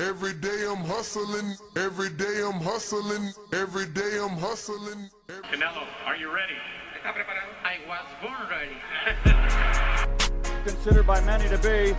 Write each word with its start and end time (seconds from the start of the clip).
Every 0.00 0.32
day 0.32 0.64
I'm 0.64 0.84
hustling, 0.84 1.56
every 1.76 2.10
day 2.10 2.40
I'm 2.44 2.60
hustling, 2.60 3.32
every 3.52 3.86
day 3.86 4.16
I'm 4.22 4.38
hustling. 4.38 5.10
Canelo, 5.26 5.88
are 6.06 6.14
you 6.14 6.32
ready? 6.32 6.54
I 7.64 7.78
was 7.88 8.06
born 8.22 8.46
ready. 8.48 8.76
Considered 10.64 11.04
by 11.04 11.20
many 11.22 11.48
to 11.48 11.58
be, 11.58 11.96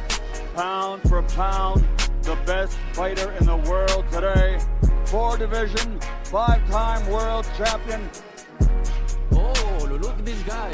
pound 0.56 1.02
for 1.10 1.22
pound, 1.24 1.86
the 2.22 2.38
best 2.46 2.78
fighter 2.94 3.34
in 3.34 3.46
the 3.46 3.58
world 3.58 4.06
today. 4.14 4.60
Four 5.08 5.36
division, 5.36 6.00
five 6.24 6.66
time 6.70 7.06
world 7.12 7.46
champion. 7.58 8.10
Oh, 9.34 9.90
look 10.02 10.18
at 10.18 10.26
this 10.26 10.42
guy. 10.44 10.72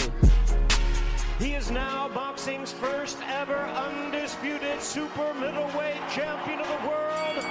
He 1.37 1.53
is 1.53 1.69
now 1.69 2.07
boxing's 2.07 2.71
first 2.71 3.17
ever 3.27 3.57
undisputed 3.57 4.81
super 4.81 5.33
middleweight 5.33 5.99
champion 6.09 6.61
of 6.61 6.67
the 6.67 6.87
world. 6.87 7.43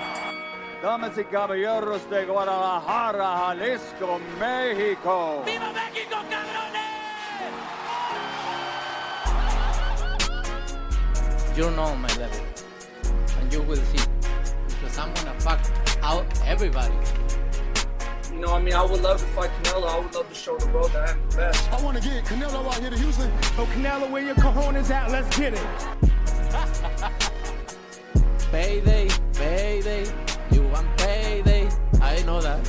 Damas 0.80 1.18
y 1.18 1.24
caballeros 1.24 2.08
de 2.08 2.24
Guadalajara, 2.24 3.36
Jalisco, 3.36 4.18
Mexico. 4.40 5.42
¡Viva 5.44 5.70
México, 5.72 6.16
cabrones! 6.30 6.94
You 11.54 11.70
know 11.72 11.94
my 11.96 12.08
level. 12.16 12.40
And 13.38 13.52
you 13.52 13.60
will 13.62 13.76
see. 13.76 14.02
Because 14.66 14.98
I'm 14.98 15.12
gonna 15.12 15.38
fuck 15.40 15.60
out 16.02 16.24
everybody. 16.46 16.94
You 18.34 18.40
know, 18.40 18.52
I 18.52 18.60
mean, 18.60 18.74
I 18.74 18.82
would 18.82 19.00
love 19.00 19.20
to 19.20 19.26
fight 19.26 19.48
Canelo. 19.62 19.88
I 19.88 20.00
would 20.00 20.12
love 20.12 20.28
to 20.28 20.34
show 20.34 20.56
the 20.56 20.66
world 20.72 20.90
that 20.90 21.10
I'm 21.10 21.28
the 21.30 21.36
best. 21.36 21.72
I 21.72 21.80
want 21.80 21.96
to 21.96 22.02
get 22.02 22.24
Canelo 22.24 22.66
out 22.66 22.80
here 22.80 22.90
to 22.90 22.98
Houston. 22.98 23.30
Oh, 23.56 23.64
Canelo, 23.72 24.10
where 24.10 24.24
your 24.24 24.34
cojones 24.34 24.90
at? 24.90 25.08
Let's 25.12 25.38
get 25.38 25.54
it. 25.54 25.60
Payday, 28.50 29.08
payday. 29.34 30.04
You 30.50 30.66
want 30.68 30.98
payday. 30.98 31.68
I 32.02 32.20
know 32.24 32.40
that. 32.40 32.68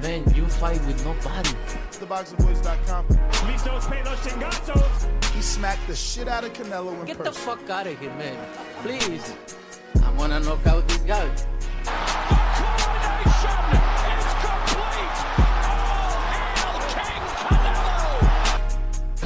Man, 0.00 0.22
you 0.34 0.46
fight 0.46 0.80
with 0.86 1.04
nobody. 1.04 1.50
TheBoxingVoice.com. 1.98 3.08
Listos, 3.08 3.88
pelos, 3.88 4.20
chingazos. 4.20 5.08
He 5.32 5.42
smacked 5.42 5.84
the 5.88 5.96
shit 5.96 6.28
out 6.28 6.44
of 6.44 6.52
Canelo 6.52 6.92
in 6.92 7.00
person 7.00 7.06
Get 7.06 7.24
the 7.24 7.32
fuck 7.32 7.68
out 7.68 7.88
of 7.88 7.98
here, 7.98 8.14
man. 8.14 8.36
Please. 8.82 9.34
I'm 10.04 10.16
gonna 10.16 10.38
knock 10.38 10.64
out 10.66 10.86
this 10.86 10.98
guy. 10.98 11.28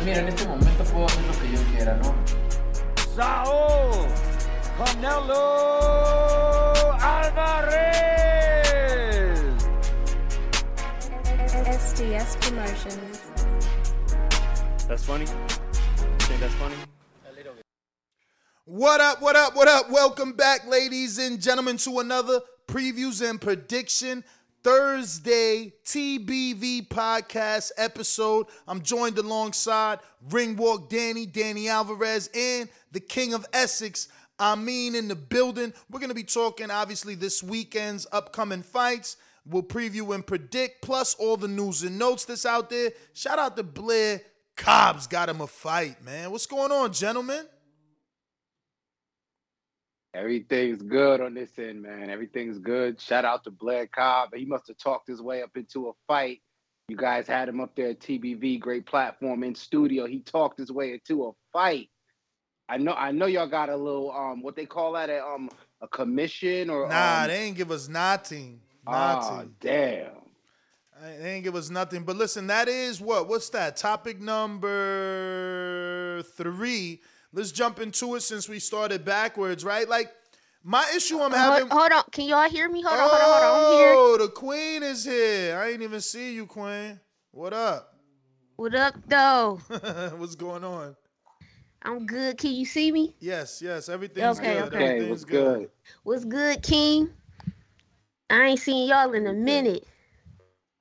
Mira, 0.06 0.20
en 0.20 0.28
este 0.28 0.46
momento 0.46 0.84
puedo 0.84 1.06
hacer 1.06 1.24
lo 1.24 1.32
que 1.32 1.50
yo 1.50 1.58
quiera, 1.74 1.96
¿no? 1.96 2.14
Saul 3.16 4.06
Canelo 4.78 5.42
Alvarez. 7.00 7.90
SDS 11.66 12.36
Promotions. 12.36 13.18
That's 14.86 15.04
funny. 15.04 15.24
You 15.24 16.26
think 16.28 16.38
that's 16.38 16.54
funny? 16.54 16.76
What 18.64 19.00
up, 19.00 19.20
what 19.20 19.34
up, 19.34 19.56
what 19.56 19.66
up? 19.66 19.90
Welcome 19.90 20.34
back, 20.34 20.68
ladies 20.68 21.18
and 21.18 21.42
gentlemen, 21.42 21.78
to 21.78 21.98
another 21.98 22.42
previews 22.68 23.28
and 23.28 23.40
prediction 23.40 24.22
Thursday 24.66 25.72
TBV 25.84 26.88
podcast 26.88 27.70
episode. 27.76 28.46
I'm 28.66 28.82
joined 28.82 29.16
alongside 29.16 30.00
Ringwalk 30.28 30.88
Danny, 30.88 31.24
Danny 31.24 31.68
Alvarez, 31.68 32.28
and 32.34 32.68
the 32.90 32.98
King 32.98 33.32
of 33.32 33.46
Essex. 33.52 34.08
I 34.40 34.56
mean, 34.56 34.96
in 34.96 35.06
the 35.06 35.14
building. 35.14 35.72
We're 35.88 36.00
going 36.00 36.08
to 36.10 36.16
be 36.16 36.24
talking, 36.24 36.72
obviously, 36.72 37.14
this 37.14 37.44
weekend's 37.44 38.08
upcoming 38.10 38.64
fights. 38.64 39.18
We'll 39.48 39.62
preview 39.62 40.12
and 40.16 40.26
predict, 40.26 40.82
plus 40.82 41.14
all 41.14 41.36
the 41.36 41.46
news 41.46 41.84
and 41.84 41.96
notes 41.96 42.24
that's 42.24 42.44
out 42.44 42.68
there. 42.68 42.90
Shout 43.14 43.38
out 43.38 43.56
to 43.56 43.62
Blair 43.62 44.20
Cobbs 44.56 45.06
got 45.06 45.28
him 45.28 45.42
a 45.42 45.46
fight, 45.46 46.02
man. 46.04 46.32
What's 46.32 46.46
going 46.46 46.72
on, 46.72 46.92
gentlemen? 46.92 47.46
Everything's 50.16 50.80
good 50.80 51.20
on 51.20 51.34
this 51.34 51.50
end, 51.58 51.82
man. 51.82 52.08
Everything's 52.08 52.58
good. 52.58 52.98
Shout 52.98 53.26
out 53.26 53.44
to 53.44 53.50
Blair 53.50 53.86
Cobb. 53.86 54.30
He 54.34 54.46
must 54.46 54.66
have 54.68 54.78
talked 54.78 55.08
his 55.08 55.20
way 55.20 55.42
up 55.42 55.54
into 55.56 55.88
a 55.88 55.92
fight. 56.06 56.40
You 56.88 56.96
guys 56.96 57.26
had 57.26 57.48
him 57.48 57.60
up 57.60 57.76
there 57.76 57.90
at 57.90 58.00
TBV, 58.00 58.58
great 58.58 58.86
platform 58.86 59.42
in 59.42 59.54
studio. 59.54 60.06
He 60.06 60.20
talked 60.20 60.58
his 60.58 60.72
way 60.72 60.94
into 60.94 61.26
a 61.26 61.32
fight. 61.52 61.90
I 62.68 62.78
know, 62.78 62.94
I 62.94 63.12
know, 63.12 63.26
y'all 63.26 63.46
got 63.46 63.68
a 63.68 63.76
little 63.76 64.10
um, 64.10 64.42
what 64.42 64.56
they 64.56 64.66
call 64.66 64.92
that, 64.92 65.10
a 65.10 65.24
um, 65.24 65.50
a 65.82 65.88
commission 65.88 66.70
or 66.70 66.88
Nah, 66.88 67.22
um, 67.22 67.28
they 67.28 67.42
ain't 67.42 67.56
give 67.56 67.70
us 67.70 67.88
nothing. 67.88 68.60
Nothing. 68.88 69.54
damn. 69.60 70.12
They 71.02 71.34
ain't 71.34 71.44
give 71.44 71.54
us 71.54 71.68
nothing. 71.68 72.04
But 72.04 72.16
listen, 72.16 72.46
that 72.46 72.68
is 72.68 73.00
what? 73.00 73.28
What's 73.28 73.50
that? 73.50 73.76
Topic 73.76 74.20
number 74.20 76.22
three. 76.22 77.02
Let's 77.36 77.52
jump 77.52 77.80
into 77.80 78.14
it 78.14 78.22
since 78.22 78.48
we 78.48 78.58
started 78.58 79.04
backwards, 79.04 79.62
right? 79.62 79.86
Like 79.86 80.10
my 80.64 80.90
issue 80.96 81.20
I'm 81.20 81.32
having. 81.32 81.68
Hold, 81.68 81.82
hold 81.82 81.92
on. 81.92 82.04
Can 82.10 82.24
y'all 82.24 82.48
hear 82.48 82.66
me? 82.66 82.80
Hold 82.80 82.98
on, 82.98 83.10
hold 83.10 83.20
on, 83.20 83.28
hold 83.28 83.42
on. 83.42 83.60
I'm 83.60 83.66
here. 83.66 83.92
Oh, 83.94 84.16
the 84.18 84.28
queen 84.28 84.82
is 84.82 85.04
here. 85.04 85.58
I 85.58 85.68
ain't 85.68 85.82
even 85.82 86.00
see 86.00 86.34
you, 86.34 86.46
queen. 86.46 86.98
What 87.32 87.52
up? 87.52 87.92
What 88.56 88.74
up, 88.74 88.94
though? 89.06 89.60
What's 90.16 90.34
going 90.34 90.64
on? 90.64 90.96
I'm 91.82 92.06
good. 92.06 92.38
Can 92.38 92.52
you 92.52 92.64
see 92.64 92.90
me? 92.90 93.14
Yes, 93.20 93.60
yes, 93.62 93.90
everything's 93.90 94.38
Okay, 94.38 94.54
good. 94.54 94.62
okay. 94.62 94.76
Okay, 94.76 94.84
Everything's 94.84 95.10
what's 95.10 95.24
good? 95.24 95.70
What's 96.04 96.24
good, 96.24 96.62
King? 96.62 97.10
I 98.30 98.44
ain't 98.46 98.60
seen 98.60 98.88
y'all 98.88 99.12
in 99.12 99.26
a 99.26 99.34
minute. 99.34 99.86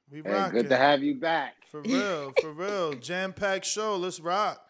We 0.10 0.22
Hey, 0.22 0.32
rocking. 0.32 0.62
good 0.62 0.70
to 0.70 0.78
have 0.78 1.04
you 1.04 1.16
back. 1.16 1.56
For 1.70 1.82
real, 1.82 2.32
for 2.32 2.54
real. 2.54 2.96
Jam 3.02 3.34
packed 3.34 3.66
show. 3.66 3.98
Let's 3.98 4.22
rock. 4.22 4.65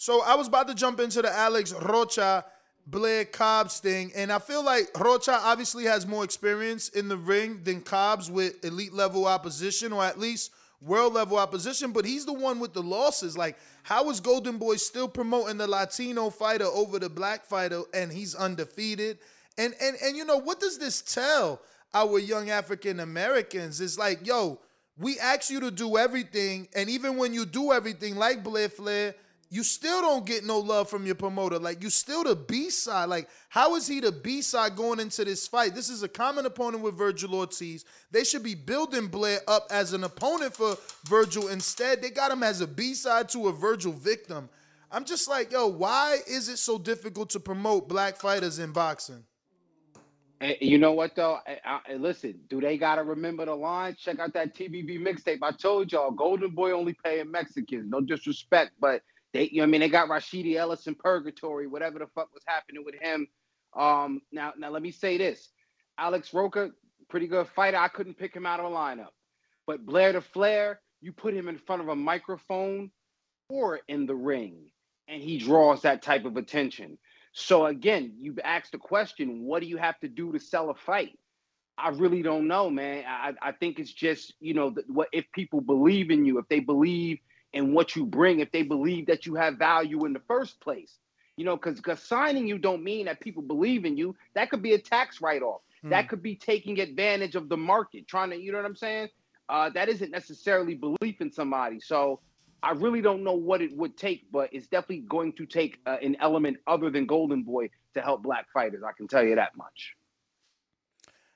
So 0.00 0.22
I 0.22 0.36
was 0.36 0.46
about 0.46 0.68
to 0.68 0.76
jump 0.76 1.00
into 1.00 1.22
the 1.22 1.36
Alex 1.36 1.72
Rocha 1.72 2.44
Blair 2.86 3.24
Cobbs 3.24 3.80
thing, 3.80 4.12
and 4.14 4.30
I 4.30 4.38
feel 4.38 4.64
like 4.64 4.86
Rocha 4.96 5.40
obviously 5.42 5.84
has 5.86 6.06
more 6.06 6.22
experience 6.22 6.88
in 6.90 7.08
the 7.08 7.16
ring 7.16 7.62
than 7.64 7.80
Cobbs 7.80 8.30
with 8.30 8.64
elite 8.64 8.94
level 8.94 9.26
opposition, 9.26 9.92
or 9.92 10.04
at 10.04 10.16
least 10.16 10.52
world 10.80 11.14
level 11.14 11.36
opposition. 11.36 11.90
But 11.90 12.04
he's 12.04 12.24
the 12.24 12.32
one 12.32 12.60
with 12.60 12.74
the 12.74 12.82
losses. 12.82 13.36
Like, 13.36 13.58
how 13.82 14.08
is 14.08 14.20
Golden 14.20 14.56
Boy 14.56 14.76
still 14.76 15.08
promoting 15.08 15.58
the 15.58 15.66
Latino 15.66 16.30
fighter 16.30 16.66
over 16.66 17.00
the 17.00 17.10
black 17.10 17.44
fighter, 17.44 17.82
and 17.92 18.12
he's 18.12 18.36
undefeated? 18.36 19.18
And 19.58 19.74
and 19.80 19.96
and 20.00 20.16
you 20.16 20.24
know 20.24 20.38
what 20.38 20.60
does 20.60 20.78
this 20.78 21.02
tell 21.02 21.60
our 21.92 22.20
young 22.20 22.50
African 22.50 23.00
Americans? 23.00 23.80
It's 23.80 23.98
like, 23.98 24.24
yo, 24.24 24.60
we 24.96 25.18
ask 25.18 25.50
you 25.50 25.58
to 25.58 25.72
do 25.72 25.96
everything, 25.98 26.68
and 26.76 26.88
even 26.88 27.16
when 27.16 27.34
you 27.34 27.44
do 27.44 27.72
everything, 27.72 28.14
like 28.14 28.44
Blair 28.44 28.68
Flair, 28.68 29.16
you 29.50 29.62
still 29.62 30.02
don't 30.02 30.26
get 30.26 30.44
no 30.44 30.58
love 30.58 30.90
from 30.90 31.06
your 31.06 31.14
promoter. 31.14 31.58
Like 31.58 31.82
you 31.82 31.90
still 31.90 32.24
the 32.24 32.36
B 32.36 32.70
side. 32.70 33.08
Like 33.08 33.28
how 33.48 33.76
is 33.76 33.86
he 33.86 34.00
the 34.00 34.12
B 34.12 34.42
side 34.42 34.76
going 34.76 35.00
into 35.00 35.24
this 35.24 35.48
fight? 35.48 35.74
This 35.74 35.88
is 35.88 36.02
a 36.02 36.08
common 36.08 36.46
opponent 36.46 36.82
with 36.82 36.98
Vergil 36.98 37.34
Ortiz. 37.34 37.84
They 38.10 38.24
should 38.24 38.42
be 38.42 38.54
building 38.54 39.06
Blair 39.06 39.40
up 39.48 39.66
as 39.70 39.92
an 39.92 40.04
opponent 40.04 40.54
for 40.54 40.76
Vergil. 41.06 41.50
Instead, 41.50 42.02
they 42.02 42.10
got 42.10 42.30
him 42.30 42.42
as 42.42 42.60
a 42.60 42.66
B 42.66 42.94
side 42.94 43.28
to 43.30 43.48
a 43.48 43.52
Vergil 43.52 43.94
victim. 43.94 44.48
I'm 44.90 45.04
just 45.04 45.28
like, 45.28 45.52
yo, 45.52 45.66
why 45.66 46.18
is 46.26 46.48
it 46.48 46.58
so 46.58 46.78
difficult 46.78 47.30
to 47.30 47.40
promote 47.40 47.88
black 47.88 48.16
fighters 48.16 48.58
in 48.58 48.72
boxing? 48.72 49.24
And 50.40 50.56
you 50.60 50.78
know 50.78 50.92
what 50.92 51.16
though? 51.16 51.38
Eh, 51.46 51.56
I, 51.64 51.80
I, 51.88 51.94
listen, 51.94 52.38
do 52.48 52.60
they 52.60 52.78
gotta 52.78 53.02
remember 53.02 53.44
the 53.44 53.54
line? 53.54 53.96
Check 53.98 54.20
out 54.20 54.32
that 54.34 54.54
TBV 54.54 55.00
mixtape. 55.00 55.38
I 55.42 55.50
told 55.50 55.90
y'all, 55.90 56.10
Golden 56.10 56.50
Boy 56.50 56.70
only 56.70 56.94
paying 57.04 57.30
Mexicans. 57.30 57.90
No 57.90 58.00
disrespect, 58.00 58.72
but 58.80 59.02
they, 59.32 59.48
you 59.50 59.58
know, 59.58 59.64
I 59.64 59.66
mean, 59.66 59.80
they 59.80 59.88
got 59.88 60.08
Rashidi 60.08 60.56
Ellis 60.56 60.86
in 60.86 60.94
purgatory, 60.94 61.66
whatever 61.66 61.98
the 61.98 62.06
fuck 62.06 62.32
was 62.32 62.42
happening 62.46 62.84
with 62.84 62.94
him. 63.00 63.26
Um, 63.76 64.22
now, 64.32 64.52
now 64.56 64.70
let 64.70 64.82
me 64.82 64.90
say 64.90 65.18
this: 65.18 65.50
Alex 65.98 66.32
Rocha, 66.32 66.70
pretty 67.08 67.26
good 67.26 67.46
fighter. 67.48 67.76
I 67.76 67.88
couldn't 67.88 68.18
pick 68.18 68.34
him 68.34 68.46
out 68.46 68.60
of 68.60 68.66
a 68.66 68.74
lineup, 68.74 69.12
but 69.66 69.84
Blair 69.84 70.12
the 70.12 70.20
Flair, 70.20 70.80
you 71.00 71.12
put 71.12 71.34
him 71.34 71.48
in 71.48 71.58
front 71.58 71.82
of 71.82 71.88
a 71.88 71.96
microphone 71.96 72.90
or 73.50 73.80
in 73.88 74.06
the 74.06 74.14
ring, 74.14 74.70
and 75.08 75.22
he 75.22 75.38
draws 75.38 75.82
that 75.82 76.02
type 76.02 76.24
of 76.24 76.36
attention. 76.36 76.98
So 77.32 77.66
again, 77.66 78.14
you've 78.18 78.40
asked 78.42 78.72
the 78.72 78.78
question: 78.78 79.44
What 79.44 79.60
do 79.60 79.68
you 79.68 79.76
have 79.76 79.98
to 80.00 80.08
do 80.08 80.32
to 80.32 80.40
sell 80.40 80.70
a 80.70 80.74
fight? 80.74 81.18
I 81.76 81.90
really 81.90 82.22
don't 82.22 82.48
know, 82.48 82.70
man. 82.70 83.04
I, 83.06 83.34
I 83.40 83.52
think 83.52 83.78
it's 83.78 83.92
just 83.92 84.32
you 84.40 84.54
know 84.54 84.74
what 84.88 85.08
if 85.12 85.26
people 85.32 85.60
believe 85.60 86.10
in 86.10 86.24
you, 86.24 86.38
if 86.38 86.48
they 86.48 86.60
believe 86.60 87.18
in 87.58 87.74
what 87.74 87.96
you 87.96 88.06
bring, 88.06 88.38
if 88.38 88.52
they 88.52 88.62
believe 88.62 89.06
that 89.06 89.26
you 89.26 89.34
have 89.34 89.56
value 89.56 90.04
in 90.06 90.12
the 90.12 90.22
first 90.28 90.60
place. 90.60 90.98
You 91.36 91.44
know, 91.44 91.56
because 91.56 91.76
because 91.76 92.00
signing 92.00 92.46
you 92.46 92.56
don't 92.56 92.82
mean 92.82 93.06
that 93.06 93.20
people 93.20 93.42
believe 93.42 93.84
in 93.84 93.96
you. 93.96 94.16
That 94.34 94.48
could 94.48 94.62
be 94.62 94.74
a 94.74 94.78
tax 94.78 95.20
write 95.20 95.42
off. 95.42 95.60
Hmm. 95.82 95.90
That 95.90 96.08
could 96.08 96.22
be 96.22 96.36
taking 96.36 96.80
advantage 96.80 97.34
of 97.34 97.48
the 97.48 97.56
market, 97.56 98.06
trying 98.08 98.30
to, 98.30 98.36
you 98.36 98.52
know 98.52 98.58
what 98.58 98.66
I'm 98.66 98.76
saying? 98.76 99.08
Uh, 99.48 99.70
that 99.70 99.88
isn't 99.88 100.10
necessarily 100.10 100.74
belief 100.74 101.20
in 101.20 101.32
somebody. 101.32 101.80
So 101.80 102.20
I 102.62 102.72
really 102.72 103.00
don't 103.00 103.22
know 103.22 103.34
what 103.34 103.60
it 103.60 103.76
would 103.76 103.96
take, 103.96 104.30
but 104.32 104.52
it's 104.52 104.66
definitely 104.66 105.04
going 105.08 105.32
to 105.34 105.46
take 105.46 105.78
uh, 105.86 105.96
an 106.02 106.16
element 106.20 106.58
other 106.66 106.90
than 106.90 107.06
Golden 107.06 107.42
Boy 107.42 107.70
to 107.94 108.00
help 108.00 108.22
black 108.22 108.46
fighters. 108.52 108.82
I 108.86 108.92
can 108.96 109.08
tell 109.08 109.24
you 109.24 109.36
that 109.36 109.56
much. 109.56 109.94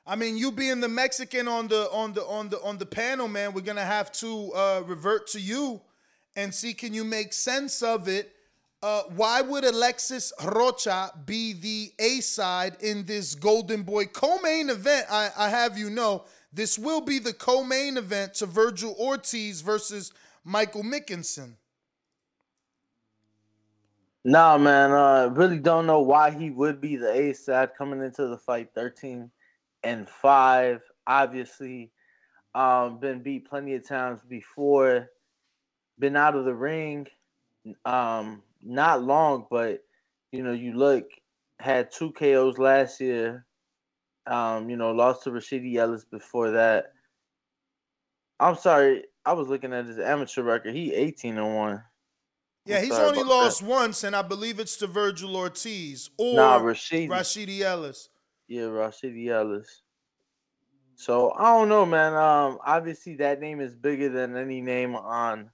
I 0.04 0.16
mean, 0.16 0.36
you 0.36 0.50
being 0.50 0.80
the 0.80 0.88
Mexican 0.88 1.46
on 1.46 1.68
the 1.68 1.88
on 1.92 2.12
the 2.12 2.24
on 2.24 2.48
the 2.48 2.60
on 2.60 2.78
the 2.78 2.86
panel, 2.86 3.28
man, 3.28 3.52
we're 3.52 3.60
gonna 3.60 3.84
have 3.84 4.10
to 4.12 4.52
uh, 4.52 4.82
revert 4.84 5.28
to 5.28 5.40
you 5.40 5.80
and 6.36 6.54
see 6.54 6.74
can 6.74 6.94
you 6.94 7.04
make 7.04 7.32
sense 7.32 7.82
of 7.82 8.08
it. 8.08 8.34
Uh, 8.82 9.02
why 9.14 9.40
would 9.40 9.64
Alexis 9.64 10.32
Rocha 10.42 11.12
be 11.24 11.52
the 11.52 11.92
A 12.00 12.20
side 12.20 12.76
in 12.80 13.04
this 13.04 13.36
Golden 13.36 13.82
Boy 13.84 14.06
co-main 14.06 14.70
event? 14.70 15.06
I, 15.10 15.30
I 15.36 15.48
have 15.50 15.78
you 15.78 15.88
know 15.88 16.24
this 16.52 16.78
will 16.78 17.00
be 17.00 17.18
the 17.18 17.32
co-main 17.32 17.96
event 17.96 18.34
to 18.34 18.46
Vergil 18.46 18.98
Ortiz 18.98 19.60
versus 19.60 20.12
Michael 20.44 20.82
McKinson? 20.82 21.54
Nah, 24.24 24.58
man. 24.58 24.92
Uh, 24.92 25.30
really 25.32 25.58
don't 25.58 25.86
know 25.86 26.00
why 26.00 26.30
he 26.30 26.50
would 26.50 26.80
be 26.80 26.96
the 26.96 27.10
A 27.12 27.32
side 27.32 27.70
coming 27.76 28.02
into 28.02 28.28
the 28.28 28.38
fight 28.38 28.70
13 28.74 29.30
and 29.82 30.08
5. 30.08 30.80
Obviously, 31.06 31.90
um, 32.54 32.98
been 32.98 33.20
beat 33.20 33.48
plenty 33.48 33.74
of 33.74 33.86
times 33.86 34.20
before, 34.28 35.10
been 36.02 36.16
out 36.16 36.34
of 36.34 36.44
the 36.44 36.54
ring. 36.54 37.06
Um, 37.86 38.42
not 38.60 39.02
long, 39.02 39.46
but 39.48 39.84
you 40.32 40.42
know, 40.42 40.52
you 40.52 40.74
look, 40.74 41.04
had 41.60 41.92
two 41.92 42.12
KOs 42.12 42.58
last 42.58 43.00
year. 43.00 43.46
Um, 44.26 44.68
you 44.68 44.76
know, 44.76 44.90
lost 44.90 45.24
to 45.24 45.30
Rashidi 45.30 45.76
Ellis 45.76 46.04
before 46.04 46.50
that. 46.50 46.92
I'm 48.38 48.56
sorry, 48.56 49.04
I 49.24 49.32
was 49.32 49.48
looking 49.48 49.72
at 49.72 49.86
his 49.86 49.98
amateur 49.98 50.42
record. 50.42 50.74
He 50.74 50.92
18 50.92 51.38
and 51.38 51.56
one. 51.56 51.82
Yeah, 52.66 52.80
he's 52.80 52.92
only 52.92 53.22
lost 53.22 53.60
that. 53.60 53.68
once, 53.68 54.04
and 54.04 54.14
I 54.14 54.22
believe 54.22 54.60
it's 54.60 54.76
to 54.78 54.88
Vergil 54.88 55.34
Ortiz 55.34 56.10
or 56.18 56.36
nah, 56.36 56.60
Rashidi. 56.60 57.08
Rashidi 57.08 57.60
Ellis. 57.60 58.08
Yeah, 58.48 58.62
Rashidi 58.62 59.28
Ellis. 59.28 59.82
So 60.96 61.32
I 61.32 61.44
don't 61.44 61.68
know, 61.68 61.86
man. 61.86 62.14
Um, 62.14 62.58
obviously 62.64 63.16
that 63.16 63.40
name 63.40 63.60
is 63.60 63.74
bigger 63.74 64.08
than 64.08 64.36
any 64.36 64.60
name 64.60 64.94
on 64.94 65.50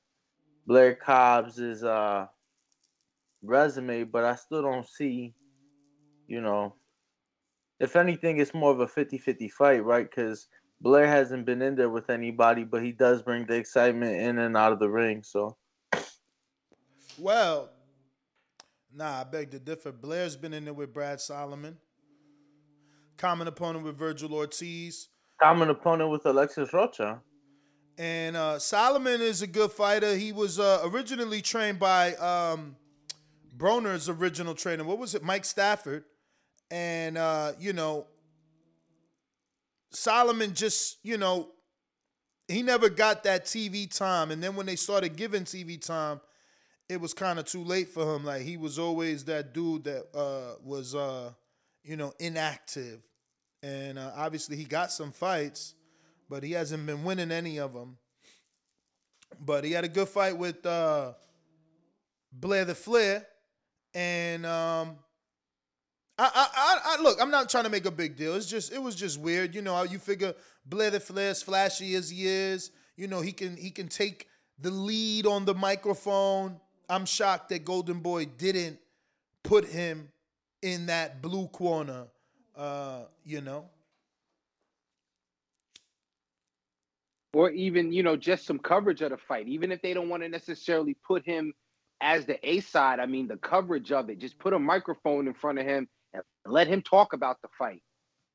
Blair 0.68 0.94
Cobbs's 0.94 1.82
uh 1.82 2.26
resume, 3.42 4.04
but 4.04 4.24
I 4.24 4.34
still 4.34 4.60
don't 4.60 4.86
see, 4.86 5.34
you 6.26 6.42
know, 6.42 6.74
if 7.80 7.96
anything, 7.96 8.38
it's 8.38 8.52
more 8.52 8.70
of 8.70 8.80
a 8.80 8.86
50-50 8.86 9.50
fight, 9.50 9.82
right? 9.82 10.08
Because 10.08 10.46
Blair 10.82 11.06
hasn't 11.06 11.46
been 11.46 11.62
in 11.62 11.74
there 11.74 11.88
with 11.88 12.10
anybody, 12.10 12.64
but 12.64 12.82
he 12.82 12.92
does 12.92 13.22
bring 13.22 13.46
the 13.46 13.54
excitement 13.54 14.20
in 14.20 14.38
and 14.38 14.56
out 14.56 14.72
of 14.72 14.78
the 14.78 14.90
ring. 14.90 15.22
So, 15.22 15.56
well, 17.16 17.70
nah, 18.94 19.20
I 19.20 19.24
beg 19.24 19.52
to 19.52 19.58
differ. 19.58 19.90
Blair's 19.90 20.36
been 20.36 20.52
in 20.52 20.66
there 20.66 20.74
with 20.74 20.92
Brad 20.92 21.20
Solomon. 21.20 21.78
Common 23.16 23.48
opponent 23.48 23.84
with 23.84 23.98
Vergil 23.98 24.32
Ortiz. 24.32 25.08
Common 25.40 25.70
opponent 25.70 26.10
with 26.10 26.26
Alexis 26.26 26.72
Rocha. 26.74 27.22
And 27.98 28.36
uh, 28.36 28.60
Solomon 28.60 29.20
is 29.20 29.42
a 29.42 29.46
good 29.48 29.72
fighter. 29.72 30.14
He 30.14 30.30
was 30.30 30.60
uh, 30.60 30.82
originally 30.84 31.42
trained 31.42 31.80
by 31.80 32.14
um, 32.14 32.76
Broner's 33.56 34.08
original 34.08 34.54
trainer. 34.54 34.84
What 34.84 34.98
was 34.98 35.16
it? 35.16 35.24
Mike 35.24 35.44
Stafford. 35.44 36.04
And, 36.70 37.18
uh, 37.18 37.52
you 37.58 37.72
know, 37.72 38.06
Solomon 39.90 40.54
just, 40.54 40.98
you 41.02 41.18
know, 41.18 41.48
he 42.46 42.62
never 42.62 42.88
got 42.88 43.24
that 43.24 43.46
TV 43.46 43.92
time. 43.92 44.30
And 44.30 44.40
then 44.40 44.54
when 44.54 44.66
they 44.66 44.76
started 44.76 45.16
giving 45.16 45.42
TV 45.42 45.84
time, 45.84 46.20
it 46.88 47.00
was 47.00 47.12
kind 47.12 47.40
of 47.40 47.46
too 47.46 47.64
late 47.64 47.88
for 47.88 48.14
him. 48.14 48.24
Like 48.24 48.42
he 48.42 48.56
was 48.56 48.78
always 48.78 49.24
that 49.24 49.52
dude 49.52 49.84
that 49.84 50.06
uh, 50.14 50.54
was, 50.62 50.94
uh, 50.94 51.32
you 51.82 51.96
know, 51.96 52.12
inactive. 52.20 53.00
And 53.62 53.98
uh, 53.98 54.12
obviously 54.14 54.56
he 54.56 54.64
got 54.64 54.92
some 54.92 55.10
fights, 55.10 55.74
but 56.28 56.42
he 56.42 56.52
hasn't 56.52 56.86
been 56.86 57.04
winning 57.04 57.30
any 57.30 57.58
of 57.58 57.72
them. 57.72 57.96
But 59.40 59.64
he 59.64 59.72
had 59.72 59.84
a 59.84 59.88
good 59.88 60.08
fight 60.08 60.36
with 60.36 60.64
uh, 60.64 61.12
Blair 62.32 62.64
the 62.64 62.74
Flair. 62.74 63.26
And 63.94 64.44
um, 64.46 64.96
I, 66.18 66.30
I, 66.34 66.78
I, 66.84 67.02
look. 67.02 67.20
I'm 67.20 67.30
not 67.30 67.48
trying 67.48 67.64
to 67.64 67.70
make 67.70 67.86
a 67.86 67.90
big 67.90 68.16
deal. 68.16 68.34
It's 68.34 68.46
just, 68.46 68.72
it 68.72 68.82
was 68.82 68.94
just 68.94 69.20
weird. 69.20 69.54
You 69.54 69.62
know 69.62 69.74
how 69.74 69.84
you 69.84 69.98
figure 69.98 70.34
Blair 70.66 70.90
the 70.90 71.00
Flair, 71.00 71.30
as 71.30 71.42
flashy 71.42 71.94
as 71.94 72.10
he 72.10 72.26
is, 72.26 72.70
you 72.96 73.06
know 73.06 73.20
he 73.20 73.32
can, 73.32 73.56
he 73.56 73.70
can 73.70 73.88
take 73.88 74.28
the 74.58 74.70
lead 74.70 75.26
on 75.26 75.44
the 75.44 75.54
microphone. 75.54 76.60
I'm 76.88 77.06
shocked 77.06 77.50
that 77.50 77.64
Golden 77.64 78.00
Boy 78.00 78.26
didn't 78.26 78.78
put 79.42 79.64
him 79.66 80.10
in 80.62 80.86
that 80.86 81.22
blue 81.22 81.46
corner. 81.48 82.06
Uh, 82.56 83.02
you 83.24 83.40
know, 83.40 83.66
or 87.38 87.50
even 87.50 87.92
you 87.92 88.02
know 88.02 88.16
just 88.16 88.44
some 88.44 88.58
coverage 88.58 89.00
of 89.00 89.10
the 89.10 89.16
fight. 89.16 89.46
Even 89.46 89.70
if 89.70 89.80
they 89.80 89.94
don't 89.94 90.08
want 90.08 90.24
to 90.24 90.28
necessarily 90.28 90.96
put 91.06 91.24
him 91.24 91.52
as 92.00 92.26
the 92.26 92.36
A 92.42 92.58
side, 92.58 92.98
I 92.98 93.06
mean 93.06 93.28
the 93.28 93.36
coverage 93.36 93.92
of 93.92 94.10
it. 94.10 94.18
Just 94.18 94.40
put 94.40 94.52
a 94.52 94.58
microphone 94.58 95.28
in 95.28 95.34
front 95.34 95.60
of 95.60 95.64
him 95.64 95.86
and 96.12 96.22
let 96.44 96.66
him 96.66 96.82
talk 96.82 97.12
about 97.12 97.40
the 97.40 97.48
fight. 97.56 97.80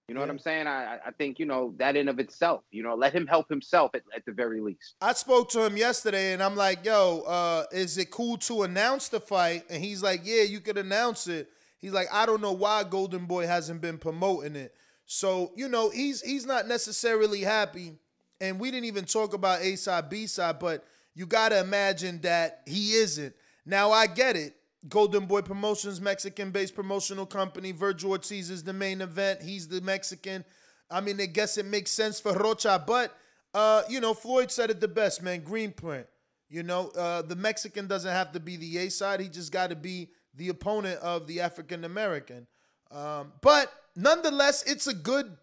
You 0.07 0.15
know 0.15 0.21
yeah. 0.21 0.27
what 0.27 0.31
I'm 0.31 0.39
saying? 0.39 0.67
I, 0.67 0.99
I 1.05 1.11
think, 1.17 1.37
you 1.37 1.45
know, 1.45 1.73
that 1.79 1.97
in 1.97 2.07
of 2.07 2.19
itself, 2.19 2.61
you 2.71 2.81
know, 2.81 2.95
let 2.95 3.13
him 3.13 3.27
help 3.27 3.49
himself 3.49 3.91
at, 3.93 4.03
at 4.15 4.23
the 4.25 4.31
very 4.31 4.61
least. 4.61 4.95
I 5.01 5.13
spoke 5.13 5.49
to 5.49 5.65
him 5.65 5.75
yesterday 5.75 6.31
and 6.31 6.41
I'm 6.41 6.55
like, 6.55 6.85
yo, 6.85 7.23
uh, 7.27 7.63
is 7.73 7.97
it 7.97 8.09
cool 8.09 8.37
to 8.37 8.63
announce 8.63 9.09
the 9.09 9.19
fight? 9.19 9.63
And 9.69 9.83
he's 9.83 10.01
like, 10.01 10.21
yeah, 10.23 10.43
you 10.43 10.61
could 10.61 10.77
announce 10.77 11.27
it. 11.27 11.49
He's 11.79 11.93
like, 11.93 12.07
I 12.11 12.25
don't 12.25 12.41
know 12.41 12.53
why 12.53 12.85
Golden 12.85 13.25
Boy 13.25 13.47
hasn't 13.47 13.81
been 13.81 13.97
promoting 13.97 14.55
it. 14.55 14.73
So, 15.05 15.51
you 15.57 15.67
know, 15.67 15.89
he's 15.89 16.21
he's 16.21 16.45
not 16.45 16.67
necessarily 16.67 17.41
happy. 17.41 17.97
And 18.43 18.59
we 18.59 18.71
didn't 18.71 18.87
even 18.87 19.05
talk 19.05 19.33
about 19.33 19.61
A 19.61 19.77
side, 19.77 20.09
B 20.09 20.27
side, 20.27 20.59
but 20.59 20.83
you 21.15 21.25
gotta 21.25 21.61
imagine 21.61 22.19
that 22.23 22.61
he 22.65 22.91
isn't. 22.91 23.33
Now 23.65 23.93
I 23.93 24.05
get 24.05 24.35
it. 24.35 24.53
Golden 24.89 25.27
Boy 25.27 25.41
Promotions, 25.41 26.01
Mexican 26.01 26.51
based 26.51 26.75
promotional 26.75 27.25
company. 27.25 27.71
Vergil 27.71 28.09
Ortiz 28.09 28.49
is 28.49 28.61
the 28.61 28.73
main 28.73 28.99
event. 28.99 29.41
He's 29.41 29.69
the 29.69 29.79
Mexican. 29.79 30.43
I 30.91 30.99
mean, 30.99 31.21
I 31.21 31.27
guess 31.27 31.57
it 31.57 31.65
makes 31.65 31.91
sense 31.91 32.19
for 32.19 32.33
Rocha, 32.33 32.83
but, 32.85 33.15
uh, 33.53 33.83
you 33.87 34.01
know, 34.01 34.13
Floyd 34.13 34.51
said 34.51 34.69
it 34.69 34.81
the 34.81 34.89
best, 34.89 35.23
man. 35.23 35.39
Green 35.39 35.71
print. 35.71 36.05
You 36.49 36.63
know, 36.63 36.89
uh, 36.97 37.21
the 37.21 37.37
Mexican 37.37 37.87
doesn't 37.87 38.11
have 38.11 38.33
to 38.33 38.41
be 38.41 38.57
the 38.57 38.77
A 38.79 38.91
side. 38.91 39.21
He 39.21 39.29
just 39.29 39.53
got 39.53 39.69
to 39.69 39.77
be 39.77 40.09
the 40.35 40.49
opponent 40.49 40.99
of 40.99 41.27
the 41.27 41.39
African 41.39 41.85
American. 41.85 42.45
Um, 42.91 43.31
but 43.39 43.71
nonetheless, 43.95 44.63
it's 44.63 44.87
a 44.87 44.93
good 44.93 45.37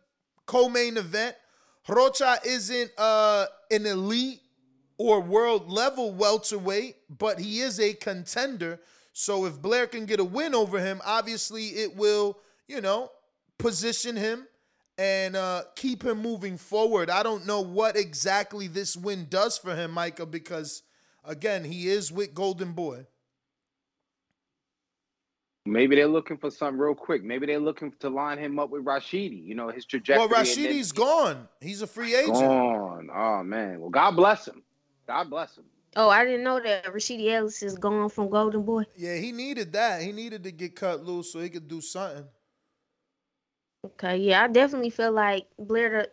co 0.44 0.68
main 0.68 0.98
event. 0.98 1.34
Rocha 1.90 2.38
isn't 2.44 2.90
uh, 2.96 3.46
an 3.70 3.86
elite 3.86 4.40
or 4.96 5.20
world 5.20 5.70
level 5.70 6.12
welterweight, 6.12 6.96
but 7.18 7.38
he 7.38 7.60
is 7.60 7.80
a 7.80 7.94
contender. 7.94 8.78
So 9.12 9.44
if 9.46 9.60
Blair 9.60 9.86
can 9.86 10.06
get 10.06 10.20
a 10.20 10.24
win 10.24 10.54
over 10.54 10.78
him, 10.78 11.00
obviously 11.04 11.66
it 11.68 11.96
will, 11.96 12.38
you 12.68 12.80
know, 12.80 13.10
position 13.58 14.16
him 14.16 14.46
and 14.98 15.34
uh, 15.34 15.62
keep 15.74 16.04
him 16.04 16.20
moving 16.20 16.56
forward. 16.56 17.10
I 17.10 17.22
don't 17.22 17.46
know 17.46 17.60
what 17.60 17.96
exactly 17.96 18.68
this 18.68 18.96
win 18.96 19.26
does 19.28 19.58
for 19.58 19.74
him, 19.74 19.92
Micah, 19.92 20.26
because 20.26 20.82
again, 21.24 21.64
he 21.64 21.88
is 21.88 22.12
with 22.12 22.34
Golden 22.34 22.72
Boy. 22.72 23.06
Maybe 25.66 25.94
they're 25.94 26.06
looking 26.06 26.38
for 26.38 26.50
something 26.50 26.78
real 26.78 26.94
quick. 26.94 27.22
Maybe 27.22 27.46
they're 27.46 27.60
looking 27.60 27.92
to 28.00 28.08
line 28.08 28.38
him 28.38 28.58
up 28.58 28.70
with 28.70 28.84
Rashidi. 28.84 29.44
You 29.44 29.54
know 29.54 29.68
his 29.68 29.84
trajectory. 29.84 30.26
Well, 30.26 30.42
Rashidi's 30.42 30.92
gone. 30.92 31.48
He's 31.60 31.82
a 31.82 31.86
free 31.86 32.14
agent. 32.14 32.34
Gone. 32.34 33.10
Oh 33.14 33.42
man. 33.42 33.80
Well, 33.80 33.90
God 33.90 34.12
bless 34.12 34.48
him. 34.48 34.62
God 35.06 35.28
bless 35.28 35.56
him. 35.58 35.64
Oh, 35.96 36.08
I 36.08 36.24
didn't 36.24 36.44
know 36.44 36.60
that 36.60 36.84
Rashidi 36.86 37.30
Ellis 37.32 37.62
is 37.62 37.76
gone 37.76 38.08
from 38.08 38.30
Golden 38.30 38.62
Boy. 38.62 38.84
Yeah, 38.96 39.16
he 39.16 39.32
needed 39.32 39.72
that. 39.72 40.02
He 40.02 40.12
needed 40.12 40.44
to 40.44 40.52
get 40.52 40.76
cut 40.76 41.04
loose 41.04 41.32
so 41.32 41.40
he 41.40 41.48
could 41.48 41.68
do 41.68 41.80
something. 41.80 42.24
Okay, 43.82 44.18
yeah, 44.18 44.42
I 44.44 44.48
definitely 44.48 44.90
feel 44.90 45.10
like 45.12 45.46
Blair. 45.58 46.08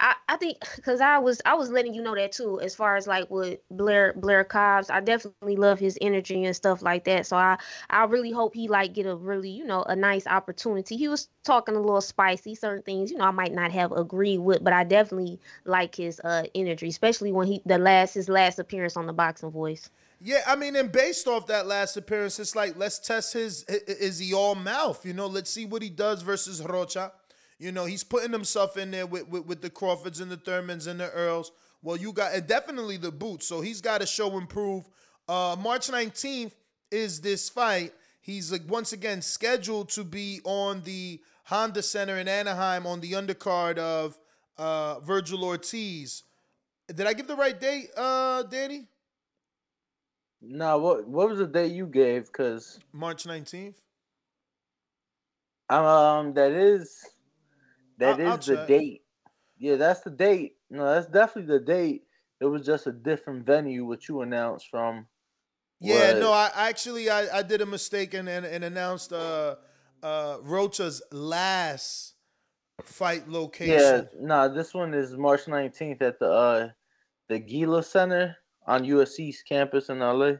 I 0.00 0.14
I 0.26 0.36
think 0.38 0.56
because 0.76 1.02
I 1.02 1.18
was 1.18 1.42
I 1.44 1.52
was 1.54 1.70
letting 1.70 1.92
you 1.92 2.00
know 2.02 2.14
that 2.14 2.32
too, 2.32 2.58
as 2.60 2.74
far 2.74 2.96
as 2.96 3.06
like 3.06 3.30
with 3.30 3.58
Blair 3.70 4.14
Blair 4.14 4.42
Cobbs, 4.42 4.88
I 4.88 5.00
definitely 5.00 5.56
love 5.56 5.78
his 5.78 5.98
energy 6.00 6.44
and 6.46 6.56
stuff 6.56 6.80
like 6.80 7.04
that. 7.04 7.26
So 7.26 7.36
I 7.36 7.58
I 7.90 8.04
really 8.04 8.30
hope 8.30 8.54
he 8.54 8.68
like 8.68 8.94
get 8.94 9.04
a 9.04 9.14
really 9.14 9.50
you 9.50 9.66
know 9.66 9.82
a 9.82 9.94
nice 9.94 10.26
opportunity. 10.26 10.96
He 10.96 11.08
was 11.08 11.28
talking 11.44 11.76
a 11.76 11.80
little 11.80 12.00
spicy, 12.00 12.54
certain 12.54 12.82
things 12.84 13.10
you 13.10 13.18
know 13.18 13.24
I 13.24 13.32
might 13.32 13.52
not 13.52 13.70
have 13.72 13.92
agreed 13.92 14.38
with, 14.38 14.64
but 14.64 14.72
I 14.72 14.84
definitely 14.84 15.40
like 15.66 15.94
his 15.96 16.20
uh 16.24 16.44
energy, 16.54 16.88
especially 16.88 17.32
when 17.32 17.46
he 17.48 17.60
the 17.66 17.76
last 17.78 18.14
his 18.14 18.30
last 18.30 18.58
appearance 18.58 18.96
on 18.96 19.04
the 19.06 19.12
Boxing 19.12 19.50
Voice. 19.50 19.90
Yeah, 20.22 20.42
I 20.46 20.54
mean, 20.54 20.76
and 20.76 20.92
based 20.92 21.26
off 21.26 21.46
that 21.46 21.66
last 21.66 21.96
appearance, 21.96 22.38
it's 22.38 22.54
like 22.54 22.76
let's 22.76 22.98
test 22.98 23.32
his. 23.32 23.64
Is 23.64 24.18
he 24.18 24.34
all 24.34 24.54
mouth? 24.54 25.04
You 25.06 25.14
know, 25.14 25.26
let's 25.26 25.50
see 25.50 25.64
what 25.64 25.80
he 25.80 25.88
does 25.88 26.20
versus 26.20 26.62
Rocha. 26.62 27.12
You 27.58 27.72
know, 27.72 27.86
he's 27.86 28.04
putting 28.04 28.32
himself 28.32 28.76
in 28.76 28.90
there 28.90 29.06
with, 29.06 29.28
with, 29.28 29.46
with 29.46 29.62
the 29.62 29.70
Crawfords 29.70 30.20
and 30.20 30.30
the 30.30 30.36
Thurmans 30.36 30.86
and 30.86 31.00
the 31.00 31.10
Earls. 31.10 31.52
Well, 31.82 31.96
you 31.96 32.12
got 32.12 32.34
and 32.34 32.46
definitely 32.46 32.98
the 32.98 33.10
boots. 33.10 33.46
So 33.46 33.62
he's 33.62 33.80
got 33.80 34.02
to 34.02 34.06
show 34.06 34.36
improve. 34.36 34.88
Uh, 35.26 35.56
March 35.58 35.88
19th 35.88 36.52
is 36.90 37.22
this 37.22 37.48
fight. 37.48 37.92
He's 38.20 38.52
like 38.52 38.62
once 38.68 38.92
again 38.92 39.22
scheduled 39.22 39.88
to 39.90 40.04
be 40.04 40.40
on 40.44 40.82
the 40.82 41.20
Honda 41.44 41.82
Center 41.82 42.18
in 42.18 42.28
Anaheim 42.28 42.86
on 42.86 43.00
the 43.00 43.12
undercard 43.12 43.78
of 43.78 44.18
uh, 44.58 45.00
Vergil 45.00 45.42
Ortiz. 45.42 46.24
Did 46.94 47.06
I 47.06 47.14
give 47.14 47.26
the 47.26 47.36
right 47.36 47.58
date, 47.58 47.88
uh, 47.96 48.42
Danny? 48.42 48.86
No, 50.42 50.78
what 50.78 51.06
what 51.06 51.28
was 51.28 51.38
the 51.38 51.46
date 51.46 51.72
you 51.72 51.86
gave? 51.86 52.32
Cause 52.32 52.80
March 52.92 53.26
nineteenth. 53.26 53.80
Um, 55.68 56.32
that 56.34 56.52
is 56.52 57.04
that 57.98 58.20
I'll 58.20 58.38
is 58.38 58.46
the 58.46 58.56
check. 58.56 58.66
date. 58.66 59.02
Yeah, 59.58 59.76
that's 59.76 60.00
the 60.00 60.10
date. 60.10 60.56
No, 60.70 60.84
that's 60.84 61.06
definitely 61.06 61.58
the 61.58 61.64
date. 61.64 62.02
It 62.40 62.46
was 62.46 62.64
just 62.64 62.86
a 62.86 62.92
different 62.92 63.44
venue 63.44 63.84
which 63.84 64.08
you 64.08 64.22
announced 64.22 64.68
from. 64.70 65.06
Yeah, 65.78 66.18
no, 66.18 66.32
I 66.32 66.50
actually 66.54 67.08
I, 67.10 67.38
I 67.38 67.42
did 67.42 67.60
a 67.60 67.66
mistake 67.66 68.14
and, 68.14 68.28
and, 68.28 68.44
and 68.44 68.64
announced 68.64 69.12
uh 69.12 69.56
uh 70.02 70.38
Rocha's 70.42 71.02
last 71.12 72.14
fight 72.82 73.28
location. 73.28 73.74
Yeah, 73.74 74.02
no, 74.18 74.52
this 74.52 74.74
one 74.74 74.94
is 74.94 75.16
March 75.16 75.48
nineteenth 75.48 76.02
at 76.02 76.18
the 76.18 76.30
uh 76.30 76.68
the 77.28 77.38
Galen 77.38 77.82
Center 77.82 78.36
on 78.66 78.84
USC's 78.84 79.42
campus 79.42 79.88
in 79.88 80.00
LA. 80.00 80.32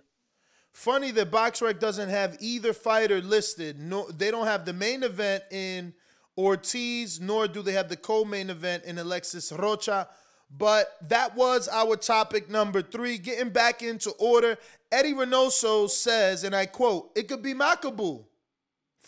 Funny 0.72 1.10
that 1.12 1.30
BoxRec 1.30 1.80
doesn't 1.80 2.08
have 2.08 2.36
either 2.40 2.72
fighter 2.72 3.20
listed. 3.20 3.78
No, 3.78 4.08
they 4.10 4.30
don't 4.30 4.46
have 4.46 4.64
the 4.64 4.72
main 4.72 5.02
event 5.02 5.42
in 5.50 5.92
Ortiz, 6.38 7.20
nor 7.20 7.48
do 7.48 7.60
they 7.60 7.72
have 7.72 7.88
the 7.88 7.96
co-main 7.96 8.50
event 8.50 8.84
in 8.84 8.98
Alexis 8.98 9.50
Rocha. 9.52 10.08
But 10.56 10.96
that 11.08 11.36
was 11.36 11.68
our 11.68 11.96
topic 11.96 12.48
number 12.48 12.82
three. 12.82 13.18
Getting 13.18 13.50
back 13.50 13.82
into 13.82 14.10
order, 14.12 14.58
Eddy 14.90 15.12
Reynoso 15.12 15.88
says, 15.88 16.44
and 16.44 16.54
I 16.54 16.66
quote, 16.66 17.10
"It 17.14 17.28
could 17.28 17.42
be 17.42 17.54
Makabu 17.54 18.24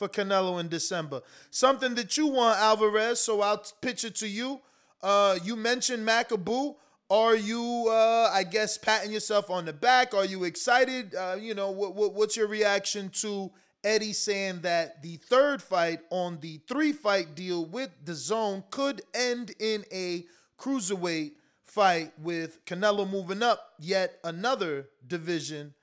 for 0.02 0.08
Canelo 0.08 0.58
in 0.58 0.68
December. 0.68 1.22
Something 1.50 1.94
that 1.94 2.16
you 2.16 2.26
want, 2.26 2.58
Alvarez. 2.58 3.20
So 3.20 3.40
I'll 3.40 3.64
pitch 3.80 4.04
it 4.04 4.16
to 4.16 4.28
you. 4.28 4.60
Uh, 5.02 5.38
you 5.44 5.54
mentioned 5.54 6.06
Makabu. 6.06 6.76
Are 7.12 7.36
you, 7.36 7.88
uh, 7.90 8.30
I 8.32 8.42
guess, 8.42 8.78
patting 8.78 9.12
yourself 9.12 9.50
on 9.50 9.66
the 9.66 9.72
back? 9.74 10.14
Are 10.14 10.24
you 10.24 10.44
excited? 10.44 11.14
Uh, 11.14 11.36
you 11.38 11.52
know, 11.52 11.70
what, 11.70 11.94
what, 11.94 12.14
what's 12.14 12.38
your 12.38 12.46
reaction 12.46 13.10
to 13.20 13.50
Eddy 13.84 14.14
saying 14.14 14.60
that 14.62 15.02
the 15.02 15.16
third 15.16 15.60
fight 15.60 16.00
on 16.08 16.38
the 16.40 16.62
three 16.66 16.90
fight 16.90 17.34
deal 17.34 17.66
with 17.66 17.90
the 18.02 18.14
zone 18.14 18.64
could 18.70 19.02
end 19.12 19.52
in 19.58 19.84
a 19.92 20.24
cruiserweight 20.58 21.32
fight 21.64 22.12
with 22.18 22.64
Canelo 22.64 23.08
moving 23.08 23.42
up 23.42 23.74
yet 23.78 24.18
another 24.24 24.88
division 25.06 25.74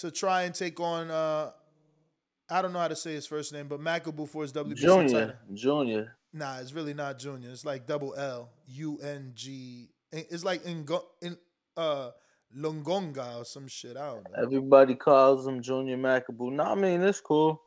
to 0.00 0.10
try 0.10 0.42
and 0.42 0.54
take 0.54 0.78
on, 0.78 1.10
uh, 1.10 1.52
I 2.50 2.60
don't 2.60 2.74
know 2.74 2.80
how 2.80 2.88
to 2.88 2.96
say 2.96 3.14
his 3.14 3.26
first 3.26 3.50
name, 3.50 3.66
but 3.66 3.80
Makabu 3.80 4.28
for 4.28 4.42
his 4.42 4.52
WBC 4.52 4.82
title. 4.82 5.06
Junior, 5.06 5.38
Junior. 5.54 6.16
Nah, 6.34 6.58
it's 6.58 6.74
really 6.74 6.92
not 6.92 7.18
Junior. 7.18 7.48
It's 7.48 7.64
like 7.64 7.86
double 7.86 8.14
L 8.14 8.50
U 8.66 8.98
N 9.02 9.32
G. 9.34 9.88
It's 10.16 10.44
like 10.44 10.64
in 10.64 10.86
in 11.22 11.36
uh 11.76 12.10
Longonga 12.56 13.40
or 13.40 13.44
some 13.44 13.68
shit. 13.68 13.96
I 13.96 14.06
don't 14.06 14.24
know. 14.24 14.42
Everybody 14.42 14.94
calls 14.94 15.46
him 15.46 15.60
Junior 15.62 15.96
Makabu. 15.96 16.52
No, 16.52 16.64
I 16.64 16.74
mean 16.74 17.02
it's 17.02 17.20
cool. 17.20 17.62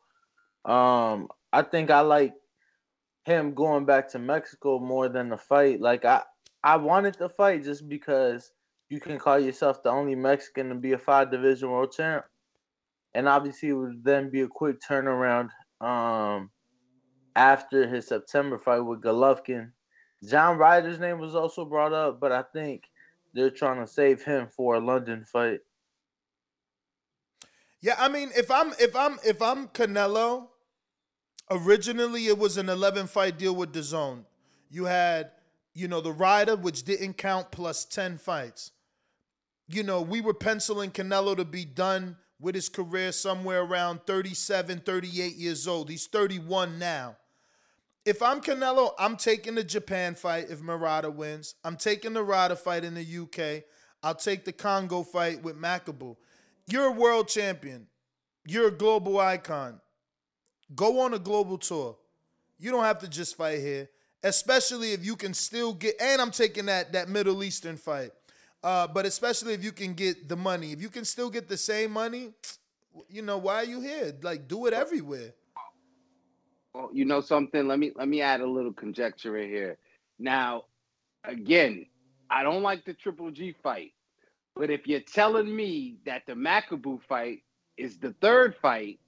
Um, 0.66 1.28
I 1.54 1.62
think 1.62 1.90
I 1.90 2.02
like 2.02 2.34
him 3.26 3.54
going 3.54 3.86
back 3.86 4.10
to 4.10 4.20
Mexico 4.20 4.80
more 4.80 5.10
than 5.10 5.30
the 5.30 5.38
fight. 5.38 5.82
Like 5.82 6.06
I, 6.06 6.24
I 6.64 6.78
wanted 6.78 7.16
the 7.16 7.30
fight 7.30 7.64
just 7.64 7.88
because 7.88 8.52
you 8.90 9.00
can 9.00 9.20
call 9.20 9.40
yourself 9.40 9.84
the 9.84 9.90
only 9.90 10.16
Mexican 10.16 10.70
to 10.70 10.76
be 10.76 10.94
a 10.94 10.98
five 10.98 11.32
division 11.32 11.70
world 11.70 11.92
champ, 11.92 12.26
and 13.14 13.28
obviously 13.28 13.70
it 13.70 13.74
would 13.74 14.04
then 14.04 14.30
be 14.30 14.42
a 14.42 14.48
quick 14.48 14.78
turnaround. 14.82 15.50
Um, 15.82 16.50
after 17.36 17.88
his 17.88 18.08
September 18.08 18.58
fight 18.58 18.80
with 18.80 19.02
Golovkin, 19.02 19.72
John 20.28 20.58
Ryder's 20.58 21.00
name 21.00 21.20
was 21.20 21.36
also 21.36 21.64
brought 21.66 21.94
up, 21.94 22.20
but 22.20 22.32
I 22.32 22.44
think 22.44 22.84
they're 23.34 23.50
trying 23.50 23.80
to 23.80 23.88
save 23.88 24.24
him 24.24 24.48
for 24.48 24.76
a 24.76 24.80
London 24.80 25.24
fight. 25.24 25.60
Yeah, 27.82 27.96
I 27.98 28.10
mean, 28.10 28.30
if 28.36 28.52
I'm 28.52 28.74
if 28.80 28.96
I'm 28.96 29.18
if 29.26 29.42
I'm 29.42 29.70
Canelo, 29.70 30.48
originally 31.50 32.28
it 32.28 32.38
was 32.38 32.58
an 32.58 32.68
11 32.68 33.08
fight 33.08 33.38
deal 33.38 33.56
with 33.56 33.72
the 33.72 33.82
zone. 33.82 34.26
You 34.70 34.86
had, 34.86 35.32
you 35.74 35.88
know, 35.88 36.02
the 36.02 36.12
rider, 36.12 36.56
which 36.56 36.84
didn't 36.84 37.14
count, 37.14 37.52
plus 37.52 37.86
10 37.86 38.18
fights. 38.18 38.72
You 39.68 39.84
know, 39.84 40.02
we 40.02 40.20
were 40.20 40.34
penciling 40.34 40.92
Canelo 40.92 41.38
to 41.38 41.46
be 41.46 41.64
done 41.64 42.18
with 42.40 42.56
his 42.56 42.70
career 42.70 43.12
somewhere 43.12 43.62
around 43.62 44.02
37, 44.06 44.82
38 44.86 45.36
years 45.36 45.68
old. 45.68 45.90
He's 45.90 46.08
31 46.08 46.80
now. 46.80 47.16
If 48.06 48.22
I'm 48.22 48.42
Canelo, 48.42 48.94
I'm 48.98 49.18
taking 49.18 49.56
the 49.56 49.64
Japan 49.64 50.16
fight 50.16 50.48
if 50.50 50.62
Murata 50.62 51.10
wins. 51.10 51.56
I'm 51.64 51.76
taking 51.76 52.14
the 52.14 52.24
Ryder 52.24 52.56
fight 52.56 52.84
in 52.84 52.94
the 52.94 53.02
UK. 53.02 53.64
I'll 54.02 54.16
take 54.16 54.46
the 54.46 54.54
Congo 54.54 55.04
fight 55.04 55.44
with 55.44 55.60
Makabu. 55.60 56.16
You're 56.68 56.86
a 56.86 56.92
world 56.92 57.28
champion. 57.28 57.88
You're 58.46 58.70
a 58.70 58.72
global 58.72 59.20
icon. 59.20 59.82
Go 60.76 61.02
on 61.02 61.14
a 61.14 61.20
global 61.20 61.58
tour. 61.58 61.98
You 62.58 62.72
don't 62.72 62.84
have 62.84 63.00
to 63.00 63.08
just 63.08 63.36
fight 63.36 63.60
here, 63.60 63.90
especially 64.24 64.94
if 64.94 65.06
you 65.06 65.16
can 65.16 65.34
still 65.34 65.74
get. 65.74 65.96
And 66.00 66.22
I'm 66.22 66.32
taking 66.32 66.68
that 66.68 66.94
that 66.94 67.10
Middle 67.10 67.44
Eastern 67.44 67.78
fight, 67.78 68.12
uh, 68.64 68.88
but 68.88 69.06
especially 69.06 69.54
if 69.54 69.64
you 69.64 69.72
can 69.72 69.94
get 69.94 70.30
the 70.30 70.36
money. 70.36 70.72
If 70.72 70.82
you 70.82 70.90
can 70.90 71.06
still 71.06 71.30
get 71.30 71.50
the 71.50 71.58
same 71.58 71.92
money, 71.92 72.34
you 73.10 73.22
know 73.22 73.38
why 73.38 73.56
are 73.56 73.66
you 73.66 73.82
here? 73.82 74.14
Like 74.22 74.48
do 74.48 74.66
it 74.68 74.74
everywhere. 74.74 75.34
Well, 76.80 76.92
you 76.94 77.06
know 77.06 77.22
something. 77.22 77.68
Let 77.68 77.80
me 77.80 77.94
let 77.98 78.10
me 78.10 78.22
add 78.22 78.42
a 78.42 78.48
little 78.48 78.74
conjecture 78.74 79.38
in 79.40 79.50
here. 79.50 79.80
Now, 80.20 80.66
again, 81.26 81.88
I 82.32 82.44
don't 82.44 82.64
like 82.64 82.86
the 82.86 82.94
Triple 82.96 83.32
G 83.32 83.56
fight, 83.64 83.94
but 84.56 84.70
if 84.72 84.88
you're 84.88 85.02
telling 85.02 85.56
me 85.56 85.98
that 86.06 86.24
the 86.28 86.34
Makabu 86.34 87.02
fight 87.04 87.40
is 87.78 88.00
the 88.00 88.16
third 88.22 88.56
fight, 88.62 89.00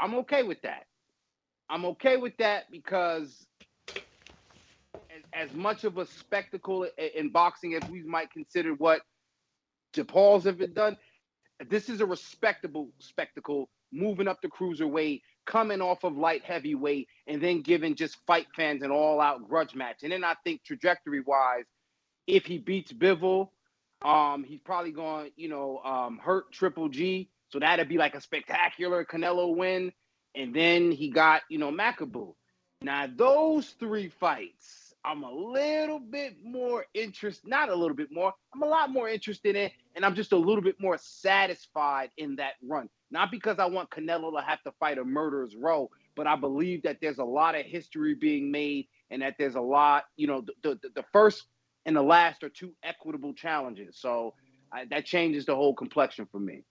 I'm 0.00 0.14
okay 0.16 0.42
with 0.44 0.62
that. 0.62 0.84
I'm 1.70 1.84
okay 1.86 2.18
with 2.18 2.36
that 2.38 2.64
because 2.70 3.46
as, 5.34 5.48
as 5.50 5.54
much 5.54 5.84
of 5.84 5.98
a 5.98 6.06
spectacle 6.06 6.88
i- 6.98 7.12
in 7.16 7.30
boxing 7.30 7.74
as 7.74 7.88
we 7.88 8.02
might 8.04 8.30
consider 8.32 8.74
what 8.74 9.02
DePaul's 9.94 10.44
have 10.44 10.58
been 10.58 10.74
done, 10.74 10.96
this 11.70 11.88
is 11.88 12.00
a 12.00 12.06
respectable 12.06 12.90
spectacle 13.00 13.70
moving 13.92 14.28
up 14.28 14.38
the 14.42 14.48
cruiserweight, 14.48 15.22
coming 15.46 15.80
off 15.80 16.04
of 16.04 16.16
light 16.16 16.44
heavyweight, 16.44 17.08
and 17.26 17.42
then 17.42 17.62
giving 17.62 17.94
just 17.94 18.16
fight 18.26 18.46
fans 18.54 18.82
an 18.82 18.90
all-out 18.90 19.48
grudge 19.48 19.74
match. 19.74 20.02
And 20.02 20.12
then 20.12 20.24
I 20.24 20.34
think 20.44 20.62
trajectory-wise, 20.64 21.64
if 22.26 22.46
he 22.46 22.58
beats 22.58 22.92
Bivol, 22.92 23.50
Um, 24.04 24.42
he's 24.42 24.60
probably 24.60 24.90
going, 24.90 25.30
you 25.36 25.48
know, 25.48 25.78
um, 25.84 26.18
hurt 26.18 26.50
Triple 26.50 26.88
G. 26.88 27.30
So 27.50 27.60
that'd 27.60 27.88
be 27.88 27.98
like 27.98 28.16
a 28.16 28.20
spectacular 28.20 29.04
Canelo 29.04 29.54
win. 29.54 29.92
And 30.34 30.52
then 30.52 30.90
he 30.90 31.08
got, 31.08 31.42
you 31.48 31.58
know, 31.58 31.70
Makabu. 31.70 32.34
Now 32.80 33.06
those 33.06 33.76
three 33.78 34.08
fights, 34.08 34.94
I'm 35.04 35.22
a 35.22 35.30
little 35.30 36.00
bit 36.00 36.34
more 36.42 36.84
interested, 36.94 37.48
not 37.48 37.68
a 37.68 37.74
little 37.74 37.96
bit 37.96 38.10
more, 38.10 38.32
I'm 38.52 38.62
a 38.62 38.66
lot 38.66 38.90
more 38.90 39.08
interested 39.08 39.54
in, 39.54 39.70
and 39.94 40.04
I'm 40.04 40.16
just 40.16 40.32
a 40.32 40.36
little 40.36 40.62
bit 40.62 40.80
more 40.80 40.98
satisfied 40.98 42.10
in 42.16 42.36
that 42.36 42.54
run. 42.60 42.88
Not 43.12 43.30
because 43.30 43.58
I 43.58 43.66
want 43.66 43.90
Canelo 43.90 44.34
to 44.36 44.44
have 44.44 44.62
to 44.62 44.72
fight 44.80 44.98
a 44.98 45.04
murderer's 45.04 45.54
row, 45.54 45.90
but 46.16 46.26
I 46.26 46.34
believe 46.34 46.82
that 46.84 46.98
there's 47.00 47.18
a 47.18 47.24
lot 47.24 47.54
of 47.54 47.66
history 47.66 48.14
being 48.14 48.50
made 48.50 48.88
and 49.10 49.22
that 49.22 49.36
there's 49.38 49.54
a 49.54 49.60
lot, 49.60 50.04
you 50.16 50.26
know, 50.26 50.40
the, 50.62 50.78
the, 50.82 50.88
the 50.94 51.04
first 51.12 51.44
and 51.84 51.94
the 51.94 52.02
last 52.02 52.42
are 52.42 52.48
two 52.48 52.72
equitable 52.82 53.34
challenges. 53.34 53.98
So 53.98 54.34
I, 54.72 54.86
that 54.86 55.04
changes 55.04 55.44
the 55.44 55.54
whole 55.54 55.74
complexion 55.74 56.26
for 56.32 56.40
me. 56.40 56.64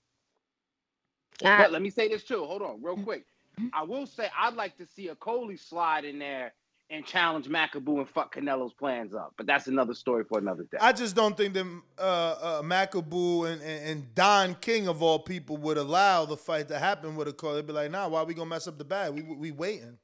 Uh, 1.43 1.57
but 1.57 1.71
let 1.71 1.81
me 1.81 1.91
say 1.91 2.07
this 2.07 2.23
too. 2.23 2.43
Hold 2.43 2.63
on, 2.63 2.81
real 2.81 2.97
quick. 2.97 3.25
I 3.73 3.83
will 3.83 4.07
say 4.07 4.27
I'd 4.37 4.55
like 4.55 4.77
to 4.77 4.87
see 4.87 5.09
a 5.09 5.15
Coley 5.15 5.57
slide 5.57 6.05
in 6.05 6.17
there 6.17 6.53
and 6.91 7.05
challenge 7.05 7.47
Makabu 7.47 7.99
and 7.99 8.07
fuck 8.07 8.35
Canelo's 8.35 8.73
plans 8.73 9.15
up. 9.15 9.33
But 9.37 9.45
that's 9.47 9.67
another 9.67 9.93
story 9.93 10.25
for 10.25 10.37
another 10.37 10.63
day. 10.63 10.77
I 10.79 10.91
just 10.91 11.15
don't 11.15 11.35
think 11.37 11.53
that 11.53 11.81
uh, 11.97 12.01
uh, 12.01 12.61
Makabu 12.61 13.51
and, 13.51 13.61
and, 13.61 13.89
and 13.89 14.15
Don 14.15 14.55
King 14.55 14.87
of 14.87 15.01
all 15.01 15.17
people 15.17 15.57
would 15.57 15.77
allow 15.77 16.25
the 16.25 16.35
fight 16.37 16.67
to 16.67 16.77
happen 16.77 17.15
with 17.15 17.29
a 17.29 17.33
call. 17.33 17.55
They'd 17.55 17.65
be 17.65 17.73
like, 17.73 17.89
"Nah, 17.89 18.09
why 18.09 18.19
are 18.19 18.25
we 18.25 18.33
gonna 18.33 18.49
mess 18.49 18.67
up 18.67 18.77
the 18.77 18.83
bag? 18.83 19.13
We 19.13 19.21
we 19.21 19.51
waiting." 19.51 19.97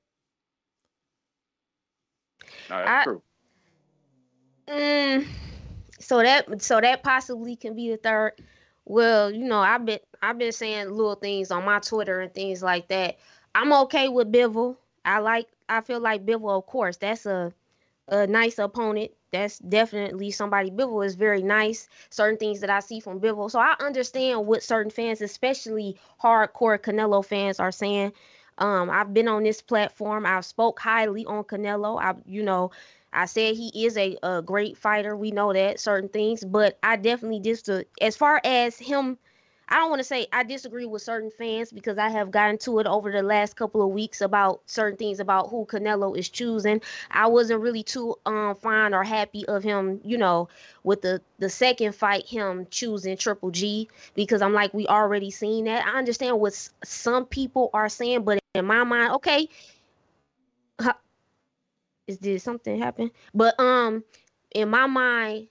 No, 2.70 2.78
that's 2.78 2.90
I- 2.90 3.04
true. 3.04 3.22
Mm, 4.68 5.26
so 6.00 6.22
that 6.22 6.62
so 6.62 6.82
that 6.82 7.04
possibly 7.04 7.56
can 7.56 7.76
be 7.76 7.90
the 7.90 7.98
third. 7.98 8.34
Well, 8.86 9.32
you 9.32 9.46
know, 9.46 9.60
I've 9.60 9.86
been 9.86 10.00
I've 10.22 10.38
been 10.38 10.52
saying 10.54 10.90
little 10.90 11.16
things 11.16 11.52
on 11.52 11.66
my 11.66 11.80
Twitter 11.80 12.22
and 12.22 12.34
things 12.34 12.64
like 12.64 12.88
that. 12.88 13.18
I'm 13.56 13.74
okay 13.74 14.08
with 14.10 14.32
Bivol. 14.32 14.78
I 15.06 15.20
like 15.20 15.48
I 15.70 15.82
feel 15.82 16.00
like 16.00 16.26
Bivol, 16.26 16.58
of 16.58 16.66
course, 16.66 16.98
that's 16.98 17.26
a 17.26 17.54
a 18.10 18.26
nice 18.26 18.58
opponent. 18.58 19.12
That's 19.32 19.60
definitely 19.60 20.32
somebody. 20.32 20.72
Bivol 20.72 21.06
is 21.06 21.16
very 21.16 21.42
nice. 21.42 21.90
Certain 22.10 22.38
things 22.38 22.62
that 22.62 22.70
I 22.70 22.80
see 22.80 23.02
from 23.02 23.20
Bivol, 23.20 23.52
so 23.52 23.60
I 23.60 23.76
understand 23.80 24.48
what 24.48 24.64
certain 24.64 24.92
fans, 24.92 25.22
especially 25.22 25.98
hardcore 26.22 26.80
Canelo 26.80 27.24
fans, 27.26 27.60
are 27.60 27.72
saying. 27.72 28.14
Um, 28.60 28.90
I've 28.90 29.14
been 29.14 29.28
on 29.28 29.44
this 29.44 29.62
platform. 29.62 30.26
I've 30.26 30.46
spoke 30.46 30.80
highly 30.80 31.26
on 31.26 31.44
Canelo. 31.44 32.02
I, 32.02 32.16
you 32.26 32.42
know, 32.42 32.72
I 33.14 33.26
said 33.26 33.56
he 33.56 33.86
is 33.86 33.98
a, 33.98 34.18
a 34.24 34.42
great 34.42 34.78
fighter. 34.78 35.16
We 35.16 35.30
know 35.32 35.54
that 35.54 35.80
certain 35.80 36.10
things, 36.10 36.44
but 36.44 36.80
I 36.82 36.96
definitely 36.96 37.42
just 37.42 37.70
as 38.02 38.16
far 38.18 38.42
as 38.44 38.78
him. 38.80 39.18
I 39.70 39.78
don't 39.78 39.90
want 39.90 40.00
to 40.00 40.04
say 40.06 40.28
I 40.32 40.44
disagree 40.44 40.86
with 40.86 41.02
certain 41.02 41.32
fans 41.32 41.72
because 41.72 41.98
I 41.98 42.10
have 42.10 42.32
gotten 42.32 42.58
to 42.60 42.80
it 42.80 42.88
over 42.88 43.12
the 43.12 43.22
last 43.22 43.56
couple 43.56 43.82
of 43.82 43.90
weeks 43.90 44.22
about 44.22 44.62
certain 44.66 44.98
things 44.98 45.20
about 45.20 45.50
who 45.50 45.66
Canelo 45.66 46.18
is 46.18 46.30
choosing. 46.30 46.82
I 47.12 47.28
wasn't 47.28 47.62
really 47.62 47.84
too 47.84 48.16
um 48.26 48.56
fond 48.56 48.94
or 48.96 49.04
happy 49.04 49.46
of 49.46 49.64
him, 49.64 50.02
you 50.04 50.18
know, 50.18 50.50
with 50.84 51.02
the 51.02 51.22
the 51.40 51.50
second 51.50 51.96
fight 51.96 52.26
him 52.26 52.68
choosing 52.70 53.18
Triple 53.18 53.52
G 53.52 53.90
because 54.16 54.42
I'm 54.42 54.54
like 54.54 54.74
we 54.74 54.88
already 54.88 55.32
seen 55.32 55.66
that. 55.66 55.86
I 55.86 55.98
understand 55.98 56.40
what 56.40 56.54
s- 56.54 56.70
some 56.84 57.26
people 57.26 57.70
are 57.74 57.90
saying, 57.90 58.24
but 58.24 58.40
in 58.56 58.66
my 58.66 58.84
mind, 58.84 59.14
okay, 59.16 59.50
is 62.08 62.18
did 62.18 62.42
something 62.42 62.80
happen? 62.80 63.12
But 63.34 63.60
um, 63.60 64.04
in 64.54 64.70
my 64.70 64.88
mind, 64.88 65.48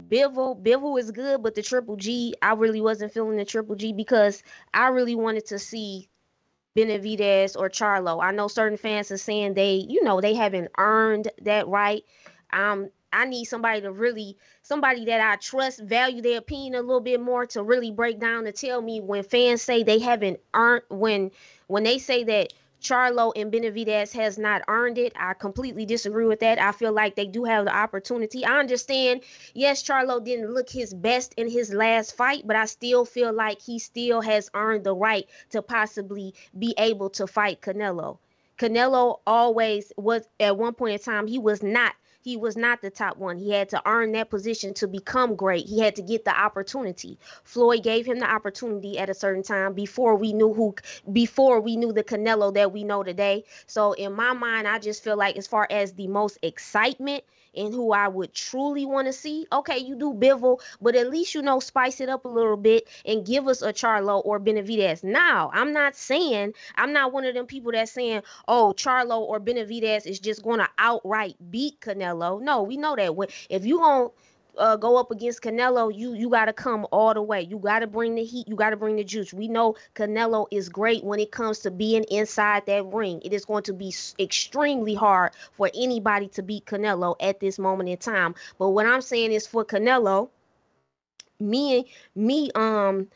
Bivol, 0.00 0.62
Bivol 0.62 0.98
is 0.98 1.10
good, 1.10 1.42
but 1.42 1.54
the 1.54 1.62
Triple 1.62 1.96
G, 1.96 2.34
I 2.42 2.52
really 2.52 2.80
wasn't 2.80 3.12
feeling 3.12 3.36
the 3.36 3.44
Triple 3.44 3.76
G 3.76 3.92
because 3.92 4.42
I 4.72 4.88
really 4.88 5.14
wanted 5.14 5.46
to 5.46 5.58
see 5.58 6.08
Benavidez 6.76 7.56
or 7.56 7.68
Charlo. 7.68 8.22
I 8.22 8.32
know 8.32 8.48
certain 8.48 8.78
fans 8.78 9.10
are 9.10 9.18
saying 9.18 9.54
they, 9.54 9.74
you 9.74 10.04
know, 10.04 10.20
they 10.20 10.34
haven't 10.34 10.70
earned 10.78 11.30
that 11.42 11.68
right. 11.68 12.04
Um, 12.52 12.90
I 13.12 13.24
need 13.26 13.44
somebody 13.46 13.80
to 13.80 13.90
really, 13.90 14.36
somebody 14.62 15.06
that 15.06 15.20
I 15.20 15.36
trust, 15.36 15.80
value 15.80 16.22
their 16.22 16.38
opinion 16.38 16.76
a 16.76 16.80
little 16.80 17.00
bit 17.00 17.20
more 17.20 17.46
to 17.46 17.62
really 17.62 17.90
break 17.90 18.20
down 18.20 18.44
to 18.44 18.52
tell 18.52 18.80
me 18.80 19.00
when 19.00 19.24
fans 19.24 19.62
say 19.62 19.82
they 19.82 19.98
haven't 19.98 20.40
earned, 20.54 20.84
when 20.88 21.32
when 21.66 21.82
they 21.82 21.98
say 21.98 22.24
that 22.24 22.52
Charlo 22.80 23.32
and 23.36 23.52
Benavidez 23.52 24.12
has 24.14 24.38
not 24.38 24.62
earned 24.66 24.98
it. 24.98 25.12
I 25.16 25.34
completely 25.34 25.86
disagree 25.86 26.24
with 26.24 26.40
that. 26.40 26.60
I 26.60 26.72
feel 26.72 26.92
like 26.92 27.14
they 27.14 27.26
do 27.26 27.44
have 27.44 27.66
the 27.66 27.76
opportunity. 27.76 28.44
I 28.44 28.58
understand, 28.58 29.22
yes, 29.54 29.82
Charlo 29.82 30.24
didn't 30.24 30.52
look 30.52 30.70
his 30.70 30.94
best 30.94 31.34
in 31.36 31.48
his 31.48 31.72
last 31.72 32.16
fight, 32.16 32.46
but 32.46 32.56
I 32.56 32.64
still 32.64 33.04
feel 33.04 33.32
like 33.32 33.60
he 33.60 33.78
still 33.78 34.20
has 34.22 34.50
earned 34.54 34.84
the 34.84 34.94
right 34.94 35.28
to 35.50 35.62
possibly 35.62 36.34
be 36.58 36.74
able 36.78 37.10
to 37.10 37.26
fight 37.26 37.60
Canelo. 37.60 38.18
Canelo 38.58 39.20
always 39.26 39.92
was 39.96 40.26
at 40.38 40.56
one 40.56 40.74
point 40.74 40.92
in 40.94 40.98
time 40.98 41.26
he 41.26 41.38
was 41.38 41.62
not 41.62 41.94
he 42.22 42.36
was 42.36 42.56
not 42.56 42.82
the 42.82 42.90
top 42.90 43.16
one. 43.16 43.38
He 43.38 43.50
had 43.50 43.68
to 43.70 43.82
earn 43.86 44.12
that 44.12 44.30
position 44.30 44.74
to 44.74 44.86
become 44.86 45.36
great. 45.36 45.66
He 45.66 45.80
had 45.80 45.96
to 45.96 46.02
get 46.02 46.24
the 46.24 46.38
opportunity. 46.38 47.18
Floyd 47.44 47.82
gave 47.82 48.06
him 48.06 48.18
the 48.18 48.30
opportunity 48.30 48.98
at 48.98 49.10
a 49.10 49.14
certain 49.14 49.42
time 49.42 49.72
before 49.72 50.16
we 50.16 50.32
knew 50.32 50.52
who 50.52 50.74
before 51.12 51.60
we 51.60 51.76
knew 51.76 51.92
the 51.92 52.04
Canelo 52.04 52.52
that 52.54 52.72
we 52.72 52.84
know 52.84 53.02
today. 53.02 53.44
So 53.66 53.92
in 53.92 54.12
my 54.12 54.32
mind, 54.32 54.68
I 54.68 54.78
just 54.78 55.02
feel 55.02 55.16
like 55.16 55.36
as 55.36 55.46
far 55.46 55.66
as 55.70 55.92
the 55.92 56.08
most 56.08 56.38
excitement 56.42 57.24
and 57.54 57.72
who 57.72 57.92
I 57.92 58.08
would 58.08 58.32
truly 58.34 58.86
want 58.86 59.06
to 59.06 59.12
see, 59.12 59.46
okay, 59.52 59.78
you 59.78 59.96
do 59.96 60.12
Bivol, 60.12 60.60
but 60.80 60.94
at 60.94 61.10
least 61.10 61.34
you 61.34 61.42
know 61.42 61.60
spice 61.60 62.00
it 62.00 62.08
up 62.08 62.24
a 62.24 62.28
little 62.28 62.56
bit 62.56 62.88
and 63.04 63.26
give 63.26 63.48
us 63.48 63.62
a 63.62 63.72
Charlo 63.72 64.22
or 64.24 64.40
Benavidez. 64.40 65.02
Now, 65.04 65.50
I'm 65.52 65.72
not 65.72 65.96
saying 65.96 66.54
I'm 66.76 66.92
not 66.92 67.12
one 67.12 67.24
of 67.24 67.34
them 67.34 67.46
people 67.46 67.72
that's 67.72 67.92
saying, 67.92 68.22
oh, 68.48 68.74
Charlo 68.76 69.20
or 69.20 69.40
Benavidez 69.40 70.06
is 70.06 70.20
just 70.20 70.42
going 70.42 70.60
to 70.60 70.68
outright 70.78 71.36
beat 71.50 71.80
Canelo. 71.80 72.40
No, 72.40 72.62
we 72.62 72.76
know 72.76 72.96
that 72.96 73.14
when 73.16 73.28
if 73.48 73.64
you 73.64 73.78
going 73.78 74.12
uh, 74.58 74.76
go 74.76 74.96
up 74.96 75.10
against 75.10 75.42
Canelo, 75.42 75.96
you 75.96 76.14
you 76.14 76.28
got 76.28 76.46
to 76.46 76.52
come 76.52 76.86
all 76.92 77.14
the 77.14 77.22
way. 77.22 77.42
You 77.42 77.58
got 77.58 77.80
to 77.80 77.86
bring 77.86 78.14
the 78.14 78.24
heat. 78.24 78.48
You 78.48 78.56
got 78.56 78.70
to 78.70 78.76
bring 78.76 78.96
the 78.96 79.04
juice. 79.04 79.32
We 79.32 79.48
know 79.48 79.76
Canelo 79.94 80.46
is 80.50 80.68
great 80.68 81.04
when 81.04 81.20
it 81.20 81.30
comes 81.30 81.60
to 81.60 81.70
being 81.70 82.04
inside 82.10 82.66
that 82.66 82.84
ring. 82.86 83.20
It 83.24 83.32
is 83.32 83.44
going 83.44 83.62
to 83.64 83.72
be 83.72 83.94
extremely 84.18 84.94
hard 84.94 85.32
for 85.56 85.70
anybody 85.74 86.28
to 86.28 86.42
beat 86.42 86.66
Canelo 86.66 87.16
at 87.20 87.40
this 87.40 87.58
moment 87.58 87.88
in 87.88 87.98
time. 87.98 88.34
But 88.58 88.70
what 88.70 88.86
I'm 88.86 89.02
saying 89.02 89.32
is 89.32 89.46
for 89.46 89.64
Canelo, 89.64 90.30
me 91.38 91.86
me 92.14 92.50
um 92.54 93.08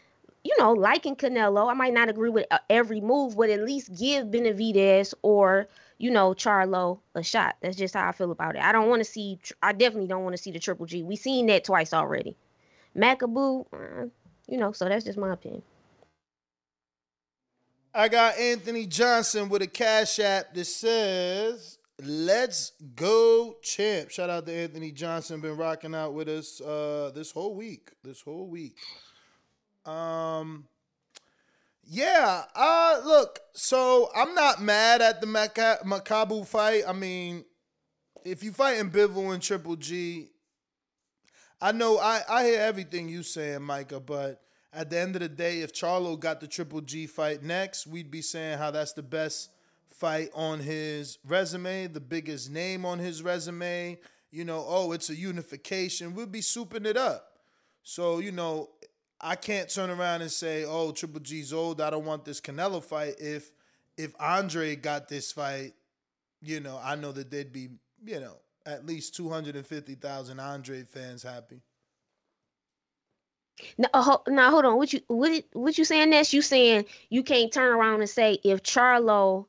you 0.45 0.55
know 0.59 0.73
liking 0.73 1.17
Canelo, 1.17 1.71
I 1.71 1.75
might 1.75 1.95
not 1.95 2.09
agree 2.09 2.31
with 2.31 2.47
uh, 2.51 2.59
every 2.71 3.01
move, 3.01 3.37
but 3.37 3.51
at 3.51 3.63
least 3.63 3.99
give 3.99 4.29
Benavidez 4.29 5.15
or 5.23 5.69
you 6.05 6.11
know 6.11 6.35
Charlo 6.35 6.99
a 7.15 7.23
shot. 7.23 7.57
That's 7.63 7.79
just 7.79 7.95
how 7.95 8.07
I 8.07 8.13
feel 8.13 8.31
about 8.31 8.57
it. 8.57 8.63
I 8.63 8.73
don't 8.73 8.91
want 8.91 9.01
to 9.01 9.11
see. 9.11 9.39
I 9.63 9.73
definitely 9.73 10.07
don't 10.07 10.23
want 10.23 10.37
to 10.37 10.43
see 10.43 10.51
the 10.51 10.59
Triple 10.59 10.85
G. 10.85 11.03
We 11.03 11.17
seen 11.17 11.47
that 11.47 11.65
twice 11.65 11.95
already. 11.95 12.37
Makabu, 12.95 13.65
uh, 13.73 14.09
you 14.47 14.59
know. 14.59 14.73
So 14.73 14.87
that's 14.87 15.07
just 15.07 15.17
my 15.17 15.33
opinion. 15.33 15.63
I 17.95 18.09
got 18.09 18.37
Anthony 18.37 18.85
Johnson 18.85 19.49
with 19.49 19.63
a 19.63 19.67
cash 19.67 20.19
app 20.19 20.53
that 20.53 20.67
says 20.67 21.79
"Let's 22.03 22.73
go, 22.95 23.57
champ." 23.63 24.11
Shout 24.11 24.29
out 24.29 24.45
to 24.45 24.53
Anthony 24.53 24.93
Johnson, 24.93 25.41
been 25.41 25.57
rocking 25.57 25.95
out 25.95 26.13
with 26.13 26.29
us 26.29 26.61
uh, 26.61 27.13
this 27.15 27.31
whole 27.31 27.55
week. 27.55 27.93
This 28.03 28.21
whole 28.21 28.47
week. 28.47 28.77
Um, 29.87 30.67
yeah. 31.87 32.45
Uh, 32.55 33.01
look. 33.05 33.41
So 33.53 34.11
I'm 34.15 34.35
not 34.35 34.63
mad 34.63 35.03
at 35.03 35.21
the 35.21 35.27
Makabu 35.27 36.47
fight. 36.47 36.83
I 36.87 36.93
mean, 36.93 37.45
if 38.25 38.43
you 38.43 38.53
fighting 38.53 38.91
Bivol 38.91 39.33
and 39.33 39.43
Triple 39.43 39.77
G, 39.77 40.29
I 41.61 41.73
know 41.73 41.99
I, 41.99 42.23
I 42.29 42.45
hear 42.45 42.61
everything 42.61 43.09
you 43.09 43.23
saying, 43.23 43.63
Micah, 43.63 44.01
but 44.01 44.43
at 44.73 44.91
the 44.91 44.99
end 44.99 45.17
of 45.17 45.23
the 45.23 45.29
day, 45.29 45.61
if 45.61 45.73
Charlo 45.73 46.19
got 46.19 46.41
the 46.41 46.49
Triple 46.49 46.81
G 46.81 47.07
fight 47.07 47.43
next, 47.43 47.87
we'd 47.87 48.11
be 48.11 48.23
saying 48.23 48.59
how 48.59 48.71
that's 48.71 48.93
the 48.93 49.03
best 49.03 49.51
fight 49.89 50.31
on 50.35 50.59
his 50.59 51.19
resume, 51.25 51.87
the 51.87 52.01
biggest 52.01 52.51
name 52.51 52.85
on 52.85 52.99
his 52.99 53.23
resume. 53.23 53.99
You 54.31 54.45
know, 54.45 54.65
oh, 54.67 54.93
it's 54.93 55.11
a 55.11 55.15
unification. 55.15 56.15
We'd 56.15 56.33
be 56.33 56.41
souping 56.41 56.87
it 56.87 56.97
up. 56.97 57.39
So, 57.85 58.19
you 58.19 58.33
know, 58.33 58.71
I 59.21 59.37
can't 59.37 59.69
turn 59.69 59.91
around 59.91 60.23
and 60.23 60.31
say, 60.31 60.65
oh, 60.65 60.93
Triple 60.93 61.21
G's 61.21 61.53
old. 61.53 61.81
I 61.81 61.91
don't 61.91 62.05
want 62.05 62.25
this 62.25 62.41
Canelo 62.41 62.83
fight. 62.83 63.15
If 63.19 63.51
if 63.97 64.13
Andre 64.21 64.77
got 64.77 65.09
this 65.09 65.33
fight, 65.33 65.73
you 66.43 66.61
know, 66.61 66.81
I 66.83 66.97
know 66.97 67.13
that 67.13 67.31
they'd 67.31 67.53
be, 67.53 67.69
you 68.05 68.21
know, 68.21 68.37
at 68.67 68.85
least 68.87 69.15
250,000 69.15 70.41
Andre 70.41 70.83
fans 70.83 71.23
happy. 71.23 71.61
No, 73.79 73.89
uh, 73.95 74.17
now 74.29 74.51
hold 74.51 74.65
on. 74.65 74.77
What 74.77 74.93
you 74.93 75.01
what 75.07 75.45
what 75.53 75.79
you 75.79 75.85
saying? 75.85 76.11
This 76.11 76.33
you 76.33 76.43
saying 76.43 76.87
you 77.09 77.23
can't 77.23 77.53
turn 77.53 77.73
around 77.73 78.01
and 78.01 78.11
say 78.11 78.39
if 78.43 78.63
Charlo 78.65 79.47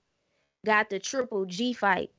got 0.65 0.89
the 0.91 0.99
Triple 0.99 1.45
G 1.45 1.73
fight. 1.73 2.11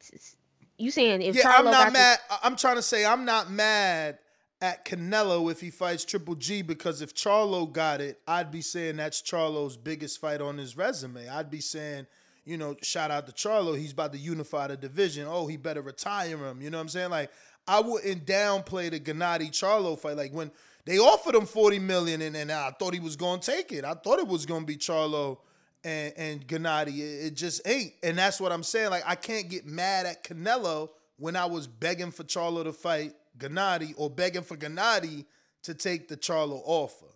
You 0.78 0.90
saying 0.90 1.22
if 1.22 1.36
yeah, 1.36 1.42
Charlo 1.44 1.58
I'm 1.58 1.64
not 1.66 1.86
the- 1.86 1.92
mad. 1.92 2.18
I- 2.28 2.38
I'm 2.42 2.56
trying 2.56 2.76
to 2.76 2.82
say 2.82 3.06
I'm 3.06 3.24
not 3.24 3.50
mad 3.50 4.18
at 4.60 4.84
Canelo 4.84 5.50
if 5.50 5.60
he 5.60 5.70
fights 5.70 6.04
Triple 6.04 6.34
G 6.34 6.62
because 6.62 7.02
if 7.02 7.14
Charlo 7.14 7.70
got 7.70 8.00
it, 8.00 8.20
I'd 8.26 8.50
be 8.50 8.62
saying 8.62 8.96
that's 8.96 9.20
Charlo's 9.20 9.76
biggest 9.76 10.20
fight 10.20 10.40
on 10.40 10.56
his 10.56 10.76
resume. 10.76 11.28
I'd 11.28 11.50
be 11.50 11.60
saying, 11.60 12.06
you 12.44 12.56
know, 12.56 12.76
shout 12.82 13.10
out 13.10 13.26
to 13.26 13.32
Charlo, 13.32 13.76
he's 13.76 13.92
about 13.92 14.12
to 14.12 14.18
unify 14.18 14.68
the 14.68 14.76
division. 14.76 15.26
Oh, 15.28 15.46
he 15.46 15.56
better 15.56 15.82
retire 15.82 16.38
him. 16.38 16.62
You 16.62 16.70
know 16.70 16.78
what 16.78 16.82
I'm 16.82 16.88
saying? 16.88 17.10
Like 17.10 17.30
I 17.68 17.80
wouldn't 17.80 18.26
downplay 18.26 18.90
the 18.90 19.00
Gennady 19.00 19.50
Charlo 19.50 19.98
fight. 19.98 20.16
Like 20.16 20.32
when 20.32 20.50
they 20.86 20.98
offered 20.98 21.34
him 21.34 21.46
40 21.46 21.80
million 21.80 22.22
and, 22.22 22.36
and 22.36 22.50
I 22.50 22.70
thought 22.70 22.94
he 22.94 23.00
was 23.00 23.16
gonna 23.16 23.42
take 23.42 23.72
it. 23.72 23.84
I 23.84 23.94
thought 23.94 24.20
it 24.20 24.28
was 24.28 24.46
gonna 24.46 24.64
be 24.64 24.76
Charlo 24.76 25.38
and, 25.84 26.14
and 26.16 26.46
Gennady. 26.46 26.98
It, 26.98 27.26
it 27.26 27.34
just 27.34 27.66
ain't. 27.68 27.92
And 28.02 28.16
that's 28.16 28.40
what 28.40 28.52
I'm 28.52 28.62
saying. 28.62 28.90
Like 28.90 29.04
I 29.06 29.16
can't 29.16 29.50
get 29.50 29.66
mad 29.66 30.06
at 30.06 30.24
Canelo 30.24 30.90
when 31.18 31.36
I 31.36 31.44
was 31.44 31.66
begging 31.66 32.10
for 32.10 32.24
Charlo 32.24 32.64
to 32.64 32.72
fight 32.72 33.12
Gennady 33.38 33.94
or 33.96 34.10
begging 34.10 34.42
for 34.42 34.56
Gennady 34.56 35.26
to 35.62 35.74
take 35.74 36.08
the 36.08 36.16
Charlo 36.16 36.62
offer. 36.64 37.06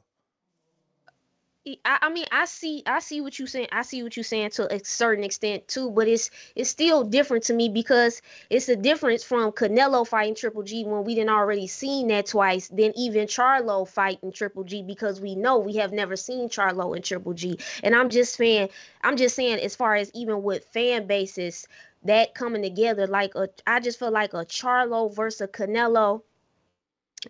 I, 1.84 1.98
I 2.02 2.08
mean, 2.10 2.24
I 2.32 2.46
see, 2.46 2.82
I 2.86 3.00
see 3.00 3.20
what 3.20 3.38
you're 3.38 3.46
saying. 3.46 3.68
I 3.70 3.82
see 3.82 4.02
what 4.02 4.16
you're 4.16 4.24
saying 4.24 4.50
to 4.52 4.74
a 4.74 4.82
certain 4.82 5.24
extent 5.24 5.68
too, 5.68 5.90
but 5.90 6.08
it's 6.08 6.30
it's 6.56 6.70
still 6.70 7.04
different 7.04 7.44
to 7.44 7.52
me 7.52 7.68
because 7.68 8.22
it's 8.48 8.70
a 8.70 8.76
difference 8.76 9.22
from 9.22 9.52
Canelo 9.52 10.06
fighting 10.06 10.34
Triple 10.34 10.62
G 10.62 10.84
when 10.84 11.04
we 11.04 11.14
didn't 11.14 11.30
already 11.30 11.66
seen 11.66 12.08
that 12.08 12.26
twice, 12.26 12.68
than 12.68 12.96
even 12.96 13.26
Charlo 13.26 13.86
fighting 13.86 14.32
Triple 14.32 14.64
G 14.64 14.82
because 14.82 15.20
we 15.20 15.34
know 15.34 15.58
we 15.58 15.76
have 15.76 15.92
never 15.92 16.16
seen 16.16 16.48
Charlo 16.48 16.96
and 16.96 17.04
Triple 17.04 17.34
G. 17.34 17.58
And 17.82 17.94
I'm 17.94 18.08
just 18.08 18.36
saying, 18.36 18.70
I'm 19.02 19.18
just 19.18 19.36
saying, 19.36 19.60
as 19.60 19.76
far 19.76 19.94
as 19.96 20.10
even 20.14 20.42
with 20.42 20.64
fan 20.64 21.06
bases, 21.06 21.68
that 22.04 22.34
coming 22.34 22.62
together, 22.62 23.06
like 23.06 23.34
a, 23.34 23.48
I 23.66 23.80
just 23.80 23.98
feel 23.98 24.10
like 24.12 24.32
a 24.34 24.44
Charlo 24.44 25.14
versus 25.14 25.48
Canelo 25.50 26.22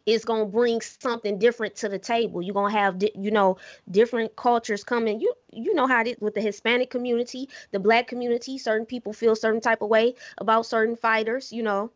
is 0.06 0.24
going 0.24 0.44
to 0.46 0.50
bring 0.50 0.80
something 0.80 1.30
different 1.38 1.66
to 1.68 1.80
the 1.80 1.90
table. 1.90 2.32
You're 2.32 2.46
going 2.54 2.64
to 2.64 2.70
have, 2.70 2.92
you 3.10 3.30
know, 3.30 3.56
different 3.90 4.36
cultures 4.36 4.82
coming. 4.84 5.20
You 5.20 5.34
you 5.52 5.74
know 5.74 5.86
how 5.86 6.00
it 6.02 6.08
is 6.08 6.16
with 6.20 6.34
the 6.34 6.40
Hispanic 6.40 6.90
community, 6.90 7.48
the 7.72 7.78
black 7.80 8.06
community, 8.08 8.58
certain 8.58 8.86
people 8.86 9.12
feel 9.12 9.34
certain 9.36 9.60
type 9.60 9.82
of 9.82 9.88
way 9.88 10.14
about 10.38 10.66
certain 10.66 10.96
fighters, 10.96 11.52
you 11.52 11.62
know. 11.62 11.90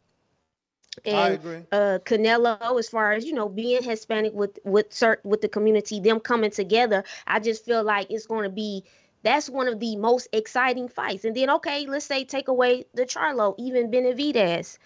And 1.04 1.38
I 1.38 1.52
agree. 1.52 1.72
uh 1.72 1.98
Canelo 2.04 2.68
as 2.78 2.88
far 2.88 3.12
as, 3.12 3.24
you 3.24 3.32
know, 3.32 3.48
being 3.48 3.72
Hispanic 3.72 4.22
with 4.22 4.50
with 4.64 4.92
certain 4.92 5.28
with 5.30 5.40
the 5.40 5.48
community, 5.48 6.00
them 6.00 6.20
coming 6.20 6.50
together, 6.50 7.04
I 7.26 7.40
just 7.40 7.64
feel 7.64 7.82
like 7.82 8.10
it's 8.10 8.26
going 8.26 8.44
to 8.44 8.50
be 8.50 8.84
that's 9.24 9.50
one 9.50 9.68
of 9.68 9.80
the 9.80 9.96
most 9.96 10.28
exciting 10.32 10.88
fights. 10.88 11.24
And 11.24 11.36
then 11.36 11.50
okay, 11.50 11.86
let's 11.86 12.06
say 12.06 12.24
take 12.24 12.48
away 12.48 12.86
the 12.94 13.06
Charlo, 13.06 13.54
even 13.58 13.90
Benavidez. 13.90 14.78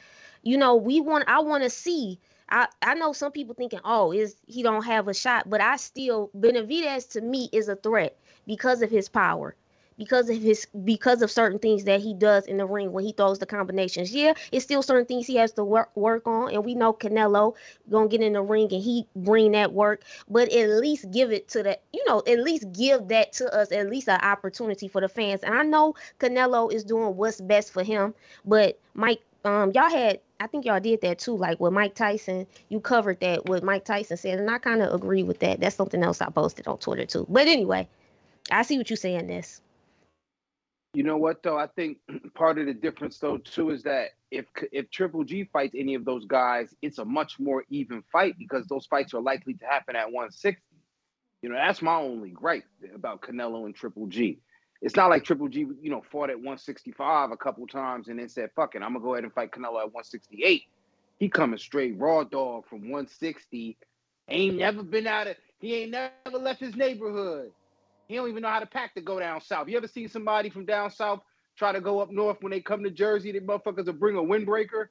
You 0.42 0.58
know, 0.58 0.76
we 0.76 1.00
want 1.00 1.24
I 1.28 1.40
want 1.40 1.64
to 1.64 1.70
see 1.70 2.20
I, 2.50 2.68
I 2.82 2.94
know 2.94 3.12
some 3.12 3.32
people 3.32 3.54
thinking, 3.54 3.80
oh, 3.84 4.12
is 4.12 4.36
he 4.46 4.62
don't 4.62 4.84
have 4.84 5.08
a 5.08 5.14
shot, 5.14 5.50
but 5.50 5.60
I 5.60 5.76
still 5.76 6.30
Benavidez 6.36 7.10
to 7.12 7.20
me 7.20 7.50
is 7.52 7.68
a 7.68 7.76
threat 7.76 8.16
because 8.46 8.82
of 8.82 8.90
his 8.90 9.08
power, 9.10 9.54
because 9.98 10.30
of 10.30 10.40
his 10.40 10.66
because 10.84 11.20
of 11.22 11.30
certain 11.30 11.58
things 11.58 11.84
that 11.84 12.00
he 12.00 12.14
does 12.14 12.46
in 12.46 12.56
the 12.56 12.64
ring 12.64 12.92
when 12.92 13.04
he 13.04 13.12
throws 13.12 13.38
the 13.38 13.46
combinations. 13.46 14.14
Yeah, 14.14 14.34
it's 14.52 14.64
still 14.64 14.82
certain 14.82 15.06
things 15.06 15.26
he 15.26 15.36
has 15.36 15.52
to 15.52 15.64
work 15.64 15.94
work 15.96 16.26
on, 16.26 16.54
and 16.54 16.64
we 16.64 16.74
know 16.74 16.92
Canelo 16.92 17.54
gonna 17.90 18.08
get 18.08 18.22
in 18.22 18.32
the 18.32 18.42
ring 18.42 18.72
and 18.72 18.82
he 18.82 19.06
bring 19.16 19.52
that 19.52 19.72
work, 19.72 20.02
but 20.28 20.50
at 20.52 20.68
least 20.70 21.10
give 21.10 21.32
it 21.32 21.48
to 21.48 21.62
the 21.62 21.78
you 21.92 22.04
know 22.06 22.22
at 22.26 22.38
least 22.38 22.72
give 22.72 23.08
that 23.08 23.32
to 23.34 23.52
us 23.54 23.72
at 23.72 23.90
least 23.90 24.08
an 24.08 24.20
opportunity 24.20 24.88
for 24.88 25.00
the 25.00 25.08
fans. 25.08 25.42
And 25.42 25.54
I 25.54 25.62
know 25.62 25.94
Canelo 26.20 26.72
is 26.72 26.84
doing 26.84 27.16
what's 27.16 27.40
best 27.40 27.72
for 27.72 27.82
him, 27.82 28.14
but 28.44 28.78
Mike 28.94 29.20
um 29.44 29.72
y'all 29.74 29.90
had 29.90 30.20
I 30.40 30.46
think 30.46 30.64
y'all 30.64 30.78
did 30.78 31.00
that 31.00 31.18
too, 31.18 31.36
like 31.36 31.58
with 31.58 31.72
Mike 31.72 31.96
Tyson. 31.96 32.46
You 32.68 32.78
covered 32.80 33.18
that 33.20 33.46
what 33.46 33.64
Mike 33.64 33.84
Tyson 33.84 34.16
said, 34.16 34.38
and 34.38 34.48
I 34.48 34.58
kind 34.58 34.82
of 34.82 34.94
agree 34.94 35.24
with 35.24 35.40
that. 35.40 35.58
That's 35.58 35.74
something 35.74 36.02
else 36.04 36.20
I 36.20 36.30
posted 36.30 36.68
on 36.68 36.78
Twitter 36.78 37.06
too. 37.06 37.26
But 37.28 37.48
anyway, 37.48 37.88
I 38.50 38.62
see 38.62 38.78
what 38.78 38.88
you're 38.88 38.96
saying. 38.96 39.26
This. 39.26 39.60
You 40.98 41.04
know 41.04 41.16
what 41.16 41.44
though? 41.44 41.56
I 41.56 41.68
think 41.68 41.98
part 42.34 42.58
of 42.58 42.66
the 42.66 42.74
difference 42.74 43.18
though 43.18 43.38
too 43.38 43.70
is 43.70 43.84
that 43.84 44.08
if 44.32 44.46
if 44.72 44.90
Triple 44.90 45.22
G 45.22 45.44
fights 45.52 45.76
any 45.78 45.94
of 45.94 46.04
those 46.04 46.24
guys, 46.24 46.74
it's 46.82 46.98
a 46.98 47.04
much 47.04 47.38
more 47.38 47.64
even 47.70 48.02
fight 48.10 48.34
because 48.36 48.66
those 48.66 48.86
fights 48.86 49.14
are 49.14 49.20
likely 49.20 49.54
to 49.54 49.64
happen 49.64 49.94
at 49.94 50.06
160. 50.06 50.60
You 51.42 51.50
know, 51.50 51.54
that's 51.54 51.82
my 51.82 51.94
only 51.94 52.30
gripe 52.30 52.64
about 52.92 53.22
Canelo 53.22 53.66
and 53.66 53.76
Triple 53.76 54.08
G 54.08 54.40
it's 54.80 54.96
not 54.96 55.10
like 55.10 55.24
Triple 55.24 55.48
G, 55.48 55.66
you 55.82 55.90
know, 55.90 56.02
fought 56.10 56.30
at 56.30 56.36
165 56.36 57.30
a 57.30 57.36
couple 57.36 57.66
times 57.66 58.08
and 58.08 58.18
then 58.18 58.28
said, 58.28 58.50
fuck 58.54 58.74
it, 58.74 58.82
I'm 58.82 58.92
gonna 58.92 59.04
go 59.04 59.14
ahead 59.14 59.24
and 59.24 59.32
fight 59.32 59.50
Canelo 59.50 59.80
at 59.80 59.92
168. 59.92 60.62
He 61.18 61.28
coming 61.28 61.58
straight 61.58 61.98
raw 61.98 62.24
dog 62.24 62.66
from 62.68 62.82
160. 62.82 63.76
Ain't 64.28 64.56
never 64.56 64.82
been 64.82 65.06
out 65.06 65.26
of 65.26 65.36
he 65.60 65.74
ain't 65.74 65.90
never 65.90 66.38
left 66.38 66.60
his 66.60 66.76
neighborhood. 66.76 67.50
He 68.08 68.16
don't 68.16 68.28
even 68.28 68.42
know 68.42 68.48
how 68.48 68.60
to 68.60 68.66
pack 68.66 68.94
to 68.94 69.02
go 69.02 69.20
down 69.20 69.40
south. 69.42 69.68
You 69.68 69.76
ever 69.76 69.86
see 69.86 70.08
somebody 70.08 70.48
from 70.48 70.64
down 70.64 70.90
south 70.90 71.20
try 71.56 71.72
to 71.72 71.80
go 71.80 72.00
up 72.00 72.10
north 72.10 72.38
when 72.40 72.50
they 72.50 72.60
come 72.60 72.82
to 72.84 72.90
Jersey? 72.90 73.32
The 73.32 73.40
motherfuckers 73.40 73.86
will 73.86 73.92
bring 73.92 74.16
a 74.16 74.20
windbreaker 74.20 74.88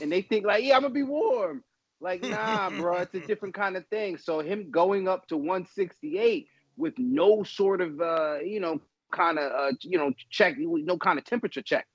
and 0.00 0.10
they 0.10 0.22
think 0.22 0.46
like, 0.46 0.64
yeah, 0.64 0.76
I'm 0.76 0.82
gonna 0.82 0.94
be 0.94 1.02
warm. 1.02 1.64
Like, 2.00 2.22
nah, 2.22 2.70
bro, 2.78 2.98
it's 2.98 3.14
a 3.14 3.20
different 3.20 3.54
kind 3.54 3.76
of 3.76 3.86
thing. 3.88 4.16
So 4.16 4.40
him 4.40 4.70
going 4.70 5.08
up 5.08 5.26
to 5.28 5.36
168 5.36 6.48
with 6.76 6.94
no 6.98 7.42
sort 7.42 7.80
of 7.80 8.00
uh, 8.00 8.38
you 8.44 8.60
know, 8.60 8.80
kind 9.10 9.38
of 9.38 9.52
uh, 9.52 9.72
you 9.80 9.98
know 9.98 10.12
check, 10.30 10.54
no 10.58 10.96
kind 10.98 11.18
of 11.18 11.24
temperature 11.24 11.62
check, 11.62 11.86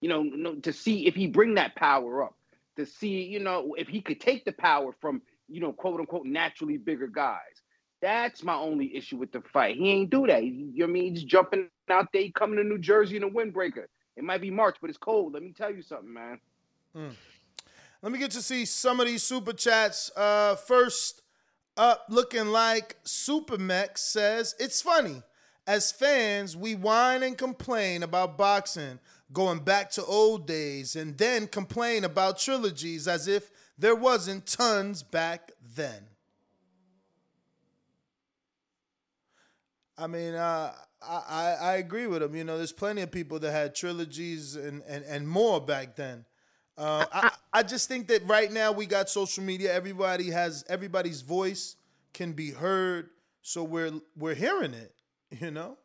you 0.00 0.08
know, 0.08 0.22
no, 0.22 0.54
to 0.56 0.72
see 0.72 1.06
if 1.06 1.14
he 1.14 1.26
bring 1.26 1.54
that 1.54 1.76
power 1.76 2.24
up, 2.24 2.34
to 2.76 2.86
see 2.86 3.24
you 3.24 3.40
know 3.40 3.74
if 3.78 3.88
he 3.88 4.00
could 4.00 4.20
take 4.20 4.44
the 4.44 4.52
power 4.52 4.94
from 5.00 5.20
you 5.48 5.60
know 5.60 5.72
quote 5.72 6.00
unquote 6.00 6.26
naturally 6.26 6.78
bigger 6.78 7.08
guys. 7.08 7.62
That's 8.04 8.42
my 8.42 8.54
only 8.54 8.94
issue 8.94 9.16
with 9.16 9.32
the 9.32 9.40
fight. 9.40 9.78
He 9.78 9.90
ain't 9.90 10.10
do 10.10 10.26
that. 10.26 10.44
You 10.44 10.72
know 10.74 10.84
I 10.84 10.88
mean? 10.88 11.14
He's 11.14 11.24
jumping 11.24 11.70
out 11.88 12.08
there, 12.12 12.28
coming 12.34 12.58
to 12.58 12.62
New 12.62 12.76
Jersey 12.76 13.16
in 13.16 13.22
a 13.22 13.30
windbreaker. 13.30 13.86
It 14.14 14.24
might 14.24 14.42
be 14.42 14.50
March, 14.50 14.76
but 14.78 14.90
it's 14.90 14.98
cold. 14.98 15.32
Let 15.32 15.42
me 15.42 15.54
tell 15.56 15.74
you 15.74 15.80
something, 15.80 16.12
man. 16.12 16.38
Mm. 16.94 17.12
Let 18.02 18.12
me 18.12 18.18
get 18.18 18.30
to 18.32 18.42
see 18.42 18.66
some 18.66 19.00
of 19.00 19.06
these 19.06 19.22
super 19.22 19.54
chats. 19.54 20.10
Uh, 20.14 20.54
first 20.54 21.22
up, 21.78 22.04
looking 22.10 22.48
like 22.48 23.02
Supermex 23.04 23.96
says 23.96 24.54
it's 24.60 24.82
funny. 24.82 25.22
As 25.66 25.90
fans, 25.90 26.58
we 26.58 26.74
whine 26.74 27.22
and 27.22 27.38
complain 27.38 28.02
about 28.02 28.36
boxing 28.36 28.98
going 29.32 29.60
back 29.60 29.90
to 29.92 30.04
old 30.04 30.46
days 30.46 30.94
and 30.94 31.16
then 31.16 31.46
complain 31.46 32.04
about 32.04 32.38
trilogies 32.38 33.08
as 33.08 33.28
if 33.28 33.50
there 33.78 33.96
wasn't 33.96 34.44
tons 34.44 35.02
back 35.02 35.52
then. 35.74 36.04
I 39.96 40.06
mean, 40.06 40.34
uh, 40.34 40.72
I, 41.02 41.56
I 41.60 41.72
agree 41.76 42.06
with 42.06 42.22
him. 42.22 42.34
You 42.34 42.44
know, 42.44 42.56
there's 42.56 42.72
plenty 42.72 43.02
of 43.02 43.10
people 43.10 43.38
that 43.40 43.52
had 43.52 43.74
trilogies 43.74 44.56
and, 44.56 44.82
and, 44.88 45.04
and 45.04 45.28
more 45.28 45.60
back 45.60 45.96
then. 45.96 46.24
Uh, 46.76 47.04
I, 47.12 47.30
I 47.52 47.62
just 47.62 47.88
think 47.88 48.08
that 48.08 48.26
right 48.26 48.50
now 48.50 48.72
we 48.72 48.86
got 48.86 49.08
social 49.08 49.44
media. 49.44 49.72
Everybody 49.72 50.30
has 50.30 50.64
everybody's 50.68 51.20
voice 51.20 51.76
can 52.12 52.32
be 52.32 52.50
heard, 52.50 53.10
so 53.42 53.62
we're 53.62 53.92
we're 54.16 54.34
hearing 54.34 54.74
it. 54.74 54.92
You 55.40 55.50
know? 55.50 55.78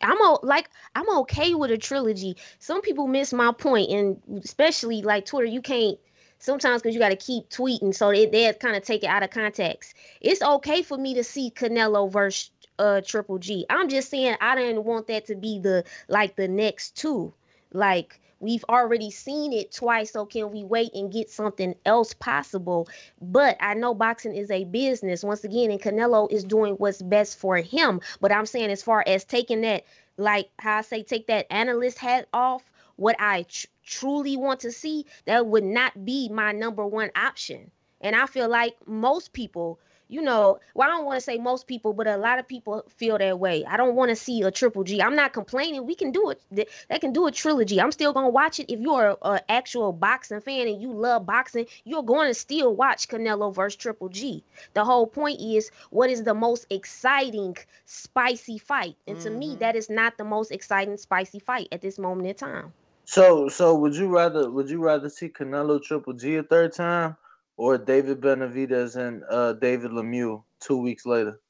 I'm 0.00 0.16
o- 0.20 0.40
like 0.42 0.70
I'm 0.94 1.08
okay 1.20 1.54
with 1.54 1.70
a 1.70 1.76
trilogy. 1.76 2.36
Some 2.58 2.80
people 2.80 3.06
miss 3.06 3.34
my 3.34 3.52
point, 3.52 3.90
and 3.90 4.42
especially 4.42 5.02
like 5.02 5.26
Twitter, 5.26 5.46
you 5.46 5.60
can't 5.60 5.98
sometimes 6.38 6.82
because 6.82 6.94
you 6.94 7.00
got 7.00 7.10
to 7.10 7.16
keep 7.16 7.48
tweeting, 7.50 7.94
so 7.94 8.10
they 8.10 8.26
they 8.26 8.52
kind 8.54 8.76
of 8.76 8.82
take 8.82 9.02
it 9.02 9.08
out 9.08 9.22
of 9.22 9.30
context. 9.30 9.94
It's 10.20 10.42
okay 10.42 10.82
for 10.82 10.96
me 10.96 11.14
to 11.14 11.24
see 11.24 11.50
Canelo 11.50 12.10
versus 12.10 12.50
uh 12.78 13.00
Triple 13.04 13.38
G. 13.38 13.66
I'm 13.70 13.88
just 13.88 14.10
saying 14.10 14.36
I 14.40 14.54
didn't 14.56 14.84
want 14.84 15.06
that 15.08 15.26
to 15.26 15.34
be 15.34 15.58
the 15.58 15.84
like 16.08 16.36
the 16.36 16.48
next 16.48 16.96
two. 16.96 17.32
Like 17.72 18.20
We've 18.44 18.64
already 18.68 19.10
seen 19.10 19.54
it 19.54 19.72
twice, 19.72 20.12
so 20.12 20.26
can 20.26 20.50
we 20.52 20.64
wait 20.64 20.92
and 20.92 21.10
get 21.10 21.30
something 21.30 21.74
else 21.86 22.12
possible? 22.12 22.88
But 23.18 23.56
I 23.58 23.72
know 23.72 23.94
boxing 23.94 24.34
is 24.36 24.50
a 24.50 24.64
business 24.64 25.24
once 25.24 25.44
again, 25.44 25.70
and 25.70 25.80
Canelo 25.80 26.30
is 26.30 26.44
doing 26.44 26.74
what's 26.74 27.00
best 27.00 27.38
for 27.38 27.56
him. 27.56 28.02
But 28.20 28.32
I'm 28.32 28.44
saying, 28.44 28.70
as 28.70 28.82
far 28.82 29.02
as 29.06 29.24
taking 29.24 29.62
that, 29.62 29.84
like 30.18 30.50
how 30.58 30.76
I 30.76 30.82
say, 30.82 31.02
take 31.02 31.28
that 31.28 31.50
analyst 31.50 31.96
hat 31.96 32.28
off, 32.34 32.62
what 32.96 33.16
I 33.18 33.44
tr- 33.44 33.66
truly 33.82 34.36
want 34.36 34.60
to 34.60 34.72
see, 34.72 35.06
that 35.24 35.46
would 35.46 35.64
not 35.64 36.04
be 36.04 36.28
my 36.28 36.52
number 36.52 36.86
one 36.86 37.12
option. 37.16 37.70
And 38.02 38.14
I 38.14 38.26
feel 38.26 38.50
like 38.50 38.76
most 38.86 39.32
people 39.32 39.78
you 40.14 40.22
know, 40.22 40.60
well, 40.74 40.88
I 40.88 40.92
don't 40.92 41.04
want 41.04 41.16
to 41.16 41.20
say 41.20 41.38
most 41.38 41.66
people, 41.66 41.92
but 41.92 42.06
a 42.06 42.16
lot 42.16 42.38
of 42.38 42.46
people 42.46 42.84
feel 42.96 43.18
that 43.18 43.40
way. 43.40 43.64
I 43.64 43.76
don't 43.76 43.96
want 43.96 44.10
to 44.10 44.16
see 44.16 44.42
a 44.42 44.50
triple 44.52 44.84
G. 44.84 45.02
I'm 45.02 45.16
not 45.16 45.32
complaining. 45.32 45.84
We 45.86 45.96
can 45.96 46.12
do 46.12 46.30
it. 46.30 46.40
They 46.88 46.98
can 47.00 47.12
do 47.12 47.26
a 47.26 47.32
trilogy. 47.32 47.80
I'm 47.80 47.90
still 47.90 48.12
gonna 48.12 48.28
watch 48.28 48.60
it. 48.60 48.72
If 48.72 48.78
you're 48.78 49.18
an 49.22 49.40
actual 49.48 49.92
boxing 49.92 50.40
fan 50.40 50.68
and 50.68 50.80
you 50.80 50.92
love 50.92 51.26
boxing, 51.26 51.66
you're 51.82 52.04
going 52.04 52.28
to 52.28 52.34
still 52.34 52.76
watch 52.76 53.08
Canelo 53.08 53.52
versus 53.52 53.76
Triple 53.76 54.08
G. 54.08 54.44
The 54.74 54.84
whole 54.84 55.08
point 55.08 55.40
is, 55.40 55.70
what 55.90 56.10
is 56.10 56.22
the 56.22 56.34
most 56.34 56.66
exciting, 56.70 57.56
spicy 57.86 58.58
fight? 58.58 58.96
And 59.08 59.18
to 59.20 59.30
mm-hmm. 59.30 59.38
me, 59.38 59.56
that 59.56 59.74
is 59.74 59.90
not 59.90 60.16
the 60.16 60.24
most 60.24 60.52
exciting, 60.52 60.96
spicy 60.96 61.40
fight 61.40 61.66
at 61.72 61.82
this 61.82 61.98
moment 61.98 62.28
in 62.28 62.34
time. 62.36 62.72
So, 63.04 63.48
so 63.48 63.74
would 63.74 63.96
you 63.96 64.06
rather 64.08 64.48
would 64.50 64.70
you 64.70 64.80
rather 64.80 65.10
see 65.10 65.28
Canelo 65.28 65.82
Triple 65.82 66.12
G 66.12 66.36
a 66.36 66.42
third 66.44 66.72
time, 66.72 67.16
or 67.56 67.78
David 67.78 68.20
Benavidez 68.20 68.96
and 68.96 69.22
uh, 69.30 69.52
David 69.54 69.90
Lemieux 69.92 70.44
two 70.60 70.78
weeks 70.78 71.06
later? 71.06 71.40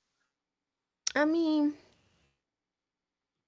I 1.15 1.25
mean, 1.25 1.75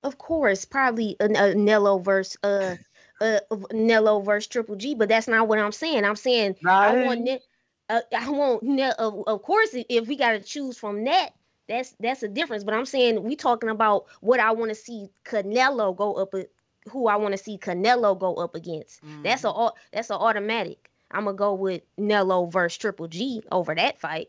of 0.03 0.19
course, 0.19 0.65
probably 0.65 1.17
a, 1.21 1.27
a 1.27 1.55
Nello 1.55 1.99
versus 1.99 2.37
uh 2.43 2.77
uh 3.21 3.41
Nello 3.73 4.21
versus 4.21 4.49
Triple 4.49 4.77
G, 4.77 4.95
but 4.95 5.09
that's 5.09 5.29
not 5.29 5.49
what 5.49 5.59
I'm 5.59 5.73
saying. 5.73 6.05
I'm 6.05 6.17
saying 6.17 6.57
Nah, 6.63 6.81
I 6.81 6.89
I 6.89 6.93
want 6.93 7.21
Ne- 7.23 7.43
uh, 7.89 8.01
I 8.17 8.31
want 8.31 8.63
Ne- 8.63 8.93
of, 8.99 9.25
of 9.27 9.43
course 9.43 9.71
if 9.75 10.07
we 10.09 10.17
got 10.17 10.33
to 10.33 10.41
choose 10.41 10.79
from 10.79 11.05
that, 11.05 11.31
that's 11.69 11.95
that's 12.01 12.23
a 12.23 12.29
difference. 12.29 12.65
But 12.65 12.75
I'm 12.75 12.87
saying 12.87 13.23
we 13.23 13.37
talking 13.37 13.71
about 13.71 14.07
what 14.21 14.41
I 14.41 14.53
want 14.53 14.71
to 14.71 14.75
see 14.75 15.09
Canelo 15.25 15.97
go 15.97 16.15
up 16.15 16.35
who 16.89 17.09
I 17.09 17.17
want 17.17 17.33
to 17.33 17.39
see 17.43 17.59
Canelo 17.59 18.19
go 18.19 18.35
up 18.37 18.55
against. 18.55 19.03
That's 19.23 19.45
a 19.45 19.71
that's 19.93 20.11
an 20.11 20.17
automatic. 20.17 20.91
I'm 21.17 21.25
gonna 21.25 21.37
go 21.37 21.55
with 21.55 21.81
Nello 21.97 22.45
versus 22.45 22.77
Triple 22.77 23.09
G 23.09 23.43
over 23.51 23.75
that 23.75 23.99
fight. 23.99 24.29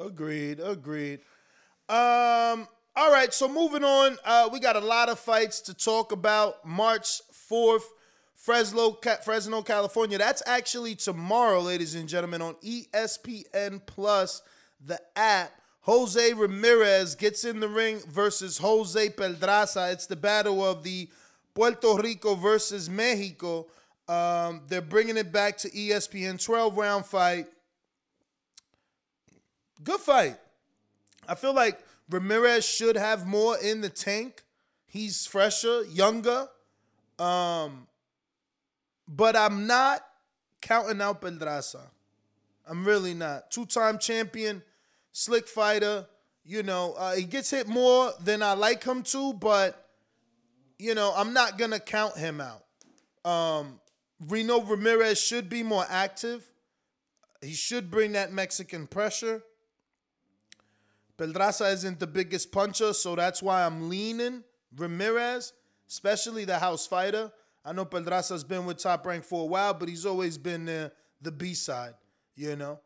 Agreed. 0.00 0.60
Agreed. 0.60 1.20
Um. 1.88 2.68
All 2.96 3.10
right. 3.10 3.34
So 3.34 3.48
moving 3.48 3.82
on, 3.82 4.16
uh, 4.24 4.48
we 4.52 4.60
got 4.60 4.76
a 4.76 4.80
lot 4.80 5.08
of 5.08 5.18
fights 5.18 5.60
to 5.62 5.74
talk 5.74 6.12
about. 6.12 6.64
March 6.64 7.20
fourth, 7.32 7.92
Fresno, 8.36 8.96
Fresno, 9.24 9.62
California. 9.62 10.18
That's 10.18 10.42
actually 10.46 10.94
tomorrow, 10.94 11.60
ladies 11.60 11.96
and 11.96 12.08
gentlemen, 12.08 12.40
on 12.40 12.54
ESPN 12.64 13.84
Plus, 13.86 14.40
the 14.84 15.00
app. 15.16 15.50
Jose 15.80 16.32
Ramirez 16.32 17.14
gets 17.14 17.44
in 17.44 17.60
the 17.60 17.68
ring 17.68 17.98
versus 18.08 18.56
Jose 18.56 19.10
Pedraza. 19.10 19.90
It's 19.90 20.06
the 20.06 20.16
battle 20.16 20.64
of 20.64 20.82
the 20.82 21.10
Puerto 21.54 21.96
Rico 21.96 22.36
versus 22.36 22.88
Mexico. 22.88 23.66
Um, 24.08 24.62
they're 24.68 24.82
bringing 24.82 25.16
it 25.16 25.32
back 25.32 25.56
to 25.58 25.70
ESPN 25.70 26.42
12 26.42 26.76
round 26.76 27.06
fight. 27.06 27.46
Good 29.82 30.00
fight. 30.00 30.36
I 31.28 31.34
feel 31.34 31.54
like 31.54 31.80
Ramirez 32.10 32.64
should 32.64 32.96
have 32.96 33.26
more 33.26 33.56
in 33.58 33.80
the 33.80 33.88
tank. 33.88 34.42
He's 34.86 35.26
fresher, 35.26 35.84
younger. 35.84 36.48
Um, 37.18 37.86
but 39.08 39.36
I'm 39.36 39.66
not 39.66 40.04
counting 40.60 41.00
out 41.00 41.20
Pedraza. 41.20 41.82
I'm 42.66 42.84
really 42.84 43.14
not. 43.14 43.50
Two-time 43.50 43.98
champion, 43.98 44.62
slick 45.12 45.48
fighter. 45.48 46.06
You 46.44 46.62
know, 46.62 46.94
uh, 46.98 47.14
he 47.14 47.24
gets 47.24 47.50
hit 47.50 47.68
more 47.68 48.12
than 48.20 48.42
I 48.42 48.52
like 48.52 48.84
him 48.84 49.02
to, 49.04 49.32
but 49.34 49.88
you 50.78 50.94
know, 50.94 51.12
I'm 51.16 51.32
not 51.32 51.58
gonna 51.58 51.80
count 51.80 52.16
him 52.16 52.40
out. 52.40 52.64
Um, 53.28 53.80
Reno 54.20 54.60
Ramirez 54.62 55.20
should 55.20 55.48
be 55.48 55.62
more 55.62 55.84
active. 55.88 56.48
He 57.42 57.52
should 57.52 57.90
bring 57.90 58.12
that 58.12 58.32
Mexican 58.32 58.86
pressure. 58.86 59.42
Pedraza 61.16 61.66
isn't 61.66 62.00
the 62.00 62.06
biggest 62.06 62.50
puncher, 62.50 62.92
so 62.92 63.14
that's 63.14 63.42
why 63.42 63.64
I'm 63.64 63.88
leaning 63.88 64.42
Ramirez, 64.76 65.52
especially 65.88 66.44
the 66.44 66.58
house 66.58 66.86
fighter. 66.86 67.30
I 67.64 67.72
know 67.72 67.84
Pedraza's 67.84 68.44
been 68.44 68.66
with 68.66 68.78
Top 68.78 69.06
Rank 69.06 69.24
for 69.24 69.42
a 69.42 69.46
while, 69.46 69.74
but 69.74 69.88
he's 69.88 70.04
always 70.04 70.36
been 70.36 70.64
the, 70.64 70.92
the 71.22 71.30
B 71.30 71.54
side, 71.54 71.94
you 72.36 72.56
know. 72.56 72.80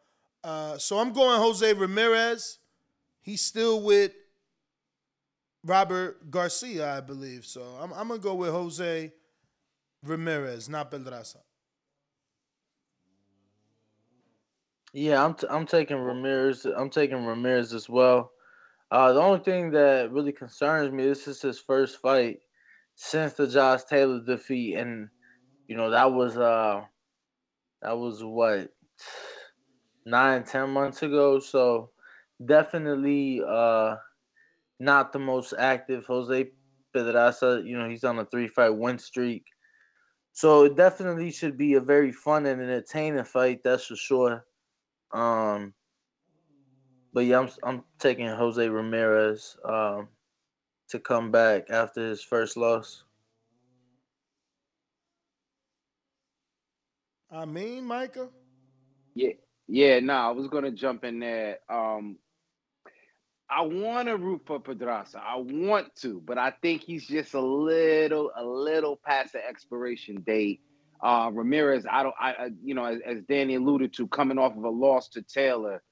Uh, 0.45 0.79
so 0.79 0.99
I'm 0.99 1.13
going 1.13 1.41
Jose 1.41 1.73
Ramirez. 1.73 2.59
He's 3.21 3.43
still 3.43 3.83
with 3.83 4.13
Robert 5.65 6.31
Garcia, 6.31 6.97
I 6.97 7.01
believe. 7.01 7.45
So 7.45 7.63
I'm, 7.81 7.93
I'm 7.93 8.09
gonna 8.09 8.21
go 8.21 8.35
with 8.35 8.51
Jose 8.51 9.13
Ramirez, 10.03 10.69
not 10.69 10.91
Pedraza. 10.91 11.45
Yeah, 14.93 15.25
I'm 15.25 15.35
t- 15.35 15.47
I'm 15.51 15.67
taking 15.67 15.99
Ramirez. 15.99 16.65
I'm 16.65 16.91
taking 16.91 17.25
Ramirez 17.25 17.75
as 17.75 17.89
well. 17.89 18.33
Uh, 18.91 19.13
the 19.13 19.21
only 19.21 19.41
thing 19.41 19.71
that 19.73 20.11
really 20.13 20.33
concerns 20.33 20.93
me 20.93 21.05
this 21.05 21.29
is 21.29 21.43
his 21.43 21.61
first 21.61 22.01
fight 22.01 22.41
since 22.95 23.35
the 23.35 23.47
Josh 23.47 23.85
Taylor 23.85 24.21
defeat, 24.25 24.77
and 24.77 25.09
you 25.69 25.77
know 25.77 25.91
that 25.91 26.13
was 26.13 26.37
uh 26.39 26.83
that 27.83 27.99
was 27.99 28.23
what 28.25 28.71
nine 30.07 30.45
ten 30.45 30.71
months 30.71 31.03
ago. 31.03 31.39
So 31.41 31.91
definitely 32.45 33.43
uh 33.47 33.97
not 34.81 35.13
the 35.13 35.19
most 35.19 35.55
active 35.59 36.07
Jose 36.07 36.51
Pedraza. 36.95 37.63
You 37.65 37.79
know 37.79 37.89
he's 37.89 38.05
on 38.05 38.19
a 38.19 38.25
three 38.27 38.49
fight 38.49 38.71
win 38.71 38.99
streak. 38.99 39.45
So 40.39 40.63
it 40.63 40.77
definitely 40.77 41.33
should 41.33 41.59
be 41.59 41.75
a 41.75 41.81
very 41.81 42.13
fun 42.13 42.47
and 42.47 42.63
entertaining 42.63 43.25
fight, 43.25 43.65
that's 43.65 43.87
for 43.87 43.97
sure. 43.97 44.45
Um, 45.11 45.75
but 47.13 47.25
yeah, 47.25 47.41
I'm 47.41 47.49
I'm 47.65 47.83
taking 47.99 48.29
Jose 48.29 48.69
Ramirez 48.69 49.57
um 49.65 50.07
to 50.91 51.01
come 51.01 51.33
back 51.33 51.71
after 51.71 52.09
his 52.09 52.23
first 52.23 52.57
loss. 52.57 53.03
I 57.33 57.45
mean, 57.45 57.85
Micah. 57.85 58.29
Yeah, 59.17 59.33
yeah. 59.67 59.99
No, 59.99 60.15
I 60.15 60.31
was 60.31 60.47
gonna 60.47 60.71
jump 60.71 61.03
in 61.03 61.19
there. 61.19 61.59
Um, 61.69 62.17
I 63.51 63.63
want 63.63 64.09
to 64.09 64.17
root 64.17 64.43
for 64.47 64.61
Pedraza. 64.61 65.23
I 65.25 65.37
want 65.37 65.95
to, 66.03 66.23
but 66.25 66.37
I 66.37 66.53
think 66.63 66.83
he's 66.83 67.07
just 67.07 67.35
a 67.35 67.41
little, 67.41 68.31
a 68.37 68.45
little 68.45 68.97
past 68.97 69.33
the 69.33 69.47
expiration 69.47 70.21
date. 70.21 70.61
Uh, 71.03 71.31
Ramirez, 71.33 71.87
I 71.91 72.03
don't, 72.03 72.15
I, 72.21 72.33
I 72.33 72.49
you 72.63 72.75
know, 72.75 72.85
as, 72.85 73.01
as 73.07 73.23
Danny 73.23 73.55
alluded 73.55 73.95
to, 73.95 74.09
coming 74.09 74.39
off 74.39 74.57
of 74.57 74.65
a 74.65 74.69
loss 74.69 75.09
to 75.11 75.23
Taylor, 75.23 75.83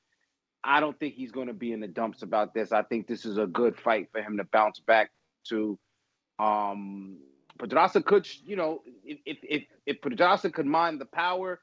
I 0.62 0.81
don't 0.81 0.99
think 0.99 1.14
he's 1.14 1.33
going 1.33 1.47
to 1.47 1.55
be 1.55 1.73
in 1.73 1.81
the 1.81 1.88
dumps 1.88 2.23
about 2.23 2.53
this. 2.53 2.73
I 2.73 2.83
think 2.83 3.07
this 3.07 3.25
is 3.25 3.38
a 3.38 3.47
good 3.47 3.79
fight 3.79 4.09
for 4.12 4.21
him 4.21 4.37
to 4.38 4.45
bounce 4.45 4.81
back 4.81 5.11
to. 5.49 5.79
Um, 6.38 7.19
Pedraza 7.59 8.03
could, 8.03 8.29
you 8.45 8.57
know, 8.57 8.83
if 9.05 9.38
if 9.42 9.62
if, 9.87 10.03
Pedraza 10.03 10.51
could 10.51 10.66
mind 10.66 11.01
the 11.01 11.07
power, 11.07 11.61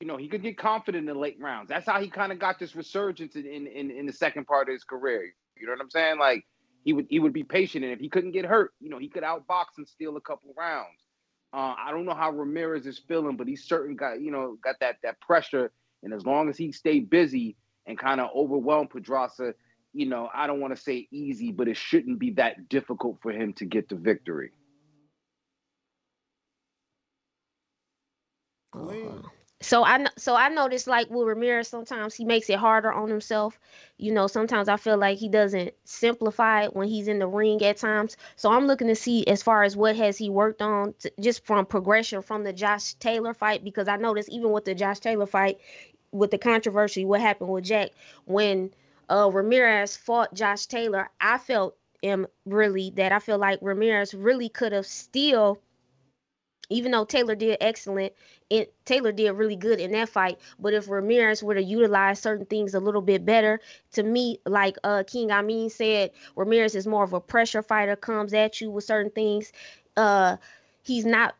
you 0.00 0.06
know, 0.06 0.16
he 0.16 0.28
could 0.28 0.42
get 0.42 0.56
confident 0.56 1.08
in 1.08 1.14
the 1.14 1.18
late 1.18 1.38
rounds. 1.40 1.68
That's 1.68 1.86
how 1.86 2.00
he 2.00 2.08
kind 2.08 2.30
of 2.30 2.38
got 2.38 2.58
this 2.58 2.76
resurgence 2.76 3.34
in, 3.34 3.46
in 3.46 3.66
in 3.66 3.90
in 3.90 4.06
the 4.06 4.12
second 4.12 4.46
part 4.46 4.68
of 4.68 4.72
his 4.72 4.84
career. 4.84 5.34
You 5.56 5.66
know 5.66 5.72
what 5.72 5.80
I'm 5.80 5.90
saying? 5.90 6.18
Like 6.18 6.46
he 6.84 6.92
would 6.92 7.06
he 7.10 7.18
would 7.18 7.32
be 7.32 7.44
patient, 7.44 7.84
and 7.84 7.92
if 7.92 7.98
he 7.98 8.08
couldn't 8.08 8.32
get 8.32 8.44
hurt, 8.44 8.72
you 8.80 8.90
know, 8.90 8.98
he 8.98 9.08
could 9.08 9.24
outbox 9.24 9.64
and 9.76 9.88
steal 9.88 10.16
a 10.16 10.20
couple 10.20 10.54
rounds. 10.56 11.02
Uh, 11.52 11.74
I 11.78 11.90
don't 11.90 12.04
know 12.04 12.14
how 12.14 12.30
Ramirez 12.30 12.86
is 12.86 12.98
feeling, 12.98 13.36
but 13.36 13.48
he's 13.48 13.64
certain 13.64 13.96
got 13.96 14.20
you 14.20 14.30
know 14.30 14.56
got 14.62 14.76
that 14.80 14.96
that 15.02 15.20
pressure, 15.20 15.72
and 16.02 16.12
as 16.14 16.24
long 16.24 16.48
as 16.48 16.56
he 16.56 16.70
stay 16.70 17.00
busy 17.00 17.56
and 17.86 17.98
kind 17.98 18.20
of 18.20 18.30
overwhelm 18.36 18.86
Pedraza, 18.86 19.54
you 19.94 20.06
know, 20.06 20.28
I 20.32 20.46
don't 20.46 20.60
want 20.60 20.76
to 20.76 20.80
say 20.80 21.08
easy, 21.10 21.50
but 21.50 21.66
it 21.66 21.76
shouldn't 21.76 22.18
be 22.18 22.32
that 22.32 22.68
difficult 22.68 23.18
for 23.22 23.32
him 23.32 23.54
to 23.54 23.64
get 23.64 23.88
the 23.88 23.96
victory. 23.96 24.52
So 29.60 29.82
I 29.82 30.06
so 30.16 30.36
I 30.36 30.48
noticed 30.50 30.86
like 30.86 31.10
with 31.10 31.26
Ramirez 31.26 31.66
sometimes 31.66 32.14
he 32.14 32.24
makes 32.24 32.48
it 32.48 32.58
harder 32.58 32.92
on 32.92 33.08
himself. 33.08 33.58
You 33.96 34.12
know, 34.12 34.28
sometimes 34.28 34.68
I 34.68 34.76
feel 34.76 34.96
like 34.96 35.18
he 35.18 35.28
doesn't 35.28 35.74
simplify 35.84 36.68
when 36.68 36.86
he's 36.88 37.08
in 37.08 37.18
the 37.18 37.26
ring 37.26 37.60
at 37.64 37.78
times. 37.78 38.16
So 38.36 38.52
I'm 38.52 38.68
looking 38.68 38.86
to 38.86 38.94
see 38.94 39.26
as 39.26 39.42
far 39.42 39.64
as 39.64 39.76
what 39.76 39.96
has 39.96 40.16
he 40.16 40.30
worked 40.30 40.62
on 40.62 40.94
to, 41.00 41.12
just 41.20 41.44
from 41.44 41.66
progression 41.66 42.22
from 42.22 42.44
the 42.44 42.52
Josh 42.52 42.94
Taylor 42.94 43.34
fight 43.34 43.64
because 43.64 43.88
I 43.88 43.96
noticed 43.96 44.28
even 44.28 44.52
with 44.52 44.64
the 44.64 44.76
Josh 44.76 45.00
Taylor 45.00 45.26
fight 45.26 45.58
with 46.12 46.30
the 46.30 46.38
controversy 46.38 47.04
what 47.04 47.20
happened 47.20 47.50
with 47.50 47.64
Jack 47.64 47.90
when 48.26 48.72
uh 49.10 49.28
Ramirez 49.32 49.96
fought 49.96 50.34
Josh 50.34 50.66
Taylor, 50.66 51.10
I 51.20 51.38
felt 51.38 51.76
him 52.00 52.28
really 52.46 52.90
that 52.90 53.10
I 53.10 53.18
feel 53.18 53.38
like 53.38 53.58
Ramirez 53.60 54.14
really 54.14 54.48
could 54.48 54.70
have 54.70 54.86
still 54.86 55.58
even 56.70 56.92
though 56.92 57.04
Taylor 57.04 57.34
did 57.34 57.56
excellent, 57.60 58.12
it 58.50 58.74
Taylor 58.84 59.12
did 59.12 59.30
really 59.32 59.56
good 59.56 59.80
in 59.80 59.92
that 59.92 60.08
fight. 60.08 60.38
But 60.58 60.74
if 60.74 60.88
Ramirez 60.88 61.42
were 61.42 61.54
to 61.54 61.62
utilize 61.62 62.20
certain 62.20 62.46
things 62.46 62.74
a 62.74 62.80
little 62.80 63.02
bit 63.02 63.24
better, 63.24 63.60
to 63.92 64.02
me, 64.02 64.40
like 64.46 64.76
uh 64.84 65.04
King 65.06 65.30
Amin 65.30 65.70
said, 65.70 66.12
Ramirez 66.36 66.74
is 66.74 66.86
more 66.86 67.04
of 67.04 67.12
a 67.12 67.20
pressure 67.20 67.62
fighter, 67.62 67.96
comes 67.96 68.34
at 68.34 68.60
you 68.60 68.70
with 68.70 68.84
certain 68.84 69.10
things. 69.10 69.52
Uh 69.96 70.36
he's 70.82 71.04
not 71.04 71.34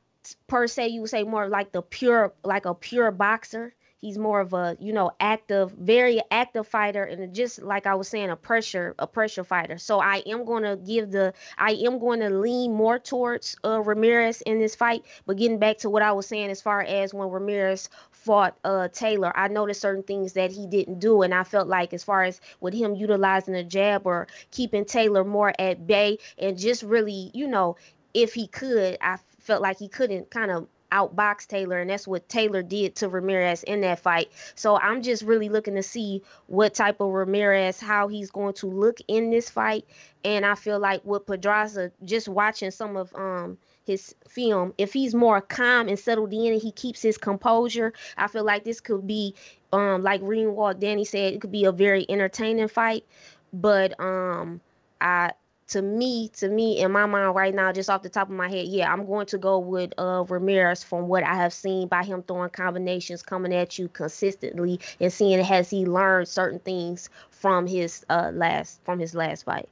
per 0.47 0.66
se 0.66 0.88
you 0.88 1.01
would 1.03 1.11
say 1.11 1.25
more 1.25 1.49
like 1.49 1.73
the 1.73 1.83
pure 1.83 2.35
like 2.44 2.66
a 2.66 2.75
pure 2.75 3.11
boxer. 3.11 3.75
He's 4.01 4.17
more 4.17 4.41
of 4.41 4.53
a, 4.53 4.77
you 4.79 4.93
know, 4.93 5.11
active, 5.19 5.73
very 5.73 6.21
active 6.31 6.69
fighter, 6.69 7.03
and 7.03 7.35
just 7.35 7.61
like 7.61 7.85
I 7.87 7.97
was 7.97 8.07
saying, 8.07 8.31
a 8.31 8.37
pressure, 8.37 8.95
a 8.99 9.09
pressure 9.09 9.43
fighter. 9.43 9.77
So 9.79 10.01
I 10.01 10.23
am 10.27 10.45
going 10.45 10.63
to 10.63 10.77
give 10.77 11.11
the, 11.11 11.35
I 11.57 11.73
am 11.73 11.99
going 11.99 12.21
to 12.21 12.31
lean 12.31 12.73
more 12.73 13.01
towards 13.01 13.57
uh, 13.65 13.81
Ramirez 13.81 14.41
in 14.43 14.61
this 14.61 14.77
fight. 14.77 15.05
But 15.27 15.37
getting 15.37 15.59
back 15.59 15.79
to 15.79 15.91
what 15.91 16.03
I 16.03 16.13
was 16.13 16.27
saying, 16.27 16.51
as 16.51 16.63
far 16.63 16.81
as 16.81 17.13
when 17.13 17.29
Ramirez 17.29 17.89
fought 18.13 18.57
uh, 18.63 18.87
Taylor, 18.89 19.33
I 19.37 19.49
noticed 19.49 19.81
certain 19.81 20.05
things 20.05 20.35
that 20.35 20.53
he 20.53 20.67
didn't 20.67 21.01
do, 21.01 21.23
and 21.23 21.35
I 21.35 21.43
felt 21.43 21.67
like 21.67 21.93
as 21.93 22.05
far 22.05 22.23
as 22.23 22.41
with 22.61 22.75
him 22.75 22.95
utilizing 22.95 23.55
the 23.55 23.65
jab 23.65 24.07
or 24.07 24.29
keeping 24.53 24.85
Taylor 24.85 25.25
more 25.25 25.53
at 25.59 25.89
bay, 25.89 26.19
and 26.39 26.57
just 26.57 26.85
really, 26.85 27.33
you 27.35 27.49
know, 27.49 27.77
if 28.15 28.33
he 28.35 28.47
could, 28.47 28.97
I 29.01 29.19
felt 29.41 29.63
like 29.63 29.79
he 29.79 29.89
couldn't 29.89 30.31
kind 30.31 30.51
of 30.51 30.69
outbox 30.92 31.46
Taylor, 31.46 31.79
and 31.79 31.90
that's 31.90 32.07
what 32.07 32.29
Taylor 32.29 32.62
did 32.62 32.96
to 32.96 33.09
Ramirez 33.09 33.62
in 33.62 33.81
that 33.83 34.01
fight. 34.01 34.31
So 34.55 34.77
I'm 34.77 35.03
just 35.03 35.22
really 35.22 35.48
looking 35.48 35.74
to 35.74 35.83
see 35.83 36.22
what 36.46 36.74
type 36.74 37.01
of 37.01 37.11
Ramirez, 37.11 37.81
how 37.81 38.09
he's 38.09 38.31
going 38.31 38.55
to 38.55 38.66
look 38.66 38.98
in 39.09 39.31
this 39.31 39.51
fight. 39.51 39.85
And 40.24 40.44
I 40.44 40.55
feel 40.55 40.79
like 40.79 41.05
with 41.05 41.27
Pedraza, 41.27 41.92
just 42.05 42.29
watching 42.29 42.70
some 42.70 42.96
of 42.96 43.14
um 43.14 43.59
his 43.85 44.14
film, 44.29 44.74
if 44.77 44.92
he's 44.92 45.14
more 45.14 45.40
calm 45.40 45.88
and 45.88 45.98
settled 45.98 46.33
in 46.33 46.53
and 46.53 46.61
he 46.61 46.72
keeps 46.72 47.01
his 47.01 47.16
composure, 47.16 47.92
I 48.16 48.29
feel 48.29 48.44
like 48.44 48.64
this 48.64 48.81
could 48.81 49.07
be 49.07 49.35
um 49.72 50.03
like 50.03 50.20
Ringwalk 50.22 50.81
Danny 50.81 51.05
said, 51.05 51.35
it 51.35 51.40
could 51.40 51.53
be 51.53 51.64
a 51.64 51.72
very 51.72 52.05
entertaining 52.09 52.68
fight. 52.68 53.05
But 53.53 53.98
um 54.01 54.61
I 55.01 55.33
to 55.69 55.81
me, 55.83 56.29
to 56.35 56.49
me, 56.49 56.81
in 56.81 56.93
my 56.93 57.07
mind 57.07 57.35
right 57.35 57.55
now, 57.55 57.73
just 57.73 57.89
off 57.91 58.03
the 58.03 58.09
top 58.11 58.29
of 58.29 58.35
my 58.37 58.49
head, 58.49 58.67
yeah, 58.69 58.93
I'm 58.93 59.07
going 59.07 59.27
to 59.27 59.39
go 59.39 59.59
with 59.59 59.93
uh 59.99 60.25
Ramirez 60.29 60.83
from 60.85 61.09
what 61.09 61.25
I 61.25 61.35
have 61.37 61.53
seen 61.53 61.89
by 61.89 62.05
him 62.05 62.23
throwing 62.23 62.51
combinations 62.51 63.23
coming 63.23 63.55
at 63.55 63.79
you 63.79 63.89
consistently 63.89 64.81
and 65.01 65.13
seeing 65.13 65.43
has 65.45 65.71
he 65.71 65.87
learned 65.87 66.29
certain 66.29 66.61
things 66.61 67.09
from 67.31 67.67
his 67.67 68.05
uh 68.11 68.31
last 68.35 68.81
from 68.85 68.99
his 68.99 69.15
last 69.15 69.45
fight. 69.45 69.69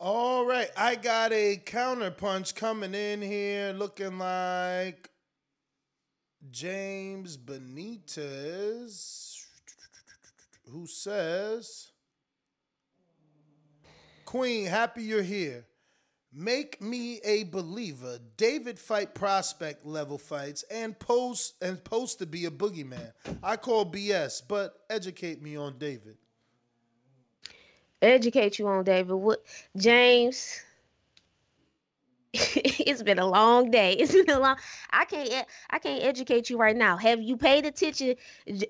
All 0.00 0.44
right, 0.46 0.70
I 0.76 0.96
got 0.96 1.32
a 1.32 1.56
counter 1.64 2.10
punch 2.10 2.54
coming 2.54 2.94
in 2.94 3.22
here 3.22 3.72
looking 3.72 4.18
like 4.18 5.10
James 6.50 7.38
Benitez, 7.38 9.37
who 10.72 10.86
says, 10.86 11.92
Queen, 14.24 14.66
happy 14.66 15.02
you're 15.02 15.22
here. 15.22 15.64
Make 16.32 16.82
me 16.82 17.20
a 17.24 17.44
believer. 17.44 18.18
David 18.36 18.78
fight 18.78 19.14
prospect 19.14 19.86
level 19.86 20.18
fights 20.18 20.64
and 20.70 20.98
post 20.98 21.54
and 21.62 21.82
post 21.82 22.18
to 22.18 22.26
be 22.26 22.44
a 22.44 22.50
boogeyman. 22.50 23.12
I 23.42 23.56
call 23.56 23.90
BS, 23.90 24.42
but 24.46 24.74
educate 24.90 25.42
me 25.42 25.56
on 25.56 25.78
David. 25.78 26.18
Educate 28.02 28.58
you 28.58 28.68
on 28.68 28.84
David. 28.84 29.14
What 29.14 29.42
James? 29.76 30.60
it's 32.56 33.02
been 33.02 33.18
a 33.18 33.26
long 33.26 33.70
day. 33.70 33.92
It's 33.98 34.12
been 34.12 34.30
a 34.30 34.38
long. 34.38 34.56
I 34.90 35.04
can't. 35.04 35.46
I 35.70 35.78
can't 35.78 36.04
educate 36.04 36.50
you 36.50 36.58
right 36.58 36.76
now. 36.76 36.96
Have 36.96 37.20
you 37.20 37.36
paid 37.36 37.66
attention, 37.66 38.16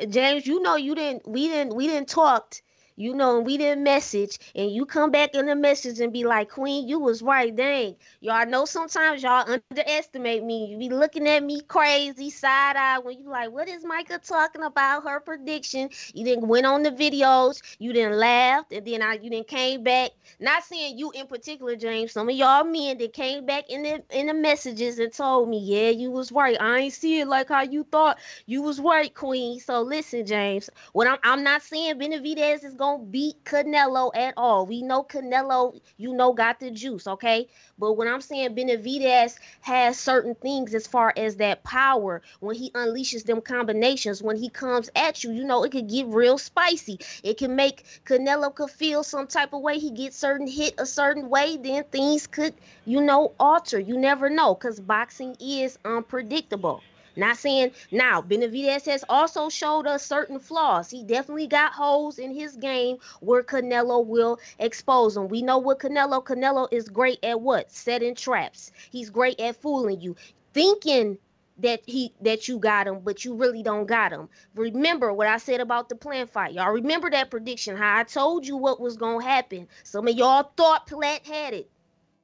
James? 0.09 0.47
You 0.47 0.61
know 0.63 0.77
you 0.77 0.95
didn't. 0.95 1.27
We 1.29 1.49
didn't. 1.49 1.75
We 1.75 1.87
didn't 1.87 2.09
talked. 2.09 2.63
You 2.99 3.15
know, 3.15 3.39
we 3.39 3.57
didn't 3.57 3.85
message, 3.85 4.39
and 4.57 4.73
you 4.73 4.85
come 4.85 5.13
back 5.13 5.35
in 5.35 5.47
the 5.47 5.55
message 5.55 6.01
and 6.01 6.13
be 6.13 6.25
like, 6.25 6.51
Queen, 6.51 6.89
you 6.89 6.99
was 6.99 7.23
right. 7.23 7.55
Dang, 7.55 7.95
y'all 8.21 8.45
know 8.45 8.65
sometimes 8.65 9.23
y'all 9.23 9.49
underestimate 9.49 10.43
me. 10.43 10.67
You 10.67 10.79
be 10.79 10.89
looking 10.89 11.29
at 11.29 11.45
me 11.45 11.61
crazy, 11.61 12.29
side 12.31 12.75
eye 12.75 12.99
when 12.99 13.19
you 13.21 13.29
like, 13.29 13.53
what 13.53 13.69
is 13.69 13.85
Micah 13.85 14.19
talking 14.19 14.65
about? 14.65 15.05
Her 15.05 15.21
prediction. 15.21 15.91
You 16.13 16.25
didn't 16.25 16.49
went 16.49 16.67
on 16.67 16.83
the 16.83 16.91
videos, 16.91 17.63
you 17.79 17.93
didn't 17.93 18.19
laugh, 18.19 18.65
and 18.73 18.85
then 18.85 19.01
I 19.01 19.15
you 19.15 19.31
didn't 19.31 19.47
came 19.47 19.85
back. 19.85 20.11
Not 20.41 20.65
saying 20.65 20.99
you 20.99 21.13
in 21.13 21.29
particular, 21.29 21.77
James. 21.77 22.11
Some 22.11 22.29
of 22.29 22.35
y'all 22.35 22.65
men 22.65 22.99
that 22.99 23.13
came 23.13 23.47
back 23.47 23.71
in 23.71 23.85
the 23.85 24.03
in 24.11 24.27
the 24.27 24.35
messages 24.35 24.99
and 24.99 25.13
told 25.13 25.49
me, 25.49 25.61
yeah, 25.61 25.91
you 25.91 26.11
was 26.11 26.33
right. 26.33 26.57
I 26.61 26.79
ain't 26.79 26.93
see 26.93 27.21
it 27.21 27.29
like 27.29 27.49
how 27.49 27.63
you 27.63 27.85
thought. 27.85 28.19
You 28.47 28.63
was 28.63 28.81
right, 28.81 29.15
Queen. 29.15 29.61
So 29.61 29.83
listen, 29.83 30.27
James. 30.27 30.69
What 30.93 31.07
I'm 31.07 31.19
I'm 31.23 31.45
not 31.45 31.63
saying 31.63 32.01
Benavidez 32.01 32.65
is 32.65 32.75
beat 32.96 33.44
Canelo 33.44 34.11
at 34.16 34.33
all. 34.38 34.64
We 34.64 34.81
know 34.81 35.05
Canelo, 35.05 35.79
you 35.98 36.14
know, 36.14 36.33
got 36.33 36.61
the 36.61 36.70
juice, 36.70 37.07
okay? 37.07 37.48
But 37.79 37.92
what 37.94 38.09
I'm 38.09 38.22
saying, 38.22 38.55
Benavidez 38.55 39.37
has 39.61 39.98
certain 39.98 40.35
things 40.35 40.74
as 40.74 40.87
far 40.87 41.12
as 41.16 41.37
that 41.37 41.62
power 41.64 42.22
when 42.40 42.57
he 42.57 42.70
unleashes 42.70 43.24
them 43.24 43.42
combinations. 43.42 44.22
When 44.22 44.37
he 44.37 44.48
comes 44.48 44.88
at 44.96 45.22
you, 45.22 45.33
you 45.33 45.44
know, 45.44 45.64
it 45.64 45.72
could 45.72 45.88
get 45.88 46.07
real 46.07 46.38
spicy. 46.38 46.98
It 47.22 47.37
can 47.37 47.55
make 47.55 47.85
Canelo 48.07 48.55
could 48.55 48.70
feel 48.70 49.03
some 49.03 49.27
type 49.27 49.53
of 49.53 49.61
way. 49.61 49.79
He 49.79 49.90
gets 49.90 50.16
certain 50.16 50.46
hit 50.46 50.74
a 50.79 50.87
certain 50.87 51.29
way, 51.29 51.57
then 51.57 51.85
things 51.85 52.27
could, 52.27 52.55
you 52.85 53.01
know, 53.01 53.35
alter. 53.38 53.79
You 53.79 53.98
never 53.98 54.31
know 54.31 54.55
because 54.55 54.81
boxing 54.81 55.37
is 55.40 55.79
unpredictable. 55.85 56.83
Not 57.19 57.37
saying 57.37 57.73
now, 57.91 58.23
Benavidez 58.23 58.87
has 58.87 59.05
also 59.09 59.49
showed 59.49 59.89
us 59.89 60.07
certain 60.07 60.39
flaws. 60.39 60.89
He 60.89 61.03
definitely 61.03 61.49
got 61.49 61.73
holes 61.73 62.21
in 62.21 62.33
his 62.33 62.57
game 62.57 62.99
where 63.21 63.43
Canelo 63.43 64.07
will 64.07 64.39
expose 64.61 65.15
them. 65.15 65.27
We 65.27 65.43
know 65.43 65.59
what 65.59 65.81
Canelo. 65.81 66.23
Canelo 66.23 66.69
is 66.71 66.89
great 66.89 67.19
at 67.25 67.41
what? 67.41 67.73
Setting 67.73 68.15
traps. 68.15 68.71
He's 68.93 69.11
great 69.11 69.41
at 69.41 69.57
fooling 69.57 70.01
you, 70.01 70.15
thinking 70.55 71.19
that 71.59 71.81
he 71.87 72.15
that 72.21 72.47
you 72.47 72.59
got 72.59 72.87
him, 72.87 73.01
but 73.01 73.25
you 73.25 73.35
really 73.35 73.65
don't 73.65 73.87
got 73.87 74.13
him. 74.13 74.29
Remember 74.55 75.13
what 75.13 75.27
I 75.27 75.39
said 75.39 75.61
about 75.61 75.89
the 75.89 75.97
Plant 75.97 76.31
fight. 76.31 76.53
Y'all 76.53 76.71
remember 76.71 77.11
that 77.11 77.31
prediction? 77.33 77.77
How 77.77 77.99
I 77.99 78.05
told 78.05 78.47
you 78.47 78.57
what 78.57 78.81
was 78.81 78.97
gonna 78.97 79.25
happen. 79.25 79.67
Some 79.83 80.07
of 80.07 80.15
y'all 80.15 80.53
thought 80.57 80.87
Plant 80.87 81.27
had 81.27 81.55
it. 81.55 81.69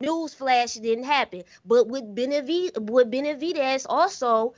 Newsflash, 0.00 0.80
didn't 0.80 1.04
happen. 1.04 1.42
But 1.64 1.88
with 1.88 2.14
Benavid 2.14 2.90
with 2.90 3.10
Benavidez 3.10 3.86
also, 3.88 4.54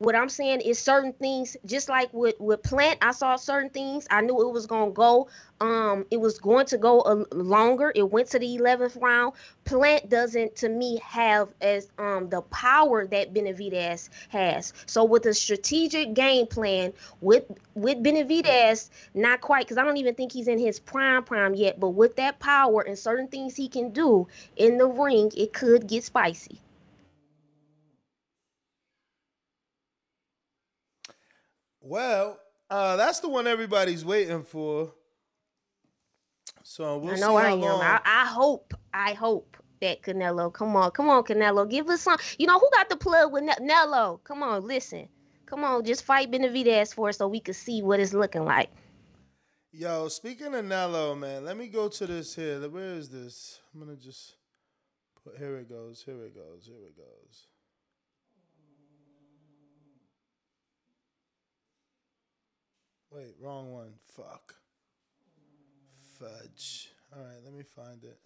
what 0.00 0.16
I'm 0.16 0.30
saying 0.30 0.62
is 0.62 0.78
certain 0.78 1.12
things, 1.12 1.58
just 1.66 1.90
like 1.90 2.08
with 2.14 2.40
with 2.40 2.62
Plant, 2.62 2.98
I 3.02 3.12
saw 3.12 3.36
certain 3.36 3.68
things. 3.68 4.06
I 4.10 4.22
knew 4.22 4.40
it 4.48 4.50
was 4.50 4.66
gonna 4.66 4.90
go. 4.92 5.28
Um, 5.60 6.06
it 6.10 6.18
was 6.18 6.38
going 6.38 6.64
to 6.66 6.78
go 6.78 7.02
a 7.02 7.34
longer. 7.34 7.92
It 7.94 8.10
went 8.10 8.28
to 8.28 8.38
the 8.38 8.56
11th 8.56 8.98
round. 9.02 9.34
Plant 9.66 10.08
doesn't, 10.08 10.56
to 10.56 10.70
me, 10.70 10.98
have 11.04 11.50
as 11.60 11.90
um 11.98 12.30
the 12.30 12.40
power 12.40 13.06
that 13.08 13.34
Benavidez 13.34 14.08
has. 14.30 14.72
So 14.86 15.04
with 15.04 15.26
a 15.26 15.34
strategic 15.34 16.14
game 16.14 16.46
plan 16.46 16.94
with 17.20 17.44
with 17.74 18.02
Benavidez, 18.02 18.88
not 19.12 19.42
quite, 19.42 19.66
because 19.66 19.76
I 19.76 19.84
don't 19.84 19.98
even 19.98 20.14
think 20.14 20.32
he's 20.32 20.48
in 20.48 20.58
his 20.58 20.80
prime 20.80 21.24
prime 21.24 21.54
yet. 21.54 21.78
But 21.78 21.90
with 21.90 22.16
that 22.16 22.38
power 22.38 22.80
and 22.80 22.98
certain 22.98 23.28
things 23.28 23.54
he 23.54 23.68
can 23.68 23.90
do 23.90 24.26
in 24.56 24.78
the 24.78 24.86
ring, 24.86 25.30
it 25.36 25.52
could 25.52 25.86
get 25.86 26.04
spicy. 26.04 26.58
Well, 31.80 32.38
uh, 32.70 32.96
that's 32.96 33.20
the 33.20 33.28
one 33.28 33.46
everybody's 33.46 34.04
waiting 34.04 34.42
for. 34.44 34.92
So 36.62 36.98
we'll 36.98 37.12
I 37.12 37.16
see 37.16 37.20
know 37.20 37.36
I 37.36 37.50
am. 37.50 37.80
I, 37.80 38.00
I 38.04 38.26
hope, 38.26 38.74
I 38.92 39.12
hope 39.14 39.56
that 39.80 40.02
Canelo. 40.02 40.52
Come 40.52 40.76
on, 40.76 40.90
come 40.92 41.08
on, 41.08 41.24
Canelo. 41.24 41.68
Give 41.68 41.88
us 41.88 42.02
some. 42.02 42.18
You 42.38 42.46
know 42.46 42.58
who 42.58 42.68
got 42.72 42.88
the 42.88 42.96
plug 42.96 43.32
with 43.32 43.44
Ne- 43.44 43.54
Nello? 43.66 44.20
Come 44.24 44.42
on, 44.42 44.66
listen. 44.66 45.08
Come 45.46 45.64
on, 45.64 45.84
just 45.84 46.04
fight 46.04 46.30
Benavidez 46.30 46.94
for 46.94 47.08
us 47.08 47.18
so 47.18 47.28
we 47.28 47.40
can 47.40 47.54
see 47.54 47.82
what 47.82 47.98
it's 48.00 48.14
looking 48.14 48.44
like. 48.44 48.70
Yo, 49.72 50.08
speaking 50.08 50.54
of 50.54 50.64
Nello, 50.64 51.14
man, 51.14 51.44
let 51.44 51.56
me 51.56 51.68
go 51.68 51.88
to 51.88 52.06
this 52.06 52.34
here. 52.34 52.60
Where 52.68 52.94
is 52.94 53.08
this? 53.08 53.60
I'm 53.74 53.80
gonna 53.80 53.96
just 53.96 54.36
put. 55.24 55.38
Here 55.38 55.56
it 55.58 55.68
goes. 55.68 56.02
Here 56.04 56.24
it 56.24 56.34
goes. 56.34 56.66
Here 56.66 56.86
it 56.86 56.96
goes. 56.96 57.46
Wait, 63.12 63.34
wrong 63.40 63.72
one. 63.72 63.94
Fuck. 64.16 64.54
Fudge. 66.18 66.90
All 67.12 67.22
right, 67.22 67.42
let 67.44 67.52
me 67.54 67.62
find 67.64 68.04
it. 68.04 68.18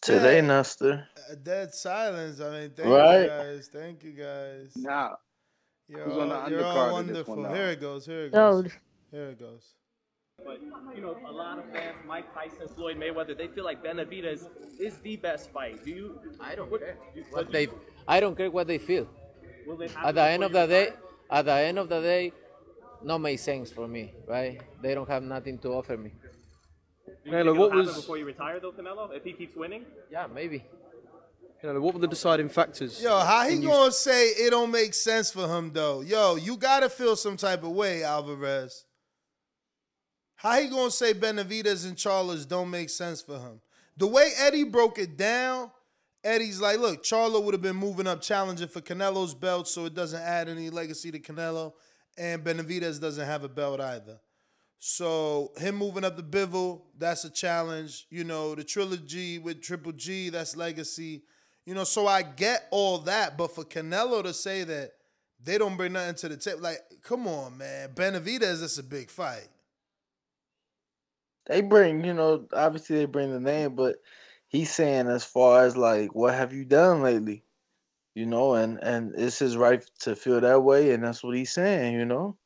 Today, 0.00 0.40
Nestor. 0.40 1.06
A 1.30 1.36
dead 1.36 1.74
silence. 1.74 2.40
I 2.40 2.50
mean, 2.50 2.70
thank 2.74 2.88
Right. 2.88 3.22
you 3.22 3.26
guys. 3.28 3.68
Thank 3.68 4.02
you 4.04 4.12
guys. 4.12 4.72
Nah. 4.76 5.16
You're 5.88 6.04
Who's 6.04 6.16
on 6.16 6.28
the 6.30 6.34
all, 6.36 6.50
you're 6.50 6.64
all 6.64 6.76
undercard 6.76 7.06
this 7.06 7.26
wonderful. 7.26 7.34
one, 7.36 7.42
though? 7.44 7.54
Here 7.54 7.66
it 7.70 7.80
goes. 7.80 8.06
Here 8.06 8.24
it 8.26 8.32
Yo. 8.32 8.62
goes. 8.62 8.72
Here 9.10 9.28
it 9.30 9.38
goes. 9.38 9.74
But 10.44 10.60
you 10.94 11.02
know, 11.02 11.16
a 11.26 11.32
lot 11.32 11.58
of 11.58 11.64
fans, 11.70 11.96
Mike 12.06 12.32
Tyson, 12.34 12.68
Floyd 12.74 12.96
Mayweather, 12.96 13.36
they 13.36 13.48
feel 13.48 13.64
like 13.64 13.82
Benavidez 13.82 14.48
is 14.78 14.98
the 14.98 15.16
best 15.16 15.50
fight. 15.50 15.84
Do 15.84 15.90
you? 15.90 16.20
I 16.40 16.54
don't 16.54 16.70
care. 16.70 16.96
What 17.30 17.52
they, 17.52 17.68
I 18.08 18.20
don't 18.20 18.36
care 18.36 18.50
what 18.50 18.66
they 18.66 18.78
feel. 18.78 19.08
Will 19.66 19.80
it 19.82 19.92
At 20.02 20.14
the 20.14 20.22
end 20.22 20.44
of 20.44 20.52
the 20.52 20.66
day, 20.66 20.90
at 21.30 21.44
the 21.44 21.52
end 21.52 21.78
of 21.78 21.88
the 21.88 22.00
day, 22.00 22.32
no 23.02 23.18
make 23.18 23.38
sense 23.38 23.70
for 23.70 23.86
me, 23.86 24.12
right? 24.26 24.60
They 24.82 24.94
don't 24.94 25.08
have 25.08 25.22
nothing 25.22 25.58
to 25.58 25.68
offer 25.70 25.96
me. 25.96 26.12
Do 27.06 27.12
you 27.24 27.32
think 27.32 27.46
it'll 27.46 27.84
before 27.84 28.18
you 28.18 28.24
retire, 28.24 28.60
though, 28.60 28.72
Canelo? 28.72 29.14
If 29.14 29.24
he 29.24 29.32
keeps 29.32 29.56
winning? 29.56 29.84
Yeah, 30.10 30.26
maybe. 30.32 30.64
You 31.62 31.74
know, 31.74 31.80
what 31.80 31.92
were 31.92 32.00
the 32.00 32.08
deciding 32.08 32.48
factors? 32.48 33.02
Yo, 33.02 33.18
how 33.18 33.46
he 33.46 33.58
gonna 33.58 33.92
say 33.92 34.28
it 34.28 34.50
don't 34.50 34.70
make 34.70 34.94
sense 34.94 35.30
for 35.30 35.46
him 35.46 35.70
though? 35.74 36.00
Yo, 36.00 36.36
you 36.36 36.56
gotta 36.56 36.88
feel 36.88 37.16
some 37.16 37.36
type 37.36 37.62
of 37.62 37.70
way, 37.72 38.02
Alvarez. 38.02 38.86
How 40.40 40.58
he 40.58 40.68
gonna 40.68 40.90
say 40.90 41.12
Benavidez 41.12 41.86
and 41.86 41.94
Charlo 41.94 42.48
don't 42.48 42.70
make 42.70 42.88
sense 42.88 43.20
for 43.20 43.38
him? 43.38 43.60
The 43.98 44.06
way 44.06 44.30
Eddie 44.38 44.64
broke 44.64 44.98
it 44.98 45.18
down, 45.18 45.70
Eddie's 46.24 46.62
like, 46.62 46.78
look, 46.78 47.04
Charlo 47.04 47.44
would 47.44 47.52
have 47.52 47.60
been 47.60 47.76
moving 47.76 48.06
up 48.06 48.22
challenging 48.22 48.68
for 48.68 48.80
Canelo's 48.80 49.34
belt, 49.34 49.68
so 49.68 49.84
it 49.84 49.94
doesn't 49.94 50.22
add 50.22 50.48
any 50.48 50.70
legacy 50.70 51.10
to 51.10 51.18
Canelo, 51.18 51.74
and 52.16 52.42
Benavidez 52.42 52.98
doesn't 52.98 53.26
have 53.26 53.44
a 53.44 53.50
belt 53.50 53.82
either. 53.82 54.18
So 54.78 55.52
him 55.58 55.76
moving 55.76 56.04
up 56.04 56.16
the 56.16 56.22
Bivol, 56.22 56.84
that's 56.96 57.26
a 57.26 57.30
challenge. 57.30 58.06
You 58.08 58.24
know, 58.24 58.54
the 58.54 58.64
trilogy 58.64 59.38
with 59.38 59.60
Triple 59.60 59.92
G, 59.92 60.30
that's 60.30 60.56
legacy. 60.56 61.22
You 61.66 61.74
know, 61.74 61.84
so 61.84 62.06
I 62.06 62.22
get 62.22 62.66
all 62.70 62.96
that, 63.00 63.36
but 63.36 63.54
for 63.54 63.64
Canelo 63.64 64.22
to 64.22 64.32
say 64.32 64.64
that 64.64 64.92
they 65.44 65.58
don't 65.58 65.76
bring 65.76 65.92
nothing 65.92 66.14
to 66.14 66.30
the 66.30 66.38
table, 66.38 66.62
like, 66.62 66.78
come 67.02 67.26
on, 67.26 67.58
man. 67.58 67.90
Benavidez, 67.90 68.62
that's 68.62 68.78
a 68.78 68.82
big 68.82 69.10
fight. 69.10 69.48
They 71.46 71.62
bring, 71.62 72.04
you 72.04 72.14
know, 72.14 72.46
obviously 72.52 72.96
they 72.96 73.06
bring 73.06 73.32
the 73.32 73.40
name, 73.40 73.74
but 73.74 73.96
he's 74.48 74.70
saying 74.70 75.08
as 75.08 75.24
far 75.24 75.64
as 75.64 75.76
like, 75.76 76.14
what 76.14 76.34
have 76.34 76.52
you 76.52 76.64
done 76.64 77.02
lately? 77.02 77.44
You 78.14 78.26
know, 78.26 78.54
and 78.54 78.78
and 78.82 79.14
it's 79.16 79.38
his 79.38 79.56
right 79.56 79.82
to 80.00 80.16
feel 80.16 80.40
that 80.40 80.60
way, 80.60 80.92
and 80.92 81.04
that's 81.04 81.22
what 81.22 81.36
he's 81.36 81.52
saying. 81.52 81.94
You 81.94 82.04
know, 82.04 82.36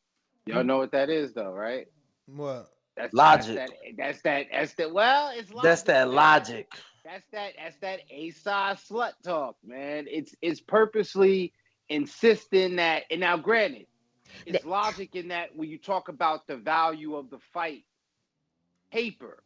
Y'all 0.46 0.64
know 0.64 0.78
what 0.78 0.92
that 0.92 1.08
is, 1.08 1.32
though, 1.32 1.52
right? 1.52 1.86
What? 2.26 2.70
That's 2.96 3.14
Logic. 3.14 3.56
That's 3.56 3.70
that. 3.70 3.96
That's 3.96 4.22
that. 4.22 4.46
That's 4.52 4.74
that. 4.74 4.92
Well, 4.92 5.32
it's 5.34 5.50
logic. 5.50 5.62
that's 5.64 5.82
that 5.82 6.10
logic. 6.10 6.72
That's 7.04 7.24
that. 7.32 7.52
That's 7.58 7.76
that 7.78 8.00
A 8.10 8.30
slut 8.30 9.12
talk, 9.24 9.56
man. 9.64 10.06
It's 10.08 10.34
it's 10.42 10.60
purposely 10.60 11.52
insisting 11.88 12.76
that. 12.76 13.04
And 13.10 13.20
now, 13.20 13.36
granted, 13.36 13.86
it's 14.46 14.64
logic 14.64 15.16
in 15.16 15.28
that 15.28 15.56
when 15.56 15.68
you 15.68 15.78
talk 15.78 16.08
about 16.08 16.46
the 16.46 16.56
value 16.56 17.16
of 17.16 17.30
the 17.30 17.38
fight, 17.52 17.84
paper, 18.94 19.42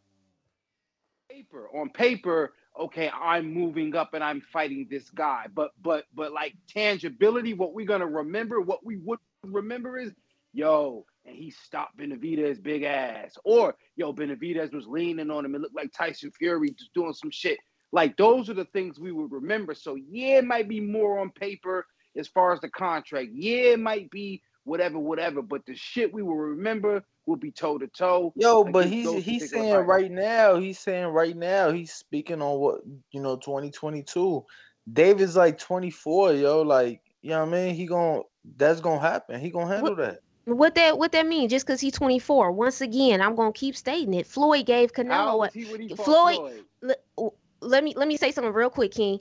paper 1.31 1.69
on 1.75 1.89
paper. 1.91 2.53
Okay, 2.79 3.11
I'm 3.11 3.53
moving 3.53 3.97
up 3.97 4.15
and 4.15 4.23
I'm 4.23 4.41
fighting 4.53 4.87
this 4.91 5.11
guy, 5.11 5.47
but 5.53 5.73
but 5.83 6.05
but 6.15 6.33
like 6.33 6.55
tangibility, 6.69 7.55
what 7.55 7.75
we're 7.75 7.87
gonna 7.87 8.07
remember, 8.07 8.61
what 8.61 8.85
we 8.85 8.99
would 8.99 9.19
remember 9.45 9.99
is, 9.99 10.13
yo, 10.53 11.05
and 11.25 11.35
he 11.35 11.51
stopped 11.51 11.97
Benavidez' 11.97 12.63
big 12.63 12.83
ass. 12.83 13.37
Or, 13.45 13.75
yo, 13.97 14.13
Benavidez 14.13 14.73
was 14.73 14.87
leaning 14.87 15.31
on 15.31 15.45
him. 15.45 15.55
It 15.55 15.61
looked 15.61 15.77
like 15.77 15.93
Tyson 15.93 16.31
Fury 16.31 16.71
just 16.71 16.95
doing 16.95 17.13
some 17.13 17.31
shit. 17.31 17.59
Like, 17.91 18.17
those 18.17 18.49
are 18.51 18.55
the 18.55 18.67
things 18.67 18.99
we 18.99 19.13
would 19.13 19.33
remember. 19.33 19.75
So, 19.75 19.97
yeah, 19.97 20.39
it 20.39 20.45
might 20.45 20.69
be 20.69 20.81
more 20.81 21.19
on 21.19 21.31
paper 21.31 21.87
as 22.17 22.29
far 22.29 22.53
as 22.53 22.61
the 22.61 22.69
contract. 22.69 23.31
Yeah, 23.33 23.73
it 23.73 23.81
might 23.81 24.11
be 24.11 24.43
whatever, 24.69 24.99
whatever. 24.99 25.43
But 25.43 25.67
the 25.67 25.75
shit 25.75 26.13
we 26.13 26.23
will 26.23 26.37
remember 26.37 27.03
will 27.27 27.37
be 27.37 27.51
toe 27.51 27.79
to 27.79 27.89
toe. 27.89 28.33
Yo, 28.37 28.65
but 28.65 28.87
he's 28.87 29.11
he's 29.25 29.51
saying 29.51 29.75
right 29.75 30.11
now, 30.11 30.57
he's 30.57 30.79
saying 30.79 31.07
right 31.07 31.37
now, 31.37 31.71
he's 31.71 31.93
speaking 31.93 32.43
on 32.43 32.59
what 32.59 32.81
you 33.11 33.21
know, 33.21 33.37
2022. 33.37 34.45
David's 34.93 35.37
like 35.37 35.59
24, 35.59 36.35
yo. 36.35 36.63
Like, 36.63 37.03
you 37.23 37.31
know 37.31 37.41
what 37.41 37.49
I 37.49 37.67
mean? 37.67 37.75
He 37.75 37.87
gon' 37.87 38.23
that's 38.57 38.81
gonna 38.81 39.01
happen. 39.01 39.41
He 39.41 39.51
gonna 39.51 39.75
handle 39.75 39.97
that. 39.97 40.21
What 40.45 40.75
that 40.77 40.97
what 40.97 41.13
that 41.13 41.27
mean? 41.27 41.49
Just 41.49 41.67
because 41.67 41.81
he's 41.81 41.93
24. 41.93 42.53
Once 42.53 42.81
again, 42.81 43.21
I'm 43.21 43.35
gonna 43.35 43.53
keep 43.53 43.77
stating 43.77 44.15
it. 44.15 44.27
Floyd 44.27 44.65
gave 44.65 44.93
How 44.97 45.03
Canelo 45.03 45.33
old 45.33 45.51
he 45.53 45.65
he 45.65 45.95
Floyd. 45.95 46.37
Floyd? 46.37 46.65
le- 46.83 47.31
let 47.61 47.85
me 47.85 47.93
let 47.97 48.09
me 48.09 48.17
say 48.17 48.33
something 48.33 48.53
real 48.53 48.71
quick, 48.71 48.93
King. 48.93 49.19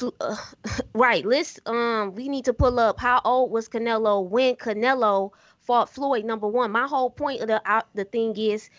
Fl- 0.00 0.08
uh, 0.20 0.36
right, 0.94 1.24
let's 1.26 1.60
um 1.66 2.14
we 2.14 2.28
need 2.28 2.46
to 2.46 2.54
pull 2.54 2.80
up 2.80 2.98
how 2.98 3.20
old 3.24 3.50
was 3.50 3.68
Canelo 3.68 4.26
when 4.26 4.56
Canelo 4.56 5.32
fought 5.60 5.90
Floyd. 5.90 6.24
Number 6.24 6.48
one, 6.48 6.72
my 6.72 6.86
whole 6.86 7.10
point 7.10 7.42
of 7.42 7.48
the 7.48 7.62
out 7.66 7.86
the 7.94 8.04
thing 8.04 8.34
is, 8.36 8.70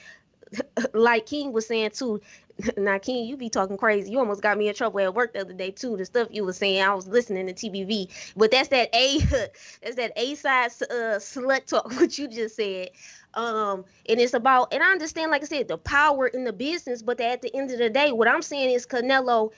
like 0.94 1.28
King 1.28 1.54
was 1.54 1.68
saying 1.68 1.92
too. 1.92 2.22
Now, 2.78 2.98
King, 2.98 3.26
you 3.26 3.38
be 3.38 3.50
talking 3.50 3.78
crazy. 3.78 4.12
You 4.12 4.20
almost 4.20 4.42
got 4.42 4.58
me 4.58 4.68
in 4.68 4.74
trouble 4.76 5.00
at 5.02 5.14
work 5.14 5.34
the 5.34 5.42
other 5.42 5.54
day 5.54 5.72
too. 5.72 5.98
The 5.98 6.06
stuff 6.06 6.28
you 6.32 6.44
were 6.46 6.54
saying, 6.54 6.82
I 6.82 6.94
was 6.94 7.08
listening 7.08 7.48
to 7.48 7.54
TBV. 7.54 8.10
But 8.36 8.52
that's 8.52 8.70
that 8.70 8.90
A, 8.94 9.20
that's 9.82 9.96
that 9.96 10.14
A 10.16 10.36
side 10.36 10.72
uh, 10.84 11.20
slut 11.20 11.66
talk. 11.66 11.92
What 12.00 12.18
you 12.18 12.28
just 12.28 12.56
said. 12.56 12.90
Um, 13.34 13.86
and 14.08 14.20
it's 14.20 14.34
about, 14.34 14.74
and 14.74 14.84
I 14.84 14.92
understand, 14.92 15.32
like 15.32 15.42
I 15.44 15.46
said, 15.46 15.68
the 15.68 15.78
power 15.78 16.28
in 16.28 16.44
the 16.44 16.54
business. 16.54 17.02
But 17.02 17.20
at 17.22 17.42
the 17.42 17.56
end 17.56 17.72
of 17.72 17.80
the 17.80 17.90
day, 17.90 18.12
what 18.12 18.28
I'm 18.28 18.42
saying 18.42 18.72
is 18.72 18.86
Canelo 18.86 19.52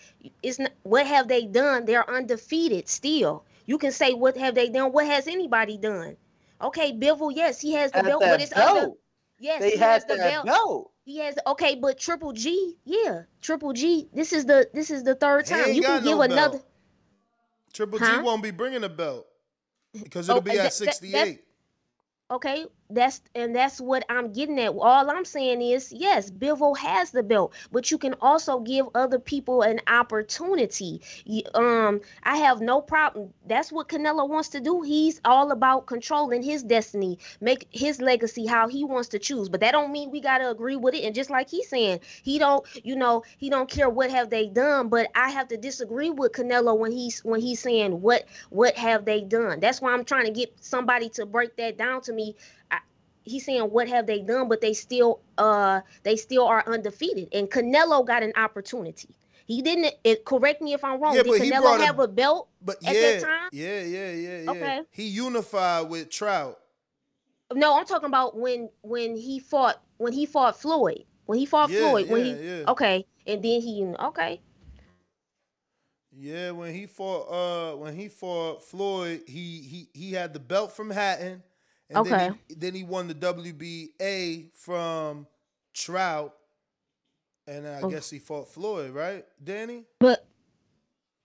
is 0.43 0.59
not. 0.59 0.71
What 0.83 1.05
have 1.07 1.27
they 1.27 1.45
done? 1.45 1.85
They're 1.85 2.09
undefeated 2.09 2.87
still. 2.87 3.43
You 3.65 3.77
can 3.77 3.91
say 3.91 4.13
what 4.13 4.37
have 4.37 4.55
they 4.55 4.69
done? 4.69 4.91
What 4.91 5.05
has 5.07 5.27
anybody 5.27 5.77
done? 5.77 6.17
Okay, 6.61 6.93
Bivol, 6.93 7.33
yes, 7.35 7.59
he 7.61 7.73
has 7.73 7.91
the 7.93 8.01
At 8.01 8.05
belt, 8.05 8.27
but 8.27 8.41
it's 8.41 8.53
belt. 8.53 8.97
Yes, 9.39 9.63
They 9.63 9.71
he 9.71 9.77
has 9.77 10.05
the 10.05 10.17
belt. 10.17 10.45
belt. 10.45 10.92
He 11.05 11.17
has 11.19 11.35
okay, 11.47 11.75
but 11.75 11.97
Triple 11.99 12.31
G, 12.31 12.77
yeah, 12.85 13.23
Triple 13.41 13.73
G. 13.73 14.07
This 14.13 14.31
is 14.31 14.45
the 14.45 14.69
this 14.73 14.89
is 14.89 15.03
the 15.03 15.15
third 15.15 15.47
He 15.47 15.53
time. 15.53 15.65
ain't 15.65 15.75
You 15.75 15.81
can 15.81 16.03
give 16.03 16.11
no 16.15 16.21
another. 16.21 16.61
Triple 17.73 17.99
Huh? 17.99 18.17
G 18.17 18.21
won't 18.23 18.41
be 18.43 18.51
bringing 18.51 18.83
a 18.83 18.89
belt 18.89 19.27
because 20.01 20.29
Oh, 20.29 20.33
it'll 20.37 20.41
be 20.41 20.51
and 20.51 20.59
at 20.59 20.63
that- 20.63 20.73
that- 20.79 20.85
that's- 20.85 20.97
68. 20.99 21.43
Okay, 22.31 22.65
that's 22.95 23.21
and 23.35 23.55
that's 23.55 23.79
what 23.81 24.05
I'm 24.09 24.31
getting 24.31 24.59
at. 24.59 24.73
All 24.73 25.09
I'm 25.09 25.25
saying 25.25 25.61
is, 25.61 25.91
yes, 25.91 26.29
Bivol 26.31 26.77
has 26.77 27.11
the 27.11 27.23
belt, 27.23 27.53
but 27.71 27.91
you 27.91 27.97
can 27.97 28.15
also 28.21 28.59
give 28.59 28.87
other 28.95 29.19
people 29.19 29.61
an 29.61 29.79
opportunity. 29.87 31.01
Um, 31.53 32.01
I 32.23 32.37
have 32.37 32.61
no 32.61 32.81
problem. 32.81 33.33
That's 33.45 33.71
what 33.71 33.89
Canelo 33.89 34.27
wants 34.27 34.49
to 34.49 34.59
do. 34.59 34.81
He's 34.81 35.19
all 35.25 35.51
about 35.51 35.85
controlling 35.85 36.41
his 36.41 36.63
destiny, 36.63 37.19
make 37.41 37.67
his 37.71 38.01
legacy 38.01 38.45
how 38.45 38.67
he 38.67 38.83
wants 38.83 39.09
to 39.09 39.19
choose. 39.19 39.49
But 39.49 39.61
that 39.61 39.71
don't 39.71 39.91
mean 39.91 40.11
we 40.11 40.21
gotta 40.21 40.49
agree 40.49 40.75
with 40.75 40.93
it. 40.95 41.03
And 41.03 41.15
just 41.15 41.29
like 41.29 41.49
he's 41.49 41.69
saying, 41.69 42.01
he 42.23 42.39
don't, 42.39 42.65
you 42.83 42.95
know, 42.95 43.23
he 43.37 43.49
don't 43.49 43.69
care 43.69 43.89
what 43.89 44.11
have 44.11 44.29
they 44.29 44.47
done. 44.47 44.89
But 44.89 45.09
I 45.15 45.29
have 45.31 45.47
to 45.49 45.57
disagree 45.57 46.09
with 46.09 46.31
Canelo 46.31 46.77
when 46.77 46.91
he's 46.91 47.23
when 47.23 47.41
he's 47.41 47.59
saying 47.59 48.01
what 48.01 48.25
what 48.49 48.75
have 48.77 49.05
they 49.05 49.21
done. 49.21 49.59
That's 49.59 49.81
why 49.81 49.93
I'm 49.93 50.05
trying 50.05 50.25
to 50.25 50.31
get 50.31 50.53
somebody 50.63 51.09
to 51.09 51.25
break 51.25 51.55
that 51.57 51.77
down 51.77 52.01
to 52.01 52.13
me. 52.13 52.35
He's 53.23 53.45
saying 53.45 53.63
what 53.63 53.87
have 53.87 54.05
they 54.05 54.21
done, 54.21 54.47
but 54.49 54.61
they 54.61 54.73
still 54.73 55.21
uh 55.37 55.81
they 56.03 56.15
still 56.15 56.45
are 56.45 56.63
undefeated. 56.67 57.29
And 57.33 57.49
Canelo 57.49 58.05
got 58.05 58.23
an 58.23 58.33
opportunity. 58.35 59.09
He 59.45 59.61
didn't. 59.61 59.93
It, 60.03 60.25
correct 60.25 60.61
me 60.61 60.73
if 60.73 60.83
I'm 60.83 61.01
wrong. 61.01 61.15
Yeah, 61.15 61.23
Did 61.23 61.33
Canelo 61.41 61.61
brought 61.61 61.81
a- 61.81 61.85
have 61.85 61.99
a 61.99 62.07
belt 62.07 62.47
But 62.61 62.77
at 62.85 62.93
yeah, 62.93 63.01
that 63.01 63.19
time? 63.21 63.49
yeah, 63.51 63.81
yeah, 63.81 64.11
yeah, 64.11 64.37
yeah. 64.39 64.51
Okay. 64.51 64.81
He 64.91 65.03
unified 65.07 65.89
with 65.89 66.09
Trout. 66.09 66.59
No, 67.53 67.77
I'm 67.77 67.85
talking 67.85 68.07
about 68.07 68.37
when 68.37 68.69
when 68.81 69.15
he 69.15 69.39
fought 69.39 69.81
when 69.97 70.13
he 70.13 70.25
fought 70.25 70.59
Floyd. 70.59 71.03
When 71.25 71.37
he 71.39 71.45
fought 71.45 71.69
Yeah, 71.69 71.79
Floyd. 71.79 72.09
When 72.09 72.23
he 72.25 72.31
yeah. 72.31 72.65
okay, 72.67 73.05
and 73.27 73.43
then 73.43 73.61
he 73.61 73.85
okay. 73.99 74.41
Yeah, 76.15 76.51
when 76.51 76.73
he 76.73 76.85
fought 76.85 77.29
uh 77.29 77.77
when 77.77 77.95
he 77.95 78.07
fought 78.07 78.63
Floyd, 78.63 79.23
he 79.27 79.59
he 79.61 79.89
he 79.93 80.11
had 80.13 80.33
the 80.33 80.39
belt 80.39 80.71
from 80.71 80.89
Hatton. 80.89 81.43
And 81.89 82.05
then 82.05 82.13
Okay. 82.31 82.39
he, 82.49 82.55
then 82.55 82.73
he 82.75 82.83
won 82.83 83.07
the 83.07 83.13
WBA 83.15 84.51
from 84.55 85.27
Trout. 85.73 86.33
And 87.47 87.67
I 87.67 87.81
Oh. 87.81 87.89
guess 87.89 88.09
he 88.09 88.19
fought 88.19 88.47
Floyd, 88.49 88.91
right? 88.91 89.25
Danny? 89.43 89.85
But 89.99 90.25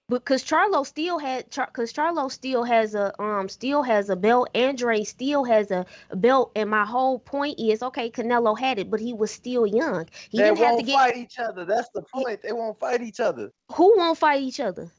but 0.09 0.25
because 0.25 0.43
Charlo 0.43 0.87
still 0.87 1.19
had 1.19 1.45
because 1.51 1.93
Charlo 1.93 2.31
still 2.33 2.65
has 2.65 2.95
a 2.95 3.13
um 3.23 3.49
still 3.49 3.83
has 3.83 4.09
a 4.11 4.17
belt. 4.17 4.49
Andre 4.55 5.05
still 5.05 5.45
has 5.45 5.71
a, 5.71 5.85
a 6.11 6.17
belt, 6.17 6.51
and 6.57 6.69
my 6.71 6.85
whole 6.87 7.19
point 7.19 7.61
is 7.61 7.83
okay. 7.83 8.11
Canelo 8.11 8.59
had 8.59 8.79
it, 8.79 8.91
but 8.91 9.01
he 9.01 9.13
was 9.13 9.31
still 9.31 9.67
young. 9.67 10.09
He 10.31 10.39
they 10.39 10.45
didn't 10.45 10.59
won't 10.61 10.81
to 10.81 10.87
get 10.87 10.95
fight 10.99 11.17
each 11.19 11.39
other. 11.39 11.65
That's 11.67 11.91
the 11.95 12.03
point. 12.03 12.41
They 12.43 12.53
won't 12.53 12.81
fight 12.81 13.03
each 13.03 13.21
other. 13.21 13.53
who 13.73 13.97
won't 13.99 14.17
fight 14.19 14.41
each 14.43 14.61
other. 14.61 14.91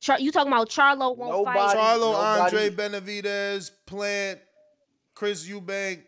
Char- 0.00 0.20
you 0.20 0.32
talking 0.32 0.52
about 0.52 0.70
Charlo 0.70 1.16
won't 1.16 1.44
fight? 1.44 1.76
Charlo, 1.76 2.12
nobody- 2.12 2.56
Andre 2.56 2.70
Benavidez, 2.70 3.70
Plant, 3.86 4.40
Chris 5.18 5.48
Eubank, 5.48 6.04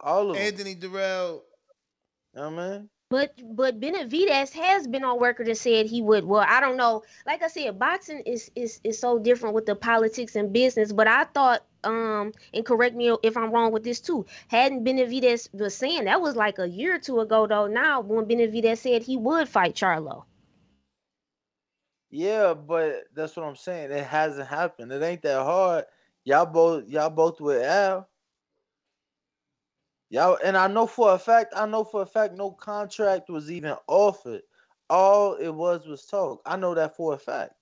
all 0.00 0.30
of 0.30 0.36
Anthony 0.36 0.76
Dirrell. 0.76 1.42
I 2.36 2.50
mean, 2.50 2.88
But 3.10 3.34
but 3.42 3.80
Benavidez 3.80 4.52
has 4.52 4.86
been 4.86 5.02
on 5.02 5.18
record 5.18 5.48
and 5.48 5.58
said 5.58 5.86
he 5.86 6.02
would. 6.02 6.24
Well, 6.24 6.44
I 6.46 6.60
don't 6.60 6.76
know. 6.76 7.02
Like 7.26 7.42
I 7.42 7.48
said, 7.48 7.80
boxing 7.80 8.20
is 8.20 8.48
is 8.54 8.80
is 8.84 9.00
so 9.00 9.18
different 9.18 9.56
with 9.56 9.66
the 9.66 9.74
politics 9.74 10.36
and 10.36 10.52
business. 10.52 10.92
But 10.92 11.08
I 11.08 11.24
thought, 11.24 11.64
um, 11.82 12.32
and 12.54 12.64
correct 12.64 12.94
me 12.94 13.16
if 13.24 13.36
I'm 13.36 13.50
wrong 13.50 13.72
with 13.72 13.82
this 13.82 13.98
too. 14.00 14.24
Hadn't 14.46 14.84
Benavidez 14.84 15.52
was 15.52 15.76
saying 15.76 16.04
that 16.04 16.20
was 16.20 16.36
like 16.36 16.60
a 16.60 16.68
year 16.68 16.94
or 16.94 16.98
two 17.00 17.18
ago 17.18 17.48
though. 17.48 17.66
Now 17.66 18.02
when 18.02 18.26
Benavidez 18.26 18.78
said 18.78 19.02
he 19.02 19.16
would 19.16 19.48
fight 19.48 19.74
Charlo. 19.74 20.24
yeah, 22.10 22.54
but 22.54 23.04
that's 23.16 23.36
what 23.36 23.46
I'm 23.46 23.56
saying. 23.56 23.90
It 23.90 24.04
hasn't 24.04 24.48
happened. 24.48 24.92
It 24.92 25.02
ain't 25.02 25.22
that 25.22 25.42
hard. 25.42 25.86
Y'all 26.26 26.44
both, 26.44 26.88
y'all 26.88 27.08
both 27.08 27.40
with 27.40 27.62
Al. 27.62 28.08
Y'all, 30.10 30.36
and 30.44 30.56
I 30.56 30.66
know 30.66 30.88
for 30.88 31.14
a 31.14 31.18
fact, 31.18 31.54
I 31.56 31.66
know 31.66 31.84
for 31.84 32.02
a 32.02 32.06
fact, 32.06 32.34
no 32.34 32.50
contract 32.50 33.30
was 33.30 33.48
even 33.48 33.76
offered. 33.86 34.42
All 34.90 35.34
it 35.34 35.54
was 35.54 35.86
was 35.86 36.04
talk. 36.04 36.42
I 36.44 36.56
know 36.56 36.74
that 36.74 36.96
for 36.96 37.14
a 37.14 37.18
fact. 37.18 37.52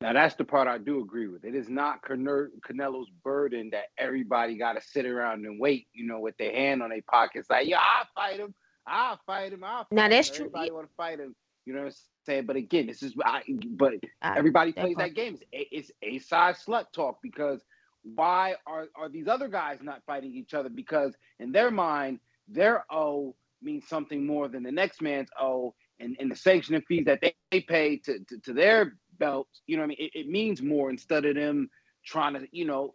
Now 0.00 0.14
that's 0.14 0.36
the 0.36 0.44
part 0.44 0.68
I 0.68 0.78
do 0.78 1.02
agree 1.02 1.28
with. 1.28 1.44
It 1.44 1.54
is 1.54 1.68
not 1.68 2.02
Cane- 2.02 2.50
Canelo's 2.66 3.10
burden 3.22 3.68
that 3.72 3.88
everybody 3.98 4.56
got 4.56 4.72
to 4.72 4.80
sit 4.80 5.04
around 5.04 5.44
and 5.44 5.60
wait, 5.60 5.88
you 5.92 6.06
know, 6.06 6.18
with 6.18 6.38
their 6.38 6.52
hand 6.52 6.82
on 6.82 6.88
their 6.88 7.02
pockets, 7.02 7.50
like, 7.50 7.68
yeah, 7.68 7.78
I'll 7.78 8.08
fight 8.14 8.40
him, 8.40 8.54
I'll 8.86 9.20
fight 9.26 9.52
him, 9.52 9.64
I'll 9.64 9.84
fight 9.84 9.92
Now, 9.92 10.04
him. 10.04 10.10
that's 10.10 10.30
true. 10.30 10.46
Everybody 10.46 10.70
want 10.70 10.88
to 10.88 10.94
fight 10.94 11.20
him, 11.20 11.36
you 11.64 11.72
know 11.72 11.80
what 11.80 11.88
I'm 11.88 11.94
saying? 12.26 12.46
But 12.46 12.56
again, 12.56 12.86
this 12.86 13.02
is, 13.02 13.14
I, 13.24 13.42
but 13.48 13.94
I- 14.20 14.38
everybody 14.38 14.72
plays 14.72 14.94
part- 14.94 15.08
that 15.08 15.14
game. 15.14 15.38
It's 15.52 15.90
a, 15.90 16.06
it's 16.08 16.24
a 16.24 16.28
side 16.28 16.56
slut 16.56 16.92
talk 16.92 17.18
because 17.22 17.60
why 18.02 18.56
are 18.66 18.86
are 18.96 19.08
these 19.08 19.28
other 19.28 19.48
guys 19.48 19.78
not 19.80 20.02
fighting 20.06 20.32
each 20.34 20.54
other? 20.54 20.68
Because 20.68 21.14
in 21.38 21.52
their 21.52 21.70
mind, 21.70 22.18
their 22.48 22.84
O 22.90 23.36
means 23.62 23.86
something 23.88 24.26
more 24.26 24.48
than 24.48 24.62
the 24.62 24.72
next 24.72 25.00
man's 25.00 25.28
O, 25.40 25.74
and, 26.00 26.16
and 26.18 26.30
the 26.30 26.36
sanctioning 26.36 26.82
fees 26.82 27.04
that 27.06 27.20
they, 27.20 27.34
they 27.50 27.60
pay 27.60 27.96
to, 27.98 28.18
to, 28.18 28.38
to 28.40 28.52
their 28.52 28.94
belts, 29.18 29.62
you 29.66 29.76
know 29.76 29.82
what 29.82 29.86
I 29.86 29.88
mean? 29.88 29.96
It, 30.00 30.20
it, 30.20 30.28
means 30.28 30.60
more 30.60 30.90
instead 30.90 31.24
of 31.24 31.36
them 31.36 31.70
trying 32.04 32.34
to, 32.34 32.46
you 32.50 32.64
know, 32.64 32.94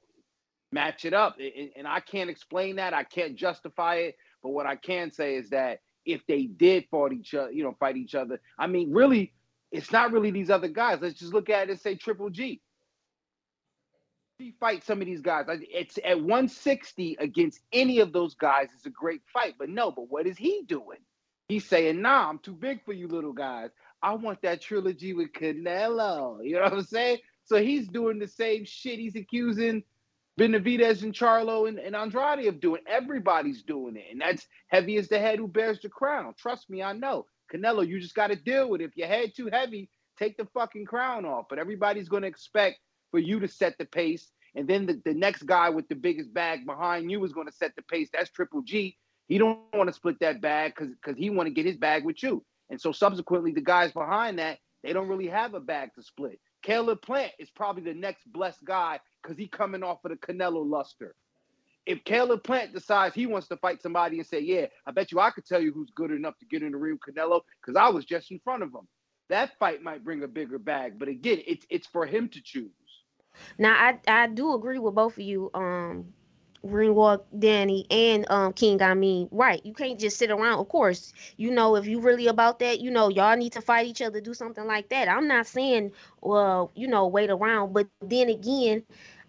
match 0.71 1.05
it 1.05 1.13
up. 1.13 1.37
And, 1.39 1.69
and 1.77 1.87
I 1.87 2.01
can't 2.01 2.29
explain 2.29 2.75
that. 2.75 2.93
I 2.93 3.03
can't 3.03 3.35
justify 3.35 3.95
it. 3.95 4.15
But 4.43 4.49
what 4.49 4.65
I 4.65 4.75
can 4.75 5.11
say 5.11 5.35
is 5.35 5.49
that 5.51 5.79
if 6.07 6.25
they 6.27 6.43
did 6.43 6.85
fight 6.89 7.13
each 7.13 7.33
other, 7.33 7.51
you 7.51 7.63
know, 7.63 7.75
fight 7.79 7.97
each 7.97 8.15
other, 8.15 8.39
I 8.57 8.67
mean, 8.67 8.91
really, 8.91 9.33
it's 9.71 9.91
not 9.91 10.11
really 10.11 10.31
these 10.31 10.49
other 10.49 10.69
guys. 10.69 10.99
Let's 11.01 11.19
just 11.19 11.33
look 11.33 11.49
at 11.49 11.63
it 11.63 11.71
and 11.71 11.79
say 11.79 11.95
Triple 11.95 12.29
G. 12.29 12.61
He 14.39 14.53
fight 14.59 14.83
some 14.83 15.01
of 15.01 15.07
these 15.07 15.21
guys. 15.21 15.45
It's 15.49 15.97
at 16.05 16.17
160 16.17 17.17
against 17.19 17.59
any 17.73 17.99
of 17.99 18.13
those 18.13 18.35
guys. 18.35 18.69
It's 18.75 18.85
a 18.85 18.91
great 18.91 19.21
fight, 19.33 19.55
but 19.59 19.69
no. 19.69 19.91
But 19.91 20.09
what 20.09 20.27
is 20.27 20.37
he 20.37 20.63
doing? 20.67 20.99
He's 21.49 21.65
saying, 21.65 22.01
"Nah, 22.01 22.29
I'm 22.29 22.39
too 22.39 22.53
big 22.53 22.83
for 22.85 22.93
you 22.93 23.07
little 23.07 23.33
guys. 23.33 23.71
I 24.01 24.13
want 24.13 24.41
that 24.43 24.61
trilogy 24.61 25.13
with 25.13 25.33
Canelo." 25.33 26.45
You 26.45 26.57
know 26.57 26.63
what 26.63 26.73
I'm 26.73 26.83
saying? 26.83 27.17
So 27.45 27.61
he's 27.61 27.87
doing 27.87 28.19
the 28.19 28.27
same 28.27 28.63
shit. 28.63 28.99
He's 28.99 29.15
accusing 29.15 29.83
Benavidez 30.39 31.01
and 31.01 31.13
Charlo 31.13 31.67
and, 31.67 31.79
and 31.79 31.95
Andrade 31.95 32.47
of 32.47 32.59
doing. 32.59 32.81
Everybody's 32.87 33.63
doing 33.63 33.95
it, 33.95 34.05
and 34.11 34.21
that's 34.21 34.47
heavy 34.67 34.97
as 34.97 35.07
the 35.07 35.17
head 35.17 35.39
who 35.39 35.47
bears 35.47 35.79
the 35.81 35.89
crown. 35.89 36.33
Trust 36.37 36.69
me, 36.69 36.83
I 36.83 36.93
know. 36.93 37.25
Canelo, 37.51 37.87
you 37.87 37.99
just 37.99 38.15
got 38.15 38.27
to 38.27 38.35
deal 38.35 38.69
with 38.69 38.81
it. 38.81 38.85
If 38.85 38.97
your 38.97 39.07
head 39.07 39.31
too 39.35 39.49
heavy, 39.51 39.89
take 40.19 40.37
the 40.37 40.45
fucking 40.53 40.85
crown 40.85 41.25
off. 41.25 41.45
But 41.49 41.59
everybody's 41.59 42.09
going 42.09 42.23
to 42.23 42.27
expect 42.27 42.79
for 43.11 43.19
you 43.19 43.39
to 43.39 43.47
set 43.47 43.77
the 43.77 43.85
pace. 43.85 44.29
And 44.55 44.67
then 44.67 44.85
the, 44.85 45.01
the 45.05 45.13
next 45.13 45.43
guy 45.43 45.69
with 45.69 45.87
the 45.87 45.95
biggest 45.95 46.33
bag 46.33 46.65
behind 46.65 47.09
you 47.09 47.23
is 47.23 47.33
going 47.33 47.47
to 47.47 47.53
set 47.53 47.75
the 47.75 47.83
pace. 47.83 48.09
That's 48.13 48.29
Triple 48.29 48.63
G. 48.63 48.97
He 49.27 49.37
don't 49.37 49.59
want 49.73 49.87
to 49.87 49.93
split 49.93 50.19
that 50.21 50.41
bag 50.41 50.73
because 50.75 50.93
because 50.93 51.17
he 51.17 51.29
want 51.29 51.47
to 51.47 51.53
get 51.53 51.65
his 51.65 51.77
bag 51.77 52.05
with 52.05 52.21
you. 52.21 52.43
And 52.69 52.79
so 52.79 52.91
subsequently, 52.91 53.51
the 53.51 53.61
guys 53.61 53.91
behind 53.91 54.39
that 54.39 54.59
they 54.83 54.93
don't 54.93 55.07
really 55.07 55.27
have 55.27 55.53
a 55.53 55.59
bag 55.59 55.89
to 55.95 56.03
split. 56.03 56.39
Caleb 56.67 57.01
Plant 57.01 57.31
is 57.39 57.49
probably 57.49 57.81
the 57.81 57.97
next 57.97 58.29
blessed 58.33 58.65
guy 58.65 58.99
because 59.23 59.37
he 59.37 59.47
coming 59.47 59.83
off 59.83 60.03
of 60.03 60.11
the 60.11 60.17
Canelo 60.17 60.69
luster. 60.69 61.15
If 61.85 62.03
Caleb 62.03 62.43
Plant 62.43 62.73
decides 62.73 63.15
he 63.15 63.25
wants 63.25 63.47
to 63.47 63.55
fight 63.55 63.81
somebody 63.81 64.17
and 64.17 64.27
say, 64.27 64.41
"Yeah, 64.41 64.65
I 64.85 64.91
bet 64.91 65.13
you 65.13 65.21
I 65.21 65.31
could 65.31 65.45
tell 65.45 65.61
you 65.61 65.71
who's 65.71 65.91
good 65.91 66.11
enough 66.11 66.37
to 66.39 66.45
get 66.45 66.63
in 66.63 66.73
the 66.73 66.77
ring 66.77 66.99
with 66.99 67.15
Canelo 67.15 67.39
because 67.61 67.77
I 67.77 67.87
was 67.87 68.03
just 68.03 68.31
in 68.31 68.39
front 68.39 68.63
of 68.63 68.73
him," 68.73 68.85
that 69.29 69.57
fight 69.57 69.81
might 69.81 70.03
bring 70.03 70.23
a 70.23 70.27
bigger 70.27 70.59
bag. 70.59 70.99
But 70.99 71.07
again, 71.07 71.41
it's 71.47 71.65
it's 71.69 71.87
for 71.87 72.05
him 72.05 72.27
to 72.27 72.41
choose. 72.41 72.69
Now 73.57 73.71
I 73.71 73.99
I 74.05 74.27
do 74.27 74.53
agree 74.53 74.77
with 74.77 74.93
both 74.93 75.13
of 75.13 75.23
you, 75.23 75.49
um, 75.53 76.13
Ringwalk, 76.67 77.23
Danny, 77.37 77.85
and 77.89 78.25
um 78.29 78.53
King. 78.53 78.81
I 78.81 78.93
mean, 78.93 79.29
right? 79.31 79.63
You 79.65 79.73
can't 79.73 79.99
just 79.99 80.17
sit 80.17 80.31
around. 80.31 80.59
Of 80.59 80.69
course, 80.69 81.13
you 81.37 81.51
know 81.51 81.75
if 81.75 81.87
you 81.87 81.99
really 81.99 82.27
about 82.27 82.59
that, 82.59 82.79
you 82.81 82.91
know 82.91 83.09
y'all 83.09 83.37
need 83.37 83.53
to 83.53 83.61
fight 83.61 83.87
each 83.87 84.01
other, 84.01 84.21
do 84.21 84.33
something 84.33 84.65
like 84.65 84.89
that. 84.89 85.07
I'm 85.07 85.27
not 85.27 85.47
saying, 85.47 85.91
well, 86.21 86.71
you 86.75 86.87
know, 86.87 87.07
wait 87.07 87.29
around, 87.29 87.73
but 87.73 87.87
then 88.01 88.29
again, 88.29 88.83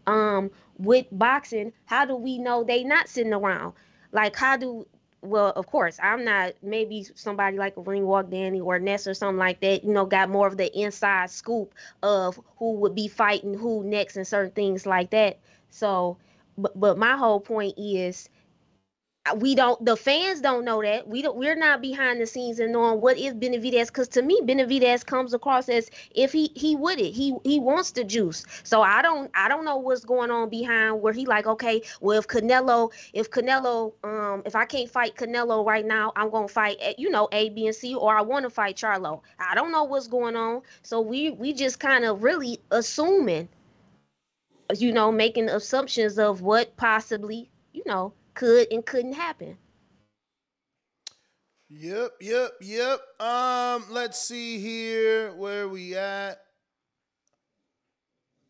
um, 0.07 0.51
with 0.78 1.07
boxing, 1.12 1.72
how 1.86 2.05
do 2.05 2.16
we 2.16 2.39
know 2.39 2.64
they 2.64 2.84
not 2.84 3.09
sitting 3.09 3.32
around? 3.32 3.74
Like, 4.12 4.36
how 4.36 4.57
do 4.57 4.86
well, 5.20 5.53
of 5.57 5.66
course, 5.66 5.99
I'm 6.03 6.24
not 6.24 6.55
maybe 6.62 7.05
somebody 7.14 7.59
like 7.59 7.76
a 7.76 7.82
Ringwalk 7.82 8.30
Danny 8.30 8.61
or 8.61 8.78
Ness 8.78 9.07
or 9.07 9.14
something 9.14 9.39
like 9.39 9.61
that, 9.61 9.84
you 9.84 9.93
know, 9.93 10.07
got 10.07 10.30
more 10.30 10.47
of 10.47 10.57
the 10.57 10.72
inside 10.78 11.30
scoop 11.30 11.74
of 12.03 12.39
who 12.59 12.74
would 12.74 12.95
be 12.95 13.09
fighting 13.09 13.55
who 13.55 13.82
next 13.82 14.16
and 14.16 14.26
certain 14.26 14.53
things 14.53 14.86
like 14.86 15.11
that. 15.11 15.39
So, 15.70 16.18
but 16.59 16.79
but 16.79 16.99
my 16.99 17.17
whole 17.17 17.41
point 17.41 17.75
is 17.79 18.29
we 19.37 19.55
don't 19.55 19.85
the 19.85 19.97
fans 19.97 20.41
don't 20.41 20.65
know 20.65 20.83
that. 20.83 21.07
We 21.09 21.23
don't 21.23 21.37
we're 21.37 21.57
not 21.57 21.81
behind 21.83 22.21
the 22.21 22.27
scenes 22.27 22.59
and 22.61 22.73
knowing 22.73 23.01
what 23.01 23.19
is 23.19 23.35
Benavidez 23.35 23.89
because 23.89 24.09
to 24.09 24.23
me 24.23 24.41
Benavidez 24.43 25.05
comes 25.05 25.35
across 25.35 25.69
as 25.69 25.91
if 26.15 26.33
he 26.33 26.51
he 26.55 26.77
would 26.77 26.99
it. 27.01 27.13
He 27.13 27.35
he 27.45 27.61
wants 27.61 27.91
the 27.93 28.05
juice. 28.05 28.45
So 28.63 28.83
I 28.83 29.03
don't 29.03 29.31
I 29.35 29.49
don't 29.49 29.65
know 29.65 29.77
what's 29.77 30.05
going 30.05 30.31
on 30.31 30.49
behind 30.49 31.03
where 31.03 31.13
he 31.13 31.27
like 31.27 31.47
okay 31.47 31.83
well 32.01 32.19
if 32.19 32.27
Canelo 32.27 32.93
if 33.13 33.31
Canelo 33.31 33.93
um 34.05 34.43
if 34.47 34.57
I 34.57 34.65
can't 34.65 34.91
fight 34.91 35.17
Canelo 35.17 35.65
right 35.65 35.85
now 35.85 36.13
I'm 36.17 36.31
gonna 36.31 36.49
fight 36.49 36.77
eh, 36.81 36.95
you 36.99 37.11
know 37.11 37.29
A 37.33 37.51
B 37.51 37.67
and 37.67 37.77
C 37.77 37.95
or 37.95 38.17
I 38.17 38.23
want 38.23 38.45
to 38.45 38.51
fight 38.51 38.77
Charlo. 38.77 39.21
I 39.39 39.55
don't 39.55 39.73
know 39.73 39.85
what's 39.85 40.09
going 40.09 40.37
on. 40.37 40.63
So 40.83 41.01
we 41.01 41.31
we 41.31 41.53
just 41.53 41.81
kind 41.81 42.05
of 42.05 42.23
really 42.23 42.61
assuming 42.71 43.49
you 44.77 44.93
know 44.93 45.11
making 45.11 45.49
assumptions 45.49 46.19
of 46.19 46.43
what 46.43 46.77
possibly 46.77 47.51
you 47.73 47.83
know 47.87 48.12
could 48.35 48.71
and 48.71 48.85
couldn't 48.85 49.14
happen. 49.14 49.57
Yep, 51.71 52.12
yep, 52.21 52.53
yep. 52.62 53.01
Um, 53.21 53.85
let's 53.91 54.19
see 54.19 54.59
here 54.59 55.33
where 55.35 55.69
we 55.69 55.95
at. 55.95 56.41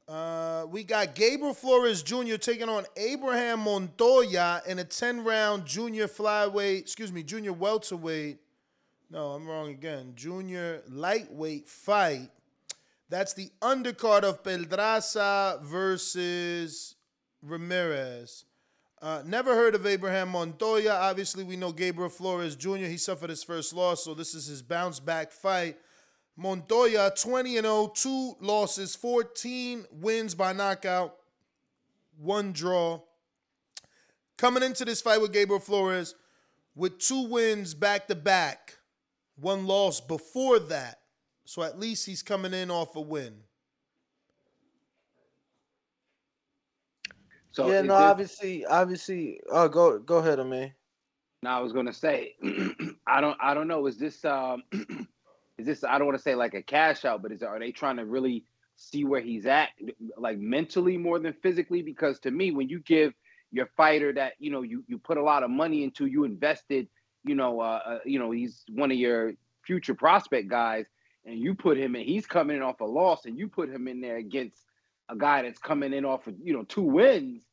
Uh, 0.06 0.66
we 0.70 0.84
got 0.84 1.14
Gabriel 1.14 1.52
Flores 1.52 2.02
Jr. 2.02 2.36
taking 2.36 2.68
on 2.68 2.86
Abraham 2.96 3.60
Montoya 3.60 4.62
in 4.66 4.78
a 4.78 4.84
10 4.84 5.24
round 5.24 5.66
junior 5.66 6.06
flyweight, 6.06 6.78
excuse 6.80 7.12
me, 7.12 7.22
junior 7.22 7.52
welterweight. 7.52 8.38
No, 9.10 9.32
I'm 9.32 9.46
wrong 9.46 9.70
again. 9.70 10.12
Junior 10.14 10.82
lightweight 10.88 11.68
fight. 11.68 12.30
That's 13.10 13.32
the 13.32 13.50
undercard 13.62 14.22
of 14.22 14.42
Pedraza 14.44 15.60
versus 15.62 16.94
Ramirez. 17.42 18.44
Uh, 19.00 19.22
never 19.24 19.54
heard 19.54 19.74
of 19.74 19.86
Abraham 19.86 20.30
Montoya. 20.30 20.92
Obviously, 20.92 21.44
we 21.44 21.56
know 21.56 21.72
Gabriel 21.72 22.10
Flores 22.10 22.56
Jr. 22.56 22.76
He 22.76 22.96
suffered 22.96 23.30
his 23.30 23.44
first 23.44 23.72
loss, 23.72 24.04
so 24.04 24.12
this 24.12 24.34
is 24.34 24.46
his 24.46 24.60
bounce 24.60 25.00
back 25.00 25.32
fight. 25.32 25.76
Montoya, 26.36 27.12
20 27.16 27.56
and 27.56 27.64
0, 27.64 27.92
two 27.94 28.34
losses, 28.40 28.94
14 28.94 29.86
wins 29.90 30.34
by 30.34 30.52
knockout, 30.52 31.16
one 32.16 32.52
draw. 32.52 33.00
Coming 34.36 34.62
into 34.62 34.84
this 34.84 35.00
fight 35.00 35.20
with 35.20 35.32
Gabriel 35.32 35.60
Flores 35.60 36.14
with 36.74 36.98
two 36.98 37.28
wins 37.28 37.74
back 37.74 38.06
to 38.06 38.14
back, 38.14 38.78
one 39.36 39.66
loss 39.66 40.00
before 40.00 40.58
that. 40.60 40.97
So 41.48 41.62
at 41.62 41.80
least 41.80 42.04
he's 42.04 42.22
coming 42.22 42.52
in 42.52 42.70
off 42.70 42.94
a 42.94 43.00
win. 43.00 43.32
So 47.52 47.70
yeah, 47.70 47.80
no, 47.80 47.94
this, 47.94 48.02
obviously, 48.02 48.66
obviously. 48.66 49.40
Oh, 49.50 49.66
go 49.66 49.98
go 49.98 50.18
ahead, 50.18 50.46
man. 50.46 50.74
Now 51.42 51.58
I 51.58 51.62
was 51.62 51.72
gonna 51.72 51.94
say, 51.94 52.34
I 53.06 53.22
don't, 53.22 53.38
I 53.40 53.54
don't 53.54 53.66
know. 53.66 53.86
Is 53.86 53.96
this, 53.96 54.26
um, 54.26 54.62
is 55.56 55.64
this? 55.64 55.84
I 55.84 55.96
don't 55.96 56.06
want 56.06 56.18
to 56.18 56.22
say 56.22 56.34
like 56.34 56.52
a 56.52 56.60
cash 56.60 57.06
out, 57.06 57.22
but 57.22 57.32
is 57.32 57.42
are 57.42 57.58
they 57.58 57.72
trying 57.72 57.96
to 57.96 58.04
really 58.04 58.44
see 58.76 59.06
where 59.06 59.22
he's 59.22 59.46
at, 59.46 59.70
like 60.18 60.36
mentally 60.36 60.98
more 60.98 61.18
than 61.18 61.32
physically? 61.32 61.80
Because 61.80 62.18
to 62.20 62.30
me, 62.30 62.50
when 62.50 62.68
you 62.68 62.80
give 62.80 63.14
your 63.52 63.70
fighter 63.74 64.12
that 64.12 64.34
you 64.38 64.50
know 64.50 64.60
you 64.60 64.84
you 64.86 64.98
put 64.98 65.16
a 65.16 65.22
lot 65.22 65.42
of 65.42 65.48
money 65.48 65.82
into, 65.82 66.04
you 66.04 66.24
invested, 66.24 66.88
you 67.24 67.34
know, 67.34 67.58
uh, 67.58 67.80
uh 67.86 67.98
you 68.04 68.18
know, 68.18 68.32
he's 68.32 68.64
one 68.68 68.90
of 68.90 68.98
your 68.98 69.32
future 69.64 69.94
prospect 69.94 70.48
guys, 70.48 70.84
and 71.28 71.38
you 71.38 71.54
put 71.54 71.78
him 71.78 71.94
in, 71.94 72.04
he's 72.04 72.26
coming 72.26 72.56
in 72.56 72.62
off 72.62 72.80
a 72.80 72.84
loss, 72.84 73.26
and 73.26 73.38
you 73.38 73.48
put 73.48 73.68
him 73.68 73.86
in 73.86 74.00
there 74.00 74.16
against 74.16 74.58
a 75.08 75.16
guy 75.16 75.42
that's 75.42 75.58
coming 75.58 75.92
in 75.92 76.04
off 76.04 76.26
of 76.26 76.34
you 76.42 76.52
know 76.52 76.64
two 76.64 76.82
wins 76.82 77.44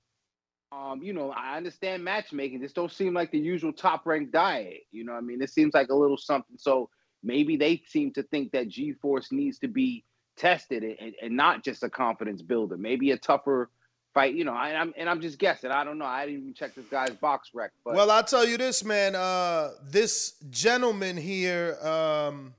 um, 0.76 1.01
you 1.01 1.13
know, 1.13 1.32
I 1.32 1.57
understand 1.57 2.03
matchmaking. 2.03 2.59
This 2.59 2.73
don't 2.73 2.91
seem 2.91 3.13
like 3.13 3.32
the 3.32 3.39
usual 3.39 3.71
top 3.71 4.05
ranked 4.05 4.32
diet. 4.32 4.82
You 4.91 5.05
know, 5.05 5.13
I 5.13 5.21
mean, 5.21 5.39
this 5.39 5.53
seems 5.53 5.73
like 5.73 5.89
a 5.89 5.95
little 5.95 6.17
something. 6.17 6.57
So 6.57 6.89
maybe 7.23 7.55
they 7.55 7.82
seem 7.88 8.11
to 8.13 8.23
think 8.23 8.51
that 8.51 8.67
G 8.67 8.93
Force 8.93 9.32
needs 9.32 9.59
to 9.59 9.67
be 9.67 10.03
tested 10.38 10.84
and, 10.84 11.15
and, 11.21 11.38
not 11.38 11.63
just 11.63 11.84
a 11.84 11.89
confidence 11.89 12.41
builder. 12.41 12.78
Maybe 12.78 13.11
a 13.11 13.17
tougher 13.17 13.69
fight. 14.13 14.36
You 14.36 14.43
know, 14.43 14.53
I, 14.53 14.71
am 14.71 14.93
and 14.97 15.09
I'm 15.09 15.21
just 15.21 15.39
guessing. 15.39 15.71
I 15.71 15.84
don't 15.84 15.97
know. 15.97 16.05
I 16.05 16.26
didn't 16.26 16.41
even 16.41 16.53
check 16.53 16.76
this 16.76 16.86
guy's 16.86 17.11
BoxRec. 17.11 17.69
But 17.86 17.95
well, 17.95 18.11
I'll 18.11 18.23
tell 18.23 18.45
you 18.45 18.57
this, 18.57 18.84
man. 18.84 19.15
Uh, 19.15 19.71
this 19.84 20.34
gentleman 20.49 21.15
here, 21.15 21.78
um, 21.82 22.53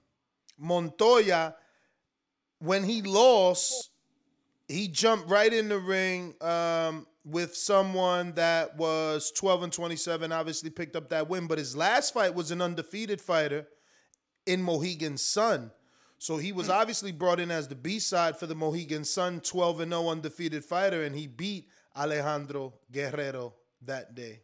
Montoya, 0.58 1.54
when 2.58 2.84
he 2.84 3.02
lost, 3.02 3.90
he 4.68 4.88
jumped 4.88 5.28
right 5.28 5.52
in 5.52 5.68
the 5.68 5.78
ring. 5.78 6.34
Um, 6.40 7.06
with 7.26 7.56
someone 7.56 8.32
that 8.34 8.76
was 8.76 9.32
12 9.32 9.64
and 9.64 9.72
27, 9.72 10.30
obviously 10.30 10.70
picked 10.70 10.94
up 10.94 11.08
that 11.10 11.28
win. 11.28 11.48
But 11.48 11.58
his 11.58 11.76
last 11.76 12.14
fight 12.14 12.34
was 12.34 12.52
an 12.52 12.62
undefeated 12.62 13.20
fighter 13.20 13.66
in 14.46 14.62
Mohegan 14.62 15.16
Sun. 15.16 15.72
So 16.18 16.36
he 16.38 16.52
was 16.52 16.70
obviously 16.70 17.12
brought 17.12 17.40
in 17.40 17.50
as 17.50 17.68
the 17.68 17.74
B 17.74 17.98
side 17.98 18.38
for 18.38 18.46
the 18.46 18.54
Mohegan 18.54 19.04
Sun 19.04 19.40
12 19.40 19.80
and 19.80 19.92
0 19.92 20.08
undefeated 20.08 20.64
fighter, 20.64 21.02
and 21.02 21.14
he 21.14 21.26
beat 21.26 21.68
Alejandro 21.94 22.74
Guerrero 22.90 23.54
that 23.82 24.14
day. 24.14 24.40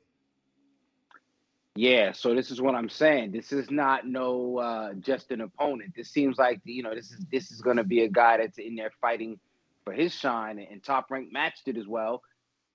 Yeah, 1.76 2.12
so 2.12 2.34
this 2.34 2.50
is 2.50 2.60
what 2.60 2.74
I'm 2.74 2.90
saying. 2.90 3.32
This 3.32 3.52
is 3.52 3.70
not 3.70 4.06
no 4.06 4.58
uh, 4.58 4.94
just 4.94 5.30
an 5.32 5.40
opponent. 5.42 5.94
This 5.96 6.10
seems 6.10 6.38
like 6.38 6.60
you 6.64 6.82
know 6.82 6.94
this 6.94 7.10
is 7.12 7.24
this 7.32 7.50
is 7.52 7.62
going 7.62 7.78
to 7.78 7.84
be 7.84 8.02
a 8.02 8.08
guy 8.08 8.38
that's 8.38 8.58
in 8.58 8.76
there 8.76 8.92
fighting 9.00 9.40
for 9.84 9.92
his 9.94 10.14
shine, 10.14 10.58
and 10.58 10.82
Top 10.84 11.10
Rank 11.10 11.32
matched 11.32 11.68
it 11.68 11.78
as 11.78 11.88
well 11.88 12.20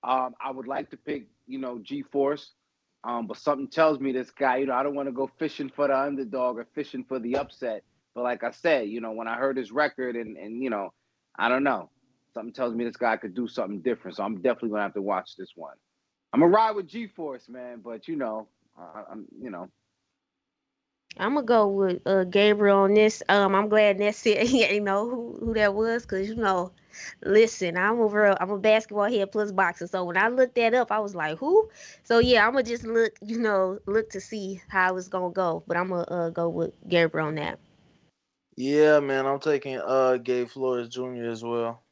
Um, 0.04 0.34
I 0.40 0.52
would 0.52 0.68
like 0.68 0.90
to 0.92 0.98
pick, 0.98 1.28
you 1.46 1.58
know, 1.58 1.78
G 1.82 2.02
Force, 2.02 2.52
um, 3.04 3.28
but 3.28 3.38
something 3.38 3.68
tells 3.68 4.00
me 4.00 4.12
this 4.12 4.30
guy, 4.32 4.58
you 4.58 4.66
know, 4.66 4.74
I 4.74 4.82
don't 4.84 4.96
want 4.96 5.08
to 5.08 5.12
go 5.12 5.30
fishing 5.38 5.70
for 5.76 5.88
the 5.88 5.98
underdog 5.98 6.58
or 6.58 6.66
fishing 6.74 7.04
for 7.04 7.20
the 7.20 7.36
upset. 7.36 7.84
But 8.14 8.24
like 8.24 8.44
I 8.44 8.52
said, 8.52 8.88
you 8.88 9.00
know, 9.02 9.12
when 9.12 9.28
I 9.28 9.36
heard 9.36 9.58
his 9.58 9.72
record 9.72 10.16
and 10.16 10.38
and 10.38 10.62
you 10.62 10.70
know, 10.70 10.94
I 11.38 11.50
don't 11.50 11.64
know, 11.64 11.90
something 12.34 12.54
tells 12.54 12.74
me 12.74 12.84
this 12.84 12.96
guy 12.96 13.18
could 13.18 13.34
do 13.34 13.48
something 13.48 13.82
different. 13.82 14.16
So 14.18 14.24
I'm 14.24 14.36
definitely 14.42 14.70
gonna 14.70 14.82
have 14.84 14.94
to 14.94 15.02
watch 15.02 15.36
this 15.36 15.52
one. 15.56 15.76
I'm 16.32 16.40
gonna 16.40 16.52
ride 16.52 16.72
with 16.76 16.88
G 16.88 17.08
Force, 17.08 17.48
man, 17.48 17.80
but 17.84 18.08
you 18.08 18.16
know, 18.16 18.48
I, 18.78 19.04
I'm, 19.12 19.26
you 19.40 19.50
know, 19.50 19.68
I'm 21.18 21.34
gonna 21.34 21.46
go 21.46 21.68
with 21.68 22.06
uh, 22.06 22.24
Gabriel 22.24 22.78
on 22.78 22.94
this. 22.94 23.22
Um, 23.28 23.54
I'm 23.54 23.68
glad 23.68 23.98
Ness 23.98 24.18
said 24.18 24.46
he 24.46 24.64
ain't 24.64 24.84
know 24.84 25.08
who, 25.08 25.38
who 25.40 25.54
that 25.54 25.74
was, 25.74 26.06
cause 26.06 26.28
you 26.28 26.36
know, 26.36 26.72
listen, 27.22 27.76
I'm 27.76 28.00
over. 28.00 28.40
I'm 28.40 28.50
a 28.50 28.58
basketball 28.58 29.10
head 29.10 29.32
plus 29.32 29.52
boxer, 29.52 29.86
so 29.86 30.04
when 30.04 30.16
I 30.16 30.28
looked 30.28 30.54
that 30.56 30.74
up, 30.74 30.92
I 30.92 31.00
was 31.00 31.14
like, 31.14 31.38
who? 31.38 31.68
So 32.04 32.18
yeah, 32.20 32.46
I'm 32.46 32.52
gonna 32.52 32.64
just 32.64 32.84
look, 32.84 33.12
you 33.22 33.38
know, 33.38 33.78
look 33.86 34.10
to 34.10 34.20
see 34.20 34.60
how 34.68 34.96
it's 34.96 35.08
gonna 35.08 35.32
go. 35.32 35.64
But 35.66 35.76
I'm 35.76 35.88
gonna 35.88 36.02
uh, 36.02 36.30
go 36.30 36.48
with 36.48 36.72
Gabriel 36.88 37.28
on 37.28 37.34
that. 37.36 37.58
Yeah, 38.56 39.00
man, 39.00 39.26
I'm 39.26 39.40
taking 39.40 39.78
uh 39.78 40.18
Gabe 40.18 40.48
Flores 40.48 40.88
Jr. 40.88 41.24
as 41.30 41.42
well. 41.44 41.82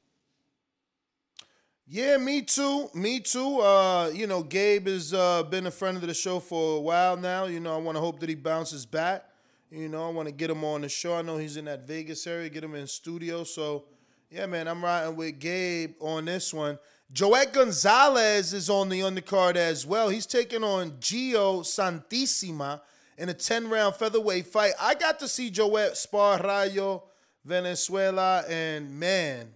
Yeah, 1.89 2.17
me 2.17 2.43
too. 2.43 2.91
Me 2.95 3.21
too. 3.21 3.61
Uh, 3.61 4.11
you 4.13 4.27
know, 4.27 4.43
Gabe 4.43 4.89
has 4.89 5.15
uh, 5.15 5.45
been 5.45 5.67
a 5.67 5.71
friend 5.71 5.97
of 5.97 6.05
the 6.05 6.15
show 6.15 6.41
for 6.41 6.79
a 6.79 6.81
while 6.81 7.17
now. 7.17 7.45
You 7.45 7.61
know, 7.61 7.73
I 7.73 7.79
want 7.79 7.95
to 7.95 8.01
hope 8.01 8.19
that 8.21 8.29
he 8.29 8.35
bounces 8.35 8.85
back. 8.85 9.25
You 9.71 9.89
know, 9.89 10.05
I 10.05 10.11
want 10.11 10.27
to 10.27 10.35
get 10.35 10.51
him 10.51 10.65
on 10.65 10.81
the 10.81 10.89
show. 10.89 11.15
I 11.15 11.23
know 11.23 11.37
he's 11.37 11.57
in 11.57 11.67
that 11.67 11.87
Vegas 11.87 12.27
area, 12.27 12.49
get 12.49 12.65
him 12.65 12.75
in 12.75 12.89
studio. 12.89 13.45
So, 13.45 13.85
yeah, 14.33 14.47
man, 14.47 14.67
I'm 14.67 14.83
riding 14.83 15.15
with 15.15 15.39
Gabe 15.39 15.95
on 16.01 16.25
this 16.25 16.53
one. 16.53 16.77
Joet 17.13 17.53
Gonzalez 17.53 18.53
is 18.53 18.69
on 18.69 18.89
the 18.89 19.01
undercard 19.01 19.55
as 19.55 19.87
well. 19.87 20.09
He's 20.09 20.27
taking 20.27 20.65
on 20.65 20.91
Jeo 20.93 21.61
Santisima 21.63 22.81
in 23.17 23.29
a 23.29 23.35
10 23.35 23.71
round 23.71 23.95
featherweight 23.95 24.49
fight. 24.49 24.73
I 24.81 24.95
got 24.97 25.21
to 25.21 25.29
see 25.29 25.51
Joet 25.51 25.97
spar 25.97 26.41
Rayo 26.43 27.05
Valenzuela, 27.45 28.43
and 28.49 28.99
man, 28.99 29.53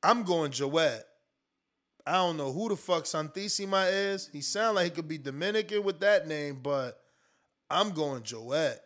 I'm 0.00 0.22
going 0.22 0.52
Joet. 0.52 1.06
I 2.06 2.12
don't 2.14 2.36
know 2.36 2.52
who 2.52 2.68
the 2.68 2.76
fuck 2.76 3.04
Santisima 3.04 3.90
is. 4.12 4.28
He 4.32 4.40
sound 4.40 4.76
like 4.76 4.84
he 4.84 4.90
could 4.90 5.08
be 5.08 5.18
Dominican 5.18 5.82
with 5.82 6.00
that 6.00 6.26
name, 6.26 6.60
but 6.62 6.98
I'm 7.68 7.90
going 7.90 8.22
Joet. 8.22 8.80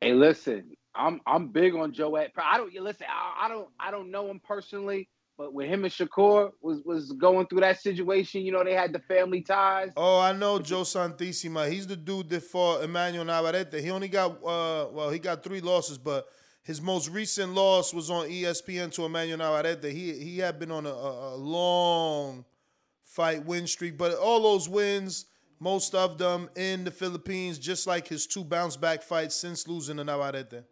Hey, 0.00 0.14
listen, 0.14 0.76
I'm 0.94 1.20
I'm 1.26 1.48
big 1.48 1.74
on 1.74 1.92
Joet. 1.92 2.32
I 2.36 2.56
don't 2.56 2.72
listen. 2.74 3.06
I, 3.08 3.46
I 3.46 3.48
don't 3.48 3.68
I 3.78 3.90
don't 3.90 4.10
know 4.10 4.28
him 4.30 4.40
personally, 4.42 5.08
but 5.36 5.52
when 5.52 5.68
him 5.68 5.84
and 5.84 5.92
Shakur 5.92 6.50
was 6.60 6.82
was 6.84 7.12
going 7.12 7.46
through 7.46 7.60
that 7.60 7.80
situation, 7.80 8.42
you 8.42 8.52
know, 8.52 8.64
they 8.64 8.74
had 8.74 8.92
the 8.92 9.00
family 9.00 9.42
ties. 9.42 9.90
Oh, 9.96 10.20
I 10.20 10.32
know 10.32 10.58
Jeo 10.58 10.82
Santisima. 10.82 11.70
He's 11.70 11.86
the 11.86 11.96
dude 11.96 12.28
that 12.30 12.42
fought 12.42 12.84
Emmanuel 12.84 13.24
Navarrete. 13.24 13.80
He 13.80 13.90
only 13.90 14.08
got 14.08 14.32
uh 14.44 14.88
well, 14.92 15.10
he 15.10 15.18
got 15.18 15.42
three 15.42 15.60
losses, 15.60 15.98
but 15.98 16.28
his 16.70 16.80
most 16.80 17.08
recent 17.10 17.52
loss 17.52 17.92
was 17.92 18.10
on 18.10 18.28
ESPN 18.28 18.92
to 18.92 19.04
Emmanuel 19.04 19.38
Navarrete. 19.38 19.82
He 19.92 20.12
he 20.12 20.38
had 20.38 20.60
been 20.60 20.70
on 20.70 20.86
a, 20.86 20.90
a, 20.90 21.34
a 21.34 21.36
long 21.36 22.44
fight 23.04 23.44
win 23.44 23.66
streak, 23.66 23.98
but 23.98 24.14
all 24.14 24.40
those 24.40 24.68
wins, 24.68 25.26
most 25.58 25.96
of 25.96 26.16
them 26.16 26.48
in 26.54 26.84
the 26.84 26.92
Philippines, 26.92 27.58
just 27.58 27.88
like 27.88 28.06
his 28.06 28.24
two 28.24 28.44
bounce 28.44 28.76
back 28.76 29.02
fights 29.02 29.34
since 29.34 29.66
losing 29.66 29.96
to 29.96 30.04
Navarrete. 30.04 30.62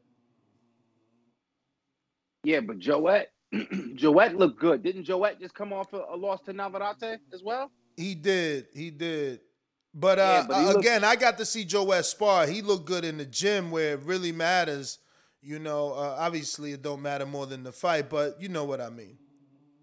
Yeah, 2.44 2.60
but 2.60 2.78
Joet, 2.78 3.32
Joet 3.96 4.36
looked 4.36 4.60
good. 4.60 4.84
Didn't 4.84 5.02
Joet 5.02 5.40
just 5.40 5.54
come 5.54 5.72
off 5.72 5.92
a, 5.94 6.04
a 6.12 6.16
loss 6.16 6.40
to 6.42 6.52
Navarrete 6.52 7.18
as 7.34 7.42
well? 7.42 7.72
He 7.96 8.14
did. 8.14 8.68
He 8.72 8.92
did. 8.92 9.40
But, 9.92 10.20
uh, 10.20 10.22
Yeah, 10.22 10.46
but 10.46 10.60
he 10.60 10.64
uh, 10.64 10.68
looked- 10.74 10.78
again, 10.84 11.02
I 11.02 11.16
got 11.16 11.38
to 11.38 11.44
see 11.44 11.64
Joet 11.64 12.04
spar. 12.04 12.46
He 12.46 12.62
looked 12.62 12.86
good 12.86 13.04
in 13.04 13.18
the 13.18 13.26
gym 13.26 13.72
where 13.72 13.94
it 13.94 14.02
really 14.04 14.30
matters. 14.30 15.00
You 15.40 15.58
know, 15.58 15.92
uh, 15.92 16.16
obviously 16.18 16.72
it 16.72 16.82
don't 16.82 17.02
matter 17.02 17.24
more 17.24 17.46
than 17.46 17.62
the 17.62 17.72
fight, 17.72 18.10
but 18.10 18.40
you 18.40 18.48
know 18.48 18.64
what 18.64 18.80
I 18.80 18.90
mean. 18.90 19.18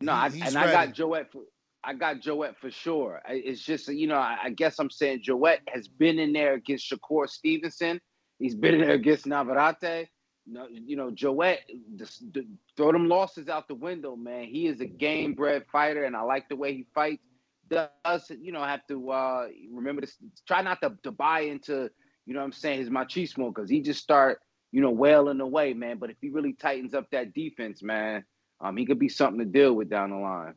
No, 0.01 0.11
I, 0.11 0.27
and 0.27 0.57
I 0.57 0.71
got 0.71 0.79
ready. 0.79 0.91
Joet 0.91 1.31
for 1.31 1.43
I 1.83 1.93
got 1.93 2.19
Joet 2.19 2.57
for 2.57 2.71
sure. 2.71 3.21
It's 3.27 3.61
just 3.61 3.87
you 3.87 4.07
know 4.07 4.17
I, 4.17 4.37
I 4.43 4.49
guess 4.49 4.79
I'm 4.79 4.89
saying 4.89 5.21
Joet 5.23 5.61
has 5.67 5.87
been 5.87 6.19
in 6.19 6.33
there 6.33 6.55
against 6.55 6.91
Shakur 6.91 7.29
Stevenson. 7.29 8.01
He's 8.39 8.55
been 8.55 8.75
in 8.75 8.81
there 8.81 8.95
against 8.95 9.25
Navarrete. 9.27 10.09
No, 10.47 10.67
you 10.69 10.95
know 10.95 11.09
Joet, 11.09 11.59
just, 11.95 12.31
d- 12.31 12.47
throw 12.75 12.91
them 12.91 13.07
losses 13.07 13.49
out 13.49 13.67
the 13.67 13.75
window, 13.75 14.15
man. 14.15 14.43
He 14.43 14.67
is 14.67 14.81
a 14.81 14.85
game 14.85 15.33
bred 15.33 15.65
fighter, 15.71 16.03
and 16.03 16.15
I 16.15 16.21
like 16.21 16.49
the 16.49 16.55
way 16.55 16.73
he 16.73 16.85
fights. 16.93 17.23
Does 17.67 18.29
you 18.29 18.51
know 18.51 18.63
have 18.63 18.85
to 18.87 19.11
uh, 19.11 19.47
remember 19.71 20.01
to 20.01 20.11
try 20.47 20.61
not 20.61 20.81
to, 20.81 20.95
to 21.03 21.11
buy 21.11 21.41
into 21.41 21.89
you 22.25 22.33
know 22.33 22.39
what 22.41 22.45
I'm 22.45 22.51
saying 22.51 22.79
his 22.79 22.89
machismo 22.89 23.53
because 23.53 23.69
he 23.69 23.81
just 23.81 24.01
start 24.01 24.39
you 24.75 24.81
know 24.81 24.89
well 24.89 25.29
in 25.29 25.37
wailing 25.37 25.39
away, 25.39 25.73
man. 25.73 25.97
But 25.99 26.09
if 26.09 26.17
he 26.19 26.29
really 26.29 26.51
tightens 26.51 26.93
up 26.93 27.09
that 27.11 27.33
defense, 27.33 27.81
man, 27.81 28.25
um, 28.59 28.75
he 28.75 28.85
could 28.85 28.99
be 28.99 29.07
something 29.07 29.39
to 29.39 29.45
deal 29.45 29.73
with 29.73 29.89
down 29.89 30.09
the 30.09 30.17
line. 30.17 30.53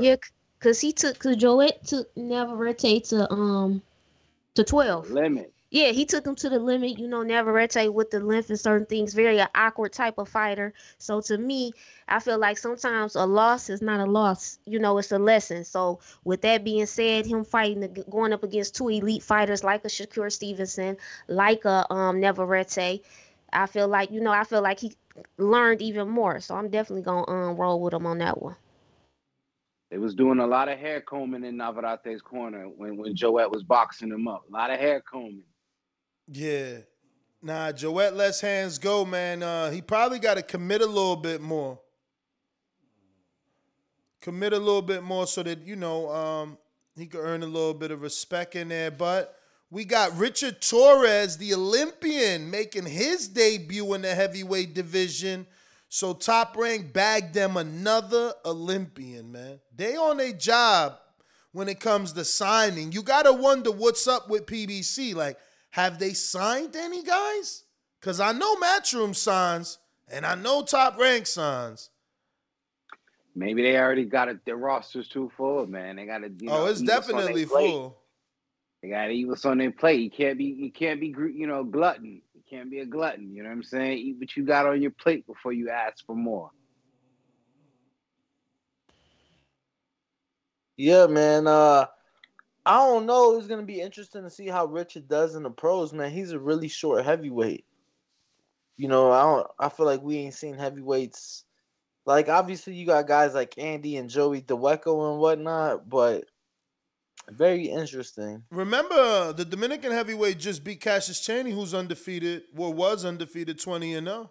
Yeah, 0.00 0.14
cause 0.60 0.80
he 0.80 0.92
took, 0.92 1.18
cause 1.18 1.34
Joet 1.34 1.84
took 1.84 2.16
Navarrete 2.16 3.02
to 3.06 3.28
um 3.32 3.82
to 4.54 4.62
twelve. 4.62 5.10
Limit. 5.10 5.52
Yeah, 5.70 5.90
he 5.92 6.04
took 6.06 6.26
him 6.26 6.34
to 6.36 6.48
the 6.50 6.58
limit. 6.58 6.98
You 6.98 7.08
know, 7.08 7.22
Navarrete 7.22 7.92
with 7.92 8.10
the 8.10 8.20
length 8.20 8.50
and 8.50 8.58
certain 8.60 8.86
things, 8.86 9.14
very 9.14 9.38
a 9.38 9.48
awkward 9.54 9.92
type 9.92 10.18
of 10.18 10.28
fighter. 10.28 10.72
So 10.98 11.20
to 11.22 11.38
me, 11.38 11.72
I 12.08 12.20
feel 12.20 12.38
like 12.38 12.58
sometimes 12.58 13.14
a 13.16 13.26
loss 13.26 13.70
is 13.70 13.82
not 13.82 14.00
a 14.00 14.10
loss. 14.10 14.58
You 14.66 14.78
know, 14.80 14.98
it's 14.98 15.12
a 15.12 15.18
lesson. 15.18 15.64
So 15.64 16.00
with 16.24 16.42
that 16.42 16.64
being 16.64 16.86
said, 16.86 17.26
him 17.26 17.44
fighting 17.44 18.04
going 18.10 18.32
up 18.32 18.42
against 18.44 18.74
two 18.76 18.88
elite 18.88 19.22
fighters 19.22 19.64
like 19.64 19.84
a 19.84 19.88
Shakur 19.88 20.30
Stevenson, 20.32 20.96
like 21.28 21.64
a 21.64 21.92
um 21.92 22.20
Navarrete, 22.20 23.02
I 23.52 23.66
feel 23.66 23.88
like 23.88 24.10
you 24.10 24.20
know, 24.20 24.32
I 24.32 24.44
feel 24.44 24.62
like 24.62 24.80
he 24.80 24.92
learned 25.38 25.82
even 25.82 26.08
more. 26.08 26.40
So 26.40 26.54
I'm 26.56 26.68
definitely 26.70 27.02
gonna 27.02 27.30
um 27.30 27.56
roll 27.56 27.80
with 27.80 27.94
him 27.94 28.06
on 28.06 28.18
that 28.18 28.40
one. 28.40 28.56
They 29.90 29.98
was 29.98 30.14
doing 30.14 30.40
a 30.40 30.46
lot 30.46 30.68
of 30.68 30.78
hair 30.78 31.00
combing 31.00 31.44
in 31.44 31.56
Navarrete's 31.56 32.22
corner 32.22 32.64
when 32.64 32.96
when 32.96 33.14
Joet 33.14 33.50
was 33.50 33.62
boxing 33.62 34.10
him 34.10 34.28
up. 34.28 34.44
A 34.48 34.52
lot 34.52 34.70
of 34.70 34.78
hair 34.80 35.00
combing. 35.00 35.44
Yeah. 36.32 36.78
Nah, 37.42 37.72
Joet 37.72 38.14
lets 38.14 38.40
hands 38.40 38.78
go, 38.78 39.04
man. 39.04 39.42
Uh, 39.42 39.70
he 39.70 39.80
probably 39.80 40.18
got 40.18 40.34
to 40.34 40.42
commit 40.42 40.80
a 40.80 40.86
little 40.86 41.16
bit 41.16 41.40
more. 41.40 41.80
Commit 44.20 44.52
a 44.52 44.58
little 44.58 44.82
bit 44.82 45.02
more 45.02 45.26
so 45.26 45.42
that, 45.42 45.66
you 45.66 45.76
know, 45.76 46.10
um, 46.10 46.58
he 46.96 47.06
could 47.06 47.20
earn 47.20 47.42
a 47.42 47.46
little 47.46 47.74
bit 47.74 47.90
of 47.90 48.02
respect 48.02 48.54
in 48.54 48.68
there. 48.68 48.90
But 48.90 49.34
we 49.70 49.84
got 49.84 50.16
Richard 50.16 50.60
Torrez, 50.60 51.38
the 51.38 51.54
Olympian, 51.54 52.50
making 52.50 52.84
his 52.84 53.26
debut 53.26 53.94
in 53.94 54.02
the 54.02 54.14
heavyweight 54.14 54.74
division. 54.74 55.46
So 55.88 56.12
Top 56.12 56.56
Rank 56.56 56.92
bagged 56.92 57.34
them 57.34 57.56
another 57.56 58.34
Olympian, 58.44 59.32
man. 59.32 59.60
They 59.74 59.96
on 59.96 60.20
a 60.20 60.32
job 60.32 60.98
when 61.52 61.68
it 61.68 61.80
comes 61.80 62.12
to 62.12 62.24
signing. 62.24 62.92
You 62.92 63.02
gotta 63.02 63.32
wonder 63.32 63.72
what's 63.72 64.06
up 64.06 64.28
with 64.28 64.46
PBC. 64.46 65.14
Like, 65.14 65.38
have 65.70 65.98
they 65.98 66.12
signed 66.12 66.76
any 66.76 67.02
guys? 67.02 67.64
Cause 68.00 68.20
I 68.20 68.32
know 68.32 68.56
Matchroom 68.56 69.14
signs 69.14 69.78
and 70.10 70.24
I 70.24 70.34
know 70.34 70.62
Top 70.62 70.98
Rank 70.98 71.26
signs. 71.26 71.90
Maybe 73.34 73.62
they 73.62 73.76
already 73.78 74.04
got 74.04 74.28
it. 74.28 74.44
Their 74.44 74.56
roster's 74.56 75.08
too 75.08 75.30
full, 75.36 75.66
man. 75.66 75.96
They 75.96 76.06
got 76.06 76.18
to. 76.18 76.28
You 76.28 76.50
oh, 76.50 76.64
know, 76.64 76.66
it's 76.66 76.82
eat 76.82 76.88
what's 76.88 77.08
on 77.08 77.16
their 77.16 77.26
definitely 77.26 77.44
full. 77.44 77.96
They 78.82 78.88
got 78.88 79.06
to 79.06 79.12
eat 79.12 79.26
what's 79.26 79.44
on 79.44 79.58
their 79.58 79.70
plate. 79.70 80.00
You 80.00 80.10
can't 80.10 80.36
be. 80.36 80.44
You 80.44 80.72
can't 80.72 81.00
be. 81.00 81.08
You 81.08 81.46
know, 81.46 81.62
glutton. 81.62 82.22
You 82.34 82.42
can't 82.48 82.70
be 82.70 82.80
a 82.80 82.86
glutton. 82.86 83.32
You 83.32 83.42
know 83.42 83.48
what 83.48 83.56
I'm 83.56 83.62
saying? 83.62 83.98
Eat 83.98 84.16
what 84.18 84.36
you 84.36 84.44
got 84.44 84.66
on 84.66 84.82
your 84.82 84.90
plate 84.90 85.26
before 85.26 85.52
you 85.52 85.70
ask 85.70 86.04
for 86.04 86.16
more. 86.16 86.50
Yeah, 90.76 91.06
man. 91.06 91.46
Uh, 91.46 91.86
I 92.66 92.76
don't 92.76 93.06
know. 93.06 93.36
It's 93.38 93.46
gonna 93.46 93.62
be 93.62 93.80
interesting 93.80 94.22
to 94.22 94.30
see 94.30 94.46
how 94.46 94.66
Richard 94.66 95.08
does 95.08 95.34
in 95.34 95.42
the 95.42 95.50
pros, 95.50 95.92
man. 95.92 96.10
He's 96.10 96.32
a 96.32 96.38
really 96.38 96.68
short 96.68 97.04
heavyweight. 97.04 97.64
You 98.76 98.88
know, 98.88 99.10
I 99.10 99.22
don't. 99.22 99.46
I 99.58 99.68
feel 99.68 99.86
like 99.86 100.02
we 100.02 100.18
ain't 100.18 100.34
seen 100.34 100.54
heavyweights. 100.54 101.44
Like 102.06 102.28
obviously, 102.28 102.74
you 102.74 102.86
got 102.86 103.06
guys 103.06 103.34
like 103.34 103.58
Andy 103.58 103.96
and 103.96 104.10
Joey 104.10 104.42
Dawejko 104.42 105.12
and 105.12 105.20
whatnot, 105.20 105.88
but 105.88 106.24
very 107.28 107.66
interesting. 107.66 108.42
Remember, 108.50 108.94
uh, 108.94 109.32
the 109.32 109.44
Dominican 109.44 109.92
heavyweight 109.92 110.38
just 110.38 110.64
beat 110.64 110.80
Cassius 110.80 111.20
Chaney, 111.20 111.52
who's 111.52 111.74
undefeated, 111.74 112.42
or 112.56 112.72
was 112.72 113.04
undefeated 113.04 113.60
20 113.60 113.94
and 113.94 114.08
oh. 114.08 114.30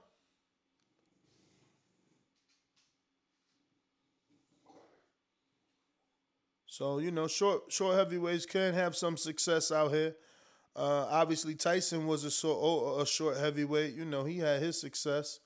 So, 6.80 7.00
you 7.00 7.12
know, 7.12 7.28
short 7.28 7.64
short 7.74 7.98
heavyweights 7.98 8.46
can 8.46 8.74
have 8.74 8.96
some 8.96 9.18
success 9.18 9.70
out 9.70 9.92
here. 9.92 10.16
Uh, 10.74 11.08
obviously, 11.10 11.54
Tyson 11.54 12.08
was 12.08 12.24
a 12.24 12.32
short, 12.32 12.58
oh, 12.58 13.02
a 13.02 13.06
short 13.06 13.36
heavyweight. 13.36 13.96
You 13.96 14.06
know, 14.06 14.24
he 14.24 14.38
had 14.38 14.62
his 14.62 14.80
success. 14.80 15.42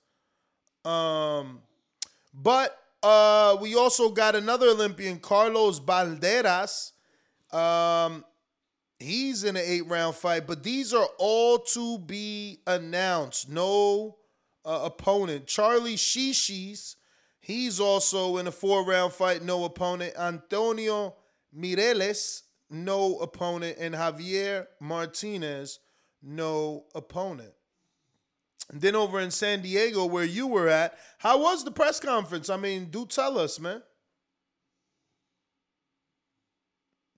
Um, 0.85 1.61
but 2.35 2.77
uh, 3.01 3.57
we 3.59 3.73
also 3.73 4.11
got 4.11 4.35
another 4.35 4.67
Olympian, 4.67 5.17
Carlos 5.17 5.79
Balderas. 5.79 6.91
Um, 7.51 8.23
he's 8.99 9.43
in 9.43 9.55
an 9.55 9.63
eight 9.65 9.87
round 9.87 10.13
fight, 10.13 10.45
but 10.45 10.61
these 10.61 10.93
are 10.93 11.09
all 11.17 11.57
to 11.57 11.97
be 11.97 12.59
announced. 12.67 13.49
No 13.49 14.17
uh, 14.63 14.81
opponent. 14.83 15.47
Charlie 15.47 15.97
Sheehy, 15.97 16.75
he's 17.39 17.79
also 17.79 18.37
in 18.37 18.45
a 18.45 18.51
four 18.51 18.85
round 18.85 19.13
fight, 19.13 19.41
no 19.41 19.63
opponent. 19.65 20.13
Antonio 20.15 21.15
Mireles, 21.57 22.43
no 22.69 23.17
opponent. 23.17 23.77
And 23.79 23.95
Javier 23.95 24.67
Martinez, 24.79 25.79
no 26.21 26.85
opponent. 26.95 27.53
And 28.71 28.81
then 28.81 28.95
over 28.95 29.19
in 29.19 29.31
San 29.31 29.61
Diego, 29.61 30.05
where 30.05 30.23
you 30.23 30.47
were 30.47 30.69
at, 30.69 30.97
how 31.17 31.41
was 31.41 31.63
the 31.63 31.71
press 31.71 31.99
conference? 31.99 32.49
I 32.49 32.57
mean, 32.57 32.85
do 32.85 33.05
tell 33.05 33.37
us, 33.37 33.59
man. 33.59 33.83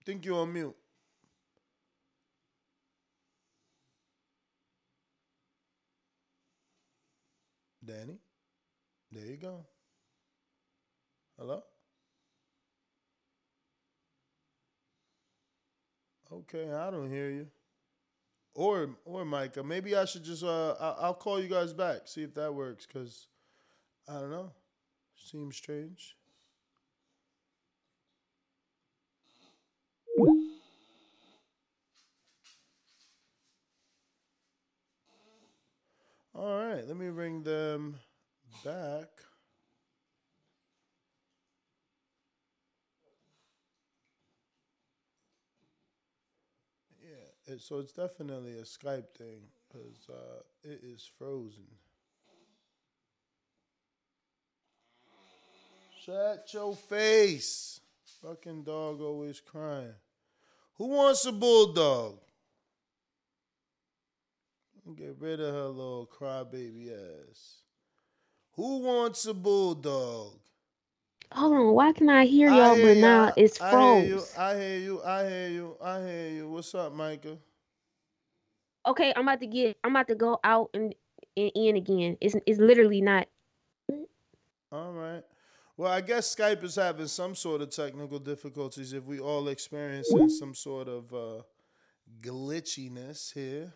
think 0.05 0.23
you're 0.23 0.39
on 0.39 0.53
mute. 0.53 0.75
Danny, 7.83 8.19
there 9.11 9.25
you 9.25 9.37
go. 9.37 9.65
Hello? 11.37 11.63
Okay, 16.35 16.71
I 16.71 16.91
don't 16.91 17.09
hear 17.09 17.29
you. 17.31 17.47
Or 18.55 18.95
or 19.05 19.23
Micah, 19.25 19.63
maybe 19.63 19.95
I 19.95 20.05
should 20.05 20.23
just 20.23 20.43
uh 20.43 20.71
I- 20.79 21.03
I'll 21.05 21.13
call 21.13 21.39
you 21.41 21.47
guys 21.49 21.73
back 21.73 22.07
see 22.07 22.23
if 22.23 22.33
that 22.35 22.53
works 22.53 22.85
because 22.87 23.27
I 24.09 24.19
don't 24.19 24.31
know. 24.31 24.51
Seems 25.15 25.57
strange. 25.57 26.17
All 36.35 36.55
right, 36.57 36.85
let 36.87 36.97
me 36.97 37.09
bring 37.09 37.41
them 37.43 37.97
back. 38.63 39.09
It, 47.47 47.61
so 47.61 47.79
it's 47.79 47.93
definitely 47.93 48.53
a 48.53 48.63
Skype 48.63 49.09
thing 49.17 49.41
because 49.67 50.09
uh, 50.09 50.41
it 50.63 50.81
is 50.83 51.09
frozen. 51.17 51.65
Shut 56.05 56.47
your 56.53 56.75
face. 56.75 57.79
Fucking 58.21 58.63
dog 58.63 59.01
always 59.01 59.39
crying. 59.39 59.93
Who 60.77 60.87
wants 60.87 61.25
a 61.25 61.31
bulldog? 61.31 62.19
Get 64.95 65.15
rid 65.19 65.39
of 65.39 65.53
her 65.53 65.67
little 65.67 66.07
crybaby 66.07 66.91
ass. 66.91 67.57
Who 68.55 68.79
wants 68.79 69.25
a 69.25 69.33
bulldog? 69.33 70.39
Hold 71.33 71.53
on, 71.53 71.73
why 71.73 71.91
can 71.93 72.09
I 72.09 72.25
hear 72.25 72.49
I 72.49 72.57
y'all 72.57 72.75
hear 72.75 72.85
but 72.87 72.97
now 72.97 73.25
ya. 73.27 73.31
it's 73.37 73.61
I 73.61 73.71
hear 73.71 74.05
you. 74.07 74.23
I 74.37 74.55
hear 74.55 74.77
you. 74.79 75.03
I 75.03 75.29
hear 75.29 75.49
you. 75.49 75.77
I 75.83 75.99
hear 76.01 76.29
you. 76.29 76.49
What's 76.49 76.73
up, 76.75 76.93
Micah? 76.93 77.37
Okay, 78.87 79.13
I'm 79.15 79.23
about 79.27 79.39
to 79.41 79.47
get 79.47 79.77
I'm 79.83 79.91
about 79.91 80.07
to 80.09 80.15
go 80.15 80.39
out 80.43 80.69
and, 80.73 80.93
and 81.37 81.51
in 81.55 81.75
again. 81.75 82.17
It's 82.21 82.35
it's 82.45 82.59
literally 82.59 83.01
not 83.01 83.27
All 84.71 84.93
right. 84.93 85.23
Well, 85.77 85.91
I 85.91 86.01
guess 86.01 86.33
Skype 86.33 86.63
is 86.63 86.75
having 86.75 87.07
some 87.07 87.35
sort 87.35 87.61
of 87.61 87.69
technical 87.69 88.19
difficulties 88.19 88.93
if 88.93 89.03
we 89.05 89.19
all 89.19 89.49
experiencing 89.49 90.29
some 90.29 90.53
sort 90.55 90.87
of 90.87 91.13
uh, 91.13 91.41
glitchiness 92.21 93.33
here. 93.33 93.73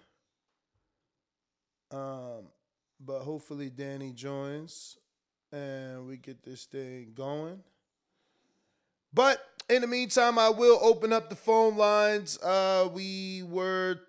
Um, 1.91 2.49
but 2.99 3.19
hopefully 3.21 3.69
Danny 3.69 4.13
joins 4.13 4.97
and 5.51 6.07
we 6.07 6.17
get 6.17 6.43
this 6.43 6.65
thing 6.65 7.11
going. 7.15 7.59
But 9.13 9.43
in 9.69 9.81
the 9.81 9.87
meantime, 9.87 10.37
I 10.37 10.49
will 10.49 10.79
open 10.81 11.13
up 11.13 11.29
the 11.29 11.35
phone 11.35 11.77
lines. 11.77 12.37
Uh, 12.41 12.89
we 12.93 13.43
were 13.43 13.99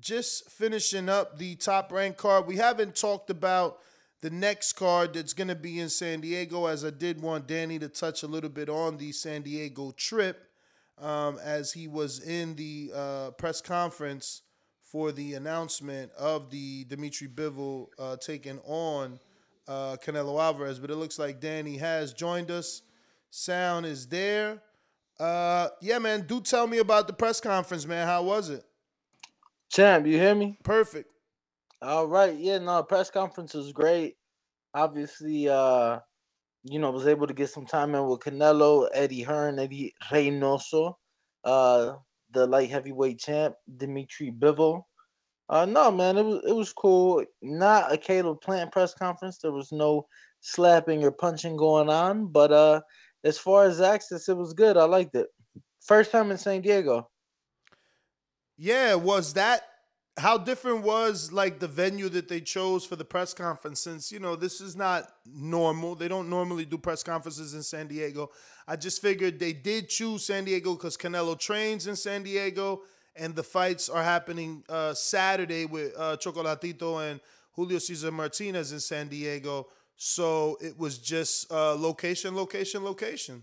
just 0.00 0.50
finishing 0.50 1.08
up 1.08 1.38
the 1.38 1.54
top 1.56 1.92
rank 1.92 2.16
card. 2.16 2.46
We 2.46 2.56
haven't 2.56 2.96
talked 2.96 3.30
about 3.30 3.78
the 4.20 4.30
next 4.30 4.72
card 4.74 5.14
that's 5.14 5.34
going 5.34 5.48
to 5.48 5.54
be 5.54 5.80
in 5.80 5.88
San 5.88 6.20
Diego, 6.20 6.66
as 6.66 6.84
I 6.84 6.90
did 6.90 7.20
want 7.20 7.46
Danny 7.46 7.78
to 7.78 7.88
touch 7.88 8.22
a 8.22 8.26
little 8.26 8.50
bit 8.50 8.68
on 8.68 8.96
the 8.96 9.12
San 9.12 9.42
Diego 9.42 9.92
trip, 9.96 10.48
um, 10.98 11.38
as 11.42 11.72
he 11.72 11.88
was 11.88 12.20
in 12.20 12.54
the 12.56 12.90
uh, 12.94 13.30
press 13.32 13.60
conference 13.60 14.42
for 14.82 15.12
the 15.12 15.34
announcement 15.34 16.12
of 16.12 16.50
the 16.50 16.84
Dimitri 16.84 17.28
Bivol 17.28 17.88
uh, 17.98 18.16
taking 18.16 18.60
on 18.60 19.18
uh, 19.68 19.96
Canelo 20.04 20.40
Alvarez. 20.40 20.78
But 20.78 20.90
it 20.90 20.96
looks 20.96 21.18
like 21.18 21.40
Danny 21.40 21.76
has 21.76 22.12
joined 22.12 22.50
us. 22.50 22.82
Sound 23.30 23.86
is 23.86 24.06
there. 24.06 24.62
Uh, 25.18 25.68
yeah, 25.80 25.98
man. 25.98 26.26
Do 26.26 26.40
tell 26.40 26.66
me 26.66 26.78
about 26.78 27.06
the 27.06 27.12
press 27.12 27.40
conference, 27.40 27.86
man. 27.86 28.06
How 28.06 28.22
was 28.22 28.50
it? 28.50 28.64
Champ, 29.70 30.06
you 30.06 30.18
hear 30.18 30.34
me? 30.34 30.56
Perfect. 30.62 31.10
All 31.82 32.06
right. 32.06 32.36
Yeah, 32.36 32.58
no, 32.58 32.82
press 32.82 33.10
conference 33.10 33.54
was 33.54 33.72
great. 33.72 34.16
Obviously, 34.72 35.48
uh, 35.48 35.98
you 36.64 36.78
know, 36.78 36.90
was 36.90 37.06
able 37.06 37.26
to 37.26 37.34
get 37.34 37.50
some 37.50 37.66
time 37.66 37.94
in 37.94 38.06
with 38.06 38.20
Canelo, 38.20 38.88
Eddie 38.92 39.22
Hearn, 39.22 39.58
Eddy 39.58 39.94
Reynoso, 40.10 40.94
uh, 41.44 41.94
the 42.32 42.46
light 42.46 42.70
heavyweight 42.70 43.18
champ, 43.18 43.54
Dimitri 43.76 44.32
Bivol. 44.32 44.82
Uh, 45.48 45.66
no, 45.66 45.90
man, 45.90 46.16
it 46.16 46.24
was 46.24 46.40
it 46.46 46.52
was 46.52 46.72
cool. 46.72 47.24
Not 47.42 47.92
a 47.92 47.98
Caleb 47.98 48.40
Plant 48.40 48.72
press 48.72 48.94
conference. 48.94 49.38
There 49.38 49.52
was 49.52 49.72
no 49.72 50.06
slapping 50.40 51.04
or 51.04 51.10
punching 51.10 51.56
going 51.56 51.88
on, 51.88 52.28
but 52.28 52.50
uh, 52.50 52.80
as 53.24 53.38
far 53.38 53.66
as 53.66 53.80
access, 53.80 54.28
it 54.28 54.36
was 54.36 54.54
good. 54.54 54.76
I 54.76 54.84
liked 54.84 55.14
it. 55.14 55.26
First 55.80 56.12
time 56.12 56.30
in 56.30 56.38
San 56.38 56.62
Diego. 56.62 57.10
Yeah, 58.56 58.94
was 58.94 59.34
that 59.34 59.62
how 60.16 60.38
different 60.38 60.82
was 60.82 61.32
like 61.32 61.58
the 61.58 61.66
venue 61.66 62.08
that 62.08 62.28
they 62.28 62.40
chose 62.40 62.86
for 62.86 62.94
the 62.96 63.04
press 63.04 63.34
conference? 63.34 63.80
Since 63.80 64.12
you 64.12 64.20
know 64.20 64.36
this 64.36 64.60
is 64.60 64.76
not 64.76 65.08
normal, 65.26 65.94
they 65.94 66.08
don't 66.08 66.30
normally 66.30 66.64
do 66.64 66.78
press 66.78 67.02
conferences 67.02 67.54
in 67.54 67.62
San 67.62 67.88
Diego. 67.88 68.30
I 68.68 68.76
just 68.76 69.02
figured 69.02 69.38
they 69.38 69.52
did 69.52 69.88
choose 69.88 70.24
San 70.24 70.44
Diego 70.44 70.74
because 70.74 70.96
Canelo 70.96 71.38
trains 71.38 71.86
in 71.86 71.96
San 71.96 72.22
Diego, 72.22 72.82
and 73.16 73.34
the 73.34 73.42
fights 73.42 73.88
are 73.88 74.02
happening 74.02 74.64
uh, 74.68 74.94
Saturday 74.94 75.66
with 75.66 75.92
uh, 75.96 76.16
Chocolatito 76.16 77.10
and 77.10 77.20
Julio 77.52 77.78
Cesar 77.78 78.10
Martinez 78.10 78.72
in 78.72 78.80
San 78.80 79.08
Diego. 79.08 79.68
So 79.96 80.58
it 80.60 80.76
was 80.78 80.98
just 80.98 81.50
uh, 81.52 81.74
location, 81.74 82.34
location, 82.34 82.84
location. 82.84 83.42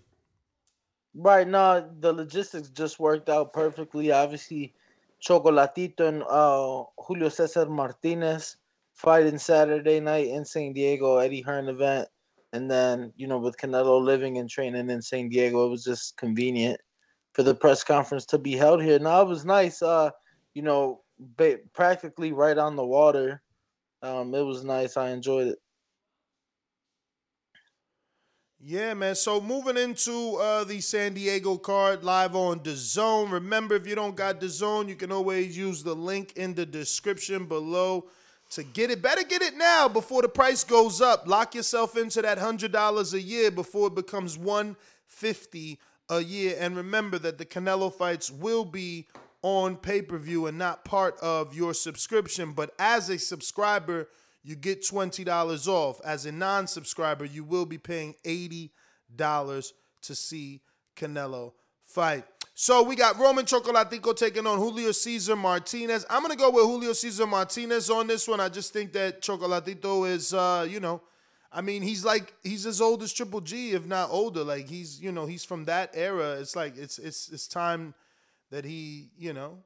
Right 1.13 1.47
now, 1.47 1.85
the 1.99 2.13
logistics 2.13 2.69
just 2.69 2.99
worked 2.99 3.29
out 3.29 3.53
perfectly. 3.53 4.11
Obviously, 4.11 4.73
Chocolatito 5.21 6.07
and 6.07 6.23
uh, 6.23 6.83
Julio 7.01 7.29
Cesar 7.29 7.65
Martinez 7.67 8.57
fighting 8.93 9.37
Saturday 9.37 9.99
night 9.99 10.27
in 10.27 10.45
San 10.45 10.73
Diego, 10.73 11.17
Eddie 11.17 11.41
Hearn 11.41 11.69
event. 11.69 12.07
And 12.53 12.69
then, 12.69 13.13
you 13.15 13.27
know, 13.27 13.37
with 13.37 13.57
Canelo 13.57 14.01
living 14.01 14.37
and 14.37 14.49
training 14.49 14.89
in 14.89 15.01
San 15.01 15.29
Diego, 15.29 15.65
it 15.65 15.69
was 15.69 15.85
just 15.85 16.17
convenient 16.17 16.79
for 17.33 17.43
the 17.43 17.55
press 17.55 17.83
conference 17.83 18.25
to 18.27 18.37
be 18.37 18.55
held 18.55 18.81
here. 18.81 18.99
Now, 18.99 19.21
it 19.21 19.27
was 19.27 19.45
nice, 19.45 19.81
uh, 19.81 20.11
you 20.53 20.61
know, 20.61 21.01
ba- 21.19 21.59
practically 21.73 22.33
right 22.33 22.57
on 22.57 22.75
the 22.75 22.85
water. 22.85 23.41
Um, 24.01 24.33
it 24.33 24.41
was 24.41 24.63
nice. 24.63 24.97
I 24.97 25.09
enjoyed 25.09 25.47
it. 25.47 25.59
Yeah, 28.63 28.93
man. 28.93 29.15
So 29.15 29.41
moving 29.41 29.75
into 29.75 30.35
uh, 30.35 30.63
the 30.63 30.81
San 30.81 31.15
Diego 31.15 31.57
card 31.57 32.03
live 32.03 32.35
on 32.35 32.59
DAZN. 32.59 33.31
Remember, 33.31 33.73
if 33.73 33.87
you 33.87 33.95
don't 33.95 34.15
got 34.15 34.39
DAZN, 34.39 34.87
you 34.87 34.95
can 34.95 35.11
always 35.11 35.57
use 35.57 35.81
the 35.81 35.95
link 35.95 36.33
in 36.35 36.53
the 36.53 36.65
description 36.65 37.45
below 37.45 38.05
to 38.51 38.63
get 38.63 38.91
it. 38.91 39.01
Better 39.01 39.23
get 39.23 39.41
it 39.41 39.57
now 39.57 39.87
before 39.87 40.21
the 40.21 40.29
price 40.29 40.63
goes 40.63 41.01
up. 41.01 41.27
Lock 41.27 41.55
yourself 41.55 41.97
into 41.97 42.21
that 42.21 42.37
hundred 42.37 42.71
dollars 42.71 43.15
a 43.15 43.21
year 43.21 43.49
before 43.49 43.87
it 43.87 43.95
becomes 43.95 44.37
one 44.37 44.75
fifty 45.07 45.79
a 46.11 46.21
year. 46.21 46.55
And 46.59 46.77
remember 46.77 47.17
that 47.17 47.39
the 47.39 47.45
Canelo 47.45 47.91
fights 47.91 48.29
will 48.29 48.65
be 48.65 49.07
on 49.41 49.75
pay 49.75 50.03
per 50.03 50.19
view 50.19 50.45
and 50.45 50.59
not 50.59 50.85
part 50.85 51.17
of 51.19 51.55
your 51.55 51.73
subscription. 51.73 52.51
But 52.51 52.75
as 52.77 53.09
a 53.09 53.17
subscriber 53.17 54.07
you 54.43 54.55
get 54.55 54.81
$20 54.81 55.67
off. 55.67 56.01
As 56.03 56.25
a 56.25 56.31
non 56.31 56.67
subscriber, 56.67 57.25
you 57.25 57.43
will 57.43 57.65
be 57.65 57.77
paying 57.77 58.15
$80 58.25 58.69
to 60.03 60.15
see 60.15 60.61
Canelo 60.95 61.53
fight. 61.85 62.25
So 62.53 62.83
we 62.83 62.95
got 62.95 63.17
Roman 63.17 63.45
Chocolatito 63.45 64.15
taking 64.15 64.45
on 64.45 64.57
Julio 64.57 64.91
Cesar 64.91 65.35
Martinez. 65.35 66.05
I'm 66.09 66.21
going 66.21 66.31
to 66.31 66.37
go 66.37 66.49
with 66.49 66.65
Julio 66.65 66.93
Cesar 66.93 67.27
Martinez 67.27 67.89
on 67.89 68.07
this 68.07 68.27
one. 68.27 68.39
I 68.39 68.49
just 68.49 68.73
think 68.73 68.93
that 68.93 69.21
Chocolatito 69.21 70.09
is, 70.09 70.33
uh, 70.33 70.67
you 70.69 70.79
know, 70.79 71.01
I 71.53 71.61
mean, 71.61 71.81
he's 71.81 72.05
like 72.05 72.33
he's 72.43 72.65
as 72.65 72.79
old 72.79 73.03
as 73.03 73.11
Triple 73.11 73.41
G, 73.41 73.71
if 73.71 73.85
not 73.85 74.09
older. 74.09 74.43
Like 74.43 74.69
he's 74.69 75.01
you 75.01 75.11
know 75.11 75.25
he's 75.25 75.43
from 75.43 75.65
that 75.65 75.91
era. 75.93 76.37
It's 76.39 76.55
like 76.55 76.77
it's 76.77 76.97
it's 76.97 77.29
it's 77.29 77.47
time 77.47 77.93
that 78.51 78.63
he 78.63 79.09
you 79.17 79.33
know 79.33 79.57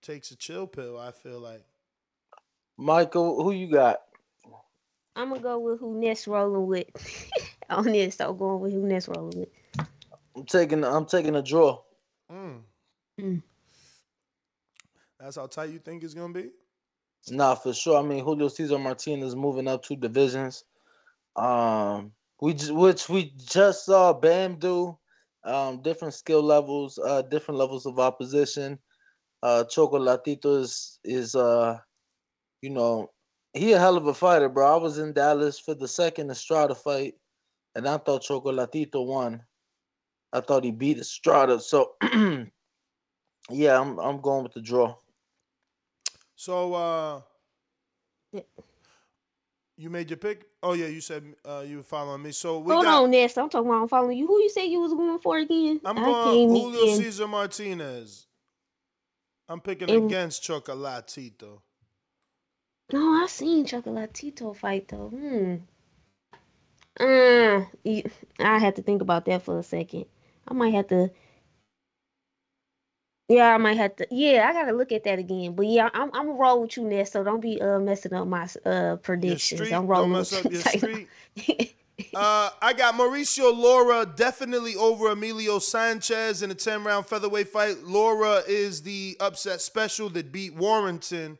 takes 0.00 0.30
a 0.30 0.36
chill 0.36 0.66
pill. 0.66 0.98
I 0.98 1.10
feel 1.10 1.40
like. 1.40 1.64
Michael, 2.78 3.42
who 3.42 3.52
you 3.52 3.68
got? 3.70 4.02
I'm 5.16 5.30
gonna 5.30 5.40
go 5.40 5.58
with 5.58 5.80
who 5.80 5.98
Ness 5.98 6.28
rolling 6.28 6.66
with 6.66 6.86
on 7.70 7.84
this. 7.86 8.16
So 8.16 8.32
going 8.34 8.60
with 8.60 8.72
who 8.72 8.86
Ness 8.86 9.08
rolling 9.08 9.40
with. 9.40 9.88
I'm 10.36 10.44
taking 10.44 10.84
I'm 10.84 11.06
taking 11.06 11.34
a 11.34 11.42
draw. 11.42 11.80
Mm. 12.30 12.60
Mm. 13.20 13.42
That's 15.18 15.36
how 15.36 15.46
tight 15.46 15.70
you 15.70 15.78
think 15.78 16.04
it's 16.04 16.14
gonna 16.14 16.34
be. 16.34 16.50
Nah, 17.28 17.54
for 17.56 17.72
sure. 17.72 17.98
I 17.98 18.02
mean, 18.02 18.22
Julio 18.22 18.48
Cesar 18.48 18.78
Martinez 18.78 19.34
moving 19.34 19.66
up 19.66 19.82
two 19.82 19.96
divisions. 19.96 20.64
Um, 21.36 22.12
we 22.40 22.54
which 22.70 23.08
we 23.08 23.32
just 23.36 23.86
saw 23.86 24.12
Bam 24.12 24.58
do. 24.58 24.98
Um, 25.44 25.80
different 25.80 26.14
skill 26.14 26.42
levels, 26.42 26.98
uh, 26.98 27.22
different 27.22 27.58
levels 27.58 27.86
of 27.86 28.00
opposition. 28.00 28.78
Uh, 29.42 29.64
Chocolatito 29.68 30.60
is 30.60 30.98
is 31.04 31.34
uh, 31.36 31.78
you 32.62 32.70
know, 32.70 33.10
he 33.52 33.72
a 33.72 33.78
hell 33.78 33.96
of 33.96 34.06
a 34.06 34.14
fighter, 34.14 34.48
bro. 34.48 34.74
I 34.74 34.82
was 34.82 34.98
in 34.98 35.12
Dallas 35.12 35.58
for 35.58 35.74
the 35.74 35.88
second 35.88 36.30
Estrada 36.30 36.74
fight, 36.74 37.14
and 37.74 37.88
I 37.88 37.98
thought 37.98 38.24
Chocolatito 38.24 39.06
won. 39.06 39.42
I 40.32 40.40
thought 40.40 40.64
he 40.64 40.72
beat 40.72 40.98
Estrada. 40.98 41.60
So, 41.60 41.92
yeah, 43.50 43.80
I'm 43.80 43.98
I'm 43.98 44.20
going 44.20 44.42
with 44.42 44.54
the 44.54 44.60
draw. 44.60 44.96
So 46.34 46.74
uh 46.74 47.20
you 49.76 49.90
made 49.90 50.10
your 50.10 50.16
pick? 50.16 50.46
Oh 50.62 50.72
yeah, 50.72 50.86
you 50.86 51.00
said 51.00 51.24
uh 51.44 51.64
you 51.66 51.78
were 51.78 51.82
following 51.82 52.22
me. 52.22 52.32
So 52.32 52.58
we 52.58 52.72
Hold 52.72 52.84
got 52.84 53.02
on, 53.04 53.10
Ness. 53.10 53.36
I'm 53.36 53.48
talking 53.48 53.68
about 53.68 53.82
I'm 53.82 53.88
following 53.88 54.18
you. 54.18 54.26
Who 54.26 54.40
you 54.40 54.50
say 54.50 54.66
you 54.66 54.80
was 54.80 54.92
going 54.92 55.18
for 55.18 55.38
again? 55.38 55.80
I'm 55.84 55.96
going 55.96 56.48
Julio. 56.48 56.96
Cesar 56.96 57.28
Martinez. 57.28 58.26
I'm 59.48 59.60
picking 59.60 59.90
And- 59.90 60.06
against 60.06 60.42
Chocolatito. 60.42 61.60
No, 62.92 63.22
I've 63.22 63.30
seen 63.30 63.66
Chocolatito 63.66 64.54
fight 64.56 64.88
though. 64.88 65.08
Hmm. 65.08 65.56
Uh, 66.98 67.64
I 68.38 68.58
had 68.58 68.76
to 68.76 68.82
think 68.82 69.02
about 69.02 69.24
that 69.26 69.42
for 69.42 69.58
a 69.58 69.62
second. 69.62 70.06
I 70.48 70.54
might 70.54 70.72
have 70.74 70.86
to. 70.88 71.10
Yeah, 73.28 73.54
I 73.54 73.58
might 73.58 73.76
have 73.76 73.96
to. 73.96 74.06
Yeah, 74.10 74.46
I 74.48 74.52
gotta 74.52 74.72
look 74.72 74.92
at 74.92 75.04
that 75.04 75.18
again. 75.18 75.54
But 75.54 75.66
yeah, 75.66 75.90
I'm 75.94 76.10
I'm 76.14 76.26
gonna 76.26 76.34
roll 76.38 76.62
with 76.62 76.76
you, 76.76 76.84
Ness. 76.84 77.12
So 77.12 77.24
don't 77.24 77.40
be 77.40 77.60
uh 77.60 77.80
messing 77.80 78.12
up 78.14 78.28
my 78.28 78.48
uh 78.64 78.96
Your 79.22 79.38
predictions. 79.38 79.60
street, 79.60 79.72
I'm 79.72 79.86
don't 79.94 80.10
rolling 80.10 80.12
mess 80.12 80.30
with 80.30 80.46
up 80.46 80.52
your 80.52 80.62
street. 80.62 81.08
uh, 82.14 82.50
I 82.62 82.72
got 82.72 82.94
Mauricio 82.94 83.56
Lara 83.56 84.06
definitely 84.06 84.76
over 84.76 85.08
Emilio 85.08 85.58
Sanchez 85.58 86.42
in 86.42 86.50
a 86.50 86.54
10 86.54 86.84
round 86.84 87.06
featherweight 87.06 87.48
fight. 87.48 87.82
Lara 87.84 88.42
is 88.46 88.82
the 88.82 89.16
upset 89.20 89.60
special 89.60 90.08
that 90.10 90.30
beat 90.30 90.54
Warrington. 90.54 91.38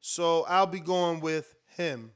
So 0.00 0.44
I'll 0.48 0.66
be 0.66 0.80
going 0.80 1.20
with 1.20 1.54
him. 1.76 2.12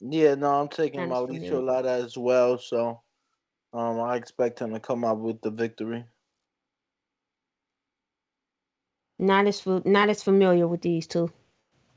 Yeah, 0.00 0.34
no, 0.34 0.60
I'm 0.62 0.68
taking 0.68 1.00
Mauricio 1.02 1.26
familiar. 1.26 1.60
Lara 1.60 1.92
as 2.02 2.16
well. 2.18 2.58
So, 2.58 3.02
um, 3.72 4.00
I 4.00 4.16
expect 4.16 4.60
him 4.60 4.72
to 4.72 4.80
come 4.80 5.04
out 5.04 5.18
with 5.20 5.42
the 5.42 5.50
victory. 5.50 6.04
Not 9.20 9.46
as 9.46 9.66
not 9.66 10.08
as 10.08 10.22
familiar 10.22 10.66
with 10.66 10.80
these 10.80 11.06
two. 11.06 11.30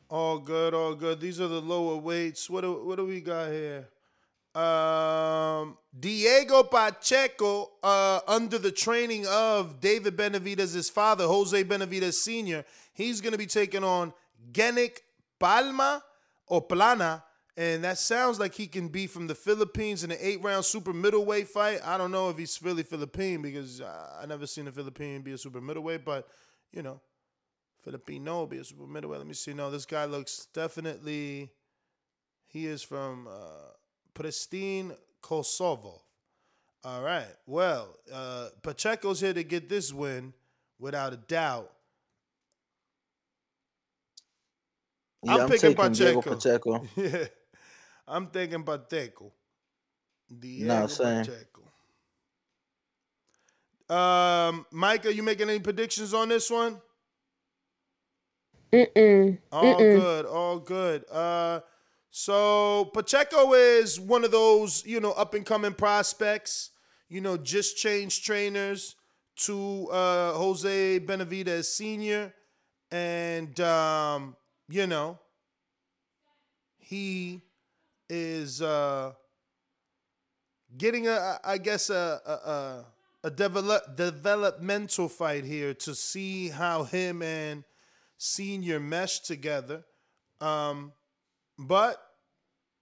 All 0.10 0.40
good, 0.40 0.74
all 0.74 0.94
good. 0.94 1.22
These 1.22 1.40
are 1.40 1.48
the 1.48 1.62
lower 1.62 1.96
weights. 1.96 2.50
What 2.50 2.62
do, 2.62 2.86
what 2.86 2.98
do 2.98 3.06
we 3.06 3.22
got 3.22 3.50
here? 3.50 3.88
Um, 4.54 5.78
Diego 5.98 6.64
Pacheco, 6.64 7.72
uh, 7.82 8.20
under 8.28 8.60
the 8.60 8.72
training 8.72 9.26
of 9.28 9.80
David 9.80 10.16
Benavidez' 10.16 10.92
father, 10.92 11.26
Jose 11.26 11.64
Benavidez 11.64 12.14
Sr., 12.14 12.64
he's 12.94 13.22
going 13.22 13.32
to 13.32 13.38
be 13.38 13.48
taking 13.48 13.84
on 13.84 14.14
Genic 14.52 15.02
Palma 15.40 16.04
or 16.46 16.62
Plana. 16.62 17.24
And 17.56 17.84
that 17.84 17.98
sounds 18.00 18.40
like 18.40 18.54
he 18.54 18.68
can 18.68 18.90
be 18.90 19.08
from 19.08 19.28
the 19.28 19.36
Philippines 19.36 20.04
in 20.04 20.12
an 20.12 20.18
eight 20.20 20.44
round 20.44 20.66
super 20.66 20.92
middleweight 20.92 21.48
fight. 21.48 21.80
I 21.84 21.98
don't 21.98 22.12
know 22.12 22.30
if 22.30 22.38
he's 22.38 22.62
really 22.62 22.84
Philippine 22.84 23.42
because 23.42 23.80
uh, 23.80 24.20
I 24.22 24.26
never 24.26 24.46
seen 24.46 24.68
a 24.68 24.72
Philippine 24.72 25.22
be 25.22 25.32
a 25.32 25.38
super 25.38 25.62
middleweight, 25.62 26.04
but 26.04 26.28
you 26.72 26.82
know, 26.82 27.00
Filipino 27.84 28.46
be 28.46 28.58
a 28.58 28.64
super 28.64 28.88
middleweight. 28.88 29.20
Let 29.20 29.28
me 29.28 29.34
see. 29.34 29.54
No, 29.54 29.70
this 29.70 29.86
guy 29.86 30.06
looks 30.06 30.48
definitely. 30.54 31.50
He 32.48 32.66
is 32.66 32.82
from 32.82 33.28
uh, 33.28 33.72
Pristina, 34.16 34.96
Kosovo. 35.22 36.02
All 36.86 37.02
right. 37.02 37.28
Well, 37.46 37.96
uh, 38.12 38.50
Pacheco's 38.62 39.20
here 39.20 39.34
to 39.34 39.44
get 39.44 39.70
this 39.70 39.94
win 39.94 40.34
without 40.80 41.14
a 41.14 41.18
doubt. 41.18 41.72
Yeah, 45.24 45.36
I'm, 45.36 45.42
I'm 45.42 45.50
picking 45.50 45.76
Pacheco. 45.76 46.22
Pacheco. 46.22 46.88
yeah, 46.96 47.26
I'm 48.08 48.28
thinking 48.28 48.64
Pacheco. 48.64 49.32
Diego 50.40 50.68
Nah, 50.68 50.88
same. 50.88 51.26
Pacheco. 51.26 51.62
Um, 53.90 54.66
Micah, 54.72 55.14
you 55.14 55.24
making 55.24 55.50
any 55.50 55.60
predictions 55.60 56.14
on 56.14 56.30
this 56.30 56.50
one? 56.50 56.82
Mm-mm. 58.74 59.40
All 59.52 59.86
Mm-mm. 59.86 59.90
good, 59.90 60.26
all 60.26 60.60
good. 60.60 61.06
Uh, 61.12 61.62
so 62.12 62.86
Pacheco 62.94 63.54
is 63.54 64.00
one 64.00 64.24
of 64.26 64.32
those, 64.32 64.86
you 64.86 65.00
know, 65.00 65.12
up 65.14 65.34
and 65.36 65.46
coming 65.46 65.74
prospects. 65.74 66.72
You 67.10 67.22
know, 67.22 67.38
just 67.38 67.78
changed 67.78 68.26
trainers 68.26 68.96
to 69.38 69.90
uh, 69.92 70.34
Jose 70.34 71.00
Benavidez 71.02 71.66
Senior, 71.66 72.34
and 72.92 73.60
um, 73.60 74.36
you 74.70 74.88
know, 74.88 75.20
he 76.80 77.42
is 78.10 78.62
uh, 78.62 79.14
getting 80.78 81.08
a, 81.08 81.40
I 81.44 81.58
guess 81.58 81.90
a 81.90 82.22
a, 82.26 82.32
a, 82.32 82.86
a 83.26 83.32
develop, 83.32 83.96
developmental 83.96 85.10
fight 85.10 85.46
here 85.46 85.74
to 85.76 85.96
see 85.96 86.50
how 86.50 86.84
him 86.84 87.22
and 87.22 87.64
Senior 88.18 88.80
mesh 88.80 89.20
together. 89.20 89.84
Um, 90.42 90.94
but 91.58 92.02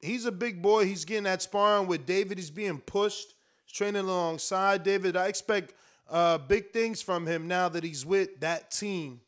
he's 0.01 0.25
a 0.25 0.31
big 0.31 0.61
boy. 0.61 0.85
He's 0.85 1.05
getting 1.05 1.23
that 1.23 1.41
sparring 1.41 1.87
with 1.87 2.05
David. 2.05 2.37
He's 2.37 2.51
being 2.51 2.79
pushed. 2.79 3.33
He's 3.65 3.75
training 3.75 4.03
alongside 4.03 4.83
David. 4.83 5.15
I 5.15 5.27
expect 5.27 5.73
uh, 6.09 6.37
big 6.37 6.71
things 6.71 7.01
from 7.01 7.25
him 7.25 7.47
now 7.47 7.69
that 7.69 7.83
he's 7.83 8.05
with 8.05 8.39
that 8.41 8.71
team. 8.71 9.21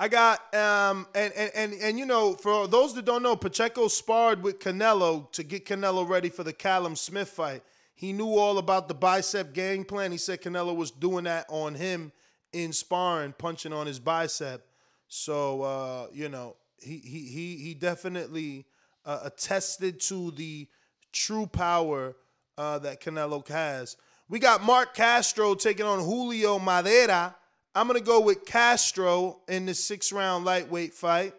I 0.00 0.06
got 0.06 0.54
um 0.54 1.08
and, 1.12 1.32
and 1.32 1.50
and 1.56 1.74
and 1.74 1.98
you 1.98 2.06
know 2.06 2.34
for 2.34 2.68
those 2.68 2.94
that 2.94 3.04
don't 3.04 3.22
know, 3.22 3.34
Pacheco 3.34 3.88
sparred 3.88 4.44
with 4.44 4.60
Canelo 4.60 5.30
to 5.32 5.42
get 5.42 5.66
Canelo 5.66 6.08
ready 6.08 6.28
for 6.28 6.44
the 6.44 6.52
Callum 6.52 6.94
Smith 6.94 7.28
fight. 7.28 7.62
He 7.96 8.12
knew 8.12 8.36
all 8.36 8.58
about 8.58 8.86
the 8.86 8.94
bicep 8.94 9.52
gang 9.52 9.84
plan. 9.84 10.12
He 10.12 10.18
said 10.18 10.40
Canelo 10.40 10.76
was 10.76 10.92
doing 10.92 11.24
that 11.24 11.46
on 11.48 11.74
him 11.74 12.12
in 12.52 12.72
sparring, 12.72 13.34
punching 13.36 13.72
on 13.72 13.86
his 13.86 13.98
bicep. 13.98 14.66
So 15.08 15.62
uh, 15.62 16.06
you 16.12 16.28
know 16.28 16.56
he 16.80 16.98
he 16.98 17.20
he 17.28 17.56
he 17.56 17.74
definitely 17.74 18.66
uh, 19.04 19.20
attested 19.24 20.00
to 20.00 20.30
the 20.32 20.68
true 21.12 21.46
power 21.46 22.16
uh, 22.56 22.78
that 22.80 23.00
Canelo 23.00 23.46
has. 23.48 23.96
We 24.28 24.38
got 24.38 24.62
Mark 24.62 24.94
Castro 24.94 25.54
taking 25.54 25.86
on 25.86 26.00
Julio 26.00 26.58
Madera. 26.58 27.34
I'm 27.74 27.86
gonna 27.86 28.00
go 28.00 28.20
with 28.20 28.44
Castro 28.44 29.40
in 29.48 29.66
the 29.66 29.74
six 29.74 30.12
round 30.12 30.44
lightweight 30.44 30.92
fight. 30.92 31.34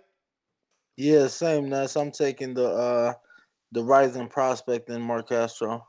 Yeah, 0.97 1.27
same. 1.27 1.69
Ness. 1.69 1.95
I'm 1.95 2.11
taking 2.11 2.53
the 2.53 2.67
uh 2.67 3.13
the 3.71 3.83
rising 3.83 4.27
prospect 4.27 4.89
in 4.89 5.01
Mark 5.01 5.29
Castro. 5.29 5.85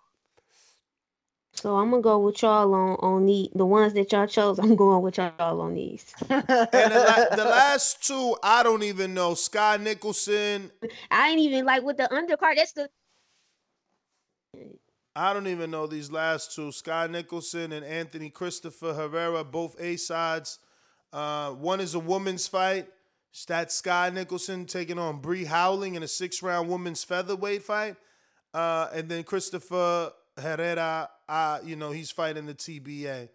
So 1.61 1.77
I'm 1.77 1.91
gonna 1.91 2.01
go 2.01 2.19
with 2.19 2.41
y'all 2.41 2.73
on 2.73 2.97
on 3.01 3.27
the 3.27 3.51
the 3.55 3.67
ones 3.67 3.93
that 3.93 4.11
y'all 4.13 4.27
chose. 4.27 4.59
I'm 4.59 4.77
going 4.77 5.03
with 5.03 5.19
y'all 5.19 5.61
on 5.61 5.75
these. 5.75 6.07
And 6.31 6.43
the, 6.49 7.05
la- 7.29 7.37
the 7.37 7.45
last 7.51 8.03
two, 8.03 8.35
I 8.43 8.63
don't 8.63 8.83
even 8.83 9.13
know. 9.13 9.35
Skye 9.35 9.77
Nicolson. 9.77 10.71
I 11.11 11.29
ain't 11.29 11.41
even 11.41 11.67
like 11.67 11.83
with 11.83 11.99
the 11.99 12.05
undercard. 12.05 12.57
That's 12.57 12.73
the 12.73 12.89
I 15.15 15.35
don't 15.35 15.49
even 15.49 15.71
know 15.71 15.87
these 15.87 16.11
last 16.11 16.55
two. 16.55 16.73
Skye 16.73 17.09
Nicolson 17.09 17.73
and 17.73 17.85
Anthony 17.85 18.31
Christopher 18.31 18.95
Herrera, 18.95 19.45
both 19.45 19.79
A 19.79 19.97
sides. 19.97 20.61
Uh, 21.13 21.51
one 21.51 21.81
is 21.81 21.95
a 21.95 21.99
woman's 21.99 22.49
fight. 22.49 22.89
That's 23.47 23.75
Skye 23.75 24.11
Nicolson 24.15 24.67
taking 24.67 24.99
on 24.99 25.21
Bree 25.21 25.45
Howling 25.45 25.95
in 25.95 26.03
a 26.03 26.09
six 26.09 26.43
round 26.43 26.71
women's 26.71 27.05
featherweight 27.05 27.65
fight. 27.65 27.97
Uh, 28.55 28.89
and 28.95 29.11
then 29.11 29.25
Christopher 29.25 30.13
Herrera, 30.41 31.09
uh, 31.28 31.59
you 31.64 31.76
know, 31.76 31.91
he's 31.91 32.11
fighting 32.11 32.47
the 32.47 32.55
TBA. 32.55 33.28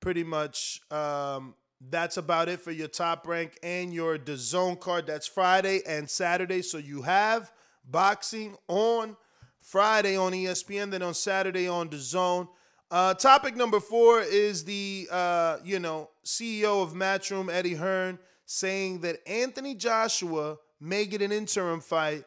Pretty 0.00 0.24
much 0.24 0.80
um, 0.90 1.54
that's 1.90 2.16
about 2.16 2.48
it 2.48 2.60
for 2.60 2.70
your 2.70 2.88
top 2.88 3.26
rank 3.26 3.58
and 3.62 3.92
your 3.92 4.18
zone 4.36 4.76
card. 4.76 5.06
That's 5.06 5.26
Friday 5.26 5.80
and 5.86 6.08
Saturday. 6.08 6.62
So 6.62 6.78
you 6.78 7.02
have 7.02 7.52
boxing 7.84 8.56
on 8.68 9.16
Friday 9.60 10.16
on 10.16 10.32
ESPN, 10.32 10.90
then 10.90 11.02
on 11.02 11.14
Saturday 11.14 11.68
on 11.68 11.88
DAZN. 11.88 12.48
Uh, 12.88 13.14
topic 13.14 13.56
number 13.56 13.80
four 13.80 14.20
is 14.20 14.64
the 14.64 15.08
uh, 15.10 15.58
you 15.64 15.80
know 15.80 16.08
CEO 16.24 16.82
of 16.82 16.92
Matchroom 16.92 17.52
Eddie 17.52 17.74
Hearn 17.74 18.18
saying 18.44 19.00
that 19.00 19.16
Anthony 19.26 19.74
Joshua 19.74 20.58
may 20.80 21.04
get 21.04 21.20
an 21.20 21.32
interim 21.32 21.80
fight 21.80 22.24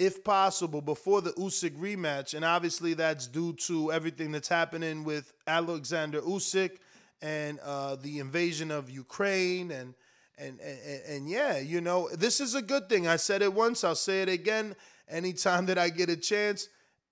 if 0.00 0.24
possible 0.24 0.80
before 0.80 1.20
the 1.20 1.30
Usyk 1.32 1.78
rematch, 1.78 2.34
and 2.34 2.44
obviously 2.44 2.94
that's 2.94 3.26
due 3.26 3.52
to 3.52 3.92
everything 3.92 4.32
that's 4.32 4.48
happening 4.48 5.04
with 5.04 5.32
Alexander 5.46 6.20
Usyk 6.22 6.78
and 7.22 7.60
uh, 7.60 7.96
the 7.96 8.18
invasion 8.18 8.70
of 8.70 8.90
Ukraine 8.90 9.70
and. 9.70 9.94
And, 10.38 10.58
and 10.60 11.02
and 11.06 11.28
yeah, 11.28 11.58
you 11.58 11.82
know, 11.82 12.08
this 12.14 12.40
is 12.40 12.54
a 12.54 12.62
good 12.62 12.88
thing. 12.88 13.06
I 13.06 13.16
said 13.16 13.42
it 13.42 13.52
once, 13.52 13.84
I'll 13.84 13.94
say 13.94 14.22
it 14.22 14.30
again 14.30 14.74
anytime 15.06 15.66
that 15.66 15.76
I 15.76 15.90
get 15.90 16.08
a 16.08 16.16
chance 16.16 16.66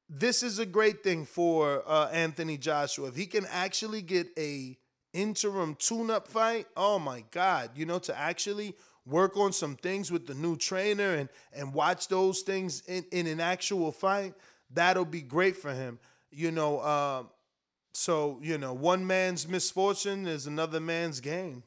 this 0.09 0.43
is 0.43 0.59
a 0.59 0.66
great 0.66 1.03
thing 1.03 1.24
for 1.26 1.82
uh, 1.86 2.09
Anthony 2.09 2.57
Joshua. 2.57 3.09
If 3.09 3.16
he 3.16 3.26
can 3.26 3.47
actually 3.51 4.03
get 4.03 4.28
a 4.39 4.78
interim 5.12 5.74
tune-up 5.74 6.28
fight, 6.28 6.66
oh 6.76 6.99
my 6.99 7.24
God, 7.30 7.70
you 7.74 7.84
know, 7.84 7.99
to 8.01 8.18
actually 8.18 8.74
work 9.09 9.36
on 9.36 9.52
some 9.52 9.76
things 9.76 10.11
with 10.11 10.26
the 10.26 10.34
new 10.34 10.56
trainer 10.56 11.14
and 11.14 11.28
and 11.52 11.72
watch 11.72 12.09
those 12.09 12.42
things 12.42 12.82
in, 12.86 13.04
in 13.11 13.26
an 13.26 13.40
actual 13.40 13.92
fight, 13.92 14.34
that'll 14.72 15.04
be 15.04 15.22
great 15.22 15.56
for 15.56 15.72
him. 15.72 15.98
You 16.30 16.50
know, 16.50 16.78
uh, 16.78 17.22
so 17.92 18.38
you 18.42 18.59
know, 18.59 18.72
one 18.72 19.06
man's 19.06 19.48
misfortune 19.48 20.26
is 20.26 20.46
another 20.46 20.80
man's 20.80 21.20
gain. 21.20 21.62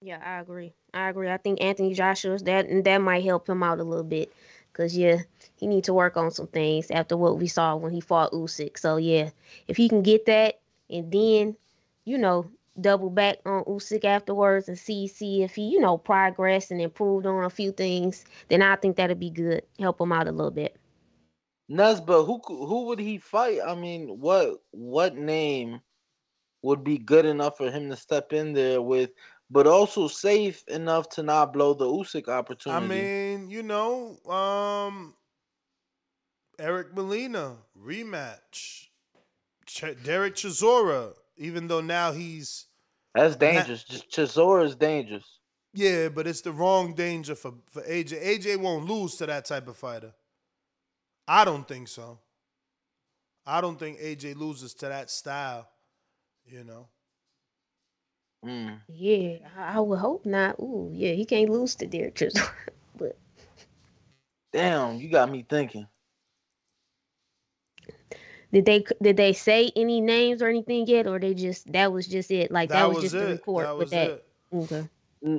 Yeah, 0.00 0.20
I 0.24 0.40
agree. 0.40 0.74
I 0.94 1.08
agree. 1.08 1.28
I 1.30 1.38
think 1.38 1.60
Anthony 1.60 1.92
Joshua's 1.94 2.42
that 2.44 2.66
that 2.84 2.98
might 2.98 3.24
help 3.24 3.48
him 3.48 3.62
out 3.62 3.80
a 3.80 3.84
little 3.84 4.04
bit. 4.04 4.32
Cause 4.72 4.96
yeah, 4.96 5.18
he 5.56 5.66
need 5.66 5.84
to 5.84 5.94
work 5.94 6.16
on 6.16 6.30
some 6.30 6.46
things 6.46 6.90
after 6.90 7.16
what 7.16 7.38
we 7.38 7.48
saw 7.48 7.74
when 7.74 7.92
he 7.92 8.00
fought 8.00 8.32
Usyk. 8.32 8.78
So 8.78 8.96
yeah, 8.96 9.30
if 9.66 9.76
he 9.76 9.88
can 9.88 10.02
get 10.02 10.26
that 10.26 10.60
and 10.88 11.10
then, 11.10 11.56
you 12.04 12.16
know, 12.16 12.48
double 12.80 13.10
back 13.10 13.38
on 13.44 13.64
Usyk 13.64 14.04
afterwards 14.04 14.68
and 14.68 14.78
see 14.78 15.08
see 15.08 15.42
if 15.42 15.54
he, 15.54 15.68
you 15.68 15.80
know, 15.80 15.98
progressed 15.98 16.70
and 16.70 16.80
improved 16.80 17.26
on 17.26 17.44
a 17.44 17.50
few 17.50 17.72
things, 17.72 18.24
then 18.48 18.62
I 18.62 18.76
think 18.76 18.96
that'd 18.96 19.20
be 19.20 19.30
good. 19.30 19.62
Help 19.78 20.00
him 20.00 20.12
out 20.12 20.28
a 20.28 20.32
little 20.32 20.50
bit. 20.50 20.76
Nesba, 21.70 22.24
who 22.24 22.40
who 22.46 22.86
would 22.86 22.98
he 22.98 23.18
fight? 23.18 23.60
I 23.66 23.74
mean, 23.74 24.20
what 24.20 24.62
what 24.70 25.16
name 25.16 25.80
would 26.62 26.82
be 26.82 26.98
good 26.98 27.24
enough 27.24 27.56
for 27.56 27.70
him 27.70 27.88
to 27.90 27.96
step 27.96 28.32
in 28.32 28.52
there 28.52 28.82
with 28.82 29.10
but 29.50 29.66
also 29.66 30.08
safe 30.08 30.62
enough 30.68 31.08
to 31.08 31.22
not 31.22 31.52
blow 31.52 31.74
the 31.74 31.86
Usyk 31.86 32.28
opportunity. 32.28 32.84
I 32.84 32.88
mean, 32.88 33.50
you 33.50 33.62
know, 33.62 34.18
um, 34.30 35.14
Eric 36.58 36.94
Molina 36.94 37.56
rematch, 37.80 38.88
Ch- 39.66 39.96
Derek 40.02 40.34
Chisora, 40.34 41.14
even 41.36 41.68
though 41.68 41.80
now 41.80 42.12
he's 42.12 42.66
that's 43.22 43.36
dangerous. 43.36 43.84
Just 43.84 44.10
Chisora 44.10 44.64
is 44.64 44.76
dangerous. 44.76 45.24
Yeah, 45.74 46.08
but 46.08 46.26
it's 46.26 46.40
the 46.40 46.52
wrong 46.52 46.94
danger 46.94 47.34
for 47.34 47.54
for 47.70 47.82
AJ. 47.82 48.22
AJ 48.22 48.56
won't 48.58 48.86
lose 48.88 49.16
to 49.16 49.26
that 49.26 49.44
type 49.44 49.68
of 49.68 49.76
fighter. 49.76 50.12
I 51.26 51.44
don't 51.44 51.66
think 51.66 51.88
so. 51.88 52.18
I 53.46 53.60
don't 53.60 53.78
think 53.78 53.98
AJ 53.98 54.36
loses 54.36 54.74
to 54.74 54.88
that 54.88 55.10
style. 55.10 55.68
You 56.46 56.64
know. 56.64 56.88
Mm. 58.44 58.80
Yeah, 58.88 59.38
I, 59.58 59.80
would 59.80 59.98
hope 59.98 60.24
not. 60.24 60.60
Ooh, 60.60 60.90
yeah, 60.92 61.12
he 61.12 61.24
can't 61.24 61.50
lose 61.50 61.74
to 61.76 61.86
Derek 61.86 62.14
Chisora. 62.14 62.50
but 62.96 63.18
damn, 64.52 64.96
you 64.96 65.08
got 65.10 65.30
me 65.30 65.44
thinking. 65.48 65.86
Did 68.52 68.64
they 68.64 68.84
did 69.02 69.16
they 69.16 69.32
say 69.32 69.70
any 69.76 70.00
names 70.00 70.40
or 70.40 70.48
anything 70.48 70.86
yet, 70.86 71.06
or 71.06 71.18
they 71.18 71.34
just 71.34 71.70
that 71.72 71.92
was 71.92 72.06
just 72.06 72.30
it? 72.30 72.50
Like 72.50 72.70
that, 72.70 72.80
that 72.80 72.88
was, 72.88 72.96
was, 72.96 73.04
just 73.04 73.14
it. 73.14 73.18
the 73.18 73.26
report 73.26 73.66
that 73.66 73.76
with 73.78 73.90
that. 73.90 74.10
It. 74.10 74.24
Okay. 74.52 74.88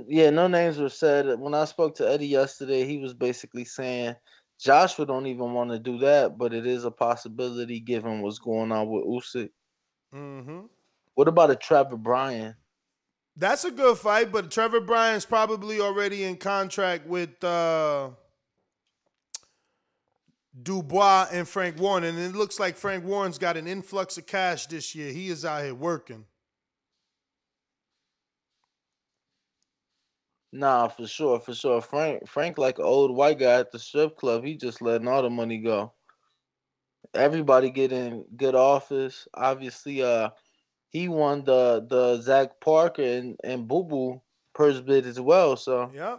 Yeah, 0.07 0.29
no 0.29 0.47
names 0.47 0.77
were 0.77 0.89
said. 0.89 1.39
When 1.39 1.53
I 1.53 1.65
spoke 1.65 1.95
to 1.95 2.09
Eddie 2.09 2.27
yesterday, 2.27 2.85
he 2.85 2.97
was 2.97 3.13
basically 3.13 3.65
saying 3.65 4.15
Joshua 4.59 5.05
don't 5.05 5.25
even 5.25 5.53
want 5.53 5.71
to 5.71 5.79
do 5.79 5.97
that, 5.99 6.37
but 6.37 6.53
it 6.53 6.67
is 6.67 6.83
a 6.83 6.91
possibility 6.91 7.79
given 7.79 8.21
what's 8.21 8.39
going 8.39 8.71
on 8.71 8.89
with 8.89 9.05
Usyk. 9.05 9.49
Mm-hmm. 10.13 10.61
What 11.15 11.27
about 11.27 11.51
a 11.51 11.55
Trevor 11.55 11.95
Bryan? 11.95 12.55
That's 13.37 13.63
a 13.63 13.71
good 13.71 13.97
fight, 13.97 14.33
but 14.33 14.51
Trevor 14.51 14.81
Bryan's 14.81 15.25
probably 15.25 15.79
already 15.79 16.25
in 16.25 16.35
contract 16.35 17.07
with 17.07 17.41
uh, 17.41 18.09
Dubois 20.61 21.27
and 21.31 21.47
Frank 21.47 21.79
Warren, 21.79 22.03
and 22.03 22.17
it 22.17 22.35
looks 22.35 22.59
like 22.59 22.75
Frank 22.75 23.05
Warren's 23.05 23.37
got 23.37 23.57
an 23.57 23.67
influx 23.67 24.17
of 24.17 24.25
cash 24.25 24.67
this 24.67 24.95
year. 24.95 25.11
He 25.11 25.29
is 25.29 25.45
out 25.45 25.63
here 25.63 25.75
working. 25.75 26.25
Nah, 30.51 30.87
for 30.87 31.05
sure, 31.05 31.39
for 31.39 31.53
sure. 31.53 31.79
Frank, 31.81 32.27
Frank, 32.27 32.57
like 32.57 32.79
an 32.79 32.85
old 32.85 33.15
white 33.15 33.37
guy 33.37 33.59
at 33.59 33.71
the 33.71 33.77
strip 33.77 34.17
club, 34.17 34.43
he 34.43 34.57
just 34.57 34.81
letting 34.81 35.07
all 35.07 35.21
the 35.21 35.29
money 35.29 35.59
go. 35.59 35.93
Everybody 37.13 37.69
getting 37.69 38.25
good 38.35 38.55
office. 38.55 39.27
Obviously, 39.33 40.01
uh, 40.01 40.29
he 40.89 41.07
won 41.07 41.43
the 41.43 41.85
the 41.87 42.21
Zach 42.21 42.59
Parker 42.61 43.03
and 43.03 43.37
and 43.43 43.67
Boo 43.67 43.83
Boo 43.83 44.21
purse 44.53 44.79
bid 44.81 45.05
as 45.05 45.19
well. 45.19 45.55
So 45.55 45.91
yeah, 45.93 46.17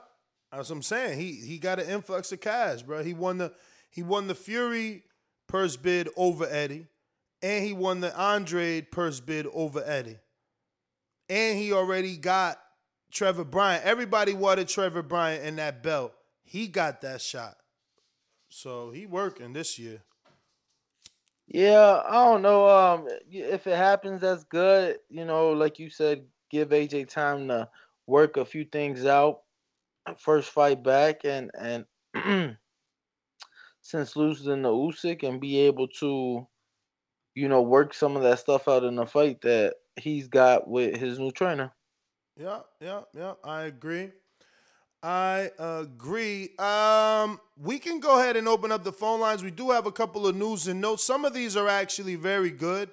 that's 0.52 0.70
what 0.70 0.76
I'm 0.76 0.82
saying. 0.82 1.18
He 1.18 1.32
he 1.32 1.58
got 1.58 1.80
an 1.80 1.88
influx 1.88 2.32
of 2.32 2.40
cash, 2.40 2.82
bro. 2.82 3.02
He 3.02 3.14
won 3.14 3.38
the 3.38 3.52
he 3.90 4.02
won 4.02 4.28
the 4.28 4.34
Fury 4.34 5.04
purse 5.48 5.76
bid 5.76 6.08
over 6.16 6.46
Eddie, 6.48 6.86
and 7.42 7.64
he 7.64 7.72
won 7.72 8.00
the 8.00 8.18
Andrade 8.18 8.90
purse 8.90 9.20
bid 9.20 9.46
over 9.52 9.82
Eddie, 9.84 10.18
and 11.28 11.58
he 11.58 11.72
already 11.72 12.16
got 12.16 12.58
Trevor 13.10 13.44
Bryan. 13.44 13.82
Everybody 13.84 14.32
wanted 14.32 14.68
Trevor 14.68 15.02
Bryan 15.02 15.42
in 15.42 15.56
that 15.56 15.82
belt. 15.82 16.12
He 16.42 16.68
got 16.68 17.00
that 17.02 17.20
shot, 17.20 17.56
so 18.48 18.92
he 18.92 19.06
working 19.06 19.52
this 19.52 19.78
year. 19.78 20.02
Yeah, 21.48 22.02
I 22.08 22.24
don't 22.26 22.42
know. 22.42 22.68
Um, 22.68 23.08
if 23.28 23.66
it 23.66 23.76
happens, 23.76 24.20
that's 24.20 24.44
good. 24.44 24.98
You 25.08 25.24
know, 25.24 25.50
like 25.50 25.80
you 25.80 25.90
said, 25.90 26.24
give 26.48 26.68
AJ 26.68 27.08
time 27.08 27.48
to 27.48 27.68
work 28.06 28.36
a 28.36 28.44
few 28.44 28.64
things 28.64 29.04
out. 29.04 29.40
First 30.16 30.50
fight 30.50 30.84
back, 30.84 31.24
and 31.24 31.50
and 31.58 31.86
since 33.82 34.16
losing 34.16 34.62
the 34.62 34.68
Usyk, 34.68 35.22
and 35.22 35.40
be 35.40 35.58
able 35.60 35.88
to, 35.88 36.46
you 37.34 37.48
know, 37.48 37.62
work 37.62 37.94
some 37.94 38.16
of 38.16 38.22
that 38.22 38.38
stuff 38.38 38.68
out 38.68 38.84
in 38.84 38.96
the 38.96 39.06
fight 39.06 39.40
that 39.42 39.74
he's 39.96 40.28
got 40.28 40.68
with 40.68 40.96
his 40.96 41.18
new 41.18 41.30
trainer. 41.30 41.72
Yeah, 42.36 42.60
yeah, 42.80 43.02
yeah. 43.14 43.34
I 43.44 43.62
agree. 43.62 44.10
I 45.02 45.50
agree. 45.58 46.50
Um, 46.58 47.40
we 47.56 47.78
can 47.78 48.00
go 48.00 48.20
ahead 48.20 48.36
and 48.36 48.46
open 48.46 48.70
up 48.70 48.84
the 48.84 48.92
phone 48.92 49.20
lines. 49.20 49.42
We 49.42 49.50
do 49.50 49.70
have 49.70 49.86
a 49.86 49.92
couple 49.92 50.26
of 50.26 50.36
news 50.36 50.68
and 50.68 50.80
notes. 50.80 51.04
Some 51.04 51.24
of 51.24 51.32
these 51.32 51.56
are 51.56 51.68
actually 51.68 52.16
very 52.16 52.50
good, 52.50 52.90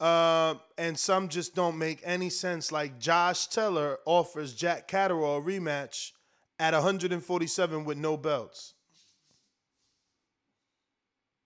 uh, 0.00 0.54
and 0.78 0.96
some 0.96 1.28
just 1.28 1.54
don't 1.54 1.76
make 1.76 2.00
any 2.04 2.30
sense. 2.30 2.70
Like 2.70 3.00
Josh 3.00 3.48
Taylor 3.48 3.98
offers 4.06 4.54
Jack 4.54 4.86
Catterall 4.86 5.38
a 5.38 5.42
rematch 5.42 6.12
at 6.60 6.72
147 6.72 7.84
with 7.84 7.98
no 7.98 8.16
belts. 8.16 8.73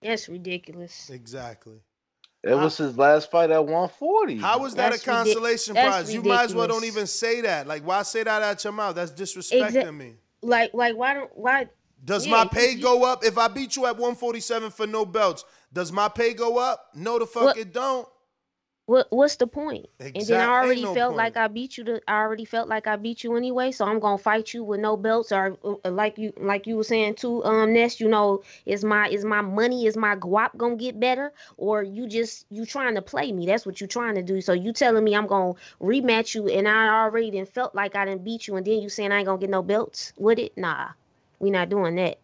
That's 0.01 0.29
ridiculous. 0.29 1.09
Exactly. 1.09 1.81
It 2.41 2.55
was 2.55 2.77
his 2.77 2.97
last 2.97 3.29
fight 3.29 3.51
at 3.51 3.59
140. 3.59 4.37
How 4.37 4.59
was 4.59 4.73
that 4.75 4.91
That's 4.91 5.03
a 5.03 5.05
consolation 5.05 5.75
prize? 5.75 6.13
You 6.13 6.23
might 6.23 6.45
as 6.45 6.55
well 6.55 6.67
don't 6.67 6.85
even 6.85 7.05
say 7.05 7.41
that. 7.41 7.67
Like, 7.67 7.83
why 7.83 8.01
say 8.03 8.23
that 8.23 8.41
out 8.41 8.63
your 8.63 8.71
mouth? 8.71 8.95
That's 8.95 9.11
disrespecting 9.11 9.71
Exa- 9.71 9.95
me. 9.95 10.13
Like, 10.41 10.73
like 10.73 10.95
why 10.95 11.15
don't 11.15 11.37
why? 11.37 11.67
Does 12.05 12.25
yeah, 12.25 12.31
my 12.31 12.45
pay 12.45 12.75
go 12.75 13.03
up 13.03 13.25
if 13.25 13.37
I 13.37 13.49
beat 13.49 13.75
you 13.75 13.85
at 13.85 13.95
147 13.97 14.71
for 14.71 14.87
no 14.87 15.05
belts? 15.05 15.43
Does 15.73 15.91
my 15.91 16.07
pay 16.07 16.33
go 16.33 16.57
up? 16.57 16.87
No, 16.95 17.19
the 17.19 17.25
fuck 17.25 17.43
what? 17.43 17.57
it 17.57 17.73
don't. 17.73 18.07
What 18.89 19.05
what's 19.11 19.35
the 19.35 19.45
point? 19.45 19.85
Exactly. 19.99 20.19
And 20.19 20.27
then 20.27 20.49
I 20.49 20.51
already 20.51 20.81
no 20.81 20.95
felt 20.95 21.09
point. 21.11 21.17
like 21.17 21.37
I 21.37 21.47
beat 21.47 21.77
you. 21.77 21.83
To, 21.83 22.01
I 22.07 22.21
already 22.21 22.45
felt 22.45 22.67
like 22.67 22.87
I 22.87 22.95
beat 22.95 23.23
you 23.23 23.35
anyway. 23.35 23.71
So 23.71 23.85
I'm 23.85 23.99
gonna 23.99 24.17
fight 24.17 24.51
you 24.51 24.63
with 24.63 24.79
no 24.79 24.97
belts, 24.97 25.31
or 25.31 25.59
uh, 25.63 25.91
like 25.91 26.17
you 26.17 26.33
like 26.37 26.65
you 26.65 26.75
were 26.75 26.83
saying 26.83 27.13
too, 27.13 27.43
um, 27.45 27.71
Ness. 27.71 27.99
You 27.99 28.07
know, 28.07 28.41
is 28.65 28.83
my 28.83 29.07
is 29.07 29.23
my 29.23 29.41
money 29.41 29.85
is 29.85 29.95
my 29.95 30.15
guap 30.15 30.57
gonna 30.57 30.75
get 30.75 30.99
better, 30.99 31.31
or 31.57 31.83
you 31.83 32.07
just 32.07 32.47
you 32.49 32.65
trying 32.65 32.95
to 32.95 33.03
play 33.03 33.31
me? 33.31 33.45
That's 33.45 33.63
what 33.63 33.79
you 33.79 33.85
trying 33.85 34.15
to 34.15 34.23
do. 34.23 34.41
So 34.41 34.53
you 34.53 34.73
telling 34.73 35.03
me 35.03 35.15
I'm 35.15 35.27
gonna 35.27 35.53
rematch 35.79 36.33
you, 36.33 36.47
and 36.47 36.67
I 36.67 37.03
already 37.03 37.29
didn't 37.29 37.53
felt 37.53 37.75
like 37.75 37.95
I 37.95 38.05
didn't 38.05 38.23
beat 38.23 38.47
you, 38.47 38.55
and 38.55 38.65
then 38.65 38.81
you 38.81 38.89
saying 38.89 39.11
I 39.11 39.17
ain't 39.17 39.27
gonna 39.27 39.37
get 39.37 39.51
no 39.51 39.61
belts 39.61 40.13
with 40.17 40.39
it? 40.39 40.57
Nah, 40.57 40.87
we 41.37 41.51
not 41.51 41.69
doing 41.69 41.93
that. 41.97 42.17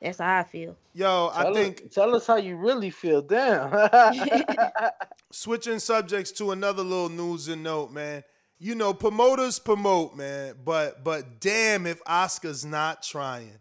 That's 0.00 0.18
how 0.18 0.38
I 0.38 0.44
feel. 0.44 0.76
Yo, 0.94 1.30
tell 1.34 1.46
I 1.46 1.52
think. 1.52 1.82
Us, 1.86 1.94
tell 1.94 2.16
us 2.16 2.26
how 2.26 2.36
you 2.36 2.56
really 2.56 2.90
feel. 2.90 3.20
Damn. 3.20 3.70
Switching 5.32 5.78
subjects 5.78 6.32
to 6.32 6.52
another 6.52 6.82
little 6.82 7.10
news 7.10 7.48
and 7.48 7.62
note, 7.62 7.92
man. 7.92 8.24
You 8.58 8.74
know, 8.74 8.92
promoters 8.92 9.58
promote, 9.58 10.16
man, 10.16 10.54
but 10.64 11.04
but 11.04 11.40
damn 11.40 11.86
if 11.86 12.00
Oscar's 12.06 12.64
not 12.64 13.02
trying. 13.02 13.58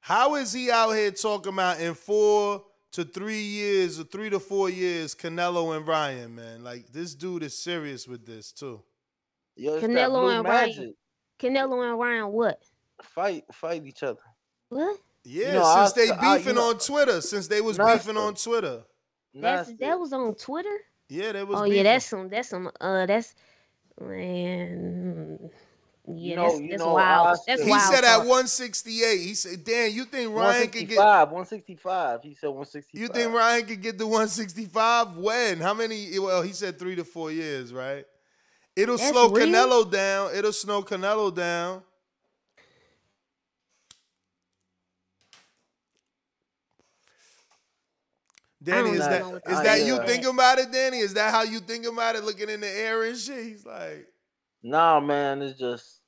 How 0.00 0.36
is 0.36 0.52
he 0.52 0.70
out 0.70 0.92
here 0.92 1.10
talking 1.10 1.52
about 1.52 1.80
in 1.80 1.94
four 1.94 2.64
to 2.92 3.04
three 3.04 3.42
years 3.42 4.00
or 4.00 4.04
three 4.04 4.30
to 4.30 4.40
four 4.40 4.70
years, 4.70 5.14
Canelo 5.14 5.76
and 5.76 5.86
Ryan, 5.86 6.34
man? 6.34 6.64
Like 6.64 6.92
this 6.92 7.14
dude 7.14 7.42
is 7.42 7.56
serious 7.56 8.08
with 8.08 8.26
this 8.26 8.52
too. 8.52 8.82
Yo, 9.56 9.80
Canelo 9.80 10.32
and 10.34 10.42
magic. 10.44 10.78
Ryan. 10.78 10.94
Canelo 11.38 11.90
and 11.90 11.98
Ryan, 11.98 12.32
what? 12.32 12.62
Fight, 13.02 13.44
fight 13.52 13.84
each 13.86 14.02
other. 14.02 14.20
What? 14.68 14.98
Yeah, 15.24 15.46
You 15.48 15.52
know, 15.58 15.74
since 15.86 15.92
they 15.92 16.10
I- 16.10 16.16
I- 16.16 16.32
you 16.32 16.38
beefing 16.38 16.54
know- 16.56 16.70
on 16.70 16.78
Twitter, 16.78 17.20
since 17.20 17.46
they 17.48 17.60
was 17.60 17.78
Nasty. 17.78 18.08
beefing 18.08 18.16
on 18.16 18.34
Twitter. 18.34 18.82
That's 19.34 19.72
that 19.78 19.98
was 20.00 20.12
on 20.12 20.34
Twitter. 20.34 20.76
Yeah, 21.08 21.32
that 21.32 21.46
was. 21.46 21.58
Oh 21.60 21.64
beefing. 21.64 21.76
yeah, 21.78 21.82
that's 21.84 22.06
some. 22.06 22.28
That's 22.28 22.48
some. 22.48 22.70
Uh, 22.80 23.06
that's 23.06 23.34
man. 24.00 25.50
Yeah, 26.12 26.36
know- 26.36 26.48
that's, 26.48 26.60
you 26.60 26.68
that's 26.70 26.80
know, 26.82 26.94
wild. 26.94 27.38
That's 27.46 27.62
He 27.62 27.70
wild. 27.70 27.94
said 27.94 28.04
at 28.04 28.18
168. 28.26 29.20
He 29.20 29.34
said, 29.34 29.62
"Dan, 29.64 29.92
you 29.92 30.04
think 30.06 30.34
Ryan 30.34 30.68
could 30.68 30.88
get? 30.88 30.98
165, 30.98 31.30
165. 31.30 32.22
He 32.22 32.34
said 32.34 32.48
165. 32.48 33.00
You 33.00 33.08
think 33.08 33.32
Ryan 33.32 33.66
could 33.66 33.82
get 33.82 33.98
the 33.98 34.06
165? 34.06 35.16
When? 35.16 35.60
How 35.60 35.74
many? 35.74 36.18
Well, 36.18 36.42
he 36.42 36.52
said 36.52 36.78
three 36.78 36.96
to 36.96 37.04
four 37.04 37.30
years, 37.30 37.72
right? 37.72 38.04
It'll 38.74 38.96
That's 38.96 39.10
slow 39.10 39.28
real? 39.28 39.46
Canelo 39.46 39.90
down. 39.90 40.34
It'll 40.34 40.52
slow 40.52 40.82
Canelo 40.82 41.34
down. 41.34 41.82
Danny, 48.62 48.90
is 48.90 48.98
know 48.98 49.08
that 49.08 49.26
what 49.26 49.42
is 49.48 49.62
that 49.62 49.78
say 49.78 49.86
you 49.86 49.94
about 49.94 50.06
thinking 50.06 50.30
about 50.30 50.58
it, 50.58 50.72
Danny? 50.72 50.98
Is 50.98 51.14
that 51.14 51.32
how 51.32 51.42
you 51.42 51.60
think 51.60 51.86
about 51.86 52.16
it, 52.16 52.24
looking 52.24 52.50
in 52.50 52.60
the 52.60 52.68
air 52.68 53.02
and 53.04 53.16
shit? 53.16 53.44
He's 53.44 53.64
like, 53.64 54.06
Nah, 54.62 55.00
man, 55.00 55.40
it's 55.42 55.58
just 55.58 56.00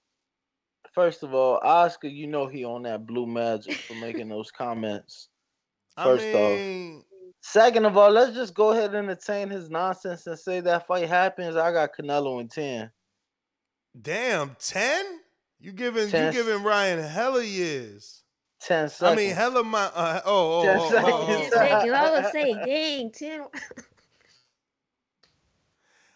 first 0.94 1.22
of 1.22 1.34
all, 1.34 1.59
Oscar, 1.62 2.09
you 2.09 2.26
know 2.26 2.46
he 2.46 2.64
on 2.64 2.82
that 2.82 3.07
blue 3.07 3.26
magic 3.26 3.74
for 3.74 3.94
making 3.94 4.28
those 4.28 4.50
comments. 4.50 5.28
I 5.96 6.05
First 6.05 6.24
mean, 6.24 6.98
off. 6.98 7.05
Second 7.42 7.86
of 7.86 7.96
all, 7.96 8.11
let's 8.11 8.34
just 8.34 8.55
go 8.55 8.70
ahead 8.70 8.94
and 8.94 9.11
entertain 9.11 9.50
his 9.50 9.68
nonsense 9.68 10.26
and 10.26 10.38
say 10.38 10.61
that 10.61 10.86
fight 10.86 11.09
happens. 11.09 11.57
I 11.57 11.72
got 11.72 11.90
Canelo 11.94 12.40
in 12.40 12.48
10. 12.48 12.90
damn, 14.00 14.57
ten? 14.61 15.05
You 15.61 15.72
giving 15.72 16.05
you 16.07 16.32
giving 16.32 16.62
Ryan 16.62 17.03
hella 17.03 17.44
years? 17.44 18.22
10 18.66 18.88
seconds. 18.88 19.02
I 19.02 19.14
mean, 19.14 19.34
hella 19.34 19.64
my. 19.64 19.84
Uh, 19.94 20.20
oh, 20.24 20.60
oh, 20.60 20.64
Ten 20.64 20.76
oh, 20.78 20.82
oh, 20.82 20.90
seconds. 20.90 21.14
oh, 21.14 21.26
Ten 21.26 21.40
oh. 21.40 21.50
seconds. 21.50 21.92
I 21.94 22.10
would 22.10 22.26
say, 22.32 22.54
dang, 22.64 23.10
ten. 23.12 23.46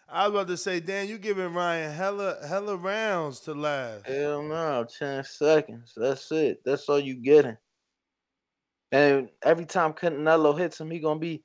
I 0.09 0.27
was 0.27 0.35
about 0.35 0.47
to 0.47 0.57
say, 0.57 0.79
Dan, 0.79 1.09
you 1.09 1.17
giving 1.17 1.53
Ryan 1.53 1.91
hella 1.93 2.37
hella 2.47 2.77
rounds 2.77 3.41
to 3.41 3.53
last. 3.53 4.05
Hell 4.07 4.41
no, 4.41 4.85
10 4.97 5.23
seconds. 5.25 5.93
That's 5.97 6.31
it. 6.31 6.61
That's 6.63 6.87
all 6.87 6.99
you 6.99 7.15
getting. 7.15 7.57
And 8.93 9.29
every 9.43 9.65
time 9.65 9.91
Canelo 9.93 10.57
hits 10.57 10.79
him, 10.79 10.89
he 10.89 10.99
gonna 10.99 11.19
be 11.19 11.43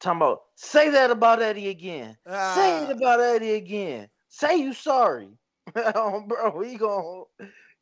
talking 0.00 0.16
about 0.18 0.42
say 0.54 0.88
that 0.88 1.10
about 1.10 1.42
Eddie 1.42 1.68
again. 1.68 2.16
Say 2.26 2.32
Ah. 2.34 2.84
it 2.88 2.96
about 2.96 3.20
Eddie 3.20 3.52
again. 3.54 4.08
Say 4.28 4.56
you 4.56 4.72
sorry. 4.72 5.28
Oh, 5.76 6.24
Bro, 6.26 6.60
he 6.62 6.76
gonna 6.76 7.24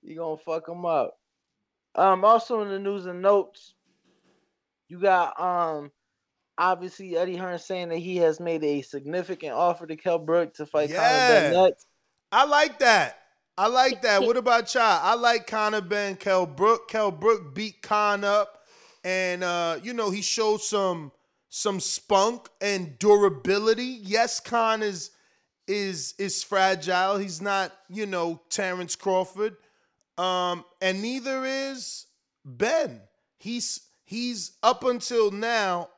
he 0.02 0.14
gonna 0.16 0.38
fuck 0.38 0.68
him 0.68 0.84
up. 0.84 1.16
Um 1.96 2.24
also 2.24 2.62
in 2.62 2.68
the 2.68 2.78
news 2.78 3.06
and 3.06 3.22
notes, 3.22 3.74
you 4.88 5.00
got 5.00 5.38
um 5.40 5.90
obviously 6.58 7.16
Eddie 7.16 7.36
Hearn 7.36 7.58
saying 7.58 7.88
that 7.90 7.98
he 7.98 8.16
has 8.18 8.40
made 8.40 8.62
a 8.64 8.82
significant 8.82 9.52
offer 9.52 9.86
to 9.86 9.96
Kell 9.96 10.18
Brook 10.18 10.54
to 10.54 10.66
fight 10.66 10.90
Conor 10.90 11.02
Yeah. 11.02 11.50
Bennett. 11.50 11.84
I 12.32 12.44
like 12.44 12.78
that. 12.80 13.18
I 13.56 13.68
like 13.68 14.02
that. 14.02 14.22
What 14.26 14.36
about 14.36 14.74
y'all? 14.74 14.82
I 14.82 15.14
like 15.14 15.46
Conor 15.46 15.80
Benn 15.80 16.16
Kell 16.16 16.46
Brook. 16.46 16.88
Kell 16.88 17.10
Brook 17.12 17.54
beat 17.54 17.82
Khan 17.82 18.24
up, 18.24 18.60
and 19.04 19.44
uh, 19.44 19.78
you 19.82 19.94
know 19.94 20.10
he 20.10 20.22
showed 20.22 20.60
some 20.60 21.12
some 21.48 21.78
spunk 21.78 22.48
and 22.60 22.98
durability. 22.98 24.00
Yes, 24.02 24.40
Khan 24.40 24.82
is 24.82 25.10
is 25.68 26.14
is 26.18 26.42
fragile. 26.42 27.18
He's 27.18 27.40
not 27.40 27.72
you 27.88 28.06
know 28.06 28.42
Terrence 28.50 28.96
Crawford, 28.96 29.56
um, 30.18 30.64
and 30.80 31.02
neither 31.02 31.44
is 31.44 32.06
Benn. 32.44 33.00
He's 33.36 33.80
he's 34.04 34.52
up 34.62 34.84
until 34.84 35.30
now 35.30 35.88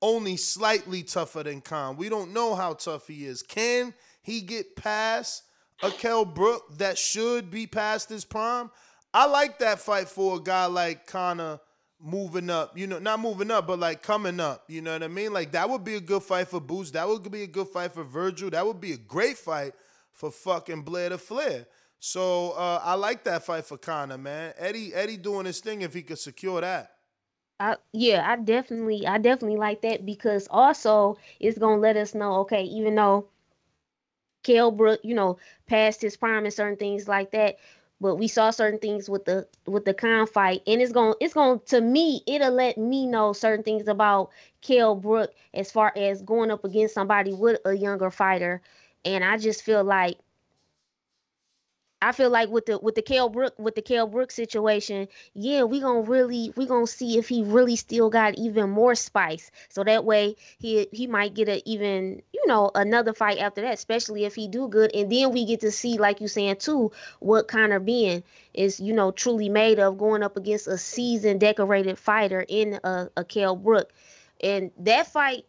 only 0.00 0.36
slightly 0.36 1.02
tougher 1.02 1.44
than 1.44 1.60
Khan. 1.60 1.96
We 1.96 2.08
don't 2.08 2.32
know 2.32 2.54
how 2.54 2.74
tough 2.74 3.06
he 3.06 3.24
is. 3.24 3.42
Can 3.42 3.94
he 4.22 4.40
get 4.40 4.74
past 4.76 5.44
a 5.82 5.90
Kell 5.90 6.24
Brook 6.24 6.78
that 6.78 6.98
should 6.98 7.50
be 7.50 7.66
past 7.66 8.08
his 8.08 8.24
prime? 8.24 8.70
I 9.14 9.26
like 9.26 9.58
that 9.60 9.78
fight 9.78 10.08
for 10.08 10.36
a 10.36 10.40
guy 10.40 10.66
like 10.66 11.06
Conor 11.06 11.60
moving 12.00 12.50
up. 12.50 12.76
You 12.76 12.88
know, 12.88 12.98
not 12.98 13.20
moving 13.20 13.50
up, 13.50 13.66
but 13.66 13.78
like 13.78 14.02
coming 14.02 14.40
up. 14.40 14.64
You 14.68 14.82
know 14.82 14.92
what 14.92 15.02
I 15.04 15.08
mean? 15.08 15.32
Like 15.32 15.52
that 15.52 15.70
would 15.70 15.84
be 15.84 15.94
a 15.94 16.00
good 16.00 16.22
fight 16.22 16.48
for 16.48 16.60
Boots. 16.60 16.90
That 16.90 17.06
would 17.06 17.30
be 17.30 17.44
a 17.44 17.46
good 17.46 17.68
fight 17.68 17.92
for 17.92 18.04
Vergil. 18.04 18.50
That 18.50 18.66
would 18.66 18.80
be 18.80 18.92
a 18.92 18.98
great 18.98 19.38
fight 19.38 19.72
for 20.12 20.30
fucking 20.30 20.82
Blair 20.82 21.10
to 21.10 21.18
Flair. 21.18 21.66
So 22.04 22.50
uh, 22.50 22.80
I 22.82 22.94
like 22.94 23.22
that 23.24 23.44
fight 23.44 23.64
for 23.64 23.78
Conor, 23.78 24.18
man. 24.18 24.54
Eddie, 24.58 24.92
Eddie 24.92 25.16
doing 25.16 25.46
his 25.46 25.60
thing 25.60 25.82
if 25.82 25.94
he 25.94 26.02
could 26.02 26.18
secure 26.18 26.60
that. 26.60 26.96
I, 27.60 27.76
yeah, 27.92 28.28
I 28.28 28.42
definitely, 28.42 29.06
I 29.06 29.18
definitely 29.18 29.56
like 29.56 29.82
that 29.82 30.04
because 30.04 30.48
also 30.50 31.16
it's 31.38 31.58
gonna 31.58 31.80
let 31.80 31.96
us 31.96 32.12
know, 32.12 32.40
okay, 32.40 32.64
even 32.64 32.96
though 32.96 33.28
Kell 34.42 34.72
Brook, 34.72 34.98
you 35.04 35.14
know, 35.14 35.38
passed 35.68 36.02
his 36.02 36.16
prime 36.16 36.44
and 36.44 36.52
certain 36.52 36.76
things 36.76 37.06
like 37.06 37.30
that, 37.30 37.58
but 38.00 38.16
we 38.16 38.26
saw 38.26 38.50
certain 38.50 38.80
things 38.80 39.08
with 39.08 39.24
the 39.24 39.46
with 39.68 39.84
the 39.84 39.94
Khan 39.94 40.26
fight, 40.26 40.62
and 40.66 40.82
it's 40.82 40.90
gonna, 40.90 41.14
it's 41.20 41.34
gonna, 41.34 41.60
to 41.66 41.80
me, 41.80 42.24
it'll 42.26 42.50
let 42.50 42.78
me 42.78 43.06
know 43.06 43.32
certain 43.32 43.62
things 43.62 43.86
about 43.86 44.30
Kell 44.60 44.96
Brook 44.96 45.32
as 45.54 45.70
far 45.70 45.92
as 45.94 46.20
going 46.20 46.50
up 46.50 46.64
against 46.64 46.94
somebody 46.94 47.32
with 47.32 47.60
a 47.64 47.74
younger 47.74 48.10
fighter, 48.10 48.60
and 49.04 49.22
I 49.22 49.38
just 49.38 49.62
feel 49.62 49.84
like 49.84 50.18
I 52.02 52.12
feel 52.12 52.30
like 52.30 52.48
with 52.48 52.66
the 52.66 52.78
with 52.78 52.96
the 52.96 53.02
Kell 53.02 53.28
Brook 53.28 53.54
with 53.58 53.76
the 53.76 53.82
Kell 53.82 54.06
Brook 54.06 54.32
situation, 54.32 55.08
yeah, 55.34 55.62
we 55.62 55.80
gonna 55.80 56.02
really 56.02 56.52
we 56.56 56.66
gonna 56.66 56.86
see 56.86 57.16
if 57.16 57.28
he 57.28 57.42
really 57.44 57.76
still 57.76 58.10
got 58.10 58.34
even 58.34 58.70
more 58.70 58.94
spice. 58.94 59.50
So 59.68 59.84
that 59.84 60.04
way 60.04 60.36
he 60.58 60.88
he 60.92 61.06
might 61.06 61.34
get 61.34 61.48
a 61.48 61.62
even 61.68 62.22
you 62.32 62.46
know 62.46 62.70
another 62.74 63.14
fight 63.14 63.38
after 63.38 63.62
that, 63.62 63.74
especially 63.74 64.24
if 64.24 64.34
he 64.34 64.48
do 64.48 64.68
good. 64.68 64.94
And 64.94 65.10
then 65.10 65.32
we 65.32 65.44
get 65.44 65.60
to 65.60 65.70
see, 65.70 65.96
like 65.96 66.20
you 66.20 66.28
saying 66.28 66.56
too, 66.56 66.90
what 67.20 67.46
Conor 67.46 67.80
Benn 67.80 68.24
is 68.52 68.80
you 68.80 68.92
know 68.92 69.12
truly 69.12 69.48
made 69.48 69.78
of 69.78 69.96
going 69.96 70.22
up 70.24 70.36
against 70.36 70.66
a 70.66 70.78
seasoned 70.78 71.40
decorated 71.40 71.98
fighter 71.98 72.44
in 72.48 72.80
a, 72.82 73.08
a 73.16 73.24
Kell 73.24 73.54
Brook. 73.54 73.92
And 74.42 74.72
that 74.78 75.06
fight 75.06 75.46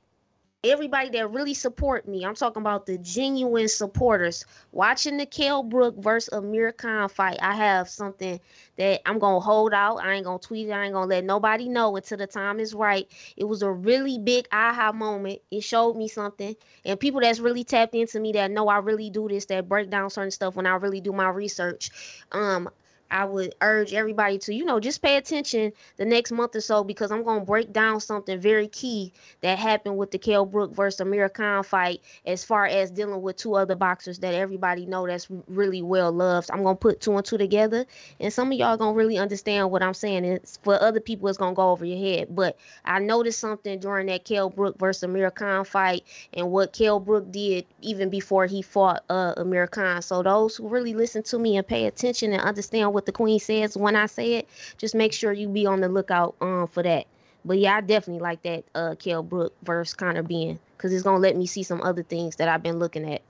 everybody 0.64 1.09
that 1.09 1.30
really 1.32 1.53
support 1.53 2.07
me. 2.07 2.26
I'm 2.26 2.36
talking 2.36 2.61
about 2.61 2.86
the 2.86 2.97
genuine 2.99 3.68
supporters. 3.68 4.45
Watching 4.72 5.18
the 5.18 5.26
Kell 5.26 5.61
Brook 5.61 5.95
versus 5.97 6.34
Amir 6.34 6.72
Khan 6.72 7.09
fight, 7.09 7.38
I 7.41 7.53
have 7.55 7.89
something 7.89 8.39
that 8.78 9.01
I'm 9.05 9.20
gonna 9.20 9.42
hold 9.42 9.74
out. 9.74 9.97
I 9.97 10.13
ain't 10.13 10.25
gonna 10.25 10.39
tweet 10.39 10.70
it. 10.70 10.71
I 10.71 10.86
ain't 10.86 10.93
gonna 10.93 11.08
let 11.08 11.25
nobody 11.25 11.67
know 11.67 11.96
until 11.96 12.17
the 12.17 12.28
time 12.28 12.59
is 12.59 12.74
right. 12.74 13.08
It 13.36 13.43
was 13.43 13.62
a 13.62 13.71
really 13.71 14.17
big 14.17 14.47
aha 14.51 14.92
moment. 14.93 15.42
It 15.51 15.63
showed 15.63 15.96
me 15.97 16.08
something, 16.08 16.55
and 16.86 17.00
people 17.00 17.21
that's 17.21 17.39
really 17.39 17.63
tapped 17.63 17.93
into 17.96 18.20
me 18.20 18.32
that 18.33 18.51
know 18.51 18.67
I 18.70 18.78
really 18.78 19.09
do 19.09 19.28
this, 19.28 19.46
that 19.46 19.67
break 19.67 19.89
down 19.89 20.09
certain 20.09 20.32
stuff 20.32 20.55
when 20.55 20.66
I 20.66 20.75
really 20.75 21.01
do 21.01 21.12
my 21.12 21.29
research. 21.29 21.92
Um, 22.32 22.70
I 23.14 23.26
would 23.26 23.54
urge 23.62 23.94
everybody 23.94 24.40
to, 24.40 24.54
you 24.54 24.66
know, 24.66 24.80
just 24.80 25.02
pay 25.04 25.18
attention 25.18 25.72
the 25.98 26.06
next 26.06 26.32
month 26.32 26.56
or 26.56 26.62
so 26.62 26.84
because 26.84 27.12
I'm 27.12 27.24
gonna 27.24 27.46
break 27.46 27.72
down 27.72 28.00
something 28.00 28.40
very 28.40 28.68
key 28.68 29.14
that 29.42 29.60
happened 29.60 29.98
with 29.98 30.10
the 30.10 30.18
Kell 30.18 30.46
Brook 30.46 30.74
versus 30.74 31.00
Amir 31.00 31.30
Khan 31.30 31.64
fight, 31.64 32.02
as 32.26 32.44
far 32.44 32.66
as 32.66 32.90
dealing 32.90 33.22
with 33.22 33.38
two 33.38 33.54
other 33.54 33.76
boxers 33.76 34.18
that 34.20 34.34
everybody 34.34 34.88
know 34.88 35.06
that's 35.06 35.28
really 35.48 35.84
well 35.84 36.12
loved. 36.12 36.50
I'm 36.52 36.64
gonna 36.64 36.76
put 36.76 37.02
two 37.02 37.16
and 37.16 37.24
two 37.24 37.38
together, 37.38 37.86
and 38.20 38.34
some 38.34 38.52
of 38.52 38.58
y'all 38.58 38.78
gonna 38.78 38.94
really 38.98 39.20
understand 39.20 39.70
what 39.70 39.84
I'm 39.84 39.94
saying. 39.94 40.26
It's 40.26 40.58
for 40.64 40.82
other 40.82 41.00
people, 41.00 41.30
it's 41.30 41.38
gonna 41.38 41.54
go 41.54 41.70
over 41.70 41.86
your 41.86 42.00
head. 42.00 42.36
But 42.36 42.58
I 42.84 42.98
noticed 42.98 43.40
something 43.40 43.80
during 43.80 44.08
that 44.08 44.26
Kell 44.26 44.50
Brook 44.50 44.80
versus 44.80 45.04
Amir 45.04 45.30
Khan 45.30 45.66
fight, 45.66 46.04
and 46.34 46.50
what 46.50 46.74
Kell 46.74 47.00
Brook 47.00 47.32
did 47.32 47.66
even 47.82 48.10
before 48.10 48.48
he 48.48 48.64
fought 48.64 49.04
uh, 49.08 49.36
Amir 49.38 49.68
Khan. 49.68 50.02
So 50.02 50.24
those 50.24 50.56
who 50.56 50.68
really 50.68 50.96
listen 50.96 51.22
to 51.24 51.38
me 51.38 51.58
and 51.58 51.68
pay 51.68 51.86
attention 51.86 52.34
and 52.34 52.42
understand 52.42 52.92
what 52.92 53.03
the 53.05 53.12
queen 53.12 53.39
says 53.39 53.78
when 53.78 53.96
I 53.96 54.05
say 54.08 54.36
it, 54.36 54.50
just 54.78 54.96
make 54.96 55.13
sure 55.13 55.32
you 55.34 55.47
be 55.47 55.66
on 55.66 55.82
the 55.82 55.89
lookout 55.89 56.36
um 56.42 56.67
for 56.67 56.84
that. 56.84 57.08
But 57.46 57.59
yeah, 57.59 57.78
I 57.78 57.82
definitely 57.82 58.21
like 58.21 58.42
that 58.43 58.63
uh 58.75 58.96
Kell 58.96 59.24
Brook 59.24 59.54
versus 59.63 59.93
Conor 59.93 60.24
Benn 60.24 60.59
because 60.78 60.93
it's 60.93 61.04
gonna 61.04 61.20
let 61.20 61.36
me 61.38 61.46
see 61.46 61.63
some 61.63 61.82
other 61.82 62.04
things 62.04 62.36
that 62.38 62.47
I've 62.47 62.63
been 62.63 62.80
looking 62.80 63.12
at. 63.12 63.21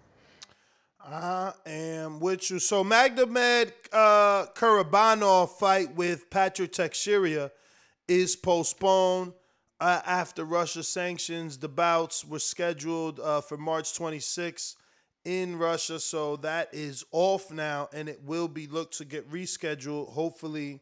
I 1.06 1.52
am 1.66 2.20
with 2.20 2.50
you. 2.50 2.60
So 2.60 2.84
Magomed 2.84 3.74
uh, 3.92 4.46
Kurbanov 4.56 5.50
fight 5.50 5.94
with 5.96 6.30
Patrick 6.30 6.72
Teixeira 6.72 7.52
is 8.08 8.38
postponed 8.38 9.34
uh, 9.82 10.02
after 10.06 10.46
Russia 10.46 10.82
sanctions. 10.82 11.58
The 11.58 11.68
bouts 11.68 12.24
were 12.24 12.40
scheduled 12.40 13.20
uh, 13.20 13.42
for 13.42 13.58
March 13.58 13.94
26th 13.94 14.76
in 15.26 15.58
Russia, 15.58 16.00
so 16.00 16.36
that 16.38 16.70
is 16.74 17.06
off 17.12 17.52
now, 17.52 17.90
and 17.94 18.10
it 18.10 18.22
will 18.24 18.48
be 18.48 18.68
looked 18.68 18.98
to 18.98 19.06
get 19.06 19.30
rescheduled. 19.32 20.10
Hopefully, 20.10 20.82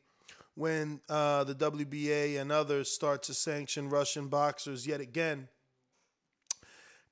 when 0.56 1.00
uh, 1.10 1.44
the 1.44 1.56
WBA 1.56 2.40
and 2.40 2.52
others 2.52 2.90
start 2.90 3.24
to 3.24 3.34
sanction 3.34 3.90
Russian 3.90 4.28
boxers 4.28 4.86
yet 4.86 5.02
again. 5.02 5.48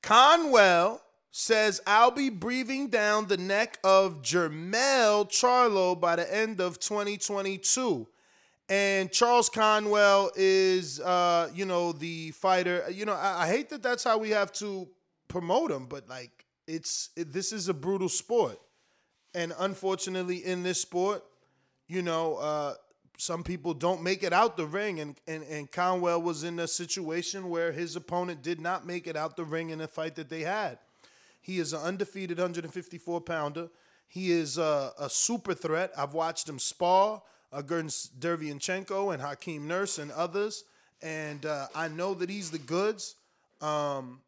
Conwell 0.01 1.01
says, 1.31 1.81
I'll 1.85 2.11
be 2.11 2.29
breathing 2.29 2.87
down 2.87 3.27
the 3.27 3.37
neck 3.37 3.77
of 3.83 4.21
Jermell 4.21 5.29
Charlo 5.29 5.99
by 5.99 6.15
the 6.15 6.35
end 6.35 6.59
of 6.59 6.79
2022. 6.79 8.07
And 8.67 9.11
Charles 9.11 9.49
Conwell 9.49 10.31
is, 10.35 10.99
uh, 10.99 11.49
you 11.53 11.65
know, 11.65 11.91
the 11.91 12.31
fighter. 12.31 12.85
You 12.91 13.05
know, 13.05 13.13
I, 13.13 13.43
I, 13.43 13.47
hate 13.47 13.69
that 13.69 13.81
that's 13.81 14.03
how 14.03 14.19
we 14.19 14.29
have 14.29 14.51
to 14.53 14.87
promote 15.27 15.71
him, 15.71 15.87
but 15.87 16.07
like, 16.07 16.38
it's 16.69 17.09
it, 17.15 17.33
this 17.33 17.51
is 17.51 17.67
a 17.67 17.73
brutal 17.73 18.09
sport, 18.09 18.59
and 19.33 19.53
unfortunately, 19.59 20.37
in 20.45 20.63
this 20.63 20.79
sport, 20.81 21.23
you 21.87 22.01
know, 22.01 22.35
uh, 22.35 22.75
some 23.17 23.43
people 23.43 23.73
don't 23.73 24.03
make 24.03 24.23
it 24.23 24.31
out 24.31 24.55
the 24.55 24.65
ring, 24.65 24.99
and, 24.99 25.19
and 25.27 25.43
and 25.43 25.71
Conwell 25.71 26.21
was 26.21 26.43
in 26.43 26.59
a 26.59 26.67
situation 26.67 27.49
where 27.49 27.71
his 27.71 27.95
opponent 27.95 28.43
did 28.43 28.61
not 28.61 28.85
make 28.85 29.07
it 29.07 29.15
out 29.15 29.35
the 29.35 29.43
ring 29.43 29.71
in 29.71 29.81
a 29.81 29.87
fight 29.87 30.15
that 30.15 30.29
they 30.29 30.41
had. 30.41 30.77
He 31.41 31.59
is 31.59 31.73
an 31.73 31.81
undefeated 31.81 32.37
154 32.37 33.21
pounder. 33.21 33.69
He 34.07 34.31
is 34.31 34.57
a, 34.57 34.91
a 34.99 35.09
super 35.09 35.53
threat. 35.53 35.91
I've 35.97 36.13
watched 36.13 36.47
him 36.47 36.59
spar 36.59 37.21
against 37.51 38.19
Derevyanchenko 38.19 39.13
and 39.13 39.21
Hakeem 39.21 39.67
Nurse 39.67 39.97
and 39.97 40.11
others, 40.11 40.63
and 41.01 41.45
uh, 41.45 41.67
I 41.73 41.87
know 41.87 42.13
that 42.13 42.29
he's 42.29 42.51
the 42.51 42.59
goods. 42.59 43.15
Um, 43.61 44.21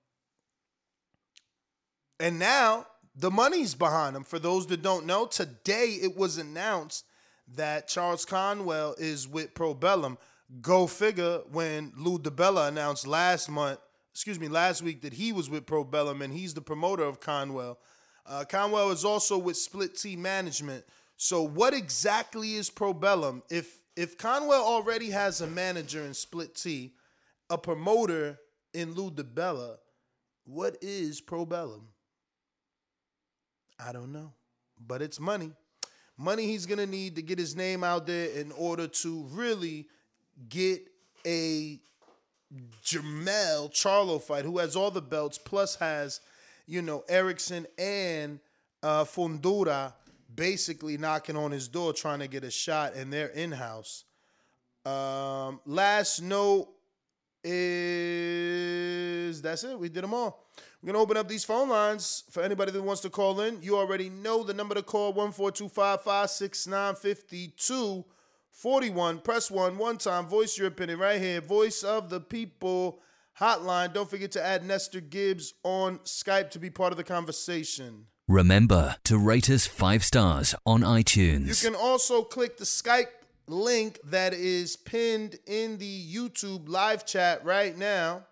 and 2.22 2.40
now 2.40 2.86
the 3.16 3.32
money's 3.32 3.76
behind 3.76 4.16
him. 4.16 4.24
For 4.24 4.40
those 4.40 4.68
that 4.68 4.82
don't 4.82 5.06
know, 5.06 5.26
today 5.26 5.98
it 6.02 6.16
was 6.16 6.38
announced 6.38 7.06
that 7.56 7.88
Charles 7.88 8.24
Conwell 8.24 8.96
is 8.98 9.28
with 9.28 9.54
Probellum. 9.54 10.18
Go 10.62 10.88
figure 10.88 11.40
when 11.52 11.92
Lou 11.98 12.20
DiBella 12.20 12.68
announced 12.68 13.06
last 13.08 13.50
month 13.50 13.80
excuse 14.12 14.40
me, 14.40 14.48
last 14.48 14.82
week 14.82 15.02
that 15.02 15.14
he 15.14 15.32
was 15.32 15.50
with 15.50 15.66
Probellum 15.66 16.22
and 16.22 16.34
he's 16.34 16.54
the 16.54 16.62
promoter 16.62 17.04
of 17.04 17.20
Conwell. 17.20 17.80
Uh, 18.26 18.44
Conwell 18.48 18.92
is 18.92 19.06
also 19.06 19.38
with 19.38 19.58
Split 19.58 19.98
T 19.98 20.16
Management. 20.16 20.84
So 21.18 21.42
what 21.42 21.74
exactly 21.74 22.56
is 22.56 22.70
Probellum? 22.70 23.42
If 23.50 23.80
if 23.96 24.18
Conwell 24.18 24.64
already 24.64 25.10
has 25.10 25.42
a 25.42 25.48
manager 25.48 26.02
in 26.04 26.14
Split 26.14 26.56
T, 26.56 26.94
a 27.50 27.58
promoter 27.58 28.40
in 28.74 28.94
Lou 28.94 29.12
DiBella, 29.12 29.78
what 30.46 30.78
is 30.82 31.22
Probellum? 31.22 31.82
I 33.84 33.92
don't 33.92 34.12
know, 34.12 34.34
but 34.86 35.02
it's 35.02 35.20
money. 35.20 35.52
Money 36.18 36.46
he's 36.46 36.66
gonna 36.66 36.86
need 36.86 37.16
to 37.16 37.22
get 37.22 37.40
his 37.40 37.56
name 37.56 37.84
out 37.84 38.06
there 38.06 38.30
in 38.30 38.52
order 38.52 38.88
to 38.88 39.26
really 39.32 39.88
get 40.50 40.88
a 41.26 41.80
Jermell 42.84 43.72
Charlo 43.72 44.22
fight, 44.22 44.46
who 44.46 44.58
has 44.58 44.76
all 44.76 44.92
the 44.92 45.02
belts, 45.02 45.38
plus 45.38 45.76
has, 45.76 46.20
you 46.68 46.82
know, 46.82 47.04
Erickson 47.08 47.66
and 47.78 48.40
uh, 48.84 49.06
Fundora 49.06 49.94
basically 50.34 50.98
knocking 50.98 51.38
on 51.38 51.52
his 51.52 51.68
door 51.68 51.94
trying 51.94 52.20
to 52.20 52.28
get 52.28 52.44
a 52.44 52.52
shot, 52.52 52.94
and 52.96 53.12
they're 53.12 53.28
in 53.28 53.52
house. 53.52 54.04
Um, 54.86 55.60
last 55.66 56.22
note 56.22 56.70
is 57.44 59.42
that's 59.42 59.64
it. 59.64 59.80
We 59.80 59.90
did 59.90 60.04
them 60.04 60.14
all. 60.14 60.48
We're 60.82 60.94
gonna 60.94 61.04
open 61.04 61.18
up 61.18 61.28
these 61.28 61.46
phone 61.46 61.70
lines 61.70 62.24
for 62.32 62.42
anybody 62.42 62.72
that 62.72 62.82
wants 62.82 63.02
to 63.02 63.10
call 63.10 63.42
in. 63.42 63.62
You 63.62 63.78
already 63.78 64.10
know 64.10 64.44
the 64.44 64.54
number 64.54 64.76
to 64.76 64.82
call: 64.82 65.14
one 65.14 65.32
four 65.32 65.52
two 65.52 65.70
five 65.70 66.02
five 66.02 66.30
six 66.30 66.68
nine 66.68 66.96
fifty 66.96 67.54
two. 67.58 68.06
41. 68.54 69.20
Press 69.20 69.50
1 69.50 69.78
one 69.78 69.98
time. 69.98 70.28
Voice 70.28 70.58
your 70.58 70.68
opinion 70.68 71.00
right 71.00 71.20
here. 71.20 71.42
Voice 71.42 71.84
of 71.84 72.10
the 72.10 72.20
People 72.20 73.00
hotline. 73.40 73.94
Don't 73.94 74.10
forget 74.10 74.32
to 74.34 74.46
add 74.46 74.64
Nestor 74.64 75.02
Gibbs 75.02 75.54
on 75.64 76.00
Skype 76.00 76.52
to 76.52 76.60
be 76.60 76.70
part 76.70 76.92
of 76.92 76.98
the 76.98 77.04
conversation. 77.04 78.08
Remember 78.28 78.98
to 79.06 79.18
rate 79.18 79.50
us 79.50 79.66
five 79.66 80.04
stars 80.04 80.54
on 80.66 80.82
iTunes. 80.82 81.48
You 81.64 81.72
can 81.72 81.80
also 81.80 82.24
click 82.24 82.58
the 82.58 82.66
Skype 82.66 83.08
link 83.48 84.00
that 84.06 84.34
is 84.34 84.78
pinned 84.78 85.38
in 85.48 85.78
the 85.78 86.16
YouTube 86.16 86.70
live 86.70 87.06
chat 87.06 87.44
right 87.44 87.78
now. 87.78 88.26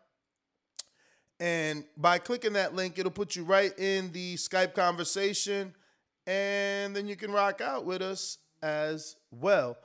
And 1.39 1.85
by 1.95 2.17
clicking 2.17 2.53
that 2.53 2.75
link, 2.75 2.99
it'll 2.99 3.11
put 3.11 3.35
you 3.35 3.43
right 3.43 3.77
in 3.79 4.11
the 4.11 4.35
Skype 4.35 4.73
conversation. 4.73 5.73
And 6.27 6.95
then 6.95 7.07
you 7.07 7.15
can 7.15 7.31
rock 7.31 7.61
out 7.61 7.85
with 7.85 8.01
us 8.01 8.37
as 8.61 9.15
well. 9.31 9.77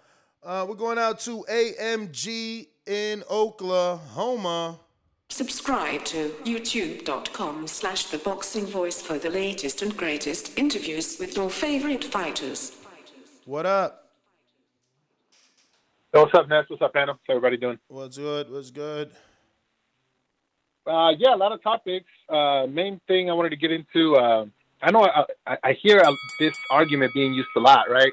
Uh, 0.42 0.66
we're 0.68 0.74
going 0.74 0.98
out 0.98 1.20
to 1.20 1.44
AMG 1.48 2.66
in 2.86 3.22
Oklahoma. 3.30 4.80
Subscribe 5.30 6.04
to 6.04 6.28
youtube.com 6.44 7.66
slash 7.66 8.06
the 8.06 8.18
boxing 8.18 8.66
voice 8.66 9.00
for 9.00 9.18
the 9.18 9.30
latest 9.30 9.80
and 9.80 9.96
greatest 9.96 10.56
interviews 10.58 11.18
with 11.18 11.36
your 11.36 11.48
favorite 11.48 12.04
fighters. 12.04 12.76
What 13.46 13.64
up? 13.64 14.10
Hey, 16.12 16.20
what's 16.20 16.34
up, 16.34 16.48
Ness? 16.48 16.66
What's 16.68 16.82
up, 16.82 16.92
Anna? 16.94 17.12
What's 17.12 17.22
everybody 17.28 17.56
doing? 17.56 17.78
What's 17.88 18.18
good? 18.18 18.50
What's 18.50 18.70
good? 18.70 19.12
Uh, 20.86 21.12
yeah, 21.18 21.34
a 21.34 21.36
lot 21.36 21.52
of 21.52 21.62
topics. 21.62 22.06
Uh, 22.28 22.66
main 22.68 23.00
thing 23.08 23.30
I 23.30 23.32
wanted 23.32 23.50
to 23.50 23.56
get 23.56 23.72
into. 23.72 24.16
Uh, 24.16 24.46
I 24.82 24.90
know 24.90 25.04
I, 25.04 25.24
I, 25.46 25.56
I 25.64 25.72
hear 25.72 26.02
this 26.38 26.54
argument 26.70 27.12
being 27.14 27.32
used 27.32 27.48
a 27.56 27.60
lot, 27.60 27.90
right? 27.90 28.12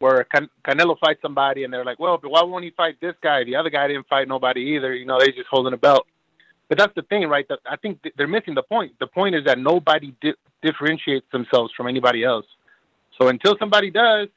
where 0.00 0.24
Can- 0.24 0.50
Canelo 0.64 0.98
fights 0.98 1.22
somebody 1.22 1.64
and 1.64 1.72
they're 1.72 1.84
like, 1.84 2.00
well, 2.00 2.18
but 2.20 2.30
why 2.30 2.42
won't 2.42 2.64
he 2.64 2.70
fight 2.70 2.96
this 3.00 3.14
guy? 3.22 3.44
The 3.44 3.54
other 3.54 3.70
guy 3.70 3.86
didn't 3.86 4.08
fight 4.08 4.26
nobody 4.26 4.62
either. 4.74 4.94
You 4.94 5.06
know, 5.06 5.18
they're 5.18 5.28
just 5.28 5.48
holding 5.48 5.72
a 5.72 5.76
belt. 5.76 6.06
But 6.68 6.78
that's 6.78 6.94
the 6.94 7.02
thing, 7.02 7.28
right? 7.28 7.46
That 7.48 7.60
I 7.66 7.76
think 7.76 8.00
they're 8.16 8.26
missing 8.26 8.54
the 8.54 8.62
point. 8.62 8.92
The 8.98 9.06
point 9.06 9.34
is 9.34 9.44
that 9.44 9.58
nobody 9.58 10.14
di- 10.20 10.34
differentiates 10.62 11.26
themselves 11.32 11.72
from 11.76 11.86
anybody 11.86 12.24
else. 12.24 12.46
So 13.20 13.28
until 13.28 13.56
somebody 13.58 13.90
does, 13.90 14.28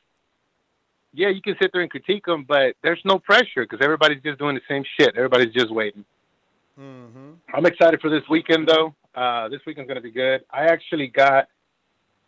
yeah, 1.14 1.30
you 1.30 1.42
can 1.42 1.56
sit 1.62 1.72
there 1.72 1.82
and 1.82 1.92
critique 1.92 2.26
them, 2.26 2.44
but 2.46 2.76
there's 2.84 3.02
no 3.06 3.20
pressure 3.20 3.62
because 3.64 3.80
everybody's 3.82 4.22
just 4.22 4.40
doing 4.40 4.56
the 4.56 4.62
same 4.68 4.84
shit. 5.00 5.16
Everybody's 5.16 5.54
just 5.54 5.72
waiting. 5.72 6.04
Mm-hmm. 6.80 7.34
I'm 7.54 7.66
excited 7.66 8.02
for 8.02 8.10
this 8.10 8.24
weekend, 8.30 8.68
though. 8.68 8.96
Uh, 9.16 9.48
this 9.50 9.62
weekend's 9.66 9.88
gonna 9.88 10.02
be 10.02 10.12
good. 10.12 10.44
I 10.52 10.66
actually 10.66 11.08
got, 11.08 11.48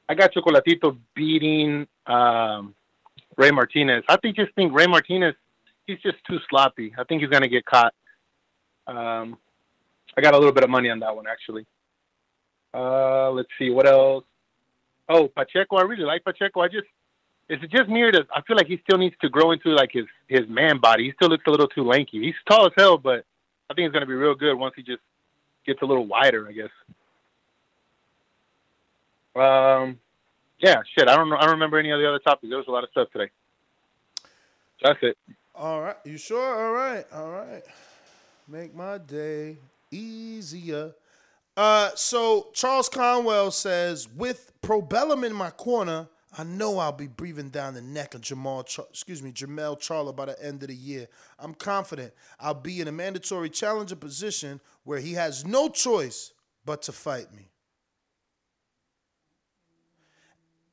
I 0.08 0.14
got 0.14 0.34
Chocolatito 0.34 0.98
beating 1.16 1.88
um, 2.06 2.76
Ray 3.38 3.52
Martinez. 3.52 4.04
I 4.08 4.18
think 4.18 4.36
just 4.36 4.54
think 4.54 4.74
Ray 4.74 4.88
Martinez, 4.88 5.36
he's 5.88 6.00
just 6.02 6.18
too 6.28 6.38
sloppy. 6.50 6.94
I 6.98 7.04
think 7.04 7.22
he's 7.22 7.30
gonna 7.30 7.48
get 7.48 7.66
caught. 7.66 7.94
Um, 8.88 9.38
I 10.18 10.22
got 10.22 10.34
a 10.34 10.38
little 10.38 10.54
bit 10.54 10.64
of 10.64 10.70
money 10.70 10.90
on 10.90 11.00
that 11.00 11.16
one 11.16 11.26
actually. 11.28 11.66
Uh, 12.74 13.32
let's 13.32 13.50
see 13.58 13.70
what 13.70 13.88
else. 13.88 14.26
Oh, 15.08 15.28
Pacheco. 15.28 15.78
I 15.78 15.84
really 15.84 16.04
like 16.04 16.24
Pacheco. 16.24 16.62
I 16.62 16.68
just 16.68 16.88
is 17.48 17.60
it 17.62 17.72
just 17.72 17.90
me 17.90 18.02
or 18.02 18.12
does 18.12 18.26
I 18.36 18.42
feel 18.42 18.58
like 18.58 18.68
he 18.68 18.80
still 18.88 18.98
needs 18.98 19.16
to 19.22 19.30
grow 19.30 19.52
into 19.52 19.70
like 19.70 19.92
his 19.92 20.06
his 20.28 20.48
man 20.48 20.80
body. 20.80 21.06
He 21.06 21.12
still 21.14 21.30
looks 21.30 21.46
a 21.48 21.52
little 21.52 21.68
too 21.68 21.84
lanky. 21.84 22.22
He's 22.22 22.36
tall 22.50 22.68
as 22.68 22.72
hell, 22.78 22.98
but 22.98 23.26
I 23.70 23.74
think 23.74 23.86
he's 23.86 23.94
gonna 23.94 24.06
be 24.06 24.14
real 24.14 24.36
good 24.36 24.56
once 24.56 24.74
he 24.76 24.84
just 24.84 25.02
gets 25.66 25.82
a 25.82 25.86
little 25.86 26.06
wider. 26.06 26.48
I 26.48 26.52
guess. 26.52 26.70
Um, 29.36 30.00
yeah, 30.60 30.82
shit. 30.98 31.08
I 31.08 31.16
don't 31.16 31.30
know. 31.30 31.38
I 31.38 31.42
don't 31.42 31.52
remember 31.52 31.78
any 31.78 31.92
of 31.92 32.00
the 32.00 32.08
other 32.08 32.20
topics. 32.20 32.50
There 32.50 32.58
was 32.58 32.68
a 32.68 32.72
lot 32.72 32.84
of 32.84 32.90
stuff 32.92 33.10
today. 33.12 33.30
That's 34.82 35.00
it. 35.02 35.18
All 35.54 35.82
right. 35.82 35.98
You 36.06 36.18
sure? 36.18 36.66
All 36.66 36.74
right. 36.74 37.06
All 37.14 37.32
right. 37.32 37.64
Make 38.48 38.76
my 38.76 38.98
day 38.98 39.58
easier. 39.92 40.94
Uh, 41.58 41.90
so 41.96 42.50
Charles 42.54 42.90
Conwell 42.90 43.52
says, 43.52 44.10
with 44.10 44.52
Probellum 44.62 45.26
in 45.26 45.34
my 45.34 45.50
corner, 45.50 46.08
I 46.38 46.44
know 46.44 46.80
I'll 46.80 46.92
be 46.92 47.08
breathing 47.08 47.50
down 47.50 47.76
the 47.76 47.82
neck 47.82 48.14
of 48.14 48.22
Jamal, 48.22 48.62
excuse 48.62 49.24
me, 49.24 49.32
Jermell 49.32 49.80
Charlo 49.80 50.14
by 50.14 50.26
the 50.26 50.44
end 50.44 50.64
of 50.64 50.68
the 50.68 50.76
year. 50.76 51.08
I'm 51.40 51.54
confident 51.54 52.14
I'll 52.40 52.54
be 52.54 52.82
in 52.82 52.90
a 52.90 52.92
mandatory 52.92 53.50
challenger 53.50 53.96
position 53.96 54.60
where 54.84 55.00
he 55.00 55.14
has 55.14 55.46
no 55.46 55.70
choice 55.70 56.34
but 56.66 56.82
to 56.84 56.92
fight 56.92 57.34
me. 57.34 57.50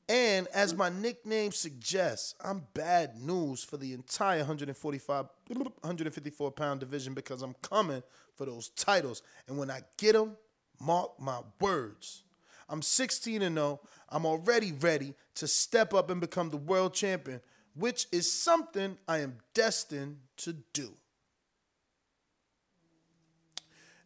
And 0.09 0.49
as 0.49 0.75
my 0.75 0.89
nickname 0.89 1.53
suggests, 1.53 2.35
I'm 2.45 2.67
bad 2.75 3.17
news 3.17 3.63
for 3.63 3.77
the 3.77 3.93
entire 3.93 4.39
145, 4.39 5.27
154 5.49 6.51
pound 6.51 6.81
division 6.81 7.15
because 7.15 7.41
I'm 7.41 7.55
coming 7.63 8.03
for 8.35 8.47
those 8.47 8.71
titles. 8.71 9.23
And 9.47 9.57
when 9.57 9.71
I 9.71 9.81
get 9.97 10.15
them, 10.15 10.37
mark 10.81 11.13
my 11.21 11.41
words. 11.61 12.25
I'm 12.69 12.83
16 12.83 13.43
and 13.43 13.57
0. 13.57 13.81
I'm 14.13 14.27
already 14.27 14.73
ready 14.73 15.15
to 15.37 15.49
step 15.49 15.95
up 15.95 16.11
and 16.11 16.21
become 16.21 16.51
the 16.51 16.59
world 16.59 16.95
champion, 16.95 17.41
which 17.75 18.07
is 18.13 18.31
something 18.31 18.99
I 19.09 19.19
am 19.19 19.39
destined 19.55 20.19
to 20.39 20.53
do. 20.73 20.91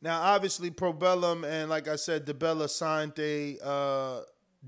Now, 0.00 0.22
obviously, 0.22 0.70
Probellum 0.70 1.44
and, 1.44 1.68
like 1.68 1.88
I 1.88 1.96
said, 1.96 2.26
DiBella 2.26 2.70
signed 2.70 3.18
a 3.18 3.58
uh, 3.62 4.20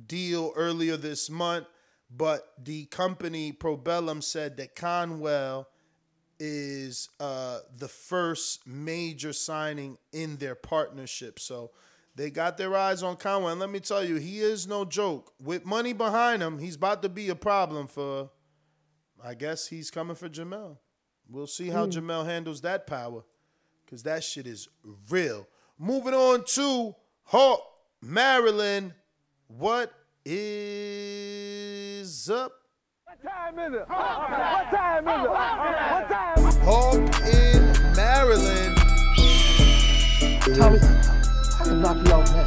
deal 0.06 0.52
earlier 0.56 0.97
this 0.97 1.31
month, 1.31 1.66
but 2.10 2.52
the 2.62 2.86
company 2.86 3.52
Probellum 3.52 4.23
said 4.23 4.56
that 4.56 4.74
Conwell 4.74 5.69
is 6.40 7.09
uh, 7.20 7.60
the 7.77 7.89
first 7.89 8.66
major 8.66 9.32
signing 9.32 9.98
in 10.12 10.36
their 10.36 10.55
partnership. 10.55 11.39
So 11.39 11.70
they 12.19 12.31
got 12.31 12.57
their 12.59 12.77
eyes 12.77 13.03
on 13.05 13.16
Conway. 13.16 13.53
And 13.53 13.61
let 13.61 13.70
me 13.70 13.78
tell 13.81 14.03
you, 14.05 14.16
he 14.16 14.40
is 14.40 14.66
no 14.66 14.85
joke. 14.85 15.32
With 15.40 15.65
money 15.65 15.93
behind 15.93 16.43
him, 16.43 16.59
he's 16.59 16.74
about 16.74 17.01
to 17.03 17.09
be 17.09 17.28
a 17.28 17.35
problem 17.36 17.86
for, 17.86 18.31
I 19.24 19.35
guess 19.35 19.69
he's 19.69 19.90
coming 19.90 20.16
for 20.16 20.28
Jamel. 20.28 20.78
We'll 21.31 21.47
see 21.47 21.69
how 21.69 21.86
Mm. 21.86 21.93
Jamel 21.93 22.24
handles 22.27 22.61
that 22.62 22.86
power 22.89 23.23
because 23.85 24.03
that 24.03 24.24
shit 24.24 24.47
is 24.49 24.69
real. 25.09 25.47
Moving 25.78 26.12
on 26.15 26.45
to 26.55 26.95
Hawk, 27.23 27.62
Maryland. 28.03 28.95
What 29.47 29.93
is 31.11 32.28
up? 32.31 32.53
What 33.05 33.23
time 33.23 33.59
is 33.61 33.74
it? 33.74 33.89
What 33.89 34.70
time 34.70 35.09
is 35.09 35.24
it? 35.24 35.31
What 35.31 36.09
time? 36.09 36.53
Hawk 36.65 36.99
in 37.28 37.73
Maryland. 37.95 38.74
Tommy, 40.57 40.78
I 41.69 41.70
can 41.70 41.82
knock 41.82 41.99
you 41.99 42.12
out, 42.15 42.32
man. 42.32 42.47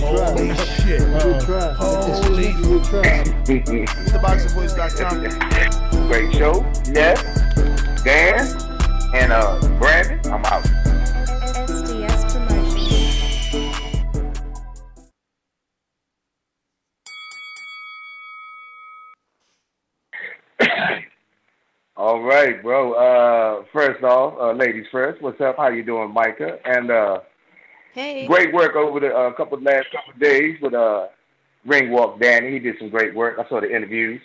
Holy 0.00 0.54
shit. 0.56 1.00
Good 1.00 1.40
try. 1.42 1.72
Holy 1.74 2.52
good 2.54 2.82
try. 2.84 3.02
TheBoxingVoice.com. 3.44 6.08
Great 6.08 6.34
show. 6.34 6.64
Yes. 6.90 7.22
Dan 8.02 8.38
and 9.14 9.30
uh 9.30 9.60
Brandon. 9.78 10.18
I'm 10.32 10.42
out. 10.46 10.64
SDS 11.68 12.32
promotion. 12.32 13.12
All 21.98 22.22
right, 22.22 22.62
bro. 22.62 22.94
Uh 22.94 23.64
first 23.70 24.02
off, 24.02 24.38
uh 24.40 24.52
ladies 24.52 24.86
first. 24.90 25.20
What's 25.20 25.42
up? 25.42 25.58
How 25.58 25.68
you 25.68 25.82
doing, 25.82 26.10
Micah? 26.14 26.58
And 26.64 26.90
uh 26.90 27.20
Hey. 27.96 28.26
great 28.26 28.52
work 28.52 28.76
over 28.76 29.00
the 29.00 29.08
uh, 29.08 29.32
couple 29.32 29.58
last 29.60 29.86
couple 29.90 30.12
of 30.12 30.20
days 30.20 30.58
with 30.60 30.74
uh 30.74 31.06
Ringwalk 31.66 32.20
Danny. 32.20 32.52
He 32.52 32.58
did 32.58 32.76
some 32.78 32.90
great 32.90 33.14
work. 33.14 33.38
I 33.38 33.48
saw 33.48 33.58
the 33.58 33.74
interviews. 33.74 34.20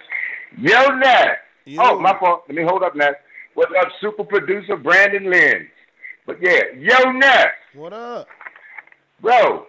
Yo 0.58 0.90
Nat. 0.98 1.38
Oh, 1.80 1.98
my 1.98 2.18
fault. 2.20 2.44
Let 2.50 2.56
me 2.56 2.64
hold 2.64 2.84
up 2.84 2.98
Nat. 2.98 3.22
What's 3.54 3.72
up, 3.80 3.88
super 4.02 4.26
producer 4.26 4.76
Brandon 4.76 5.30
Lynn? 5.30 5.68
But 6.28 6.42
yeah, 6.42 6.64
yo 6.78 7.12
Nat. 7.14 7.52
What 7.74 7.94
up? 7.94 8.28
Bro, 9.22 9.68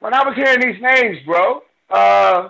when 0.00 0.14
I 0.14 0.26
was 0.26 0.34
hearing 0.34 0.60
these 0.60 0.82
names, 0.82 1.18
bro, 1.24 1.62
uh, 1.90 2.48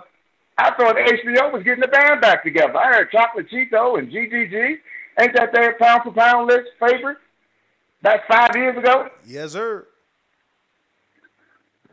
I 0.57 0.71
thought 0.75 0.95
HBO 0.95 1.53
was 1.53 1.61
getting 1.63 1.81
the 1.81 1.87
band 1.87 2.19
back 2.21 2.43
together. 2.43 2.75
I 2.77 2.95
heard 2.95 3.11
Chocolatito 3.11 3.99
and 3.99 4.11
GGG. 4.11 4.77
Ain't 5.19 5.35
that 5.35 5.53
their 5.53 5.75
pound 5.77 6.01
for 6.03 6.11
pound 6.13 6.47
list 6.47 6.69
favorite? 6.79 7.17
Back 8.01 8.27
five 8.27 8.55
years 8.55 8.75
ago? 8.75 9.09
Yes, 9.23 9.51
sir. 9.51 9.85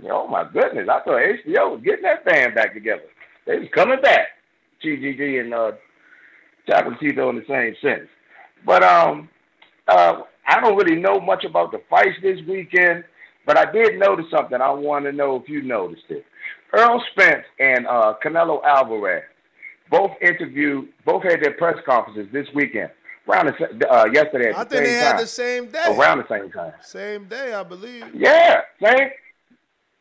Oh 0.09 0.27
my 0.29 0.45
goodness, 0.53 0.89
I 0.89 1.01
thought 1.01 1.21
HBO 1.21 1.73
was 1.73 1.81
getting 1.85 2.03
that 2.03 2.25
band 2.25 2.55
back 2.55 2.75
together. 2.75 3.03
They 3.47 3.59
was 3.59 3.69
coming 3.75 4.01
back. 4.01 4.29
GGG 4.85 5.41
and 5.41 5.55
uh, 5.55 5.73
Chocolatito 6.69 7.31
in 7.31 7.37
the 7.37 7.45
same 7.47 7.75
sense. 7.83 8.09
But 8.65 8.83
um, 8.83 9.29
uh, 9.89 10.23
I 10.47 10.61
don't 10.61 10.77
really 10.77 11.01
know 11.01 11.21
much 11.21 11.45
about 11.45 11.73
the 11.73 11.83
fights 11.91 12.17
this 12.23 12.39
weekend, 12.49 13.05
but 13.47 13.59
I 13.59 13.71
did 13.71 13.99
notice 13.99 14.27
something. 14.31 14.61
I 14.61 14.71
want 14.71 15.05
to 15.05 15.13
know 15.13 15.37
if 15.37 15.49
you 15.49 15.63
noticed 15.63 16.05
it. 16.09 16.25
Errol 16.75 17.03
Spence 17.13 17.45
and 17.59 17.87
uh, 17.87 18.15
Canelo 18.25 18.63
Alvarez 18.65 19.25
both 19.91 20.13
interviewed, 20.23 20.89
both 21.05 21.25
had 21.25 21.43
their 21.43 21.53
press 21.53 21.77
conferences 21.85 22.29
this 22.33 22.47
weekend, 22.55 22.91
around 23.29 23.47
the, 23.47 23.93
uh, 23.93 24.07
yesterday 24.07 24.53
I 24.55 24.65
the 24.65 24.71
think 24.71 24.85
they 24.85 24.93
had 24.93 25.19
the 25.19 25.27
same 25.27 25.67
day. 25.67 25.85
Around 25.89 26.19
the 26.19 26.29
same 26.29 26.51
time. 26.51 26.73
Same 26.81 27.25
day, 27.27 27.53
I 27.53 27.63
believe. 27.65 28.05
Yeah, 28.15 28.61
same. 28.83 29.11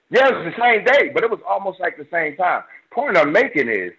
Yeah, 0.09 0.27
it 0.29 0.35
was 0.35 0.53
the 0.55 0.61
same 0.61 0.83
day, 0.85 1.11
but 1.13 1.23
it 1.23 1.29
was 1.29 1.39
almost 1.47 1.79
like 1.79 1.97
the 1.97 2.07
same 2.11 2.35
time. 2.35 2.63
Point 2.91 3.17
I'm 3.17 3.31
making 3.31 3.69
is, 3.69 3.91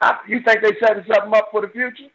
I, 0.00 0.18
you 0.28 0.40
think 0.40 0.60
they 0.62 0.72
setting 0.78 1.04
something 1.10 1.34
up 1.34 1.48
for 1.50 1.62
the 1.62 1.68
future? 1.68 2.10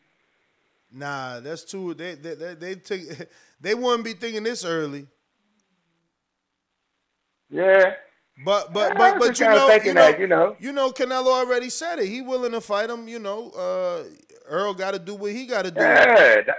Nah, 0.91 1.39
that's 1.39 1.63
too. 1.63 1.93
They 1.93 2.15
they 2.15 2.35
they, 2.35 2.53
they 2.55 2.75
take. 2.75 3.03
They 3.61 3.75
wouldn't 3.75 4.05
be 4.05 4.13
thinking 4.13 4.43
this 4.43 4.63
early. 4.63 5.05
Yeah. 7.49 7.95
But 8.45 8.71
but 8.71 8.95
but 8.97 9.19
but 9.19 9.37
you 9.37 9.45
know, 9.45 9.67
you 9.83 9.93
know 9.93 10.01
that, 10.01 10.19
you 10.19 10.27
know. 10.27 10.55
you 10.59 10.71
know 10.71 10.91
Canelo 10.91 11.27
already 11.27 11.69
said 11.69 11.99
it. 11.99 12.07
He 12.07 12.21
willing 12.21 12.53
to 12.53 12.61
fight 12.61 12.89
him. 12.89 13.09
You 13.09 13.19
know, 13.19 13.49
uh, 13.49 14.03
Earl 14.47 14.73
got 14.73 14.91
to 14.91 14.99
do 14.99 15.13
what 15.15 15.33
he 15.33 15.45
got 15.45 15.65
to 15.65 15.71
do. 15.71 15.81
Yeah. 15.81 16.41
that- 16.45 16.55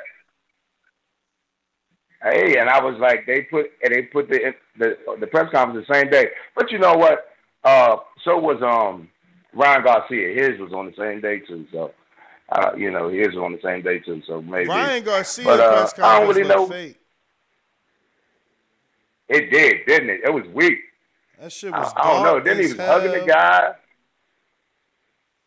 Hey, 2.22 2.58
and 2.58 2.68
I 2.68 2.82
was 2.82 2.98
like, 3.00 3.24
they 3.26 3.42
put 3.42 3.70
and 3.82 3.94
they 3.94 4.02
put 4.02 4.28
the 4.28 4.54
the 4.78 4.96
the 5.20 5.26
press 5.26 5.50
conference 5.50 5.86
the 5.88 5.94
same 5.94 6.10
day. 6.10 6.28
But 6.54 6.70
you 6.70 6.78
know 6.78 6.94
what? 6.94 7.30
Uh, 7.64 7.96
so 8.24 8.38
was 8.38 8.60
um 8.62 9.08
Ryan 9.54 9.84
Garcia. 9.84 10.34
His 10.34 10.60
was 10.60 10.72
on 10.72 10.86
the 10.86 10.94
same 10.98 11.20
day 11.20 11.40
too. 11.40 11.66
So, 11.72 11.92
uh, 12.50 12.72
you 12.76 12.90
know, 12.90 13.08
his 13.08 13.28
was 13.28 13.38
on 13.38 13.52
the 13.52 13.60
same 13.62 13.82
day 13.82 14.00
too. 14.00 14.22
So 14.26 14.42
maybe 14.42 14.68
Ryan 14.68 15.02
Garcia 15.02 15.44
But, 15.44 15.60
uh, 15.60 15.72
press 15.72 15.94
I 15.98 16.18
don't 16.18 16.26
conference 16.26 16.36
really 16.36 16.48
know. 16.48 16.66
fake. 16.66 16.96
It 19.28 19.50
did, 19.50 19.86
didn't 19.86 20.10
it? 20.10 20.20
It 20.24 20.34
was 20.34 20.44
weak. 20.52 20.78
That 21.40 21.52
shit 21.52 21.72
I, 21.72 21.78
was. 21.78 21.92
I 21.96 22.12
don't 22.12 22.24
know. 22.24 22.40
Then 22.40 22.58
he 22.58 22.64
as 22.64 22.74
was 22.74 22.86
hugging 22.86 23.12
the 23.12 23.26
guy. 23.26 23.74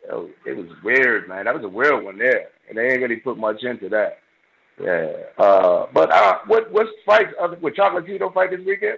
It 0.09 0.13
was, 0.13 0.29
it 0.45 0.57
was 0.57 0.67
weird, 0.83 1.29
man. 1.29 1.45
That 1.45 1.53
was 1.53 1.63
a 1.63 1.69
weird 1.69 2.03
one 2.03 2.17
there, 2.17 2.49
and 2.67 2.77
they 2.77 2.89
ain't 2.89 3.01
really 3.01 3.17
put 3.17 3.37
much 3.37 3.63
into 3.63 3.89
that. 3.89 4.19
Yeah. 4.81 5.11
Uh, 5.37 5.85
but 5.93 6.11
uh, 6.11 6.39
what 6.47 6.71
what's 6.71 6.89
fights 7.05 7.33
other 7.39 7.57
with 7.61 7.75
Chocolatito 7.75 8.33
fight 8.33 8.51
this 8.51 8.65
weekend? 8.65 8.97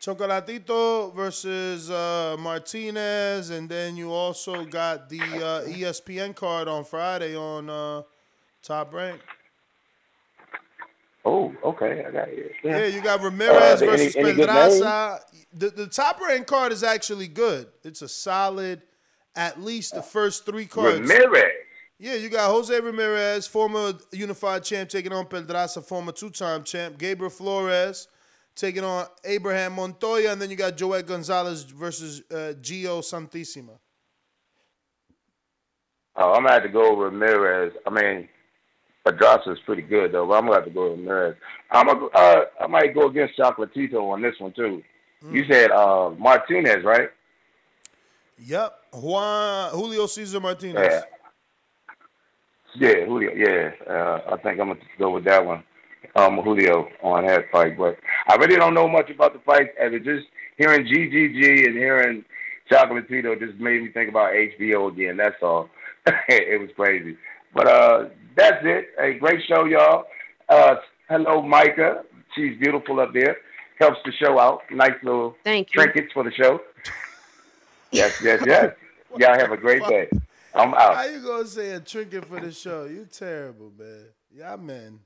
Chocolatito 0.00 1.14
versus 1.14 1.90
uh, 1.90 2.36
Martinez, 2.38 3.50
and 3.50 3.68
then 3.68 3.96
you 3.96 4.12
also 4.12 4.64
got 4.64 5.08
the 5.08 5.20
uh, 5.20 5.62
ESPN 5.66 6.34
card 6.36 6.68
on 6.68 6.84
Friday 6.84 7.34
on 7.34 7.70
uh, 7.70 8.02
Top 8.62 8.92
Rank. 8.92 9.20
Oh, 11.24 11.54
okay, 11.64 12.04
I 12.06 12.10
got 12.10 12.28
it. 12.28 12.52
Yeah, 12.62 12.84
you 12.84 13.00
got 13.00 13.22
Ramirez 13.22 13.80
Uh, 13.80 13.86
any- 13.86 13.96
versus 13.96 14.16
any 14.16 14.32
good 14.34 14.46
Pedraza. 14.48 15.20
The, 15.54 15.70
the 15.70 15.86
top 15.86 16.20
rank 16.20 16.46
card 16.46 16.70
is 16.72 16.82
actually 16.82 17.28
good. 17.28 17.68
It's 17.82 18.02
a 18.02 18.08
solid, 18.08 18.82
at 19.34 19.58
least 19.62 19.94
the 19.94 20.02
first 20.02 20.44
three 20.44 20.66
cards. 20.66 21.00
Ramirez. 21.00 21.52
Yeah, 22.04 22.16
you 22.16 22.28
got 22.28 22.50
Jose 22.50 22.78
Ramirez, 22.78 23.46
former 23.46 23.94
unified 24.12 24.62
champ, 24.62 24.90
taking 24.90 25.10
on 25.10 25.24
Pedraza, 25.24 25.80
former 25.80 26.12
two-time 26.12 26.62
champ. 26.62 26.98
Gabriel 26.98 27.30
Flores 27.30 28.08
taking 28.54 28.84
on 28.84 29.06
Abraham 29.24 29.72
Montoya, 29.72 30.32
and 30.32 30.42
then 30.42 30.50
you 30.50 30.56
got 30.56 30.76
Joel 30.76 31.00
Gonzalez 31.00 31.62
versus 31.62 32.20
uh, 32.30 32.52
Jeo 32.60 33.00
Santisima. 33.00 33.78
Oh, 36.14 36.34
I'm 36.34 36.42
gonna 36.42 36.52
have 36.52 36.62
to 36.64 36.68
go 36.68 36.94
with 36.94 37.14
Ramirez. 37.14 37.72
I 37.86 37.90
mean, 37.90 38.28
Pedraza 39.02 39.52
is 39.52 39.58
pretty 39.64 39.80
good 39.80 40.12
though. 40.12 40.26
But 40.26 40.34
I'm 40.34 40.44
gonna 40.44 40.56
have 40.56 40.66
to 40.66 40.70
go 40.70 40.90
with 40.90 40.98
Ramirez. 40.98 41.36
I'm 41.70 41.86
gonna, 41.86 42.04
uh, 42.08 42.44
I 42.60 42.66
might 42.66 42.94
go 42.94 43.08
against 43.08 43.38
Chocolatito 43.38 44.12
on 44.12 44.20
this 44.20 44.34
one 44.38 44.52
too. 44.52 44.82
Hmm. 45.22 45.34
You 45.34 45.46
said 45.50 45.70
uh, 45.70 46.10
Martinez, 46.18 46.84
right? 46.84 47.08
Yep, 48.40 48.78
Juan 48.92 49.70
Julio 49.70 50.04
Cesar 50.04 50.40
Martinez. 50.40 50.86
Yeah. 50.86 51.00
Yeah, 52.74 53.04
Julio. 53.06 53.32
Yeah, 53.32 53.70
uh, 53.88 54.20
I 54.32 54.36
think 54.38 54.60
I'm 54.60 54.68
gonna 54.68 54.80
go 54.98 55.10
with 55.10 55.24
that 55.24 55.44
one. 55.44 55.62
Um, 56.16 56.40
Julio 56.42 56.88
on 57.02 57.26
that 57.26 57.50
fight, 57.50 57.76
but 57.76 57.98
I 58.28 58.36
really 58.36 58.56
don't 58.56 58.74
know 58.74 58.88
much 58.88 59.10
about 59.10 59.32
the 59.32 59.40
fight. 59.40 59.70
And 59.80 60.04
just 60.04 60.26
hearing 60.56 60.86
GGG 60.86 61.66
and 61.66 61.76
hearing 61.76 62.24
Chocolatito 62.70 63.38
just 63.38 63.58
made 63.58 63.82
me 63.82 63.88
think 63.90 64.10
about 64.10 64.32
HBO 64.32 64.92
again. 64.92 65.16
That's 65.16 65.40
all. 65.42 65.68
it 66.28 66.60
was 66.60 66.70
crazy, 66.76 67.16
but 67.54 67.66
uh, 67.66 68.08
that's 68.36 68.64
it. 68.64 68.88
A 68.98 69.14
great 69.14 69.44
show, 69.46 69.64
y'all. 69.64 70.06
Uh, 70.48 70.76
hello, 71.08 71.42
Micah. 71.42 72.04
She's 72.34 72.58
beautiful 72.58 73.00
up 73.00 73.14
there. 73.14 73.38
Helps 73.78 73.98
the 74.04 74.12
show 74.12 74.38
out. 74.38 74.62
Nice 74.70 74.94
little 75.02 75.36
Thank 75.44 75.74
you. 75.74 75.80
trinkets 75.82 76.12
for 76.12 76.24
the 76.24 76.32
show. 76.32 76.60
Yes, 77.90 78.20
yes, 78.22 78.42
yes. 78.46 78.74
Y'all 79.18 79.38
have 79.38 79.52
a 79.52 79.56
great 79.56 79.82
day. 79.84 80.08
I'm 80.54 80.72
out. 80.74 80.96
How 80.96 81.04
you 81.04 81.20
gonna 81.20 81.46
say 81.46 81.72
a 81.72 81.80
trinket 81.80 82.26
for 82.26 82.40
the 82.40 82.52
show? 82.52 82.84
You 82.84 83.06
terrible, 83.10 83.72
man. 83.76 84.04
Yeah, 84.32 84.56
man. 84.56 85.00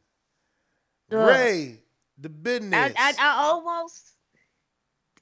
Ugh. 1.11 1.29
Ray, 1.29 1.81
the 2.19 2.29
business. 2.29 2.75
I, 2.75 2.93
I, 2.97 3.15
I 3.19 3.45
almost. 3.45 4.13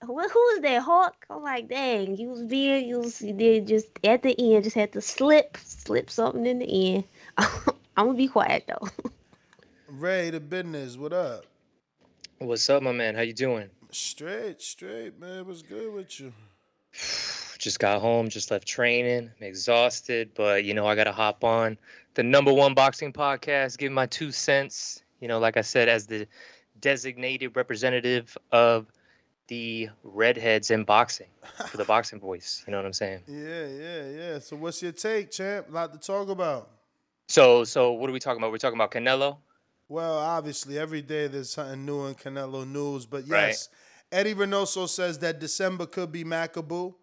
Who, 0.02 0.08
who 0.08 0.14
was 0.18 0.60
that 0.62 0.82
Hawk? 0.82 1.26
I'm 1.30 1.42
like, 1.42 1.68
dang, 1.68 2.16
you 2.16 2.28
was 2.28 2.42
being, 2.42 2.86
you 2.86 2.98
was, 2.98 3.22
you 3.22 3.32
did 3.32 3.66
just 3.66 3.86
at 4.04 4.22
the 4.22 4.34
end, 4.38 4.64
just 4.64 4.76
had 4.76 4.92
to 4.92 5.00
slip, 5.00 5.56
slip 5.58 6.10
something 6.10 6.44
in 6.44 6.58
the 6.58 6.94
end. 6.94 7.04
I'm 7.96 8.06
gonna 8.06 8.14
be 8.14 8.28
quiet 8.28 8.64
though. 8.66 8.88
Ray, 9.88 10.30
the 10.30 10.40
business. 10.40 10.96
What 10.96 11.12
up? 11.12 11.46
What's 12.38 12.68
up, 12.68 12.82
my 12.82 12.92
man? 12.92 13.14
How 13.14 13.22
you 13.22 13.32
doing? 13.32 13.70
Straight, 13.90 14.60
straight, 14.60 15.18
man. 15.18 15.46
What's 15.46 15.62
good 15.62 15.94
with 15.94 16.20
you? 16.20 16.32
just 17.66 17.80
got 17.80 18.00
home, 18.00 18.28
just 18.28 18.52
left 18.52 18.64
training. 18.64 19.28
I'm 19.40 19.44
exhausted, 19.44 20.30
but 20.36 20.62
you 20.62 20.72
know, 20.72 20.86
I 20.86 20.94
got 20.94 21.04
to 21.04 21.12
hop 21.12 21.42
on 21.42 21.76
the 22.14 22.22
number 22.22 22.52
one 22.52 22.74
boxing 22.74 23.12
podcast, 23.12 23.76
give 23.76 23.90
my 23.90 24.06
two 24.06 24.30
cents. 24.30 25.02
You 25.18 25.26
know, 25.26 25.40
like 25.40 25.56
I 25.56 25.62
said, 25.62 25.88
as 25.88 26.06
the 26.06 26.28
designated 26.80 27.56
representative 27.56 28.38
of 28.52 28.86
the 29.48 29.88
redheads 30.04 30.70
in 30.70 30.84
boxing 30.84 31.26
for 31.66 31.76
the 31.76 31.84
boxing 31.84 32.20
voice. 32.20 32.62
You 32.68 32.70
know 32.70 32.76
what 32.76 32.86
I'm 32.86 32.92
saying? 32.92 33.22
Yeah, 33.26 33.66
yeah, 33.66 34.10
yeah. 34.10 34.38
So 34.38 34.54
what's 34.54 34.80
your 34.80 34.92
take, 34.92 35.32
champ? 35.32 35.66
A 35.68 35.72
lot 35.72 35.92
to 35.92 35.98
talk 35.98 36.28
about. 36.28 36.70
So, 37.26 37.64
so 37.64 37.92
what 37.94 38.08
are 38.08 38.12
we 38.12 38.20
talking 38.20 38.40
about? 38.40 38.52
We're 38.52 38.58
talking 38.58 38.78
about 38.78 38.92
Canelo. 38.92 39.38
Well, 39.88 40.18
obviously, 40.18 40.78
every 40.78 41.02
day 41.02 41.26
there's 41.26 41.50
something 41.50 41.84
new 41.84 42.06
in 42.06 42.14
Canelo 42.14 42.64
news. 42.64 43.06
But 43.06 43.26
yes, 43.26 43.68
right. 44.12 44.20
Eddie 44.20 44.34
Reynoso 44.34 44.88
says 44.88 45.18
that 45.18 45.40
December 45.40 45.86
could 45.86 46.12
be 46.12 46.22
Makabu. 46.22 46.94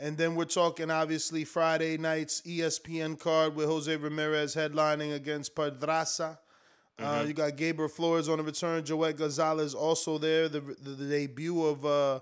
And 0.00 0.16
then 0.16 0.34
we're 0.34 0.46
talking, 0.46 0.90
obviously, 0.90 1.44
Friday 1.44 1.98
night's 1.98 2.40
ESPN 2.40 3.18
card 3.18 3.54
with 3.54 3.66
Jose 3.68 3.94
Ramirez 3.94 4.54
headlining 4.54 5.14
against 5.14 5.54
Pedraza. 5.54 6.38
Uh, 6.98 7.02
mm-hmm. 7.02 7.20
Uh, 7.20 7.22
you 7.24 7.34
got 7.34 7.56
Gabriel 7.56 7.90
Flores 7.90 8.26
on 8.26 8.38
the 8.38 8.44
return. 8.44 8.82
Joet 8.82 9.18
Gonzalez 9.18 9.74
also 9.74 10.16
there. 10.16 10.48
The, 10.48 10.60
the, 10.60 10.90
the 10.90 11.04
debut 11.04 11.62
of 11.66 11.84
uh, 11.84 12.20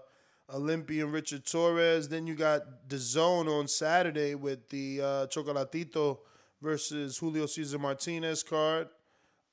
Olympian 0.53 1.13
Richard 1.13 1.45
Torrez. 1.45 2.09
Then 2.09 2.27
you 2.27 2.35
got 2.35 2.89
the 2.89 2.99
zone 2.99 3.47
on 3.47 3.69
Saturday 3.69 4.35
with 4.35 4.69
the 4.71 5.01
uh, 5.01 5.27
Chocolatito 5.29 6.19
versus 6.61 7.17
Julio 7.17 7.47
Cesar 7.47 7.79
Martinez 7.79 8.43
card. 8.43 8.89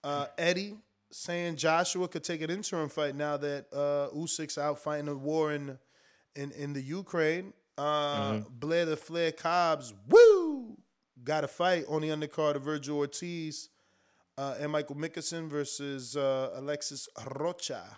Uh, 0.03 0.25
Eddie 0.39 0.77
saying 1.11 1.57
Joshua 1.57 2.07
could 2.07 2.23
take 2.23 2.41
an 2.41 2.49
interim 2.49 2.89
fight 2.89 3.15
now 3.15 3.37
that 3.37 3.67
uh, 3.71 4.15
Usyk's 4.15 4.57
out 4.57 4.79
fighting 4.79 5.09
a 5.09 5.15
war 5.15 5.53
in 5.53 5.77
in, 6.35 6.51
in 6.51 6.73
the 6.73 6.81
Ukraine. 6.81 7.53
Uh, 7.77 8.31
mm-hmm. 8.31 8.41
Blair 8.59 8.85
the 8.85 8.95
Flair 8.95 9.31
Cobbs, 9.31 9.93
woo, 10.07 10.77
got 11.23 11.43
a 11.43 11.47
fight 11.47 11.85
on 11.89 12.01
the 12.01 12.09
undercard 12.09 12.55
of 12.55 12.63
Vergil 12.63 12.95
Ortiz 12.95 13.69
uh, 14.37 14.55
and 14.59 14.71
Michael 14.71 14.95
McKinson 14.95 15.49
versus 15.49 16.15
uh, 16.15 16.51
Alexis 16.55 17.09
Rocha. 17.35 17.97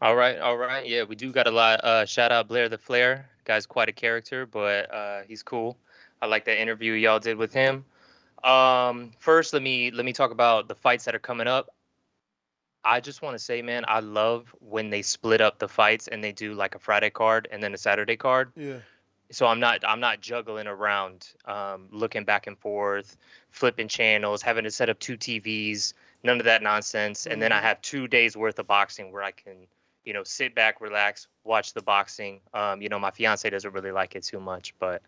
All 0.00 0.14
right, 0.14 0.38
all 0.38 0.56
right. 0.56 0.86
Yeah, 0.86 1.02
we 1.02 1.16
do 1.16 1.32
got 1.32 1.48
a 1.48 1.50
lot. 1.50 1.82
Uh, 1.82 2.06
shout 2.06 2.30
out 2.30 2.46
Blair 2.46 2.68
the 2.68 2.78
Flair. 2.78 3.28
Guy's 3.44 3.66
quite 3.66 3.88
a 3.88 3.92
character, 3.92 4.46
but 4.46 4.92
uh, 4.92 5.22
he's 5.26 5.42
cool. 5.42 5.76
I 6.22 6.26
like 6.26 6.44
that 6.44 6.60
interview 6.60 6.92
y'all 6.92 7.18
did 7.18 7.36
with 7.36 7.52
him. 7.52 7.84
Um, 8.44 9.12
first, 9.18 9.52
let 9.52 9.62
me 9.62 9.90
let 9.90 10.04
me 10.04 10.12
talk 10.12 10.30
about 10.30 10.68
the 10.68 10.74
fights 10.74 11.04
that 11.06 11.14
are 11.14 11.20
coming 11.20 11.48
up. 11.48 11.70
I 12.84 13.00
just 13.00 13.22
want 13.22 13.34
to 13.34 13.38
say, 13.38 13.62
man, 13.62 13.84
I 13.88 14.00
love 14.00 14.54
when 14.60 14.90
they 14.90 15.02
split 15.02 15.40
up 15.40 15.58
the 15.58 15.68
fights 15.68 16.08
and 16.08 16.22
they 16.22 16.32
do 16.32 16.54
like 16.54 16.74
a 16.74 16.78
Friday 16.78 17.10
card 17.10 17.48
and 17.50 17.62
then 17.62 17.74
a 17.74 17.78
Saturday 17.78 18.16
card. 18.16 18.52
Yeah. 18.56 18.78
So 19.30 19.46
I'm 19.46 19.60
not 19.60 19.84
I'm 19.86 20.00
not 20.00 20.20
juggling 20.20 20.66
around, 20.66 21.28
um, 21.44 21.88
looking 21.90 22.24
back 22.24 22.46
and 22.46 22.58
forth, 22.58 23.18
flipping 23.50 23.88
channels, 23.88 24.40
having 24.40 24.64
to 24.64 24.70
set 24.70 24.88
up 24.88 24.98
two 24.98 25.18
TVs, 25.18 25.92
none 26.22 26.38
of 26.38 26.44
that 26.44 26.62
nonsense. 26.62 27.22
Mm-hmm. 27.22 27.32
And 27.32 27.42
then 27.42 27.52
I 27.52 27.56
mm-hmm. 27.56 27.66
have 27.66 27.82
two 27.82 28.08
days 28.08 28.36
worth 28.36 28.58
of 28.58 28.66
boxing 28.66 29.12
where 29.12 29.22
I 29.22 29.32
can, 29.32 29.66
you 30.04 30.14
know, 30.14 30.24
sit 30.24 30.54
back, 30.54 30.80
relax, 30.80 31.26
watch 31.44 31.74
the 31.74 31.82
boxing. 31.82 32.40
Um, 32.54 32.80
you 32.80 32.88
know, 32.88 32.98
my 32.98 33.10
fiance 33.10 33.48
doesn't 33.50 33.72
really 33.72 33.92
like 33.92 34.16
it 34.16 34.22
too 34.22 34.40
much, 34.40 34.74
but 34.78 35.02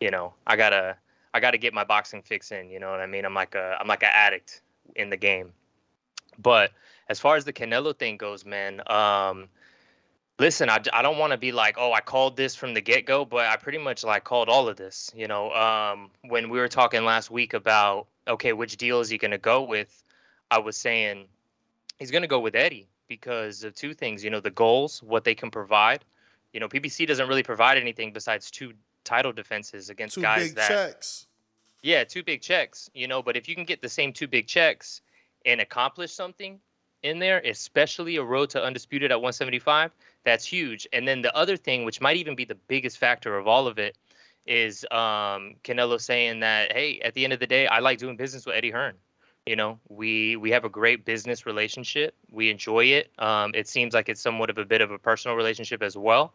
you 0.00 0.10
know, 0.10 0.34
I 0.44 0.56
gotta 0.56 0.96
I 1.32 1.38
gotta 1.38 1.58
get 1.58 1.72
my 1.72 1.84
boxing 1.84 2.22
fix 2.22 2.50
in. 2.50 2.68
You 2.68 2.80
know 2.80 2.90
what 2.90 3.00
I 3.00 3.06
mean? 3.06 3.24
I'm 3.24 3.34
like 3.34 3.54
a 3.54 3.76
I'm 3.80 3.86
like 3.86 4.02
an 4.02 4.10
addict 4.12 4.62
in 4.96 5.10
the 5.10 5.16
game. 5.16 5.52
But 6.38 6.72
as 7.12 7.20
far 7.20 7.36
as 7.36 7.44
the 7.44 7.52
Canelo 7.52 7.94
thing 7.96 8.16
goes, 8.16 8.46
man, 8.46 8.80
um, 8.90 9.48
listen, 10.38 10.70
I, 10.70 10.80
I 10.94 11.02
don't 11.02 11.18
want 11.18 11.32
to 11.32 11.36
be 11.36 11.52
like, 11.52 11.76
oh, 11.78 11.92
I 11.92 12.00
called 12.00 12.38
this 12.38 12.56
from 12.56 12.72
the 12.72 12.80
get 12.80 13.04
go, 13.04 13.26
but 13.26 13.44
I 13.46 13.56
pretty 13.56 13.76
much 13.76 14.02
like 14.02 14.24
called 14.24 14.48
all 14.48 14.66
of 14.66 14.78
this. 14.78 15.12
You 15.14 15.28
know, 15.28 15.52
um, 15.52 16.10
when 16.22 16.48
we 16.48 16.58
were 16.58 16.68
talking 16.68 17.04
last 17.04 17.30
week 17.30 17.52
about, 17.52 18.06
okay, 18.26 18.54
which 18.54 18.78
deal 18.78 19.00
is 19.00 19.10
he 19.10 19.18
going 19.18 19.30
to 19.30 19.38
go 19.38 19.62
with? 19.62 20.02
I 20.50 20.58
was 20.58 20.74
saying 20.74 21.26
he's 21.98 22.10
going 22.10 22.22
to 22.22 22.28
go 22.28 22.40
with 22.40 22.54
Eddie 22.54 22.88
because 23.08 23.62
of 23.62 23.74
two 23.74 23.92
things. 23.92 24.24
You 24.24 24.30
know, 24.30 24.40
the 24.40 24.50
goals, 24.50 25.02
what 25.02 25.22
they 25.22 25.34
can 25.34 25.50
provide. 25.50 26.06
You 26.54 26.60
know, 26.60 26.68
PBC 26.68 27.06
doesn't 27.06 27.28
really 27.28 27.42
provide 27.42 27.76
anything 27.76 28.14
besides 28.14 28.50
two 28.50 28.72
title 29.04 29.32
defenses 29.32 29.90
against 29.90 30.14
two 30.14 30.22
guys 30.22 30.48
big 30.48 30.56
that. 30.56 30.68
checks. 30.68 31.26
Yeah, 31.82 32.04
two 32.04 32.22
big 32.22 32.40
checks. 32.40 32.88
You 32.94 33.06
know, 33.06 33.22
but 33.22 33.36
if 33.36 33.50
you 33.50 33.54
can 33.54 33.66
get 33.66 33.82
the 33.82 33.90
same 33.90 34.14
two 34.14 34.28
big 34.28 34.46
checks 34.46 35.02
and 35.44 35.60
accomplish 35.60 36.10
something 36.10 36.58
in 37.02 37.18
there, 37.18 37.40
especially 37.40 38.16
a 38.16 38.22
road 38.22 38.50
to 38.50 38.62
undisputed 38.62 39.10
at 39.10 39.16
175, 39.16 39.92
that's 40.24 40.44
huge. 40.44 40.86
And 40.92 41.06
then 41.06 41.22
the 41.22 41.34
other 41.36 41.56
thing, 41.56 41.84
which 41.84 42.00
might 42.00 42.16
even 42.16 42.34
be 42.34 42.44
the 42.44 42.54
biggest 42.54 42.98
factor 42.98 43.36
of 43.36 43.46
all 43.46 43.66
of 43.66 43.78
it, 43.78 43.96
is 44.46 44.84
um, 44.90 45.54
Canelo 45.64 46.00
saying 46.00 46.40
that, 46.40 46.72
hey, 46.72 47.00
at 47.00 47.14
the 47.14 47.24
end 47.24 47.32
of 47.32 47.40
the 47.40 47.46
day, 47.46 47.66
I 47.66 47.78
like 47.78 47.98
doing 47.98 48.16
business 48.16 48.46
with 48.46 48.56
Eddie 48.56 48.70
Hearn. 48.70 48.94
You 49.46 49.56
know, 49.56 49.80
we 49.88 50.36
we 50.36 50.52
have 50.52 50.64
a 50.64 50.68
great 50.68 51.04
business 51.04 51.46
relationship. 51.46 52.14
We 52.30 52.48
enjoy 52.48 52.84
it. 52.84 53.10
Um, 53.18 53.50
it 53.54 53.66
seems 53.66 53.92
like 53.92 54.08
it's 54.08 54.20
somewhat 54.20 54.50
of 54.50 54.58
a 54.58 54.64
bit 54.64 54.80
of 54.80 54.92
a 54.92 54.98
personal 54.98 55.36
relationship 55.36 55.82
as 55.82 55.96
well. 55.96 56.32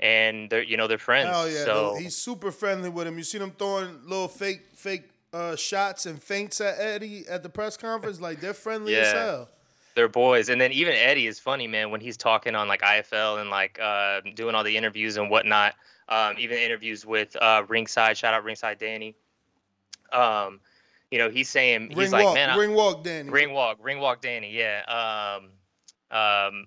And 0.00 0.50
they're 0.50 0.64
you 0.64 0.76
know 0.76 0.88
they're 0.88 0.98
friends. 0.98 1.30
Oh 1.32 1.46
yeah, 1.46 1.64
so. 1.64 1.96
he's 1.96 2.16
super 2.16 2.50
friendly 2.50 2.88
with 2.88 3.06
him. 3.06 3.16
You 3.18 3.22
seen 3.22 3.40
him 3.40 3.52
throwing 3.52 4.00
little 4.04 4.26
fake 4.26 4.62
fake 4.74 5.04
uh, 5.32 5.54
shots 5.54 6.06
and 6.06 6.20
feints 6.20 6.60
at 6.60 6.76
Eddie 6.80 7.24
at 7.28 7.44
the 7.44 7.48
press 7.48 7.76
conference. 7.76 8.20
Like 8.20 8.40
they're 8.40 8.52
friendly 8.52 8.94
yeah. 8.94 8.98
as 8.98 9.12
hell. 9.12 9.48
They're 9.94 10.08
boys, 10.08 10.48
and 10.48 10.60
then 10.60 10.72
even 10.72 10.94
Eddie 10.94 11.26
is 11.26 11.38
funny, 11.38 11.66
man. 11.68 11.90
When 11.90 12.00
he's 12.00 12.16
talking 12.16 12.54
on 12.54 12.66
like 12.66 12.82
IFL 12.82 13.40
and 13.40 13.50
like 13.50 13.78
uh, 13.80 14.22
doing 14.34 14.54
all 14.54 14.64
the 14.64 14.76
interviews 14.76 15.16
and 15.16 15.30
whatnot, 15.30 15.74
um, 16.08 16.34
even 16.38 16.58
interviews 16.58 17.06
with 17.06 17.36
uh, 17.40 17.62
Ringside. 17.68 18.16
Shout 18.16 18.34
out 18.34 18.44
Ringside 18.44 18.78
Danny. 18.78 19.14
Um, 20.12 20.60
you 21.10 21.18
know, 21.18 21.30
he's 21.30 21.48
saying 21.48 21.90
he's 21.90 21.96
ring 21.96 22.10
like, 22.10 22.24
walk, 22.24 22.34
man, 22.34 22.58
ring 22.58 22.74
walk, 22.74 23.04
Danny, 23.04 23.30
ring 23.30 23.52
walk, 23.52 23.78
ring 23.80 24.00
walk, 24.00 24.20
Danny. 24.20 24.50
Yeah. 24.50 25.38
Um, 25.40 25.50
um, 26.10 26.66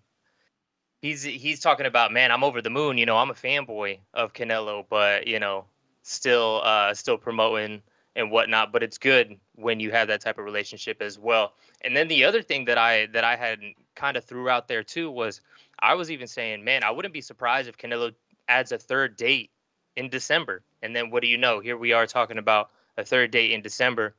he's 1.02 1.24
he's 1.24 1.60
talking 1.60 1.86
about, 1.86 2.12
man, 2.12 2.32
I'm 2.32 2.44
over 2.44 2.62
the 2.62 2.70
moon. 2.70 2.98
You 2.98 3.06
know, 3.06 3.18
I'm 3.18 3.30
a 3.30 3.36
fanboy 3.36 4.00
of 4.14 4.34
Canelo, 4.34 4.86
but 4.90 5.28
you 5.28 5.40
know, 5.40 5.66
still 6.04 6.62
uh, 6.64 6.94
still 6.94 7.18
promoting 7.18 7.82
and 8.16 8.32
whatnot. 8.32 8.72
But 8.72 8.84
it's 8.84 8.98
good 8.98 9.38
when 9.56 9.80
you 9.80 9.92
have 9.92 10.08
that 10.08 10.22
type 10.22 10.38
of 10.38 10.46
relationship 10.46 11.02
as 11.02 11.20
well. 11.20 11.54
And 11.82 11.96
then 11.96 12.08
the 12.08 12.26
other 12.26 12.42
thing 12.42 12.66
that 12.66 12.78
I 12.78 13.08
that 13.08 13.24
I 13.24 13.36
had 13.36 13.60
kind 13.96 14.18
of 14.18 14.24
threw 14.24 14.50
out 14.50 14.68
there 14.68 14.84
too 14.84 15.12
was 15.12 15.42
I 15.80 15.94
was 15.96 16.12
even 16.12 16.28
saying, 16.28 16.64
man, 16.64 16.84
I 16.84 16.92
wouldn't 16.92 17.14
be 17.14 17.22
surprised 17.22 17.70
if 17.70 17.78
Canelo 17.78 18.14
adds 18.48 18.72
a 18.72 18.78
third 18.78 19.16
date 19.16 19.52
in 19.96 20.10
December. 20.10 20.64
And 20.82 20.96
then 20.96 21.10
what 21.10 21.22
do 21.22 21.28
you 21.28 21.38
know? 21.38 21.60
Here 21.60 21.78
we 21.78 21.94
are 21.94 22.08
talking 22.08 22.38
about 22.38 22.70
a 22.98 23.04
third 23.04 23.32
date 23.32 23.52
in 23.52 23.62
December 23.62 24.16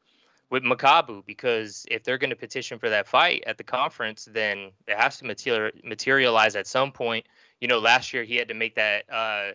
with 0.50 0.62
Makabu 0.62 1.24
because 1.26 1.84
if 1.90 2.04
they're 2.04 2.18
going 2.18 2.30
to 2.30 2.36
petition 2.36 2.78
for 2.78 2.88
that 2.90 3.06
fight 3.06 3.44
at 3.46 3.58
the 3.58 3.64
conference, 3.64 4.28
then 4.30 4.70
it 4.86 4.96
has 4.96 5.18
to 5.18 5.24
material, 5.24 5.72
materialize 5.84 6.56
at 6.56 6.66
some 6.66 6.92
point. 6.92 7.26
You 7.60 7.68
know, 7.68 7.78
last 7.78 8.12
year 8.12 8.24
he 8.24 8.36
had 8.36 8.48
to 8.48 8.54
make 8.54 8.76
that 8.76 9.04
uh, 9.10 9.52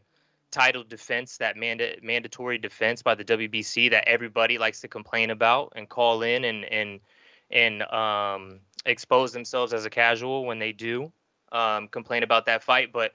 title 0.52 0.84
defense, 0.84 1.38
that 1.38 1.58
manda- 1.58 1.96
mandatory 2.02 2.58
defense 2.58 3.02
by 3.02 3.16
the 3.16 3.24
WBC 3.24 3.92
that 3.92 4.08
everybody 4.08 4.58
likes 4.58 4.82
to 4.82 4.88
complain 4.88 5.30
about 5.30 5.74
and 5.76 5.90
call 5.90 6.22
in 6.22 6.46
and 6.46 6.66
and 6.66 7.00
and 7.52 7.84
um, 7.84 8.60
expose 8.86 9.32
themselves 9.32 9.74
as 9.74 9.86
a 9.86 9.90
casual 9.90 10.46
when 10.46 10.60
they 10.60 10.72
do 10.72 11.12
um, 11.52 11.88
complain 11.88 12.24
about 12.24 12.46
that 12.48 12.64
fight. 12.64 12.92
But 12.92 13.14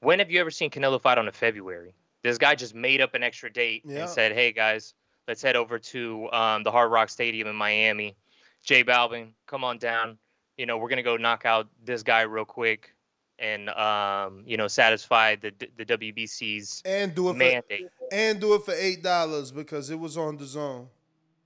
when 0.00 0.18
have 0.18 0.30
you 0.30 0.40
ever 0.40 0.50
seen 0.50 0.70
Canelo 0.70 1.00
fight 1.00 1.18
on 1.18 1.28
a 1.28 1.32
February? 1.32 1.94
This 2.22 2.38
guy 2.38 2.54
just 2.54 2.74
made 2.74 3.00
up 3.00 3.14
an 3.14 3.22
extra 3.22 3.52
date 3.52 3.82
Yeah. 3.84 4.00
and 4.02 4.10
said, 4.10 4.32
"Hey 4.32 4.52
guys, 4.52 4.94
let's 5.28 5.42
head 5.42 5.56
over 5.56 5.78
to 5.78 6.30
um, 6.32 6.62
the 6.62 6.70
Hard 6.70 6.90
Rock 6.90 7.10
Stadium 7.10 7.48
in 7.48 7.56
Miami. 7.56 8.16
J 8.64 8.82
Balvin, 8.82 9.32
come 9.46 9.62
on 9.64 9.76
down. 9.78 10.16
You 10.56 10.64
know, 10.66 10.78
we're 10.78 10.88
gonna 10.88 11.02
go 11.02 11.16
knock 11.18 11.44
out 11.44 11.68
this 11.84 12.02
guy 12.02 12.22
real 12.22 12.44
quick." 12.46 12.90
And 13.38 13.68
um, 13.70 14.44
you 14.46 14.56
know, 14.56 14.68
satisfy 14.68 15.34
the 15.36 15.52
the 15.76 15.84
WBC's 15.84 16.80
and 16.86 17.14
do 17.14 17.28
it 17.30 17.34
mandate. 17.34 17.88
for 17.98 18.08
and 18.12 18.40
do 18.40 18.54
it 18.54 18.62
for 18.64 18.72
eight 18.74 19.02
dollars 19.02 19.50
because 19.50 19.90
it 19.90 19.98
was 19.98 20.16
on 20.16 20.36
the 20.38 20.46
zone. 20.46 20.88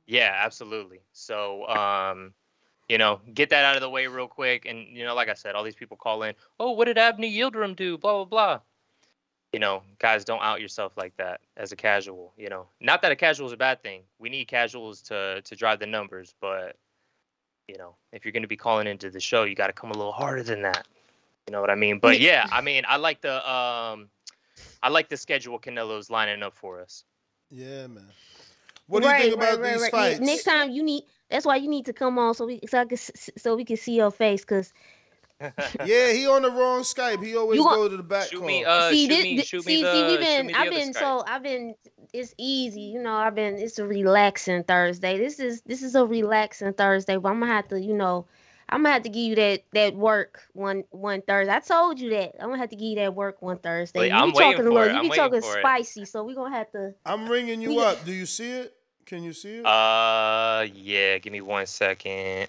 Yeah, 0.08 0.34
absolutely. 0.42 1.00
So, 1.12 1.68
um, 1.68 2.32
you 2.88 2.96
know, 2.96 3.20
get 3.34 3.50
that 3.50 3.64
out 3.64 3.76
of 3.76 3.82
the 3.82 3.90
way 3.90 4.06
real 4.06 4.26
quick. 4.26 4.64
And, 4.64 4.88
you 4.88 5.04
know, 5.04 5.14
like 5.14 5.28
I 5.28 5.34
said, 5.34 5.54
all 5.54 5.62
these 5.62 5.76
people 5.76 5.98
call 5.98 6.22
in, 6.22 6.34
oh, 6.58 6.70
what 6.72 6.86
did 6.86 6.96
Avni 6.96 7.32
Yildirim 7.32 7.76
do? 7.76 7.98
Blah, 7.98 8.24
blah, 8.24 8.24
blah. 8.24 8.60
You 9.52 9.60
know, 9.60 9.82
guys, 9.98 10.24
don't 10.24 10.42
out 10.42 10.62
yourself 10.62 10.96
like 10.96 11.14
that 11.18 11.40
as 11.58 11.72
a 11.72 11.76
casual. 11.76 12.32
You 12.38 12.48
know, 12.48 12.66
not 12.80 13.02
that 13.02 13.12
a 13.12 13.16
casual 13.16 13.46
is 13.46 13.52
a 13.52 13.56
bad 13.56 13.82
thing. 13.82 14.02
We 14.18 14.30
need 14.30 14.46
casuals 14.46 15.00
to 15.02 15.40
to 15.42 15.56
drive 15.56 15.78
the 15.78 15.86
numbers, 15.86 16.34
but 16.38 16.76
you 17.66 17.78
know, 17.78 17.94
if 18.12 18.24
you're 18.24 18.32
going 18.32 18.42
to 18.42 18.48
be 18.48 18.58
calling 18.58 18.86
into 18.86 19.10
the 19.10 19.20
show, 19.20 19.44
you 19.44 19.54
got 19.54 19.68
to 19.68 19.72
come 19.72 19.90
a 19.90 19.96
little 19.96 20.12
harder 20.12 20.42
than 20.42 20.62
that. 20.62 20.86
You 21.46 21.52
know 21.52 21.62
what 21.62 21.70
I 21.70 21.76
mean? 21.76 21.98
But 21.98 22.20
yeah, 22.20 22.46
I 22.52 22.60
mean, 22.60 22.84
I 22.86 22.96
like 22.96 23.22
the 23.22 23.36
um, 23.50 24.10
I 24.82 24.90
like 24.90 25.08
the 25.08 25.16
schedule 25.16 25.58
Canelo's 25.58 26.10
lining 26.10 26.42
up 26.42 26.54
for 26.54 26.82
us. 26.82 27.04
Yeah, 27.50 27.86
man. 27.86 28.04
What 28.88 29.02
do 29.02 29.08
you 29.08 29.14
think 29.16 29.34
about 29.34 29.62
these 29.62 29.88
fights? 29.88 30.20
Next 30.20 30.44
time 30.44 30.70
you 30.70 30.82
need. 30.82 31.04
That's 31.30 31.44
why 31.44 31.56
you 31.56 31.68
need 31.68 31.84
to 31.86 31.92
come 31.92 32.18
on 32.18 32.34
so 32.34 32.46
we 32.46 32.60
so 32.68 32.80
I 32.80 32.84
can 32.86 32.96
so 32.96 33.54
we 33.54 33.64
can 33.64 33.76
see 33.76 33.94
your 33.96 34.10
face 34.10 34.40
because 34.42 34.72
yeah, 35.84 36.10
he 36.12 36.26
on 36.26 36.42
the 36.42 36.50
wrong 36.50 36.80
Skype. 36.82 37.22
He 37.24 37.36
always 37.36 37.58
You 37.58 37.64
want- 37.64 37.76
go 37.76 37.88
to 37.88 37.96
the 37.96 38.02
back 38.02 38.28
Shoot 38.28 38.38
call. 38.38 38.46
me, 38.46 38.64
uh, 38.64 38.90
see, 38.90 39.04
shoot 39.06 39.08
this, 39.08 39.22
me, 39.24 39.42
shoot 39.42 39.62
see, 39.62 39.76
me 39.76 39.82
the, 39.82 39.92
see, 39.92 40.06
we've 40.08 40.20
been, 40.20 40.46
me 40.46 40.52
the 40.52 40.58
I've 40.58 40.70
been 40.70 40.92
Skype. 40.92 40.98
so, 40.98 41.24
I've 41.28 41.42
been, 41.44 41.74
it's 42.12 42.34
easy, 42.38 42.80
you 42.80 43.00
know, 43.00 43.12
I've 43.12 43.36
been, 43.36 43.54
it's 43.56 43.78
a 43.78 43.86
relaxing 43.86 44.64
Thursday. 44.64 45.16
This 45.18 45.38
is, 45.38 45.60
this 45.62 45.82
is 45.84 45.94
a 45.94 46.04
relaxing 46.04 46.72
Thursday, 46.72 47.16
but 47.18 47.28
I'm 47.28 47.38
gonna 47.38 47.52
have 47.52 47.68
to, 47.68 47.80
you 47.80 47.94
know, 47.94 48.26
I'm 48.68 48.80
gonna 48.82 48.94
have 48.94 49.02
to 49.04 49.10
give 49.10 49.22
you 49.22 49.34
that, 49.36 49.62
that 49.74 49.94
work 49.94 50.42
one, 50.54 50.82
one 50.90 51.22
Thursday. 51.22 51.52
I 51.54 51.60
told 51.60 52.00
you 52.00 52.10
that. 52.10 52.34
I'm 52.40 52.48
gonna 52.48 52.58
have 52.58 52.70
to 52.70 52.76
give 52.76 52.88
you 52.88 52.96
that 52.96 53.14
work 53.14 53.40
one 53.40 53.58
Thursday. 53.58 54.00
Wait, 54.00 54.08
you 54.08 54.14
I'm 54.14 54.30
be 54.32 54.38
talking 54.38 54.54
a 54.54 54.56
for 54.64 54.70
little, 54.70 54.88
you 54.92 54.98
I'm 54.98 55.08
be 55.08 55.14
talking 55.16 55.40
for 55.40 55.56
it. 55.58 55.62
spicy, 55.62 56.04
so 56.04 56.24
we're 56.24 56.34
gonna 56.34 56.56
have 56.56 56.70
to. 56.72 56.94
I'm 57.06 57.28
ringing 57.28 57.60
you 57.62 57.76
We- 57.76 57.78
up. 57.84 58.04
Do 58.04 58.12
you 58.12 58.26
see 58.26 58.50
it? 58.50 58.74
Can 59.08 59.24
you 59.24 59.32
see 59.32 59.56
it? 59.56 59.64
Uh, 59.66 60.66
yeah. 60.74 61.16
Give 61.18 61.32
me 61.32 61.40
one 61.40 61.64
second. 61.66 62.46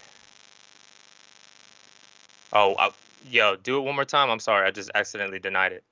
Oh, 2.52 2.76
I, 2.77 2.90
yo, 3.30 3.56
do 3.56 3.77
it 3.77 3.81
one 3.81 3.95
more 3.95 4.03
time. 4.03 4.30
I'm 4.30 4.40
sorry, 4.40 4.68
I 4.68 4.72
just 4.72 4.91
accidentally 4.94 5.40
denied 5.40 5.72
it. 5.72 5.84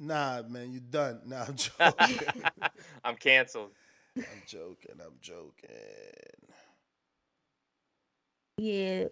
Nah, 0.00 0.42
man, 0.48 0.72
you 0.72 0.80
done. 0.80 1.20
Nah, 1.26 1.44
I'm 1.48 1.56
joking. 2.08 2.42
I'm 3.04 3.16
canceled. 3.16 3.72
I'm 4.16 4.24
joking. 4.46 4.94
I'm 5.04 5.12
joking. 5.20 5.52
Yeah, 8.58 9.04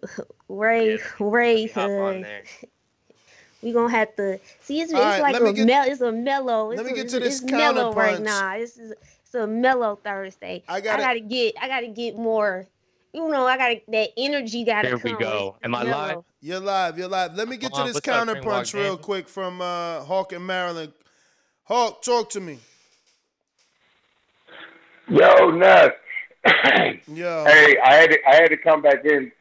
Ray, 0.49 0.97
Ray, 1.19 1.67
Hop 1.67 1.87
on 1.89 2.23
uh, 2.25 2.27
we 3.61 3.71
gonna 3.73 3.91
have 3.91 4.15
to 4.15 4.39
see. 4.61 4.81
It's, 4.81 4.91
it's 4.91 4.99
right, 4.99 5.21
like 5.21 5.33
let 5.33 5.43
me 5.43 5.49
a 5.49 5.53
get- 5.53 5.65
mel. 5.67 5.85
It's 5.87 6.01
a 6.01 6.11
mellow. 6.11 6.71
It's 6.71 6.77
let 6.77 6.85
me 6.87 6.93
a- 6.93 6.95
get 6.95 7.05
it's, 7.05 7.13
to 7.13 7.19
this 7.19 7.41
it's 7.43 7.51
mellow 7.51 7.93
right 7.93 8.17
counterpunch. 8.19 8.23
now. 8.23 8.55
It's 8.55 8.79
it's 9.35 9.43
a 9.43 9.47
mellow 9.47 9.95
Thursday. 10.03 10.63
I 10.67 10.75
I 10.75 10.81
gotta- 10.81 11.03
gotta 11.03 11.19
get. 11.19 11.55
I 11.61 11.67
gotta 11.67 11.87
get 11.87 12.17
more. 12.17 12.65
You 13.13 13.27
know, 13.29 13.45
I 13.45 13.57
gotta 13.57 13.81
that 13.89 14.09
energy. 14.17 14.63
Gotta 14.65 14.89
Here 14.89 14.97
we 15.03 15.13
go. 15.13 15.55
Am 15.63 15.73
I 15.73 15.83
live? 15.83 15.87
mellow. 15.87 16.25
You're 16.41 16.59
live. 16.59 16.97
You're 16.97 17.07
live. 17.07 17.33
Let 17.35 17.47
me 17.47 17.57
get 17.57 17.71
Come 17.71 17.81
on, 17.81 17.87
to 17.87 17.93
this 17.93 17.95
what's 17.95 18.07
up, 18.07 18.27
Greenwalk 18.27 18.41
counterpunch 18.43 18.73
real 18.73 18.95
Gang? 18.95 19.03
quick 19.03 19.29
from 19.29 19.61
uh, 19.61 20.01
Hawk 20.01 20.33
in 20.33 20.45
Maryland. 20.45 20.93
Hawk, 21.63 22.01
talk 22.03 22.29
to 22.31 22.39
me. 22.39 22.59
Yo, 25.09 25.51
Nuts. 25.51 25.95
Yo. 27.07 27.43
Hey, 27.45 27.77
I 27.83 27.93
had 27.93 28.11
to, 28.11 28.17
I 28.27 28.35
had 28.35 28.47
to 28.49 28.57
come 28.57 28.81
back 28.81 29.05
in. 29.05 29.31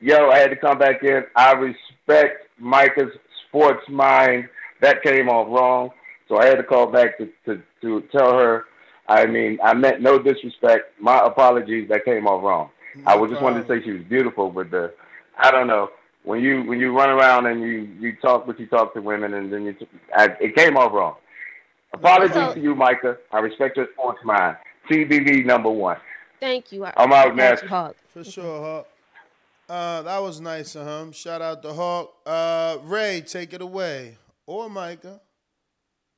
Yo, 0.00 0.30
I 0.30 0.38
had 0.38 0.50
to 0.50 0.56
come 0.56 0.78
back 0.78 1.02
in. 1.02 1.24
I 1.34 1.52
respect 1.52 2.48
Micah's 2.58 3.12
sports 3.48 3.86
mind. 3.88 4.48
That 4.82 5.02
came 5.02 5.28
off 5.28 5.48
wrong, 5.48 5.90
so 6.28 6.38
I 6.38 6.46
had 6.46 6.56
to 6.56 6.62
call 6.62 6.86
back 6.86 7.16
to, 7.18 7.28
to, 7.46 7.62
to 7.82 8.02
tell 8.12 8.38
her. 8.38 8.64
I 9.08 9.26
mean, 9.26 9.58
I 9.62 9.74
meant 9.74 10.00
no 10.00 10.18
disrespect. 10.18 10.92
My 11.00 11.20
apologies. 11.24 11.88
That 11.88 12.04
came 12.04 12.26
off 12.26 12.42
wrong. 12.42 12.70
I 13.06 13.14
was 13.16 13.30
just 13.30 13.42
wanted 13.42 13.66
to 13.66 13.68
say 13.68 13.84
she 13.84 13.92
was 13.92 14.02
beautiful, 14.04 14.50
but 14.50 14.70
the 14.70 14.92
I 15.38 15.50
don't 15.50 15.66
know 15.66 15.90
when 16.24 16.40
you 16.40 16.62
when 16.64 16.80
you 16.80 16.96
run 16.96 17.10
around 17.10 17.46
and 17.46 17.60
you 17.60 17.88
you 18.00 18.16
talk 18.16 18.46
what 18.46 18.58
you 18.58 18.66
talk 18.66 18.94
to 18.94 19.02
women 19.02 19.34
and 19.34 19.52
then 19.52 19.64
you 19.64 19.72
t- 19.74 19.88
I, 20.16 20.28
it 20.40 20.56
came 20.56 20.76
off 20.76 20.92
wrong. 20.92 21.16
Apologies 21.92 22.34
So- 22.34 22.54
to 22.54 22.60
you, 22.60 22.74
Micah. 22.74 23.16
I 23.32 23.38
respect 23.40 23.76
your 23.76 23.88
sports 23.92 24.20
mind. 24.24 24.56
TBV 24.90 25.44
number 25.44 25.70
one. 25.70 25.98
Thank 26.40 26.70
you. 26.72 26.84
I, 26.84 26.92
I'm 26.96 27.12
out, 27.12 27.26
I 27.26 27.28
got 27.28 27.36
man. 27.36 27.58
Hawk. 27.68 27.96
For 28.12 28.24
sure, 28.24 28.60
Hawk. 28.62 28.88
Uh, 29.68 30.02
that 30.02 30.18
was 30.22 30.40
nice 30.40 30.76
of 30.76 30.86
him. 30.86 31.12
Shout 31.12 31.42
out 31.42 31.62
to 31.62 31.72
Hawk. 31.72 32.14
Uh, 32.24 32.78
Ray, 32.84 33.20
take 33.26 33.52
it 33.52 33.60
away. 33.60 34.16
Or 34.46 34.70
Micah. 34.70 35.20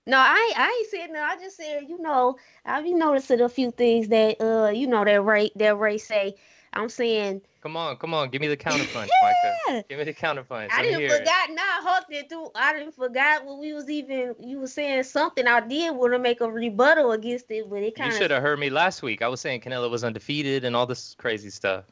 No, 0.08 0.16
I 0.18 0.52
I 0.56 0.76
ain't 0.80 0.90
said 0.90 1.10
no. 1.12 1.20
I 1.22 1.36
just 1.36 1.56
said 1.56 1.82
you 1.88 2.00
know 2.00 2.36
I 2.64 2.82
be 2.82 2.94
noticing 2.94 3.40
a 3.40 3.48
few 3.48 3.70
things 3.70 4.08
that 4.08 4.40
uh 4.40 4.70
you 4.70 4.86
know 4.86 5.04
that 5.04 5.22
Ray 5.22 5.50
that 5.56 5.78
Ray 5.78 5.98
say. 5.98 6.34
I'm 6.72 6.88
saying 6.88 7.42
Come 7.60 7.76
on, 7.76 7.96
come 7.96 8.14
on. 8.14 8.28
Give 8.30 8.40
me 8.40 8.46
the 8.48 8.56
counterpunch, 8.68 9.08
Yeah. 9.22 9.32
Micah. 9.68 9.84
Give 9.88 9.98
me 9.98 10.04
the 10.04 10.14
counterpunch. 10.14 10.70
I 10.70 10.76
Let 10.76 10.82
me 10.82 10.88
didn't 10.88 11.00
hear 11.00 11.08
it. 11.14 11.18
forgot. 11.18 11.50
Nah, 11.50 11.62
Hawk 11.82 12.06
did 12.10 12.28
too. 12.30 12.50
I 12.54 12.72
didn't 12.72 12.92
forgot 12.94 13.44
what 13.44 13.58
we 13.58 13.72
was 13.72 13.88
even. 13.90 14.34
You 14.40 14.60
was 14.60 14.72
saying 14.72 15.02
something. 15.04 15.46
I 15.46 15.60
did 15.60 15.94
want 15.96 16.12
to 16.12 16.18
make 16.18 16.40
a 16.40 16.50
rebuttal 16.50 17.12
against 17.12 17.50
it, 17.50 17.68
but 17.68 17.82
it 17.82 17.96
kind 17.96 18.08
of. 18.10 18.14
You 18.14 18.22
should 18.22 18.30
have 18.30 18.42
heard 18.42 18.58
me 18.58 18.70
last 18.70 19.02
week. 19.02 19.22
I 19.22 19.28
was 19.28 19.40
saying 19.40 19.60
Canelo 19.62 19.90
was 19.90 20.04
undefeated 20.04 20.64
and 20.64 20.76
all 20.76 20.86
this 20.86 21.14
crazy 21.18 21.50
stuff. 21.50 21.84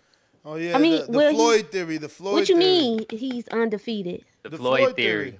Oh 0.44 0.54
yeah, 0.54 0.76
I 0.76 0.78
mean, 0.78 1.00
the, 1.00 1.06
the 1.06 1.12
well, 1.18 1.30
he- 1.30 1.36
Floyd 1.36 1.72
theory. 1.72 1.98
The 1.98 2.08
Floyd 2.08 2.34
What 2.34 2.48
you 2.48 2.56
theory. 2.56 2.68
mean 2.68 3.06
he's 3.10 3.48
undefeated? 3.48 4.24
The, 4.44 4.50
The 4.50 4.58
Floyd, 4.58 4.78
Floyd 4.78 4.96
theory. 4.96 5.30
theory. 5.30 5.38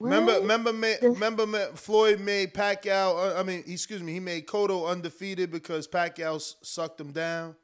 Remember, 0.00 0.34
remember, 0.40 0.72
ma- 0.72 0.94
remember, 1.02 1.46
ma- 1.46 1.72
Floyd 1.74 2.20
made 2.20 2.54
Pacquiao. 2.54 3.34
Uh, 3.36 3.40
I 3.40 3.42
mean, 3.42 3.64
excuse 3.66 4.00
me, 4.02 4.12
he 4.12 4.20
made 4.20 4.46
Cotto 4.46 4.88
undefeated 4.88 5.50
because 5.50 5.88
Pacquiao 5.88 6.36
s- 6.36 6.54
sucked 6.62 7.00
him 7.00 7.10
down. 7.10 7.56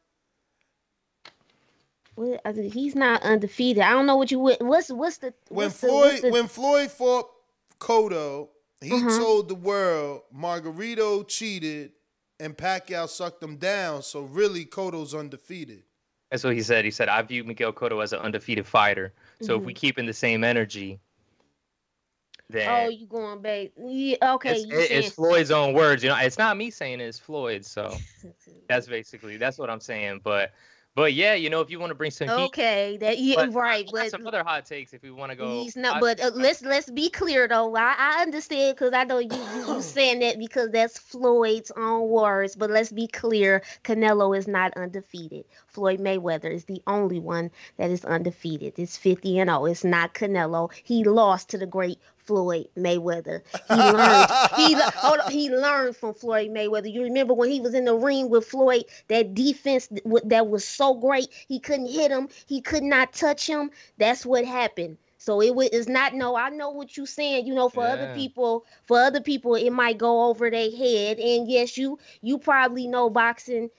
What- 2.16 2.40
I 2.44 2.52
said, 2.52 2.73
He's 2.73 2.94
not 2.94 3.23
undefeated. 3.23 3.82
I 3.82 3.90
don't 3.90 4.06
know 4.06 4.16
what 4.16 4.31
you. 4.31 4.39
would- 4.40 4.61
What's 4.61 4.89
what's 4.90 5.19
the 5.19 5.32
When 5.48 5.66
what's 5.66 5.81
the- 5.81 5.86
Floyd, 5.89 6.05
what's 6.11 6.20
the- 6.23 6.31
when 6.31 6.48
Floyd 6.48 6.90
fought 6.90 7.31
Cotto, 7.81 8.48
he 8.81 8.93
Uh-huh. 8.93 9.19
told 9.19 9.48
the 9.48 9.55
world 9.55 10.23
Margarito 10.35 11.27
cheated 11.27 11.93
and 12.40 12.56
Pacquiao 12.56 13.09
sucked 13.09 13.43
him 13.43 13.56
down. 13.56 14.02
So 14.02 14.23
really, 14.23 14.65
Cotto's 14.65 15.15
undefeated. 15.15 15.85
That's 16.31 16.43
what 16.43 16.55
he 16.55 16.62
said. 16.62 16.85
He 16.85 16.90
said, 16.90 17.09
I 17.09 17.23
view 17.23 17.44
Miguel 17.44 17.73
Cotto 17.73 18.02
as 18.02 18.12
an 18.12 18.19
undefeated 18.20 18.66
fighter. 18.66 19.12
So 19.40 19.56
if 19.56 19.62
we 19.62 19.73
Mhm. 19.73 19.77
keep 19.77 19.98
in 19.98 20.06
the 20.06 20.12
same 20.12 20.43
energy, 20.43 20.98
then 22.55 22.87
Oh, 22.87 22.89
you 22.89 23.07
going 23.07 23.43
back? 23.43 23.71
Yeah, 23.79 24.35
okay. 24.35 24.55
it's, 24.55 24.73
it- 24.73 24.91
it's 24.93 25.11
Floyd's 25.11 25.51
own 25.51 25.75
words. 25.75 26.03
You 26.03 26.11
know, 26.11 26.17
it's 26.17 26.39
not 26.39 26.57
me 26.57 26.71
saying 26.71 27.01
it, 27.01 27.05
it's 27.05 27.19
Floyd. 27.19 27.65
So 27.65 27.99
that's 28.69 28.87
basically 28.87 29.37
that's 29.37 29.59
what 29.59 29.71
I'm 29.71 29.81
saying. 29.81 30.21
But 30.25 30.53
but 30.97 31.13
yeah, 31.13 31.35
you 31.35 31.51
know, 31.51 31.61
if 31.61 31.71
you 31.71 31.81
want 31.81 31.91
to 31.91 31.95
bring 31.97 32.11
some 32.13 32.29
heat, 32.29 32.35
okay? 32.39 32.97
That 32.99 33.19
yeah, 33.19 33.37
but 33.37 33.55
right. 33.55 33.87
But 33.91 34.11
some 34.11 34.27
other 34.27 34.45
hot 34.45 34.65
takes 34.67 34.93
if 34.95 35.03
we 35.03 35.11
want 35.11 35.31
to 35.31 35.37
go. 35.37 35.49
He's 35.49 35.77
not, 35.77 35.97
I- 35.97 36.01
but 36.01 36.21
uh, 36.21 36.31
let's 36.35 36.63
let's 36.63 36.91
be 36.91 37.11
clear 37.11 37.49
though. 37.49 37.75
I, 37.77 37.95
I 37.99 38.23
understand 38.23 38.77
because 38.77 38.93
I 38.95 39.05
know 39.05 39.19
you, 39.19 39.29
you 39.33 39.75
you 39.75 39.81
saying 39.83 40.21
that 40.21 40.39
because 40.39 40.71
that's 40.71 40.99
Floyd's 40.99 41.73
own 41.77 42.09
words. 42.09 42.57
But 42.57 42.71
let's 42.71 42.93
be 42.93 43.09
clear: 43.09 43.63
Canelo 43.85 44.37
is 44.37 44.47
not 44.47 44.77
undefeated. 44.77 45.45
Floyd 45.67 46.01
Mayweather 46.01 46.53
is 46.53 46.65
the 46.65 46.83
only 46.87 47.19
one 47.19 47.51
that 47.77 47.91
is 47.91 48.05
undefeated. 48.05 48.75
It's 48.79 48.97
fifty 48.97 49.39
and 49.39 49.49
zero. 49.51 49.67
It's 49.67 49.85
not 49.85 50.15
Canelo. 50.15 50.73
He 50.85 51.05
lost 51.05 51.51
to 51.51 51.59
the 51.59 51.67
great 51.67 51.99
Floyd 52.25 52.69
Mayweather. 52.77 53.43
He 53.69 53.75
learned. 53.75 54.31
he 54.57 54.75
hold 54.97 55.21
on, 55.21 55.31
he 55.31 55.51
learned 55.51 55.97
from 55.97 56.15
Floyd 56.15 56.51
Mayweather. 56.51 56.93
You 56.93 57.03
remember 57.03 57.35
when 57.35 57.51
he 57.51 57.61
was 57.61 57.75
in 57.75 57.85
the 57.85 57.95
ring 57.95 58.31
with 58.31 58.47
Floyd? 58.47 58.85
That 59.09 59.35
defense 59.35 59.89
that 60.25 60.49
was 60.49 60.65
so 60.65 60.95
great. 60.95 61.29
He 61.49 61.61
couldn't 61.61 61.91
hit 61.91 62.11
him. 62.11 62.29
He 62.47 62.61
could 62.61 62.83
not 62.83 63.13
touch 63.13 63.47
him. 63.47 63.71
That's 63.99 64.25
what 64.27 64.45
happened. 64.45 64.99
So 65.25 65.41
it 65.41 65.55
is 65.73 65.89
not 65.89 66.15
no. 66.15 66.37
I 66.37 66.51
know 66.51 66.71
what 66.71 66.97
you're 66.97 67.07
saying. 67.07 67.47
You 67.47 67.55
know, 67.55 67.71
for 67.71 67.83
other 67.87 68.13
people, 68.15 68.67
for 68.87 69.01
other 69.01 69.23
people, 69.23 69.55
it 69.55 69.71
might 69.71 69.97
go 69.97 70.29
over 70.29 70.51
their 70.51 70.71
head. 70.71 71.19
And 71.19 71.49
yes, 71.51 71.79
you 71.79 71.99
you 72.21 72.39
probably 72.39 72.87
know 72.87 73.09
boxing. 73.09 73.71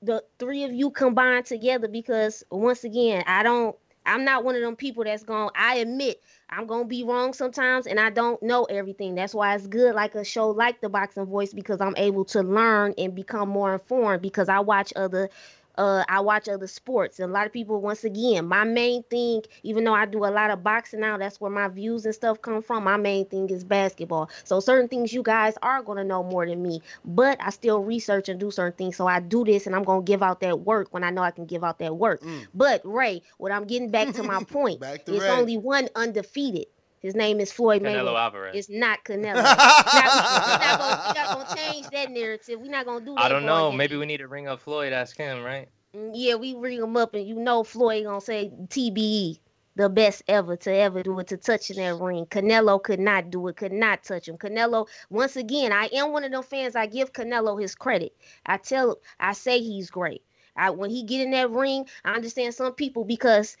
The 0.00 0.22
three 0.38 0.62
of 0.62 0.72
you 0.72 0.90
combined 0.90 1.46
together 1.46 1.88
because 1.88 2.44
once 2.52 2.84
again, 2.84 3.24
I 3.26 3.42
don't. 3.42 3.76
I'm 4.06 4.24
not 4.24 4.44
one 4.44 4.54
of 4.56 4.62
them 4.62 4.76
people 4.76 5.04
that's 5.04 5.22
going. 5.22 5.50
I 5.54 5.76
admit 5.76 6.20
I'm 6.48 6.66
gonna 6.66 6.84
be 6.84 7.04
wrong 7.04 7.32
sometimes, 7.32 7.86
and 7.86 7.98
I 8.00 8.10
don't 8.10 8.42
know 8.42 8.64
everything. 8.64 9.14
That's 9.14 9.34
why 9.34 9.54
it's 9.54 9.66
good, 9.66 9.94
like 9.94 10.14
a 10.14 10.24
show 10.24 10.50
like 10.50 10.80
the 10.80 10.88
Boxing 10.88 11.26
Voice, 11.26 11.52
because 11.52 11.80
I'm 11.80 11.94
able 11.96 12.24
to 12.26 12.42
learn 12.42 12.94
and 12.98 13.14
become 13.14 13.48
more 13.48 13.74
informed. 13.74 14.22
Because 14.22 14.48
I 14.48 14.60
watch 14.60 14.92
other, 14.96 15.30
uh, 15.76 16.04
I 16.08 16.20
watch 16.20 16.48
other 16.48 16.66
sports, 16.66 17.18
and 17.18 17.30
a 17.30 17.32
lot 17.32 17.46
of 17.46 17.52
people. 17.52 17.80
Once 17.80 18.04
again, 18.04 18.46
my 18.46 18.64
main 18.64 19.02
thing, 19.04 19.42
even 19.62 19.84
though 19.84 19.94
I 19.94 20.06
do 20.06 20.24
a 20.24 20.30
lot 20.30 20.50
of 20.50 20.62
boxing 20.62 21.00
now, 21.00 21.16
that's 21.16 21.40
where 21.40 21.50
my 21.50 21.68
views 21.68 22.04
and 22.04 22.14
stuff 22.14 22.40
come 22.42 22.62
from. 22.62 22.84
My 22.84 22.96
main 22.96 23.26
thing 23.26 23.48
is 23.50 23.64
basketball. 23.64 24.28
So 24.44 24.60
certain 24.60 24.88
things 24.88 25.12
you 25.12 25.22
guys 25.22 25.54
are 25.62 25.82
gonna 25.82 26.04
know 26.04 26.22
more 26.22 26.46
than 26.46 26.62
me, 26.62 26.82
but 27.04 27.38
I 27.40 27.50
still 27.50 27.80
research 27.80 28.28
and 28.28 28.38
do 28.38 28.50
certain 28.50 28.76
things. 28.76 28.96
So 28.96 29.06
I 29.06 29.20
do 29.20 29.44
this, 29.44 29.66
and 29.66 29.74
I'm 29.74 29.84
gonna 29.84 30.02
give 30.02 30.22
out 30.22 30.40
that 30.40 30.60
work 30.60 30.88
when 30.92 31.04
I 31.04 31.10
know 31.10 31.22
I 31.22 31.30
can 31.30 31.46
give 31.46 31.64
out 31.64 31.78
that 31.78 31.96
work. 31.96 32.22
But 32.54 32.82
Ray, 32.84 33.22
what 33.38 33.52
I'm 33.52 33.64
getting 33.64 33.90
back 33.90 34.12
to 34.14 34.22
my 34.22 34.42
point, 34.50 34.80
Back 34.80 35.04
to 35.06 35.14
it's 35.14 35.24
Ray. 35.24 35.30
only 35.30 35.56
one 35.56 35.88
undefeated. 35.94 36.66
His 37.02 37.14
name 37.16 37.40
is 37.40 37.52
Floyd 37.52 37.82
Canelo 37.82 38.10
Mayweather. 38.14 38.18
Alvarez. 38.18 38.54
It's 38.56 38.70
not 38.70 39.04
Canelo. 39.04 39.34
We're 39.34 39.42
not, 39.42 39.86
we're 39.92 40.58
not 40.58 40.78
gonna, 40.78 41.02
we're 41.08 41.14
not 41.14 41.46
gonna 41.48 41.56
change 41.72 41.88
that 41.88 42.10
narrative. 42.10 42.60
We're 42.60 42.70
not 42.70 42.86
gonna 42.86 43.04
do 43.04 43.14
that. 43.14 43.22
I 43.22 43.28
don't 43.28 43.44
know. 43.44 43.72
Maybe 43.72 43.96
we 43.96 44.06
need 44.06 44.18
to 44.18 44.28
ring 44.28 44.46
up 44.48 44.60
Floyd, 44.60 44.92
ask 44.92 45.16
him, 45.16 45.42
right? 45.42 45.68
Mm, 45.96 46.12
Yeah, 46.14 46.36
we 46.36 46.54
ring 46.54 46.78
him 46.78 46.96
up, 46.96 47.14
and 47.14 47.26
you 47.26 47.34
know 47.34 47.64
Floyd 47.64 48.04
gonna 48.04 48.20
say 48.20 48.52
TBE, 48.68 49.40
the 49.74 49.88
best 49.88 50.22
ever 50.28 50.54
to 50.56 50.72
ever 50.72 51.02
do 51.02 51.18
it 51.18 51.26
to 51.28 51.36
touch 51.36 51.70
in 51.70 51.76
that 51.76 51.96
ring. 52.02 52.24
Canelo 52.26 52.80
could 52.82 53.00
not 53.00 53.30
do 53.30 53.48
it, 53.48 53.56
could 53.56 53.72
not 53.72 54.04
touch 54.04 54.28
him. 54.28 54.38
Canelo, 54.38 54.86
once 55.10 55.34
again, 55.36 55.72
I 55.72 55.86
am 55.92 56.12
one 56.12 56.24
of 56.24 56.30
them 56.30 56.42
fans. 56.42 56.76
I 56.76 56.86
give 56.86 57.12
Canelo 57.12 57.60
his 57.60 57.74
credit. 57.74 58.14
I 58.46 58.58
tell, 58.58 58.98
I 59.18 59.32
say 59.32 59.60
he's 59.60 59.90
great. 59.90 60.22
I 60.54 60.70
when 60.70 60.90
he 60.90 61.02
get 61.02 61.22
in 61.22 61.30
that 61.32 61.50
ring, 61.50 61.86
I 62.04 62.12
understand 62.14 62.54
some 62.54 62.74
people 62.74 63.04
because 63.04 63.56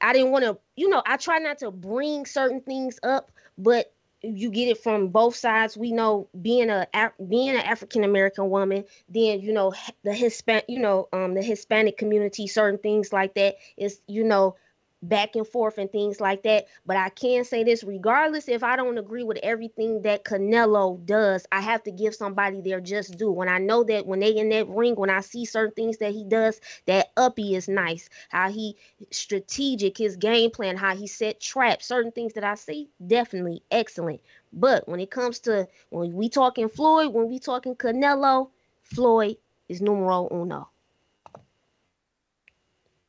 I 0.00 0.12
didn't 0.12 0.30
want 0.30 0.44
to, 0.44 0.58
you 0.76 0.88
know, 0.88 1.02
I 1.06 1.16
try 1.16 1.38
not 1.38 1.58
to 1.58 1.70
bring 1.70 2.26
certain 2.26 2.60
things 2.60 2.98
up, 3.02 3.30
but 3.58 3.92
you 4.22 4.50
get 4.50 4.68
it 4.68 4.78
from 4.78 5.08
both 5.08 5.34
sides. 5.36 5.76
We 5.76 5.92
know 5.92 6.28
being 6.40 6.70
a 6.70 6.86
being 7.28 7.50
an 7.50 7.56
African 7.56 8.04
American 8.04 8.50
woman, 8.50 8.84
then 9.08 9.40
you 9.40 9.52
know 9.52 9.72
the 10.04 10.10
Hispan, 10.10 10.62
you 10.68 10.80
know, 10.80 11.08
um, 11.12 11.34
the 11.34 11.42
Hispanic 11.42 11.96
community, 11.96 12.46
certain 12.46 12.78
things 12.78 13.12
like 13.12 13.34
that 13.34 13.56
is, 13.76 14.00
you 14.06 14.24
know, 14.24 14.56
back 15.02 15.36
and 15.36 15.46
forth 15.46 15.78
and 15.78 15.90
things 15.90 16.20
like 16.20 16.42
that. 16.42 16.66
But 16.86 16.96
I 16.96 17.08
can 17.10 17.44
say 17.44 17.64
this 17.64 17.84
regardless 17.84 18.48
if 18.48 18.62
I 18.62 18.76
don't 18.76 18.98
agree 18.98 19.22
with 19.24 19.38
everything 19.42 20.02
that 20.02 20.24
Canelo 20.24 21.04
does, 21.04 21.46
I 21.52 21.60
have 21.60 21.82
to 21.84 21.90
give 21.90 22.14
somebody 22.14 22.60
their 22.60 22.80
just 22.80 23.18
due. 23.18 23.30
When 23.30 23.48
I 23.48 23.58
know 23.58 23.84
that 23.84 24.06
when 24.06 24.20
they 24.20 24.36
in 24.36 24.50
that 24.50 24.68
ring, 24.68 24.96
when 24.96 25.10
I 25.10 25.20
see 25.20 25.44
certain 25.44 25.74
things 25.74 25.98
that 25.98 26.12
he 26.12 26.24
does, 26.24 26.60
that 26.86 27.12
uppy 27.16 27.54
is 27.54 27.68
nice. 27.68 28.08
How 28.28 28.50
he 28.50 28.76
strategic, 29.10 29.98
his 29.98 30.16
game 30.16 30.50
plan, 30.50 30.76
how 30.76 30.96
he 30.96 31.06
set 31.06 31.40
traps, 31.40 31.86
certain 31.86 32.12
things 32.12 32.34
that 32.34 32.44
I 32.44 32.54
see, 32.54 32.88
definitely 33.06 33.62
excellent. 33.70 34.20
But 34.52 34.88
when 34.88 35.00
it 35.00 35.10
comes 35.10 35.40
to 35.40 35.68
when 35.90 36.12
we 36.12 36.28
talking 36.28 36.68
Floyd, 36.68 37.12
when 37.14 37.28
we 37.28 37.38
talking 37.38 37.76
Canelo, 37.76 38.50
Floyd 38.82 39.36
is 39.68 39.80
numero 39.80 40.28
uno. 40.32 40.69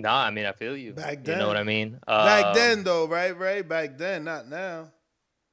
Nah, 0.02 0.24
I 0.26 0.32
mean 0.32 0.46
I 0.46 0.52
feel 0.52 0.76
you. 0.76 0.94
Back 0.94 1.24
then, 1.24 1.36
You 1.36 1.42
know 1.42 1.48
what 1.48 1.58
I 1.58 1.64
mean? 1.64 2.00
Back 2.08 2.46
Um, 2.48 2.54
then, 2.54 2.84
though, 2.84 3.08
right? 3.08 3.38
Right? 3.38 3.68
Back 3.68 3.98
then, 3.98 4.24
not 4.24 4.48
now. 4.48 4.92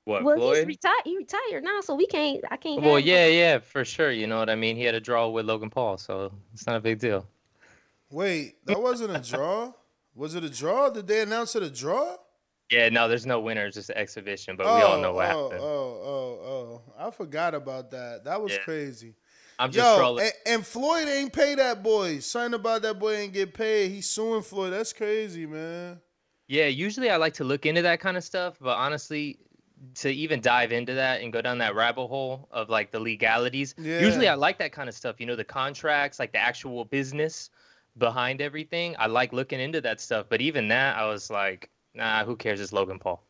What 0.05 0.25
well, 0.25 0.37
he's 0.37 0.43
Floyd? 0.43 0.67
retired. 0.69 1.03
He 1.05 1.17
retired 1.19 1.65
now, 1.65 1.81
so 1.83 1.95
we 1.95 2.07
can't. 2.07 2.43
I 2.51 2.57
can't. 2.57 2.83
Well, 2.83 2.97
have 2.97 3.05
yeah, 3.05 3.27
yeah, 3.27 3.59
for 3.59 3.85
sure. 3.85 4.11
You 4.11 4.27
know 4.27 4.39
what 4.39 4.49
I 4.49 4.55
mean? 4.55 4.77
He 4.77 4.85
had 4.85 4.95
a 4.95 5.01
draw 5.01 5.29
with 5.29 5.45
Logan 5.45 5.69
Paul, 5.69 5.99
so 5.99 6.33
it's 6.55 6.67
not 6.67 6.77
a 6.77 6.81
big 6.81 6.99
deal. 6.99 7.27
Wait, 8.11 8.65
that 8.65 8.81
wasn't 8.81 9.15
a 9.15 9.21
draw. 9.21 9.73
Was 10.15 10.35
it 10.35 10.43
a 10.45 10.49
draw? 10.49 10.89
Did 10.89 11.07
they 11.07 11.21
announce 11.21 11.55
it 11.57 11.63
a 11.63 11.71
draw? 11.71 12.17
Yeah, 12.71 12.89
no, 12.89 13.09
there's 13.09 13.25
no 13.25 13.41
winner, 13.41 13.67
it's 13.67 13.77
just 13.77 13.91
an 13.91 13.97
exhibition, 13.97 14.57
but 14.57 14.67
we 14.67 14.83
all 14.83 15.01
know 15.01 15.13
what 15.15 15.31
oh, 15.31 15.45
happened. 15.45 15.61
Oh, 15.63 16.01
oh, 16.05 16.83
oh! 16.89 16.93
I 16.99 17.11
forgot 17.11 17.55
about 17.55 17.91
that. 17.93 18.25
That 18.25 18.41
was 18.43 18.53
Yeah. 18.53 18.59
crazy. 18.59 19.15
I'm 19.59 19.73
just 19.73 19.85
Yo, 19.85 19.99
trolling. 19.99 20.25
and, 20.25 20.55
and 20.55 20.67
Floyd 20.67 21.09
ain't 21.09 21.33
pay 21.33 21.55
that 21.57 21.83
boy. 21.83 22.21
Something 22.21 22.55
about 22.55 22.83
that 22.83 22.99
boy 22.99 23.17
ain't 23.17 23.33
get 23.33 23.55
paid. 23.55 23.91
He's 23.91 24.09
suing 24.09 24.43
Floyd. 24.43 24.73
That's 24.73 24.93
crazy, 24.93 25.47
man. 25.47 26.01
Yeah, 26.47 26.67
usually 26.67 27.11
I 27.11 27.17
like 27.17 27.35
to 27.35 27.45
look 27.45 27.67
into 27.67 27.83
that 27.83 28.01
kind 28.01 28.17
of 28.17 28.25
stuff, 28.25 28.57
but 28.61 28.77
honestly, 28.77 29.39
to 29.97 30.11
even 30.11 30.41
dive 30.41 30.73
into 30.73 30.95
that 30.95 31.21
and 31.21 31.33
go 31.33 31.43
down 31.43 31.59
that 31.59 31.75
rabbit 31.75 32.07
hole 32.07 32.49
of 32.51 32.69
like 32.71 32.91
the 32.91 32.99
legalities, 32.99 33.75
usually 33.79 34.29
I 34.29 34.35
like 34.35 34.59
that 34.59 34.73
kind 34.73 34.89
of 34.89 34.95
stuff. 34.95 35.17
You 35.19 35.27
know, 35.27 35.37
the 35.37 35.45
contracts, 35.45 36.19
like 36.19 36.33
the 36.33 36.39
actual 36.39 36.85
business 36.85 37.51
behind 37.99 38.41
everything. 38.41 38.97
I 38.99 39.07
like 39.07 39.33
looking 39.33 39.61
into 39.61 39.81
that 39.83 40.01
stuff, 40.01 40.27
but 40.29 40.41
even 40.41 40.69
that, 40.69 40.97
I 40.97 41.07
was 41.07 41.31
like, 41.31 41.69
nah, 41.95 42.25
who 42.25 42.37
cares? 42.37 42.61
It's 42.61 42.73
Logan 42.73 42.99
Paul. 42.99 43.23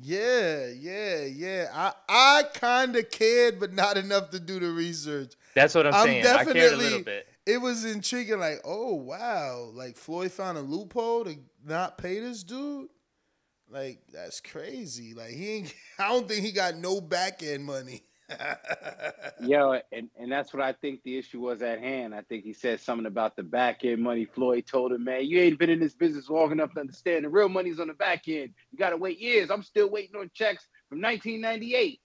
Yeah, 0.00 0.68
yeah, 0.68 1.24
yeah. 1.24 1.68
I 1.72 1.92
I 2.08 2.42
kind 2.54 2.96
of 2.96 3.10
cared, 3.10 3.60
but 3.60 3.72
not 3.72 3.96
enough 3.96 4.30
to 4.30 4.40
do 4.40 4.58
the 4.58 4.70
research. 4.70 5.34
That's 5.54 5.74
what 5.74 5.86
I'm, 5.86 5.92
saying. 6.04 6.26
I 6.26 6.44
cared 6.44 6.48
a 6.48 6.54
little 6.54 6.78
definitely- 6.78 7.02
bit. 7.02 7.28
It 7.44 7.60
was 7.60 7.84
intriguing. 7.84 8.38
Like, 8.38 8.60
oh 8.64 8.94
wow, 8.94 9.70
like 9.74 9.96
Floyd 9.96 10.30
found 10.30 10.58
a 10.58 10.60
loophole 10.60 11.24
to 11.24 11.36
not 11.66 11.98
pay 11.98 12.20
this 12.20 12.44
dude. 12.44 12.88
Like 13.68 14.00
that's 14.12 14.40
crazy. 14.40 15.14
Like 15.14 15.30
he 15.30 15.48
ain't. 15.50 15.74
I 15.98 16.08
don't 16.08 16.28
think 16.28 16.44
he 16.44 16.52
got 16.52 16.76
no 16.76 17.00
back 17.00 17.42
end 17.42 17.64
money. 17.64 18.04
Yo, 19.40 19.78
and, 19.92 20.08
and 20.18 20.30
that's 20.30 20.52
what 20.52 20.62
I 20.62 20.72
think 20.72 21.02
the 21.02 21.18
issue 21.18 21.40
was 21.40 21.62
at 21.62 21.80
hand. 21.80 22.14
I 22.14 22.22
think 22.22 22.44
he 22.44 22.52
said 22.52 22.80
something 22.80 23.06
about 23.06 23.36
the 23.36 23.42
back 23.42 23.84
end 23.84 24.02
money. 24.02 24.24
Floyd 24.24 24.66
told 24.66 24.92
him, 24.92 25.04
man, 25.04 25.26
you 25.26 25.40
ain't 25.40 25.58
been 25.58 25.70
in 25.70 25.80
this 25.80 25.94
business 25.94 26.28
long 26.28 26.52
enough 26.52 26.72
to 26.74 26.80
understand 26.80 27.24
the 27.24 27.28
real 27.28 27.48
money's 27.48 27.80
on 27.80 27.88
the 27.88 27.94
back 27.94 28.28
end. 28.28 28.50
You 28.70 28.78
got 28.78 28.90
to 28.90 28.96
wait 28.96 29.18
years. 29.18 29.50
I'm 29.50 29.62
still 29.62 29.90
waiting 29.90 30.16
on 30.16 30.30
checks 30.34 30.68
from 30.88 31.00
1998. 31.00 32.00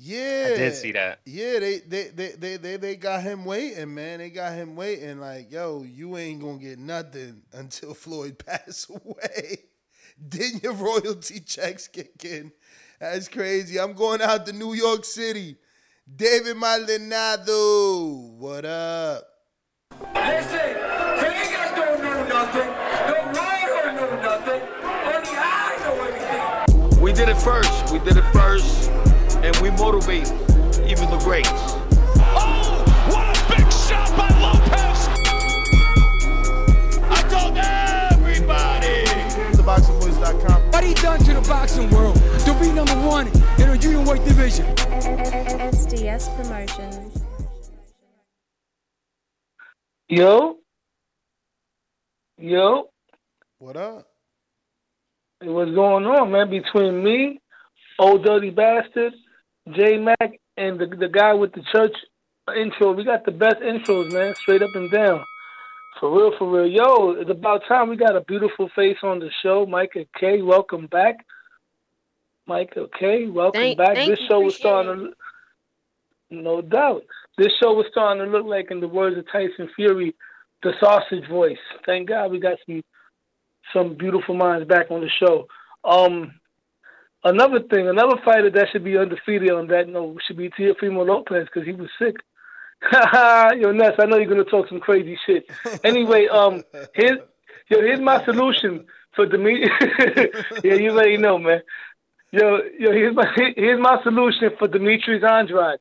Yeah, 0.00 0.50
I 0.52 0.56
did 0.56 0.74
see 0.76 0.92
that. 0.92 1.20
Yeah, 1.26 1.58
they 1.58 1.78
they, 1.78 2.08
they 2.10 2.28
they 2.38 2.56
they 2.56 2.76
they 2.76 2.94
got 2.94 3.20
him 3.20 3.44
waiting, 3.44 3.92
man. 3.94 4.20
They 4.20 4.30
got 4.30 4.52
him 4.52 4.76
waiting. 4.76 5.18
Like, 5.18 5.50
yo, 5.50 5.82
you 5.82 6.16
ain't 6.16 6.40
gonna 6.40 6.58
get 6.58 6.78
nothing 6.78 7.42
until 7.52 7.94
Floyd 7.94 8.38
pass 8.46 8.86
away. 8.88 9.58
then 10.16 10.60
your 10.62 10.74
royalty 10.74 11.40
checks 11.46 11.88
kick 11.88 12.24
in. 12.24 12.52
That's 13.00 13.28
crazy. 13.28 13.78
I'm 13.78 13.92
going 13.92 14.20
out 14.20 14.44
to 14.46 14.52
New 14.52 14.74
York 14.74 15.04
City. 15.04 15.56
David 16.16 16.56
Maldonado, 16.56 18.34
what 18.38 18.64
up? 18.64 19.22
Listen, 20.14 20.58
niggas 20.58 21.76
don't 21.76 22.02
know 22.02 22.26
nothing. 22.26 22.68
The 23.06 23.14
world 23.22 23.84
don't 23.84 23.94
know 23.94 24.20
nothing. 24.20 24.62
Only 24.82 25.36
I 25.36 25.76
know 25.84 25.94
everything. 26.08 27.00
We 27.00 27.12
did 27.12 27.28
it 27.28 27.36
first. 27.36 27.92
We 27.92 28.00
did 28.00 28.16
it 28.16 28.24
first, 28.32 28.90
and 29.44 29.56
we 29.58 29.70
motivate 29.70 30.32
even 30.84 31.08
the 31.10 31.20
greats. 31.22 31.50
Oh, 32.34 32.82
what 33.10 33.38
a 33.38 33.56
big 33.56 33.70
shot 33.70 34.10
by 34.16 34.28
Lopez. 34.40 35.08
I 37.04 37.22
told 37.30 37.56
everybody. 37.58 39.04
TheBoxingVoice.com. 39.54 40.72
What 40.72 40.82
he 40.82 40.94
done 40.94 41.20
to 41.20 41.34
the 41.34 41.42
boxing 41.42 41.90
world 41.90 42.17
to 42.48 42.60
be 42.60 42.72
number 42.72 42.94
one 43.06 43.28
in 43.58 43.68
a 43.68 43.76
junior 43.76 44.00
weight 44.10 44.24
division? 44.24 44.64
SDS 44.64 46.34
Promotions. 46.34 47.22
Yo. 50.08 50.56
Yo. 52.38 52.88
What 53.58 53.76
up? 53.76 54.06
Hey, 55.40 55.48
What's 55.48 55.72
going 55.72 56.06
on, 56.06 56.32
man? 56.32 56.48
Between 56.48 57.04
me, 57.04 57.38
old 57.98 58.24
dirty 58.24 58.48
bastard, 58.48 59.12
J 59.76 59.98
Mac, 59.98 60.40
and 60.56 60.80
the 60.80 60.86
the 60.86 61.08
guy 61.08 61.34
with 61.34 61.52
the 61.52 61.62
church 61.70 61.94
intro, 62.56 62.92
we 62.92 63.04
got 63.04 63.26
the 63.26 63.30
best 63.30 63.56
intros, 63.56 64.10
man, 64.10 64.34
straight 64.36 64.62
up 64.62 64.70
and 64.74 64.90
down. 64.90 65.22
For 66.00 66.16
real, 66.16 66.32
for 66.38 66.50
real. 66.50 66.66
Yo, 66.66 67.10
it's 67.20 67.30
about 67.30 67.60
time 67.68 67.90
we 67.90 67.96
got 67.96 68.16
a 68.16 68.22
beautiful 68.22 68.70
face 68.74 68.96
on 69.02 69.18
the 69.18 69.28
show. 69.42 69.66
Micah 69.66 70.06
K, 70.18 70.40
welcome 70.40 70.86
back. 70.86 71.16
Micah 72.48 72.88
K, 72.98 73.26
welcome 73.26 73.60
Thank- 73.60 73.78
back. 73.78 73.94
thank 73.94 74.10
this 74.10 74.26
show 74.26 74.40
was 74.40 74.56
starting 74.56 75.04
to 75.04 75.12
no 76.30 76.60
doubt. 76.60 77.04
This 77.36 77.52
show 77.60 77.72
was 77.72 77.86
starting 77.90 78.24
to 78.24 78.30
look 78.30 78.46
like, 78.46 78.70
in 78.70 78.80
the 78.80 78.88
words 78.88 79.16
of 79.16 79.30
Tyson 79.30 79.70
Fury, 79.76 80.14
the 80.62 80.72
sausage 80.80 81.26
voice. 81.28 81.58
Thank 81.86 82.08
God 82.08 82.30
we 82.30 82.40
got 82.40 82.58
some 82.66 82.82
some 83.72 83.94
beautiful 83.94 84.34
minds 84.34 84.66
back 84.66 84.90
on 84.90 85.00
the 85.02 85.10
show. 85.10 85.46
Um, 85.84 86.40
another 87.22 87.60
thing, 87.60 87.88
another 87.88 88.16
fighter 88.24 88.50
that 88.50 88.68
should 88.72 88.84
be 88.84 88.96
undefeated 88.96 89.50
on 89.50 89.68
that 89.68 89.88
note 89.88 90.18
should 90.26 90.38
be 90.38 90.50
Teofimo 90.50 91.06
Lopez 91.06 91.46
because 91.46 91.66
he 91.66 91.72
was 91.72 91.90
sick. 91.98 92.16
yo, 92.92 93.72
Ness, 93.72 93.94
I 93.98 94.06
know 94.06 94.16
you're 94.16 94.26
gonna 94.26 94.44
talk 94.44 94.68
some 94.68 94.80
crazy 94.80 95.18
shit. 95.26 95.50
Anyway, 95.84 96.26
um, 96.28 96.62
here's 96.94 97.18
yo, 97.68 97.80
here's 97.80 98.00
my 98.00 98.24
solution 98.24 98.86
for 99.14 99.26
Dimitri. 99.26 99.70
yeah, 100.64 100.74
you 100.74 100.90
already 100.90 101.16
know, 101.16 101.38
man. 101.38 101.62
Yo, 102.30 102.58
yo, 102.78 102.92
here's 102.92 103.16
my 103.16 103.26
here's 103.56 103.80
my 103.80 104.02
solution 104.02 104.50
for 104.58 104.68
Demetrius 104.68 105.24
Andrade, 105.24 105.78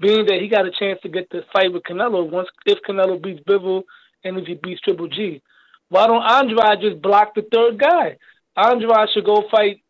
being 0.00 0.26
that 0.26 0.40
he 0.40 0.48
got 0.48 0.66
a 0.66 0.72
chance 0.72 0.98
to 1.02 1.08
get 1.08 1.30
the 1.30 1.42
fight 1.52 1.72
with 1.72 1.84
Canelo 1.84 2.28
once 2.28 2.48
if 2.66 2.78
Canelo 2.82 3.22
beats 3.22 3.40
Bivol 3.48 3.82
and 4.24 4.36
if 4.38 4.46
he 4.46 4.54
beats 4.54 4.80
Triple 4.80 5.06
G. 5.06 5.40
Why 5.88 6.08
don't 6.08 6.28
Andrade 6.28 6.80
just 6.80 7.00
block 7.00 7.36
the 7.36 7.42
third 7.42 7.78
guy? 7.78 8.16
Andrade 8.56 9.08
should 9.14 9.24
go 9.24 9.44
fight 9.52 9.84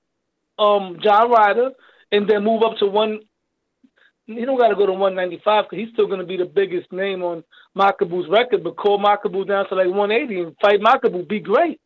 um 0.59 0.99
John 1.03 1.31
Ryder 1.31 1.71
and 2.13 2.29
then 2.29 2.45
move 2.45 2.63
up 2.63 2.77
to 2.81 2.87
one. 2.87 3.21
He 4.27 4.45
don't 4.45 4.59
got 4.59 4.69
to 4.69 4.75
go 4.75 4.85
to 4.85 4.93
195 4.93 5.65
because 5.65 5.83
he's 5.83 5.93
still 5.95 6.07
going 6.07 6.21
to 6.21 6.27
be 6.27 6.37
the 6.37 6.45
biggest 6.45 6.93
name 6.93 7.23
on 7.23 7.43
Makabu's 7.75 8.29
record. 8.29 8.63
But 8.63 8.77
call 8.77 8.99
Makabu 8.99 9.49
down 9.49 9.67
to 9.71 9.75
like 9.75 9.89
180 9.89 10.39
and 10.39 10.57
fight 10.61 10.81
Makabu. 10.81 11.27
Be 11.27 11.41
great. 11.41 11.81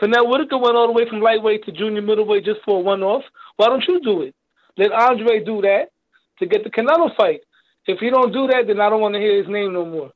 Pernell 0.00 0.28
Whitaker 0.28 0.58
went 0.58 0.76
all 0.76 0.88
the 0.88 0.92
way 0.92 1.08
from 1.08 1.20
lightweight 1.20 1.64
to 1.64 1.72
junior 1.72 2.02
middleweight 2.02 2.44
just 2.44 2.60
for 2.64 2.78
a 2.78 2.80
one-off. 2.80 3.22
Why 3.56 3.68
don't 3.68 3.84
you 3.86 4.00
do 4.00 4.22
it? 4.22 4.34
Let 4.76 4.92
Andre 4.92 5.44
do 5.44 5.60
that 5.62 5.90
to 6.40 6.46
get 6.46 6.64
the 6.64 6.70
Canelo 6.70 7.14
fight. 7.16 7.40
If 7.86 8.00
he 8.00 8.10
don't 8.10 8.32
do 8.32 8.46
that, 8.48 8.66
then 8.66 8.80
I 8.80 8.88
don't 8.88 9.00
want 9.00 9.14
to 9.14 9.20
hear 9.20 9.36
his 9.38 9.48
name 9.48 9.72
no 9.72 9.84
more. 9.84 10.10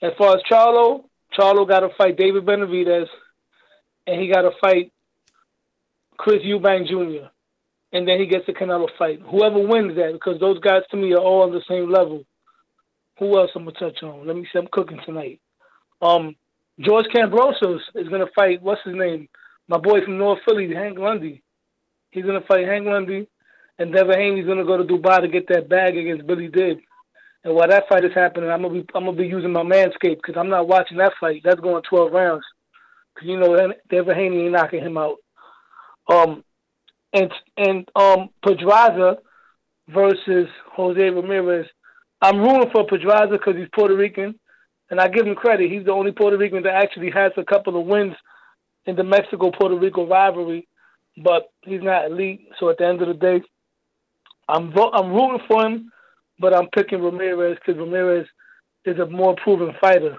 As 0.00 0.12
far 0.16 0.36
as 0.36 0.42
Charlo, 0.50 1.04
Charlo 1.38 1.68
got 1.68 1.80
to 1.80 1.90
fight 1.98 2.16
David 2.16 2.46
Benavidez, 2.46 3.06
and 4.06 4.20
he 4.20 4.28
got 4.28 4.42
to 4.42 4.52
fight 4.60 4.92
Chris 6.16 6.42
Eubank 6.42 6.88
Jr. 6.88 7.26
And 7.92 8.08
then 8.08 8.18
he 8.18 8.26
gets 8.26 8.46
the 8.46 8.52
Canelo 8.52 8.88
fight. 8.98 9.20
Whoever 9.30 9.66
wins 9.66 9.96
that, 9.96 10.12
because 10.12 10.40
those 10.40 10.58
guys 10.60 10.82
to 10.90 10.96
me 10.96 11.12
are 11.12 11.18
all 11.18 11.42
on 11.42 11.52
the 11.52 11.62
same 11.68 11.90
level. 11.90 12.24
Who 13.18 13.38
else 13.38 13.50
I'm 13.54 13.64
gonna 13.64 13.78
touch 13.78 14.02
on? 14.02 14.26
Let 14.26 14.34
me 14.34 14.46
see. 14.52 14.58
I'm 14.58 14.66
cooking 14.72 14.98
tonight. 15.06 15.40
Um, 16.02 16.34
George 16.80 17.06
Kambosos 17.14 17.80
is 17.94 18.08
gonna 18.08 18.26
fight. 18.34 18.62
What's 18.62 18.80
his 18.84 18.94
name? 18.94 19.28
My 19.68 19.78
boy 19.78 20.04
from 20.04 20.18
North 20.18 20.40
Philly, 20.46 20.72
Hank 20.74 20.98
Lundy. 20.98 21.42
He's 22.10 22.24
gonna 22.24 22.44
fight 22.46 22.66
Hank 22.66 22.86
Lundy, 22.86 23.28
and 23.78 23.92
Devin 23.92 24.18
Haney's 24.18 24.46
gonna 24.46 24.64
go 24.64 24.76
to 24.76 24.84
Dubai 24.84 25.20
to 25.20 25.28
get 25.28 25.48
that 25.48 25.68
bag 25.68 25.96
against 25.96 26.26
Billy 26.26 26.48
Dib. 26.48 26.78
And 27.44 27.54
while 27.54 27.68
that 27.68 27.88
fight 27.88 28.04
is 28.04 28.14
happening, 28.14 28.50
I'm 28.50 28.62
gonna 28.62 28.74
be 28.74 28.86
I'm 28.94 29.04
gonna 29.04 29.16
be 29.16 29.26
using 29.26 29.52
my 29.52 29.62
manscape 29.62 30.16
because 30.16 30.36
I'm 30.36 30.48
not 30.48 30.66
watching 30.66 30.98
that 30.98 31.12
fight. 31.20 31.42
That's 31.44 31.60
going 31.60 31.82
12 31.88 32.12
rounds. 32.12 32.44
Cause 33.16 33.28
you 33.28 33.38
know 33.38 33.56
Devin 33.90 34.16
Haney 34.16 34.42
ain't 34.44 34.52
knocking 34.52 34.80
him 34.80 34.98
out. 34.98 35.16
Um, 36.10 36.42
and 37.12 37.30
and 37.56 37.88
um 37.94 38.30
Pedraza 38.44 39.18
versus 39.88 40.48
Jose 40.74 41.10
Ramirez. 41.10 41.66
I'm 42.20 42.40
rooting 42.40 42.70
for 42.72 42.86
Pedraza 42.86 43.32
because 43.32 43.56
he's 43.56 43.68
Puerto 43.74 43.94
Rican, 43.94 44.38
and 44.90 45.00
I 45.00 45.08
give 45.08 45.26
him 45.26 45.34
credit. 45.34 45.70
He's 45.70 45.84
the 45.84 45.92
only 45.92 46.12
Puerto 46.12 46.36
Rican 46.36 46.62
that 46.62 46.74
actually 46.74 47.10
has 47.10 47.32
a 47.36 47.44
couple 47.44 47.80
of 47.80 47.86
wins 47.86 48.14
in 48.86 48.96
the 48.96 49.04
Mexico 49.04 49.50
Puerto 49.50 49.76
Rico 49.76 50.06
rivalry, 50.06 50.68
but 51.22 51.50
he's 51.62 51.82
not 51.82 52.06
elite. 52.06 52.48
So 52.58 52.68
at 52.70 52.78
the 52.78 52.86
end 52.86 53.02
of 53.02 53.08
the 53.08 53.14
day, 53.14 53.40
I'm 54.48 54.72
vo- 54.72 54.92
I'm 54.92 55.12
rooting 55.12 55.46
for 55.48 55.66
him, 55.66 55.90
but 56.38 56.54
I'm 56.54 56.68
picking 56.68 57.02
Ramirez 57.02 57.56
because 57.64 57.78
Ramirez 57.78 58.26
is 58.84 58.98
a 58.98 59.06
more 59.06 59.34
proven 59.42 59.74
fighter. 59.80 60.16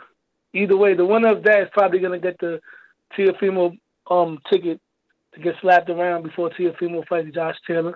Either 0.53 0.77
way, 0.77 0.95
the 0.95 1.05
winner 1.05 1.31
of 1.31 1.43
that 1.43 1.61
is 1.61 1.69
probably 1.73 1.99
gonna 1.99 2.19
get 2.19 2.39
the 2.39 2.59
Teofimo 3.17 3.77
um 4.09 4.39
ticket 4.51 4.79
to 5.33 5.41
get 5.41 5.55
slapped 5.61 5.89
around 5.89 6.23
before 6.23 6.49
Teofimo 6.49 7.05
fights 7.07 7.33
Josh 7.33 7.55
Taylor. 7.67 7.95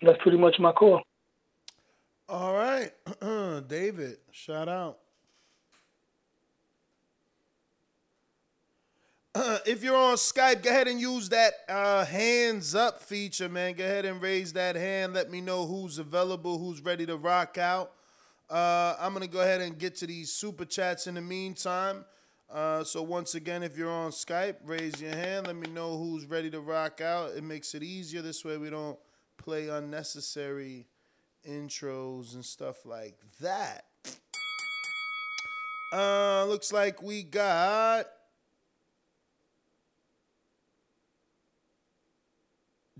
And 0.00 0.08
that's 0.08 0.22
pretty 0.22 0.38
much 0.38 0.56
my 0.58 0.72
call. 0.72 1.02
All 2.28 2.54
right, 2.54 2.92
David, 3.68 4.18
shout 4.32 4.68
out. 4.68 4.98
if 9.66 9.82
you're 9.82 9.96
on 9.96 10.16
Skype, 10.16 10.62
go 10.62 10.70
ahead 10.70 10.88
and 10.88 11.00
use 11.00 11.28
that 11.28 11.52
uh, 11.68 12.04
hands 12.04 12.74
up 12.74 13.02
feature, 13.02 13.48
man. 13.48 13.74
Go 13.74 13.84
ahead 13.84 14.04
and 14.04 14.22
raise 14.22 14.52
that 14.54 14.76
hand. 14.76 15.14
Let 15.14 15.30
me 15.30 15.40
know 15.40 15.66
who's 15.66 15.98
available, 15.98 16.58
who's 16.58 16.80
ready 16.80 17.04
to 17.06 17.16
rock 17.16 17.58
out. 17.58 17.92
Uh, 18.48 18.94
I'm 18.98 19.12
gonna 19.12 19.26
go 19.26 19.40
ahead 19.40 19.60
and 19.60 19.78
get 19.78 19.96
to 19.96 20.06
these 20.06 20.32
super 20.32 20.64
chats 20.64 21.06
in 21.06 21.14
the 21.14 21.20
meantime. 21.20 22.04
Uh, 22.48 22.84
so 22.84 23.02
once 23.02 23.34
again, 23.34 23.62
if 23.62 23.76
you're 23.76 23.90
on 23.90 24.10
Skype, 24.10 24.56
raise 24.64 25.02
your 25.02 25.10
hand. 25.10 25.48
Let 25.48 25.56
me 25.56 25.68
know 25.68 25.98
who's 25.98 26.24
ready 26.24 26.50
to 26.50 26.60
rock 26.60 27.00
out. 27.00 27.32
It 27.36 27.42
makes 27.42 27.74
it 27.74 27.82
easier. 27.82 28.22
This 28.22 28.44
way, 28.44 28.56
we 28.56 28.70
don't 28.70 28.98
play 29.36 29.68
unnecessary 29.68 30.86
intros 31.46 32.34
and 32.34 32.44
stuff 32.44 32.86
like 32.86 33.18
that. 33.40 33.84
Uh, 35.92 36.44
looks 36.46 36.72
like 36.72 37.02
we 37.02 37.22
got 37.22 38.06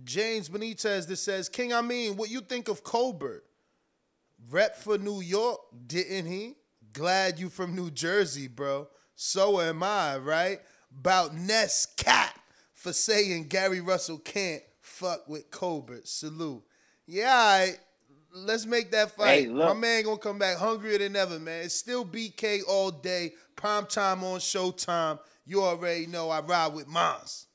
James 0.04 0.48
Benitez 0.48 1.06
that 1.06 1.16
says, 1.16 1.48
King, 1.48 1.72
I 1.72 1.80
mean, 1.80 2.16
what 2.16 2.30
you 2.30 2.40
think 2.40 2.68
of 2.68 2.82
Colbert? 2.82 3.44
Rep 4.50 4.76
for 4.76 4.98
New 4.98 5.20
York, 5.20 5.58
didn't 5.86 6.26
he? 6.26 6.56
Glad 6.92 7.38
you 7.38 7.48
from 7.48 7.74
New 7.74 7.90
Jersey, 7.90 8.48
bro. 8.48 8.88
So 9.14 9.60
am 9.60 9.82
I, 9.82 10.18
right? 10.18 10.60
About 10.98 11.34
Ness 11.34 11.86
Cat 11.96 12.38
for 12.74 12.92
saying 12.92 13.48
Gary 13.48 13.80
Russell 13.80 14.18
can't 14.18 14.62
fuck 14.80 15.26
with 15.28 15.50
Colbert. 15.50 16.06
Salute. 16.06 16.62
Yeah, 17.06 17.58
right. 17.58 17.78
Let's 18.32 18.66
make 18.66 18.90
that 18.90 19.12
fight. 19.12 19.44
Hey. 19.44 19.46
My 19.46 19.72
man 19.72 20.04
gonna 20.04 20.18
come 20.18 20.38
back 20.38 20.58
hungrier 20.58 20.98
than 20.98 21.16
ever, 21.16 21.38
man. 21.38 21.64
It's 21.64 21.74
still 21.74 22.04
BK 22.04 22.60
all 22.68 22.90
day. 22.90 23.32
Prime 23.56 23.86
time 23.86 24.22
on 24.22 24.40
Showtime. 24.40 25.18
You 25.46 25.62
already 25.62 26.06
know 26.06 26.28
I 26.28 26.40
ride 26.40 26.74
with 26.74 26.86
Mons. 26.86 27.46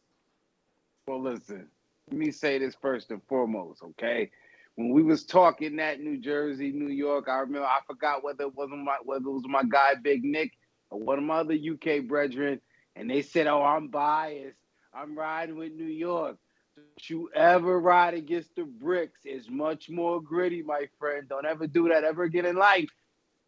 Well, 1.07 1.22
listen. 1.22 1.68
Let 2.12 2.20
me 2.20 2.32
say 2.32 2.60
this 2.60 2.76
first 2.82 3.10
and 3.12 3.22
foremost, 3.30 3.82
okay? 3.84 4.30
When 4.76 4.90
we 4.92 5.02
was 5.02 5.26
talking 5.26 5.78
that 5.78 6.02
New 6.02 6.18
Jersey, 6.18 6.72
New 6.74 6.90
York, 6.90 7.28
I 7.30 7.40
remember 7.40 7.66
I 7.66 7.80
forgot 7.88 8.24
whether 8.24 8.44
it 8.44 8.56
wasn't 8.56 8.84
my 8.84 8.98
whether 9.04 9.26
it 9.26 9.32
was 9.32 9.44
my 9.48 9.64
guy 9.64 9.96
Big 10.02 10.24
Nick 10.24 10.52
or 10.90 11.00
one 11.00 11.20
of 11.20 11.24
my 11.24 11.38
other 11.38 11.54
UK 11.56 12.06
brethren, 12.06 12.60
and 12.98 13.10
they 13.10 13.22
said, 13.22 13.48
"Oh, 13.48 13.64
I'm 13.64 13.88
biased. 13.88 14.58
I'm 14.94 15.18
riding 15.18 15.56
with 15.56 15.72
New 15.74 15.86
York." 15.86 16.38
Don't 16.76 17.10
you 17.10 17.30
ever 17.34 17.80
ride 17.80 18.14
against 18.14 18.56
the 18.56 18.64
bricks? 18.64 19.22
It's 19.24 19.50
much 19.50 19.90
more 19.90 20.22
gritty, 20.22 20.64
my 20.64 20.88
friend. 21.00 21.30
Don't 21.30 21.46
ever 21.46 21.68
do 21.68 21.90
that 21.90 22.04
ever 22.04 22.24
again 22.24 22.46
in 22.46 22.58
life. 22.58 22.90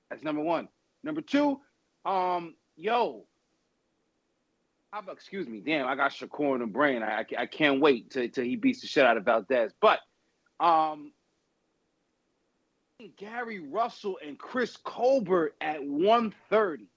That's 0.10 0.24
number 0.24 0.42
one. 0.42 0.70
Number 1.04 1.22
two, 1.22 1.60
um, 2.06 2.56
yo, 2.78 3.26
about, 5.00 5.16
excuse 5.16 5.48
me, 5.48 5.60
damn, 5.60 5.88
I 5.88 5.96
got 5.96 6.12
Shakur 6.12 6.56
in 6.56 6.62
the 6.62 6.68
brain. 6.68 7.04
I, 7.04 7.20
I, 7.20 7.26
I 7.40 7.46
can't 7.46 7.82
wait 7.82 8.12
till, 8.12 8.28
till 8.30 8.44
he 8.44 8.56
beats 8.56 8.82
the 8.82 8.88
shit 8.88 9.06
out 9.06 9.18
of 9.18 9.26
Valdez. 9.26 9.72
But 9.82 10.00
um, 10.60 11.12
Gary 13.18 13.60
Russell 13.60 14.18
and 14.26 14.38
Chris 14.38 14.78
Colbert 14.78 15.56
at 15.62 15.84
130. 15.84 16.88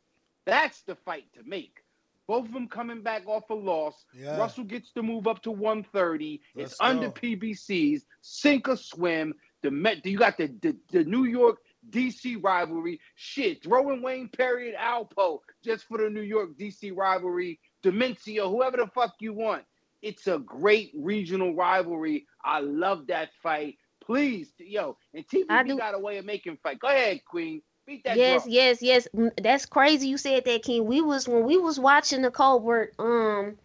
That's 0.44 0.82
the 0.82 0.94
fight 0.94 1.24
to 1.34 1.40
make. 1.44 1.82
Both 2.28 2.46
of 2.46 2.52
them 2.52 2.68
coming 2.68 3.02
back 3.02 3.22
off 3.26 3.50
a 3.50 3.54
loss. 3.54 4.04
Yeah. 4.12 4.36
Russell 4.36 4.64
gets 4.64 4.90
to 4.92 5.02
move 5.02 5.26
up 5.26 5.42
to 5.42 5.50
130. 5.50 6.40
Let's 6.54 6.72
it's 6.72 6.80
under. 6.80 7.10
PBCs. 7.10 8.02
Sink 8.20 8.68
or 8.68 8.76
swim. 8.76 9.34
The 9.62 9.70
Met, 9.70 10.04
you 10.04 10.18
got 10.18 10.36
the, 10.36 10.48
the, 10.60 10.76
the 10.90 11.04
New 11.04 11.24
York 11.24 11.58
DC 11.90 12.42
rivalry. 12.42 13.00
Shit, 13.14 13.62
throwing 13.62 14.02
Wayne 14.02 14.28
Perry 14.28 14.74
and 14.74 14.76
Alpo 14.76 15.40
just 15.64 15.84
for 15.84 15.98
the 15.98 16.10
New 16.10 16.22
York 16.22 16.50
DC 16.58 16.96
rivalry. 16.96 17.60
Demencio, 17.86 18.50
whoever 18.50 18.76
the 18.76 18.88
fuck 18.94 19.14
you 19.20 19.32
want. 19.32 19.62
It's 20.02 20.26
a 20.26 20.38
great 20.38 20.92
regional 20.96 21.54
rivalry. 21.54 22.26
I 22.44 22.60
love 22.60 23.06
that 23.08 23.30
fight. 23.42 23.76
Please, 24.04 24.52
yo, 24.58 24.96
and 25.14 25.24
do- 25.28 25.76
got 25.76 25.94
a 25.94 25.98
way 25.98 26.18
of 26.18 26.24
making 26.24 26.58
fight. 26.62 26.78
Go 26.78 26.88
ahead, 26.88 27.20
Queen. 27.24 27.62
Beat 27.86 28.04
that 28.04 28.16
yes, 28.16 28.42
drum. 28.42 28.52
yes, 28.52 28.82
yes. 28.82 29.08
That's 29.40 29.66
crazy. 29.66 30.08
You 30.08 30.18
said 30.18 30.44
that, 30.44 30.62
King. 30.62 30.86
We 30.86 31.00
was 31.00 31.28
when 31.28 31.44
we 31.44 31.56
was 31.56 31.78
watching 31.78 32.22
the 32.22 32.30
Colbert, 32.30 32.92
um, 32.98 33.56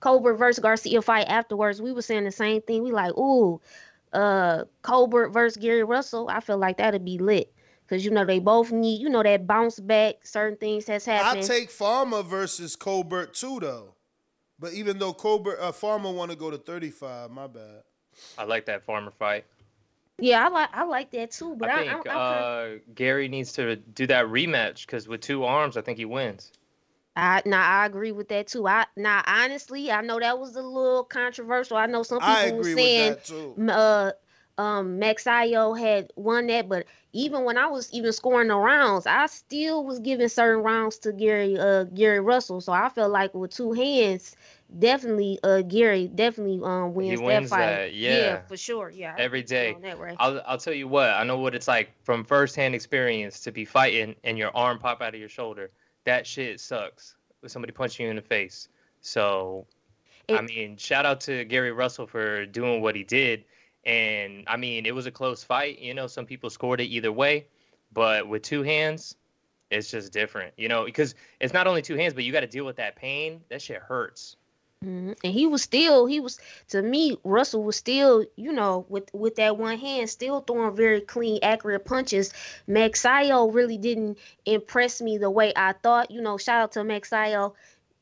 Colbert 0.00 0.34
versus 0.34 0.60
Garcia 0.60 1.00
fight 1.02 1.28
afterwards. 1.28 1.80
We 1.80 1.92
were 1.92 2.02
saying 2.02 2.24
the 2.24 2.32
same 2.32 2.60
thing. 2.62 2.82
We 2.82 2.92
like, 2.92 3.16
ooh, 3.16 3.60
uh, 4.12 4.64
Colbert 4.82 5.30
versus 5.30 5.56
Gary 5.56 5.84
Russell. 5.84 6.28
I 6.28 6.40
feel 6.40 6.58
like 6.58 6.76
that'd 6.78 7.04
be 7.04 7.18
lit 7.18 7.52
because 7.92 8.06
you 8.06 8.10
know 8.10 8.24
they 8.24 8.38
both 8.38 8.72
need, 8.72 9.02
you 9.02 9.10
know, 9.10 9.22
that 9.22 9.46
bounce 9.46 9.78
back. 9.78 10.24
Certain 10.24 10.56
things 10.56 10.86
has 10.86 11.04
happened. 11.04 11.44
I 11.44 11.46
take 11.46 11.70
Farmer 11.70 12.22
versus 12.22 12.74
Colbert 12.74 13.34
too, 13.34 13.60
though. 13.60 13.94
But 14.58 14.72
even 14.72 14.98
though 14.98 15.12
Colbert, 15.12 15.58
uh, 15.60 15.72
Farmer 15.72 16.10
want 16.10 16.30
to 16.30 16.36
go 16.36 16.50
to 16.50 16.56
35, 16.56 17.30
my 17.30 17.46
bad. 17.46 17.82
I 18.38 18.44
like 18.44 18.64
that 18.66 18.82
farmer 18.84 19.10
fight. 19.10 19.44
yeah, 20.18 20.46
I 20.46 20.48
like 20.48 20.68
I 20.72 20.84
like 20.84 21.10
that 21.10 21.32
too. 21.32 21.54
But 21.56 21.68
I 21.68 21.74
I, 21.74 21.92
think 21.92 22.08
I, 22.08 22.12
I, 22.12 22.16
uh, 22.16 22.78
Gary 22.94 23.28
needs 23.28 23.52
to 23.54 23.76
do 23.76 24.06
that 24.06 24.26
rematch 24.26 24.86
because 24.86 25.06
with 25.06 25.20
two 25.20 25.44
arms, 25.44 25.76
I 25.76 25.82
think 25.82 25.98
he 25.98 26.06
wins. 26.06 26.52
I 27.14 27.42
now 27.44 27.62
I 27.62 27.84
agree 27.84 28.12
with 28.12 28.28
that 28.28 28.46
too. 28.46 28.66
I 28.66 28.86
now 28.96 29.22
honestly, 29.26 29.90
I 29.90 30.00
know 30.00 30.18
that 30.18 30.38
was 30.38 30.56
a 30.56 30.62
little 30.62 31.04
controversial. 31.04 31.76
I 31.76 31.86
know 31.86 32.02
some 32.02 32.20
people 32.20 32.34
were 32.34 32.60
agree 32.60 32.74
with 32.74 32.84
saying 32.84 33.10
that, 33.10 33.24
too. 33.24 33.70
uh 33.70 34.12
um 34.58 35.00
Magsayo 35.00 35.78
had 35.78 36.12
won 36.16 36.46
that, 36.48 36.68
but 36.68 36.86
even 37.12 37.44
when 37.44 37.58
I 37.58 37.66
was 37.66 37.92
even 37.92 38.12
scoring 38.12 38.48
the 38.48 38.56
rounds, 38.56 39.06
I 39.06 39.26
still 39.26 39.84
was 39.84 39.98
giving 39.98 40.28
certain 40.28 40.62
rounds 40.62 40.98
to 40.98 41.12
Gary 41.12 41.58
uh 41.58 41.84
Gary 41.84 42.20
Russell. 42.20 42.60
So 42.60 42.72
I 42.72 42.88
felt 42.88 43.10
like 43.12 43.34
with 43.34 43.54
two 43.54 43.72
hands, 43.72 44.36
definitely 44.78 45.38
uh 45.42 45.62
Gary 45.62 46.08
definitely 46.08 46.60
um 46.62 46.94
wins, 46.94 47.20
wins 47.20 47.50
that 47.50 47.56
fight. 47.56 47.66
that, 47.66 47.94
yeah. 47.94 48.42
for 48.42 48.56
sure. 48.56 48.90
Yeah. 48.90 49.14
Every 49.18 49.42
day. 49.42 49.74
on 49.74 49.82
that, 49.82 49.98
Ray. 49.98 50.16
I'll 50.18 50.42
I'll 50.46 50.58
tell 50.58 50.74
you 50.74 50.88
what. 50.88 51.10
I 51.10 51.24
know 51.24 51.38
what 51.38 51.54
it's 51.54 51.68
like 51.68 51.90
from 52.04 52.24
firsthand 52.24 52.74
experience 52.74 53.40
to 53.40 53.52
be 53.52 53.64
fighting 53.64 54.14
and 54.24 54.38
your 54.38 54.54
arm 54.56 54.78
pop 54.78 55.02
out 55.02 55.14
of 55.14 55.20
your 55.20 55.28
shoulder. 55.28 55.70
That 56.04 56.26
shit 56.26 56.60
sucks. 56.60 57.16
With 57.42 57.50
somebody 57.50 57.72
punching 57.72 58.04
you 58.04 58.10
in 58.10 58.16
the 58.16 58.22
face. 58.22 58.68
So, 59.00 59.66
I 60.28 60.42
mean, 60.42 60.76
shout 60.76 61.04
out 61.04 61.20
to 61.22 61.44
Gary 61.44 61.72
Russell 61.72 62.06
for 62.06 62.46
doing 62.46 62.80
what 62.80 62.94
he 62.94 63.02
did. 63.02 63.44
And 63.84 64.44
I 64.46 64.56
mean, 64.56 64.86
it 64.86 64.94
was 64.94 65.06
a 65.06 65.10
close 65.10 65.42
fight. 65.42 65.78
You 65.78 65.94
know, 65.94 66.06
some 66.06 66.26
people 66.26 66.50
scored 66.50 66.80
it 66.80 66.84
either 66.84 67.10
way, 67.12 67.46
but 67.92 68.28
with 68.28 68.42
two 68.42 68.62
hands, 68.62 69.16
it's 69.70 69.90
just 69.90 70.12
different. 70.12 70.54
You 70.56 70.68
know, 70.68 70.84
because 70.84 71.14
it's 71.40 71.52
not 71.52 71.66
only 71.66 71.82
two 71.82 71.96
hands, 71.96 72.14
but 72.14 72.24
you 72.24 72.32
got 72.32 72.40
to 72.40 72.46
deal 72.46 72.64
with 72.64 72.76
that 72.76 72.96
pain. 72.96 73.40
That 73.48 73.60
shit 73.60 73.78
hurts. 73.78 74.36
Mhm. 74.84 75.16
And 75.22 75.32
he 75.32 75.46
was 75.46 75.62
still, 75.62 76.06
he 76.06 76.18
was 76.20 76.40
to 76.68 76.82
me, 76.82 77.16
Russell 77.22 77.62
was 77.62 77.76
still, 77.76 78.24
you 78.36 78.52
know, 78.52 78.84
with 78.88 79.12
with 79.12 79.36
that 79.36 79.56
one 79.56 79.78
hand, 79.78 80.10
still 80.10 80.40
throwing 80.40 80.74
very 80.74 81.00
clean, 81.00 81.38
accurate 81.42 81.84
punches. 81.84 82.32
Magsayo 82.68 83.52
really 83.52 83.78
didn't 83.78 84.18
impress 84.44 85.00
me 85.00 85.18
the 85.18 85.30
way 85.30 85.52
I 85.54 85.72
thought. 85.72 86.10
You 86.10 86.20
know, 86.20 86.36
shout 86.36 86.62
out 86.62 86.72
to 86.72 86.80
Magsayo. 86.80 87.52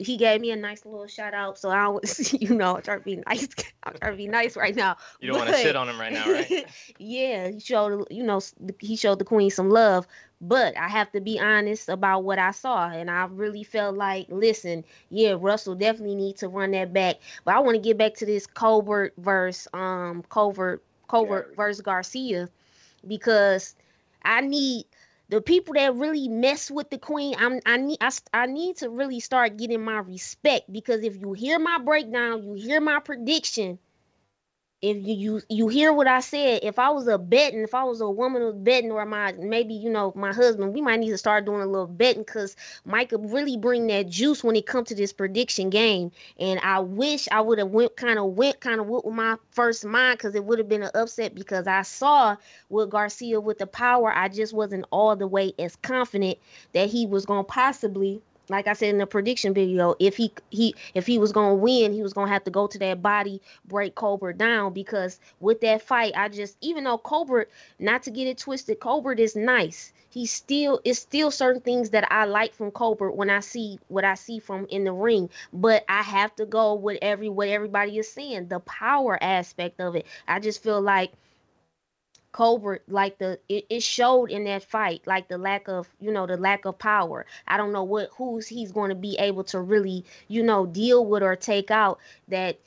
He 0.00 0.16
gave 0.16 0.40
me 0.40 0.50
a 0.50 0.56
nice 0.56 0.84
little 0.84 1.06
shout 1.06 1.34
out. 1.34 1.58
So 1.58 1.68
I 1.68 1.88
was, 1.88 2.32
you 2.40 2.54
know, 2.54 2.76
I'm 2.76 2.82
trying 2.82 3.00
to 3.00 3.04
be 3.04 3.16
nice. 3.16 3.48
I'm 3.84 3.94
trying 3.94 4.12
to 4.12 4.16
be 4.16 4.28
nice 4.28 4.56
right 4.56 4.74
now. 4.74 4.96
You 5.20 5.28
don't 5.28 5.38
want 5.38 5.50
to 5.50 5.56
shit 5.56 5.76
on 5.76 5.88
him 5.88 6.00
right 6.00 6.12
now, 6.12 6.30
right? 6.30 6.66
yeah, 6.98 7.48
he 7.48 7.60
showed 7.60 8.06
you 8.10 8.22
know 8.22 8.40
he 8.78 8.96
showed 8.96 9.18
the 9.18 9.24
queen 9.24 9.50
some 9.50 9.68
love, 9.68 10.06
but 10.40 10.76
I 10.76 10.88
have 10.88 11.12
to 11.12 11.20
be 11.20 11.38
honest 11.38 11.88
about 11.88 12.24
what 12.24 12.38
I 12.38 12.50
saw, 12.50 12.88
and 12.88 13.10
I 13.10 13.26
really 13.26 13.62
felt 13.62 13.96
like, 13.96 14.26
listen, 14.30 14.84
yeah, 15.10 15.36
Russell 15.38 15.74
definitely 15.74 16.16
needs 16.16 16.40
to 16.40 16.48
run 16.48 16.70
that 16.72 16.92
back. 16.92 17.16
But 17.44 17.54
I 17.54 17.60
want 17.60 17.76
to 17.76 17.82
get 17.82 17.98
back 17.98 18.14
to 18.14 18.26
this 18.26 18.46
Colbert 18.46 19.12
verse, 19.18 19.68
um 19.74 20.24
Colbert 20.28 20.82
Colbert 21.08 21.54
versus 21.56 21.82
Garcia 21.82 22.48
because 23.06 23.74
I 24.22 24.40
need 24.40 24.86
the 25.30 25.40
people 25.40 25.74
that 25.74 25.94
really 25.94 26.28
mess 26.28 26.70
with 26.70 26.90
the 26.90 26.98
queen. 26.98 27.36
I'm 27.38 27.60
I 27.64 27.76
need 27.76 27.98
I, 28.00 28.10
I 28.34 28.46
need 28.46 28.78
to 28.78 28.90
really 28.90 29.20
start 29.20 29.56
getting 29.56 29.82
my 29.82 30.00
respect 30.00 30.70
because 30.72 31.04
if 31.04 31.16
you 31.20 31.32
hear 31.32 31.58
my 31.58 31.78
breakdown, 31.78 32.42
you 32.44 32.54
hear 32.54 32.80
my 32.80 33.00
prediction 33.00 33.78
if 34.82 34.96
you, 34.96 35.14
you 35.14 35.42
you 35.50 35.68
hear 35.68 35.92
what 35.92 36.06
I 36.06 36.20
said, 36.20 36.60
if 36.62 36.78
I 36.78 36.88
was 36.88 37.06
a 37.06 37.18
betting, 37.18 37.60
if 37.60 37.74
I 37.74 37.84
was 37.84 38.00
a 38.00 38.08
woman 38.08 38.40
of 38.42 38.64
betting, 38.64 38.90
or 38.90 39.04
my 39.04 39.32
maybe 39.32 39.74
you 39.74 39.90
know 39.90 40.12
my 40.16 40.32
husband, 40.32 40.72
we 40.72 40.80
might 40.80 41.00
need 41.00 41.10
to 41.10 41.18
start 41.18 41.44
doing 41.44 41.60
a 41.60 41.66
little 41.66 41.86
betting 41.86 42.22
because 42.22 42.56
Mike 42.86 43.10
could 43.10 43.30
really 43.30 43.58
bring 43.58 43.88
that 43.88 44.08
juice 44.08 44.42
when 44.42 44.56
it 44.56 44.66
comes 44.66 44.88
to 44.88 44.94
this 44.94 45.12
prediction 45.12 45.68
game. 45.68 46.12
And 46.38 46.58
I 46.60 46.80
wish 46.80 47.28
I 47.30 47.42
would 47.42 47.58
have 47.58 47.68
went 47.68 47.94
kind 47.96 48.18
of 48.18 48.24
went 48.36 48.60
kind 48.60 48.80
of 48.80 48.86
with 48.86 49.04
my 49.04 49.36
first 49.50 49.84
mind 49.84 50.16
because 50.16 50.34
it 50.34 50.44
would 50.44 50.58
have 50.58 50.68
been 50.68 50.82
an 50.82 50.90
upset 50.94 51.34
because 51.34 51.66
I 51.66 51.82
saw 51.82 52.36
with 52.70 52.88
Garcia 52.88 53.38
with 53.38 53.58
the 53.58 53.66
power, 53.66 54.10
I 54.10 54.28
just 54.28 54.54
wasn't 54.54 54.86
all 54.90 55.14
the 55.14 55.26
way 55.26 55.52
as 55.58 55.76
confident 55.76 56.38
that 56.72 56.88
he 56.88 57.04
was 57.04 57.26
gonna 57.26 57.44
possibly 57.44 58.22
like 58.50 58.66
I 58.66 58.74
said 58.74 58.90
in 58.90 58.98
the 58.98 59.06
prediction 59.06 59.54
video, 59.54 59.94
if 59.98 60.16
he 60.16 60.32
he 60.50 60.74
if 60.94 61.06
he 61.06 61.18
was 61.18 61.32
gonna 61.32 61.54
win, 61.54 61.92
he 61.92 62.02
was 62.02 62.12
gonna 62.12 62.30
have 62.30 62.44
to 62.44 62.50
go 62.50 62.66
to 62.66 62.78
that 62.80 63.02
body, 63.02 63.40
break 63.66 63.94
Colbert 63.94 64.34
down 64.34 64.72
because 64.72 65.20
with 65.40 65.60
that 65.62 65.82
fight, 65.82 66.12
I 66.16 66.28
just 66.28 66.56
even 66.60 66.84
though 66.84 66.98
Colbert, 66.98 67.48
not 67.78 68.02
to 68.04 68.10
get 68.10 68.26
it 68.26 68.38
twisted, 68.38 68.80
Colbert 68.80 69.20
is 69.20 69.36
nice. 69.36 69.92
He 70.10 70.26
still 70.26 70.80
it's 70.84 70.98
still 70.98 71.30
certain 71.30 71.62
things 71.62 71.90
that 71.90 72.10
I 72.12 72.24
like 72.24 72.52
from 72.52 72.72
Colbert 72.72 73.12
when 73.12 73.30
I 73.30 73.40
see 73.40 73.78
what 73.88 74.04
I 74.04 74.14
see 74.14 74.40
from 74.40 74.66
in 74.68 74.84
the 74.84 74.92
ring, 74.92 75.30
but 75.52 75.84
I 75.88 76.02
have 76.02 76.34
to 76.36 76.46
go 76.46 76.74
with 76.74 76.98
every 77.00 77.28
what 77.28 77.48
everybody 77.48 77.98
is 77.98 78.12
saying, 78.12 78.48
the 78.48 78.60
power 78.60 79.16
aspect 79.22 79.80
of 79.80 79.94
it. 79.94 80.06
I 80.26 80.40
just 80.40 80.62
feel 80.62 80.80
like 80.80 81.12
Colbert, 82.32 82.82
like 82.86 83.18
the 83.18 83.40
it, 83.48 83.66
it 83.68 83.82
showed 83.82 84.30
in 84.30 84.44
that 84.44 84.62
fight, 84.62 85.02
like 85.06 85.28
the 85.28 85.38
lack 85.38 85.68
of, 85.68 85.88
you 86.00 86.12
know, 86.12 86.26
the 86.26 86.36
lack 86.36 86.64
of 86.64 86.78
power. 86.78 87.26
I 87.46 87.56
don't 87.56 87.72
know 87.72 87.82
what 87.82 88.10
who's 88.16 88.46
he's 88.46 88.72
going 88.72 88.90
to 88.90 88.94
be 88.94 89.16
able 89.18 89.44
to 89.44 89.60
really, 89.60 90.04
you 90.28 90.42
know, 90.42 90.66
deal 90.66 91.04
with 91.04 91.22
or 91.22 91.36
take 91.36 91.70
out. 91.70 91.98
That 92.28 92.58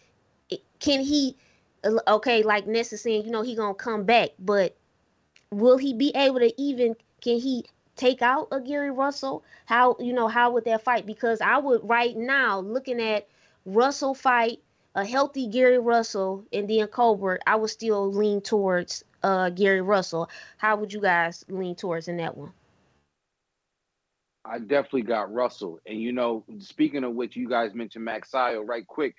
it, 0.49 0.61
can 0.79 1.01
he? 1.01 1.37
Uh, 1.83 1.99
okay, 2.07 2.43
like 2.43 2.67
Nessa 2.67 2.97
saying, 2.97 3.25
you 3.25 3.31
know, 3.31 3.41
he 3.41 3.55
gonna 3.55 3.73
come 3.73 4.03
back, 4.03 4.31
but 4.37 4.75
will 5.49 5.77
he 5.77 5.93
be 5.93 6.11
able 6.15 6.39
to 6.39 6.61
even? 6.61 6.95
Can 7.21 7.39
he 7.39 7.65
take 7.95 8.21
out 8.21 8.49
a 8.51 8.59
Gary 8.59 8.91
Russell? 8.91 9.43
How 9.65 9.95
you 9.99 10.11
know 10.11 10.27
how 10.27 10.51
would 10.51 10.65
that 10.65 10.83
fight? 10.83 11.05
Because 11.05 11.39
I 11.39 11.57
would 11.57 11.87
right 11.87 12.17
now 12.17 12.59
looking 12.59 13.01
at 13.01 13.27
Russell 13.65 14.13
fight 14.13 14.59
a 14.95 15.05
healthy 15.05 15.47
Gary 15.47 15.79
Russell 15.79 16.45
and 16.53 16.69
then 16.69 16.87
Colbert, 16.87 17.41
I 17.47 17.55
would 17.55 17.69
still 17.69 18.11
lean 18.11 18.41
towards 18.41 19.03
uh, 19.23 19.49
Gary 19.49 19.81
Russell. 19.81 20.29
How 20.57 20.75
would 20.75 20.93
you 20.93 21.01
guys 21.01 21.43
lean 21.49 21.75
towards 21.75 22.07
in 22.07 22.17
that 22.17 22.37
one? 22.37 22.51
I 24.45 24.59
definitely 24.59 25.03
got 25.03 25.33
Russell. 25.33 25.79
And 25.85 26.01
you 26.01 26.11
know, 26.11 26.43
speaking 26.59 27.03
of 27.03 27.13
which, 27.13 27.35
you 27.35 27.47
guys 27.49 27.73
mentioned 27.73 28.07
Magsayo 28.07 28.67
right 28.67 28.85
quick. 28.85 29.15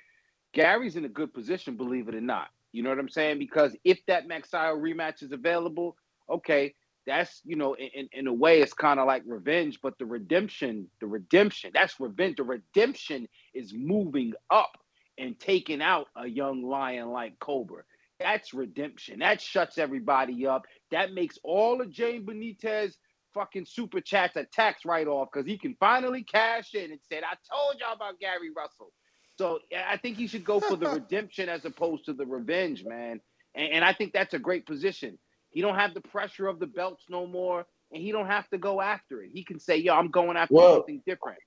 Gary's 0.52 0.96
in 0.96 1.04
a 1.04 1.08
good 1.08 1.32
position, 1.32 1.76
believe 1.76 2.08
it 2.08 2.14
or 2.14 2.20
not. 2.20 2.48
You 2.72 2.82
know 2.82 2.90
what 2.90 2.98
I'm 2.98 3.08
saying? 3.08 3.38
Because 3.38 3.74
if 3.84 4.04
that 4.06 4.28
Magsayo 4.28 4.76
rematch 4.76 5.22
is 5.22 5.32
available, 5.32 5.96
okay, 6.28 6.74
that's 7.06 7.40
you 7.44 7.56
know, 7.56 7.74
in, 7.76 8.08
in 8.12 8.26
a 8.26 8.32
way, 8.32 8.60
it's 8.60 8.74
kind 8.74 9.00
of 9.00 9.06
like 9.06 9.22
revenge, 9.26 9.78
but 9.82 9.98
the 9.98 10.06
redemption, 10.06 10.88
the 11.00 11.06
redemption, 11.06 11.70
that's 11.74 11.98
revenge. 12.00 12.36
The 12.36 12.44
redemption 12.44 13.28
is 13.54 13.72
moving 13.72 14.34
up 14.50 14.72
and 15.18 15.38
taking 15.38 15.80
out 15.82 16.08
a 16.16 16.26
young 16.26 16.62
lion 16.62 17.10
like 17.10 17.38
Cobra. 17.38 17.82
That's 18.20 18.54
redemption. 18.54 19.18
That 19.20 19.40
shuts 19.40 19.78
everybody 19.78 20.46
up. 20.46 20.66
That 20.90 21.12
makes 21.12 21.38
all 21.42 21.80
of 21.80 21.90
Jane 21.90 22.24
Benitez 22.24 22.94
fucking 23.34 23.66
super 23.66 24.00
chats 24.00 24.36
a 24.36 24.44
tax 24.44 24.84
write 24.84 25.08
off 25.08 25.28
because 25.32 25.46
he 25.46 25.58
can 25.58 25.76
finally 25.80 26.22
cash 26.22 26.74
in 26.74 26.92
and 26.92 27.00
said, 27.08 27.24
I 27.24 27.34
told 27.52 27.80
y'all 27.80 27.94
about 27.94 28.20
Gary 28.20 28.50
Russell. 28.56 28.92
So 29.36 29.58
I 29.76 29.96
think 29.96 30.16
he 30.16 30.28
should 30.28 30.44
go 30.44 30.60
for 30.60 30.76
the 30.76 30.88
redemption 30.90 31.48
as 31.48 31.64
opposed 31.64 32.04
to 32.06 32.12
the 32.12 32.24
revenge, 32.24 32.84
man. 32.84 33.20
And, 33.54 33.72
and 33.72 33.84
I 33.84 33.92
think 33.92 34.12
that's 34.12 34.34
a 34.34 34.38
great 34.38 34.64
position. 34.64 35.18
He 35.50 35.60
don't 35.60 35.76
have 35.76 35.94
the 35.94 36.00
pressure 36.00 36.46
of 36.46 36.58
the 36.58 36.66
belts 36.66 37.04
no 37.08 37.26
more, 37.26 37.66
and 37.92 38.02
he 38.02 38.12
don't 38.12 38.26
have 38.26 38.48
to 38.50 38.58
go 38.58 38.80
after 38.80 39.22
it. 39.22 39.30
He 39.32 39.44
can 39.44 39.60
say, 39.60 39.76
"Yo, 39.76 39.94
I'm 39.94 40.10
going 40.10 40.36
after 40.36 40.54
well, 40.54 40.76
something 40.76 41.00
different." 41.06 41.38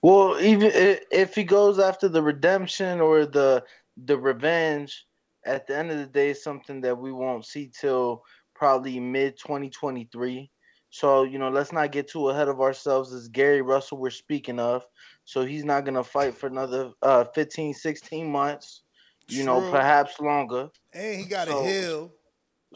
Well, 0.00 0.40
even 0.40 0.70
if 0.72 1.34
he 1.34 1.44
goes 1.44 1.78
after 1.78 2.08
the 2.08 2.22
redemption 2.22 3.02
or 3.02 3.26
the 3.26 3.62
the 4.02 4.16
revenge, 4.16 5.04
at 5.46 5.66
the 5.66 5.76
end 5.76 5.90
of 5.90 5.98
the 5.98 6.06
day, 6.06 6.32
something 6.32 6.80
that 6.82 6.96
we 6.96 7.12
won't 7.12 7.44
see 7.44 7.70
till 7.78 8.22
probably 8.54 8.98
mid 9.00 9.36
2023. 9.38 10.50
So, 10.90 11.24
you 11.24 11.38
know, 11.38 11.48
let's 11.48 11.72
not 11.72 11.90
get 11.90 12.08
too 12.08 12.28
ahead 12.28 12.48
of 12.48 12.60
ourselves. 12.60 13.12
It's 13.12 13.28
Gary 13.28 13.62
Russell 13.62 13.98
we're 13.98 14.10
speaking 14.10 14.60
of. 14.60 14.86
So 15.24 15.44
he's 15.44 15.64
not 15.64 15.84
going 15.84 15.96
to 15.96 16.04
fight 16.04 16.36
for 16.36 16.46
another 16.46 16.92
uh, 17.02 17.24
15, 17.34 17.74
16 17.74 18.30
months, 18.30 18.82
you 19.28 19.38
True. 19.38 19.46
know, 19.46 19.70
perhaps 19.70 20.20
longer. 20.20 20.68
And 20.92 21.20
he 21.20 21.26
got 21.26 21.48
so, 21.48 21.58
a 21.58 21.62
hill. 21.62 22.12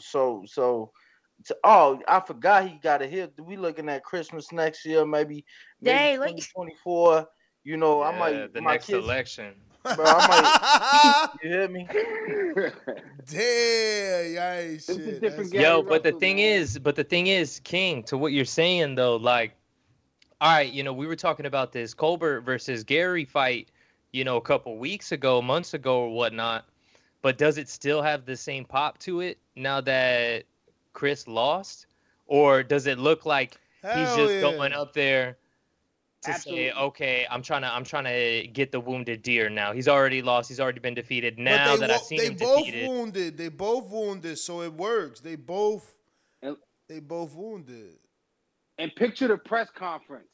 So, 0.00 0.42
so, 0.46 0.90
to, 1.44 1.56
oh, 1.62 2.00
I 2.08 2.20
forgot 2.20 2.68
he 2.68 2.78
got 2.82 3.02
a 3.02 3.06
hill. 3.06 3.28
We 3.38 3.56
looking 3.56 3.88
at 3.88 4.02
Christmas 4.02 4.50
next 4.50 4.84
year, 4.84 5.06
maybe, 5.06 5.44
maybe 5.80 6.16
2024. 6.16 7.26
You 7.62 7.76
know, 7.76 8.00
yeah, 8.00 8.08
I 8.08 8.18
might 8.18 8.52
the 8.52 8.60
next 8.60 8.86
kids, 8.86 9.04
election. 9.04 9.54
Bro, 9.82 10.04
I 10.06 11.28
might. 11.32 11.42
you 11.42 11.48
hear 11.50 11.68
me? 11.68 11.88
Damn, 13.30 14.32
yeah, 14.34 14.78
shit. 14.78 15.20
Different 15.20 15.52
Yo, 15.52 15.82
but 15.82 16.02
the 16.02 16.12
thing 16.12 16.36
man. 16.36 16.44
is, 16.44 16.78
but 16.78 16.96
the 16.96 17.04
thing 17.04 17.26
is, 17.26 17.60
King, 17.64 18.02
to 18.04 18.18
what 18.18 18.32
you're 18.32 18.44
saying 18.44 18.94
though, 18.94 19.16
like, 19.16 19.54
all 20.40 20.52
right, 20.52 20.72
you 20.72 20.82
know, 20.82 20.92
we 20.92 21.06
were 21.06 21.16
talking 21.16 21.46
about 21.46 21.72
this 21.72 21.94
Colbert 21.94 22.42
versus 22.42 22.84
Gary 22.84 23.24
fight, 23.24 23.68
you 24.12 24.24
know, 24.24 24.36
a 24.36 24.40
couple 24.40 24.78
weeks 24.78 25.12
ago, 25.12 25.42
months 25.42 25.74
ago, 25.74 26.00
or 26.00 26.10
whatnot. 26.10 26.64
But 27.22 27.38
does 27.38 27.58
it 27.58 27.68
still 27.68 28.02
have 28.02 28.24
the 28.24 28.36
same 28.36 28.64
pop 28.64 28.98
to 29.00 29.20
it 29.20 29.38
now 29.56 29.80
that 29.80 30.44
Chris 30.92 31.26
lost, 31.26 31.86
or 32.26 32.62
does 32.62 32.86
it 32.86 32.98
look 32.98 33.26
like 33.26 33.56
Hell 33.82 33.98
he's 33.98 34.16
just 34.16 34.34
yeah. 34.34 34.40
going 34.40 34.72
up 34.72 34.92
there? 34.92 35.36
To 36.22 36.30
Absolutely. 36.30 36.70
say, 36.70 36.72
okay, 36.72 37.26
I'm 37.30 37.42
trying 37.42 37.62
to 37.62 37.72
I'm 37.72 37.84
trying 37.84 38.04
to 38.04 38.48
get 38.48 38.72
the 38.72 38.80
wounded 38.80 39.22
deer 39.22 39.48
now. 39.48 39.72
He's 39.72 39.88
already 39.88 40.22
lost. 40.22 40.48
He's 40.48 40.60
already 40.60 40.80
been 40.80 40.94
defeated. 40.94 41.38
Now 41.38 41.76
that 41.76 41.90
I've 41.90 42.00
seen 42.00 42.18
they 42.18 42.26
him 42.26 42.34
both 42.34 42.64
defeated, 42.66 42.88
wounded. 42.88 43.38
They 43.38 43.48
both 43.48 43.88
wounded, 43.88 44.38
so 44.38 44.62
it 44.62 44.72
works. 44.72 45.20
They 45.20 45.36
both 45.36 45.94
and, 46.42 46.56
they 46.88 47.00
both 47.00 47.34
wounded. 47.34 47.96
And 48.78 48.94
picture 48.94 49.28
the 49.28 49.36
press 49.36 49.68
conference. 49.74 50.28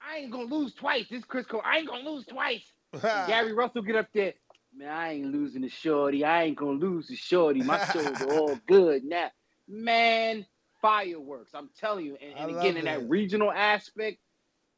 I 0.00 0.18
ain't 0.18 0.32
gonna 0.32 0.44
lose 0.44 0.74
twice. 0.74 1.06
This 1.10 1.24
Chris 1.24 1.46
Cole, 1.46 1.62
I 1.64 1.78
ain't 1.78 1.88
gonna 1.88 2.08
lose 2.08 2.24
twice. 2.26 2.72
Gary 3.02 3.52
Russell 3.52 3.82
get 3.82 3.96
up 3.96 4.08
there. 4.14 4.34
Man, 4.76 4.88
I 4.88 5.12
ain't 5.14 5.32
losing 5.32 5.62
the 5.62 5.68
shorty. 5.68 6.24
I 6.24 6.44
ain't 6.44 6.56
gonna 6.56 6.72
lose 6.72 7.08
the 7.08 7.16
shorty. 7.16 7.62
My 7.62 7.84
shoulders 7.92 8.20
are 8.22 8.32
all 8.32 8.58
good 8.66 9.04
now. 9.04 9.30
Man, 9.66 10.46
fireworks. 10.80 11.52
I'm 11.54 11.70
telling 11.78 12.06
you. 12.06 12.16
And, 12.22 12.50
and 12.50 12.58
again, 12.58 12.76
in 12.76 12.84
that 12.84 13.08
regional 13.08 13.50
aspect, 13.50 14.18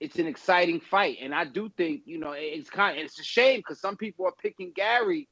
it's 0.00 0.18
an 0.18 0.26
exciting 0.26 0.80
fight. 0.80 1.18
And 1.20 1.34
I 1.34 1.44
do 1.44 1.70
think, 1.76 2.02
you 2.06 2.18
know, 2.18 2.32
it's 2.34 2.70
kind 2.70 2.98
of, 2.98 3.04
it's 3.04 3.20
a 3.20 3.22
shame 3.22 3.60
because 3.60 3.80
some 3.80 3.96
people 3.96 4.24
are 4.26 4.32
picking 4.42 4.72
Gary. 4.74 5.28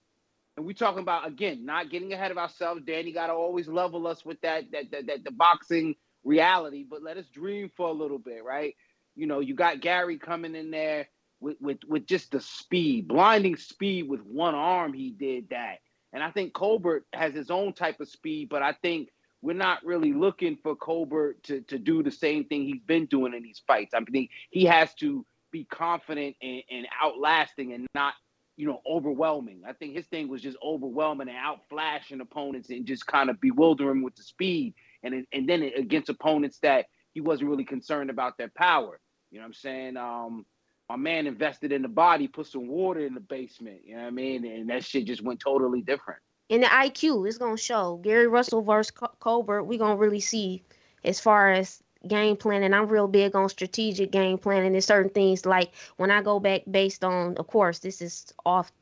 And 0.56 0.66
we're 0.66 0.74
talking 0.74 1.00
about 1.02 1.26
again, 1.26 1.64
not 1.64 1.90
getting 1.90 2.12
ahead 2.12 2.30
of 2.30 2.38
ourselves. 2.38 2.82
Danny 2.86 3.12
got 3.12 3.28
to 3.28 3.32
always 3.32 3.66
level 3.66 4.06
us 4.06 4.24
with 4.24 4.40
that, 4.42 4.70
that, 4.72 4.90
that, 4.90 5.06
that, 5.06 5.24
the 5.24 5.30
boxing 5.30 5.94
reality, 6.24 6.84
but 6.88 7.02
let 7.02 7.16
us 7.16 7.26
dream 7.32 7.70
for 7.76 7.88
a 7.88 7.92
little 7.92 8.18
bit, 8.18 8.44
right? 8.44 8.74
You 9.16 9.26
know, 9.26 9.40
you 9.40 9.54
got 9.54 9.80
Gary 9.80 10.18
coming 10.18 10.54
in 10.54 10.70
there 10.70 11.08
with, 11.40 11.56
with, 11.60 11.78
with 11.86 12.06
just 12.06 12.32
the 12.32 12.40
speed, 12.40 13.08
blinding 13.08 13.56
speed 13.56 14.08
with 14.08 14.20
one 14.20 14.54
arm. 14.54 14.92
He 14.92 15.10
did 15.10 15.48
that. 15.50 15.78
And 16.12 16.22
I 16.22 16.30
think 16.30 16.52
Colbert 16.52 17.04
has 17.12 17.34
his 17.34 17.50
own 17.50 17.72
type 17.72 18.00
of 18.00 18.08
speed, 18.08 18.48
but 18.48 18.62
I 18.62 18.72
think 18.72 19.10
we're 19.40 19.54
not 19.54 19.84
really 19.84 20.12
looking 20.12 20.56
for 20.62 20.74
Colbert 20.74 21.42
to, 21.44 21.60
to 21.62 21.78
do 21.78 22.02
the 22.02 22.10
same 22.10 22.44
thing 22.44 22.64
he's 22.64 22.82
been 22.86 23.06
doing 23.06 23.34
in 23.34 23.42
these 23.42 23.62
fights. 23.66 23.94
I 23.94 24.00
mean, 24.10 24.28
he 24.50 24.64
has 24.64 24.92
to 24.94 25.24
be 25.52 25.64
confident 25.64 26.36
and, 26.42 26.62
and 26.70 26.86
outlasting 27.02 27.72
and 27.72 27.86
not, 27.94 28.14
you 28.56 28.66
know, 28.66 28.80
overwhelming. 28.88 29.62
I 29.66 29.72
think 29.72 29.94
his 29.94 30.06
thing 30.06 30.28
was 30.28 30.42
just 30.42 30.56
overwhelming 30.62 31.28
and 31.28 31.36
outflashing 31.38 32.20
opponents 32.20 32.70
and 32.70 32.84
just 32.84 33.06
kind 33.06 33.30
of 33.30 33.40
bewildering 33.40 34.02
with 34.02 34.16
the 34.16 34.24
speed. 34.24 34.74
And 35.04 35.24
and 35.32 35.48
then 35.48 35.62
against 35.76 36.08
opponents 36.08 36.58
that 36.62 36.86
he 37.12 37.20
wasn't 37.20 37.50
really 37.50 37.64
concerned 37.64 38.10
about 38.10 38.36
their 38.36 38.50
power. 38.56 38.98
You 39.30 39.38
know 39.38 39.42
what 39.42 39.48
I'm 39.48 39.54
saying? 39.54 39.96
Um, 39.96 40.46
my 40.88 40.96
man 40.96 41.28
invested 41.28 41.70
in 41.70 41.82
the 41.82 41.88
body, 41.88 42.26
put 42.26 42.46
some 42.46 42.66
water 42.66 43.00
in 43.00 43.14
the 43.14 43.20
basement. 43.20 43.82
You 43.84 43.94
know 43.94 44.02
what 44.02 44.08
I 44.08 44.10
mean? 44.10 44.44
And 44.44 44.70
that 44.70 44.84
shit 44.84 45.04
just 45.04 45.22
went 45.22 45.38
totally 45.38 45.82
different 45.82 46.20
in 46.48 46.62
the 46.62 46.66
IQ, 46.66 47.26
it's 47.28 47.38
gonna 47.38 47.56
show 47.56 47.96
Gary 48.02 48.26
Russell 48.26 48.62
versus 48.62 48.92
Colbert. 49.20 49.64
We're 49.64 49.78
gonna 49.78 49.96
really 49.96 50.20
see 50.20 50.62
as 51.04 51.20
far 51.20 51.52
as 51.52 51.82
game 52.06 52.36
planning. 52.36 52.72
I'm 52.72 52.88
real 52.88 53.08
big 53.08 53.34
on 53.34 53.48
strategic 53.48 54.10
game 54.10 54.38
planning. 54.38 54.72
There's 54.72 54.86
certain 54.86 55.10
things 55.10 55.44
like 55.44 55.72
when 55.96 56.10
I 56.10 56.22
go 56.22 56.40
back 56.40 56.62
based 56.70 57.04
on, 57.04 57.36
of 57.36 57.46
course, 57.46 57.80
this 57.80 58.00
is 58.00 58.32
off. 58.46 58.72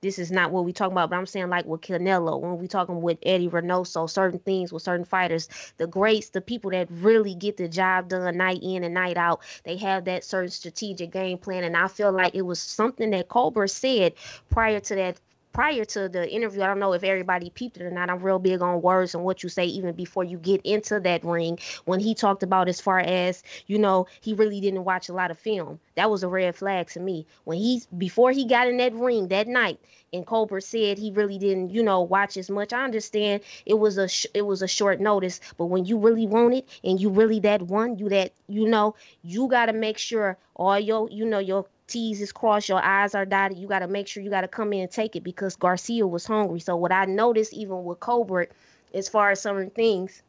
This 0.00 0.20
is 0.20 0.30
not 0.30 0.52
what 0.52 0.64
we 0.64 0.72
talking 0.72 0.92
about, 0.92 1.10
but 1.10 1.16
I'm 1.16 1.26
saying 1.26 1.48
like 1.48 1.64
with 1.64 1.80
Canelo, 1.80 2.40
when 2.40 2.58
we 2.58 2.68
talking 2.68 3.02
with 3.02 3.18
Eddy 3.24 3.48
Reynoso, 3.48 4.08
certain 4.08 4.38
things 4.38 4.72
with 4.72 4.84
certain 4.84 5.04
fighters, 5.04 5.48
the 5.78 5.88
greats, 5.88 6.28
the 6.28 6.40
people 6.40 6.70
that 6.70 6.86
really 6.88 7.34
get 7.34 7.56
the 7.56 7.66
job 7.66 8.08
done 8.08 8.36
night 8.36 8.60
in 8.62 8.84
and 8.84 8.94
night 8.94 9.16
out, 9.16 9.40
they 9.64 9.76
have 9.78 10.04
that 10.04 10.22
certain 10.22 10.52
strategic 10.52 11.10
game 11.10 11.36
plan. 11.36 11.64
And 11.64 11.76
I 11.76 11.88
feel 11.88 12.12
like 12.12 12.36
it 12.36 12.42
was 12.42 12.60
something 12.60 13.10
that 13.10 13.28
Colbert 13.28 13.66
said 13.66 14.12
prior 14.50 14.78
to 14.78 14.94
that 14.94 15.18
prior 15.52 15.84
to 15.84 16.08
the 16.08 16.30
interview, 16.30 16.62
I 16.62 16.66
don't 16.66 16.78
know 16.78 16.92
if 16.92 17.02
everybody 17.02 17.50
peeped 17.50 17.76
it 17.78 17.82
or 17.82 17.90
not. 17.90 18.10
I'm 18.10 18.20
real 18.20 18.38
big 18.38 18.62
on 18.62 18.82
words 18.82 19.14
and 19.14 19.24
what 19.24 19.42
you 19.42 19.48
say 19.48 19.66
even 19.66 19.94
before 19.94 20.24
you 20.24 20.38
get 20.38 20.60
into 20.64 21.00
that 21.00 21.24
ring. 21.24 21.58
When 21.84 22.00
he 22.00 22.14
talked 22.14 22.42
about 22.42 22.68
as 22.68 22.80
far 22.80 23.00
as, 23.00 23.42
you 23.66 23.78
know, 23.78 24.06
he 24.20 24.34
really 24.34 24.60
didn't 24.60 24.84
watch 24.84 25.08
a 25.08 25.12
lot 25.12 25.30
of 25.30 25.38
film. 25.38 25.80
That 25.96 26.10
was 26.10 26.22
a 26.22 26.28
red 26.28 26.54
flag 26.54 26.88
to 26.88 27.00
me. 27.00 27.26
When 27.44 27.58
he 27.58 27.82
before 27.96 28.32
he 28.32 28.44
got 28.44 28.68
in 28.68 28.76
that 28.78 28.94
ring 28.94 29.28
that 29.28 29.48
night 29.48 29.80
and 30.12 30.26
Colbert 30.26 30.60
said 30.60 30.98
he 30.98 31.10
really 31.10 31.38
didn't, 31.38 31.70
you 31.70 31.82
know, 31.82 32.02
watch 32.02 32.36
as 32.36 32.50
much. 32.50 32.72
I 32.72 32.84
understand 32.84 33.42
it 33.66 33.74
was 33.74 33.98
a 33.98 34.08
sh- 34.08 34.26
it 34.34 34.42
was 34.42 34.62
a 34.62 34.68
short 34.68 35.00
notice, 35.00 35.40
but 35.56 35.66
when 35.66 35.84
you 35.84 35.98
really 35.98 36.26
want 36.26 36.54
it 36.54 36.68
and 36.84 37.00
you 37.00 37.10
really 37.10 37.40
that 37.40 37.62
one, 37.62 37.98
you 37.98 38.08
that 38.10 38.32
you 38.48 38.66
know, 38.68 38.94
you 39.22 39.48
got 39.48 39.66
to 39.66 39.72
make 39.72 39.98
sure 39.98 40.38
all 40.54 40.78
your, 40.78 41.08
you 41.10 41.24
know, 41.24 41.38
your 41.38 41.66
T's 41.88 42.20
is 42.20 42.32
crossed, 42.32 42.68
your 42.68 42.82
I's 42.84 43.14
are 43.14 43.24
dotted. 43.26 43.58
You 43.58 43.66
got 43.66 43.80
to 43.80 43.88
make 43.88 44.06
sure 44.06 44.22
you 44.22 44.30
got 44.30 44.42
to 44.42 44.48
come 44.48 44.72
in 44.72 44.80
and 44.80 44.90
take 44.90 45.16
it 45.16 45.24
because 45.24 45.56
Garcia 45.56 46.06
was 46.06 46.26
hungry. 46.26 46.60
So 46.60 46.76
what 46.76 46.92
I 46.92 47.06
noticed 47.06 47.52
even 47.52 47.84
with 47.84 48.00
Colbert, 48.00 48.52
as 48.94 49.08
far 49.08 49.30
as 49.30 49.40
some 49.40 49.70
things, 49.70 50.22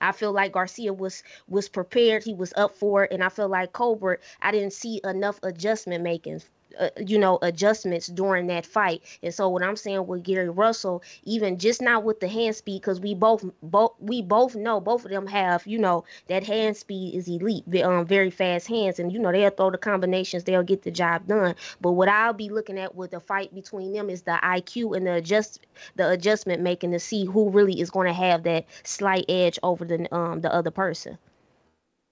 I 0.00 0.12
feel 0.12 0.32
like 0.32 0.52
Garcia 0.52 0.92
was 0.92 1.22
was 1.48 1.68
prepared. 1.68 2.24
He 2.24 2.34
was 2.34 2.52
up 2.56 2.76
for 2.76 3.04
it, 3.04 3.12
and 3.12 3.24
I 3.24 3.30
feel 3.30 3.48
like 3.48 3.72
Colbert, 3.72 4.20
I 4.42 4.52
didn't 4.52 4.74
see 4.74 5.00
enough 5.04 5.40
adjustment 5.42 6.02
making 6.02 6.42
uh, 6.78 6.90
you 7.04 7.18
know 7.18 7.38
adjustments 7.42 8.06
during 8.08 8.46
that 8.48 8.66
fight. 8.66 9.02
And 9.22 9.32
so 9.34 9.48
what 9.48 9.62
i'm 9.62 9.76
saying 9.76 10.06
with 10.06 10.22
gary 10.22 10.48
russell 10.48 11.02
even 11.24 11.58
just 11.58 11.82
not 11.82 12.04
with 12.04 12.20
the 12.20 12.28
hand 12.28 12.56
speed 12.56 12.80
because 12.80 13.00
we 13.00 13.14
both 13.14 13.44
both 13.62 13.92
we 14.00 14.22
both 14.22 14.54
know 14.54 14.80
both 14.80 15.04
of 15.04 15.10
them 15.10 15.26
have 15.26 15.66
you 15.66 15.78
know 15.78 16.04
that 16.28 16.44
hand 16.44 16.76
speed 16.76 17.14
is 17.14 17.28
elite 17.28 17.64
um, 17.84 18.06
very 18.06 18.30
fast 18.30 18.66
hands. 18.68 18.98
And 18.98 19.12
you 19.12 19.18
know 19.18 19.32
they'll 19.32 19.50
throw 19.50 19.70
the 19.70 19.78
combinations 19.78 20.44
they'll 20.44 20.62
get 20.62 20.82
the 20.82 20.90
job 20.90 21.26
done. 21.26 21.54
But 21.80 21.92
what 21.92 22.08
i'll 22.08 22.32
be 22.32 22.48
looking 22.48 22.78
at 22.78 22.94
with 22.94 23.10
the 23.10 23.20
fight 23.20 23.54
between 23.54 23.92
them 23.92 24.10
is 24.10 24.22
the 24.22 24.38
iq 24.42 24.96
and 24.96 25.06
the 25.06 25.14
adjust 25.14 25.66
the 25.96 26.10
adjustment 26.10 26.62
making 26.62 26.92
to 26.92 26.98
see 27.00 27.24
who 27.24 27.50
really 27.50 27.80
is 27.80 27.90
going 27.90 28.06
to 28.06 28.12
have 28.14 28.44
that 28.44 28.66
slight 28.84 29.24
edge 29.28 29.58
over 29.62 29.84
the 29.84 30.12
um 30.14 30.40
the 30.40 30.52
other 30.52 30.70
person. 30.70 31.18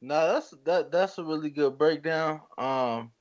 No 0.01 0.35
that's 0.35 0.51
that 0.65 0.93
that's 0.93 1.19
a 1.19 1.24
really 1.24 1.51
good 1.51 1.78
breakdown. 1.78 2.43
Um 2.59 3.12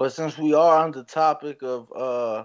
but 0.00 0.12
since 0.14 0.38
we 0.38 0.54
are 0.54 0.82
on 0.82 0.92
the 0.92 1.04
topic 1.04 1.62
of 1.62 1.92
uh 1.94 2.44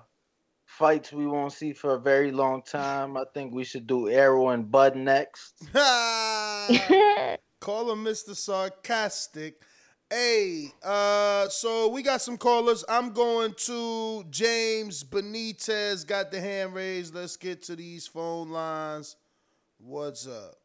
fights 0.66 1.14
we 1.14 1.26
won't 1.26 1.54
see 1.54 1.72
for 1.72 1.96
a 1.96 2.00
very 2.00 2.30
long 2.30 2.62
time, 2.62 3.16
I 3.16 3.24
think 3.34 3.54
we 3.54 3.64
should 3.64 3.88
do 3.88 4.10
Errol 4.10 4.50
and 4.50 4.70
Bud 4.70 4.98
next. 4.98 5.54
Call 5.74 6.68
him 7.94 8.04
Mr. 8.04 8.36
Sarcastic. 8.36 9.62
Hey, 10.10 10.74
uh, 10.84 11.48
so 11.48 11.88
we 11.88 12.04
got 12.04 12.22
some 12.22 12.38
callers. 12.38 12.84
I'm 12.90 13.14
going 13.14 13.54
to 13.60 14.26
James 14.30 15.06
Benitez. 15.06 16.06
Got 16.06 16.32
the 16.32 16.42
hand 16.42 16.74
raised. 16.74 17.16
Let's 17.16 17.38
get 17.38 17.64
to 17.64 17.78
these 17.78 18.06
phone 18.06 18.50
lines. 18.50 19.16
What's 19.78 20.28
up? 20.28 20.56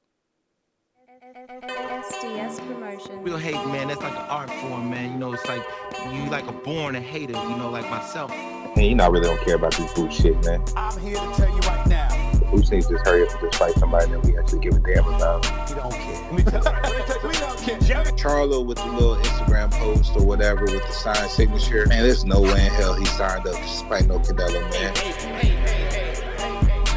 SDS 1.23 2.59
promotion. 2.67 3.23
Real 3.23 3.37
hate, 3.37 3.53
man, 3.67 3.89
that's 3.89 4.01
like 4.01 4.13
an 4.13 4.27
art 4.31 4.49
form, 4.49 4.89
man. 4.89 5.13
You 5.13 5.19
know, 5.19 5.35
it's 5.35 5.47
like 5.47 5.63
you 6.13 6.31
like 6.31 6.47
a 6.47 6.53
born 6.53 6.97
a 6.97 7.01
hater, 7.01 7.35
you 7.35 7.57
know, 7.57 7.69
like 7.71 7.89
myself. 7.91 8.31
Man, 8.31 8.79
you 8.79 8.97
I 8.97 9.07
really 9.09 9.27
don't 9.27 9.41
care 9.43 9.57
about 9.57 9.75
this 9.75 9.93
bullshit, 9.93 10.23
shit, 10.23 10.45
man. 10.47 10.65
I'm 10.77 10.99
here 10.99 11.17
to 11.17 11.33
tell 11.35 11.51
you 11.51 11.61
right 11.61 11.87
now. 11.89 12.41
Bruce 12.51 12.71
needs 12.71 12.87
to 12.87 12.95
just 12.95 13.07
hurry 13.07 13.27
up 13.27 13.33
and 13.33 13.41
just 13.41 13.59
fight 13.59 13.75
somebody 13.75 14.11
that 14.11 14.25
we 14.25 14.39
actually 14.39 14.61
give 14.61 14.75
a 14.75 14.79
damn 14.79 15.07
about. 15.07 15.45
We 15.69 15.75
don't 15.75 15.93
care. 15.93 16.33
We 16.33 16.43
don't 16.43 16.65
care. 17.59 18.05
Charlo 18.17 18.65
with 18.65 18.79
the 18.79 18.87
little 18.87 19.17
Instagram 19.17 19.71
post 19.73 20.17
or 20.17 20.25
whatever 20.25 20.63
with 20.63 20.87
the 20.87 20.93
signed 20.93 21.31
signature. 21.31 21.87
Man, 21.87 22.03
there's 22.03 22.25
no 22.25 22.41
way 22.41 22.67
in 22.67 22.73
hell 22.73 22.95
he 22.95 23.05
signed 23.05 23.47
up 23.47 23.57
fight 23.89 24.07
no 24.07 24.19
Canelo, 24.21 24.71
man 24.71 25.70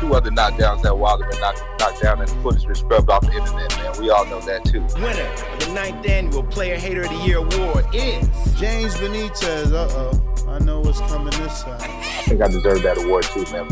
two 0.03 0.13
other 0.15 0.31
knockdowns 0.31 0.81
that 0.81 0.97
Wilder 0.97 1.25
been 1.29 1.39
knocked, 1.39 1.63
knocked 1.79 2.01
down 2.01 2.19
and 2.19 2.27
the 2.27 2.35
footage 2.41 2.65
been 2.65 2.75
scrubbed 2.75 3.09
off 3.09 3.21
the 3.21 3.31
internet, 3.31 3.75
man. 3.77 4.01
We 4.01 4.09
all 4.09 4.25
know 4.25 4.41
that 4.41 4.65
too. 4.65 4.81
Winner 5.01 5.23
of 5.23 5.59
the 5.59 5.71
ninth 5.73 6.05
annual 6.05 6.43
Player 6.43 6.75
Hater 6.75 7.03
of 7.03 7.09
the 7.09 7.15
Year 7.25 7.37
award 7.37 7.85
is 7.93 8.27
James 8.59 8.95
Benitez. 8.95 9.71
Uh 9.71 9.87
oh. 9.91 10.49
I 10.49 10.59
know 10.59 10.81
what's 10.81 10.99
coming 10.99 11.31
this 11.41 11.63
time. 11.63 11.79
I 11.81 12.23
think 12.23 12.41
I 12.41 12.47
deserve 12.49 12.83
that 12.83 12.97
award 12.97 13.23
too, 13.23 13.45
man. 13.53 13.69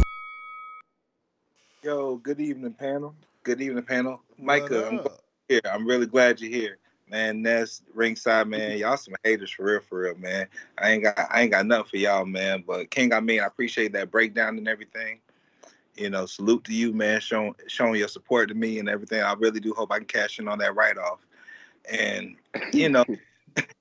Yo, 1.83 2.15
good 2.17 2.39
evening, 2.39 2.73
panel. 2.73 3.13
Good 3.43 3.61
evening, 3.61 3.83
panel. 3.83 4.21
Micah, 4.37 4.87
I'm 4.87 5.01
here. 5.49 5.61
I'm 5.69 5.85
really 5.85 6.05
glad 6.05 6.39
you're 6.39 6.51
here. 6.51 6.77
Man, 7.09 7.41
Ness, 7.41 7.81
ringside, 7.93 8.47
man. 8.47 8.77
Y'all 8.77 8.95
some 8.95 9.15
haters 9.25 9.51
for 9.51 9.65
real, 9.65 9.81
for 9.81 9.99
real, 9.99 10.15
man. 10.15 10.47
I 10.77 10.91
ain't 10.91 11.03
got 11.03 11.19
I 11.29 11.41
ain't 11.41 11.51
got 11.51 11.65
nothing 11.65 11.89
for 11.89 11.97
y'all, 11.97 12.25
man. 12.25 12.63
But 12.65 12.89
King, 12.89 13.11
I 13.11 13.19
mean, 13.19 13.41
I 13.41 13.47
appreciate 13.47 13.91
that 13.93 14.11
breakdown 14.11 14.57
and 14.57 14.69
everything 14.69 15.19
you 15.95 16.09
know, 16.09 16.25
salute 16.25 16.63
to 16.65 16.73
you, 16.73 16.93
man, 16.93 17.19
showing 17.19 17.55
showing 17.67 17.95
your 17.95 18.07
support 18.07 18.49
to 18.49 18.55
me 18.55 18.79
and 18.79 18.89
everything. 18.89 19.21
I 19.21 19.33
really 19.33 19.59
do 19.59 19.73
hope 19.73 19.91
I 19.91 19.97
can 19.97 20.07
cash 20.07 20.39
in 20.39 20.47
on 20.47 20.59
that 20.59 20.75
write 20.75 20.97
off. 20.97 21.25
And 21.91 22.35
you 22.73 22.89
know, 22.89 23.05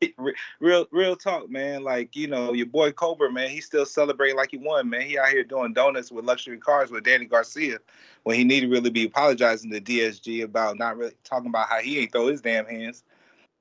real 0.61 0.87
real 0.91 1.17
talk, 1.17 1.51
man. 1.51 1.83
Like 1.83 2.17
you 2.17 2.27
know, 2.27 2.53
your 2.53 2.67
boy 2.67 2.93
Cobra, 2.93 3.31
man, 3.31 3.51
he 3.51 3.61
still 3.61 3.87
celebrating 3.87 4.37
like 4.37 4.51
he 4.51 4.59
won, 4.59 4.89
man. 4.89 5.03
He 5.03 5.19
out 5.19 5.29
here 5.29 5.45
doing 5.45 5.73
donuts 5.73 6.11
with 6.11 6.25
luxury 6.25 6.59
cars 6.59 6.91
with 6.91 7.05
Danny 7.05 7.27
Garcia 7.27 7.79
when 8.25 8.37
he 8.37 8.45
need 8.45 8.61
to 8.61 8.69
really 8.69 8.91
be 8.91 9.05
apologizing 9.05 9.71
to 9.71 9.81
DSG 9.81 10.43
about 10.45 10.79
not 10.79 10.97
really 10.97 11.15
talking 11.25 11.49
about 11.49 11.69
how 11.69 11.81
he 11.81 11.99
ain't 12.01 12.13
throw 12.13 12.27
his 12.29 12.41
damn 12.41 12.67
hands. 12.67 13.03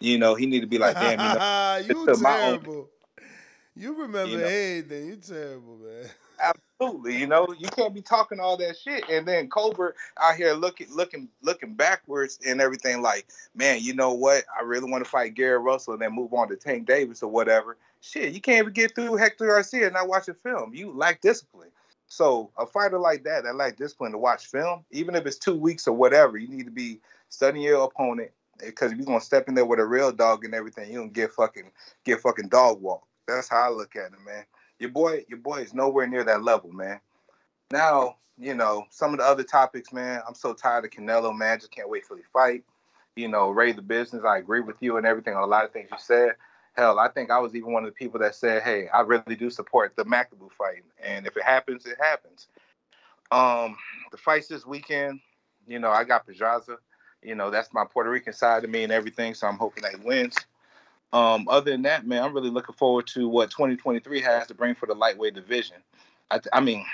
You 0.02 0.18
know, 0.18 0.36
he 0.36 0.46
need 0.46 0.62
to 0.62 0.68
be 0.68 0.78
like, 0.78 0.96
damn, 0.96 1.20
you 1.20 1.40
know, 1.40 2.06
you 2.08 2.16
terrible. 2.16 2.90
You 3.76 3.94
remember 3.94 4.32
you 4.32 4.38
know, 4.38 4.48
everything. 4.48 5.08
You 5.08 5.16
terrible, 5.18 5.78
man. 5.78 6.10
Absolutely, 6.82 7.18
you 7.18 7.28
know, 7.28 7.54
you 7.58 7.68
can't 7.68 7.94
be 7.94 8.02
talking 8.02 8.40
all 8.40 8.56
that 8.56 8.78
shit 8.78 9.04
and 9.10 9.28
then 9.28 9.50
Colbert 9.50 9.96
out 10.18 10.36
here 10.36 10.54
looking 10.54 10.88
looking 10.90 11.28
looking 11.42 11.74
backwards 11.74 12.40
and 12.48 12.62
everything 12.62 13.02
like, 13.02 13.28
man, 13.54 13.80
you 13.82 13.94
know 13.94 14.14
what? 14.14 14.46
I 14.58 14.64
really 14.64 14.90
want 14.90 15.04
to 15.04 15.10
fight 15.10 15.34
Gary 15.34 15.58
Russell 15.58 15.94
and 15.94 16.02
then 16.02 16.16
move 16.16 16.34
on 16.34 16.48
to 16.48 16.56
Tank 16.56 16.88
Davis 16.88 17.22
or 17.22 17.30
whatever. 17.30 17.76
Shit, 18.00 18.34
you 18.34 18.40
can't 18.40 18.60
even 18.60 18.72
get 18.72 18.96
through 18.96 19.18
Hector 19.18 19.48
Garcia 19.48 19.88
and 19.88 19.94
not 19.94 20.08
watch 20.08 20.30
a 20.30 20.34
film. 20.34 20.74
You 20.74 20.92
lack 20.92 21.20
discipline. 21.20 21.68
So 22.08 22.50
a 22.58 22.66
fighter 22.66 22.98
like 22.98 23.26
that, 23.26 23.44
that 23.44 23.56
lack 23.56 23.76
discipline 23.76 24.14
to 24.14 24.18
watch 24.18 24.48
film, 24.48 24.86
even 24.92 25.16
if 25.16 25.26
it's 25.26 25.38
two 25.38 25.56
weeks 25.56 25.86
or 25.86 25.94
whatever, 25.94 26.38
you 26.38 26.48
need 26.48 26.66
to 26.66 26.72
be 26.72 27.02
studying 27.28 27.66
your 27.66 27.84
opponent 27.84 28.32
eh, 28.62 28.68
because 28.68 28.94
if 28.94 28.98
you're 28.98 29.06
gonna 29.06 29.20
step 29.20 29.50
in 29.50 29.54
there 29.56 29.66
with 29.66 29.80
a 29.80 29.86
real 29.86 30.14
dog 30.14 30.46
and 30.46 30.56
everything, 30.56 30.90
you 30.90 30.98
don't 30.98 31.12
get 31.12 31.34
fucking 31.34 31.72
get 32.06 32.22
fucking 32.22 32.48
dog 32.48 32.82
walk. 32.82 33.06
That's 33.28 33.50
how 33.50 33.68
I 33.68 33.70
look 33.70 33.98
at 33.98 34.14
it, 34.14 34.26
man 34.26 34.46
your 34.80 34.90
boy, 34.90 35.26
your 35.28 35.40
boy 35.40 35.58
is 35.58 35.74
nowhere 35.74 36.08
near 36.08 36.24
that 36.24 36.44
level, 36.44 36.72
man. 36.72 37.00
Now, 37.72 38.16
you 38.38 38.56
know, 38.56 38.86
some 38.90 39.14
of 39.14 39.20
the 39.20 39.26
other 39.26 39.44
topics, 39.44 39.92
man, 39.92 40.22
I'm 40.28 40.34
so 40.34 40.54
tired 40.54 40.86
of 40.86 40.92
Canelo, 40.92 41.38
man. 41.38 41.60
Just 41.60 41.72
can't 41.72 41.90
wait 41.90 42.06
for 42.06 42.16
the 42.16 42.24
fight. 42.34 42.64
You 43.16 43.28
know, 43.28 43.50
raise 43.50 43.76
the 43.76 43.82
business. 43.82 44.24
I 44.24 44.38
agree 44.38 44.62
with 44.62 44.78
you 44.80 44.98
and 44.98 45.06
everything 45.06 45.36
on 45.36 45.44
a 45.44 45.48
lot 45.48 45.66
of 45.66 45.72
things 45.72 45.90
you 45.92 45.98
said. 46.00 46.36
Hell, 46.74 46.98
I 46.98 47.10
think 47.10 47.30
I 47.30 47.40
was 47.40 47.56
even 47.56 47.74
one 47.74 47.84
of 47.84 47.90
the 47.90 47.96
people 47.96 48.20
that 48.22 48.36
said, 48.36 48.64
"Hey, 48.64 48.88
I 48.88 49.02
really 49.02 49.36
do 49.36 49.50
support 49.50 49.96
the 49.98 50.06
Makabu 50.06 50.50
fight, 50.58 50.84
and 51.04 51.28
if 51.28 51.36
it 51.36 51.44
happens, 51.44 51.86
it 51.86 51.98
happens." 52.00 52.48
Um, 53.32 53.76
the 54.12 54.18
fights 54.18 54.48
this 54.48 54.66
weekend, 54.66 55.20
you 55.68 55.80
know, 55.80 55.92
I 55.92 56.06
got 56.06 56.26
Pedraza. 56.26 56.78
You 57.22 57.36
know, 57.36 57.50
that's 57.50 57.74
my 57.74 57.84
Puerto 57.84 58.10
Rican 58.10 58.32
side 58.32 58.64
of 58.64 58.70
me 58.70 58.84
and 58.84 58.94
everything, 58.94 59.34
so 59.34 59.48
I'm 59.48 59.58
hoping 59.58 59.84
that 59.84 59.96
he 59.96 60.06
wins. 60.06 60.38
Um, 61.12 61.48
other 61.50 61.72
than 61.72 61.82
that, 61.84 62.06
man, 62.06 62.24
I'm 62.24 62.34
really 62.34 62.52
looking 62.52 62.76
forward 62.76 63.08
to 63.08 63.28
what 63.28 63.50
2023 63.50 64.22
has 64.22 64.48
to 64.48 64.54
bring 64.54 64.76
for 64.76 64.86
the 64.86 64.94
lightweight 64.94 65.34
division. 65.34 65.78
I, 66.30 66.40
I 66.54 66.60
mean, 66.60 66.86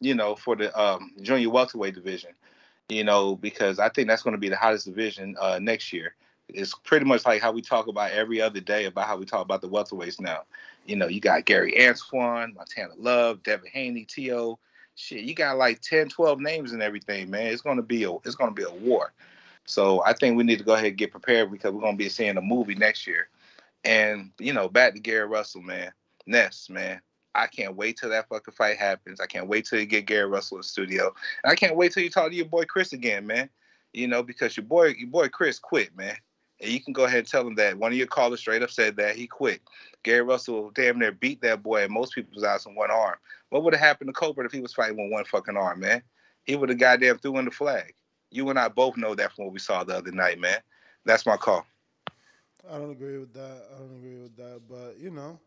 you 0.00 0.14
know, 0.14 0.34
for 0.34 0.56
the 0.56 0.76
um, 0.80 1.12
junior 1.22 1.50
welterweight 1.50 1.94
division, 1.94 2.30
you 2.88 3.04
know, 3.04 3.36
because 3.36 3.78
I 3.78 3.88
think 3.88 4.08
that's 4.08 4.22
going 4.22 4.32
to 4.32 4.40
be 4.40 4.48
the 4.48 4.56
hottest 4.56 4.86
division 4.86 5.36
uh, 5.40 5.60
next 5.60 5.92
year. 5.92 6.14
It's 6.48 6.74
pretty 6.74 7.06
much 7.06 7.24
like 7.24 7.40
how 7.40 7.52
we 7.52 7.62
talk 7.62 7.86
about 7.86 8.10
every 8.10 8.40
other 8.40 8.58
day 8.58 8.86
about 8.86 9.06
how 9.06 9.16
we 9.16 9.24
talk 9.24 9.42
about 9.42 9.60
the 9.60 9.68
welterweights 9.68 10.20
now. 10.20 10.42
You 10.84 10.96
know, 10.96 11.06
you 11.06 11.20
got 11.20 11.44
Gary 11.44 11.74
Antuanne, 11.78 12.56
Montana 12.56 12.94
Love, 12.98 13.44
Devin 13.44 13.70
Haney, 13.72 14.04
T.O. 14.04 14.58
Shit, 14.96 15.22
you 15.22 15.34
got 15.34 15.58
like 15.58 15.80
10, 15.80 16.08
12 16.08 16.40
names 16.40 16.72
and 16.72 16.82
everything, 16.82 17.30
man. 17.30 17.46
It's 17.46 17.62
gonna 17.62 17.82
be 17.82 18.02
a 18.02 18.12
it's 18.24 18.34
gonna 18.34 18.50
be 18.50 18.64
a 18.64 18.72
war. 18.72 19.12
So 19.64 20.02
I 20.04 20.12
think 20.12 20.36
we 20.36 20.42
need 20.42 20.58
to 20.58 20.64
go 20.64 20.72
ahead 20.72 20.86
and 20.86 20.96
get 20.96 21.12
prepared 21.12 21.52
because 21.52 21.72
we're 21.72 21.82
gonna 21.82 21.96
be 21.96 22.08
seeing 22.08 22.36
a 22.36 22.42
movie 22.42 22.74
next 22.74 23.06
year 23.06 23.28
and 23.84 24.30
you 24.38 24.52
know, 24.52 24.68
back 24.68 24.94
to 24.94 25.00
Gary 25.00 25.26
Russell, 25.26 25.62
man. 25.62 25.92
Ness, 26.26 26.68
man. 26.70 27.00
I 27.34 27.46
can't 27.46 27.76
wait 27.76 27.96
till 27.96 28.10
that 28.10 28.28
fucking 28.28 28.54
fight 28.54 28.76
happens. 28.76 29.20
I 29.20 29.26
can't 29.26 29.48
wait 29.48 29.64
till 29.64 29.78
you 29.78 29.86
get 29.86 30.06
Gary 30.06 30.26
Russell 30.26 30.56
in 30.56 30.60
the 30.62 30.68
studio. 30.68 31.14
And 31.44 31.52
I 31.52 31.54
can't 31.54 31.76
wait 31.76 31.92
till 31.92 32.02
you 32.02 32.10
talk 32.10 32.30
to 32.30 32.36
your 32.36 32.46
boy 32.46 32.64
Chris 32.64 32.92
again, 32.92 33.26
man. 33.26 33.48
You 33.92 34.08
know, 34.08 34.22
because 34.22 34.56
your 34.56 34.66
boy, 34.66 34.94
your 34.98 35.08
boy 35.08 35.28
Chris 35.28 35.58
quit, 35.58 35.96
man. 35.96 36.16
And 36.60 36.70
you 36.70 36.80
can 36.80 36.92
go 36.92 37.04
ahead 37.04 37.20
and 37.20 37.28
tell 37.28 37.46
him 37.46 37.54
that. 37.54 37.78
One 37.78 37.92
of 37.92 37.98
your 37.98 38.06
callers 38.06 38.40
straight 38.40 38.62
up 38.62 38.70
said 38.70 38.96
that 38.96 39.16
he 39.16 39.26
quit. 39.26 39.60
Gary 40.02 40.22
Russell 40.22 40.70
damn 40.74 40.98
near 40.98 41.12
beat 41.12 41.40
that 41.42 41.62
boy, 41.62 41.84
and 41.84 41.92
most 41.92 42.14
people's 42.14 42.44
eyes 42.44 42.66
on 42.66 42.74
one 42.74 42.90
arm. 42.90 43.16
What 43.50 43.62
would 43.64 43.74
have 43.74 43.80
happened 43.80 44.08
to 44.08 44.12
Colbert 44.12 44.46
if 44.46 44.52
he 44.52 44.60
was 44.60 44.74
fighting 44.74 44.96
with 44.96 45.12
one 45.12 45.24
fucking 45.24 45.56
arm, 45.56 45.80
man? 45.80 46.02
He 46.44 46.56
would 46.56 46.68
have 46.68 46.78
goddamn 46.78 47.18
threw 47.18 47.38
in 47.38 47.44
the 47.44 47.50
flag. 47.50 47.94
You 48.30 48.48
and 48.50 48.58
I 48.58 48.68
both 48.68 48.96
know 48.96 49.14
that 49.14 49.32
from 49.32 49.46
what 49.46 49.54
we 49.54 49.58
saw 49.58 49.84
the 49.84 49.96
other 49.96 50.12
night, 50.12 50.38
man. 50.38 50.58
That's 51.04 51.26
my 51.26 51.36
call. 51.36 51.64
I 52.68 52.78
don't 52.78 52.90
agree 52.90 53.18
with 53.18 53.32
that. 53.34 53.62
I 53.74 53.78
don't 53.78 53.96
agree 53.96 54.18
with 54.18 54.36
that. 54.36 54.62
But 54.68 54.98
you 54.98 55.10
know, 55.10 55.38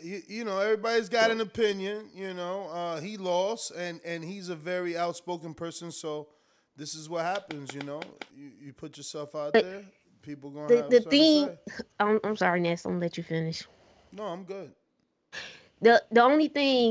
you, 0.00 0.22
you 0.26 0.44
know, 0.44 0.58
everybody's 0.58 1.08
got 1.08 1.30
an 1.30 1.40
opinion. 1.40 2.10
You 2.14 2.34
know, 2.34 2.68
uh, 2.68 3.00
he 3.00 3.16
lost, 3.16 3.72
and 3.72 4.00
and 4.04 4.24
he's 4.24 4.48
a 4.48 4.56
very 4.56 4.96
outspoken 4.96 5.54
person. 5.54 5.90
So 5.90 6.28
this 6.76 6.94
is 6.94 7.08
what 7.08 7.24
happens. 7.24 7.74
You 7.74 7.82
know, 7.82 8.00
you, 8.36 8.50
you 8.60 8.72
put 8.72 8.96
yourself 8.96 9.34
out 9.34 9.52
there, 9.52 9.84
people 10.22 10.50
gonna 10.50 10.68
The 10.68 11.00
the 11.00 11.00
thing. 11.00 11.50
I'm, 12.00 12.20
I'm 12.24 12.36
sorry, 12.36 12.60
Ness. 12.60 12.84
I'm 12.84 12.92
gonna 12.92 13.02
let 13.02 13.16
you 13.16 13.24
finish. 13.24 13.66
No, 14.12 14.24
I'm 14.24 14.44
good. 14.44 14.72
the 15.80 16.02
the 16.10 16.22
only 16.22 16.48
thing 16.48 16.90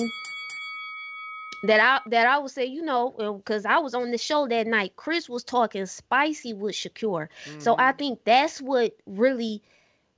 that 1.63 1.79
I 1.79 2.09
that 2.09 2.27
I 2.27 2.37
would 2.39 2.51
say, 2.51 2.65
you 2.65 2.83
know, 2.83 3.37
because 3.37 3.65
I 3.65 3.79
was 3.79 3.93
on 3.93 4.11
the 4.11 4.17
show 4.17 4.47
that 4.47 4.67
night, 4.67 4.95
Chris 4.95 5.27
was 5.27 5.43
talking 5.43 5.85
spicy 5.85 6.53
with 6.53 6.75
Shakur. 6.75 7.29
So 7.59 7.75
I 7.77 7.91
think 7.93 8.23
that's 8.23 8.61
what 8.61 8.95
really 9.05 9.63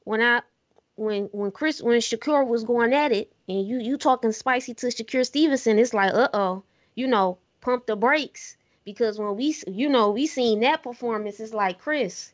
when 0.04 0.22
I 0.22 0.42
when 0.96 1.26
when 1.32 1.52
Chris 1.52 1.82
when 1.82 2.00
Shakur 2.00 2.46
was 2.46 2.64
going 2.64 2.94
at 2.94 3.12
it 3.12 3.32
and 3.48 3.66
you 3.66 3.80
you 3.80 3.98
talking 3.98 4.32
spicy 4.34 4.74
to 4.76 4.88
Shakur 4.88 5.26
Stevenson, 5.26 5.80
it's 5.80 5.94
like, 5.94 6.14
uh 6.14 6.30
oh, 6.34 6.64
you 6.96 7.08
know, 7.08 7.38
pump 7.62 7.86
the 7.86 7.96
brakes. 7.96 8.58
Because 8.84 9.20
when 9.20 9.36
we 9.36 9.56
you 9.68 9.88
know, 9.90 10.12
we 10.12 10.28
seen 10.28 10.62
that 10.62 10.84
performance, 10.84 11.40
it's 11.40 11.54
like 11.54 11.80
Chris, 11.80 12.34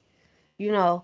you 0.57 0.71
know, 0.71 1.03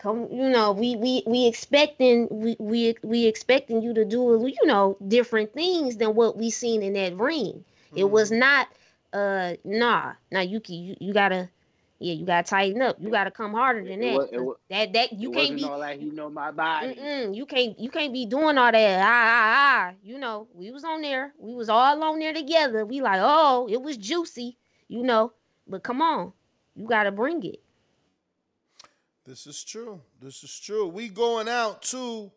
come 0.00 0.28
you 0.32 0.50
know 0.50 0.72
we 0.72 0.96
we 0.96 1.22
we 1.26 1.46
expecting 1.46 2.28
we 2.30 2.56
we 2.58 2.96
we 3.02 3.26
expecting 3.26 3.82
you 3.82 3.94
to 3.94 4.04
do 4.04 4.46
you 4.48 4.66
know 4.66 4.96
different 5.06 5.52
things 5.54 5.96
than 5.98 6.14
what 6.14 6.36
we 6.36 6.50
seen 6.50 6.82
in 6.82 6.94
that 6.94 7.16
ring. 7.16 7.64
It 7.94 8.10
was 8.10 8.32
not 8.32 8.68
uh 9.12 9.54
nah 9.64 10.14
now 10.32 10.40
you 10.40 10.60
can 10.60 10.76
you, 10.76 10.96
you 11.00 11.12
gotta 11.14 11.48
yeah 11.98 12.14
you 12.14 12.26
gotta 12.26 12.48
tighten 12.48 12.82
up. 12.82 12.96
You 13.00 13.10
gotta 13.10 13.30
come 13.30 13.52
harder 13.54 13.84
than 13.84 14.00
It 14.00 14.06
that 14.06 14.14
wa- 14.14 14.28
it 14.32 14.38
'cause 14.38 14.46
wa- 14.46 14.54
that 14.70 14.92
that 14.94 15.12
you 15.12 15.30
can't 15.30 15.56
be 15.56 15.64
all 15.64 15.80
that 15.80 15.98
he 15.98 16.10
know 16.10 16.30
my 16.30 16.50
body. 16.50 16.96
You 17.34 17.46
can't 17.46 17.78
you 17.78 17.90
can't 17.90 18.12
be 18.12 18.26
doing 18.26 18.58
all 18.58 18.72
that 18.72 19.00
ah 19.00 19.06
ah 19.06 19.54
ah. 19.90 19.94
You 20.02 20.18
know 20.18 20.48
we 20.54 20.70
was 20.70 20.84
on 20.84 21.02
there 21.02 21.32
we 21.38 21.54
was 21.54 21.68
all 21.68 22.02
on 22.02 22.18
there 22.18 22.32
together. 22.32 22.84
We 22.86 23.00
like 23.00 23.20
oh 23.22 23.68
it 23.70 23.80
was 23.82 23.96
juicy 23.96 24.56
you 24.88 25.02
know 25.02 25.32
but 25.66 25.82
come 25.82 26.00
on 26.02 26.32
you 26.74 26.86
gotta 26.86 27.10
bring 27.12 27.44
it 27.44 27.60
This 29.30 29.46
is 29.46 29.62
true. 29.62 30.00
This 30.20 30.42
is 30.42 30.58
true. 30.58 30.88
We 30.88 31.08
going 31.08 31.48
out 31.48 31.82
to 31.82 32.32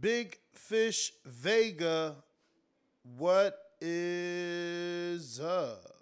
Big 0.00 0.38
Fish 0.52 1.10
Vega. 1.26 2.14
What 3.18 3.58
is 3.80 5.40
up? 5.40 5.96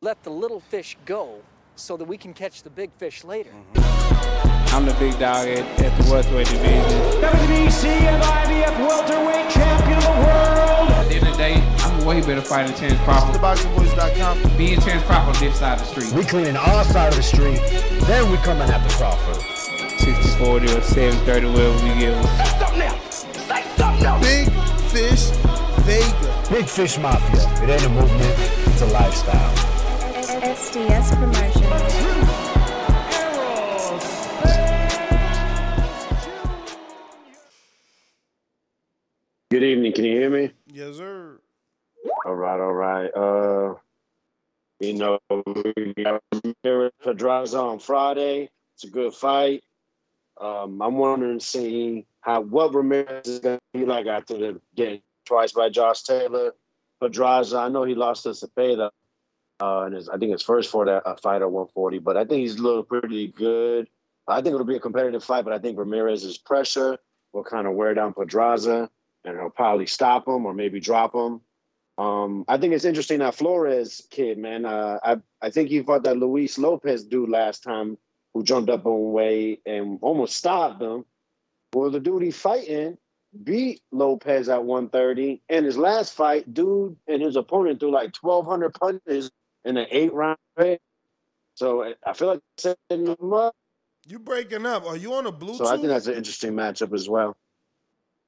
Let 0.00 0.22
the 0.22 0.30
little 0.30 0.60
fish 0.60 0.96
go 1.04 1.42
so 1.76 1.98
that 1.98 2.06
we 2.06 2.16
can 2.16 2.32
catch 2.32 2.62
the 2.62 2.70
big 2.70 2.90
fish 2.94 3.22
later. 3.22 3.52
I'm 3.74 4.86
the 4.86 4.96
big 4.98 5.12
dog 5.18 5.46
at, 5.46 5.80
at 5.82 6.02
the 6.02 6.10
welterweight 6.10 6.46
division. 6.46 7.20
WBC 7.20 7.84
and 7.84 8.22
IBF 8.22 8.78
welterweight 8.78 9.50
champion 9.50 9.98
of 9.98 10.04
the 10.04 10.08
world. 10.08 10.88
At 10.88 11.08
the 11.10 11.14
end 11.16 11.26
of 11.28 11.32
the 11.32 11.36
day, 11.36 11.73
I'm 12.04 12.10
a 12.10 12.20
way 12.20 12.20
better 12.20 12.42
fighter 12.42 12.68
than 12.68 12.76
Terrence 12.78 13.00
Crawford. 13.00 13.40
TheBoxingVoice.com. 13.40 14.58
Me 14.58 14.74
and 14.74 14.82
Terrence 14.82 15.06
Crawford 15.06 15.36
on 15.36 15.42
this 15.42 15.58
side 15.58 15.80
of 15.80 15.86
the 15.86 15.86
street. 15.86 16.12
We 16.12 16.22
cleaning 16.22 16.54
our 16.54 16.84
side 16.84 17.08
of 17.08 17.16
the 17.16 17.22
street, 17.22 17.58
then 18.04 18.30
we 18.30 18.36
coming 18.38 18.68
after 18.68 18.94
Crawford. 18.98 19.36
60-40 20.04 20.64
or 20.64 20.82
7-30, 20.82 21.50
whatever 21.50 21.72
we 21.82 21.94
get. 21.98 22.12
Big 24.20 24.52
Fish 24.92 25.30
Vega. 25.86 26.46
Big 26.50 26.66
Fish 26.68 26.98
Mafia. 26.98 27.40
It 27.64 27.70
ain't 27.70 27.84
a 27.84 27.88
movement, 27.88 28.34
it's 28.66 28.82
a 28.82 28.86
lifestyle. 28.86 29.54
SDS 30.42 31.08
Promotions. 31.16 31.64
Good 39.50 39.62
evening. 39.62 39.92
Can 39.94 40.04
you 40.04 40.12
hear 40.18 40.28
me? 40.28 40.52
Yes, 40.66 40.96
sir. 40.96 41.40
All 42.24 42.34
right, 42.34 42.60
all 42.60 42.72
right. 42.72 43.10
Uh, 43.14 43.74
you 44.80 44.94
know, 44.94 45.18
we 45.30 45.94
got 45.94 46.22
Pedraza 47.02 47.58
on 47.58 47.78
Friday. 47.78 48.50
It's 48.74 48.84
a 48.84 48.90
good 48.90 49.14
fight. 49.14 49.62
Um, 50.40 50.82
I'm 50.82 50.96
wondering, 50.96 51.40
seeing 51.40 52.04
how 52.20 52.40
what 52.40 52.74
Ramirez 52.74 53.26
is 53.26 53.38
going 53.38 53.58
to 53.58 53.78
be 53.78 53.86
like 53.86 54.06
after 54.06 54.36
the 54.36 54.60
getting 54.74 55.00
twice 55.24 55.52
by 55.52 55.68
Josh 55.68 56.02
Taylor. 56.02 56.52
Pedraza, 57.00 57.58
I 57.58 57.68
know 57.68 57.84
he 57.84 57.94
lost 57.94 58.24
to 58.24 58.30
Zepeda, 58.30 58.90
uh, 59.60 59.80
and 59.82 59.94
his, 59.94 60.08
I 60.08 60.16
think 60.16 60.32
his 60.32 60.42
first 60.42 60.70
for 60.70 60.86
that 60.86 61.06
uh, 61.06 61.16
fight 61.16 61.42
at 61.42 61.50
140, 61.50 61.98
but 61.98 62.16
I 62.16 62.24
think 62.24 62.40
he's 62.40 62.58
looked 62.58 62.88
pretty 62.88 63.28
good. 63.28 63.88
I 64.26 64.36
think 64.40 64.54
it'll 64.54 64.64
be 64.64 64.76
a 64.76 64.80
competitive 64.80 65.22
fight, 65.22 65.44
but 65.44 65.52
I 65.52 65.58
think 65.58 65.78
Ramirez's 65.78 66.38
pressure 66.38 66.98
will 67.32 67.44
kind 67.44 67.66
of 67.66 67.74
wear 67.74 67.94
down 67.94 68.14
Pedraza, 68.14 68.88
and 69.24 69.38
he'll 69.38 69.50
probably 69.50 69.86
stop 69.86 70.26
him 70.26 70.46
or 70.46 70.54
maybe 70.54 70.80
drop 70.80 71.14
him. 71.14 71.40
Um, 71.96 72.44
I 72.48 72.58
think 72.58 72.74
it's 72.74 72.84
interesting 72.84 73.20
that 73.20 73.34
Flores 73.36 74.06
kid, 74.10 74.38
man. 74.38 74.64
Uh, 74.64 74.98
I 75.04 75.16
I 75.40 75.50
think 75.50 75.68
he 75.68 75.82
fought 75.82 76.04
that 76.04 76.16
Luis 76.16 76.58
Lopez 76.58 77.04
dude 77.04 77.28
last 77.30 77.62
time, 77.62 77.96
who 78.32 78.42
jumped 78.42 78.68
up 78.70 78.84
on 78.86 79.12
weight 79.12 79.62
and 79.64 79.98
almost 80.02 80.36
stopped 80.36 80.82
him. 80.82 81.04
Well, 81.72 81.90
the 81.90 82.00
dude 82.00 82.22
he 82.22 82.30
fighting 82.30 82.98
beat 83.42 83.80
Lopez 83.92 84.48
at 84.48 84.64
130, 84.64 85.42
and 85.48 85.66
his 85.66 85.76
last 85.76 86.14
fight, 86.14 86.52
dude 86.52 86.96
and 87.08 87.20
his 87.22 87.36
opponent 87.36 87.80
threw 87.80 87.90
like 87.90 88.14
1,200 88.20 88.74
punches 88.74 89.30
in 89.64 89.76
an 89.76 89.86
eight 89.90 90.12
round 90.12 90.38
fight. 90.56 90.80
So 91.54 91.84
I- 91.84 91.94
I 92.04 92.12
feel 92.12 92.28
like 92.28 92.40
setting 92.56 93.06
him 93.06 93.32
up. 93.32 93.54
You 94.06 94.18
breaking 94.18 94.66
up? 94.66 94.84
Are 94.84 94.96
you 94.96 95.14
on 95.14 95.26
a 95.26 95.32
Bluetooth? 95.32 95.58
So 95.58 95.66
I 95.66 95.76
think 95.76 95.88
that's 95.88 96.06
an 96.08 96.14
interesting 96.14 96.52
matchup 96.52 96.92
as 96.92 97.08
well. 97.08 97.36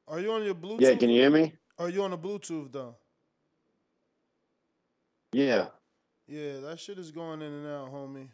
Are 0.09 0.20
you 0.20 0.32
on 0.32 0.44
your 0.44 0.55
Bluetooth? 0.55 0.80
Yeah, 0.80 0.94
can 0.94 1.10
you 1.10 1.20
hear 1.20 1.30
me? 1.30 1.52
Are 1.78 1.88
you 1.90 2.02
on 2.05 2.12
a 2.12 2.18
Bluetooth 2.18 2.72
though? 2.72 2.97
Yeah. 5.32 5.66
Yeah, 6.28 6.61
that 6.61 6.81
shit 6.81 6.98
is 6.98 7.11
going 7.12 7.43
in 7.43 7.53
and 7.53 7.66
out, 7.66 7.93
homie. 7.93 8.28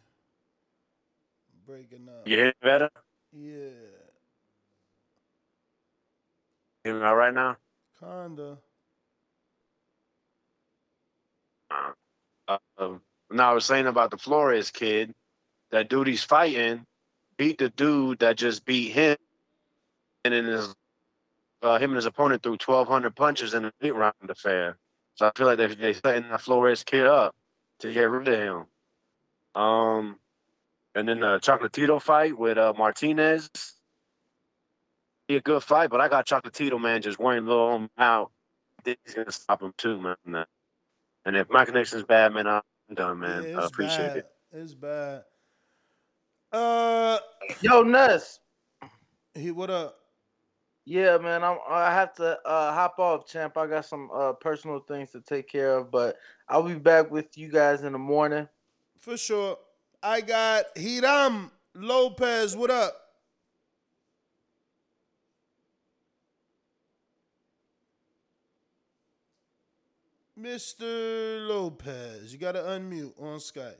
Breaking 1.66 2.08
up. 2.08 2.26
You 2.26 2.36
hear 2.36 2.46
me 2.46 2.52
better? 2.62 2.90
Yeah, 3.32 3.70
You 6.84 6.92
hear 6.92 6.98
me 7.00 7.04
all 7.06 7.16
right 7.16 7.34
now? 7.34 7.56
kinda. 8.00 8.58
Uh, 12.48 12.58
um, 12.76 13.00
now 13.30 13.52
I 13.52 13.54
was 13.54 13.64
saying 13.64 13.86
about 13.86 14.10
the 14.10 14.18
Flores 14.18 14.70
kid, 14.70 15.14
that 15.70 15.88
dude 15.88 16.06
he's 16.08 16.22
fighting 16.24 16.84
beat 17.36 17.58
the 17.58 17.70
dude 17.70 18.18
that 18.20 18.36
just 18.36 18.64
beat 18.64 18.90
him, 18.90 19.16
and 20.24 20.34
then 20.34 20.44
his 20.44 20.74
uh, 21.62 21.78
him 21.78 21.90
and 21.90 21.96
his 21.96 22.06
opponent 22.06 22.42
threw 22.42 22.56
twelve 22.56 22.88
hundred 22.88 23.16
punches 23.16 23.54
in 23.54 23.64
an 23.64 23.72
eight 23.80 23.94
round 23.94 24.14
affair. 24.28 24.76
So 25.14 25.26
I 25.26 25.32
feel 25.36 25.46
like 25.46 25.58
they 25.58 25.66
they 25.68 25.92
setting 25.92 26.28
the 26.28 26.38
Flores 26.38 26.84
kid 26.84 27.06
up 27.06 27.34
to 27.80 27.92
get 27.92 28.10
rid 28.10 28.28
of 28.28 28.38
him. 28.38 29.60
Um, 29.60 30.16
and 30.94 31.08
then 31.08 31.20
the 31.20 31.38
Chocolatito 31.38 32.00
fight 32.00 32.36
with 32.36 32.58
uh, 32.58 32.72
Martinez. 32.76 33.50
Be 35.28 35.36
a 35.36 35.40
good 35.40 35.62
fight, 35.62 35.90
but 35.90 36.00
I 36.00 36.08
got 36.08 36.26
Chocolatito 36.26 36.80
man 36.80 37.02
just 37.02 37.18
wearing 37.18 37.46
little 37.46 37.76
him 37.76 37.90
out. 37.98 38.32
He's 38.84 39.14
gonna 39.14 39.30
stop 39.30 39.62
him 39.62 39.72
too, 39.76 40.00
man. 40.00 40.44
And 41.24 41.36
if 41.36 41.48
my 41.50 41.64
connection's 41.64 42.04
bad, 42.04 42.34
man, 42.34 42.48
I'm 42.48 42.62
done, 42.94 43.20
man. 43.20 43.44
Yeah, 43.44 43.60
I 43.60 43.66
appreciate 43.66 44.08
bad. 44.08 44.16
it. 44.16 44.26
It's 44.52 44.74
bad. 44.74 45.22
Uh, 46.50 47.18
Yo, 47.60 47.82
Ness. 47.82 48.40
He 49.34 49.50
what 49.50 49.70
up? 49.70 50.01
Yeah, 50.84 51.16
man. 51.18 51.44
I'm. 51.44 51.58
I 51.68 51.92
have 51.92 52.12
to 52.14 52.38
uh, 52.44 52.72
hop 52.72 52.98
off, 52.98 53.26
champ. 53.26 53.56
I 53.56 53.66
got 53.66 53.84
some 53.86 54.10
uh, 54.12 54.32
personal 54.32 54.80
things 54.80 55.10
to 55.12 55.20
take 55.20 55.48
care 55.48 55.76
of, 55.76 55.90
but 55.90 56.16
I'll 56.48 56.62
be 56.64 56.74
back 56.74 57.10
with 57.10 57.38
you 57.38 57.48
guys 57.48 57.82
in 57.82 57.92
the 57.92 57.98
morning. 57.98 58.48
For 58.98 59.16
sure. 59.16 59.58
I 60.02 60.20
got 60.20 60.64
Hiram 60.76 61.52
Lopez. 61.74 62.56
What 62.56 62.70
up? 62.70 62.96
Mr. 70.38 71.46
Lopez, 71.46 72.32
you 72.32 72.38
got 72.38 72.52
to 72.52 72.60
unmute 72.60 73.12
on 73.20 73.38
Skype. 73.38 73.76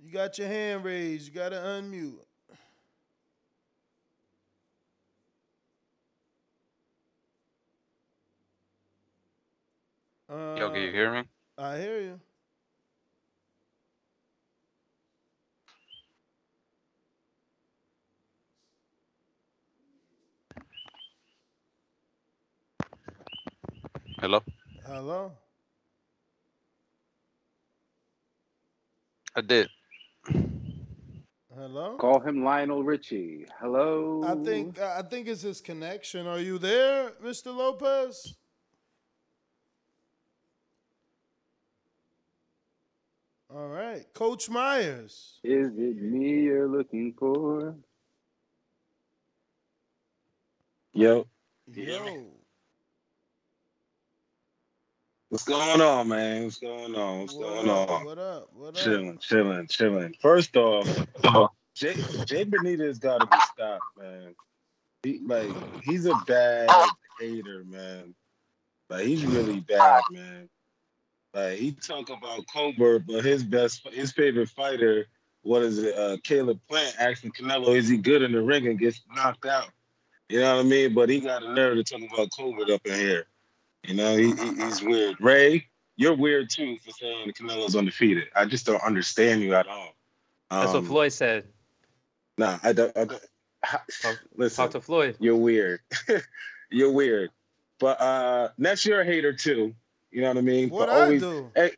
You 0.00 0.12
got 0.12 0.38
your 0.38 0.48
hand 0.48 0.84
raised. 0.84 1.28
You 1.28 1.34
got 1.34 1.50
to 1.50 1.56
unmute. 1.56 2.18
Uh, 10.28 10.56
Yo, 10.58 10.70
can 10.70 10.82
you 10.82 10.90
hear 10.92 11.12
me? 11.12 11.24
I 11.58 11.78
hear 11.78 12.00
you. 12.00 12.20
Hello? 24.20 24.42
Hello. 24.86 25.32
I 29.36 29.40
did. 29.42 29.68
Hello. 31.60 31.98
Call 31.98 32.20
him 32.20 32.42
Lionel 32.42 32.82
Richie. 32.82 33.44
Hello. 33.60 34.24
I 34.24 34.34
think 34.42 34.80
I 34.80 35.02
think 35.02 35.28
it's 35.28 35.42
his 35.42 35.60
connection. 35.60 36.26
Are 36.26 36.38
you 36.38 36.56
there, 36.56 37.10
Mr. 37.22 37.54
Lopez? 37.54 38.34
All 43.54 43.68
right, 43.68 44.06
Coach 44.14 44.48
Myers. 44.48 45.38
Is 45.44 45.66
it 45.76 46.00
me 46.00 46.44
you're 46.44 46.66
looking 46.66 47.12
for? 47.18 47.74
Yo, 50.94 51.26
Yo. 51.74 52.24
What's 55.30 55.44
going 55.44 55.80
on, 55.80 56.08
man? 56.08 56.44
What's 56.44 56.58
going 56.58 56.94
on? 56.94 57.20
What's 57.20 57.34
going 57.34 57.68
on? 57.68 58.04
What 58.04 58.18
up? 58.18 58.50
What 58.52 58.68
up? 58.68 58.74
Chilling, 58.74 59.18
chilling, 59.18 59.66
chilling. 59.68 60.14
First 60.20 60.56
off, 60.56 60.86
Jay, 61.74 61.94
Jay 62.26 62.44
Benitez 62.44 63.00
got 63.00 63.20
to 63.20 63.26
be 63.26 63.38
stopped, 63.52 63.84
man. 63.98 64.34
He, 65.02 65.20
like 65.24 65.48
he's 65.82 66.04
a 66.04 66.14
bad 66.26 66.68
hater, 67.18 67.64
man. 67.64 68.14
Like 68.90 69.06
he's 69.06 69.24
really 69.24 69.60
bad, 69.60 70.02
man. 70.10 70.48
Like 71.32 71.58
he 71.58 71.72
talk 71.72 72.10
about 72.10 72.44
Colbert, 72.52 73.06
but 73.06 73.24
his 73.24 73.44
best, 73.44 73.88
his 73.88 74.12
favorite 74.12 74.50
fighter, 74.50 75.06
what 75.42 75.62
is 75.62 75.78
it? 75.78 75.96
Uh, 75.96 76.16
Caleb 76.24 76.60
Plant 76.68 76.96
asking 76.98 77.32
Canelo, 77.32 77.74
is 77.74 77.88
he 77.88 77.96
good 77.96 78.22
in 78.22 78.32
the 78.32 78.42
ring 78.42 78.66
and 78.66 78.78
gets 78.78 79.00
knocked 79.14 79.46
out? 79.46 79.68
You 80.28 80.40
know 80.40 80.56
what 80.56 80.66
I 80.66 80.68
mean? 80.68 80.92
But 80.92 81.08
he 81.08 81.20
got 81.20 81.44
a 81.44 81.52
nerve 81.52 81.76
to 81.76 81.84
talk 81.84 82.12
about 82.12 82.28
Colbert 82.36 82.72
up 82.72 82.84
in 82.84 82.94
here. 82.94 83.26
You 83.86 83.94
know, 83.94 84.16
he, 84.16 84.32
he- 84.34 84.54
he's 84.62 84.82
weird. 84.82 85.16
Ray, 85.20 85.66
you're 85.96 86.14
weird 86.16 86.50
too 86.50 86.76
for 86.78 86.90
saying 86.90 87.32
Canelo's 87.32 87.76
undefeated. 87.76 88.24
I 88.34 88.44
just 88.44 88.66
don't 88.66 88.82
understand 88.82 89.40
you 89.42 89.54
at 89.54 89.66
all. 89.66 89.94
That's 90.50 90.72
what 90.72 90.76
Um, 90.80 90.86
Floyd 90.86 91.12
said. 91.12 91.46
Nah, 92.38 92.58
I 92.62 92.72
don't. 92.72 92.96
I 92.96 93.04
don't 93.04 94.18
listen, 94.36 94.64
Talk 94.64 94.72
to 94.72 94.80
Floyd. 94.80 95.16
you're 95.20 95.36
weird. 95.36 95.80
you're 96.70 96.92
weird. 96.92 97.30
But 97.78 98.00
uh 98.00 98.48
Ness, 98.58 98.84
you're 98.84 99.00
a 99.00 99.04
hater 99.04 99.32
too. 99.32 99.74
You 100.10 100.22
know 100.22 100.28
what 100.28 100.38
I 100.38 100.42
mean? 100.42 100.70
What 100.70 100.86
But 100.88 100.96
I 100.96 101.02
always, 101.02 101.20
do? 101.22 101.50
Hey, 101.54 101.72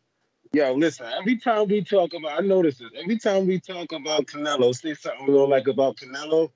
yo, 0.52 0.72
listen. 0.74 1.06
Every 1.18 1.36
time 1.36 1.68
we 1.68 1.82
talk 1.82 2.14
about, 2.14 2.38
I 2.42 2.46
notice 2.46 2.78
this. 2.78 2.90
Every 2.96 3.18
time 3.18 3.46
we 3.46 3.60
talk 3.60 3.92
about 3.92 4.26
Canelo, 4.26 4.74
say 4.74 4.94
something 4.94 5.26
we 5.26 5.32
don't 5.34 5.50
like 5.50 5.66
about 5.68 5.96
Canelo, 5.96 6.50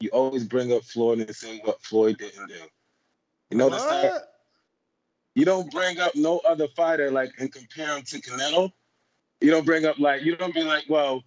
you 0.00 0.08
always 0.10 0.44
bring 0.44 0.72
up 0.72 0.84
Floyd 0.84 1.20
and 1.20 1.34
say 1.34 1.60
what 1.64 1.82
Floyd 1.82 2.18
didn't 2.18 2.46
do. 2.48 2.54
You 3.50 3.56
notice 3.58 3.82
that? 3.84 4.22
You 5.36 5.44
don't 5.44 5.70
bring 5.70 6.00
up 6.00 6.14
no 6.16 6.38
other 6.48 6.66
fighter 6.68 7.10
like 7.10 7.30
and 7.38 7.52
compare 7.52 7.94
him 7.94 8.02
to 8.04 8.20
Canelo. 8.22 8.72
You 9.42 9.50
don't 9.50 9.66
bring 9.66 9.84
up 9.84 9.98
like 9.98 10.22
you 10.22 10.34
don't 10.34 10.54
be 10.54 10.62
like, 10.62 10.84
well, 10.88 11.22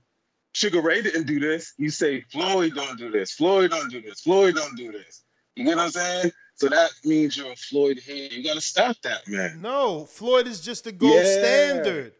Sugar 0.55 0.81
Ray 0.81 1.03
didn't 1.03 1.27
do 1.27 1.39
this. 1.39 1.75
You 1.77 1.91
say 1.91 2.21
Floyd 2.31 2.73
don't 2.73 2.97
do 2.97 3.11
this. 3.11 3.31
Floyd 3.33 3.69
don't 3.69 3.91
do 3.91 4.01
this. 4.01 4.21
Floyd 4.21 4.55
don't 4.55 4.75
do 4.75 4.91
this. 4.91 5.23
You 5.55 5.63
get 5.63 5.77
what 5.77 5.83
I'm 5.85 5.91
saying? 5.91 6.31
So 6.55 6.69
that 6.69 6.89
means 7.05 7.37
you're 7.37 7.51
a 7.51 7.55
Floyd 7.55 7.99
hater. 8.03 8.33
You 8.33 8.43
gotta 8.43 8.61
stop 8.61 8.97
that, 9.03 9.27
man. 9.27 9.61
No, 9.61 10.05
Floyd 10.05 10.47
is 10.47 10.59
just 10.59 10.85
the 10.85 10.91
gold 10.91 11.13
Yeah. 11.13 11.23
standard. 11.23 12.13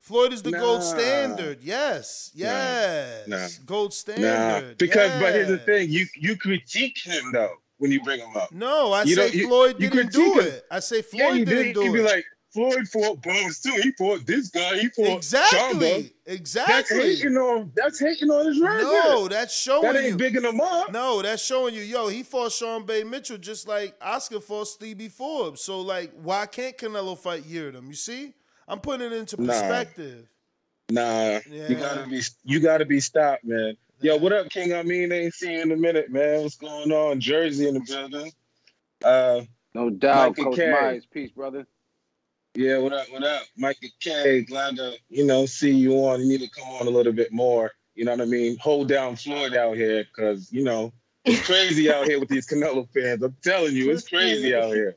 Floyd 0.00 0.32
is 0.32 0.42
the 0.42 0.50
gold 0.50 0.82
standard. 0.82 1.62
Yes, 1.62 2.32
yes, 2.34 3.28
Nah. 3.28 3.64
gold 3.66 3.90
Nah, 3.90 3.94
standard. 3.94 4.78
because 4.78 5.12
but 5.20 5.32
here's 5.32 5.48
the 5.48 5.58
thing: 5.58 5.90
you 5.90 6.06
you 6.16 6.36
critique 6.36 6.98
him 7.04 7.30
though 7.32 7.54
when 7.78 7.90
you 7.90 8.00
bring 8.02 8.20
him 8.20 8.36
up. 8.36 8.52
No, 8.52 8.92
I 8.92 9.02
You 9.04 9.14
say 9.14 9.30
you- 9.32 9.48
Floyd 9.48 9.76
you 9.80 9.90
didn't 9.90 10.12
do 10.12 10.34
him. 10.40 10.46
it. 10.46 10.64
I 10.70 10.80
say 10.80 11.02
Floyd 11.02 11.36
you 11.38 11.44
didn't 11.44 11.64
did. 11.66 11.74
do 11.74 11.84
You'd 11.84 11.92
be 11.92 12.00
it. 12.00 12.04
like 12.04 12.24
Floyd 12.52 12.88
fought 12.88 13.20
Bones 13.20 13.60
too. 13.60 13.72
He 13.82 13.92
fought 13.92 14.24
this 14.26 14.48
guy. 14.48 14.78
He 14.78 14.88
fought 14.88 15.18
exactly. 15.18 16.14
That's 16.24 16.40
exactly. 16.40 16.98
hating 17.16 17.36
on. 17.36 17.70
That's 17.76 18.00
hating 18.00 18.30
on 18.30 18.46
his 18.46 18.58
record. 18.60 18.82
No, 18.84 19.28
that's 19.28 19.54
showing 19.54 19.82
That 19.92 19.96
ain't 19.96 20.12
you. 20.12 20.16
bigging 20.16 20.44
him 20.44 20.60
up. 20.60 20.90
No, 20.90 21.20
that's 21.20 21.44
showing 21.44 21.74
you, 21.74 21.82
yo, 21.82 22.08
he 22.08 22.22
fought 22.22 22.52
Sharmba 22.52 23.06
Mitchell 23.08 23.36
just 23.36 23.68
like 23.68 23.94
Oscar 24.00 24.40
fought 24.40 24.68
Stevie 24.68 25.08
Forbes. 25.10 25.60
So 25.60 25.80
like, 25.82 26.12
why 26.14 26.46
can't 26.46 26.76
Canelo 26.78 27.18
fight 27.18 27.42
Yildirim? 27.42 27.88
You 27.88 27.94
see, 27.94 28.32
I'm 28.66 28.80
putting 28.80 29.06
it 29.06 29.12
into 29.12 29.38
Nah. 29.40 29.52
perspective. 29.52 30.26
Nah, 30.88 31.40
Yeah. 31.50 31.68
you 31.68 31.74
gotta 31.76 32.06
be 32.08 32.22
you 32.44 32.60
gotta 32.60 32.86
be 32.86 33.00
stopped, 33.00 33.44
man. 33.44 33.76
Yo, 34.00 34.16
what 34.18 34.32
up, 34.32 34.50
King? 34.50 34.74
I 34.74 34.82
mean, 34.82 35.10
ain't 35.10 35.32
seen 35.34 35.52
you 35.52 35.62
in 35.62 35.72
a 35.72 35.76
minute, 35.76 36.10
man. 36.10 36.42
What's 36.42 36.56
going 36.56 36.92
on? 36.92 37.18
Jersey 37.20 37.66
in 37.66 37.74
the 37.74 37.80
building. 37.80 38.30
Uh, 39.02 39.42
No 39.74 39.88
doubt, 39.90 40.30
Micah 40.30 40.44
Coach 40.44 40.56
K. 40.56 40.70
Myers. 40.70 41.06
Peace, 41.10 41.30
brother. 41.30 41.66
yeah, 42.54 42.78
what 42.78 42.92
up? 42.92 43.10
What 43.10 43.24
up, 43.24 43.42
Micah 43.56 43.86
K? 44.00 44.42
Glad 44.42 44.76
to 44.76 44.94
you 45.08 45.24
know 45.24 45.46
see 45.46 45.70
you 45.72 45.94
on. 46.06 46.20
You 46.20 46.28
need 46.28 46.40
to 46.40 46.50
come 46.50 46.68
on 46.68 46.86
a 46.86 46.90
little 46.90 47.12
bit 47.12 47.32
more. 47.32 47.72
You 47.94 48.04
know 48.04 48.10
what 48.12 48.20
I 48.20 48.26
mean? 48.26 48.58
Hold 48.60 48.88
down 48.88 49.16
Floyd 49.16 49.54
out 49.56 49.76
here, 49.76 50.04
cause 50.14 50.48
you 50.52 50.62
know 50.62 50.92
it's 51.24 51.44
crazy 51.46 51.90
out 51.90 52.06
here 52.06 52.20
with 52.20 52.28
these 52.28 52.46
Canelo 52.46 52.86
fans. 52.92 53.22
I'm 53.22 53.36
telling 53.42 53.74
you, 53.74 53.90
it's 53.90 54.06
crazy 54.06 54.54
out 54.54 54.74
here. 54.74 54.96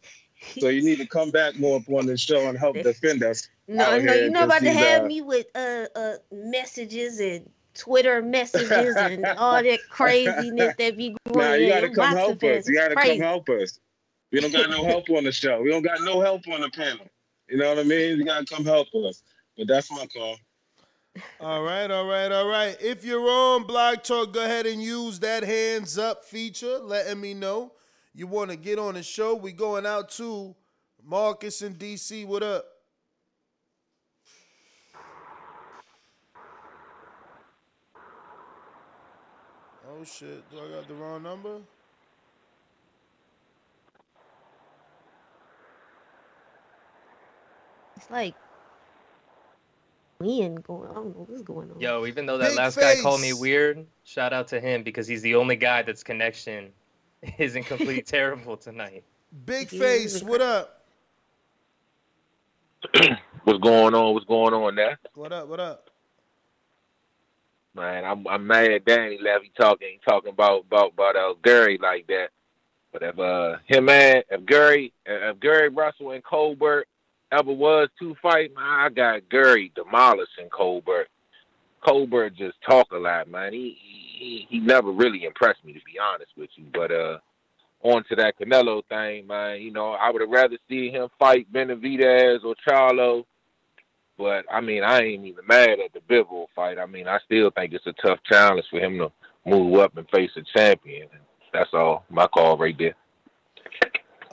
So 0.59 0.67
you 0.67 0.83
need 0.83 0.97
to 0.97 1.07
come 1.07 1.31
back 1.31 1.57
more 1.57 1.77
up 1.77 1.89
on 1.89 2.05
the 2.05 2.17
show 2.17 2.49
and 2.49 2.57
help 2.57 2.81
defend 2.81 3.23
us. 3.23 3.47
No, 3.67 3.97
no, 3.99 4.13
you're 4.13 4.29
not 4.31 4.49
'cause 4.49 4.61
about 4.61 4.71
to 4.71 4.73
have 4.73 5.03
uh, 5.03 5.07
me 5.07 5.21
with 5.21 5.47
uh 5.55 5.87
uh 5.95 6.15
messages 6.31 7.19
and 7.19 7.49
Twitter 7.79 8.21
messages 8.21 8.95
and 8.95 9.25
all 9.37 9.63
that 9.63 9.79
craziness 9.89 10.75
that 10.77 10.97
be 10.97 11.15
going 11.25 11.47
Nah, 11.47 11.53
you 11.53 11.69
gotta 11.69 11.87
Them 11.87 11.95
come 11.95 12.13
boxing 12.13 12.17
help 12.17 12.41
fans 12.41 12.65
us. 12.65 12.69
You 12.69 12.75
gotta 12.75 12.95
crazy. 12.95 13.19
come 13.19 13.21
help 13.21 13.49
us. 13.49 13.79
We 14.31 14.41
don't 14.41 14.51
got 14.51 14.69
no 14.69 14.83
help 14.83 15.09
on 15.09 15.23
the 15.23 15.31
show. 15.31 15.61
We 15.61 15.71
don't 15.71 15.81
got 15.81 16.01
no 16.01 16.21
help 16.21 16.41
on 16.51 16.61
the 16.61 16.69
panel. 16.69 17.07
You 17.49 17.57
know 17.57 17.69
what 17.69 17.79
I 17.79 17.83
mean? 17.83 18.17
You 18.17 18.25
gotta 18.25 18.45
come 18.45 18.65
help 18.65 18.87
us. 18.93 19.23
But 19.57 19.67
that's 19.67 19.89
my 19.91 20.05
call. 20.07 20.37
All 21.39 21.63
right, 21.63 21.89
all 21.89 22.05
right, 22.05 22.31
all 22.31 22.47
right. 22.47 22.77
If 22.79 23.03
you're 23.03 23.27
on 23.27 23.63
Blog 23.65 24.03
Talk, 24.03 24.33
go 24.33 24.43
ahead 24.43 24.65
and 24.65 24.81
use 24.81 25.19
that 25.19 25.43
hands 25.43 25.97
up 25.97 26.23
feature, 26.23 26.77
letting 26.79 27.19
me 27.19 27.33
know 27.33 27.73
you 28.13 28.27
want 28.27 28.51
to 28.51 28.57
get 28.57 28.77
on 28.77 28.93
the 28.93 29.03
show. 29.03 29.35
We 29.35 29.51
going 29.51 29.85
out 29.85 30.09
to 30.11 30.55
Marcus 31.03 31.61
in 31.61 31.75
DC. 31.75 32.25
What 32.25 32.43
up? 32.43 32.65
Oh 39.99 40.03
shit! 40.05 40.49
Do 40.49 40.57
I 40.57 40.75
got 40.75 40.87
the 40.87 40.93
wrong 40.93 41.23
number? 41.23 41.57
It's 47.97 48.09
like 48.09 48.33
wind 50.19 50.63
going. 50.63 50.89
I 50.89 50.93
don't 50.93 51.15
know 51.15 51.25
what's 51.27 51.41
going 51.41 51.71
on. 51.71 51.81
Yo, 51.81 52.05
even 52.05 52.25
though 52.25 52.37
that 52.37 52.49
Big 52.49 52.57
last 52.57 52.77
guy 52.77 52.95
called 53.01 53.19
me 53.19 53.33
weird, 53.33 53.85
shout 54.05 54.31
out 54.31 54.47
to 54.49 54.61
him 54.61 54.83
because 54.83 55.05
he's 55.05 55.21
the 55.21 55.35
only 55.35 55.57
guy 55.57 55.81
that's 55.81 56.01
connection 56.01 56.71
isn't 57.37 57.63
completely 57.63 58.01
terrible 58.01 58.55
tonight. 58.55 59.03
Big 59.45 59.67
face. 59.67 60.23
What 60.23 60.39
up? 60.39 60.85
What's 63.43 63.59
going 63.59 63.93
on? 63.93 64.13
What's 64.13 64.25
going 64.25 64.53
on 64.53 64.75
there? 64.75 64.97
What 65.13 65.33
up? 65.33 65.49
What 65.49 65.59
up? 65.59 65.88
Man, 67.75 68.03
I'm 68.03 68.27
I'm 68.27 68.47
mad 68.47 68.83
Danny 68.85 69.19
left. 69.21 69.43
He 69.43 69.51
talking 69.59 69.87
he 69.91 69.99
talking 70.07 70.31
about 70.31 70.65
about 70.67 70.93
about 70.93 71.15
uh, 71.15 71.33
Gary 71.43 71.79
like 71.81 72.07
that. 72.07 72.29
But 72.91 73.03
if 73.03 73.19
uh 73.19 73.57
him 73.67 73.85
man, 73.85 74.23
if 74.29 74.45
Gary 74.45 74.91
if 75.05 75.39
Gary 75.39 75.69
Russell 75.69 76.11
and 76.11 76.23
Colbert 76.23 76.87
ever 77.31 77.51
was 77.51 77.89
to 77.99 78.15
fight, 78.21 78.53
man, 78.55 78.65
I 78.65 78.89
got 78.89 79.29
Gary 79.29 79.71
demolishing 79.75 80.49
Colbert. 80.51 81.07
Colbert 81.85 82.31
just 82.31 82.57
talk 82.67 82.91
a 82.91 82.97
lot, 82.97 83.29
man. 83.29 83.53
He 83.53 83.77
he 84.17 84.47
he 84.49 84.59
never 84.59 84.91
really 84.91 85.25
impressed 85.25 85.63
me 85.63 85.73
to 85.73 85.79
be 85.85 85.99
honest 86.01 86.31
with 86.35 86.49
you. 86.55 86.65
But 86.73 86.91
uh 86.91 87.19
on 87.81 88.03
to 88.09 88.15
that 88.15 88.37
Canelo 88.37 88.83
thing, 88.89 89.27
man. 89.27 89.61
You 89.61 89.71
know, 89.71 89.91
I 89.91 90.09
would 90.09 90.21
have 90.21 90.29
rather 90.29 90.57
see 90.67 90.89
him 90.89 91.07
fight 91.17 91.51
Benavidez 91.53 92.43
or 92.43 92.55
Charlo. 92.67 93.25
But 94.19 94.43
I 94.51 94.59
mean, 94.59 94.83
I 94.83 94.99
ain't 94.99 95.25
even 95.25 95.47
mad 95.47 95.79
at 95.79 95.93
the 95.93 96.01
Bivol 96.01 96.47
fight. 96.53 96.77
I 96.77 96.85
mean, 96.85 97.07
I 97.07 97.19
still 97.23 97.51
think 97.51 97.71
it's 97.71 97.87
a 97.87 97.93
tough 98.05 98.19
challenge 98.29 98.65
for 98.69 98.77
him 98.77 98.97
to 98.97 99.09
move 99.45 99.79
up 99.79 99.95
and 99.95 100.05
face 100.09 100.29
a 100.35 100.41
champion. 100.57 101.07
That's 101.53 101.69
all. 101.73 102.03
My 102.09 102.27
call 102.27 102.57
right 102.57 102.77
there. 102.77 102.95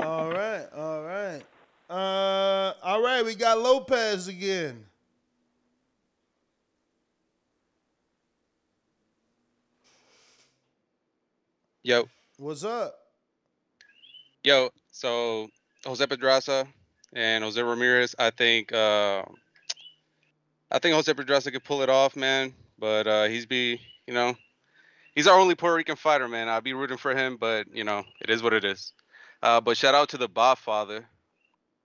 All 0.01 0.29
right, 0.29 0.67
all 0.77 1.05
right. 1.05 1.41
Uh, 1.89 2.73
all 2.83 3.01
right. 3.01 3.25
We 3.25 3.37
got 3.37 3.61
Lopez 3.61 4.27
again. 4.27 4.85
Yo, 11.85 12.09
What's 12.39 12.65
up? 12.65 12.97
yo. 14.43 14.71
So 14.91 15.47
Jose 15.85 16.05
Pedraza 16.09 16.67
and 17.13 17.45
Jose 17.45 17.63
Ramirez. 17.63 18.17
I 18.19 18.31
think. 18.31 18.73
Uh, 18.73 19.23
I 20.71 20.79
think 20.79 20.95
Jose 20.95 21.13
Pedraza 21.13 21.51
could 21.51 21.65
pull 21.65 21.83
it 21.83 21.89
off, 21.89 22.17
man. 22.17 22.55
But 22.79 23.07
uh, 23.07 23.25
he's 23.25 23.47
be, 23.47 23.81
you 24.07 24.15
know, 24.15 24.35
he's 25.15 25.27
our 25.27 25.39
only 25.39 25.55
Puerto 25.55 25.77
Rican 25.77 25.97
fighter, 25.97 26.29
man. 26.29 26.49
I'll 26.49 26.61
be 26.61 26.75
rooting 26.75 26.99
for 26.99 27.15
him, 27.15 27.37
but 27.39 27.67
you 27.73 27.85
know, 27.85 28.05
it 28.21 28.31
is 28.31 28.43
what 28.43 28.53
it 28.53 28.65
is. 28.65 28.93
Uh, 29.43 29.61
but 29.61 29.77
shout 29.77 29.95
out 29.95 30.11
to 30.11 30.19
the 30.19 30.29
Bob 30.29 30.59
father. 30.59 31.07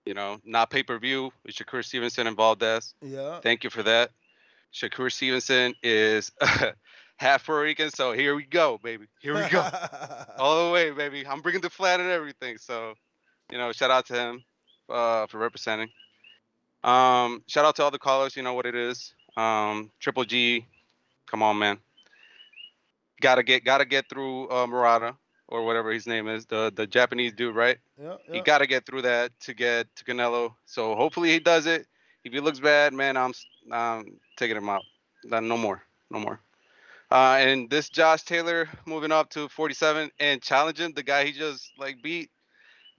You 0.04 0.14
know, 0.14 0.38
not 0.44 0.70
pay 0.70 0.82
per 0.82 0.98
view 0.98 1.32
with 1.44 1.54
Shakur 1.54 1.84
Stevenson 1.84 2.26
and 2.26 2.36
Valdez. 2.36 2.94
Yeah. 3.00 3.38
Thank 3.40 3.62
you 3.64 3.70
for 3.70 3.84
that. 3.84 4.10
Shakur 4.74 5.12
Stevenson 5.12 5.74
is 5.82 6.32
half 7.16 7.46
Puerto 7.46 7.62
Rican, 7.62 7.90
so 7.90 8.12
here 8.12 8.34
we 8.34 8.44
go, 8.44 8.78
baby. 8.82 9.06
Here 9.20 9.34
we 9.34 9.48
go, 9.48 9.60
all 10.38 10.66
the 10.66 10.72
way, 10.72 10.90
baby. 10.90 11.26
I'm 11.26 11.40
bringing 11.40 11.60
the 11.60 11.70
flat 11.70 12.00
and 12.00 12.10
everything. 12.10 12.58
So, 12.58 12.94
you 13.50 13.58
know, 13.58 13.70
shout 13.72 13.90
out 13.90 14.06
to 14.06 14.14
him 14.14 14.44
uh, 14.88 15.26
for 15.26 15.38
representing. 15.38 15.90
Um, 16.84 17.42
shout 17.46 17.64
out 17.64 17.76
to 17.76 17.84
all 17.84 17.90
the 17.90 17.98
callers. 17.98 18.36
You 18.36 18.42
know 18.42 18.54
what 18.54 18.66
it 18.66 18.74
is. 18.74 19.14
Um, 19.36 19.90
Triple 20.00 20.24
G, 20.24 20.66
come 21.26 21.42
on, 21.42 21.58
man. 21.58 21.78
Gotta 23.20 23.42
get, 23.42 23.64
gotta 23.64 23.84
get 23.84 24.08
through 24.08 24.50
uh, 24.50 24.66
Murata 24.66 25.16
or 25.48 25.64
whatever 25.64 25.92
his 25.92 26.06
name 26.06 26.28
is, 26.28 26.46
the 26.46 26.72
the 26.74 26.86
Japanese 26.86 27.32
dude, 27.32 27.54
right? 27.54 27.78
Yeah, 28.02 28.16
He 28.30 28.40
gotta 28.40 28.66
get 28.66 28.84
through 28.86 29.02
that 29.02 29.30
to 29.40 29.54
get 29.54 29.86
to 29.96 30.04
Canelo. 30.04 30.54
So 30.64 30.94
hopefully 30.96 31.30
he 31.30 31.38
does 31.38 31.66
it. 31.66 31.86
If 32.24 32.32
he 32.32 32.40
looks 32.40 32.58
bad, 32.60 32.92
man, 32.94 33.16
I'm 33.16 33.32
um 33.70 34.18
taking 34.36 34.56
him 34.56 34.68
out. 34.68 34.82
No 35.24 35.56
more, 35.56 35.82
no 36.10 36.18
more. 36.18 36.40
Uh, 37.10 37.36
and 37.38 37.68
this 37.68 37.90
Josh 37.90 38.22
Taylor 38.22 38.68
moving 38.86 39.12
up 39.12 39.28
to 39.30 39.46
47 39.48 40.10
and 40.18 40.40
challenging 40.40 40.94
the 40.94 41.02
guy 41.02 41.26
he 41.26 41.32
just 41.32 41.70
like 41.78 42.02
beat. 42.02 42.30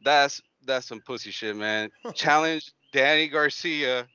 That's 0.04 0.42
that's 0.66 0.86
some 0.88 1.02
pussy 1.02 1.32
shit, 1.32 1.56
man. 1.56 1.90
Challenge 2.14 2.72
Danny 2.94 3.28
Garcia, 3.28 4.08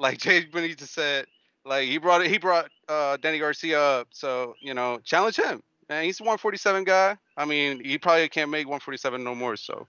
like 0.00 0.18
Jay 0.18 0.44
Benitez 0.44 0.88
said. 0.88 1.26
Like 1.64 1.88
he 1.88 1.98
brought 1.98 2.22
it, 2.22 2.30
he 2.30 2.38
brought 2.38 2.70
uh, 2.88 3.16
Danny 3.16 3.38
Garcia 3.38 3.80
up. 3.80 4.08
So 4.10 4.54
you 4.60 4.74
know, 4.74 4.98
challenge 5.04 5.36
him. 5.36 5.62
Man, 5.88 6.04
he's 6.04 6.18
a 6.18 6.24
147 6.24 6.84
guy. 6.84 7.16
I 7.36 7.44
mean, 7.44 7.84
he 7.84 7.98
probably 7.98 8.28
can't 8.28 8.50
make 8.50 8.66
147 8.66 9.22
no 9.22 9.34
more. 9.34 9.56
So 9.56 9.86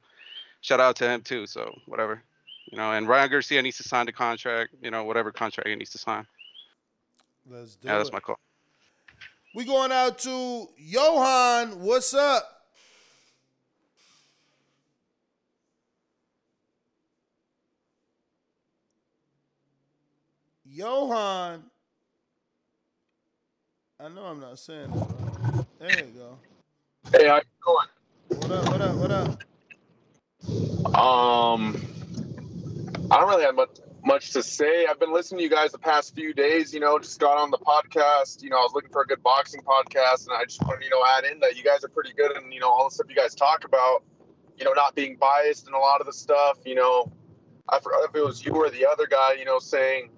shout 0.61 0.79
out 0.79 0.95
to 0.97 1.09
him 1.09 1.21
too. 1.21 1.47
So 1.47 1.73
whatever, 1.85 2.21
you 2.71 2.77
know. 2.77 2.91
And 2.91 3.07
Ryan 3.07 3.31
Garcia 3.31 3.61
needs 3.61 3.77
to 3.77 3.83
sign 3.83 4.05
the 4.05 4.11
contract. 4.11 4.75
You 4.81 4.91
know, 4.91 5.03
whatever 5.03 5.31
contract 5.31 5.69
he 5.69 5.75
needs 5.75 5.91
to 5.91 5.97
sign. 5.97 6.25
Let's 7.49 7.75
do 7.75 7.87
Yeah, 7.87 7.97
that's 7.97 8.11
my 8.11 8.19
call. 8.19 8.39
We 9.55 9.63
going 9.63 9.91
out 9.91 10.19
to 10.19 10.67
Johan. 10.77 11.79
What's 11.79 12.13
up? 12.13 12.56
Johan. 20.77 21.63
I 23.99 24.09
know 24.09 24.25
I'm 24.25 24.39
not 24.39 24.59
saying 24.59 24.91
that 24.91 25.09
right. 25.51 25.65
There 25.79 26.05
you 26.05 26.11
go. 26.13 26.37
Hey, 27.11 27.27
how 27.27 27.37
you 27.37 27.41
going? 27.65 27.87
What 28.27 28.51
up? 28.51 28.69
What 28.69 28.81
up? 28.81 28.95
What 28.97 29.11
up? 29.11 30.95
Um, 30.95 31.81
I 33.09 33.19
don't 33.19 33.27
really 33.27 33.41
have 33.41 33.55
much 33.55 33.79
much 34.05 34.29
to 34.33 34.43
say. 34.43 34.85
I've 34.85 34.99
been 34.99 35.11
listening 35.11 35.39
to 35.39 35.43
you 35.45 35.49
guys 35.49 35.71
the 35.71 35.79
past 35.79 36.13
few 36.13 36.31
days. 36.31 36.71
You 36.75 36.79
know, 36.79 36.99
just 36.99 37.19
got 37.19 37.39
on 37.39 37.49
the 37.49 37.57
podcast. 37.57 38.43
You 38.43 38.51
know, 38.51 38.57
I 38.57 38.61
was 38.61 38.73
looking 38.75 38.91
for 38.91 39.01
a 39.01 39.07
good 39.07 39.23
boxing 39.23 39.61
podcast, 39.61 40.27
and 40.27 40.37
I 40.37 40.43
just 40.43 40.61
wanted 40.61 40.81
to, 40.81 40.85
you 40.85 40.91
know 40.91 41.03
add 41.17 41.23
in 41.23 41.39
that 41.39 41.57
you 41.57 41.63
guys 41.63 41.83
are 41.83 41.89
pretty 41.89 42.13
good, 42.13 42.37
and 42.37 42.53
you 42.53 42.59
know 42.59 42.69
all 42.69 42.87
the 42.87 42.93
stuff 42.93 43.07
you 43.09 43.15
guys 43.15 43.33
talk 43.33 43.63
about. 43.63 44.03
You 44.59 44.65
know, 44.65 44.73
not 44.73 44.93
being 44.93 45.17
biased 45.19 45.67
in 45.67 45.73
a 45.73 45.79
lot 45.79 46.01
of 46.01 46.05
the 46.05 46.13
stuff. 46.13 46.59
You 46.67 46.75
know, 46.75 47.11
I 47.67 47.79
forgot 47.79 48.07
if 48.07 48.15
it 48.15 48.23
was 48.23 48.45
you 48.45 48.51
or 48.53 48.69
the 48.69 48.85
other 48.85 49.07
guy. 49.07 49.33
You 49.33 49.45
know, 49.45 49.57
saying 49.57 50.11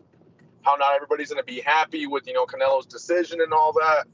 how 0.63 0.75
not 0.75 0.93
everybody's 0.93 1.29
going 1.29 1.43
to 1.43 1.51
be 1.51 1.61
happy 1.61 2.07
with 2.07 2.27
you 2.27 2.33
know 2.33 2.45
Canelo's 2.45 2.85
decision 2.85 3.41
and 3.41 3.53
all 3.53 3.73
that. 3.73 4.05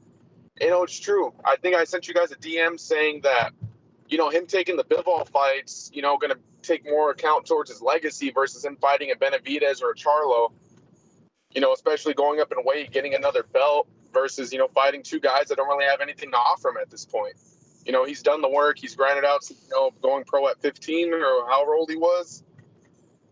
You 0.60 0.70
know, 0.70 0.82
it's 0.84 0.98
true. 0.98 1.34
I 1.44 1.56
think 1.56 1.76
I 1.76 1.84
sent 1.84 2.08
you 2.08 2.14
guys 2.14 2.32
a 2.32 2.36
DM 2.36 2.80
saying 2.80 3.20
that 3.22 3.52
you 4.08 4.18
know, 4.18 4.30
him 4.30 4.46
taking 4.46 4.76
the 4.76 4.84
Bivol 4.84 5.28
fights, 5.28 5.90
you 5.92 6.02
know, 6.02 6.16
going 6.16 6.32
to 6.32 6.38
take 6.62 6.84
more 6.84 7.10
account 7.10 7.46
towards 7.46 7.70
his 7.70 7.82
legacy 7.82 8.30
versus 8.30 8.64
him 8.64 8.76
fighting 8.76 9.10
a 9.10 9.14
Benavidez 9.14 9.82
or 9.82 9.90
a 9.90 9.94
Charlo. 9.94 10.52
You 11.54 11.60
know, 11.60 11.72
especially 11.72 12.14
going 12.14 12.40
up 12.40 12.52
in 12.52 12.58
weight, 12.64 12.90
getting 12.90 13.14
another 13.14 13.42
belt 13.42 13.88
versus, 14.12 14.52
you 14.52 14.58
know, 14.58 14.68
fighting 14.68 15.02
two 15.02 15.20
guys 15.20 15.48
that 15.48 15.56
don't 15.56 15.68
really 15.68 15.86
have 15.86 16.00
anything 16.00 16.30
to 16.30 16.36
offer 16.36 16.68
him 16.68 16.76
at 16.80 16.90
this 16.90 17.04
point. 17.04 17.34
You 17.84 17.92
know, 17.92 18.04
he's 18.04 18.22
done 18.22 18.42
the 18.42 18.48
work. 18.48 18.78
He's 18.78 18.94
grinded 18.94 19.24
out, 19.24 19.48
you 19.48 19.56
know, 19.70 19.90
going 20.02 20.24
pro 20.24 20.48
at 20.48 20.60
15 20.60 21.14
or 21.14 21.48
however 21.48 21.74
old 21.74 21.88
he 21.88 21.96
was. 21.96 22.42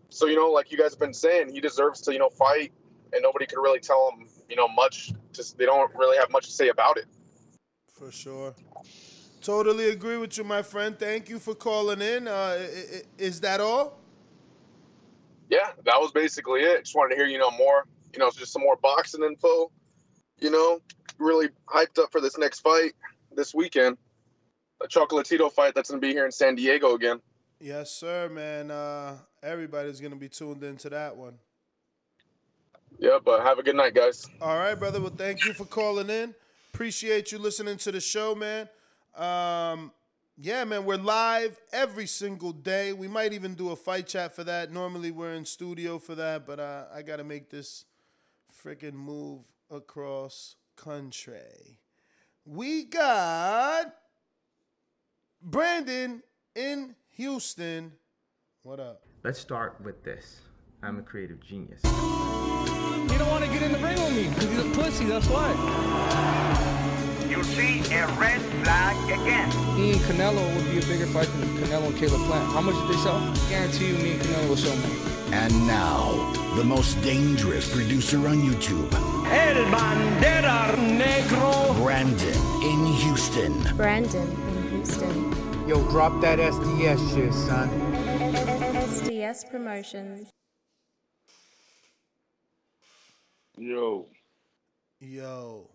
So, 0.09 0.27
you 0.27 0.35
know, 0.35 0.49
like 0.49 0.71
you 0.71 0.77
guys 0.77 0.91
have 0.91 0.99
been 0.99 1.13
saying, 1.13 1.53
he 1.53 1.59
deserves 1.59 2.01
to, 2.01 2.13
you 2.13 2.19
know, 2.19 2.29
fight, 2.29 2.71
and 3.15 3.23
nobody 3.23 3.47
could 3.47 3.59
really 3.59 3.79
tell 3.79 4.11
them, 4.11 4.27
you 4.47 4.55
know, 4.55 4.67
much. 4.67 5.11
Just 5.33 5.57
they 5.57 5.65
don't 5.65 5.91
really 5.95 6.17
have 6.17 6.29
much 6.29 6.45
to 6.45 6.51
say 6.51 6.69
about 6.69 6.97
it. 6.97 7.05
For 7.97 8.11
sure. 8.11 8.53
Totally 9.41 9.89
agree 9.89 10.17
with 10.17 10.37
you, 10.37 10.43
my 10.43 10.61
friend. 10.61 10.99
Thank 10.99 11.29
you 11.29 11.39
for 11.39 11.55
calling 11.55 12.01
in. 12.01 12.27
Uh, 12.27 12.67
is 13.17 13.41
that 13.41 13.59
all? 13.61 13.99
yeah, 15.49 15.71
that 15.85 15.99
was 15.99 16.11
basically 16.11 16.61
it. 16.61 16.85
Just 16.85 16.95
wanted 16.95 17.15
to 17.15 17.15
hear, 17.15 17.27
you 17.27 17.37
know, 17.37 17.51
more, 17.51 17.85
you 18.13 18.19
know, 18.19 18.29
just 18.31 18.51
some 18.51 18.61
more 18.61 18.77
boxing 18.81 19.23
info. 19.23 19.71
You 20.39 20.51
know, 20.51 20.79
really 21.17 21.49
hyped 21.67 21.99
up 21.99 22.11
for 22.11 22.19
this 22.19 22.37
next 22.37 22.59
fight 22.59 22.93
this 23.35 23.53
weekend. 23.53 23.97
A 24.83 24.87
Chocolatito 24.87 25.51
fight 25.51 25.73
that's 25.73 25.89
going 25.89 26.01
to 26.01 26.05
be 26.05 26.13
here 26.13 26.25
in 26.25 26.31
San 26.31 26.55
Diego 26.55 26.95
again. 26.95 27.21
Yes, 27.59 27.91
sir, 27.91 28.27
man. 28.29 28.69
Uh, 28.69 29.17
everybody's 29.41 30.01
gonna 30.01 30.17
be 30.17 30.27
tuned 30.27 30.61
into 30.61 30.89
that 30.89 31.15
one. 31.15 31.39
Yeah, 32.97 33.19
but 33.23 33.43
have 33.43 33.59
a 33.59 33.63
good 33.63 33.75
night, 33.75 33.93
guys. 33.93 34.27
All 34.41 34.57
right, 34.57 34.75
brother. 34.75 35.01
Well, 35.01 35.13
thank 35.15 35.45
you 35.45 35.53
for 35.53 35.65
calling 35.65 36.09
in. 36.09 36.33
Appreciate 36.73 37.31
you 37.31 37.37
listening 37.37 37.77
to 37.77 37.91
the 37.91 37.99
show, 37.99 38.35
man. 38.35 38.69
Um, 39.15 39.91
yeah, 40.37 40.63
man, 40.65 40.85
we're 40.85 40.97
live 40.97 41.57
every 41.71 42.07
single 42.07 42.51
day. 42.51 42.91
We 42.93 43.07
might 43.07 43.31
even 43.31 43.53
do 43.53 43.71
a 43.71 43.75
fight 43.75 44.07
chat 44.07 44.35
for 44.35 44.43
that. 44.43 44.71
Normally, 44.71 45.11
we're 45.11 45.33
in 45.33 45.45
studio 45.45 45.99
for 45.99 46.15
that, 46.15 46.45
but 46.45 46.59
uh, 46.59 46.85
I 46.93 47.01
got 47.01 47.17
to 47.17 47.23
make 47.23 47.49
this 47.49 47.85
freaking 48.63 48.93
move 48.93 49.43
across 49.71 50.55
country. 50.75 51.79
We 52.45 52.83
got 52.83 53.95
Brandon 55.41 56.21
in 56.55 56.95
Houston. 57.11 57.93
What 58.63 58.79
up? 58.79 59.03
Let's 59.23 59.39
start 59.39 59.79
with 59.81 60.03
this. 60.03 60.41
I'm 60.83 60.99
a 60.99 61.01
creative 61.01 61.39
genius. 61.39 61.81
He 63.15 63.19
don't 63.19 63.29
want 63.29 63.45
to 63.45 63.49
get 63.49 63.61
in 63.61 63.71
the 63.71 63.77
ring 63.77 63.95
with 63.95 64.13
me 64.13 64.27
because 64.27 64.49
he's 64.49 64.59
a 64.59 64.69
pussy. 64.75 65.05
That's 65.05 65.29
why. 65.29 65.51
You 67.29 67.41
see 67.45 67.79
a 67.93 68.07
red 68.19 68.41
flag 68.61 68.97
again. 69.09 69.47
Me 69.77 69.93
and 69.93 70.01
Canelo 70.01 70.43
would 70.53 70.69
be 70.69 70.79
a 70.79 70.85
bigger 70.85 71.05
fight 71.05 71.27
than 71.27 71.47
Canelo 71.59 71.85
and 71.85 71.95
Caleb 71.95 72.19
Plant. 72.27 72.51
How 72.51 72.59
much 72.59 72.75
did 72.75 72.89
they 72.89 73.01
sell? 73.01 73.19
Guarantee 73.47 73.87
you, 73.87 73.97
me 73.99 74.11
and 74.11 74.21
Canelo 74.21 74.49
will 74.49 74.57
sell 74.57 74.75
more. 74.75 75.33
And 75.33 75.65
now, 75.65 76.33
the 76.57 76.65
most 76.65 77.01
dangerous 77.03 77.73
producer 77.73 78.17
on 78.27 78.41
YouTube, 78.41 78.93
El 79.31 79.63
Bandera 79.71 80.75
Negro. 80.75 81.73
Brandon 81.81 82.41
in 82.63 82.85
Houston. 82.97 83.77
Brandon 83.77 84.29
in 84.29 84.71
Houston. 84.71 85.69
Yo, 85.69 85.81
drop 85.89 86.19
that 86.19 86.39
SDS 86.39 87.15
shit, 87.15 87.33
son. 87.33 87.69
SDS 88.73 89.49
Promotions. 89.49 90.31
Yo, 93.57 94.07
Yo. 94.99 95.69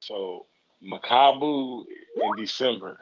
so 0.00 0.46
Makabu 0.82 1.84
in 2.16 2.36
December, 2.36 2.98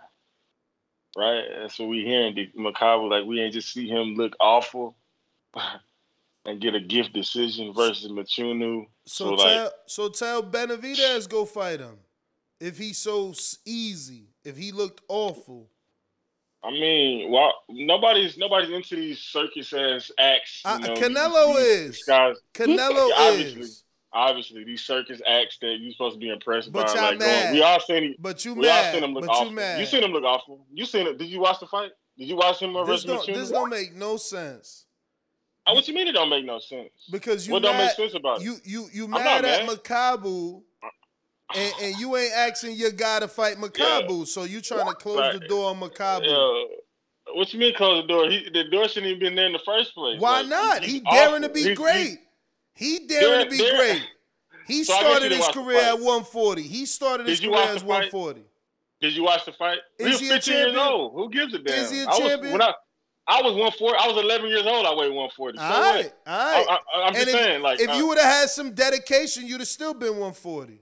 right? 1.16 1.44
That's 1.60 1.78
what 1.78 1.88
we 1.88 2.02
hearing. 2.04 2.34
The 2.34 2.50
Makabu, 2.58 3.10
like 3.10 3.24
we 3.24 3.40
ain't 3.40 3.54
just 3.54 3.72
see 3.72 3.88
him 3.88 4.14
look 4.14 4.34
awful 4.40 4.96
and 6.44 6.60
get 6.60 6.74
a 6.74 6.80
gift 6.80 7.12
decision 7.12 7.72
versus 7.72 8.10
Mchunu. 8.10 8.86
So, 9.06 9.36
So, 9.36 9.44
tell 9.44 9.64
like, 9.64 9.72
so 9.86 10.08
tell 10.08 10.42
Benavidez 10.42 11.28
go 11.28 11.44
fight 11.44 11.80
him. 11.80 11.98
If 12.58 12.78
he's 12.78 12.98
so 12.98 13.34
easy, 13.64 14.30
if 14.44 14.56
he 14.56 14.72
looked 14.72 15.02
awful. 15.08 15.70
I 16.66 16.70
mean, 16.70 17.30
well, 17.30 17.52
nobody's 17.68 18.36
nobody's 18.36 18.70
into 18.70 18.96
these 18.96 19.20
circus 19.20 19.72
ass 19.72 20.10
acts. 20.18 20.62
You 20.64 20.70
Uh, 20.72 20.78
know, 20.78 20.94
Canelo 20.94 21.56
these- 21.56 21.66
is. 21.66 21.90
these 21.96 22.04
guys. 22.04 22.36
Canelo 22.54 23.10
obviously, 23.16 23.60
is. 23.60 23.82
Obviously, 24.12 24.64
these 24.64 24.80
circus 24.82 25.20
acts 25.28 25.58
that 25.60 25.76
you're 25.80 25.92
supposed 25.92 26.14
to 26.14 26.18
be 26.20 26.30
impressed 26.30 26.72
But 26.72 26.86
by. 26.88 27.00
like, 27.10 27.18
going- 27.20 27.52
we 27.52 27.62
all 27.62 27.80
seen. 27.80 28.16
But 28.18 28.44
you 28.44 28.54
we 28.54 28.68
all 28.68 28.92
seen 28.92 29.04
him 29.04 29.12
look 29.14 29.26
But 29.26 29.32
you 29.32 29.38
awful. 29.40 29.52
mad. 29.52 29.78
You 29.80 29.86
seen 29.86 30.02
him 30.02 30.12
look 30.12 30.24
awful. 30.24 30.66
You 30.72 30.86
seen 30.86 31.06
it? 31.06 31.18
Did 31.18 31.28
you 31.28 31.40
watch 31.40 31.60
the 31.60 31.66
fight? 31.66 31.92
Did 32.18 32.28
you 32.28 32.36
watch 32.36 32.60
him 32.60 32.72
This 32.72 32.86
versus 32.86 33.04
don't, 33.04 33.26
this 33.26 33.50
don't 33.50 33.68
make 33.70 33.94
no 33.94 34.16
sense. 34.16 34.86
Oh, 35.68 35.74
what 35.74 35.86
you 35.86 35.94
mean 35.94 36.06
it 36.08 36.12
don't 36.12 36.30
make 36.30 36.44
no 36.44 36.58
sense? 36.60 36.90
Because 37.10 37.46
you 37.46 37.52
what 37.52 37.62
mad, 37.62 37.68
don't 37.72 37.78
make 37.86 37.96
sense 37.96 38.14
about 38.14 38.40
it? 38.40 38.44
you 38.44 38.56
you 38.64 38.88
you 38.92 39.04
I'm 39.04 39.10
mad 39.10 39.44
at. 39.44 39.68
Makabu, 39.68 40.62
and, 41.54 41.72
and 41.82 41.96
you 41.96 42.16
ain't 42.16 42.32
asking 42.32 42.72
your 42.76 42.90
guy 42.90 43.20
to 43.20 43.28
fight 43.28 43.56
Makabu, 43.56 44.26
so 44.26 44.44
you 44.44 44.60
trying 44.60 44.86
to 44.86 44.94
close 44.94 45.38
the 45.38 45.46
door 45.46 45.70
on 45.70 45.80
Makabu. 45.80 46.24
Yeah. 46.24 46.76
What 47.34 47.52
you 47.52 47.58
mean 47.58 47.74
close 47.74 48.02
the 48.02 48.08
door? 48.08 48.30
He, 48.30 48.48
the 48.52 48.64
door 48.64 48.88
shouldn't 48.88 49.06
even 49.06 49.20
been 49.20 49.34
there 49.34 49.46
in 49.46 49.52
the 49.52 49.58
first 49.64 49.94
place. 49.94 50.20
Why 50.20 50.40
Like, 50.40 50.48
not? 50.48 50.84
He 50.84 51.00
daring 51.00 51.42
to 51.42 51.48
be 51.48 51.62
He's- 51.62 51.76
great. 51.76 52.18
He 52.74 53.00
daring 53.06 53.44
to 53.44 53.50
be 53.50 53.58
dare- 53.58 53.76
great. 53.76 54.02
He 54.66 54.84
So 54.84 54.94
I 54.94 54.96
guess 54.96 55.02
you 55.02 55.08
started 55.16 55.32
his 55.32 55.48
career 55.48 55.80
at 55.80 55.94
140. 55.98 56.62
He 56.62 56.86
started 56.86 57.26
his 57.26 57.40
career 57.40 57.54
as 57.54 57.82
140. 57.84 58.42
Did 59.00 59.14
you 59.14 59.22
watch 59.24 59.44
the 59.44 59.52
fight? 59.52 59.78
Is 59.98 60.18
he 60.20 60.28
was 60.28 60.44
15 60.44 60.54
years 60.54 60.76
old. 60.76 61.12
Who 61.14 61.30
gives 61.30 61.54
a 61.54 61.58
damn? 61.58 61.74
Is 61.84 61.90
he 61.90 62.00
a 62.00 62.04
I 62.04 62.06
was, 62.08 62.18
champion? 62.18 62.52
When 62.52 62.62
I, 62.62 62.72
I 63.28 63.42
was 63.42 63.52
140. 63.54 63.96
I 63.98 64.06
was 64.08 64.16
11 64.24 64.48
years 64.48 64.66
old. 64.66 64.86
I 64.86 64.90
weighed 64.94 65.12
140. 65.12 65.58
So 65.58 65.64
All 65.64 65.70
right, 65.70 66.04
what? 66.04 66.14
all 66.26 66.38
right. 66.38 66.78
I, 66.94 67.06
and 67.08 67.14
just 67.16 67.28
if, 67.28 67.34
saying, 67.34 67.62
like, 67.62 67.80
if 67.80 67.90
uh, 67.90 67.92
you 67.94 68.08
would 68.08 68.18
have 68.18 68.32
had 68.32 68.50
some 68.50 68.72
dedication, 68.74 69.46
you'd 69.46 69.60
have 69.60 69.68
still 69.68 69.94
been 69.94 70.10
140. 70.18 70.80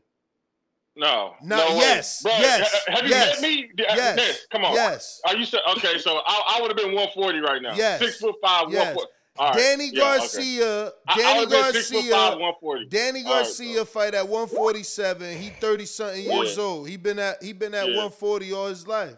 No. 0.97 1.35
No. 1.43 1.57
no 1.57 1.77
yes. 1.77 2.23
Bro, 2.23 2.33
yes. 2.39 2.85
Have 2.89 3.03
you 3.05 3.11
yes, 3.11 3.41
met 3.41 3.49
me? 3.49 3.71
Yes. 3.77 4.47
Come 4.51 4.65
on. 4.65 4.75
Yes. 4.75 5.21
Are 5.27 5.37
you 5.37 5.47
okay? 5.77 5.99
So 5.99 6.21
I, 6.27 6.57
I 6.57 6.61
would 6.61 6.71
have 6.71 6.77
been 6.77 6.95
140 6.95 7.41
right 7.41 7.61
now. 7.61 7.75
Yes. 7.75 8.01
Six 8.01 8.19
foot 8.19 8.37
five. 8.43 8.71
Yes. 8.71 8.97
Right. 8.97 9.55
Danny 9.57 9.91
yeah, 9.93 10.01
Garcia. 10.01 10.85
Okay. 10.87 10.95
Danny 11.17 11.41
I, 11.41 11.43
I 11.43 11.45
Garcia. 11.47 12.13
Five, 12.13 12.91
Danny 12.91 13.23
Garcia 13.25 13.79
right, 13.79 13.89
fight 13.89 14.15
at 14.15 14.29
147. 14.29 15.37
He 15.37 15.49
30 15.49 15.87
something 15.87 16.23
years 16.23 16.57
old. 16.57 16.89
He 16.89 16.97
been 16.97 17.19
at 17.19 17.43
he 17.43 17.53
been 17.53 17.75
at 17.75 17.89
yeah. 17.89 17.97
140 17.97 18.53
all 18.53 18.69
his 18.69 18.87
life. 18.87 19.17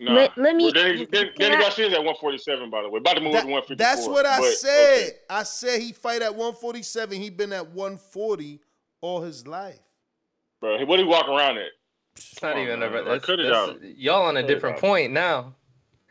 Nah. 0.00 0.12
Let, 0.12 0.38
let, 0.38 0.54
me. 0.54 0.64
Well, 0.64 0.72
Danny, 0.72 1.06
Danny, 1.06 1.30
Danny 1.38 1.56
Garcia's 1.56 1.92
at 1.92 1.98
147, 1.98 2.70
by 2.70 2.82
the 2.82 2.88
way. 2.88 2.98
About 2.98 3.14
to 3.14 3.20
move 3.20 3.32
that, 3.32 3.46
to 3.46 3.48
154. 3.48 3.76
That's 3.76 4.06
what 4.06 4.26
I 4.26 4.38
but, 4.38 4.52
said. 4.52 5.02
Okay. 5.02 5.16
I 5.28 5.42
said 5.42 5.80
he 5.80 5.92
fight 5.92 6.22
at 6.22 6.32
147. 6.32 7.20
He 7.20 7.30
been 7.30 7.52
at 7.52 7.68
140 7.70 8.60
all 9.00 9.22
his 9.22 9.46
life 9.46 9.80
bro. 10.60 10.84
What 10.84 10.96
do 10.96 11.02
you 11.02 11.08
walk 11.08 11.28
around 11.28 11.58
at? 11.58 11.68
It's 12.16 12.42
not 12.42 12.58
even 12.58 12.80
man. 12.80 12.94
about. 12.94 13.82
Y'all 13.82 14.24
on 14.24 14.36
a 14.36 14.46
different 14.46 14.78
point 14.78 15.12
now. 15.12 15.54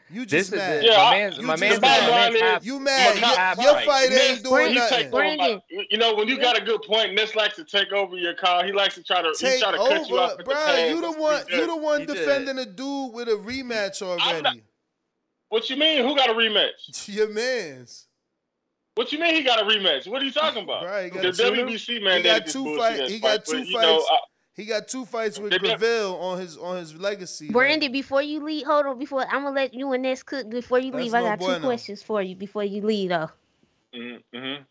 You 0.10 0.26
just 0.26 0.52
this 0.52 0.58
mad. 0.58 0.78
Is, 0.78 0.84
yeah, 0.86 0.98
my 0.98 1.12
man's, 1.12 1.40
my 1.40 1.56
man's, 1.58 1.82
mad. 1.82 2.10
My 2.10 2.30
man's 2.30 2.42
half, 2.42 2.66
you 2.66 2.80
mad. 2.80 3.18
Half, 3.18 3.62
your, 3.62 3.74
fight 3.82 4.10
ain't 4.10 4.42
doing 4.42 4.70
you 4.70 4.76
nothing. 4.76 5.14
Over, 5.14 5.62
you 5.90 5.98
know, 5.98 6.16
when 6.16 6.30
you 6.30 6.40
got 6.40 6.58
a 6.58 6.64
good 6.64 6.82
point, 6.84 7.14
Nis 7.14 7.36
likes 7.36 7.58
to 7.58 7.66
take 7.66 7.92
over 7.92 8.16
your 8.16 8.34
call. 8.34 8.64
He 8.64 8.72
likes 8.72 8.96
to 8.96 9.04
try 9.04 9.22
to, 9.22 9.34
take 9.38 9.60
try 9.60 9.74
to 9.74 9.78
over, 9.78 9.90
cut 9.90 10.10
you 10.10 10.18
off. 10.18 10.38
Bro, 10.46 10.76
you 10.90 11.02
the 11.02 11.12
one, 11.12 11.44
you 11.50 11.68
the 11.68 11.76
one 11.76 12.06
defending 12.06 12.58
a 12.58 12.66
dude 12.66 13.14
with 13.14 13.28
a 13.28 13.34
rematch 13.34 14.02
already. 14.02 14.44
Not, 14.44 14.58
what 15.50 15.70
you 15.70 15.76
mean? 15.76 16.08
Who 16.08 16.16
got 16.16 16.30
a 16.30 16.34
rematch? 16.34 17.08
Your 17.14 17.30
man's. 17.30 18.06
What 18.96 19.12
you 19.12 19.20
mean 19.20 19.36
he 19.36 19.44
got 19.44 19.62
a 19.62 19.66
rematch? 19.66 20.08
What 20.08 20.22
are 20.22 20.26
you 20.26 20.32
talking 20.32 20.64
about? 20.64 20.84
Bro, 20.84 21.22
the 21.22 21.30
WBC 21.30 22.02
man. 22.02 22.18
He 22.18 22.24
got 22.24 22.48
two, 22.48 22.64
he 22.64 22.76
got 22.78 22.78
two 22.78 22.78
fights. 22.78 23.12
He 23.12 23.20
got 23.20 23.46
two 23.46 23.66
fights 23.74 24.08
he 24.58 24.66
got 24.66 24.88
two 24.88 25.06
fights 25.06 25.38
with 25.38 25.54
Gavril 25.54 26.20
on 26.20 26.40
his 26.40 26.58
on 26.58 26.78
his 26.78 26.96
legacy. 26.96 27.50
Brandy, 27.50 27.86
like, 27.86 27.94
before 27.94 28.24
you 28.24 28.44
leave, 28.44 28.66
hold 28.66 28.88
on. 28.88 28.98
Before 28.98 29.22
I'm 29.22 29.44
gonna 29.44 29.52
let 29.52 29.76
you 29.76 29.94
and 29.94 30.04
this 30.04 30.24
cook. 30.24 30.50
Before 30.50 30.80
you 30.80 30.92
leave, 30.92 31.14
I 31.14 31.22
got 31.22 31.38
bueno. 31.38 31.60
two 31.60 31.66
questions 31.66 32.02
for 32.02 32.24
you 32.24 32.36
before 32.36 32.64
you 32.64 32.82
leave, 32.82 33.10
though. 33.10 33.30
Mm-hmm. 33.96 34.64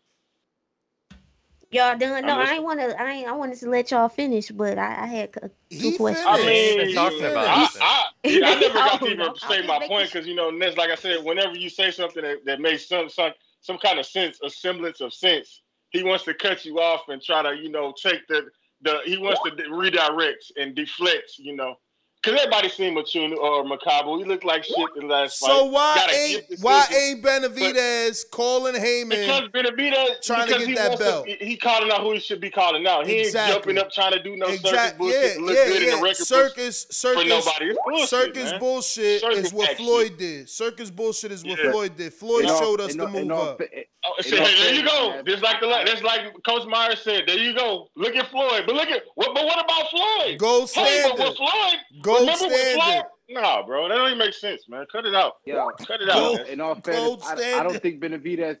Y'all 1.71 1.97
done? 1.97 2.25
No, 2.25 2.37
I 2.37 2.55
ain't 2.55 2.63
wanna. 2.63 2.95
I 2.99 3.11
ain't, 3.11 3.29
I 3.29 3.31
wanted 3.31 3.59
to 3.59 3.69
let 3.69 3.91
y'all 3.91 4.09
finish, 4.09 4.49
but 4.49 4.77
I, 4.77 5.03
I 5.03 5.05
had 5.05 5.33
two 5.33 5.49
he 5.69 5.97
questions. 5.97 6.25
Finished. 6.25 6.77
I 6.77 6.85
mean, 6.85 6.95
talking 6.95 7.25
about. 7.25 7.47
I, 7.47 7.67
I, 7.81 8.05
I 8.25 8.39
never 8.39 8.73
got 8.73 9.01
oh, 9.01 9.05
to 9.05 9.11
even 9.13 9.35
say 9.35 9.65
my 9.65 9.87
point 9.87 10.11
because 10.11 10.27
you 10.27 10.35
know, 10.35 10.49
Ness, 10.49 10.75
like 10.75 10.89
I 10.89 10.95
said, 10.95 11.23
whenever 11.23 11.55
you 11.55 11.69
say 11.69 11.91
something 11.91 12.23
that, 12.23 12.43
that 12.45 12.59
makes 12.59 12.89
some, 12.89 13.09
some 13.09 13.31
some 13.61 13.77
kind 13.77 13.99
of 13.99 14.05
sense, 14.05 14.39
a 14.43 14.49
semblance 14.49 14.99
of 14.99 15.13
sense, 15.13 15.61
he 15.91 16.03
wants 16.03 16.25
to 16.25 16.33
cut 16.33 16.65
you 16.65 16.79
off 16.79 17.07
and 17.07 17.21
try 17.21 17.41
to 17.41 17.55
you 17.57 17.69
know 17.69 17.93
take 17.97 18.27
the 18.27 18.47
the 18.81 18.99
he 19.05 19.17
wants 19.17 19.41
to 19.43 19.69
redirect 19.69 20.51
and 20.57 20.75
deflect, 20.75 21.33
you 21.37 21.55
know, 21.55 21.75
Cause 22.23 22.33
everybody 22.33 22.67
seen 22.67 22.95
Mchunu 22.95 23.33
uh, 23.33 23.37
or 23.37 23.63
Makabu. 23.63 24.17
He 24.17 24.25
looked 24.25 24.43
like 24.43 24.63
shit 24.63 24.75
in 24.95 25.07
the 25.07 25.13
last 25.13 25.39
so 25.39 25.47
fight. 25.47 25.55
So 25.55 25.65
why 25.65 26.07
ain't 26.13 26.59
why 26.61 26.85
ain't 26.91 27.23
Benavidez 27.23 28.29
calling 28.31 28.73
Heyman? 28.73 29.09
Because 29.09 29.49
Benavidez 29.49 30.21
trying 30.23 30.47
because 30.47 30.63
to 30.63 30.67
get 30.67 30.77
that 30.77 30.99
belt. 30.99 31.27
To, 31.27 31.45
he 31.45 31.55
calling 31.55 31.91
out 31.91 32.01
who 32.01 32.13
he 32.13 32.19
should 32.19 32.41
be 32.41 32.49
calling 32.49 32.85
out. 32.87 33.05
He 33.05 33.19
exactly. 33.19 33.53
ain't 33.53 33.63
jumping 33.63 33.77
up 33.77 33.91
trying 33.91 34.13
to 34.13 34.23
do 34.23 34.35
no 34.35 34.47
exactly. 34.47 35.11
circus 35.11 35.37
bullshit. 35.37 35.37
Yeah, 35.37 35.45
look 35.45 35.55
yeah, 35.55 35.65
good 35.67 35.81
yeah. 35.83 35.89
in 35.89 35.95
the 35.95 36.03
record 36.03 36.27
circus, 36.27 36.87
circus, 36.89 37.45
bullshit, 37.45 38.09
circus 38.09 38.51
man. 38.51 38.59
bullshit 38.59 39.21
circus 39.21 39.45
is 39.45 39.53
what 39.53 39.69
action. 39.69 39.85
Floyd 39.85 40.17
did. 40.17 40.49
Circus 40.49 40.91
bullshit 40.91 41.31
is 41.31 41.43
what 41.45 41.63
yeah. 41.63 41.71
Floyd 41.71 41.95
did. 41.95 42.13
Floyd 42.13 42.45
all, 42.45 42.59
showed 42.59 42.81
us 42.81 42.95
the 42.95 43.05
all, 43.05 43.09
move 43.11 43.31
all, 43.31 43.41
up. 43.49 43.61
It, 43.61 43.69
it, 43.71 43.87
so, 44.21 44.35
it 44.35 44.39
there 44.39 44.73
you 44.73 44.83
go. 44.83 45.21
Just 45.25 45.43
like 45.43 45.59
the 45.59 45.67
that's 45.67 46.01
like 46.01 46.21
Coach 46.45 46.67
Myers 46.67 46.99
said. 47.01 47.23
There 47.27 47.37
you 47.37 47.53
go. 47.53 47.89
Look 47.95 48.15
at 48.15 48.29
Floyd. 48.31 48.63
But 48.65 48.75
look 48.75 48.89
at 48.89 49.03
what. 49.15 49.33
But 49.35 49.45
what 49.45 49.63
about 49.63 49.89
Floyd? 49.89 50.37
Go 50.37 50.65
standard. 50.65 51.11
Hey, 51.11 51.17
but 51.17 51.35
Floyd. 51.35 52.03
Gold 52.07 52.29
standard. 52.37 53.03
Nah, 53.29 53.65
bro, 53.65 53.89
that 53.89 53.95
don't 53.95 54.07
even 54.07 54.17
make 54.17 54.33
sense, 54.33 54.69
man. 54.69 54.85
Cut 54.89 55.05
it 55.05 55.13
out. 55.13 55.33
Yeah, 55.45 55.67
cut 55.85 56.01
it 56.01 56.09
gold, 56.09 56.39
out. 56.39 56.47
In 56.47 56.61
all 56.61 56.75
fairness, 56.75 57.21
I, 57.25 57.59
I, 57.59 57.63
don't 57.63 57.81
think 57.81 58.01
Benavidez. 58.01 58.57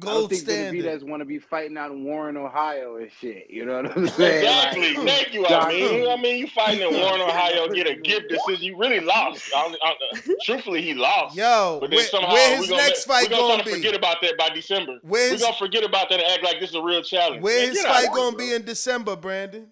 Gold 0.00 0.16
I 0.16 0.18
don't 0.20 0.28
think 0.28 0.40
standard. 0.40 0.84
Benavidez 0.84 1.08
want 1.08 1.20
to 1.20 1.24
be 1.24 1.38
fighting 1.38 1.76
out 1.76 1.92
in 1.92 2.02
Warren, 2.02 2.36
Ohio, 2.36 2.96
and 2.96 3.08
shit. 3.20 3.46
You 3.48 3.66
know 3.66 3.82
what 3.82 3.96
I'm 3.96 4.08
saying? 4.08 4.38
Exactly. 4.44 4.94
Like, 4.94 5.06
Thank 5.06 5.34
you. 5.34 5.46
I 5.46 5.68
mean, 5.68 6.08
I 6.08 6.16
mean, 6.16 6.38
you 6.38 6.48
fighting 6.48 6.80
in 6.80 6.92
Warren, 6.92 7.20
Ohio, 7.20 7.68
get 7.68 7.86
a 7.86 7.94
gift 7.94 8.30
that 8.30 8.40
says 8.48 8.60
you 8.60 8.76
really 8.76 8.98
lost. 8.98 9.48
I, 9.54 9.76
I, 9.80 9.94
truthfully, 10.44 10.82
he 10.82 10.94
lost. 10.94 11.36
Yo, 11.36 11.78
but 11.80 11.90
then 11.90 11.98
where, 11.98 12.06
somehow 12.06 12.32
where 12.32 12.56
his 12.56 12.68
gonna, 12.68 12.82
next 12.82 13.04
fight 13.04 13.30
gonna, 13.30 13.58
gonna 13.58 13.64
be? 13.64 13.74
Forget 13.74 13.94
about 13.94 14.16
that 14.22 14.36
by 14.36 14.48
December. 14.48 14.98
Where's, 15.02 15.40
we're 15.40 15.46
gonna 15.46 15.56
forget 15.56 15.84
about 15.84 16.08
that 16.10 16.18
and 16.18 16.32
act 16.32 16.42
like 16.42 16.58
this 16.58 16.70
is 16.70 16.76
a 16.76 16.82
real 16.82 17.02
challenge. 17.02 17.42
Where 17.42 17.68
his 17.68 17.80
fight 17.82 18.08
gonna 18.12 18.36
bro. 18.36 18.46
be 18.46 18.52
in 18.54 18.64
December, 18.64 19.14
Brandon? 19.14 19.68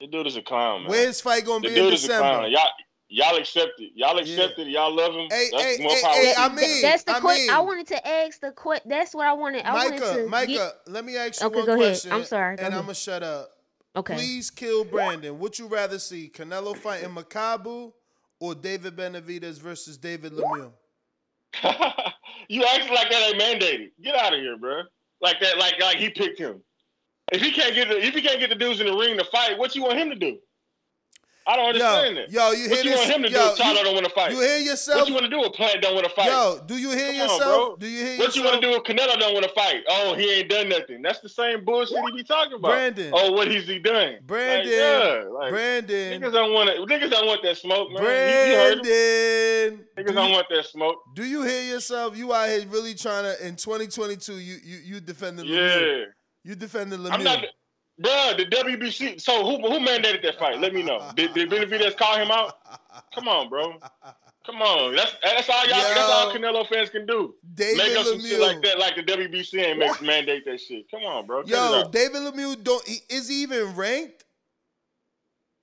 The 0.00 0.06
dude 0.06 0.26
is 0.26 0.36
a 0.36 0.42
clown, 0.42 0.82
man. 0.82 0.90
Where's 0.90 1.20
fight 1.20 1.44
gonna 1.44 1.68
the 1.68 1.74
be 1.74 1.80
in 1.80 1.90
December? 1.90 1.94
Is 1.94 2.04
a 2.04 2.18
clown. 2.18 2.50
Y'all, 2.50 2.68
y'all 3.08 3.36
accept 3.36 3.72
it. 3.78 3.92
Y'all 3.94 4.18
accept 4.18 4.58
yeah. 4.58 4.64
it. 4.64 4.68
Y'all 4.70 4.94
love 4.94 5.14
him. 5.14 5.28
Hey, 5.30 5.48
that's 5.52 5.62
hey, 5.62 5.82
more 5.82 5.92
hey. 5.92 6.26
Hey, 6.26 6.34
I 6.36 6.48
mean, 6.48 6.82
that's 6.82 7.04
the 7.04 7.16
I, 7.16 7.20
mean, 7.20 7.50
I 7.50 7.60
wanted 7.60 7.86
to 7.88 8.08
ask 8.08 8.40
the 8.40 8.50
question. 8.52 8.88
That's 8.88 9.14
what 9.14 9.26
I 9.26 9.32
wanted. 9.32 9.64
I 9.64 9.72
Micah, 9.72 10.04
wanted 10.04 10.22
to 10.22 10.28
Micah, 10.28 10.52
get... 10.52 10.74
let 10.88 11.04
me 11.04 11.16
ask 11.16 11.40
you 11.40 11.46
okay, 11.46 11.56
one 11.56 11.66
go 11.66 11.76
question. 11.76 12.10
Ahead. 12.10 12.20
I'm 12.20 12.26
sorry, 12.26 12.56
go 12.56 12.64
and. 12.64 12.74
I'm 12.74 12.82
gonna 12.82 12.94
shut 12.94 13.22
up. 13.22 13.50
Okay. 13.96 14.16
Please 14.16 14.50
kill 14.50 14.84
Brandon. 14.84 15.38
Would 15.38 15.58
you 15.58 15.68
rather 15.68 16.00
see 16.00 16.30
Canelo 16.34 16.76
fighting 16.76 17.10
Makabu 17.10 17.92
or 18.40 18.54
David 18.54 18.96
Benavidez 18.96 19.60
versus 19.60 19.96
David 19.96 20.32
Lemieux? 20.32 20.72
you 22.48 22.64
act 22.64 22.90
like 22.90 23.10
that 23.10 23.32
ain't 23.32 23.40
mandated. 23.40 23.90
Get 24.02 24.16
out 24.16 24.34
of 24.34 24.40
here, 24.40 24.56
bro. 24.58 24.82
Like 25.20 25.40
that, 25.40 25.58
like 25.58 25.80
like 25.80 25.98
he 25.98 26.10
picked 26.10 26.38
him. 26.38 26.60
If 27.32 27.40
he 27.40 27.52
can't 27.52 27.74
get 27.74 27.88
the, 27.88 27.96
if 28.04 28.14
he 28.14 28.22
can't 28.22 28.38
get 28.38 28.50
the 28.50 28.56
dudes 28.56 28.80
in 28.80 28.86
the 28.86 28.94
ring 28.94 29.16
to 29.18 29.24
fight, 29.24 29.58
what 29.58 29.74
you 29.74 29.82
want 29.82 29.98
him 29.98 30.10
to 30.10 30.16
do? 30.16 30.38
I 31.46 31.56
don't 31.56 31.66
understand 31.66 32.16
yo, 32.16 32.22
that. 32.22 32.32
Yo, 32.32 32.50
you 32.52 32.68
what 32.70 32.76
hear 32.78 32.84
you 32.84 32.90
this? 32.90 32.98
want 33.00 33.10
him 33.10 33.22
to 33.22 33.30
yo, 33.30 33.50
do? 33.50 33.56
Tyler 33.62 33.78
you, 33.78 33.84
don't 33.84 33.94
want 33.94 34.06
to 34.06 34.12
fight. 34.12 34.32
You 34.32 34.40
hear 34.40 34.58
yourself? 34.58 35.00
What 35.00 35.08
you 35.08 35.14
want 35.14 35.24
to 35.24 35.30
do 35.30 35.42
A 35.42 35.50
Plant 35.50 35.82
don't 35.82 35.94
want 35.94 36.06
to 36.06 36.14
fight? 36.14 36.28
Yo, 36.28 36.60
do 36.66 36.78
you 36.78 36.90
hear 36.90 37.08
Come 37.08 37.16
yourself? 37.16 37.72
On, 37.72 37.78
do 37.78 37.86
you 37.86 37.98
hear 37.98 38.18
what 38.18 38.34
yourself? 38.34 38.36
you 38.36 38.44
want 38.44 38.62
to 38.62 38.92
do 38.92 38.94
Canelo 38.94 39.18
don't 39.18 39.34
want 39.34 39.44
to 39.44 39.52
fight? 39.52 39.82
Oh, 39.88 40.14
he 40.14 40.30
ain't 40.32 40.48
done 40.48 40.70
nothing. 40.70 41.02
That's 41.02 41.20
the 41.20 41.28
same 41.28 41.62
bullshit 41.64 41.98
he 41.98 42.16
be 42.16 42.24
talking 42.24 42.54
about. 42.54 42.68
Brandon. 42.68 43.10
Oh, 43.14 43.32
what 43.32 43.48
is 43.48 43.68
he 43.68 43.78
doing? 43.78 44.18
Brandon. 44.26 44.72
Like, 44.72 44.74
yeah, 44.74 45.24
like, 45.28 45.50
Brandon. 45.50 46.22
Niggas 46.22 46.32
don't 46.32 46.54
want 46.54 46.70
it. 46.70 46.78
Niggas 46.78 47.10
don't 47.10 47.26
want 47.26 47.42
that 47.42 47.58
smoke, 47.58 47.92
man. 47.92 48.02
Brandon. 48.02 49.84
Niggas 49.98 50.06
do 50.06 50.14
not 50.14 50.30
want 50.30 50.46
that 50.48 50.64
smoke. 50.64 50.96
Do 51.14 51.24
you 51.24 51.42
hear 51.42 51.62
yourself? 51.62 52.16
You 52.16 52.32
out 52.32 52.48
here 52.48 52.66
really 52.68 52.94
trying 52.94 53.24
to 53.24 53.46
in 53.46 53.56
2022. 53.56 54.38
You 54.38 54.56
you 54.64 54.78
you 54.82 55.00
defending. 55.00 55.44
Yeah. 55.44 55.58
Lemieux. 55.58 56.04
You 56.44 56.54
defended 56.54 57.00
Lemieux. 57.00 57.12
I'm 57.12 57.24
not, 57.24 57.38
bruh, 58.00 58.36
the 58.36 58.44
WBC. 58.44 59.20
So 59.20 59.44
who 59.44 59.66
who 59.66 59.84
mandated 59.84 60.22
that 60.22 60.38
fight? 60.38 60.60
Let 60.60 60.74
me 60.74 60.82
know. 60.82 61.10
Did, 61.16 61.34
did 61.34 61.50
Benavidez 61.50 61.96
call 61.98 62.16
him 62.16 62.30
out? 62.30 62.58
Come 63.14 63.28
on, 63.28 63.48
bro. 63.48 63.78
Come 64.46 64.60
on, 64.60 64.94
that's 64.94 65.14
that's 65.22 65.48
all 65.48 65.66
y'all. 65.66 65.78
Yo, 65.78 65.94
that's 65.94 66.12
all 66.12 66.32
Canelo 66.32 66.68
fans 66.68 66.90
can 66.90 67.06
do. 67.06 67.34
David 67.54 67.78
make 67.78 67.96
up 67.96 68.04
some 68.04 68.20
shit 68.20 68.38
like 68.38 68.60
that, 68.62 68.78
like 68.78 68.94
the 68.94 69.02
WBC 69.02 69.58
ain't 69.64 69.78
make, 69.78 70.02
mandate 70.02 70.44
that 70.44 70.60
shit. 70.60 70.90
Come 70.90 71.02
on, 71.04 71.26
bro. 71.26 71.44
Yo, 71.46 71.88
David 71.90 72.20
Lemieux 72.22 72.62
don't 72.62 72.86
he, 72.86 72.98
is 73.08 73.28
he 73.28 73.42
even 73.42 73.74
ranked? 73.74 74.23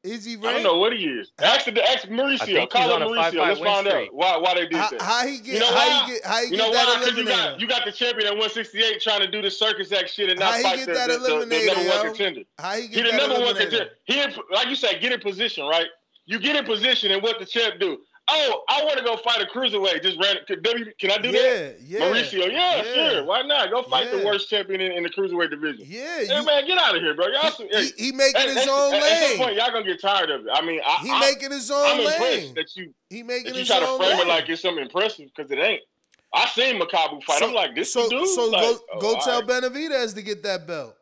Is 0.03 0.25
he 0.25 0.35
ranked? 0.35 0.47
I 0.47 0.53
don't 0.53 0.63
know 0.63 0.77
what 0.79 0.93
he 0.93 1.05
is. 1.05 1.31
Ask, 1.39 1.67
ask 1.67 2.07
Mauricio. 2.07 2.67
Call 2.69 2.95
him 2.95 3.07
Mauricio. 3.07 3.35
Let's 3.35 3.59
find 3.59 3.87
out 3.87 4.07
why, 4.11 4.35
why 4.37 4.55
they 4.55 4.61
did 4.61 4.73
that. 4.73 4.99
How, 4.99 5.21
how 5.21 5.27
he 5.27 5.37
get? 5.37 5.53
You 5.53 5.59
know 5.59 5.67
how 5.67 5.75
why? 5.75 6.05
he 6.05 6.13
get? 6.13 6.25
How 6.25 6.37
he 6.37 6.45
you 6.45 6.49
get 6.51 6.57
know 6.57 6.73
that 6.73 6.87
why? 6.87 7.05
Because 7.05 7.17
you 7.17 7.25
got 7.25 7.59
you 7.59 7.67
got 7.67 7.85
the 7.85 7.91
champion 7.91 8.27
at 8.27 8.33
168 8.33 8.99
trying 8.99 9.19
to 9.19 9.27
do 9.27 9.43
the 9.43 9.51
circus 9.51 9.91
act 9.91 10.09
shit 10.09 10.31
and 10.31 10.39
not 10.39 10.59
fight 10.61 10.79
the, 10.79 10.85
the, 10.87 10.91
the, 10.91 11.45
the, 11.45 11.65
number 11.67 11.89
one 11.89 12.05
contender. 12.07 12.41
How 12.57 12.73
he 12.77 12.87
get 12.87 13.05
he 13.05 13.11
the 13.11 13.17
number 13.17 13.39
one 13.41 13.55
contender? 13.55 13.89
He 14.05 14.23
like 14.51 14.69
you 14.69 14.75
said, 14.75 15.01
get 15.01 15.11
in 15.11 15.19
position, 15.19 15.67
right? 15.67 15.87
You 16.25 16.39
get 16.39 16.55
in 16.55 16.65
position, 16.65 17.11
and 17.11 17.21
what 17.21 17.39
the 17.39 17.45
champ 17.45 17.79
do? 17.79 17.99
oh, 18.31 18.63
I 18.69 18.83
want 18.83 18.97
to 18.97 19.03
go 19.03 19.17
fight 19.17 19.41
a 19.41 19.45
cruiserweight. 19.45 20.01
Just 20.01 20.17
random. 20.21 20.43
Can, 20.47 20.61
w, 20.61 20.85
can 20.99 21.11
I 21.11 21.17
do 21.17 21.29
yeah, 21.29 21.41
that? 21.41 21.77
Yeah, 21.81 21.99
Mauricio, 21.99 22.51
yeah, 22.51 22.83
yeah, 22.83 22.83
sure. 22.83 23.25
Why 23.25 23.41
not? 23.41 23.69
Go 23.69 23.83
fight 23.83 24.07
yeah. 24.11 24.19
the 24.19 24.25
worst 24.25 24.49
champion 24.49 24.81
in, 24.81 24.91
in, 24.93 25.03
the 25.03 25.09
cruiserweight 25.09 25.49
division. 25.49 25.85
Yeah. 25.87 26.17
Hey, 26.17 26.27
you, 26.35 26.45
man, 26.45 26.65
get 26.65 26.77
out 26.77 26.95
of 26.95 27.01
here, 27.01 27.13
bro. 27.13 27.27
Y'all, 27.27 27.51
he, 27.51 27.67
hey, 27.71 27.89
he, 27.97 28.11
making 28.11 28.41
at, 28.41 28.47
his 28.47 28.57
at, 28.57 28.69
own 28.69 28.93
at, 28.93 29.01
lane. 29.01 29.13
At 29.13 29.29
some 29.29 29.37
point, 29.37 29.55
y'all 29.55 29.71
going 29.71 29.85
to 29.85 29.91
get 29.91 30.01
tired 30.01 30.29
of 30.29 30.41
it. 30.41 30.47
I 30.53 30.65
mean, 30.65 30.81
I, 30.85 30.97
he 31.03 31.11
I, 31.11 31.19
making 31.19 31.51
his 31.51 31.69
own 31.69 31.85
I'm 31.85 32.21
lane. 32.21 32.53
that 32.55 32.75
you, 32.75 32.93
he 33.09 33.23
making 33.23 33.53
that 33.53 33.59
you 33.59 33.65
try 33.65 33.79
to 33.79 33.85
frame 33.97 34.17
lane. 34.17 34.19
it 34.21 34.27
like 34.27 34.49
it's 34.49 34.61
something 34.61 34.83
impressive 34.83 35.29
because 35.35 35.51
it 35.51 35.59
ain't. 35.59 35.81
I 36.33 36.47
seen 36.47 36.79
Makabu 36.79 37.21
fight. 37.23 37.39
So, 37.39 37.49
I'm 37.49 37.53
like, 37.53 37.75
this 37.75 37.91
so, 37.91 38.09
dude. 38.09 38.27
So 38.29 38.49
like, 38.49 38.61
go, 38.61 38.77
oh, 38.93 38.99
go 39.01 39.19
tell 39.19 39.41
right. 39.41 39.63
Benavidez 39.63 40.15
to 40.15 40.21
get 40.21 40.43
that 40.43 40.65
belt. 40.65 40.95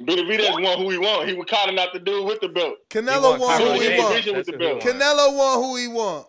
Benavidez 0.00 0.62
won 0.62 0.78
who 0.78 0.90
he 0.90 0.98
won. 0.98 1.28
He 1.28 1.34
was 1.34 1.46
calling 1.48 1.78
out 1.78 1.92
the 1.92 2.00
dude 2.00 2.26
with 2.26 2.40
the 2.40 2.48
belt. 2.48 2.76
Canelo 2.88 3.38
won, 3.38 3.60
who 3.60 3.80
he 3.80 3.98
won. 3.98 4.80
Canelo 4.80 5.36
won 5.36 5.62
who 5.62 5.76
he 5.76 5.88
won. 5.88 6.24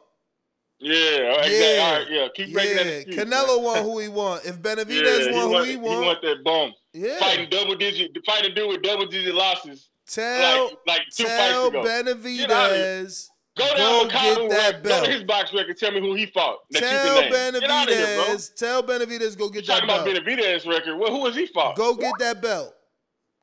Yeah, 0.80 0.94
exactly. 0.94 1.60
yeah, 1.60 1.81
All 1.81 1.94
right, 1.94 2.07
yeah. 2.10 2.27
Keep 2.35 2.53
breaking 2.53 2.76
that 2.76 2.88
excuse, 2.88 3.15
Canelo 3.15 3.56
man. 3.56 3.64
won 3.64 3.84
who 3.84 3.99
he 3.99 4.10
won. 4.10 4.40
If 4.44 4.61
Benavidez 4.61 5.27
yeah, 5.27 5.31
won 5.31 5.41
who 5.41 5.52
want, 5.52 5.68
he 5.68 5.76
won, 5.77 5.91
he 5.91 6.06
want 6.06 6.22
that 6.23 6.44
bomb. 6.44 6.73
Yeah, 6.91 7.19
fighting 7.19 7.49
double 7.49 7.76
digit, 7.76 8.18
fighting 8.26 8.53
dude 8.53 8.68
with 8.68 8.81
double 8.81 9.06
digit 9.06 9.34
losses. 9.34 9.90
Tell 10.06 10.65
like, 10.65 10.77
like 10.85 11.02
two 11.15 11.23
tell 11.23 11.72
fights 11.72 11.85
ago. 11.88 12.14
Benavidez. 12.15 13.30
Go 13.56 13.68
down 13.77 13.77
go 13.77 14.10
get 14.10 14.49
that 14.49 14.68
record. 14.68 14.84
belt. 14.84 15.02
Go 15.02 15.06
to 15.06 15.11
his 15.14 15.23
box 15.23 15.53
record. 15.53 15.77
Tell 15.77 15.91
me 15.91 15.99
who 15.99 16.15
he 16.15 16.26
fought. 16.26 16.57
tell 16.73 17.22
Benavidez. 17.23 17.88
Here, 17.88 18.38
tell 18.57 18.84
Benavidez 18.84 19.38
go 19.38 19.49
get 19.49 19.68
You're 19.68 19.80
that 19.80 19.88
talking 19.88 19.88
belt. 19.88 20.06
Talking 20.06 20.18
about 20.18 20.26
Benavidez 20.26 20.68
record. 20.68 20.98
Well, 20.98 21.11
who 21.11 21.22
was 21.22 21.35
he 21.35 21.45
fought? 21.48 21.77
Go 21.77 21.95
get 21.95 22.14
that 22.19 22.41
belt. 22.41 22.73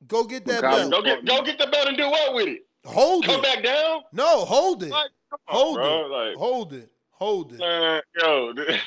Go 0.07 0.25
get 0.25 0.47
that 0.47 0.63
Go 0.63 0.89
belt. 0.89 1.05
get 1.05 1.25
go 1.25 1.43
get 1.43 1.59
the 1.59 1.67
belt 1.67 1.89
and 1.89 1.97
do 1.97 2.09
what 2.11 2.35
with 2.35 2.49
it? 2.49 2.61
Hold 2.87 3.25
Come 3.25 3.41
it. 3.41 3.43
Come 3.45 3.55
back 3.55 3.65
down? 3.65 4.01
No, 4.13 4.45
hold 4.45 4.83
it. 4.83 4.91
Like, 4.91 5.11
on, 5.33 5.39
Hold 5.47 5.75
bro. 5.77 6.05
it. 6.05 6.09
Like, 6.09 6.37
Hold 6.37 6.73
it. 6.73 6.91
Hold 7.11 7.53
it. 7.53 7.59
Man, 7.59 8.03
yo, 8.19 8.53
th- 8.55 8.81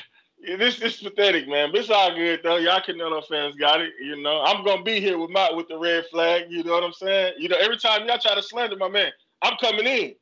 this 0.58 0.80
is 0.82 0.96
pathetic, 0.96 1.48
man. 1.48 1.70
But 1.70 1.80
it's 1.80 1.90
all 1.90 2.14
good 2.14 2.40
though. 2.42 2.56
Y'all 2.56 2.80
Canelo 2.80 3.24
fans 3.26 3.54
got 3.56 3.80
it. 3.80 3.92
You 4.02 4.20
know, 4.20 4.42
I'm 4.42 4.64
gonna 4.64 4.82
be 4.82 5.00
here 5.00 5.18
with 5.18 5.30
my 5.30 5.50
with 5.52 5.68
the 5.68 5.78
red 5.78 6.04
flag. 6.10 6.46
You 6.50 6.64
know 6.64 6.72
what 6.72 6.84
I'm 6.84 6.92
saying? 6.92 7.34
You 7.38 7.48
know, 7.48 7.56
every 7.56 7.78
time 7.78 8.06
y'all 8.06 8.18
try 8.18 8.34
to 8.34 8.42
slander 8.42 8.76
my 8.76 8.88
man, 8.88 9.12
I'm 9.42 9.56
coming 9.60 9.86
in. 9.86 10.14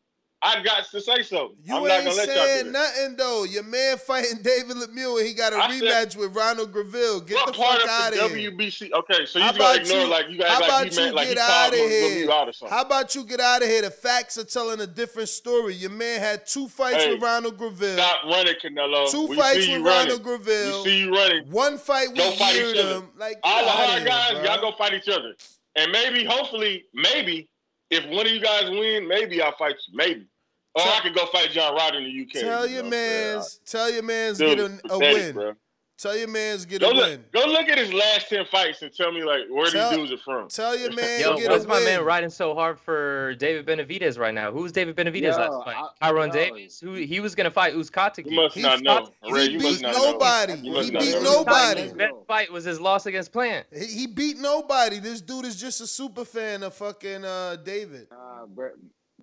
I 0.45 0.61
got 0.61 0.85
to 0.91 1.01
say 1.01 1.23
something. 1.23 1.57
You 1.63 1.77
I'm 1.77 1.83
not 1.85 1.91
ain't 1.93 2.05
gonna 2.07 2.17
let 2.17 2.27
y'all 2.27 2.35
do 2.35 2.41
saying 2.43 2.73
nothing 2.73 3.17
though. 3.17 3.45
Your 3.45 3.63
man 3.63 3.97
fighting 3.97 4.43
David 4.43 4.77
Lemieux 4.77 5.19
and 5.19 5.27
he 5.29 5.35
got 5.35 5.53
a 5.53 5.57
I 5.57 5.79
said- 5.79 6.09
rematch 6.09 6.17
with 6.17 6.35
Ronald 6.35 6.73
Gavril. 6.73 7.25
Get 7.25 7.47
the 7.47 7.53
fuck 7.53 7.89
out 7.89 8.13
of 8.13 8.19
of 8.25 8.33
the 8.33 8.39
here. 8.39 8.51
WBC? 8.51 8.91
Okay, 8.93 9.25
so 9.25 9.39
you 9.39 9.45
How 9.45 9.53
just 9.53 9.59
gonna 9.61 9.71
about 9.71 9.77
ignore 9.83 10.01
you- 10.01 10.07
like 10.09 10.29
you 10.31 10.39
guys 10.39 10.49
how 10.51 10.61
like 10.61 10.69
about 10.69 10.85
he 10.89 10.97
meant 10.97 11.09
you 11.11 11.15
like 11.15 11.29
he 11.29 11.35
get 11.35 11.47
called 11.47 11.75
outta 11.75 11.77
here? 11.77 12.31
Out 12.33 12.49
or 12.49 12.53
something. 12.53 12.77
How 12.77 12.83
about 12.83 13.15
you 13.15 13.25
get 13.25 13.39
out 13.41 13.63
of 13.63 13.69
here? 13.69 13.83
The 13.83 13.91
facts 13.93 14.37
are 14.37 14.45
telling 14.45 14.81
a 14.81 14.87
different 14.89 15.29
story. 15.29 15.75
Your 15.75 15.91
man 15.91 16.19
had 16.19 16.45
two 16.45 16.67
fights 16.67 17.05
Hey, 17.05 17.13
with 17.15 17.23
Ronald 17.23 17.57
Gavril. 17.57 17.95
Stop 17.95 18.25
running, 18.25 18.55
Canelo. 18.65 19.11
Two 19.13 19.27
we 19.29 19.37
fights 19.37 19.69
with. 19.69 19.83
Ronald 19.83 20.23
Gavril. 20.25 20.83
We 20.85 20.91
see 20.91 20.99
you 21.03 21.13
running. 21.15 21.47
One 21.53 21.79
fight 21.79 22.09
Go 22.17 22.31
with 22.31 22.39
fight 22.41 22.57
each 22.57 22.63
other. 22.79 22.83
Yildirim. 23.01 23.09
Like 23.17 23.37
All 23.45 23.65
the 23.65 23.71
hard 23.71 24.05
guys, 24.05 24.33
bro. 24.33 24.43
y'all 24.43 24.61
go 24.61 24.77
fight 24.77 24.93
each 24.95 25.09
other. 25.09 25.35
And 25.77 25.93
maybe, 25.93 26.25
hopefully, 26.25 26.85
maybe 26.93 27.49
if 27.91 28.05
one 28.07 28.27
of 28.27 28.33
you 28.33 28.41
guys 28.41 28.69
win, 28.71 29.07
maybe 29.07 29.41
I'll 29.41 29.55
fight 29.57 29.77
you. 29.87 29.95
Maybe. 29.97 30.27
Or 30.75 30.83
I 30.83 31.01
could 31.03 31.15
go 31.15 31.27
fight 31.27 31.51
John 31.51 31.75
Ryder 31.75 31.99
in 31.99 32.05
the 32.05 32.23
UK. 32.23 32.43
Tell 32.43 32.67
you 32.67 32.75
your 32.77 32.83
know, 32.85 32.91
man's, 32.91 33.61
tell 33.67 33.91
your 33.91 34.03
man's 34.03 34.39
Dude, 34.39 34.57
get 34.57 34.59
a, 34.59 34.65
a 34.65 34.79
pathetic, 34.99 35.15
win. 35.17 35.35
bro. 35.35 35.53
Tell 35.99 36.17
your 36.17 36.29
man's 36.29 36.65
get 36.65 36.81
Go 36.81 36.91
a 36.91 36.95
look, 36.95 37.07
win. 37.11 37.25
go 37.33 37.45
look 37.47 37.69
at 37.69 37.79
his 37.79 37.93
last 37.93 38.29
ten 38.29 38.45
fights 38.47 38.83
and 38.83 38.93
tell 38.93 39.13
me 39.13 39.23
like 39.23 39.43
where 39.51 39.71
Tell- 39.71 39.91
these 39.91 39.99
dudes 40.09 40.13
are 40.13 40.25
from. 40.25 40.49
Tell 40.49 40.77
your 40.77 40.93
man 40.95 41.21
Yo, 41.21 41.37
get 41.37 41.51
what's 41.51 41.65
a 41.65 41.69
my 41.69 41.75
win. 41.75 41.85
man 41.85 42.05
riding 42.05 42.31
so 42.31 42.55
hard 42.55 42.81
for 42.81 43.35
David 43.37 43.67
Benavidez 43.67 44.19
right 44.19 44.35
now? 44.35 44.51
Who's 44.51 44.73
David 44.73 44.97
Benavidez 44.97 45.23
Yo, 45.23 45.29
last 45.37 45.65
fight? 45.65 45.77
I- 46.01 46.11
Tyron 46.11 46.29
yo. 46.29 46.33
Davis. 46.33 46.81
Who 46.81 46.95
he 46.95 47.21
was 47.21 47.37
gonna 47.37 47.53
fight 47.53 47.75
Uzcategui. 47.75 48.31
You 48.31 48.37
must 48.37 48.57
not 48.57 48.81
know. 48.83 49.11
Ray, 49.31 49.45
you 49.45 49.59
must 49.61 49.81
beat 49.81 49.83
not 49.83 49.95
know. 49.95 50.13
nobody. 50.13 50.57
He 50.57 50.91
beat 50.91 50.93
know. 51.23 51.23
nobody. 51.23 51.83
His 51.83 51.93
best 51.93 52.15
fight 52.27 52.51
was 52.51 52.65
his 52.65 52.81
loss 52.81 53.07
against 53.07 53.31
Plant. 53.31 53.67
He, 53.73 53.85
he 53.85 54.07
beat 54.09 54.39
nobody. 54.39 54.99
This 54.99 55.21
dude 55.21 55.45
is 55.45 55.55
just 55.61 55.81
a 55.83 55.87
super 55.87 56.25
fan 56.25 56.65
of 56.65 56.75
fucking 56.75 57.25
uh, 57.25 57.57
David. 57.63 58.09
Uh, 58.11 58.47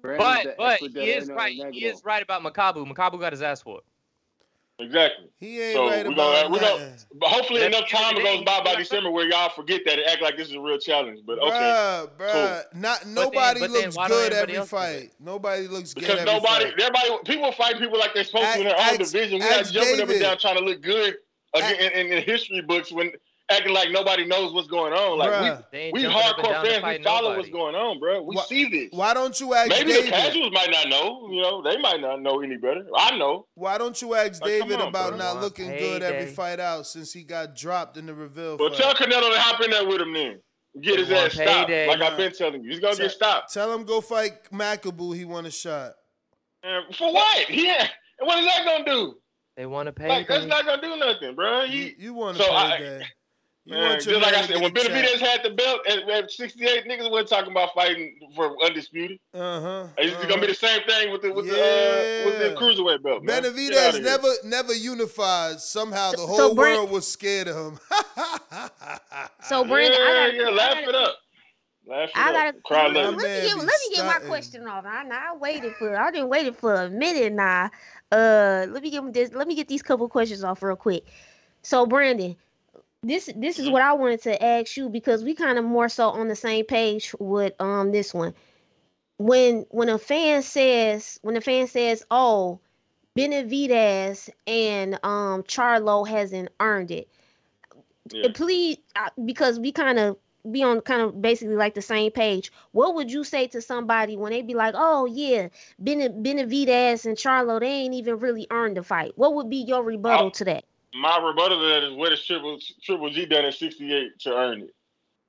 Bre- 0.01 0.15
Brandon's 0.15 0.55
But 0.57 0.80
but 0.81 0.91
he 1.03 1.11
is 1.11 1.30
right. 1.30 1.53
He 1.71 1.85
is 1.85 2.03
right 2.03 2.23
about 2.23 2.41
Makabu. 2.43 2.85
Makabu 2.91 3.19
got 3.19 3.34
his 3.34 3.41
ass 3.41 3.65
whooped. 3.65 3.85
Exactly. 4.81 5.26
He 5.41 5.61
ain't 5.61 5.76
So 5.76 5.88
right 5.89 6.07
we 6.07 6.13
about 6.13 6.49
gonna, 6.49 6.49
we're 6.53 6.59
gonna, 6.61 6.95
but 7.15 7.27
hopefully 7.27 7.59
That's 7.59 7.76
enough 7.76 7.89
time 7.89 8.15
goes 8.15 8.43
by 8.45 8.61
by 8.63 8.76
December 8.76 9.11
where 9.11 9.27
y'all 9.27 9.49
forget 9.49 9.81
that 9.85 9.99
and 9.99 10.07
act 10.07 10.21
like 10.21 10.38
this 10.38 10.47
is 10.47 10.53
a 10.53 10.59
real 10.61 10.77
challenge. 10.77 11.19
But 11.26 11.38
okay, 11.39 11.49
Bruh, 11.51 12.09
bruh. 12.17 12.63
Not 12.73 13.05
nobody 13.05 13.59
but 13.59 13.73
then 13.73 13.91
looks 13.91 13.97
good 14.07 14.31
every 14.31 14.55
else 14.55 14.69
do 14.69 14.77
that? 14.77 14.81
fight. 15.01 15.11
Nobody 15.19 15.67
looks 15.67 15.93
good 15.93 16.01
because 16.07 16.26
nobody, 16.26 16.63
fight. 16.65 16.73
everybody, 16.80 17.09
people 17.26 17.51
fight 17.51 17.77
people 17.77 17.99
like 17.99 18.13
they're 18.13 18.23
supposed 18.23 18.53
to 18.53 18.59
in 18.59 18.63
their 18.67 18.76
own 18.76 18.81
Ask- 18.81 18.97
division. 19.11 19.39
We're 19.39 19.49
not 19.49 19.59
ask 19.59 19.73
jumping 19.73 20.01
up 20.01 20.09
and 20.09 20.19
down 20.21 20.38
trying 20.38 20.57
to 20.59 20.63
look 20.63 20.81
good 20.81 21.17
again 21.53 21.76
in, 21.76 21.91
in, 22.07 22.13
in 22.13 22.23
history 22.23 22.61
books 22.61 22.89
when 22.89 23.11
acting 23.51 23.73
like 23.73 23.91
nobody 23.91 24.26
knows 24.26 24.53
what's 24.53 24.67
going 24.67 24.93
on. 24.93 25.17
Like 25.17 25.30
Bruh. 25.31 25.63
We, 25.73 25.91
we 25.93 26.01
jumping 26.03 26.17
up 26.21 26.38
and 26.38 26.45
hardcore 26.47 26.65
fans, 26.81 26.99
we 26.99 27.03
follow 27.03 27.21
nobody. 27.30 27.38
what's 27.39 27.49
going 27.51 27.76
on, 27.76 27.99
bro. 27.99 28.21
We 28.21 28.35
Why- 28.35 28.43
see 28.43 28.69
this. 28.69 28.89
Why 28.91 29.13
don't 29.13 29.39
you 29.39 29.53
ask 29.53 29.69
Maybe 29.69 29.91
David? 29.91 30.05
the 30.07 30.09
casuals 30.11 30.51
might 30.53 30.69
not 30.71 30.88
know. 30.89 31.27
You 31.31 31.41
know, 31.41 31.61
they 31.61 31.77
might 31.77 32.01
not 32.01 32.21
know 32.21 32.41
any 32.41 32.57
better. 32.57 32.85
I 32.95 33.17
know. 33.17 33.45
Why 33.55 33.77
don't 33.77 33.99
you 34.01 34.13
ask 34.15 34.41
Like, 34.41 34.51
David 34.51 34.80
on, 34.81 34.89
about 34.89 35.09
bro. 35.09 35.17
not 35.17 35.35
Want 35.35 35.41
looking 35.41 35.69
good 35.69 36.03
every 36.03 36.19
payday. 36.26 36.31
fight 36.34 36.59
out 36.59 36.85
since 36.88 37.11
he 37.11 37.23
got 37.23 37.55
dropped 37.55 37.97
in 37.97 38.05
the 38.05 38.13
Reveal 38.13 38.57
Well, 38.57 38.69
tell? 38.71 38.93
Canelo 38.93 39.34
to 39.34 39.39
hop 39.39 39.61
in 39.61 39.71
there 39.71 39.88
with 39.88 40.01
him 40.01 40.13
then. 40.13 40.39
Get 40.81 40.99
his 40.99 41.09
ass 41.11 41.34
stopped. 41.34 41.67
payday. 41.67 41.88
Like 41.88 41.99
Nah. 41.99 42.07
I've 42.09 42.17
been 42.17 42.31
telling 42.31 42.63
you, 42.63 42.69
he's 42.69 42.80
gonna 42.80 42.95
Tell- 42.95 43.05
get 43.07 43.11
stopped. 43.15 43.51
Tell 43.53 43.73
him 43.73 43.84
go 43.84 44.01
fight 44.01 44.43
Makabu. 44.51 45.15
He 45.15 45.26
want 45.26 45.47
a 45.47 45.51
shot. 45.51 45.93
And 46.63 46.95
for 46.95 47.11
what? 47.11 47.49
Yeah. 47.49 47.88
And 48.19 48.27
what 48.27 48.38
is 48.39 48.45
that 48.45 48.65
gonna 48.65 48.85
do? 48.85 49.15
They 49.57 49.65
want 49.65 49.88
to 49.88 49.91
pay. 49.93 50.07
Like 50.07 50.27
that's 50.27 50.45
not 50.45 50.65
gonna 50.65 50.81
do 50.81 50.95
nothing, 50.97 51.35
bro. 51.35 51.63
You, 51.63 51.71
He, 51.85 51.95
you 51.97 52.13
want 52.13 52.38
to 52.38 52.43
I- 52.43 52.77
pay 52.77 52.84
that. 52.84 53.01
You 53.69 53.75
man, 53.75 53.89
want 53.89 54.01
just 54.01 54.21
like 54.21 54.33
I 54.33 54.47
said, 54.47 54.61
when 54.61 54.73
get 54.73 54.85
a 54.85 54.89
check. 54.89 55.05
Benavidez 55.05 55.19
had 55.19 55.43
the 55.43 55.51
belt 55.51 55.81
at, 55.87 56.09
at 56.09 56.31
68, 56.31 56.85
niggas 56.85 57.11
wasn't 57.11 57.29
talking 57.29 57.51
about 57.51 57.69
fighting 57.75 58.17
for 58.35 58.55
undisputed. 58.65 59.19
Uh-huh. 59.31 59.85
It's 59.99 60.15
uh-huh. 60.15 60.27
gonna 60.27 60.41
be 60.41 60.47
the 60.47 60.55
same 60.55 60.81
thing 60.87 61.11
with 61.11 61.21
the 61.21 61.31
with 61.31 61.45
the 61.45 61.53
uh, 61.53 62.25
with 62.25 62.39
the 62.39 62.59
cruiserweight 62.59 63.03
belt. 63.03 63.23
Man. 63.23 63.43
Benavidez 63.43 64.01
never 64.01 64.27
never 64.43 64.73
unified. 64.73 65.59
Somehow 65.59 66.13
the 66.13 66.25
whole 66.25 66.35
so 66.35 66.55
Brent- 66.55 66.79
world 66.79 66.89
was 66.89 67.07
scared 67.07 67.47
of 67.47 67.73
him. 67.73 67.79
So 69.43 69.63
Brandon, 69.63 69.99
yeah, 69.99 70.07
I 70.07 70.13
gotta, 70.13 70.37
yeah, 70.37 70.43
I 70.43 70.51
laugh 70.51 70.73
gotta- 70.73 70.89
it 70.89 70.95
up. 70.95 71.15
Laugh 71.85 72.09
it 72.09 72.17
I 72.17 72.31
gotta 72.31 72.57
Cry 72.65 72.87
let, 72.87 73.15
me 73.15 73.23
get 73.23 73.57
let 73.57 73.65
me 73.65 73.95
get 73.95 74.05
my 74.05 74.19
question 74.27 74.67
off. 74.67 74.85
I, 74.85 75.03
I 75.07 75.35
waited 75.37 75.75
for 75.75 75.95
I 75.95 76.09
didn't 76.09 76.29
waited 76.29 76.55
for 76.55 76.73
a 76.73 76.89
minute 76.89 77.33
now. 77.33 77.69
Uh, 78.11 78.65
let 78.69 78.81
me 78.81 78.89
get 78.89 79.13
this. 79.13 79.31
Let 79.33 79.47
me 79.47 79.55
get 79.55 79.67
these 79.67 79.83
couple 79.83 80.09
questions 80.09 80.43
off 80.43 80.63
real 80.63 80.75
quick. 80.75 81.05
So 81.61 81.85
Brandon, 81.85 82.35
this 83.01 83.30
this 83.35 83.59
is 83.59 83.67
Mhm. 83.67 83.71
what 83.71 83.81
I 83.81 83.93
wanted 83.93 84.21
to 84.23 84.43
ask 84.43 84.76
you 84.77 84.89
because 84.89 85.23
we 85.23 85.34
kind 85.35 85.57
of 85.57 85.65
more 85.65 85.89
so 85.89 86.09
on 86.09 86.27
the 86.27 86.35
same 86.35 86.65
page 86.65 87.15
with 87.19 87.53
um 87.59 87.91
this 87.91 88.13
one. 88.13 88.34
When 89.17 89.65
when 89.69 89.89
a 89.89 89.97
fan 89.97 90.41
says 90.41 91.19
when 91.21 91.38
a 91.38 91.41
fan 91.41 91.67
says, 91.67 92.03
"Oh, 92.11 92.59
Benavidez 93.17 94.30
and 94.47 94.95
um 95.03 95.43
Charlo 95.43 96.07
hasn't 96.07 96.49
earned 96.59 96.91
it," 96.91 97.07
Yeah. 98.11 98.27
uh, 98.27 98.30
please 98.34 98.77
because 99.23 99.59
we 99.59 99.71
kind 99.71 99.99
of 99.99 100.17
be 100.49 100.63
on 100.63 100.81
kind 100.81 101.01
of 101.01 101.21
basically 101.21 101.55
like 101.55 101.73
the 101.76 101.81
same 101.81 102.11
page 102.11 102.51
what 102.71 102.95
would 102.95 103.11
you 103.11 103.26
say 103.26 103.47
to 103.47 103.61
somebody 103.61 104.15
when 104.15 104.31
they 104.31 104.41
be 104.41 104.53
like 104.55 104.73
oh 104.77 105.05
yeah 105.05 105.49
ben- 105.77 106.23
benavidez 106.23 107.05
and 107.05 107.17
charlo 107.17 107.59
they 107.59 107.67
ain't 107.67 107.93
even 107.93 108.17
really 108.19 108.47
earned 108.49 108.77
the 108.77 108.81
fight 108.81 109.11
what 109.17 109.35
would 109.35 109.49
be 109.49 109.57
your 109.57 109.84
rebuttal 109.84 110.27
Oh. 110.27 110.30
to 110.30 110.45
that 110.45 110.63
My 110.94 111.18
rebuttal 111.20 111.60
to 111.60 111.66
that 111.68 111.84
is 111.84 111.94
what 111.94 112.11
has 112.11 112.24
Triple 112.24 112.57
Triple 112.84 113.10
G 113.10 113.26
done 113.26 113.45
at 113.45 113.53
68 113.53 114.20
to 114.22 114.36
earn 114.36 114.61
it? 114.61 114.74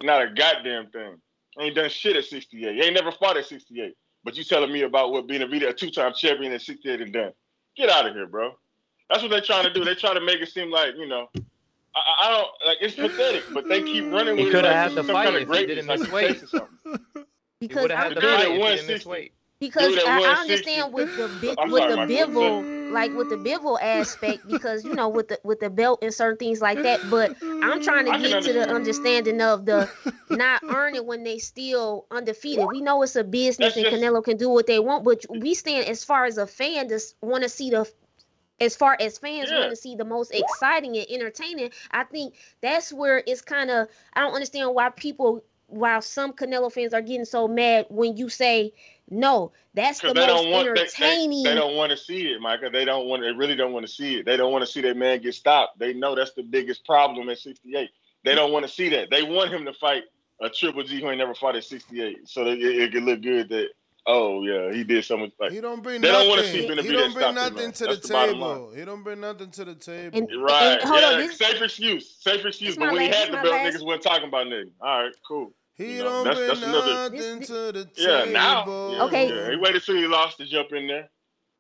Not 0.03 0.23
a 0.23 0.29
goddamn 0.33 0.89
thing. 0.91 1.17
Ain't 1.59 1.75
done 1.75 1.91
shit 1.91 2.17
at 2.17 2.25
68. 2.25 2.75
He 2.75 2.83
ain't 2.83 2.95
never 2.95 3.13
fought 3.13 3.37
at 3.37 3.45
68. 3.47 3.95
But 4.25 4.37
you 4.37 4.45
telling 4.45 4.73
me 4.73 4.83
about 4.83 5.13
what 5.13 5.27
being 5.27 5.43
a 5.43 5.69
a 5.69 5.73
two-time 5.73 6.13
champion 6.15 6.53
at 6.53 6.63
68 6.63 7.01
and 7.01 7.13
done. 7.13 7.33
Get 7.77 7.91
out 7.91 8.07
of 8.07 8.15
here, 8.15 8.27
bro. 8.27 8.53
That's 9.09 9.23
what 9.23 9.31
they're 9.31 9.41
trying 9.41 9.65
to 9.65 9.73
do. 9.73 9.85
They 9.85 9.95
try 9.95 10.15
to 10.15 10.21
make 10.21 10.41
it 10.41 10.49
seem 10.51 10.71
like, 10.71 10.95
you 10.97 11.07
know, 11.09 11.29
I, 11.95 11.99
I 11.99 12.27
I 12.27 12.31
don't 12.31 12.49
like 12.67 12.79
it's 12.81 12.95
pathetic, 12.95 13.43
but 13.53 13.69
they 13.69 13.83
keep 13.83 14.05
running 14.13 14.39
He 14.39 14.45
with 14.45 14.53
coulda 14.53 14.69
it 14.69 14.71
like 14.71 14.77
had 14.77 14.89
this 14.91 14.95
the 14.95 15.05
some 15.05 15.13
fight 15.15 15.25
kind 15.25 15.37
of 15.37 15.43
if 15.43 15.49
he 15.59 15.67
didn't 15.67 15.87
greatness, 15.87 16.01
miss 16.01 16.01
like 16.01 16.13
weight. 16.13 16.39
success. 16.41 16.61
He 17.59 17.67
because 17.67 17.83
would 17.83 17.91
have 17.91 18.01
I'm, 18.01 18.09
had 18.09 18.17
the 18.17 18.21
fight 18.21 18.41
at 18.41 18.51
if 18.51 18.57
he 18.57 18.63
didn't 18.77 18.87
miss 18.87 19.07
weight. 19.07 19.33
because 19.59 19.97
I, 20.07 20.23
I 20.23 20.41
understand 20.41 20.93
with 20.93 21.17
the 21.17 21.29
bi- 21.57 21.65
with 21.67 21.83
sorry, 21.83 21.91
the 21.91 21.97
Michael, 21.97 22.33
bivol 22.33 22.80
like 22.91 23.13
with 23.15 23.29
the 23.29 23.37
bivol 23.37 23.79
aspect 23.81 24.47
because 24.47 24.85
you 24.85 24.95
know 24.95 25.09
with 25.09 25.29
the 25.29 25.41
with 25.45 25.61
the 25.61 25.71
belt 25.71 26.01
and 26.03 26.13
certain 26.13 26.37
things 26.39 26.61
like 26.61 26.83
that 26.83 27.01
but 27.11 27.37
i'm 27.63 27.81
trying 27.81 28.05
to 28.07 28.13
I 28.13 28.19
get 28.19 28.43
to 28.43 28.53
the 28.53 28.69
understanding 28.71 29.41
of 29.41 29.65
the 29.67 29.89
not 30.29 30.63
earning 30.69 31.07
when 31.07 31.25
they 31.25 31.39
still 31.39 32.07
undefeated 32.11 32.67
we 32.71 32.81
know 32.81 33.03
it's 33.03 33.17
a 33.17 33.25
business 33.25 33.75
That's 33.75 33.77
and 33.77 33.87
just- 33.87 34.03
canelo 34.03 34.23
can 34.25 34.37
do 34.37 34.49
what 34.49 34.67
they 34.67 34.79
want 34.79 35.05
but 35.05 35.25
we 35.29 35.55
stand 35.55 35.87
as 35.89 36.05
far 36.05 36.25
as 36.25 36.39
a 36.39 36.47
fan 36.47 36.89
to 36.89 37.01
want 37.23 37.43
to 37.45 37.49
see 37.49 37.71
the 37.71 37.91
as 38.61 38.77
far 38.77 38.97
as 39.01 39.17
fans 39.19 39.51
Yeah. 39.51 39.61
want 39.61 39.71
to 39.71 39.77
see 39.77 39.97
the 39.97 40.05
most 40.05 40.33
exciting 40.35 40.97
and 40.97 41.07
entertaining 41.09 41.71
i 41.91 42.05
think 42.05 42.35
that's 42.61 42.93
where 42.93 43.23
it's 43.27 43.41
kind 43.41 43.71
of 43.71 43.89
i 44.13 44.21
don't 44.21 44.35
understand 44.35 44.75
why 44.75 44.91
people 44.91 45.43
while 45.67 46.03
some 46.03 46.33
canelo 46.33 46.71
fans 46.71 46.93
are 46.93 47.01
getting 47.01 47.25
so 47.25 47.47
mad 47.49 47.87
when 47.91 48.17
you 48.17 48.29
say 48.29 48.73
no 49.11 49.53
that's 49.75 50.01
the 50.01 50.09
Because 50.09 50.27
they 50.27 50.33
most 50.33 50.43
don't 50.45 50.53
want 50.53 50.67
they, 50.69 50.73
they, 50.75 50.81
entertaining 50.81 51.43
they 51.45 51.55
don't 51.55 51.77
want 51.77 51.91
to 51.91 51.97
see 51.97 52.23
it, 52.33 52.41
Micah. 52.41 52.71
They 52.73 52.85
don't 52.85 53.07
want 53.07 53.23
they 53.23 53.31
really 53.33 53.55
don't 53.57 53.73
want 53.73 53.87
to 53.87 53.93
see 53.93 54.17
it. 54.17 54.27
They 54.27 54.37
don't 54.37 54.51
want 54.53 54.63
to 54.65 54.71
see 54.71 54.81
that 54.83 54.97
man 54.97 55.21
get 55.21 55.35
stopped. 55.35 55.79
They 55.79 55.93
know 55.93 56.15
that's 56.15 56.33
the 56.33 56.43
biggest 56.43 56.85
problem 56.87 57.29
at 57.29 57.39
68. 57.39 57.89
They 58.25 58.35
don't 58.35 58.53
want 58.53 58.67
to 58.67 58.71
see 58.73 58.89
that. 58.91 59.09
They 59.11 59.23
want 59.23 59.51
him 59.53 59.65
to 59.67 59.73
fight 59.75 60.05
a 60.41 60.49
Triple 60.51 60.83
G 60.85 61.01
who 61.01 61.09
ain't 61.11 61.19
never 61.19 61.35
fought 61.35 61.55
at 61.57 61.65
68. 61.65 62.29
So 62.29 62.45
that 62.45 62.53
it, 62.59 62.63
it 62.83 62.93
could 62.93 63.05
look 63.05 63.21
good 63.23 63.49
that 63.51 63.69
oh 64.07 64.43
yeah, 64.43 64.73
he 64.73 64.83
did 64.83 65.05
something 65.05 65.31
like 65.39 65.53
He 65.53 65.61
don't 65.61 65.83
bring 65.83 66.01
They 66.01 66.09
don't 66.09 66.27
nothing. 66.27 66.31
wanna 66.31 66.43
see 66.45 66.83
he 66.89 66.93
don't 66.93 67.13
bring 67.13 67.23
stop 67.23 67.29
him, 67.31 67.35
nothing 67.37 67.57
man. 67.57 67.73
to 67.73 67.85
That's 67.85 68.01
the 68.01 68.09
the 68.09 68.13
bottom 68.15 68.35
table. 68.35 68.73
He 68.75 68.85
don't 68.85 69.03
bring 69.03 69.21
nothing 69.21 69.51
to 69.51 69.65
the 69.65 69.75
table. 69.75 70.19
And- 70.19 70.29
Right. 70.43 70.79
And 70.81 70.83
hold 70.83 71.01
yeah, 71.01 71.07
on, 71.11 71.19
this- 71.21 71.37
safe 71.39 71.63
excuse. 71.63 72.17
Safe 72.19 72.45
excuse. 72.45 72.71
this 72.71 72.77
But 72.77 72.87
my 72.87 72.93
when 72.95 73.03
he 73.03 73.09
had 73.09 73.29
the 73.29 73.33
my 73.35 73.43
belt, 73.43 73.55
last- 73.55 73.77
niggas 73.77 73.85
wasn't 73.85 74.03
talking 74.03 74.29
about 74.29 74.49
nothing. 74.49 74.71
Uh, 74.81 74.85
All 74.85 75.03
right, 75.05 75.13
cool. 75.29 75.53
He 75.75 75.97
You 75.97 76.05
know, 76.05 76.05
don't 76.05 76.25
that's- 76.25 76.37
bring 76.37 76.49
that's 76.49 76.63
another- 76.63 76.95
nothing 77.17 77.39
This- 77.41 77.49
to 77.49 77.73
the 77.73 77.89
Yeah, 77.97 78.19
table. 78.21 78.33
now. 78.33 78.65
Yeah, 78.93 79.05
Okay. 79.05 79.29
Yeah. 79.29 79.51
He 79.51 79.57
waited 79.57 79.83
till 79.85 79.97
he 79.97 80.07
lost 80.07 80.37
to 80.39 80.47
jump 80.47 80.73
in 80.73 80.87
there. 80.89 81.11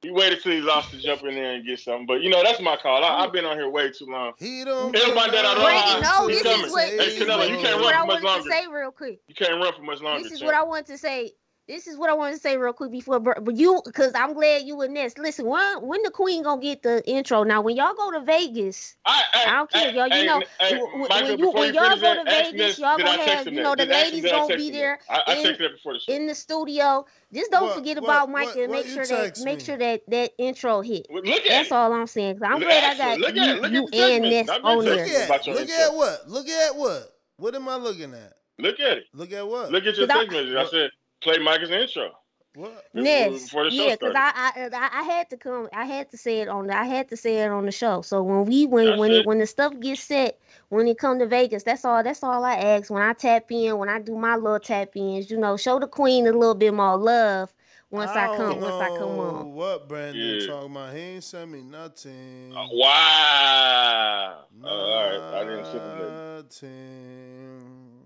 He 0.02 0.10
waited 0.10 0.42
till 0.42 0.52
he 0.52 0.60
lost 0.62 0.90
to 0.92 0.98
jump 0.98 1.22
in 1.24 1.34
there 1.34 1.52
and 1.54 1.66
get 1.66 1.78
something. 1.78 2.06
But 2.06 2.22
you 2.22 2.30
know, 2.30 2.42
that's 2.42 2.60
my 2.60 2.76
call. 2.76 3.04
I, 3.04 3.22
I've 3.22 3.32
been 3.32 3.44
on 3.44 3.56
here 3.56 3.68
way 3.68 3.90
too 3.90 4.06
long. 4.06 4.32
He 4.38 4.64
don't 4.64 4.96
Everybody 4.96 5.30
bring 5.30 5.42
that 5.42 5.44
I 5.50 5.54
know, 5.54 5.62
Brandon, 5.62 6.02
no, 6.02 6.26
he's 6.26 6.42
this 6.42 6.52
coming. 6.52 6.66
is 6.66 6.72
what 6.72 6.84
Hey, 6.88 6.96
this 6.96 7.06
is 7.16 7.22
Canelo, 7.22 7.36
what, 7.38 7.48
you 7.50 7.56
this 7.56 7.64
can't 7.64 7.66
is 7.66 7.72
run 7.74 7.82
what 7.84 7.94
I 7.94 8.00
for 8.00 8.06
much 8.06 8.22
wanted 8.22 8.42
to 8.44 8.48
longer. 8.48 8.50
say 8.50 8.66
real 8.72 8.90
quick. 8.92 9.20
You 9.28 9.34
can't 9.34 9.62
run 9.62 9.72
for 9.74 9.82
much 9.82 10.00
longer. 10.00 10.22
This 10.22 10.32
is 10.32 10.38
champ. 10.40 10.46
what 10.52 10.54
I 10.54 10.62
want 10.62 10.86
to 10.86 10.96
say. 10.98 11.32
This 11.70 11.86
is 11.86 11.96
what 11.96 12.10
I 12.10 12.14
want 12.14 12.34
to 12.34 12.40
say 12.40 12.56
real 12.56 12.72
quick 12.72 12.90
before, 12.90 13.20
but 13.20 13.56
you, 13.56 13.80
because 13.84 14.12
I'm 14.14 14.34
glad 14.34 14.62
you 14.64 14.80
and 14.82 14.92
Ness. 14.92 15.16
Listen, 15.16 15.46
when 15.46 15.80
when 15.86 16.02
the 16.02 16.10
Queen 16.10 16.42
gonna 16.42 16.60
get 16.60 16.82
the 16.82 17.02
intro? 17.08 17.44
Now, 17.44 17.60
when 17.62 17.76
y'all 17.76 17.94
go 17.94 18.10
to 18.10 18.20
Vegas, 18.20 18.96
I, 19.06 19.22
I 19.46 19.52
don't 19.52 19.70
care, 19.70 19.92
y'all. 19.92 20.08
You 20.08 20.14
hey, 20.14 20.26
know, 20.26 20.42
hey, 20.58 20.70
w- 20.74 20.86
w- 20.86 21.08
Michael, 21.08 21.28
when 21.28 21.38
you 21.38 21.46
before 21.46 21.60
when 21.60 21.74
you 21.74 21.80
y'all 21.80 21.96
go 22.00 22.14
to 22.14 22.24
Vegas, 22.30 22.52
Ness, 22.54 22.78
y'all 22.78 22.98
gonna 22.98 23.22
have, 23.22 23.46
you 23.46 23.62
know, 23.62 23.74
the 23.76 23.82
ask 23.82 23.90
ladies 24.12 24.22
did 24.22 24.32
I 24.32 24.38
gonna 24.38 24.56
be 24.56 24.70
there 24.70 24.98
I, 25.08 25.20
I 25.26 25.34
in 25.36 25.46
texted 25.46 25.72
before 25.72 25.92
the 25.94 26.00
show. 26.00 26.12
in 26.12 26.26
the 26.26 26.34
studio. 26.34 27.06
Just 27.32 27.50
don't 27.52 27.62
What- 27.64 27.74
forget 27.76 27.96
what- 27.96 28.04
about 28.04 28.28
what- 28.28 28.46
Mike 28.46 28.56
and 28.56 28.72
make 28.72 28.86
sure 28.86 29.06
that 29.06 29.24
text 29.24 29.44
make 29.44 29.60
sure 29.60 29.76
that 29.78 30.02
that 30.08 30.32
intro 30.38 30.80
hit. 30.80 31.06
Look 31.10 31.24
at 31.26 31.42
That's 31.46 31.68
it. 31.68 31.72
all 31.72 31.92
I'm 31.92 32.06
saying. 32.08 32.40
I'm 32.42 32.58
Look- 32.58 32.68
glad 32.68 32.94
I 32.94 32.98
got 32.98 33.18
Look 33.20 33.34
you, 33.36 33.42
at 33.42 33.48
it. 33.48 33.72
You 33.72 33.84
at 33.84 33.90
the 33.90 33.90
text 33.90 33.94
and 33.94 34.22
message. 34.24 34.46
Ness 34.48 34.58
on 34.64 34.78
texting 34.78 34.86
there. 34.86 35.28
Look 35.28 35.30
at 35.30 35.46
look 35.46 35.68
at 35.70 35.94
what? 35.94 36.28
Look 36.28 36.48
at 36.48 36.76
what? 36.76 37.02
What 37.36 37.54
am 37.54 37.68
I 37.68 37.76
looking 37.76 38.12
at? 38.14 38.32
Look 38.58 38.80
at 38.80 38.98
it. 38.98 39.04
Look 39.14 39.32
at 39.32 39.46
what? 39.46 39.70
Look 39.70 39.86
at 39.86 39.96
your 39.96 40.10
I- 40.10 40.14
text 40.18 40.32
message. 40.32 40.54
I 40.54 40.64
said, 40.66 40.90
play 41.20 41.38
Micah's 41.38 41.70
intro. 41.70 42.10
What? 42.56 42.84
Ness, 42.94 43.44
Before 43.44 43.64
the 43.64 43.70
show 43.70 43.86
yeah, 43.86 43.94
because. 43.94 44.14
I, 44.16 44.32
I 44.34 44.70
I 44.72 45.00
I 45.00 45.02
had 45.04 45.30
to 45.30 45.36
come, 45.36 45.68
I 45.72 45.84
had 45.84 46.10
to 46.10 46.16
say 46.16 46.40
it 46.40 46.48
on, 46.48 46.66
the, 46.66 46.76
I 46.76 46.84
had 46.84 47.08
to 47.10 47.16
say 47.16 47.38
it 47.38 47.48
on 47.48 47.64
the 47.64 47.70
show. 47.70 48.02
So 48.02 48.24
when 48.24 48.44
we 48.44 48.66
when 48.66 48.86
That's 48.86 48.98
when 48.98 49.12
it. 49.12 49.18
it 49.18 49.26
when 49.26 49.38
the 49.38 49.46
stuff 49.46 49.78
gets 49.78 50.02
set, 50.02 50.36
when 50.68 50.88
it 50.88 50.98
come 50.98 51.20
to 51.20 51.26
Vegas, 51.26 51.62
that's 51.62 51.84
all 51.84 52.02
that's 52.02 52.24
all 52.24 52.44
I 52.44 52.56
ask. 52.56 52.90
When 52.90 53.02
I 53.02 53.12
tap 53.12 53.52
in, 53.52 53.78
when 53.78 53.88
I 53.88 54.00
do 54.00 54.16
my 54.16 54.34
little 54.34 54.58
tap 54.58 54.96
ins, 54.96 55.30
you 55.30 55.36
know, 55.36 55.56
show 55.56 55.78
the 55.78 55.86
queen 55.86 56.26
a 56.26 56.32
little 56.32 56.56
bit 56.56 56.74
more 56.74 56.96
love 56.96 57.52
once 57.90 58.10
I, 58.10 58.26
don't 58.26 58.36
come 58.36 58.60
once 58.60 58.74
I 58.74 58.88
come 58.98 59.08
oh, 59.08 59.20
on. 59.20 59.52
What 59.52 59.88
Brandon 59.88 60.40
Yeah. 60.40 60.46
talking 60.46 60.72
about? 60.72 60.94
He 60.94 61.00
ain't 61.00 61.24
sent 61.24 61.50
me 61.50 61.62
nothing. 61.62 62.52
Uh, 62.56 62.66
wow. 62.72 64.44
Oh, 64.64 64.68
all 64.68 65.04
right. 65.04 65.40
I 65.40 65.44
didn't 65.44 65.64
send 65.66 65.78
him 65.78 65.98
that. 65.98 66.44
Nothing. 66.44 67.99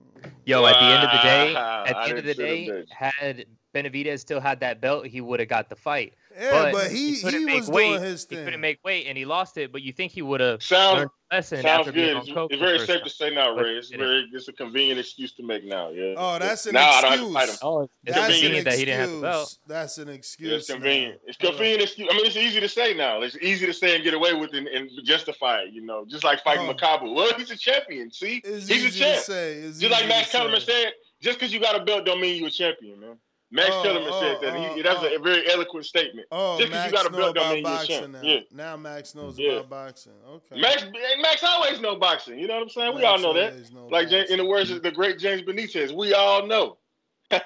Yo, 0.47 0.67
at 0.67 0.79
the 0.79 0.85
end 0.85 1.05
of 1.05 1.11
the 1.11 1.23
day, 1.23 1.55
at 1.55 1.97
I 1.97 2.05
the 2.05 2.11
end 2.11 2.19
of 2.19 2.25
the 2.25 2.35
didn't 2.35 2.37
see 2.37 2.67
them 2.69 2.85
day, 2.85 2.87
had 2.91 3.47
Benavidez 3.75 4.21
still 4.21 4.41
had 4.41 4.61
that 4.61 4.81
belt, 4.81 5.07
he 5.07 5.21
would 5.21 5.41
have 5.41 5.49
got 5.49 5.69
the 5.69 5.77
fight. 5.77 6.15
Yeah, 6.39 6.73
but 6.73 6.91
he- 6.91 7.21
couldn't 7.21 7.41
he 7.41 7.45
make 7.47 7.61
was 7.61 7.69
weight. 7.71 7.89
doing 7.91 8.03
his 8.03 8.27
He 8.29 8.37
couldn't 8.37 8.61
make 8.61 8.83
weight, 8.85 9.07
and 9.07 9.17
he 9.17 9.25
lost 9.25 9.57
it. 9.57 9.71
But 9.73 9.83
you 9.83 9.93
think 9.93 10.13
he 10.13 10.23
would 10.23 10.41
have 10.41 10.63
Sounds- 10.63 10.99
learned 10.99 11.11
a 11.31 11.35
lesson 11.37 11.63
Sounds 11.63 11.79
after 11.81 11.93
being 11.93 12.07
good. 12.09 12.17
on 12.17 12.23
It's, 12.23 12.33
coke 12.33 12.53
it's 12.53 12.61
very 12.61 12.79
safe 12.81 12.89
time. 12.89 13.05
to 13.05 13.11
say 13.11 13.31
now, 13.31 13.55
But 13.55 13.65
Ray. 13.65 13.71
It's 13.77 13.89
he 13.91 13.97
didn't. 13.97 14.09
very 14.09 14.29
it's 14.33 14.49
a 14.49 14.53
convenient 14.53 15.01
excuse 15.01 15.33
to 15.35 15.43
make 15.43 15.65
now. 15.65 15.91
Yeah. 15.91 16.15
Oh, 16.17 16.39
that's 16.39 16.67
an 16.67 16.75
now 16.75 16.89
excuse. 16.89 16.99
I 16.99 17.01
don't 17.03 17.19
have 17.19 17.27
to 17.29 17.33
fight 17.35 17.49
him. 17.49 17.57
Oh, 17.63 17.81
it's 17.83 17.93
It's 18.05 18.15
That's 18.17 18.27
an 18.29 18.33
convenient 18.35 18.65
that 18.67 18.79
he 18.79 18.85
didn't 18.85 19.01
have 19.01 19.09
the 19.11 19.15
excuse. 19.17 19.23
belt. 19.33 19.59
That's 19.69 19.99
an 19.99 20.09
excuse. 20.09 20.53
It's 20.53 20.71
convenient. 20.71 21.15
now. 21.15 21.21
It's 21.29 21.37
convenient 21.39 21.83
excuse. 21.83 22.09
I 22.11 22.17
mean, 22.17 22.27
it's 22.27 22.37
easy 22.37 22.61
to 22.61 22.69
say 22.69 22.95
now. 22.95 23.23
It's 23.23 23.37
easy 23.41 23.67
to 23.67 23.73
say 23.73 23.95
and 23.95 24.03
get 24.05 24.15
away 24.15 24.35
with 24.35 24.55
it 24.55 24.59
and, 24.59 24.69
and 24.69 24.91
justify 25.05 25.61
it. 25.63 25.73
You 25.73 25.83
know, 25.87 26.05
just 26.09 26.25
like 26.25 26.43
fighting 26.43 26.69
Oh. 26.69 26.75
Makabu. 26.75 27.15
Well, 27.15 27.33
he's 27.37 27.51
a 27.51 27.57
champion. 27.57 28.11
See, 28.11 28.41
It's 28.45 28.69
he's 28.69 28.71
a 28.85 28.87
easy 28.89 28.91
to 28.91 29.05
champ. 29.05 29.25
say. 29.25 29.53
It's 29.55 29.79
Just 29.79 29.93
like 29.93 30.01
easy 30.03 30.09
Max 30.09 30.31
Kellerman 30.33 30.61
said, 30.61 30.93
just 31.21 31.39
because 31.39 31.53
you 31.55 31.61
got 31.61 31.81
a 31.81 31.85
belt 31.85 32.05
don't 32.05 32.21
mean 32.21 32.37
you're 32.39 32.49
a 32.49 32.51
champion, 32.51 33.01
man. 33.01 33.19
Max 33.55 33.71
Oh, 33.73 33.83
Kellerman 33.85 34.09
oh, 34.11 34.21
said 34.21 34.39
that. 34.43 34.57
oh, 34.57 34.75
He, 34.75 34.83
that's 34.83 34.99
oh. 35.01 35.15
a 35.15 35.19
very 35.21 35.49
eloquent 35.49 35.87
statement. 35.87 36.27
Oh, 36.33 36.59
just 36.59 36.71
because 36.73 36.91
Max 36.91 36.91
you 36.93 36.97
got 36.99 37.07
a 37.07 37.11
belt 37.11 37.35
don't 37.37 37.45
about 37.45 37.55
mean 37.55 37.63
you're 37.65 37.73
a 37.73 37.77
boxing 37.77 37.99
champ. 38.01 38.13
now. 38.13 38.23
Yeah. 38.23 38.41
Now 38.53 38.77
Max 38.77 39.15
knows 39.15 39.39
Yeah. 39.39 39.53
about 39.53 39.71
boxing. 39.71 40.13
Okay. 40.29 40.61
Max, 40.61 40.85
Max 41.21 41.45
always 41.45 41.81
know 41.81 41.95
boxing. 41.97 42.39
You 42.41 42.49
know 42.49 42.55
what 42.55 42.63
I'm 42.65 42.69
saying? 42.71 42.97
we 42.97 43.05
all 43.05 43.19
know 43.21 43.33
that. 43.33 43.73
know 43.73 43.87
Like 43.87 44.09
James, 44.09 44.31
in 44.31 44.39
the 44.39 44.45
words 44.45 44.71
of 44.73 44.83
the 44.83 44.91
great 44.91 45.21
James 45.21 45.43
Benitez, 45.43 45.93
we 45.97 46.13
all 46.15 46.47
know. 46.49 46.79
nah. 47.31 47.39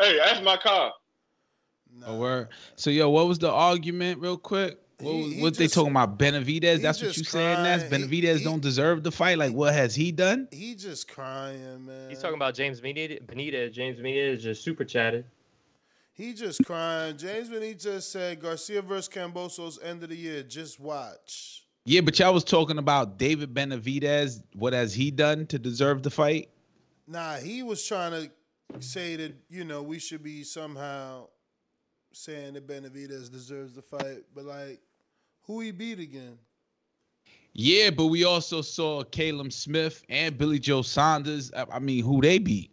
hey, 0.00 0.18
that's 0.18 0.42
my 0.42 0.56
car. 0.56 0.92
Oh, 2.04 2.18
word. 2.18 2.48
So, 2.74 2.90
yo, 2.90 3.08
what 3.08 3.26
was 3.26 3.38
the 3.38 3.50
argument, 3.50 4.20
real 4.20 4.36
quick? 4.36 4.78
What, 4.98 5.12
He- 5.12 5.34
he 5.34 5.42
what 5.42 5.54
they 5.56 5.66
talking 5.68 5.90
about? 5.92 6.18
Benavidez? 6.18 6.80
That's 6.82 7.00
what 7.02 7.16
you 7.16 7.24
saying, 7.24 7.62
Ness? 7.62 7.86
crying. 7.88 8.08
He- 8.08 8.20
Benavidez 8.22 8.38
he- 8.38 8.44
don't 8.44 8.60
deserve 8.60 9.02
the 9.02 9.10
fight? 9.12 9.38
Like, 9.38 9.52
what 9.52 9.72
has 9.74 9.94
he 9.94 10.10
done? 10.12 10.48
He 10.50 10.74
just 10.74 11.06
crying, 11.08 11.86
man. 11.86 12.08
He's 12.10 12.18
talking 12.20 12.36
about 12.36 12.54
James 12.54 12.80
Benitez. 12.80 13.22
Benitez. 13.26 13.72
James 13.72 13.98
Benitez 13.98 14.40
just 14.40 14.62
super 14.64 14.84
chatted. 14.84 15.24
He 16.16 16.32
just 16.32 16.64
crying. 16.64 17.18
James 17.18 17.50
Benitez 17.50 18.02
said 18.02 18.40
Garcia 18.40 18.80
versus 18.80 19.08
Kambosos 19.12 19.78
end 19.84 20.02
of 20.02 20.08
the 20.08 20.16
year. 20.16 20.42
Just 20.42 20.80
watch. 20.80 21.64
Yeah, 21.84 22.00
but 22.00 22.18
y'all 22.18 22.32
was 22.32 22.42
talking 22.42 22.78
about 22.78 23.18
David 23.18 23.52
Benavidez. 23.52 24.42
What 24.54 24.72
has 24.72 24.94
he 24.94 25.10
done 25.10 25.46
to 25.48 25.58
deserve 25.58 26.02
the 26.02 26.10
fight? 26.10 26.48
Nah, 27.06 27.36
he 27.36 27.62
was 27.62 27.86
trying 27.86 28.12
to 28.12 28.30
say 28.80 29.16
that 29.16 29.34
you 29.50 29.64
know 29.64 29.82
we 29.82 29.98
should 29.98 30.22
be 30.22 30.42
somehow 30.42 31.28
saying 32.12 32.54
that 32.54 32.66
Benavidez 32.66 33.30
deserves 33.30 33.74
the 33.74 33.82
fight, 33.82 34.22
but 34.34 34.44
like, 34.44 34.80
who 35.42 35.60
he 35.60 35.70
beat 35.70 36.00
again? 36.00 36.38
Yeah, 37.52 37.90
but 37.90 38.06
we 38.06 38.24
also 38.24 38.62
saw 38.62 39.04
Callum 39.04 39.50
Smith 39.50 40.02
and 40.08 40.36
Billy 40.36 40.58
Joe 40.58 40.82
Saunders. 40.82 41.52
I 41.52 41.66
I 41.72 41.78
mean, 41.78 42.02
who 42.02 42.22
they 42.22 42.38
beat? 42.38 42.70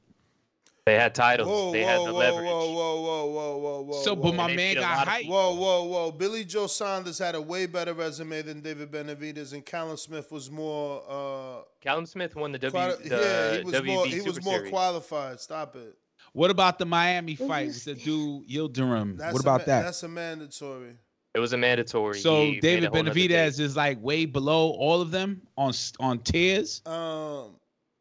They 0.86 0.96
had 0.96 1.16
titles. 1.16 1.48
Whoa, 1.48 1.72
they 1.72 1.82
whoa, 1.84 1.88
had 1.88 1.98
whoa, 2.00 2.06
the 2.08 2.14
whoa, 2.14 2.20
leverage. 2.20 2.46
whoa, 2.50 2.74
whoa, 2.74 3.02
whoa, 3.02 3.26
whoa, 3.28 3.58
whoa, 3.58 3.82
whoa. 3.84 4.02
So, 4.04 4.16
but 4.18 4.36
my 4.36 4.54
man 4.54 4.76
got 4.76 4.98
lot 4.98 5.08
of 5.08 5.14
hyped. 5.14 5.30
Whoa, 5.30 5.56
whoa, 5.56 5.84
whoa! 5.86 6.12
Billy 6.12 6.44
Joe 6.44 6.68
Saunders 6.68 7.18
had 7.18 7.36
a 7.36 7.42
way 7.42 7.68
better 7.68 7.94
resume 7.94 8.42
than 8.42 8.60
David 8.60 8.92
Benavidez, 8.92 9.54
and 9.54 9.66
Callum 9.66 9.96
Smith 9.96 10.30
was 10.30 10.52
more. 10.52 11.02
uh 11.08 11.64
Callum 11.80 12.06
Smith 12.06 12.36
won 12.36 12.52
the 12.52 12.60
W. 12.60 12.72
quali- 12.72 13.08
the 13.08 13.16
Yeah, 13.16 13.58
he 13.60 13.64
was 13.64 13.74
WB 13.76 13.86
more. 13.86 14.06
He 14.08 14.12
Super 14.18 14.28
was 14.28 14.44
more 14.44 14.56
Series. 14.56 14.72
qualified. 14.72 15.40
Stop 15.40 15.78
it. 15.78 15.98
What 16.34 16.52
about 16.52 16.80
the 16.80 16.86
Miami 16.86 17.36
fight 17.36 17.68
with 17.68 17.86
the 17.86 17.94
dude 17.94 18.50
Yildirim? 18.50 19.18
That's 19.18 19.34
What 19.34 19.42
about 19.42 19.62
ma- 19.62 19.66
that? 19.68 19.82
That's 19.84 20.04
a 20.04 20.08
mandatory. 20.10 20.96
It 21.34 21.40
was 21.40 21.54
a 21.54 21.58
mandatory. 21.58 22.20
So 22.20 22.42
He 22.44 22.60
David 22.60 22.86
a 22.86 22.90
whole 22.90 23.04
nother 23.04 23.18
Benavidez 23.20 23.60
is 23.62 23.78
like 23.78 24.02
way 24.04 24.26
below 24.26 24.72
all 24.72 25.00
of 25.00 25.12
them 25.12 25.44
on 25.58 25.74
on 26.02 26.20
tiers. 26.20 26.82
Um, 26.86 27.56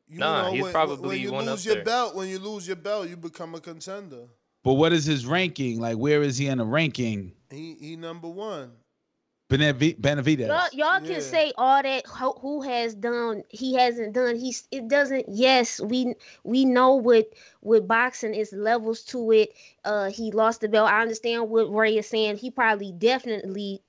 you 0.08 0.18
Nah, 0.18 0.44
know, 0.44 0.52
he's 0.52 0.62
when, 0.62 0.72
probably 0.72 1.08
when 1.08 1.20
you 1.20 1.32
one 1.32 1.46
lose 1.46 1.64
your 1.64 1.76
there. 1.76 1.84
belt, 1.84 2.14
when 2.14 2.28
you 2.28 2.38
lose 2.38 2.66
your 2.66 2.76
belt, 2.76 3.08
you 3.08 3.16
become 3.16 3.54
a 3.54 3.60
contender. 3.60 4.26
But 4.64 4.74
what 4.74 4.92
is 4.92 5.04
his 5.04 5.26
ranking? 5.26 5.80
Like, 5.80 5.96
where 5.96 6.22
is 6.22 6.38
he 6.38 6.46
in 6.46 6.58
the 6.58 6.64
ranking? 6.64 7.32
He 7.50 7.74
he 7.74 7.96
number 7.96 8.28
one. 8.28 8.72
Benavi- 9.50 10.00
Benavidez. 10.00 10.46
Y'all, 10.48 10.68
y'all 10.72 11.00
can 11.00 11.20
say 11.20 11.52
all 11.58 11.82
that 11.82 12.06
who, 12.06 12.32
who 12.40 12.62
has 12.62 12.94
done 12.94 13.42
he 13.50 13.74
hasn't 13.74 14.14
done 14.14 14.34
he's 14.36 14.66
it 14.70 14.88
doesn't 14.88 15.26
yes 15.28 15.78
we 15.78 16.14
we 16.42 16.64
know 16.64 16.94
what 16.94 17.28
with 17.60 17.86
boxing 17.86 18.34
is 18.34 18.52
levels 18.54 19.02
to 19.02 19.30
it 19.30 19.52
uh 19.84 20.08
he 20.10 20.30
lost 20.32 20.62
the 20.62 20.68
belt 20.70 20.88
i 20.88 21.02
understand 21.02 21.50
what 21.50 21.70
ray 21.70 21.98
is 21.98 22.06
saying 22.06 22.38
he 22.38 22.50
probably 22.50 22.92
definitely 22.92 23.82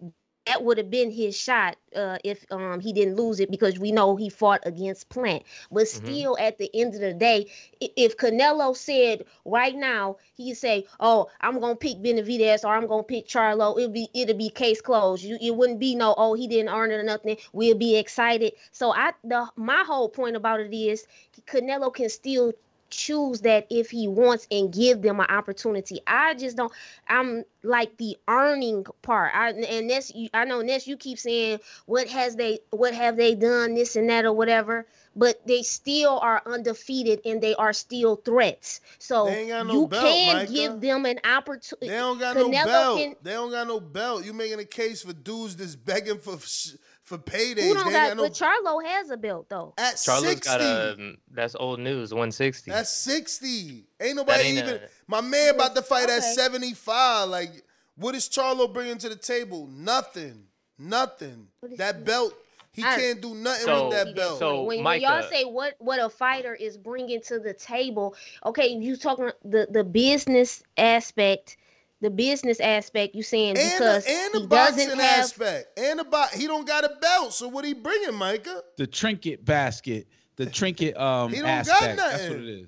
that 0.46 0.64
would 0.64 0.78
have 0.78 0.90
been 0.90 1.12
his 1.12 1.36
shot 1.36 1.76
uh 1.96 2.18
if 2.24 2.46
um 2.52 2.80
he 2.80 2.94
didn't 2.94 3.16
lose 3.16 3.40
it 3.40 3.50
because 3.52 3.80
we 3.80 3.92
know 3.92 4.16
he 4.16 4.30
fought 4.30 4.62
against 4.66 5.10
plant. 5.10 5.44
But 5.72 5.88
Mm-hmm. 5.94 6.22
still 6.22 6.38
at 6.40 6.58
the 6.58 6.70
end 6.74 6.94
of 6.96 7.02
the 7.02 7.14
day 7.14 7.48
if 7.80 8.18
canelo 8.18 8.76
said 8.76 9.26
right 9.46 9.76
now 9.76 10.18
he'd 10.36 10.56
say 10.56 10.86
oh 11.00 11.28
i'm 11.42 11.60
gonna 11.60 11.76
pick 11.76 11.98
benavidez 11.98 12.64
or 12.64 12.74
i'm 12.76 12.88
gonna 12.88 13.04
pick 13.04 13.28
charlo 13.28 13.78
it'll 13.78 13.92
be 13.92 14.10
it'll 14.14 14.38
be 14.38 14.50
case 14.50 14.82
closed. 14.82 15.24
You, 15.24 15.38
it 15.42 15.56
wouldn't 15.56 15.80
be 15.80 15.96
no 15.96 16.14
oh 16.18 16.34
he 16.34 16.48
didn't 16.48 16.70
earn 16.74 16.92
it 16.92 16.96
or 16.96 17.04
nothing. 17.04 17.38
We'll 17.54 17.76
be 17.78 17.98
excited. 17.98 18.54
So 18.72 18.94
i 18.94 19.14
the 19.24 19.48
my 19.56 19.84
whole 19.86 20.10
point 20.10 20.36
about 20.36 20.60
it 20.60 20.74
is 20.74 21.06
canelo 21.48 21.94
can 21.94 22.10
still 22.10 22.54
choose 22.96 23.42
that 23.42 23.68
if 23.70 23.90
he 23.90 24.08
wants 24.08 24.48
and 24.52 24.72
give 24.72 25.02
them 25.02 25.20
an 25.20 25.28
opportunity. 25.28 26.02
I 26.08 26.34
just 26.36 26.58
don't. 26.58 26.72
I'm 27.08 27.44
like 27.64 27.98
the 27.98 28.18
earning 28.28 28.86
part. 29.02 29.32
I 29.36 29.50
and 29.52 29.88
Ness, 29.88 30.14
you, 30.14 30.30
I 30.34 30.46
know 30.46 30.62
Ness. 30.62 30.88
You 30.88 30.98
keep 30.98 31.18
saying 31.20 31.60
what 31.86 32.08
has 32.08 32.36
they, 32.36 32.60
what 32.70 32.94
have 32.94 33.18
they 33.18 33.36
done, 33.36 33.74
this 33.76 33.96
and 33.96 34.10
that 34.10 34.26
or 34.26 34.34
whatever. 34.34 34.86
But 35.16 35.46
they 35.46 35.62
still 35.62 36.18
are 36.20 36.42
undefeated 36.46 37.22
and 37.24 37.40
they 37.40 37.54
are 37.56 37.72
still 37.74 38.16
threats. 38.16 38.82
So 38.98 39.26
They 39.26 39.42
ain't 39.42 39.50
got 39.50 39.68
no 39.68 39.74
you 39.74 39.88
belt, 39.88 40.04
can 40.04 40.34
Micah. 40.38 40.52
give 40.52 40.82
them 40.82 41.06
an 41.06 41.20
opportunity. 41.24 41.90
They 41.90 41.98
don't 41.98 42.20
got 42.20 42.36
no 42.36 42.50
belt. 42.50 43.00
They 43.22 43.32
don't 43.32 43.52
got 43.52 43.68
no 43.68 43.80
belt. 43.80 44.26
You 44.26 44.34
making 44.34 44.60
a 44.60 44.66
case 44.66 45.04
for 45.04 45.14
dudes 45.14 45.56
that's 45.56 45.76
begging 45.76 46.18
for 46.18 46.40
sh- 46.40 46.72
for 47.04 47.18
paydays. 47.18 47.64
Who 47.64 47.74
don't 47.74 47.88
they 47.88 47.92
got, 47.92 48.08
got 48.10 48.18
no 48.18 48.24
but 48.24 48.34
Charlo 48.34 48.84
has 48.86 49.10
a 49.10 49.18
belt 49.18 49.48
though. 49.50 49.74
at 49.78 49.96
Charlo's 49.96 50.24
60. 50.30 50.46
got 50.50 50.62
a. 50.62 51.16
That's 51.32 51.56
old 51.56 51.80
news. 51.80 52.12
160. 52.14 52.72
That's 52.72 52.90
60. 53.04 53.86
Ain't 54.02 54.16
nobody 54.16 54.44
ain't 54.44 54.58
even. 54.60 54.76
a- 54.76 54.82
my 55.08 55.22
man 55.22 55.56
about 55.56 55.76
to 55.76 55.82
fight 55.82 56.10
at 56.10 56.22
75. 56.24 57.30
Like, 57.30 57.52
what 57.96 58.16
is 58.16 58.30
Charlo 58.30 58.72
bringing 58.74 58.98
to 59.00 59.10
the 59.10 59.16
table? 59.16 59.68
Nothing. 59.68 60.46
Nothing. 60.80 61.48
That 61.78 62.04
belt, 62.06 62.34
he 62.72 62.84
I- 62.84 62.96
can't 62.96 63.22
do 63.22 63.36
nothing 63.36 63.66
So- 63.66 63.90
with 63.90 63.98
that 63.98 64.16
belt. 64.16 64.40
so- 64.40 64.64
when, 64.64 64.84
when 64.84 65.02
y'all 65.02 65.24
say 65.30 65.44
what 65.44 65.76
what 65.80 66.00
a 66.00 66.10
fighter 66.10 66.56
is 66.56 66.78
bringing 66.78 67.22
to 67.24 67.40
the 67.40 67.54
table, 67.54 68.16
okay, 68.46 68.68
you 68.70 68.96
talking 68.98 69.30
the 69.44 69.68
the 69.70 69.84
business 69.84 70.64
aspect, 70.78 71.58
the 72.04 72.12
business 72.12 72.60
aspect. 72.60 73.16
You 73.16 73.24
saying 73.24 73.58
and 73.58 73.72
because 73.72 74.06
the, 74.06 74.12
and 74.12 74.34
the 74.34 74.40
he 74.42 74.48
boxing 74.48 74.78
doesn't 74.86 75.00
have 75.00 75.20
aspect. 75.20 75.80
And 75.80 76.00
the 76.00 76.30
he 76.36 76.46
don't 76.46 76.68
got 76.68 76.84
a 76.84 76.96
belt. 77.02 77.34
So 77.34 77.48
what 77.48 77.66
he 77.66 77.74
bringing, 77.74 78.14
Micah? 78.14 78.62
The 78.78 78.86
trinket 78.86 79.44
basket, 79.44 80.08
the 80.36 80.46
trinket 80.46 80.96
um 80.98 81.30
He 81.34 81.38
don't 81.38 81.46
got 81.46 81.68
aspect. 81.68 81.98
That's 81.98 82.14
nothing. 82.24 82.30
what 82.32 82.48
it 82.48 82.60
is. 82.62 82.68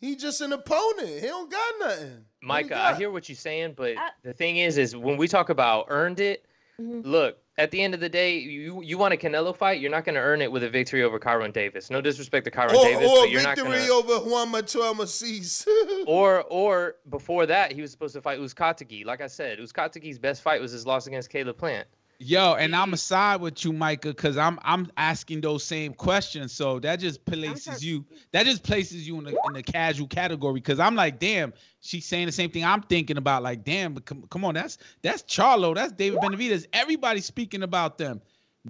He 0.00 0.16
just 0.16 0.40
an 0.40 0.52
opponent. 0.52 1.08
He 1.08 1.26
don't 1.26 1.50
got 1.50 1.74
nothing. 1.80 2.24
Micah, 2.42 2.78
I 2.78 2.94
hear 2.94 3.10
what 3.10 3.28
you're 3.28 3.36
saying, 3.36 3.72
but 3.76 3.94
the 4.22 4.34
thing 4.34 4.58
is, 4.58 4.76
is 4.76 4.94
when 4.94 5.16
we 5.16 5.28
talk 5.28 5.48
about 5.48 5.86
earned 5.88 6.20
it, 6.20 6.44
Mm-hmm. 6.80 7.08
Look, 7.08 7.38
at 7.56 7.70
the 7.70 7.80
end 7.80 7.94
of 7.94 8.00
the 8.00 8.08
day, 8.08 8.36
you 8.38 8.82
you 8.82 8.98
want 8.98 9.14
a 9.14 9.16
Canelo 9.16 9.56
fight, 9.56 9.80
you're 9.80 9.90
not 9.90 10.04
going 10.04 10.16
to 10.16 10.20
earn 10.20 10.42
it 10.42 10.50
with 10.50 10.64
a 10.64 10.68
victory 10.68 11.04
over 11.04 11.20
Kyrone 11.20 11.52
Davis. 11.52 11.88
No 11.88 12.00
disrespect 12.00 12.44
to 12.46 12.50
Kyrone 12.50 12.74
Or, 12.74 12.84
Davis, 12.84 13.08
or 13.08 13.16
but 13.22 13.30
you're 13.30 13.42
not 13.42 13.56
victory 13.56 13.86
going 13.86 13.86
to. 13.86 13.92
over 14.12 14.28
Juan 14.28 14.50
Manuel 14.50 14.94
Macis. 14.94 15.66
Or 16.06 16.42
or 16.50 16.96
before 17.10 17.46
that, 17.46 17.72
he 17.72 17.80
was 17.80 17.90
supposed 17.92 18.14
to 18.14 18.20
fight 18.22 18.40
Uzcategui. 18.40 19.04
Like 19.04 19.20
I 19.20 19.28
said, 19.28 19.58
Uzcategui's 19.58 20.18
best 20.18 20.42
fight 20.42 20.60
was 20.60 20.72
his 20.72 20.84
loss 20.86 21.06
against 21.06 21.30
Caleb 21.30 21.56
Plant. 21.58 21.86
Yo, 22.26 22.54
and 22.54 22.74
I'm 22.74 22.94
aside 22.94 23.42
with 23.42 23.66
you, 23.66 23.72
Micah, 23.74 24.08
because 24.08 24.38
I'm 24.38 24.58
I'm 24.62 24.90
asking 24.96 25.42
those 25.42 25.62
same 25.62 25.92
questions. 25.92 26.52
So 26.52 26.78
that 26.80 26.98
just 26.98 27.22
places 27.26 27.84
you 27.84 28.02
that 28.32 28.46
just 28.46 28.62
places 28.62 29.06
you 29.06 29.18
in 29.18 29.24
the 29.24 29.38
in 29.46 29.52
the 29.52 29.62
casual 29.62 30.06
category. 30.06 30.54
Because 30.54 30.80
I'm 30.80 30.94
like, 30.94 31.18
damn, 31.18 31.52
she's 31.80 32.06
saying 32.06 32.24
the 32.24 32.32
same 32.32 32.50
thing 32.50 32.64
I'm 32.64 32.80
thinking 32.80 33.18
about. 33.18 33.42
Like, 33.42 33.62
damn, 33.62 33.92
but 33.92 34.06
come, 34.06 34.24
come 34.30 34.42
on, 34.42 34.54
that's 34.54 34.78
that's 35.02 35.22
Charlo, 35.24 35.74
that's 35.74 35.92
David 35.92 36.20
Benavidez. 36.20 36.66
Everybody's 36.72 37.26
speaking 37.26 37.62
about 37.62 37.98
them. 37.98 38.22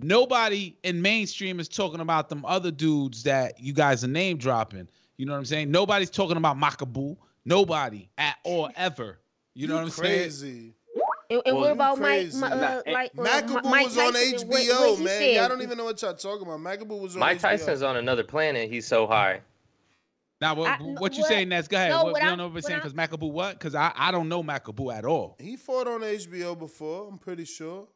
Nobody 0.02 0.76
in 0.82 1.00
mainstream 1.00 1.60
is 1.60 1.68
talking 1.68 2.00
about 2.00 2.28
them 2.28 2.44
other 2.46 2.72
dudes 2.72 3.22
that 3.22 3.60
you 3.60 3.72
guys 3.72 4.02
are 4.02 4.08
name 4.08 4.36
dropping. 4.36 4.88
You 5.16 5.26
know 5.26 5.32
what 5.32 5.38
I'm 5.38 5.44
saying? 5.44 5.70
Nobody's 5.70 6.10
talking 6.10 6.36
about 6.36 6.58
Makabu. 6.58 7.16
Nobody 7.44 8.08
at 8.18 8.34
all 8.42 8.70
ever. 8.74 9.20
You 9.54 9.68
know 9.68 9.76
what 9.76 9.84
I'm 9.84 9.90
saying? 9.90 10.20
crazy. 10.22 10.74
And, 11.30 11.42
and 11.46 11.56
Well, 11.56 11.62
what 11.62 11.66
you 11.68 11.72
about 11.72 11.98
Mike? 11.98 12.20
crazy. 12.20 12.38
Ma- 12.40 12.46
uh, 12.48 12.82
like 12.86 13.10
uh, 13.18 13.22
Mike 13.64 13.84
was 13.86 13.98
on 13.98 14.12
Tyson 14.12 14.40
and 14.40 14.48
what- 14.50 14.60
HBO, 14.62 14.90
what 14.90 14.98
man. 15.00 15.06
said. 15.06 15.34
Y'all 15.36 15.48
don't 15.48 15.62
even 15.62 15.78
know 15.78 15.84
what 15.84 16.00
y'all 16.02 16.14
talking 16.14 16.46
about. 16.46 16.60
Makabu 16.60 17.00
was 17.00 17.16
on 17.16 17.20
Mike 17.20 17.38
HBO. 17.38 17.42
Tyson's 17.42 17.82
on 17.82 17.96
another 17.96 18.24
planet. 18.24 18.70
He's 18.70 18.86
so 18.86 19.06
high. 19.06 19.40
Now, 20.40 20.54
what, 20.54 20.70
I- 20.70 20.82
what 20.82 21.14
you 21.14 21.20
what- 21.22 21.28
saying, 21.28 21.48
That's 21.48 21.68
Go 21.68 21.76
ahead. 21.76 21.90
no, 21.90 21.96
what, 22.04 22.12
what 22.12 22.22
we 22.22 22.28
don't 22.28 22.38
know 22.38 22.44
what 22.46 22.54
we're 22.54 22.60
saying 22.60 22.80
because 22.80 22.92
Makabu 22.94 23.30
what? 23.30 23.58
Because 23.58 23.74
I, 23.74 23.92
I 23.94 24.10
don't 24.10 24.28
know 24.28 24.42
Makabu 24.42 24.94
at 24.94 25.04
all. 25.04 25.36
He 25.40 25.56
fought 25.56 25.86
on 25.88 26.00
HBO 26.02 26.58
before. 26.58 27.08
I'm 27.08 27.18
pretty 27.18 27.44
sure. 27.44 27.86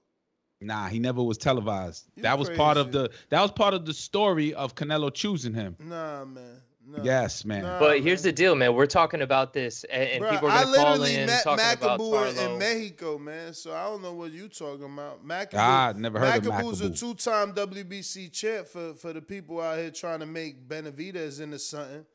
Nah, 0.61 0.89
he 0.89 0.99
never 0.99 1.23
was 1.23 1.39
televised. 1.39 2.07
that 2.17 2.37
was 2.39 2.51
part 2.51 2.77
of 2.77 2.91
the 2.91 3.11
that 3.29 3.41
was 3.43 3.53
part 3.53 3.75
of 3.75 3.85
the 3.87 3.95
story 3.95 4.55
of 4.55 4.75
Canelo 4.75 5.13
choosing 5.15 5.55
him. 5.55 5.77
Nah, 5.79 6.25
man. 6.25 6.61
Nah. 6.91 7.03
Yes, 7.03 7.45
man. 7.45 7.63
But 7.79 8.01
here's 8.01 8.23
the 8.23 8.33
deal, 8.33 8.55
man. 8.55 8.75
We're 8.75 8.87
talking 8.87 9.21
about 9.21 9.53
this, 9.53 9.85
and, 9.85 10.09
and 10.09 10.25
Bruh, 10.25 10.31
people 10.31 10.49
are 10.49 10.65
gonna 10.65 10.77
call 10.77 10.93
literally 10.97 11.15
in 11.17 11.27
met 11.27 11.45
talking 11.45 11.65
about 11.65 12.01
Makabu 12.01 12.31
in, 12.31 12.35
Charlo. 12.37 12.53
in 12.53 12.59
Mexico, 12.59 13.19
man. 13.19 13.53
So 13.55 13.75
I 13.75 13.85
don't 13.85 14.01
know 14.03 14.15
what 14.15 14.33
you 14.33 14.49
talking 14.49 14.87
about. 14.87 15.27
Makabu, 15.27 15.55
Ah, 15.55 15.93
never 15.95 16.19
heard 16.19 16.39
of 16.39 16.45
Makabu's 16.45 16.81
a 16.81 16.89
two-time 16.91 17.53
WBC 17.53 18.33
champ 18.33 18.69
for, 18.69 18.95
for 18.95 19.13
the 19.13 19.21
people 19.21 19.61
out 19.61 19.77
here 19.77 19.91
trying 19.91 20.21
to 20.21 20.27
make 20.27 20.67
Benavidez 20.67 21.43
into 21.43 21.59
something. 21.59 22.07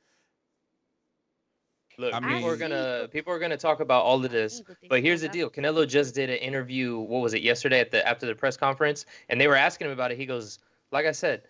Look, 1.99 2.11
I 2.15 2.19
people 2.19 2.49
are 2.49 2.57
gonna 2.57 3.07
people 3.11 3.31
are 3.31 3.37
gonna 3.39 3.57
talk 3.57 3.79
about 3.79 4.03
all 4.03 4.25
of 4.25 4.31
this, 4.31 4.63
but 4.89 5.03
here's 5.03 5.21
the 5.21 5.29
deal: 5.29 5.51
Canelo 5.51 5.87
just 5.87 6.15
did 6.15 6.31
an 6.31 6.37
interview. 6.37 6.97
What 6.97 7.21
was 7.21 7.35
it 7.35 7.43
yesterday 7.43 7.79
at 7.79 7.91
the 7.91 8.05
after 8.07 8.25
the 8.25 8.33
press 8.33 8.57
conference, 8.57 9.05
and 9.29 9.39
they 9.39 9.47
were 9.47 9.55
asking 9.55 9.85
him 9.85 9.93
about 9.93 10.11
it. 10.11 10.17
He 10.17 10.25
goes, 10.25 10.57
"Like 10.91 11.05
I 11.05 11.11
said, 11.11 11.43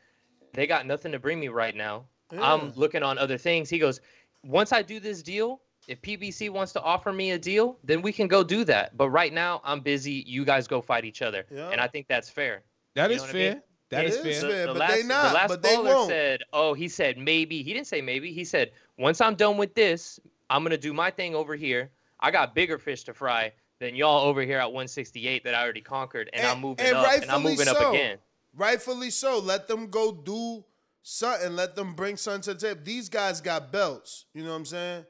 they 0.52 0.68
got 0.68 0.86
nothing 0.86 1.14
to 1.14 1.20
bring 1.20 1.40
me 1.40 1.48
right 1.48 1.74
now. 1.74 2.04
Yeah. 2.32 2.54
I'm 2.54 2.72
looking 2.76 3.04
on 3.04 3.18
other 3.18 3.38
things." 3.38 3.70
He 3.70 3.80
goes, 3.80 4.00
"Once 4.44 4.72
I 4.72 4.82
do 4.82 5.00
this 5.00 5.22
deal." 5.22 5.62
If 5.90 6.02
PBC 6.02 6.50
wants 6.50 6.72
to 6.74 6.82
offer 6.82 7.12
me 7.12 7.32
a 7.32 7.38
deal, 7.38 7.78
then 7.84 8.02
we 8.02 8.14
can 8.14 8.30
go 8.30 8.42
do 8.42 8.64
that. 8.64 8.96
But 8.96 9.10
right 9.10 9.34
now, 9.34 9.60
I'm 9.66 9.82
busy. 9.82 10.24
You 10.26 10.46
guys 10.46 10.66
go 10.66 10.80
fight 10.82 11.04
each 11.04 11.22
other, 11.22 11.46
Yeah. 11.52 11.70
and 11.72 11.82
I 11.82 11.88
think 11.90 12.08
that's 12.08 12.30
fair. 12.30 12.64
That 12.96 13.10
You 13.10 13.18
is 13.18 13.22
know 13.22 13.28
what 13.28 13.30
I 13.30 13.40
fair. 13.40 13.52
mean? 13.56 13.62
That 13.90 14.06
It 14.06 14.08
is 14.08 14.16
is 14.16 14.42
fair. 14.42 14.50
fair, 14.50 14.68
the 14.68 14.74
but 14.74 14.80
last, 14.80 14.92
they 14.94 15.04
not, 15.04 15.28
The 15.28 15.34
last 15.34 15.48
but 15.50 15.62
they 15.62 15.76
won't. 15.78 16.10
said, 16.10 16.44
"Oh, 16.54 16.74
he 16.74 16.88
said 16.88 17.18
maybe." 17.18 17.62
He 17.64 17.74
didn't 17.74 17.88
say 17.88 18.00
maybe. 18.02 18.32
He 18.32 18.46
said, 18.46 18.72
"Once 18.98 19.20
I'm 19.20 19.36
done 19.36 19.58
with 19.58 19.74
this, 19.76 20.22
I'm 20.50 20.64
gonna 20.64 20.78
do 20.78 20.94
my 20.94 21.12
thing 21.12 21.36
over 21.36 21.54
here. 21.54 21.92
I 22.22 22.32
got 22.32 22.56
bigger 22.56 22.78
fish 22.78 23.04
to 23.04 23.14
fry 23.14 23.52
than 23.80 23.94
y'all 23.94 24.22
over 24.26 24.42
here 24.42 24.60
at 24.60 24.72
168 24.72 25.44
that 25.44 25.54
I 25.54 25.62
already 25.64 25.82
conquered, 25.82 26.30
and, 26.32 26.48
I'm 26.48 26.62
moving 26.62 26.86
and 26.86 26.96
up, 26.96 27.04
and 27.04 27.12
rightfully 27.12 27.36
I'm 27.36 27.44
moving 27.44 27.66
so. 27.66 27.74
up 27.90 27.94
again." 27.94 28.18
Rightfully 28.56 29.10
so. 29.10 29.40
Let 29.40 29.68
them 29.68 29.90
go 29.90 30.14
do 30.14 30.64
something. 31.04 31.56
Let 31.56 31.76
them 31.76 31.94
bring 31.94 32.18
something 32.18 32.42
to 32.42 32.54
the 32.56 32.68
table. 32.68 32.82
These 32.84 33.10
guys 33.10 33.42
got 33.42 33.72
belts. 33.72 34.26
You 34.34 34.44
know 34.44 34.50
what 34.50 34.56
I'm 34.56 34.66
saying? 34.66 35.06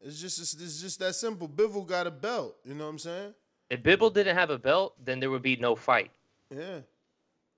It's 0.00 0.20
just 0.20 0.40
it's, 0.40 0.54
it's 0.54 0.80
just 0.80 0.98
that 0.98 1.14
simple. 1.14 1.48
Bivol 1.48 1.86
got 1.86 2.06
a 2.08 2.10
belt. 2.10 2.56
You 2.64 2.74
know 2.74 2.84
what 2.84 2.90
I'm 2.90 2.98
saying? 2.98 3.34
If 3.70 3.82
Bivol 3.82 4.12
didn't 4.12 4.36
have 4.36 4.50
a 4.50 4.58
belt, 4.58 4.94
then 5.02 5.20
there 5.20 5.30
would 5.30 5.42
be 5.42 5.56
no 5.56 5.76
fight. 5.76 6.10
Yeah. 6.50 6.80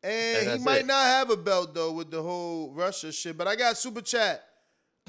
And 0.03 0.51
he 0.51 0.65
might 0.65 0.81
it. 0.81 0.87
not 0.87 1.05
have 1.05 1.31
a 1.31 1.37
belt 1.37 1.75
though 1.75 1.93
with 1.93 2.11
the 2.11 2.23
whole 2.23 2.71
Russia 2.73 3.11
shit. 3.11 3.37
But 3.37 3.49
I 3.49 3.57
got 3.57 3.77
super 3.77 4.03
chat. 4.03 4.45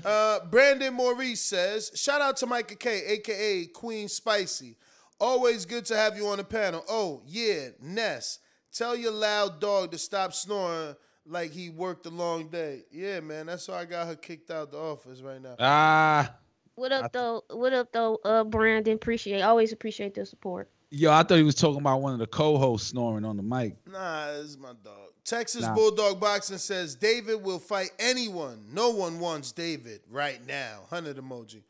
Uh, 0.03 0.39
Brandon 0.45 0.93
Maurice 0.93 1.41
says, 1.41 1.91
"Shout 1.95 2.21
out 2.21 2.37
to 2.37 2.47
Micah 2.47 2.75
K, 2.75 3.03
aka 3.05 3.65
Queen 3.67 4.07
Spicy. 4.07 4.75
Always 5.19 5.65
good 5.65 5.85
to 5.85 5.95
have 5.95 6.15
you 6.15 6.27
on 6.27 6.37
the 6.37 6.43
panel. 6.43 6.83
Oh 6.87 7.21
yeah, 7.25 7.69
Ness, 7.81 8.39
tell 8.71 8.95
your 8.95 9.11
loud 9.11 9.59
dog 9.59 9.91
to 9.91 9.97
stop 9.97 10.33
snoring 10.33 10.95
like 11.27 11.51
he 11.51 11.69
worked 11.69 12.05
a 12.05 12.09
long 12.09 12.47
day. 12.47 12.83
Yeah, 12.91 13.19
man, 13.19 13.45
that's 13.47 13.67
why 13.67 13.79
I 13.81 13.85
got 13.85 14.07
her 14.07 14.15
kicked 14.15 14.51
out 14.51 14.71
the 14.71 14.77
office 14.77 15.21
right 15.21 15.41
now. 15.41 15.55
Ah, 15.59 16.33
What 16.75 16.91
up 16.91 17.11
though? 17.11 17.43
What 17.49 17.73
up 17.73 17.91
though? 17.91 18.19
Uh, 18.23 18.43
Brandon, 18.43 18.93
appreciate 18.95 19.41
always 19.41 19.71
appreciate 19.71 20.13
the 20.13 20.25
support. 20.25 20.69
yo, 20.89 21.11
I 21.11 21.23
thought 21.23 21.37
he 21.37 21.43
was 21.43 21.55
talking 21.55 21.79
about 21.81 22.01
one 22.01 22.13
of 22.13 22.19
the 22.19 22.27
co-hosts 22.27 22.89
snoring 22.89 23.25
on 23.25 23.35
the 23.37 23.43
mic. 23.43 23.75
Nah, 23.91 24.31
this 24.33 24.45
is 24.45 24.57
my 24.57 24.73
dog. 24.83 25.09
Texas 25.25 25.63
Nah. 25.63 25.75
Bulldog 25.75 26.19
Boxing 26.21 26.57
says 26.57 26.95
David 26.95 27.43
will 27.43 27.59
fight 27.59 27.91
anyone. 27.99 28.63
No 28.71 28.91
one 28.91 29.19
wants 29.19 29.51
David 29.51 29.99
right 30.09 30.39
now. 30.47 30.83
Hundred 30.89 31.17
emoji. 31.17 31.63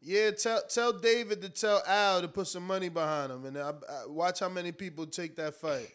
Yeah, 0.00 0.32
tell 0.32 0.60
tell 0.68 0.92
David 0.92 1.40
to 1.42 1.48
tell 1.48 1.82
Al 1.86 2.20
to 2.22 2.28
put 2.28 2.46
some 2.48 2.66
money 2.66 2.88
behind 2.88 3.32
him, 3.32 3.46
and 3.46 3.56
I, 3.56 3.70
I, 3.70 4.06
watch 4.06 4.40
how 4.40 4.48
many 4.50 4.72
people 4.72 5.06
take 5.06 5.36
that 5.36 5.54
fight. 5.54 5.88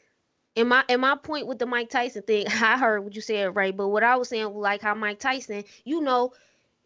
And 0.59 0.69
my 0.69 0.83
and 0.89 1.01
my 1.01 1.15
point 1.15 1.47
with 1.47 1.59
the 1.59 1.65
Mike 1.65 1.89
Tyson 1.89 2.23
thing, 2.23 2.47
I 2.63 2.77
heard 2.77 3.03
what 3.03 3.15
you 3.15 3.21
said, 3.21 3.55
right? 3.55 3.75
But 3.75 3.89
what 3.89 4.03
I 4.03 4.17
was 4.17 4.29
saying, 4.29 4.53
like 4.53 4.81
how 4.81 4.95
Mike 4.95 5.19
Tyson, 5.19 5.63
you 5.85 6.01
know, 6.01 6.33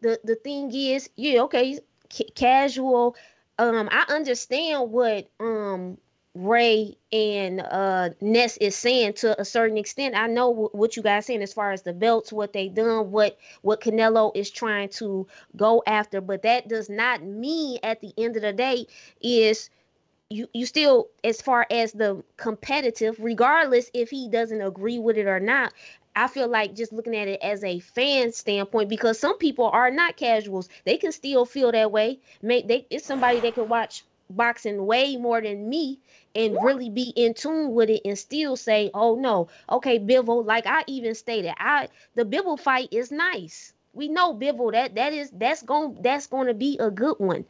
the 0.00 0.20
the 0.24 0.36
thing 0.36 0.74
is, 0.74 1.10
yeah, 1.16 1.42
okay, 1.42 1.78
ca- 2.12 2.30
casual. 2.34 3.16
Um, 3.58 3.88
I 3.92 4.04
understand 4.08 4.90
what 4.90 5.28
um 5.40 5.98
Ray 6.34 6.96
and 7.12 7.60
uh 7.60 8.10
Ness 8.20 8.56
is 8.58 8.76
saying 8.76 9.14
to 9.14 9.40
a 9.40 9.44
certain 9.44 9.78
extent. 9.78 10.16
I 10.16 10.26
know 10.26 10.52
wh- 10.54 10.74
what 10.74 10.96
you 10.96 11.02
guys 11.02 11.26
saying 11.26 11.42
as 11.42 11.52
far 11.54 11.72
as 11.72 11.82
the 11.82 11.92
belts, 11.92 12.32
what 12.32 12.52
they 12.52 12.68
done, 12.68 13.10
what 13.12 13.38
what 13.62 13.80
Canelo 13.80 14.32
is 14.36 14.50
trying 14.50 14.88
to 14.90 15.26
go 15.56 15.82
after, 15.86 16.20
but 16.20 16.42
that 16.42 16.68
does 16.68 16.90
not 16.90 17.22
mean 17.22 17.78
at 17.82 18.00
the 18.00 18.12
end 18.18 18.36
of 18.36 18.42
the 18.42 18.52
day 18.52 18.86
is 19.20 19.70
you 20.30 20.48
you 20.52 20.66
still 20.66 21.08
as 21.22 21.40
far 21.40 21.66
as 21.70 21.92
the 21.92 22.22
competitive 22.36 23.16
regardless 23.20 23.90
if 23.94 24.10
he 24.10 24.28
doesn't 24.28 24.60
agree 24.62 24.98
with 24.98 25.16
it 25.16 25.26
or 25.26 25.40
not 25.40 25.72
i 26.16 26.26
feel 26.28 26.48
like 26.48 26.74
just 26.74 26.92
looking 26.92 27.16
at 27.16 27.28
it 27.28 27.40
as 27.42 27.62
a 27.64 27.78
fan 27.80 28.32
standpoint 28.32 28.88
because 28.88 29.18
some 29.18 29.38
people 29.38 29.66
are 29.68 29.90
not 29.90 30.16
casuals. 30.16 30.68
They 30.84 30.96
can 30.96 31.12
still 31.12 31.44
feel 31.44 31.72
that 31.72 31.90
way. 31.92 32.20
Make 32.42 32.68
they 32.68 32.86
it's 32.90 33.06
somebody 33.06 33.40
that 33.40 33.54
can 33.54 33.68
watch 33.68 34.04
boxing 34.30 34.86
way 34.86 35.16
more 35.16 35.40
than 35.42 35.68
me 35.68 36.00
and 36.34 36.62
really 36.62 36.88
be 36.88 37.12
in 37.14 37.34
tune 37.34 37.72
with 37.74 37.90
it 37.90 38.02
and 38.04 38.18
still 38.18 38.56
say 38.56 38.90
oh 38.94 39.14
no. 39.16 39.48
Okay 39.68 39.98
bivol 39.98 40.44
like 40.44 40.66
i 40.66 40.84
even 40.86 41.14
stated 41.14 41.54
i 41.58 41.88
the 42.14 42.24
bivol 42.24 42.58
fight 42.58 42.88
is 42.92 43.10
nice. 43.12 43.72
We 43.92 44.08
know 44.08 44.34
bivol 44.34 44.72
that 44.72 44.94
that 44.96 45.12
is 45.12 45.30
that's 45.30 45.62
going 45.62 45.98
that's 46.02 46.26
going 46.26 46.46
to 46.48 46.54
be 46.54 46.78
a 46.78 46.90
good 46.90 47.16
one. 47.18 47.44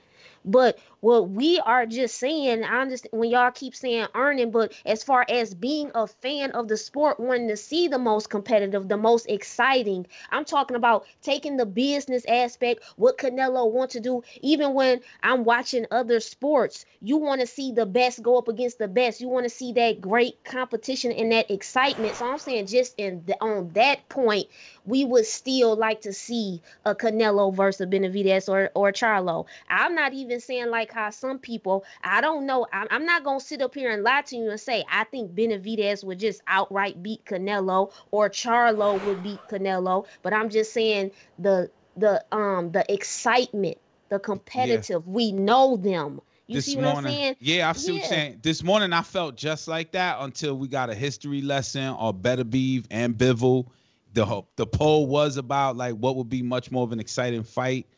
But 0.45 0.79
what 1.05 1.29
we 1.29 1.61
are 1.61 1.85
just 1.85 2.17
saying, 2.17 2.65
I 2.65 2.81
understand 2.81 3.13
when 3.13 3.29
y'all 3.29 3.51
keep 3.51 3.75
saying 3.77 4.07
earning, 4.15 4.51
but 4.51 4.73
as 4.87 5.05
far 5.05 5.27
as 5.29 5.53
being 5.53 5.91
a 5.95 6.07
fan 6.07 6.53
of 6.53 6.67
the 6.67 6.79
sport, 6.79 7.21
wanting 7.21 7.49
to 7.49 7.59
see 7.59 7.89
the 7.89 7.99
most 7.99 8.31
competitive, 8.31 8.89
the 8.89 8.97
most 8.97 9.27
exciting, 9.27 10.07
I'm 10.31 10.47
talking 10.47 10.79
about 10.79 11.05
taking 11.21 11.59
the 11.59 11.67
business 11.67 12.25
aspect, 12.27 12.83
what 12.97 13.19
Canelo 13.19 13.71
wants 13.71 13.93
to 13.93 14.01
do. 14.01 14.23
Even 14.41 14.73
when 14.73 15.01
I'm 15.23 15.45
watching 15.45 15.85
other 15.91 16.21
sports, 16.21 16.87
you 17.03 17.19
want 17.19 17.43
to 17.43 17.47
see 17.47 17.73
the 17.73 17.85
best 17.85 18.23
go 18.23 18.39
up 18.39 18.49
against 18.49 18.79
the 18.79 18.89
best. 18.89 19.21
You 19.21 19.29
want 19.29 19.45
to 19.45 19.51
see 19.51 19.75
that 19.75 20.01
great 20.01 20.43
competition 20.43 21.13
and 21.13 21.33
that 21.33 21.51
excitement. 21.51 22.17
So 22.17 22.27
I'm 22.31 22.39
saying 22.39 22.67
just 22.69 22.95
in 22.97 23.23
the, 23.27 23.37
on 23.43 23.71
that 23.75 24.09
point, 24.09 24.47
we 24.87 25.05
would 25.05 25.27
still 25.27 25.77
like 25.77 26.01
to 26.03 26.15
see 26.15 26.63
a 26.87 26.95
Canelo 26.95 27.55
versus 27.55 27.87
Benavidez 27.89 28.49
or 28.49 28.71
or 28.75 28.91
Charlo. 28.91 29.45
I'm 29.69 29.95
not 29.95 30.15
even 30.15 30.41
saying 30.41 30.71
like 30.71 30.94
how 30.95 31.11
some 31.11 31.39
people. 31.39 31.85
I 32.03 32.21
don't 32.21 32.47
know. 32.47 32.67
I'm, 32.73 32.87
I'm 32.91 33.05
not 33.05 33.25
gonna 33.25 33.41
sit 33.41 33.61
up 33.61 33.75
here 33.75 33.91
and 33.91 34.03
lie 34.03 34.23
to 34.23 34.37
you 34.37 34.51
and 34.51 34.61
say 34.61 34.85
I 34.91 35.05
think 35.05 35.33
Benavidez 35.35 36.05
would 36.05 36.19
just 36.21 36.41
outright 36.47 37.03
beat 37.03 37.25
Canelo 37.27 37.93
or 38.11 38.31
Charlo 38.31 39.01
would 39.01 39.23
beat 39.23 39.47
Canelo. 39.49 40.07
But 40.23 40.33
I'm 40.33 40.49
just 40.49 40.73
saying 40.73 41.11
the 41.39 41.71
the 41.97 42.25
um 42.33 42.73
the 42.73 42.91
excitement, 42.93 43.79
the 44.09 44.19
competitive. 44.19 45.07
We 45.07 45.33
know 45.33 45.77
them. 45.77 46.21
You 46.47 46.57
this 46.57 46.67
see 46.67 46.77
what 46.77 46.85
morning, 46.85 47.07
I'm 47.07 47.13
saying? 47.13 47.37
yeah, 47.41 47.69
I 47.69 47.73
see 47.73 47.93
what 47.93 48.01
you're 48.01 48.09
saying. 48.09 48.41
This 48.43 48.63
morning 48.63 48.93
I 48.93 49.03
felt 49.03 49.37
just 49.37 49.67
like 49.67 49.93
that 49.93 50.19
until 50.21 50.57
we 50.57 50.69
got 50.69 50.91
a 50.91 50.95
history 50.95 51.41
lesson 51.43 51.89
or 51.99 52.13
Beterbiev 52.13 52.87
and 52.91 53.15
Bivol. 53.17 53.67
The 54.13 54.43
the 54.57 54.67
poll 54.67 55.07
was 55.07 55.39
about 55.39 55.77
like 55.77 55.95
what 55.95 56.17
would 56.17 56.29
be 56.29 56.43
much 56.43 56.71
more 56.71 56.85
of 56.85 56.93
an 56.93 57.01
exciting 57.01 57.43
fight, 57.43 57.89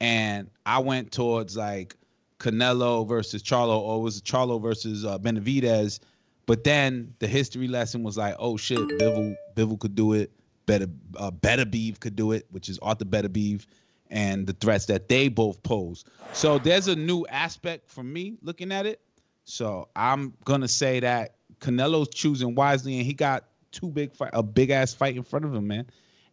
and 0.00 0.50
I 0.66 0.80
went 0.80 1.12
towards 1.12 1.56
like 1.56 1.96
Canelo 2.42 3.06
versus 3.06 3.42
Charlo, 3.42 3.78
or 3.78 4.02
was 4.02 4.18
it 4.18 4.24
Charlo 4.24 4.60
versus 4.60 5.04
uh, 5.04 5.16
Benavidez, 5.18 6.00
But 6.46 6.64
then 6.64 7.14
the 7.20 7.28
history 7.28 7.68
lesson 7.68 8.02
was 8.02 8.18
like, 8.18 8.34
oh 8.38 8.56
shit, 8.56 8.80
Bivol 8.98 9.78
could 9.78 9.94
do 9.94 10.12
it. 10.12 10.32
Better 10.66 10.88
uh, 11.16 11.30
Beterbiev 11.30 12.00
could 12.00 12.16
do 12.16 12.32
it, 12.32 12.46
which 12.50 12.68
is 12.68 12.78
Arthur 12.80 13.04
Beterbiev, 13.04 13.66
and 14.10 14.46
the 14.46 14.52
threats 14.54 14.86
that 14.86 15.08
they 15.08 15.28
both 15.28 15.62
pose. 15.62 16.04
So 16.32 16.58
there's 16.58 16.88
a 16.88 16.96
new 16.96 17.24
aspect 17.28 17.88
for 17.88 18.02
me 18.02 18.36
looking 18.42 18.72
at 18.72 18.86
it. 18.86 19.00
So 19.44 19.88
I'm 19.96 20.34
gonna 20.44 20.68
say 20.68 21.00
that 21.00 21.36
Canelo's 21.60 22.08
choosing 22.08 22.54
wisely, 22.54 22.96
and 22.96 23.06
he 23.06 23.14
got 23.14 23.44
two 23.70 23.88
big 23.88 24.12
fight, 24.12 24.30
a 24.32 24.42
big 24.42 24.70
ass 24.70 24.92
fight 24.92 25.16
in 25.16 25.22
front 25.22 25.44
of 25.44 25.54
him, 25.54 25.66
man. 25.66 25.86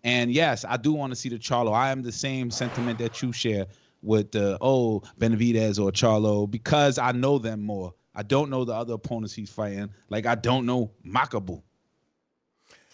And 0.04 0.32
yes, 0.32 0.66
I 0.68 0.78
do 0.78 0.94
want 0.94 1.12
to 1.12 1.16
see 1.16 1.30
the 1.30 1.38
Charlo. 1.38 1.74
I 1.74 1.92
am 1.92 2.04
the 2.04 2.12
same 2.12 2.52
sentiment 2.52 3.00
that 3.00 3.22
you 3.22 3.32
share 3.32 3.68
with 4.02 4.32
the 4.32 4.58
oh 4.62 5.02
Benavidez 5.20 5.80
or 5.80 5.92
Charlo 5.92 6.50
because 6.50 6.98
I 6.98 7.12
know 7.12 7.38
them 7.38 7.62
more. 7.62 7.94
I 8.16 8.24
don't 8.24 8.50
know 8.50 8.66
the 8.66 8.74
other 8.74 8.94
opponents 8.94 9.34
he's 9.34 9.50
fighting. 9.50 9.90
Like 10.10 10.26
I 10.26 10.36
don't 10.36 10.66
know 10.66 10.92
Makabu. 11.06 11.62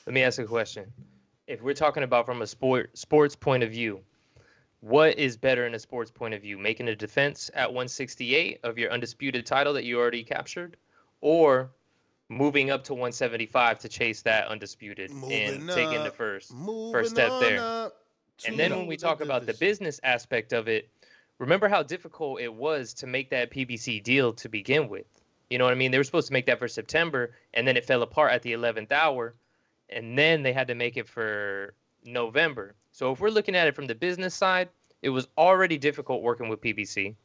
Let 0.06 0.14
me 0.14 0.22
ask 0.22 0.40
a 0.40 0.46
question. 0.46 0.92
If 1.48 1.62
we're 1.62 1.74
talking 1.74 2.04
about 2.04 2.26
from 2.26 2.42
a 2.42 2.48
sport 2.48 2.98
sports 2.98 3.36
point 3.36 3.64
of 3.64 3.72
view, 3.72 4.02
what 4.82 5.18
is 5.18 5.38
better 5.38 5.66
in 5.66 5.74
a 5.74 5.80
sports 5.80 6.12
point 6.12 6.34
of 6.34 6.42
view? 6.42 6.58
Making 6.58 6.90
a 6.90 6.96
defense 6.96 7.50
at 7.54 7.70
168 7.70 8.60
of 8.64 8.78
your 8.78 8.92
undisputed 8.92 9.46
title 9.46 9.74
that 9.74 9.84
you 9.84 10.00
already 10.00 10.24
captured, 10.24 10.78
or 11.22 11.72
moving 12.30 12.72
up 12.72 12.84
to 12.84 12.94
175 12.94 13.80
to 13.80 13.90
chase 13.90 14.22
that 14.24 14.48
undisputed 14.48 15.12
and 15.12 15.22
Moving 15.22 15.68
taking 15.68 16.04
the 16.04 16.12
first 16.12 16.54
first 16.92 17.12
step 17.12 17.32
there. 17.40 17.92
And 18.48 18.60
then 18.60 18.76
when 18.76 18.86
we 18.86 18.98
the 18.98 19.04
talk 19.04 19.22
about 19.22 19.46
the 19.46 19.54
business 19.54 20.00
aspect 20.04 20.52
of 20.52 20.68
it, 20.68 20.90
remember 21.40 21.68
how 21.68 21.84
difficult 21.84 22.42
it 22.42 22.54
was 22.54 22.94
to 22.96 23.08
make 23.08 23.30
that 23.30 23.52
PBC 23.52 24.04
deal 24.04 24.34
to 24.34 24.50
begin 24.50 24.88
with. 24.90 25.06
You 25.50 25.58
know 25.58 25.66
what 25.66 25.74
I 25.74 25.78
mean? 25.78 25.92
They 25.92 25.98
were 25.98 26.04
supposed 26.04 26.28
to 26.28 26.34
make 26.34 26.48
that 26.48 26.60
for 26.60 26.68
September, 26.68 27.36
and 27.54 27.68
then 27.68 27.78
it 27.78 27.86
fell 27.86 28.02
apart 28.02 28.32
at 28.32 28.42
the 28.42 28.54
11th 28.54 28.92
hour, 28.92 29.36
and 29.90 30.18
then 30.18 30.44
they 30.44 30.54
had 30.54 30.68
to 30.68 30.76
make 30.76 30.98
it 30.98 31.08
for 31.08 31.74
November. 32.04 32.74
So 32.92 33.12
if 33.12 33.20
we're 33.20 33.30
looking 33.30 33.56
at 33.56 33.68
it 33.68 33.76
from 33.76 33.86
the 33.86 33.96
business 33.96 34.34
side, 34.34 34.70
it 35.02 35.10
was 35.10 35.28
already 35.38 35.78
difficult 35.78 36.24
working 36.24 36.50
with 36.50 36.62
PBC. 36.62 37.16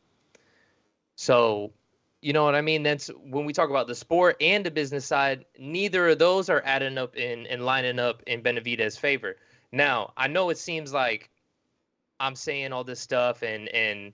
So, 1.16 1.72
you 2.20 2.32
know 2.32 2.44
what 2.44 2.54
I 2.54 2.60
mean? 2.60 2.82
That's 2.82 3.08
when 3.08 3.46
we 3.46 3.52
talk 3.52 3.70
about 3.70 3.86
the 3.86 3.94
sport 3.94 4.36
and 4.40 4.66
the 4.66 4.70
business 4.70 5.06
side, 5.06 5.46
neither 5.58 6.08
of 6.08 6.18
those 6.18 6.50
are 6.50 6.62
adding 6.64 6.98
up 6.98 7.16
in 7.16 7.46
and 7.46 7.64
lining 7.64 7.98
up 7.98 8.22
in 8.26 8.42
Benavidez's 8.42 8.98
favor. 8.98 9.36
Now, 9.72 10.12
I 10.16 10.26
know 10.26 10.50
it 10.50 10.58
seems 10.58 10.92
like 10.92 11.29
I'm 12.20 12.36
saying 12.36 12.72
all 12.72 12.84
this 12.84 13.00
stuff 13.00 13.42
and 13.42 13.68
and 13.70 14.12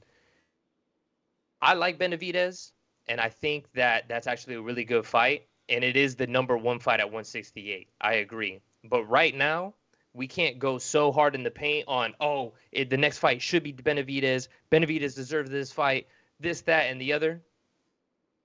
I 1.61 1.75
like 1.75 1.99
Benavidez 1.99 2.73
and 3.09 3.21
I 3.21 3.29
think 3.29 3.71
that 3.73 4.09
that's 4.09 4.27
actually 4.27 4.55
a 4.55 4.61
really 4.63 4.85
good 4.85 5.05
fight 5.05 5.47
and 5.69 5.83
it 5.83 5.97
is 5.97 6.15
the 6.15 6.27
number 6.27 6.57
1 6.57 6.79
fight 6.79 7.01
at 7.01 7.07
168. 7.07 7.89
I 8.01 8.15
agree. 8.15 8.61
But 8.85 9.05
right 9.05 9.35
now, 9.35 9.75
we 10.15 10.29
can't 10.29 10.59
go 10.59 10.79
so 10.79 11.11
hard 11.11 11.35
in 11.35 11.43
the 11.43 11.51
paint 11.51 11.85
on 11.89 12.15
oh, 12.21 12.55
it, 12.73 12.89
the 12.89 12.97
next 12.97 13.19
fight 13.19 13.43
should 13.43 13.63
be 13.63 13.73
Benavidez. 13.73 14.49
Benavidez 14.71 15.15
deserves 15.15 15.51
this 15.51 15.73
fight, 15.73 16.07
this 16.41 16.63
that 16.63 16.85
and 16.85 17.01
the 17.01 17.13
other 17.13 17.43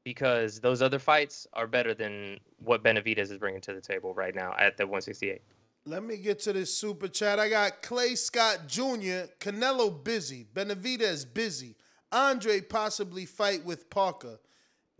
because 0.03 0.59
those 0.59 0.81
other 0.81 0.99
fights 0.99 1.45
are 1.53 1.67
better 1.67 1.93
than 1.93 2.39
what 2.57 2.83
Benavidez 2.83 3.31
is 3.31 3.37
bringing 3.37 3.61
to 3.61 3.73
the 3.73 3.81
table 3.81 4.13
right 4.13 4.33
now 4.33 4.55
at 4.57 4.77
the 4.77 4.85
168. 4.85 5.41
Let 5.85 6.03
me 6.03 6.17
get 6.17 6.39
to 6.41 6.53
this 6.53 6.73
super 6.73 7.07
chat. 7.07 7.39
I 7.39 7.49
got 7.49 7.81
Clay 7.81 8.15
Scott 8.15 8.67
Jr., 8.67 9.27
Canelo 9.39 10.03
busy, 10.03 10.45
Benavidez 10.53 11.25
busy, 11.33 11.75
Andre 12.11 12.61
possibly 12.61 13.25
fight 13.25 13.65
with 13.65 13.89
Parker. 13.89 14.39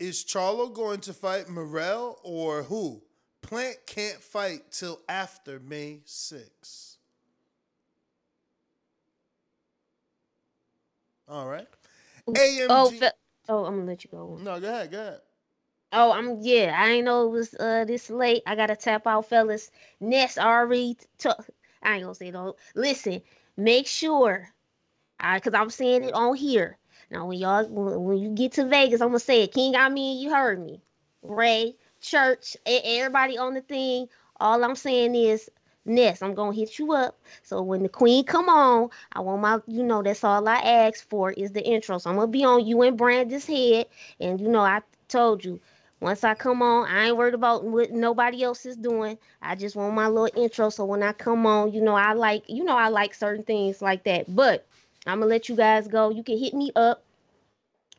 Is 0.00 0.24
Charlo 0.24 0.72
going 0.72 1.00
to 1.00 1.12
fight 1.12 1.48
Morrell 1.48 2.18
or 2.24 2.64
who? 2.64 3.02
Plant 3.42 3.76
can't 3.86 4.20
fight 4.20 4.72
till 4.72 5.00
after 5.08 5.60
May 5.60 6.00
6th. 6.04 6.96
All 11.28 11.46
right. 11.46 11.68
AMG. 12.28 12.66
Oh, 12.68 12.92
oh, 13.00 13.10
oh, 13.48 13.64
I'm 13.64 13.76
gonna 13.76 13.84
let 13.86 14.04
you 14.04 14.10
go. 14.10 14.38
No, 14.40 14.60
go 14.60 14.68
ahead, 14.68 14.90
go 14.90 15.00
ahead. 15.00 15.20
Oh, 15.92 16.10
I'm 16.12 16.38
yeah. 16.40 16.74
I 16.76 16.90
ain't 16.90 17.04
know 17.04 17.26
it 17.26 17.30
was 17.30 17.54
uh 17.54 17.84
this 17.84 18.08
late. 18.08 18.42
I 18.46 18.56
gotta 18.56 18.76
tap 18.76 19.06
out, 19.06 19.28
fellas. 19.28 19.70
Ness 20.00 20.38
already 20.38 20.96
took. 21.18 21.46
I 21.82 21.94
ain't 21.94 22.02
gonna 22.04 22.14
say 22.14 22.30
though. 22.30 22.56
Listen, 22.74 23.20
make 23.58 23.86
sure, 23.86 24.48
I 25.20 25.38
cause 25.40 25.52
I'm 25.54 25.68
saying 25.70 26.04
it 26.04 26.14
on 26.14 26.34
here. 26.34 26.78
Now 27.10 27.26
when 27.26 27.38
y'all 27.38 27.66
when, 27.68 28.16
you 28.18 28.30
get 28.30 28.52
to 28.52 28.66
Vegas, 28.66 29.02
I'm 29.02 29.08
gonna 29.08 29.18
say 29.20 29.42
it. 29.42 29.52
King, 29.52 29.76
I 29.76 29.90
mean 29.90 30.18
you 30.20 30.30
heard 30.30 30.64
me. 30.64 30.80
Ray, 31.22 31.76
Church, 32.00 32.56
everybody 32.64 33.36
on 33.36 33.52
the 33.52 33.60
thing. 33.60 34.08
All 34.40 34.64
I'm 34.64 34.76
saying 34.76 35.14
is 35.14 35.50
Ness, 35.84 36.22
I'm 36.22 36.34
gonna 36.34 36.54
hit 36.56 36.78
you 36.78 36.92
up. 36.94 37.20
So 37.42 37.60
when 37.60 37.82
the 37.82 37.88
queen 37.90 38.24
come 38.24 38.48
on, 38.48 38.88
I 39.12 39.20
want 39.20 39.42
my, 39.42 39.58
you 39.66 39.82
know, 39.82 40.02
that's 40.02 40.24
all 40.24 40.48
I 40.48 40.56
ask 40.56 41.06
for 41.08 41.32
is 41.32 41.52
the 41.52 41.62
intro. 41.62 41.98
So 41.98 42.08
I'm 42.08 42.16
gonna 42.16 42.28
be 42.28 42.44
on 42.44 42.64
you 42.64 42.80
and 42.82 42.96
Brandon's 42.96 43.46
head, 43.46 43.86
and 44.20 44.40
you 44.40 44.48
know, 44.48 44.60
I 44.60 44.80
told 45.08 45.44
you 45.44 45.60
once 46.02 46.24
I 46.24 46.34
come 46.34 46.62
on, 46.62 46.88
I 46.88 47.06
ain't 47.06 47.16
worried 47.16 47.34
about 47.34 47.62
what 47.64 47.92
nobody 47.92 48.42
else 48.42 48.66
is 48.66 48.76
doing. 48.76 49.16
I 49.40 49.54
just 49.54 49.76
want 49.76 49.94
my 49.94 50.08
little 50.08 50.42
intro. 50.42 50.68
So 50.68 50.84
when 50.84 51.00
I 51.00 51.12
come 51.12 51.46
on, 51.46 51.72
you 51.72 51.80
know, 51.80 51.94
I 51.94 52.12
like, 52.14 52.42
you 52.48 52.64
know, 52.64 52.76
I 52.76 52.88
like 52.88 53.14
certain 53.14 53.44
things 53.44 53.80
like 53.80 54.02
that. 54.04 54.34
But 54.34 54.66
I'm 55.06 55.20
gonna 55.20 55.30
let 55.30 55.48
you 55.48 55.54
guys 55.54 55.86
go. 55.86 56.10
You 56.10 56.24
can 56.24 56.38
hit 56.38 56.54
me 56.54 56.72
up 56.74 57.04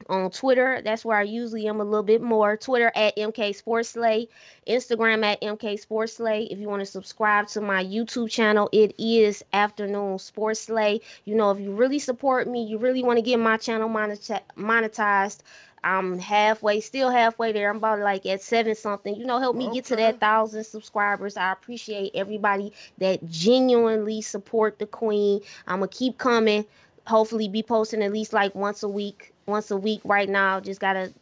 on 0.09 0.32
Twitter. 0.32 0.82
That's 0.83 1.06
where 1.06 1.17
I 1.17 1.23
usually 1.23 1.65
am 1.67 1.80
a 1.80 1.85
little 1.85 2.03
bit 2.03 2.22
more. 2.22 2.57
Twitter 2.57 2.91
at 2.93 3.15
MK 3.15 3.56
Sports 3.56 3.90
Slay, 3.91 4.27
Instagram 4.67 5.23
at 5.23 5.41
MK 5.41 5.80
Sports 5.80 6.17
Slay. 6.17 6.43
If 6.43 6.59
you 6.59 6.67
want 6.67 6.82
to 6.82 6.85
subscribe 6.85 7.48
to 7.49 7.61
my 7.61 7.85
YouTube 7.85 8.30
channel, 8.30 8.67
it 8.73 8.95
is 8.98 9.45
Afternoon 9.53 10.19
Sports 10.19 10.59
Slay. 10.59 10.99
You 11.23 11.35
know, 11.35 11.51
if 11.51 11.59
you 11.61 11.72
really 11.72 11.99
support 11.99 12.49
me, 12.49 12.65
you 12.65 12.80
really 12.80 13.01
want 13.01 13.17
to 13.17 13.23
get 13.23 13.40
my 13.40 13.56
channel 13.56 13.88
monetized. 13.88 15.40
I'm 15.84 16.18
halfway, 16.18 16.80
still 16.80 17.10
halfway 17.10 17.52
there. 17.52 17.70
I'm 17.70 17.78
about 17.78 18.00
like 18.00 18.26
at 18.26 18.42
seven 18.42 18.76
something. 18.76 19.16
You 19.16 19.26
know, 19.26 19.40
help 19.40 19.56
me 19.56 19.70
get 19.72 19.86
to 19.86 19.95
that 19.98 20.20
thousand 20.20 20.64
subscribers. 20.64 21.38
I 21.38 21.52
appreciate 21.52 22.12
everybody 22.16 22.74
that 23.00 23.28
genuinely 23.30 24.22
support 24.22 24.80
the 24.80 24.86
queen. 24.86 25.42
I'm 25.68 25.80
gonna 25.80 25.90
keep 25.90 26.18
coming. 26.18 26.66
Hopefully, 27.06 27.50
be 27.50 27.64
posting 27.64 28.02
at 28.02 28.14
least 28.14 28.32
like 28.34 28.56
once 28.56 28.84
a 28.84 28.90
week. 28.90 29.34
Once 29.45 29.72
a 29.72 29.78
week 29.78 30.02
right 30.06 30.30
now. 30.30 30.60
Just 30.60 30.80
gotta 30.80 31.14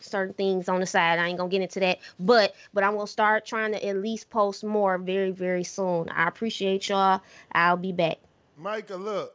certain 0.00 0.34
things 0.34 0.68
on 0.68 0.80
the 0.80 0.86
side. 0.86 1.18
I 1.18 1.28
ain't 1.28 1.38
gonna 1.38 1.50
get 1.50 1.62
into 1.62 1.80
that, 1.80 1.98
but 2.18 2.54
but 2.74 2.84
I'm 2.84 2.94
gonna 2.94 3.06
start 3.06 3.46
trying 3.46 3.72
to 3.72 3.86
at 3.86 3.96
least 3.96 4.30
post 4.30 4.64
more 4.64 4.98
very 4.98 5.30
very 5.30 5.64
soon. 5.64 6.08
I 6.08 6.26
appreciate 6.28 6.88
y'all. 6.88 7.20
I'll 7.52 7.76
be 7.76 7.92
back. 7.92 8.18
Micah, 8.56 8.96
look. 8.96 9.32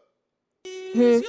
Hmm. 0.65 1.19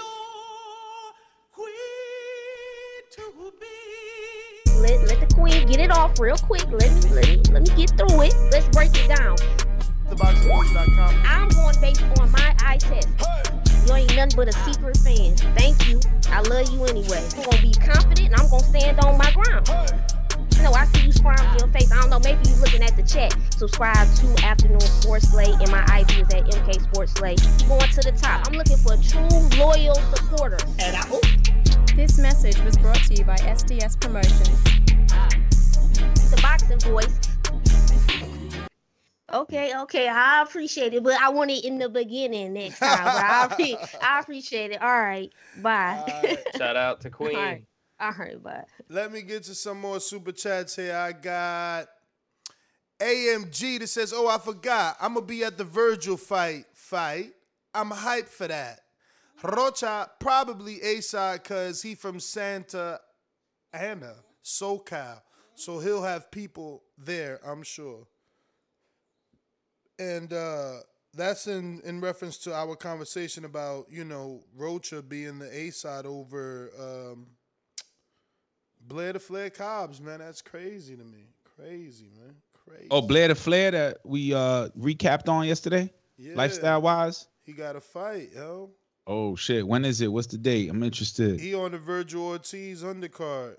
Let, 4.85 5.01
let 5.09 5.29
the 5.29 5.35
queen 5.35 5.67
get 5.67 5.81
it 5.81 5.91
off 5.91 6.21
real 6.21 6.37
quick. 6.37 6.69
Let 6.69 6.93
me, 6.93 7.09
let 7.17 7.25
me 7.25 7.41
let 7.53 7.63
me 7.63 7.71
get 7.73 7.97
through 7.97 8.21
it. 8.21 8.37
Let's 8.53 8.69
break 8.69 8.93
it 8.93 9.09
down. 9.09 9.35
I'm 11.25 11.49
going 11.49 11.81
based 11.81 12.03
on 12.21 12.31
my 12.31 12.55
eye 12.61 12.77
test. 12.77 13.09
You 13.89 13.95
ain't 13.95 14.15
nothing 14.15 14.37
but 14.37 14.49
a 14.49 14.53
secret 14.69 14.99
fan. 14.99 15.37
Thank 15.57 15.89
you. 15.89 16.01
I 16.29 16.43
love 16.43 16.69
you 16.69 16.85
anyway. 16.85 17.25
I'm 17.33 17.45
gonna 17.49 17.63
be 17.63 17.73
confident 17.73 18.29
and 18.29 18.35
I'm 18.37 18.51
gonna 18.51 18.63
stand 18.63 19.01
on 19.01 19.17
my 19.17 19.33
ground. 19.33 19.71
No, 20.61 20.73
I 20.73 20.85
see 20.93 21.07
you 21.07 21.13
smiling 21.13 21.59
your 21.59 21.69
face. 21.69 21.91
I 21.91 22.03
don't 22.03 22.11
know, 22.11 22.21
maybe 22.21 22.47
you 22.47 22.57
looking 22.57 22.83
at 22.83 22.95
the 22.95 23.05
chat. 23.05 23.35
Subscribe 23.57 24.07
to 24.17 24.45
Afternoon 24.45 24.81
Sports 24.81 25.31
Slay 25.31 25.49
and 25.49 25.71
my 25.71 25.83
ID 25.89 26.21
is 26.21 26.29
at 26.35 26.45
MK 26.45 26.83
Sports 26.83 27.13
Slay. 27.15 27.37
Going 27.67 27.89
to 27.89 28.03
the 28.05 28.13
top. 28.21 28.47
I'm 28.47 28.53
looking 28.53 28.77
for 28.77 28.99
true 29.01 29.33
loyal 29.57 29.95
supporters. 30.13 30.63
And 30.79 30.95
I 30.95 31.09
This 31.97 32.19
message 32.19 32.59
was 32.65 32.77
brought 32.77 32.97
to 33.05 33.15
you 33.15 33.25
by 33.25 33.37
SDS 33.37 34.01
Promotions. 34.01 34.63
the 36.31 36.39
boxing 36.43 36.79
voice. 36.81 37.21
Okay, 39.33 39.73
okay, 39.77 40.09
I 40.09 40.43
appreciate 40.43 40.93
it, 40.95 41.03
but 41.03 41.21
I 41.21 41.29
want 41.29 41.51
it 41.51 41.65
in 41.65 41.79
the 41.79 41.89
beginning 41.89 42.53
next 42.53 42.79
time. 42.79 42.99
I, 43.01 43.49
appre- 43.51 43.97
I 44.03 44.21
appreciate 44.21 44.73
it. 44.73 44.83
All 44.83 45.01
right, 45.01 45.33
bye. 45.63 46.39
Shout 46.59 46.77
out 46.77 47.01
to 47.03 47.11
Queen. 47.11 47.37
All 47.37 47.43
right, 47.43 47.65
all 48.01 48.13
right, 48.19 48.43
bye. 48.43 48.65
Let 48.89 49.13
me 49.13 49.23
get 49.23 49.45
to 49.45 49.55
some 49.55 49.81
more 49.81 50.01
super 50.01 50.33
chats 50.33 50.77
here. 50.77 50.97
I 50.97 51.13
got 51.13 51.87
AMG 53.01 53.81
that 53.81 53.89
says, 53.89 54.13
"Oh, 54.15 54.29
I 54.29 54.39
forgot. 54.39 54.97
I'm 55.01 55.15
gonna 55.15 55.27
be 55.27 55.43
at 55.45 55.59
the 55.59 55.65
Vergil 55.65 56.19
fight. 56.19 56.67
Fight. 56.73 57.33
I'm 57.73 57.91
hyped 57.91 58.29
for 58.29 58.47
that. 58.47 58.81
Rocha 59.45 60.11
probably 60.21 60.81
A 60.83 61.01
side 61.01 61.45
cause 61.45 61.83
he 61.83 61.95
from 61.95 62.19
Santa 62.19 63.01
Ana, 63.73 64.15
SoCal, 64.43 65.21
so 65.55 65.79
he'll 65.79 66.03
have 66.03 66.31
people 66.31 66.83
there. 66.99 67.41
I'm 67.47 67.63
sure." 67.63 68.07
And 69.99 70.33
uh, 70.33 70.79
that's 71.13 71.47
in 71.47 71.81
in 71.85 72.01
reference 72.01 72.39
to 72.39 72.55
our 72.55 72.75
conversation 72.77 73.45
about 73.45 73.87
you 73.91 74.05
know 74.05 74.43
Rocha 74.57 75.03
being 75.03 75.39
the 75.39 75.55
A 75.57 75.71
side 75.71 76.07
over 76.07 76.71
um, 76.81 77.27
Blair 78.81 79.13
the 79.13 79.21
Flair 79.21 79.51
Cobbs. 79.51 80.01
Man, 80.01 80.19
that's 80.21 80.43
crazy 80.43 80.97
to 80.97 81.05
me. 81.05 81.29
Crazy, 81.57 82.11
man. 82.19 82.35
Crazy. 82.67 82.89
Oh, 82.91 83.03
Blair 83.03 83.29
the 83.29 83.35
Flair 83.35 83.71
that 83.71 83.99
we 84.05 84.33
uh 84.35 84.69
recapped 84.79 85.29
on 85.29 85.47
yesterday, 85.47 85.93
Yeah. 86.17 86.35
lifestyle 86.35 86.81
wise. 86.83 87.29
He 87.45 87.53
got 87.53 87.77
a 87.77 87.81
fight, 87.81 88.31
yo. 88.35 88.71
Oh 89.07 89.37
shit, 89.37 89.67
when 89.67 89.85
is 89.85 90.01
it? 90.01 90.09
What's 90.13 90.29
the 90.29 90.39
date? 90.39 90.71
I'm 90.71 90.83
interested. 90.83 91.39
He 91.41 91.55
on 91.55 91.73
the 91.73 91.79
Vergil 91.79 92.21
Ortiz 92.21 92.83
undercard. 92.83 93.57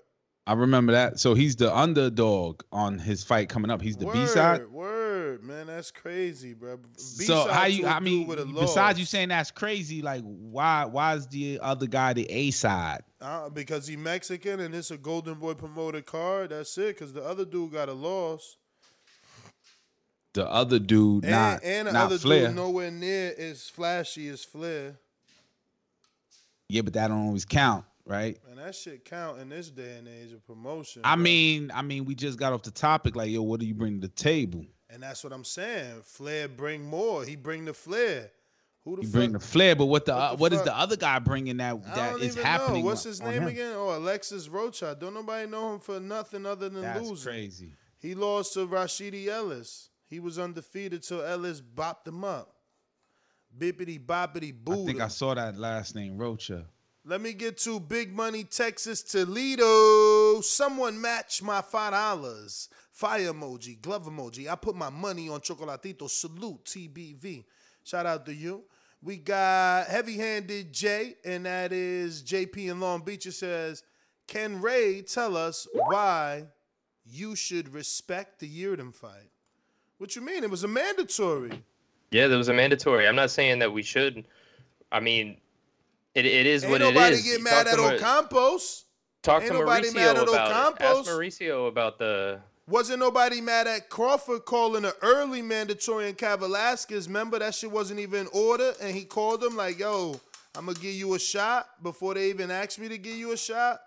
I 0.48 0.52
remember 0.52 0.92
that. 0.92 1.18
So 1.18 1.34
he's 1.34 1.56
the 1.56 1.76
underdog 1.76 2.62
on 2.70 3.00
his 3.00 3.24
fight 3.24 3.48
coming 3.48 3.70
up. 3.70 3.82
He's 3.82 3.96
the 3.96 4.06
B 4.06 4.26
side. 4.26 4.64
Word, 4.68 5.42
man. 5.42 5.66
That's 5.66 5.90
crazy, 5.90 6.54
bro. 6.54 6.76
B-side 6.76 7.26
so 7.26 7.48
how 7.48 7.66
you? 7.66 7.86
I 7.86 7.98
mean, 7.98 8.28
besides 8.54 8.98
you 9.00 9.04
saying 9.06 9.30
that's 9.30 9.50
crazy, 9.50 10.02
like 10.02 10.22
why? 10.22 10.84
Why 10.84 11.14
is 11.14 11.26
the 11.26 11.58
other 11.60 11.86
guy 11.86 12.12
the 12.12 12.30
A 12.30 12.52
side? 12.52 13.00
Uh, 13.20 13.48
because 13.48 13.88
he 13.88 13.96
Mexican 13.96 14.60
and 14.60 14.72
it's 14.74 14.92
a 14.92 14.96
Golden 14.96 15.34
Boy 15.34 15.54
promoted 15.54 16.06
card. 16.06 16.50
That's 16.50 16.78
it. 16.78 16.94
Because 16.96 17.12
the 17.12 17.24
other 17.24 17.44
dude 17.44 17.72
got 17.72 17.88
a 17.88 17.92
loss. 17.92 18.56
The 20.34 20.48
other 20.48 20.78
dude, 20.78 21.24
And, 21.24 21.32
not 21.32 21.64
and 21.64 21.88
the 21.88 21.92
not 21.92 22.04
other 22.06 22.18
Flair. 22.18 22.48
dude 22.48 22.56
nowhere 22.56 22.90
near 22.90 23.34
as 23.38 23.68
flashy 23.68 24.28
as 24.28 24.44
Flair. 24.44 24.96
Yeah, 26.68 26.82
but 26.82 26.94
that 26.94 27.08
don't 27.08 27.26
always 27.26 27.44
count, 27.44 27.84
right? 28.06 28.38
And 28.50 28.58
that 28.58 28.74
shit 28.74 29.04
count 29.04 29.38
in 29.40 29.48
this 29.48 29.70
day 29.70 29.96
and 29.98 30.08
age 30.08 30.32
of 30.32 30.44
promotion. 30.46 31.02
I 31.04 31.14
bro. 31.14 31.22
mean, 31.22 31.70
I 31.74 31.82
mean, 31.82 32.04
we 32.04 32.14
just 32.14 32.38
got 32.38 32.52
off 32.52 32.62
the 32.62 32.70
topic. 32.70 33.14
Like, 33.16 33.30
yo, 33.30 33.42
what 33.42 33.60
do 33.60 33.66
you 33.66 33.74
bring 33.74 34.00
to 34.00 34.06
the 34.08 34.12
table? 34.12 34.64
And 34.90 35.02
that's 35.02 35.22
what 35.24 35.32
I'm 35.32 35.44
saying. 35.44 36.02
Flair 36.04 36.48
bring 36.48 36.84
more. 36.84 37.24
He 37.24 37.36
bring 37.36 37.64
the 37.64 37.74
flair. 37.74 38.30
Who 38.84 38.96
the 38.96 39.02
You 39.02 39.08
fuck? 39.08 39.12
bring 39.14 39.32
the 39.32 39.40
flair, 39.40 39.74
but 39.74 39.86
what 39.86 40.06
the, 40.06 40.14
what 40.14 40.20
uh, 40.22 40.30
the 40.30 40.36
what 40.36 40.52
is 40.52 40.62
the 40.62 40.76
other 40.76 40.96
guy 40.96 41.18
bringing 41.18 41.56
that 41.56 41.84
that 41.94 42.20
is 42.20 42.36
happening? 42.36 42.82
know. 42.82 42.86
What's 42.86 43.02
his 43.02 43.20
name 43.20 43.42
him? 43.42 43.48
again? 43.48 43.74
Oh, 43.76 43.96
Alexis 43.96 44.48
Rocha. 44.48 44.96
Don't 44.98 45.14
nobody 45.14 45.48
know 45.50 45.74
him 45.74 45.80
for 45.80 45.98
nothing 46.00 46.46
other 46.46 46.68
than 46.68 46.82
That's 46.82 47.00
losing. 47.08 47.32
crazy. 47.32 47.72
He 47.98 48.14
lost 48.14 48.54
to 48.54 48.66
Rashidi 48.66 49.26
Ellis. 49.26 49.90
He 50.08 50.20
was 50.20 50.38
undefeated 50.38 51.02
till 51.02 51.22
Ellis 51.22 51.60
bopped 51.60 52.06
him 52.06 52.22
up. 52.24 52.54
Bippity 53.58 54.04
boppity 54.04 54.52
boo. 54.54 54.82
I 54.82 54.86
think 54.86 55.00
I 55.00 55.08
saw 55.08 55.34
that 55.34 55.56
last 55.56 55.94
name, 55.94 56.18
Rocha. 56.18 56.64
Let 57.04 57.20
me 57.20 57.32
get 57.32 57.58
to 57.58 57.78
Big 57.78 58.12
Money 58.14 58.42
Texas 58.44 59.02
Toledo. 59.02 60.40
Someone 60.40 61.00
match 61.00 61.42
my 61.42 61.62
five 61.62 61.92
dollars. 61.92 62.68
Fire 62.90 63.32
emoji, 63.32 63.80
glove 63.80 64.06
emoji. 64.06 64.48
I 64.50 64.56
put 64.56 64.74
my 64.74 64.90
money 64.90 65.28
on 65.28 65.40
Chocolatito. 65.40 66.08
Salute 66.10 66.64
TBV. 66.64 67.44
Shout 67.84 68.06
out 68.06 68.26
to 68.26 68.34
you. 68.34 68.64
We 69.02 69.18
got 69.18 69.86
heavy 69.86 70.16
handed 70.16 70.72
J, 70.72 71.14
and 71.24 71.46
that 71.46 71.72
is 71.72 72.24
JP 72.24 72.70
in 72.70 72.80
Long 72.80 73.02
Beach. 73.02 73.26
It 73.26 73.32
says, 73.32 73.84
Can 74.26 74.60
Ray 74.60 75.02
tell 75.02 75.36
us 75.36 75.68
why 75.72 76.46
you 77.04 77.36
should 77.36 77.72
respect 77.72 78.40
the 78.40 78.48
Yildirim 78.48 78.92
fight? 78.92 79.30
What 79.98 80.16
you 80.16 80.22
mean? 80.22 80.42
It 80.42 80.50
was 80.50 80.64
a 80.64 80.68
mandatory. 80.68 81.62
Yeah, 82.10 82.28
there 82.28 82.38
was 82.38 82.48
a 82.48 82.54
mandatory. 82.54 83.06
I'm 83.06 83.16
not 83.16 83.30
saying 83.30 83.58
that 83.60 83.72
we 83.72 83.82
should. 83.82 84.24
I 84.92 85.00
mean, 85.00 85.38
it, 86.14 86.24
it 86.24 86.46
is 86.46 86.64
Ain't 86.64 86.70
what 86.70 86.80
it 86.80 86.84
nobody 86.84 87.22
get 87.22 87.42
mad 87.42 87.66
at 87.66 87.78
Ocampos. 87.78 88.84
Talk 89.22 89.42
Ain't 89.42 89.52
to 89.52 89.58
Mauricio 89.58 89.94
mad 89.94 90.16
at 90.16 90.28
about 90.28 90.80
it. 90.80 90.82
Ask 90.82 91.10
Mauricio 91.10 91.68
about 91.68 91.98
the. 91.98 92.40
Wasn't 92.68 92.98
nobody 92.98 93.40
mad 93.40 93.66
at 93.66 93.90
Crawford 93.90 94.44
calling 94.44 94.84
an 94.84 94.92
early 95.02 95.42
mandatory 95.42 96.08
in 96.08 96.14
Velasquez. 96.14 97.06
Remember 97.06 97.38
that 97.38 97.54
shit 97.54 97.70
wasn't 97.70 98.00
even 98.00 98.22
in 98.22 98.28
order, 98.32 98.72
and 98.80 98.94
he 98.94 99.04
called 99.04 99.42
him 99.42 99.56
like, 99.56 99.78
"Yo, 99.78 100.20
I'm 100.56 100.66
gonna 100.66 100.78
give 100.78 100.94
you 100.94 101.14
a 101.14 101.18
shot" 101.18 101.82
before 101.82 102.14
they 102.14 102.30
even 102.30 102.50
asked 102.50 102.78
me 102.78 102.88
to 102.88 102.98
give 102.98 103.16
you 103.16 103.32
a 103.32 103.36
shot. 103.36 103.82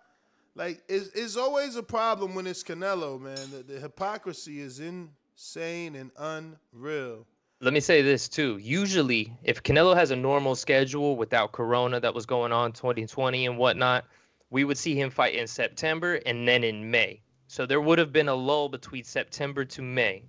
Like, 0.55 0.81
it's, 0.89 1.07
it's 1.15 1.37
always 1.37 1.77
a 1.77 1.83
problem 1.83 2.35
when 2.35 2.45
it's 2.45 2.63
Canelo, 2.63 3.19
man. 3.19 3.37
The, 3.51 3.63
the 3.63 3.79
hypocrisy 3.79 4.59
is 4.59 4.79
insane 4.79 5.95
and 5.95 6.11
unreal. 6.17 7.25
Let 7.61 7.73
me 7.73 7.81
say 7.81 8.01
this 8.01 8.29
too. 8.29 8.57
Usually, 8.57 9.37
if 9.43 9.61
Canelo 9.63 9.93
has 9.93 10.11
a 10.11 10.15
normal 10.15 10.55
schedule 10.55 11.17
without 11.17 11.51
Corona 11.51 11.99
that 11.99 12.13
was 12.13 12.25
going 12.25 12.53
on 12.53 12.71
2020 12.71 13.47
and 13.47 13.57
whatnot, 13.57 14.05
we 14.49 14.63
would 14.63 14.77
see 14.77 14.95
him 14.95 15.09
fight 15.09 15.35
in 15.35 15.45
September 15.45 16.15
and 16.25 16.47
then 16.47 16.63
in 16.63 16.89
May. 16.89 17.21
So 17.47 17.65
there 17.65 17.81
would 17.81 17.99
have 17.99 18.13
been 18.13 18.29
a 18.29 18.33
lull 18.33 18.69
between 18.69 19.03
September 19.03 19.65
to 19.65 19.81
May 19.81 20.23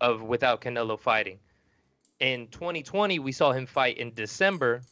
of 0.00 0.22
without 0.22 0.60
Canelo 0.60 0.98
fighting. 0.98 1.38
In 2.18 2.48
2020, 2.48 3.20
we 3.20 3.30
saw 3.30 3.52
him 3.52 3.66
fight 3.66 3.98
in 3.98 4.12
December, 4.12 4.82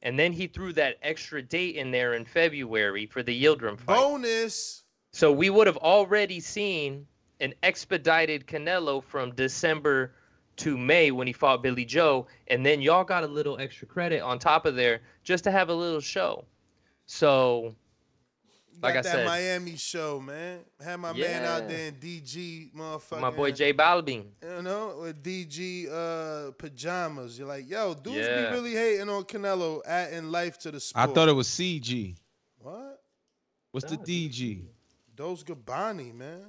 and 0.00 0.18
then 0.18 0.32
he 0.32 0.46
threw 0.46 0.72
that 0.74 0.96
extra 1.02 1.42
date 1.42 1.76
in 1.76 1.90
there 1.90 2.14
in 2.14 2.24
February 2.24 3.04
for 3.04 3.22
the 3.22 3.44
Yildirim 3.44 3.78
fight. 3.78 3.96
Bonus. 3.96 4.82
So 5.12 5.30
we 5.30 5.50
would 5.50 5.66
have 5.66 5.76
already 5.76 6.40
seen 6.40 7.06
an 7.40 7.52
expedited 7.62 8.46
Canelo 8.46 9.04
from 9.04 9.34
December 9.34 10.14
to 10.58 10.76
May 10.76 11.10
when 11.10 11.26
he 11.26 11.32
fought 11.32 11.62
Billy 11.62 11.84
Joe, 11.84 12.26
and 12.48 12.64
then 12.64 12.80
y'all 12.80 13.04
got 13.04 13.24
a 13.24 13.26
little 13.26 13.58
extra 13.58 13.86
credit 13.86 14.20
on 14.20 14.38
top 14.38 14.66
of 14.66 14.76
there 14.76 15.00
just 15.24 15.44
to 15.44 15.50
have 15.50 15.68
a 15.68 15.74
little 15.74 16.00
show. 16.00 16.44
So, 17.06 17.74
like 18.80 18.94
Got 18.94 18.98
I 18.98 19.02
that 19.02 19.12
said, 19.12 19.26
Miami 19.26 19.76
show, 19.76 20.20
man. 20.20 20.60
Had 20.82 20.98
my 20.98 21.12
man 21.12 21.44
out 21.44 21.68
there 21.68 21.88
in 21.88 21.94
DG, 21.94 22.72
motherfucker. 22.74 23.20
my 23.20 23.30
boy 23.30 23.50
J 23.50 23.72
Balvin. 23.72 24.24
You 24.42 24.62
know, 24.62 24.98
with 25.02 25.22
DG 25.22 25.90
uh, 25.90 26.52
pajamas. 26.52 27.38
You're 27.38 27.48
like, 27.48 27.68
yo, 27.68 27.94
dudes 27.94 28.18
Yeah. 28.28 28.50
be 28.50 28.56
really 28.56 28.72
hating 28.74 29.08
on 29.08 29.24
Canelo 29.24 29.80
adding 29.86 30.30
life 30.30 30.58
to 30.60 30.70
the 30.70 30.80
sport. 30.80 31.08
I 31.08 31.12
thought 31.12 31.28
it 31.28 31.32
was 31.32 31.48
CG. 31.48 32.14
What? 32.58 33.02
What's 33.72 33.90
the 33.90 33.96
DG? 33.96 34.64
Those 35.16 35.42
Gabani, 35.42 36.14
man. 36.14 36.42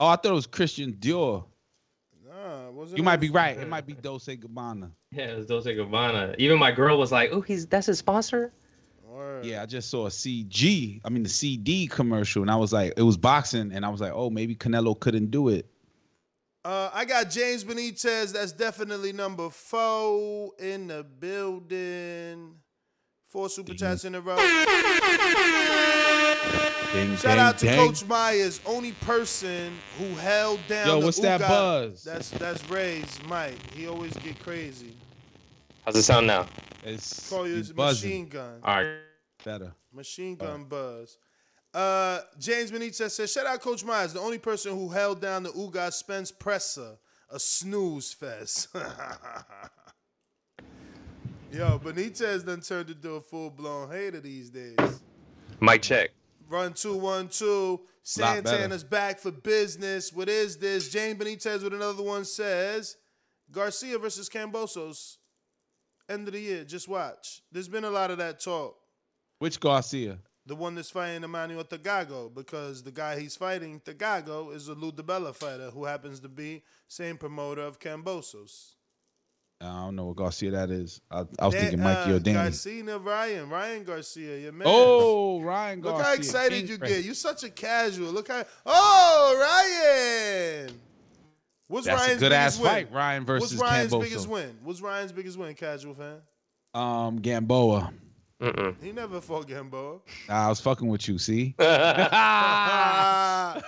Oh, 0.00 0.06
I 0.06 0.16
thought 0.16 0.26
it 0.26 0.32
was 0.32 0.46
Christian 0.46 0.94
Dior. 0.94 1.44
Nah, 2.34 2.70
wasn't 2.70 2.98
You 2.98 3.04
might 3.04 3.20
be 3.20 3.30
right. 3.30 3.56
It 3.56 3.68
might 3.68 3.86
be 3.86 3.94
Dolce 3.94 4.36
Gabbana. 4.36 4.90
Yeah, 5.12 5.26
it 5.26 5.36
was 5.36 5.46
Dolce 5.46 5.74
Gabbana. 5.74 6.34
Even 6.38 6.58
my 6.58 6.72
girl 6.72 6.98
was 6.98 7.12
like, 7.12 7.30
"Oh, 7.32 7.40
he's 7.40 7.66
that's 7.66 7.86
his 7.86 7.98
sponsor." 7.98 8.52
Yeah, 9.42 9.62
I 9.62 9.66
just 9.66 9.90
saw 9.90 10.06
a 10.06 10.10
CG. 10.10 11.00
I 11.04 11.08
mean 11.08 11.22
the 11.22 11.28
CD 11.28 11.86
commercial, 11.86 12.42
and 12.42 12.50
I 12.50 12.56
was 12.56 12.72
like, 12.72 12.94
it 12.96 13.02
was 13.02 13.16
boxing, 13.16 13.72
and 13.72 13.84
I 13.84 13.88
was 13.88 14.00
like, 14.00 14.12
oh, 14.14 14.30
maybe 14.30 14.56
Canelo 14.56 14.98
couldn't 14.98 15.30
do 15.30 15.48
it. 15.48 15.66
Uh, 16.64 16.90
I 16.92 17.04
got 17.04 17.30
James 17.30 17.62
Benitez. 17.62 18.32
That's 18.32 18.52
definitely 18.52 19.12
number 19.12 19.50
four 19.50 20.52
in 20.58 20.86
the 20.88 21.04
building. 21.04 22.54
Four 23.34 23.48
super 23.48 23.74
chats 23.74 24.04
in 24.04 24.14
a 24.14 24.20
row. 24.20 24.36
Ding, 24.36 24.46
Shout 27.16 27.22
ding, 27.22 27.38
out 27.40 27.58
to 27.58 27.66
ding. 27.66 27.74
Coach 27.74 28.06
Myers, 28.06 28.60
only 28.64 28.92
person 28.92 29.72
who 29.98 30.14
held 30.14 30.60
down. 30.68 30.86
Yo, 30.86 31.00
the 31.00 31.06
what's 31.06 31.18
that 31.18 31.40
buzz? 31.40 32.04
That's 32.04 32.30
that's 32.30 32.70
Ray's 32.70 33.18
Mike. 33.26 33.58
He 33.72 33.88
always 33.88 34.16
get 34.18 34.38
crazy. 34.38 34.96
How's 35.84 35.96
it 35.96 36.04
sound 36.04 36.28
now? 36.28 36.46
It's 36.84 37.28
Call 37.28 37.48
you 37.48 37.56
it's 37.56 37.72
buzzing. 37.72 38.08
machine 38.08 38.28
gun. 38.28 38.60
All 38.62 38.76
right. 38.76 38.98
Better. 39.44 39.74
Machine 39.92 40.36
gun 40.36 40.66
buzz. 40.66 41.18
Uh, 41.74 42.20
James 42.38 42.70
Benitez 42.70 43.10
says, 43.10 43.32
shout 43.32 43.46
out 43.46 43.60
Coach 43.60 43.84
Myers, 43.84 44.12
the 44.12 44.20
only 44.20 44.38
person 44.38 44.78
who 44.78 44.90
held 44.90 45.20
down 45.20 45.42
the 45.42 45.50
Ugas 45.50 45.94
Spence 45.94 46.30
presser, 46.30 46.98
a 47.30 47.40
snooze 47.40 48.12
fest. 48.12 48.68
Yo, 51.52 51.78
Benitez 51.78 52.44
done 52.44 52.60
turned 52.60 52.90
into 52.90 53.12
a 53.12 53.20
full 53.20 53.50
blown 53.50 53.90
hater 53.90 54.20
these 54.20 54.50
days. 54.50 55.02
Mic 55.60 55.82
check. 55.82 56.10
Run 56.48 56.72
two 56.72 56.96
one 56.96 57.28
two. 57.28 57.80
Lot 58.18 58.44
better. 58.44 58.48
Santana's 58.48 58.84
back 58.84 59.18
for 59.18 59.30
business. 59.30 60.12
What 60.12 60.28
is 60.28 60.56
this? 60.58 60.90
James 60.90 61.18
Benitez 61.18 61.62
with 61.62 61.72
another 61.72 62.02
one 62.02 62.24
says 62.24 62.96
Garcia 63.50 63.98
versus 63.98 64.28
Kambosos. 64.28 65.16
End 66.08 66.28
of 66.28 66.34
the 66.34 66.40
year. 66.40 66.64
Just 66.64 66.88
watch. 66.88 67.40
There's 67.50 67.68
been 67.68 67.84
a 67.84 67.90
lot 67.90 68.10
of 68.10 68.18
that 68.18 68.40
talk. 68.40 68.76
Which 69.38 69.58
Garcia? 69.58 70.18
The 70.46 70.54
one 70.54 70.74
that's 70.74 70.90
fighting 70.90 71.24
Emmanuel 71.24 71.64
Tagago, 71.64 72.34
because 72.34 72.82
the 72.82 72.92
guy 72.92 73.18
he's 73.18 73.34
fighting, 73.34 73.80
Tagago, 73.80 74.54
is 74.54 74.68
a 74.68 74.74
Lou 74.74 74.92
DiBella 74.92 75.34
fighter 75.34 75.70
who 75.70 75.86
happens 75.86 76.20
to 76.20 76.28
be 76.28 76.62
same 76.86 77.16
promoter 77.16 77.62
of 77.62 77.80
Kambosos. 77.80 78.73
I 79.60 79.66
don't 79.84 79.96
know 79.96 80.06
what 80.06 80.16
Garcia 80.16 80.50
that 80.50 80.70
is. 80.70 81.00
I, 81.10 81.20
I 81.38 81.46
was 81.46 81.54
Dan- 81.54 81.62
thinking 81.62 81.80
Mikey 81.80 82.12
uh, 82.12 82.16
or 82.16 82.18
Danny. 82.20 82.34
Garcia 82.34 82.98
Ryan, 82.98 83.48
Ryan 83.48 83.84
Garcia, 83.84 84.38
your 84.38 84.52
man. 84.52 84.66
Oh, 84.70 85.40
Ryan 85.40 85.80
Look 85.80 86.00
how 86.02 86.12
excited 86.12 86.58
King 86.60 86.68
you 86.68 86.76
Frank. 86.76 86.94
get. 86.94 87.04
You're 87.04 87.14
such 87.14 87.44
a 87.44 87.50
casual. 87.50 88.10
Look 88.12 88.28
how. 88.28 88.44
Oh, 88.66 90.64
Ryan. 90.66 90.70
What's 91.68 91.86
That's 91.86 92.02
a 92.02 92.04
Ryan's 92.04 92.20
good-ass 92.20 92.58
biggest 92.58 92.62
win? 92.74 92.86
fight, 92.86 92.92
Ryan 92.92 93.24
versus 93.24 93.50
What's 93.58 93.62
Ryan's 93.70 93.92
Camboso. 93.92 94.00
biggest 94.02 94.28
win? 94.28 94.56
What's 94.62 94.80
Ryan's 94.82 95.12
biggest 95.12 95.38
win? 95.38 95.54
Casual 95.54 95.94
fan. 95.94 96.16
Um, 96.74 97.16
Gamboa. 97.20 97.92
Mm-mm. 98.44 98.74
He 98.82 98.92
never 98.92 99.20
fought 99.20 99.46
Gamboa. 99.48 99.98
I 100.28 100.48
was 100.48 100.60
fucking 100.60 100.86
with 100.86 101.08
you. 101.08 101.18
See. 101.18 101.54
Kept 101.58 101.72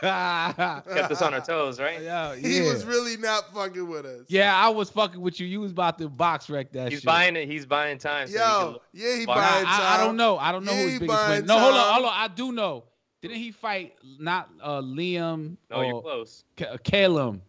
us 0.04 1.22
on 1.22 1.34
our 1.34 1.40
toes, 1.40 1.80
right? 1.80 2.02
Yeah, 2.02 2.34
He 2.36 2.60
was 2.60 2.84
really 2.84 3.16
not 3.16 3.52
fucking 3.54 3.88
with 3.88 4.04
us. 4.04 4.26
Yeah, 4.28 4.54
I 4.54 4.68
was 4.68 4.90
fucking 4.90 5.20
with 5.20 5.40
you. 5.40 5.46
You 5.46 5.60
was 5.60 5.72
about 5.72 5.98
to 5.98 6.08
box 6.08 6.50
wreck 6.50 6.72
that 6.72 6.90
He's 6.90 7.00
shit. 7.00 7.06
buying 7.06 7.36
it. 7.36 7.48
He's 7.48 7.64
buying 7.66 7.98
time. 7.98 8.28
So 8.28 8.32
he 8.32 8.38
Yo, 8.38 8.72
can 8.72 8.80
yeah, 8.92 9.16
he 9.20 9.26
buying 9.26 9.66
I, 9.66 9.94
I- 9.94 9.94
I 10.00 10.04
don't 10.04 10.16
know. 10.16 10.36
I 10.38 10.52
don't 10.52 10.64
know 10.64 10.72
Yeah, 10.72 10.78
who 10.78 10.84
he 10.86 10.90
his 10.92 11.00
biggest 11.00 11.16
buying 11.18 11.40
win. 11.40 11.46
No, 11.46 11.58
hold 11.58 11.74
on, 11.74 11.94
hold 11.94 12.06
on. 12.06 12.12
I 12.14 12.28
do 12.28 12.52
know. 12.52 12.84
Didn't 13.22 13.38
he 13.38 13.50
fight 13.50 13.94
not 14.20 14.50
uh 14.62 14.80
Liam 14.82 15.56
No, 15.70 15.80
you're 15.82 16.02
close. 16.02 16.44
Ca- 16.56 16.76
Caleb? 16.84 17.40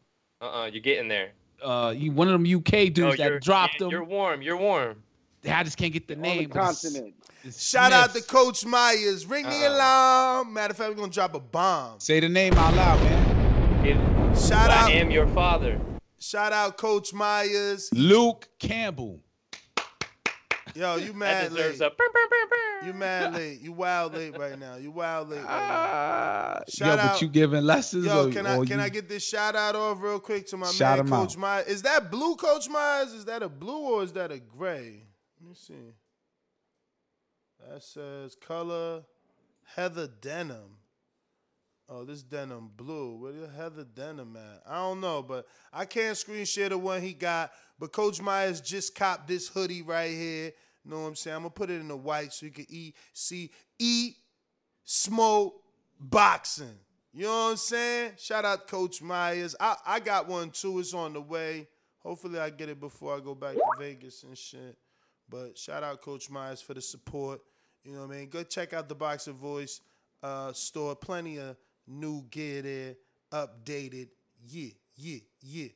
Uh-uh, 0.42 0.66
you're 0.72 0.82
getting 0.82 1.08
there. 1.08 1.32
Uh, 1.64 1.94
you 1.96 2.12
one 2.12 2.28
of 2.28 2.34
them 2.34 2.44
UK 2.46 2.94
dudes 2.94 2.98
No, 2.98 3.16
that 3.16 3.42
dropped 3.42 3.76
yeah, 3.82 3.88
him. 3.88 3.92
You're 3.92 4.04
warm. 4.04 4.42
You're 4.42 4.58
warm. 4.58 5.02
I 5.50 5.64
just 5.64 5.78
can't 5.78 5.94
get 5.94 6.08
the 6.08 6.16
name. 6.16 6.50
but 6.50 6.58
it's- 6.58 6.82
continent. 6.82 7.14
it's 7.44 7.62
Shout 7.70 7.92
out 7.94 8.14
to 8.14 8.22
Coach 8.22 8.66
Myers. 8.66 9.26
Ring 9.26 9.46
the 9.46 9.66
Uh-uh. 9.66 9.76
alarm. 9.76 10.54
Matter 10.54 10.72
of 10.72 10.78
fact, 10.78 10.90
we're 10.92 10.96
gonna 10.96 11.12
drop 11.12 11.34
a 11.36 11.40
bomb. 11.40 12.00
Say 12.00 12.20
the 12.20 12.30
name 12.30 12.54
out 12.54 12.74
loud, 12.74 13.02
man. 13.04 13.86
If 13.86 14.48
Shout 14.48 14.70
I 14.70 14.76
out, 14.84 14.92
am 14.92 15.12
your 15.12 15.28
father. 15.28 15.80
shout 16.20 16.52
out, 16.54 16.78
Coach 16.78 17.14
Myers. 17.14 17.90
Luke 17.94 18.48
Campbell. 18.60 19.22
Yo, 20.76 20.98
you 20.98 21.08
That 21.08 21.16
mad 21.16 21.50
deserves 21.50 21.80
late. 21.80 21.92
a. 21.92 22.86
You 22.86 22.94
mad 22.94 23.34
late. 23.34 23.60
You 23.62 23.72
wild 23.72 24.14
late 24.14 24.38
right 24.38 24.60
now. 24.60 24.76
You 24.76 24.92
wild 24.92 25.30
late 25.30 25.38
right 25.44 25.48
Ah, 25.50 26.58
yo, 26.60 26.64
Shout 26.70 26.98
but 27.00 27.06
out- 27.06 27.22
you 27.22 27.28
giving 27.30 27.64
lessons? 27.64 28.06
now. 28.06 28.22
Yo, 28.22 28.28
or, 28.28 28.32
can 28.32 28.46
I 28.46 28.58
or 28.58 28.66
can 28.66 28.78
you- 28.78 28.86
I 28.86 28.90
get 28.90 29.10
this 29.10 29.28
shout 29.28 29.56
out 29.56 29.76
off 29.76 29.98
real 30.00 30.20
quick 30.20 30.46
to 30.50 30.58
my 30.58 30.70
Shout 30.70 31.00
man 31.00 31.08
Coach 31.08 31.32
out. 31.32 31.38
Myers? 31.38 31.68
Is 31.68 31.82
that 31.82 32.12
blue 32.12 32.36
Coach 32.36 32.70
Myers? 32.70 33.12
Is 33.14 33.26
that 33.26 33.42
a 33.42 33.50
blue 33.50 33.80
or 33.80 34.04
is 34.04 34.12
that 34.14 34.32
a 34.32 34.38
gray? 34.40 35.07
Let 35.48 35.52
me 35.52 35.56
see. 35.56 35.94
That 37.70 37.82
says 37.82 38.36
color 38.36 39.04
Heather 39.64 40.10
Denim. 40.20 40.76
Oh, 41.88 42.04
this 42.04 42.22
denim 42.22 42.72
blue. 42.76 43.16
Where 43.16 43.32
the 43.32 43.48
Heather 43.48 43.86
Denim 43.86 44.36
at? 44.36 44.64
I 44.70 44.76
don't 44.76 45.00
know, 45.00 45.24
but 45.24 45.48
I 45.72 45.86
can't 45.86 46.18
screen 46.18 46.44
share 46.44 46.68
the 46.68 46.78
one 46.78 47.02
he 47.02 47.14
got. 47.14 47.52
But 47.80 47.94
Coach 47.94 48.22
Myers 48.22 48.60
just 48.60 48.94
copped 48.94 49.30
this 49.30 49.48
hoodie 49.48 49.84
right 49.84 50.12
here. 50.12 50.52
Know 50.84 51.04
what 51.04 51.08
I'm 51.08 51.16
saying? 51.16 51.38
I'm 51.38 51.44
gonna 51.44 51.52
put 51.52 51.70
it 51.70 51.80
in 51.80 51.88
the 51.88 51.96
white 51.96 52.34
so 52.34 52.46
you 52.46 52.52
can 52.52 52.66
eat, 52.68 52.98
see, 53.14 53.50
eat, 53.80 54.18
smoke, 54.84 55.62
boxing. 55.98 56.78
You 57.14 57.24
know 57.24 57.30
what 57.30 57.52
I'm 57.52 57.58
saying? 57.58 58.12
Shout 58.18 58.44
out 58.44 58.68
Coach 58.68 59.02
Myers. 59.02 59.56
I, 59.58 59.78
I 59.86 60.00
got 60.02 60.28
one 60.28 60.50
too. 60.50 60.80
It's 60.80 60.94
on 60.94 61.14
the 61.14 61.22
way. 61.22 61.70
Hopefully 62.00 62.38
I 62.38 62.50
get 62.50 62.68
it 62.68 62.82
before 62.82 63.16
I 63.16 63.22
go 63.22 63.34
back 63.34 63.56
to 63.56 63.64
Vegas 63.80 64.24
and 64.24 64.38
shit. 64.38 64.78
But 65.30 65.58
shout 65.58 65.84
out 65.84 66.02
Coach 66.02 66.30
Myers 66.30 66.62
for 66.62 66.74
the 66.74 66.82
support. 66.82 67.42
You 67.84 67.94
know 67.94 68.06
what 68.06 68.16
I 68.16 68.20
mean? 68.20 68.30
Go 68.30 68.44
check 68.44 68.74
out 68.74 68.90
the 68.90 68.96
Boxer 68.96 69.32
Voice 69.32 69.82
uh, 70.24 70.54
store. 70.54 70.96
Plenty 70.96 71.38
of 71.38 71.58
new 71.88 72.24
gear 72.30 72.62
there, 72.62 72.96
updated. 73.32 74.10
Yeah, 74.46 74.72
yeah, 74.96 75.20
yeah. 75.42 75.68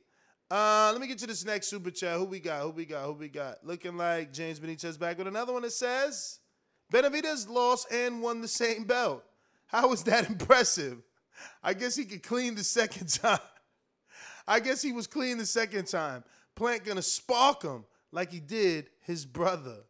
Uh, 0.50 0.90
let 0.92 1.00
me 1.00 1.06
get 1.06 1.18
to 1.18 1.26
this 1.26 1.44
next 1.44 1.68
super 1.68 1.90
chat. 1.90 2.18
Who 2.18 2.24
we 2.24 2.38
got? 2.38 2.62
Who 2.62 2.70
we 2.70 2.84
got? 2.84 3.06
Who 3.06 3.12
we 3.14 3.28
got? 3.28 3.64
Looking 3.64 3.96
like 3.96 4.32
James 4.32 4.60
Benitez 4.60 4.98
back 4.98 5.16
with 5.16 5.26
another 5.26 5.52
one 5.52 5.62
that 5.62 5.72
says 5.72 6.40
Benavidez 6.92 7.48
lost 7.48 7.90
and 7.90 8.20
won 8.20 8.42
the 8.42 8.48
same 8.48 8.84
belt. 8.84 9.24
How 9.66 9.90
is 9.92 10.02
that 10.04 10.28
impressive? 10.28 10.98
I 11.62 11.72
guess 11.74 11.96
he 11.96 12.04
could 12.04 12.22
clean 12.22 12.54
the 12.54 12.64
second 12.64 13.08
time. 13.14 13.38
I 14.46 14.60
guess 14.60 14.82
he 14.82 14.92
was 14.92 15.06
clean 15.06 15.38
the 15.38 15.46
second 15.46 15.86
time. 15.86 16.24
Plant 16.54 16.84
gonna 16.84 17.02
spark 17.02 17.62
him 17.62 17.84
like 18.12 18.30
he 18.30 18.40
did 18.40 18.90
his 19.00 19.24
brother. 19.26 19.76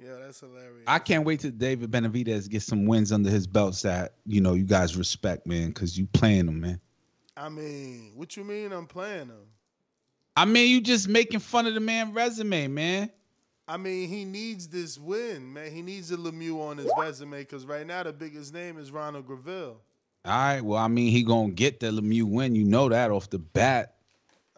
Yeah, 0.00 0.16
that's 0.20 0.40
hilarious. 0.40 0.82
I 0.88 0.98
can't 0.98 1.24
wait 1.24 1.38
till 1.38 1.52
David 1.52 1.88
Benavidez 1.88 2.50
gets 2.50 2.66
some 2.66 2.84
wins 2.84 3.12
under 3.12 3.30
his 3.30 3.46
belts 3.46 3.82
that 3.82 4.14
you 4.26 4.40
know 4.40 4.54
you 4.54 4.64
guys 4.64 4.96
respect, 4.96 5.46
man, 5.46 5.68
because 5.68 5.96
you 5.96 6.06
playing 6.06 6.46
them, 6.46 6.60
man. 6.60 6.80
I 7.36 7.48
mean, 7.48 8.10
what 8.16 8.36
you 8.36 8.42
mean 8.42 8.72
I'm 8.72 8.86
playing 8.86 9.28
him? 9.28 9.46
I 10.36 10.46
mean, 10.46 10.68
you 10.68 10.80
just 10.80 11.08
making 11.08 11.38
fun 11.38 11.66
of 11.66 11.74
the 11.74 11.80
man 11.80 12.12
resume, 12.12 12.66
man. 12.66 13.10
I 13.66 13.76
mean, 13.76 14.08
he 14.08 14.24
needs 14.24 14.68
this 14.68 14.98
win, 14.98 15.52
man. 15.52 15.70
He 15.72 15.80
needs 15.80 16.10
a 16.10 16.16
Lemieux 16.16 16.60
on 16.60 16.76
his 16.76 16.90
resume 16.98 17.38
because 17.38 17.64
right 17.64 17.86
now 17.86 18.02
the 18.02 18.12
biggest 18.12 18.52
name 18.52 18.78
is 18.78 18.90
Ronald 18.90 19.26
Gavril. 19.26 19.76
All 20.24 20.30
right, 20.32 20.60
well, 20.60 20.78
I 20.78 20.88
mean, 20.88 21.12
he 21.12 21.22
gonna 21.22 21.52
get 21.52 21.80
the 21.80 21.90
Lemieux 21.92 22.24
win. 22.24 22.54
You 22.54 22.64
know 22.64 22.88
that 22.88 23.10
off 23.10 23.30
the 23.30 23.38
bat. 23.38 23.94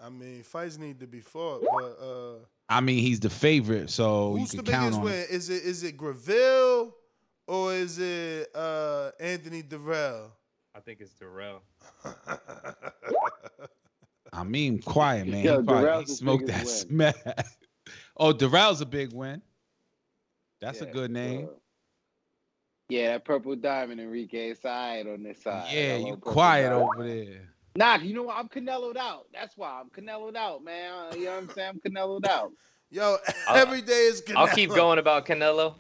I 0.03 0.09
mean, 0.11 0.43
fights 0.43 0.77
need 0.79 1.01
to 1.01 1.07
be 1.07 1.21
fought, 1.21 1.63
but 1.63 2.05
uh, 2.05 2.35
I 2.69 2.81
mean, 2.81 2.99
he's 2.99 3.21
the 3.21 3.31
favorite, 3.31 3.91
so 3.91 4.37
who's 4.37 4.53
you 4.53 4.59
the 4.59 4.65
can 4.65 4.73
count 4.73 4.85
biggest 4.85 4.99
on 4.99 5.05
win? 5.05 5.15
it. 5.15 5.31
Is 5.31 5.51
it 5.51 5.63
is 5.65 5.83
it 5.85 5.97
Gavril 5.97 6.93
or 7.47 7.73
is 7.75 7.99
it 7.99 8.51
uh, 8.55 9.11
Anthony 9.21 9.63
Dirrell? 9.63 10.31
I 10.75 10.81
think 10.81 11.01
it's 11.01 11.15
Dirrell. 11.15 11.61
I 14.33 14.45
mean, 14.45 14.81
quiet, 14.83 15.27
man. 15.29 15.45
Yo, 15.45 15.61
he 15.61 15.65
probably 15.65 15.85
Dirrell's 15.87 16.01
he 16.05 16.07
his 16.09 16.19
smoked 16.19 16.47
that 16.47 16.59
biggest 16.59 16.89
smack. 16.89 17.47
oh, 18.19 18.33
Dirrell's 18.35 18.81
a 18.83 18.87
big 18.87 19.13
win. 19.13 19.41
That's 20.61 20.83
a 20.83 20.87
Yeah, 20.87 20.93
good 20.93 21.11
name. 21.11 21.47
uh, 21.47 21.55
Yeah, 22.91 23.09
that 23.13 23.25
purple 23.25 23.57
diamond, 23.57 24.01
Enrique. 24.01 24.51
It's 24.51 24.65
all 24.65 24.73
right 24.73 25.07
on 25.07 25.23
this 25.23 25.43
side. 25.43 25.73
yeah, 25.73 25.93
That 25.95 25.99
you 26.01 26.05
little 26.05 26.17
purple 26.19 26.33
quiet 26.33 26.71
diamond. 26.71 26.89
over 26.95 27.09
there. 27.09 27.49
Nah, 27.77 27.97
you 27.97 28.15
know 28.15 28.23
what? 28.25 28.37
I'm 28.37 28.49
Canelo'd 28.49 28.97
out. 28.97 29.27
That's 29.33 29.57
why 29.57 29.81
I'm 29.81 29.91
Canelo'd 29.91 30.37
out, 30.37 30.65
man. 30.65 30.93
Uh, 30.93 31.15
you 31.15 31.25
know 31.27 31.33
what 31.33 31.43
I'm 31.43 31.51
saying? 31.51 31.69
I'm 31.85 31.93
Canelo'd 31.93 32.27
out. 32.27 32.53
Yo, 32.91 33.17
I'll- 33.49 33.57
every 33.57 33.83
day 33.83 34.07
is 34.07 34.23
Canelo. 34.23 34.37
I'll 34.37 34.55
keep 34.55 34.71
going 34.71 34.99
about 34.99 35.27
Canelo. 35.27 35.75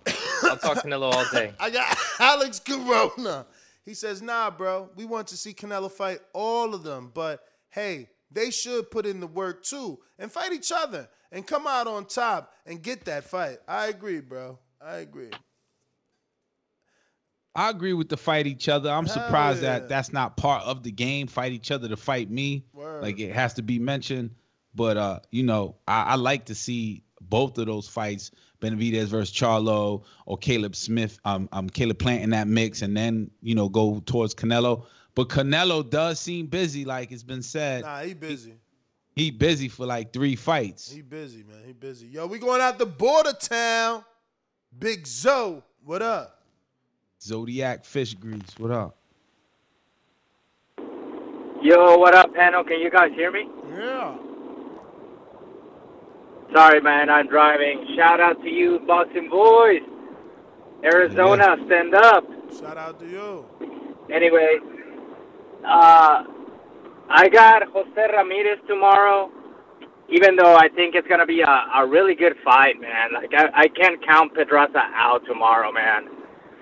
I'll 0.44 0.56
talk 0.58 0.78
Canelo 0.84 1.12
all 1.12 1.24
day. 1.32 1.52
I 1.60 1.70
got 1.70 1.96
Alex 2.18 2.58
Corona. 2.58 3.46
He 3.84 3.94
says, 3.94 4.20
nah, 4.20 4.50
bro, 4.50 4.90
we 4.96 5.04
want 5.04 5.28
to 5.28 5.36
see 5.36 5.54
Canelo 5.54 5.90
fight 5.90 6.18
all 6.32 6.74
of 6.74 6.82
them, 6.82 7.12
but 7.14 7.40
hey, 7.70 8.08
they 8.32 8.50
should 8.50 8.90
put 8.90 9.06
in 9.06 9.20
the 9.20 9.26
work 9.28 9.62
too 9.62 10.00
and 10.18 10.30
fight 10.32 10.52
each 10.52 10.72
other 10.74 11.08
and 11.30 11.46
come 11.46 11.66
out 11.68 11.86
on 11.86 12.06
top 12.06 12.52
and 12.66 12.82
get 12.82 13.04
that 13.04 13.22
fight. 13.24 13.58
I 13.68 13.86
agree, 13.86 14.20
bro. 14.20 14.58
I 14.84 14.96
agree. 14.96 15.30
I 17.56 17.70
agree 17.70 17.94
with 17.94 18.10
the 18.10 18.16
fight 18.18 18.46
each 18.46 18.68
other. 18.68 18.90
I'm 18.90 19.06
Hell 19.06 19.14
surprised 19.14 19.62
yeah. 19.62 19.78
that 19.78 19.88
that's 19.88 20.12
not 20.12 20.36
part 20.36 20.62
of 20.64 20.82
the 20.82 20.92
game. 20.92 21.26
Fight 21.26 21.52
each 21.52 21.70
other 21.70 21.88
to 21.88 21.96
fight 21.96 22.30
me. 22.30 22.64
Word. 22.74 23.02
Like 23.02 23.18
it 23.18 23.32
has 23.32 23.54
to 23.54 23.62
be 23.62 23.78
mentioned. 23.78 24.30
But 24.74 24.98
uh, 24.98 25.20
you 25.30 25.42
know, 25.42 25.76
I, 25.88 26.02
I 26.02 26.14
like 26.16 26.44
to 26.46 26.54
see 26.54 27.02
both 27.22 27.56
of 27.56 27.66
those 27.66 27.88
fights, 27.88 28.30
Benavidez 28.60 29.06
versus 29.06 29.34
Charlo 29.34 30.04
or 30.26 30.36
Caleb 30.36 30.76
Smith, 30.76 31.18
um, 31.24 31.48
um, 31.52 31.70
Caleb 31.70 31.98
Plant 31.98 32.22
in 32.22 32.30
that 32.30 32.46
mix, 32.46 32.82
and 32.82 32.94
then 32.94 33.30
you 33.40 33.54
know 33.54 33.70
go 33.70 34.00
towards 34.04 34.34
Canelo. 34.34 34.84
But 35.14 35.30
Canelo 35.30 35.88
does 35.88 36.20
seem 36.20 36.46
busy, 36.46 36.84
like 36.84 37.10
it's 37.10 37.22
been 37.22 37.42
said. 37.42 37.82
Nah, 37.82 38.02
he 38.02 38.12
busy. 38.12 38.54
He 39.14 39.30
busy 39.30 39.68
for 39.68 39.86
like 39.86 40.12
three 40.12 40.36
fights. 40.36 40.92
He 40.92 41.00
busy, 41.00 41.42
man. 41.42 41.62
He 41.64 41.72
busy. 41.72 42.06
Yo, 42.08 42.26
we 42.26 42.38
going 42.38 42.60
out 42.60 42.78
the 42.78 42.84
border 42.84 43.32
town. 43.32 44.04
Big 44.78 45.06
Zoe, 45.06 45.62
what 45.82 46.02
up? 46.02 46.35
Zodiac 47.22 47.84
Fish 47.84 48.14
Grease, 48.14 48.54
what 48.58 48.70
up? 48.70 48.96
Yo, 51.62 51.96
what 51.98 52.14
up, 52.14 52.32
panel? 52.34 52.62
Can 52.62 52.80
you 52.80 52.90
guys 52.90 53.10
hear 53.14 53.32
me? 53.32 53.48
Yeah. 53.74 54.16
Sorry, 56.54 56.80
man, 56.80 57.10
I'm 57.10 57.26
driving. 57.28 57.94
Shout 57.96 58.20
out 58.20 58.40
to 58.42 58.48
you, 58.48 58.80
Boxing 58.86 59.28
Boys. 59.28 59.80
Arizona, 60.84 61.56
stand 61.66 61.94
up. 61.94 62.24
Shout 62.58 62.76
out 62.78 63.00
to 63.00 63.06
you. 63.08 63.44
Anyway, 64.12 64.58
uh, 65.66 66.22
I 67.08 67.28
got 67.32 67.62
Jose 67.72 68.06
Ramirez 68.16 68.58
tomorrow. 68.68 69.30
Even 70.08 70.36
though 70.36 70.54
I 70.54 70.68
think 70.68 70.94
it's 70.94 71.08
gonna 71.08 71.26
be 71.26 71.40
a, 71.40 71.64
a 71.74 71.84
really 71.84 72.14
good 72.14 72.34
fight, 72.44 72.80
man. 72.80 73.12
Like 73.12 73.32
I, 73.34 73.62
I 73.62 73.68
can't 73.68 74.04
count 74.06 74.34
Pedraza 74.34 74.78
out 74.94 75.22
tomorrow, 75.26 75.72
man. 75.72 76.06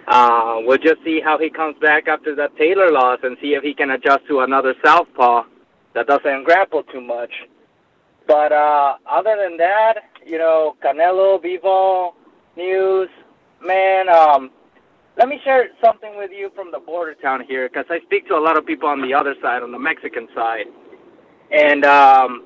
Uh, 0.07 0.61
we'll 0.61 0.79
just 0.79 1.03
see 1.05 1.21
how 1.21 1.39
he 1.39 1.49
comes 1.49 1.77
back 1.81 2.09
after 2.09 2.35
that 2.35 2.57
Taylor 2.57 2.91
loss 2.91 3.21
and 3.23 3.37
see 3.41 3.55
if 3.55 3.63
he 3.63 3.73
can 3.73 3.91
adjust 3.91 4.27
to 4.29 4.41
another 4.41 4.75
southpaw 4.85 5.45
that 5.95 6.07
doesn't 6.07 6.45
grapple 6.45 6.83
too 6.83 7.01
much. 7.01 7.33
But 8.27 8.53
uh, 8.53 8.97
other 9.11 9.37
than 9.43 9.57
that, 9.59 9.95
you 10.27 10.39
know, 10.39 10.77
Canelo, 10.85 11.43
Bivol, 11.43 12.13
News, 12.57 13.09
man. 13.63 14.09
Um, 14.09 14.51
let 15.17 15.29
me 15.29 15.41
share 15.45 15.69
something 15.85 16.17
with 16.17 16.31
you 16.33 16.51
from 16.55 16.71
the 16.71 16.81
border 16.81 17.15
town 17.15 17.45
here, 17.47 17.69
because 17.69 17.87
I 17.89 18.01
speak 18.01 18.27
to 18.29 18.35
a 18.35 18.41
lot 18.41 18.59
of 18.59 18.67
people 18.67 18.89
on 18.89 19.01
the 19.01 19.15
other 19.15 19.35
side, 19.41 19.63
on 19.63 19.73
the 19.73 19.79
Mexican 19.79 20.29
side, 20.35 20.67
and 21.51 21.85
um, 21.85 22.45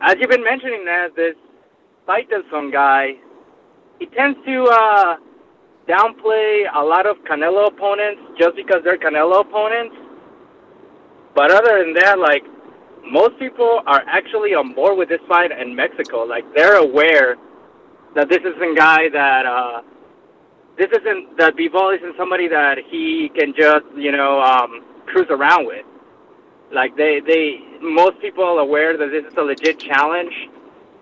as 0.00 0.16
you've 0.18 0.30
been 0.30 0.44
mentioning, 0.44 0.84
that 0.86 1.14
this 1.14 1.34
Faitelson 2.06 2.72
guy, 2.72 3.14
he 3.98 4.06
tends 4.06 4.38
to 4.46 4.64
uh, 4.64 5.16
downplay 5.88 6.64
a 6.74 6.84
lot 6.84 7.06
of 7.06 7.16
Canelo 7.24 7.68
opponents 7.68 8.20
just 8.38 8.54
because 8.56 8.82
they're 8.84 8.98
Canelo 8.98 9.40
opponents. 9.40 9.96
But 11.34 11.50
other 11.50 11.82
than 11.82 11.94
that, 11.94 12.18
like 12.18 12.44
most 13.10 13.38
people 13.38 13.80
are 13.86 14.02
actually 14.06 14.54
on 14.54 14.74
board 14.74 14.98
with 14.98 15.08
this 15.08 15.20
fight 15.28 15.50
in 15.50 15.74
Mexico. 15.74 16.24
Like 16.24 16.44
they're 16.54 16.76
aware 16.76 17.36
that 18.14 18.28
this 18.28 18.40
isn't 18.40 18.76
guy 18.76 19.08
that 19.12 19.46
uh, 19.46 19.82
this 20.76 20.88
isn't 20.92 21.36
that 21.38 21.56
Bivol 21.56 21.96
isn't 21.96 22.16
somebody 22.16 22.48
that 22.48 22.78
he 22.90 23.30
can 23.34 23.54
just 23.56 23.86
you 23.96 24.12
know 24.12 24.40
um, 24.40 24.84
cruise 25.06 25.28
around 25.30 25.66
with. 25.66 25.86
Like 26.72 26.96
they 26.96 27.20
they 27.24 27.60
most 27.80 28.20
people 28.20 28.44
are 28.44 28.60
aware 28.60 28.96
that 28.96 29.10
this 29.10 29.24
is 29.24 29.36
a 29.38 29.42
legit 29.42 29.80
challenge, 29.80 30.34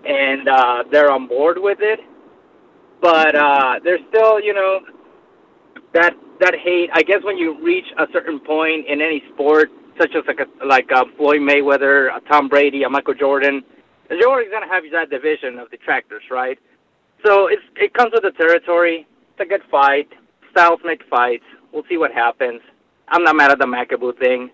and 0.05 0.47
uh, 0.47 0.83
they're 0.91 1.11
on 1.11 1.27
board 1.27 1.57
with 1.59 1.79
it. 1.81 1.99
But 3.01 3.35
uh, 3.35 3.79
there's 3.83 4.01
still 4.09 4.39
you 4.41 4.53
know 4.53 4.79
that 5.93 6.13
that 6.39 6.55
hate. 6.55 6.89
I 6.93 7.03
guess 7.03 7.23
when 7.23 7.37
you 7.37 7.61
reach 7.63 7.85
a 7.97 8.05
certain 8.11 8.39
point 8.39 8.87
in 8.87 9.01
any 9.01 9.23
sport, 9.33 9.69
such 9.99 10.11
as 10.15 10.23
like 10.27 10.39
a, 10.39 10.65
like 10.65 10.89
a 10.91 11.05
Floyd 11.17 11.41
Mayweather, 11.41 12.15
a 12.15 12.19
Tom 12.29 12.47
Brady, 12.47 12.83
a 12.83 12.89
Michael 12.89 13.13
Jordan, 13.13 13.63
you're 14.09 14.29
always 14.29 14.47
gonna 14.51 14.67
have 14.67 14.83
that 14.91 15.09
division 15.09 15.59
of 15.59 15.69
detractors, 15.69 16.23
right? 16.31 16.57
So 17.25 17.47
it's 17.47 17.63
it 17.75 17.93
comes 17.93 18.11
with 18.13 18.23
the 18.23 18.31
territory. 18.31 19.07
It's 19.31 19.39
a 19.39 19.45
good 19.45 19.61
fight. 19.69 20.07
Styles 20.51 20.79
make 20.83 21.01
fights. 21.09 21.43
We'll 21.71 21.83
see 21.89 21.97
what 21.97 22.11
happens. 22.11 22.61
I'm 23.09 23.23
not 23.23 23.35
mad 23.35 23.51
at 23.51 23.59
the 23.59 23.65
Makabu 23.65 24.17
thing. 24.17 24.49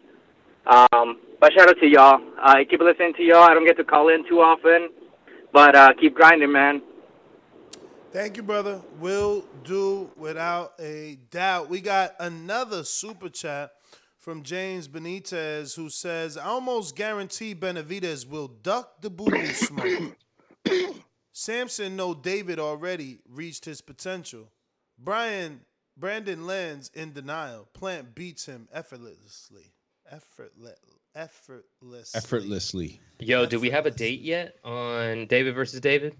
Um, 0.67 1.19
but 1.39 1.51
shout 1.53 1.69
out 1.69 1.79
to 1.79 1.87
y'all. 1.87 2.21
I 2.41 2.63
keep 2.65 2.79
listening 2.79 3.13
to 3.17 3.23
y'all. 3.23 3.43
I 3.43 3.53
don't 3.53 3.65
get 3.65 3.77
to 3.77 3.83
call 3.83 4.09
in 4.09 4.27
too 4.27 4.39
often, 4.39 4.89
but 5.51 5.75
uh, 5.75 5.89
keep 5.99 6.15
grinding, 6.15 6.51
man. 6.51 6.81
Thank 8.13 8.37
you, 8.37 8.43
brother. 8.43 8.79
Will 8.99 9.43
do 9.63 10.11
without 10.15 10.73
a 10.79 11.17
doubt. 11.31 11.67
We 11.67 11.81
got 11.81 12.13
another 12.19 12.83
super 12.83 13.27
chat 13.27 13.71
from 14.19 14.43
James 14.43 14.87
Benitez 14.87 15.75
who 15.75 15.89
says, 15.89 16.37
I 16.37 16.45
almost 16.45 16.95
guarantee 16.95 17.55
Benavidez 17.55 18.29
will 18.29 18.47
duck 18.47 19.01
the 19.01 19.09
boo 19.09 19.25
boo 19.25 19.45
smoke. 19.47 20.15
Samson 21.31 21.95
know 21.95 22.13
David 22.13 22.59
already 22.59 23.17
reached 23.27 23.65
his 23.65 23.81
potential. 23.81 24.51
Brian 24.99 25.61
Brandon 25.97 26.45
Lenz 26.45 26.91
in 26.93 27.13
denial. 27.13 27.67
Plant 27.73 28.13
beats 28.13 28.45
him 28.45 28.67
effortlessly. 28.71 29.73
Effortless 30.07 30.77
effortless. 31.15 32.15
Effortlessly. 32.15 32.99
Yo, 33.19 33.45
do 33.45 33.59
we 33.59 33.69
have 33.69 33.85
a 33.85 33.91
date 33.91 34.21
yet 34.21 34.55
on 34.63 35.25
David 35.27 35.55
versus 35.55 35.79
David? 35.79 36.15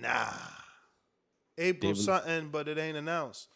Nah. 0.00 0.32
April 1.60 1.92
David- 1.92 2.04
something, 2.04 2.48
but 2.48 2.68
it 2.68 2.78
ain't 2.78 2.96
announced. 2.96 3.48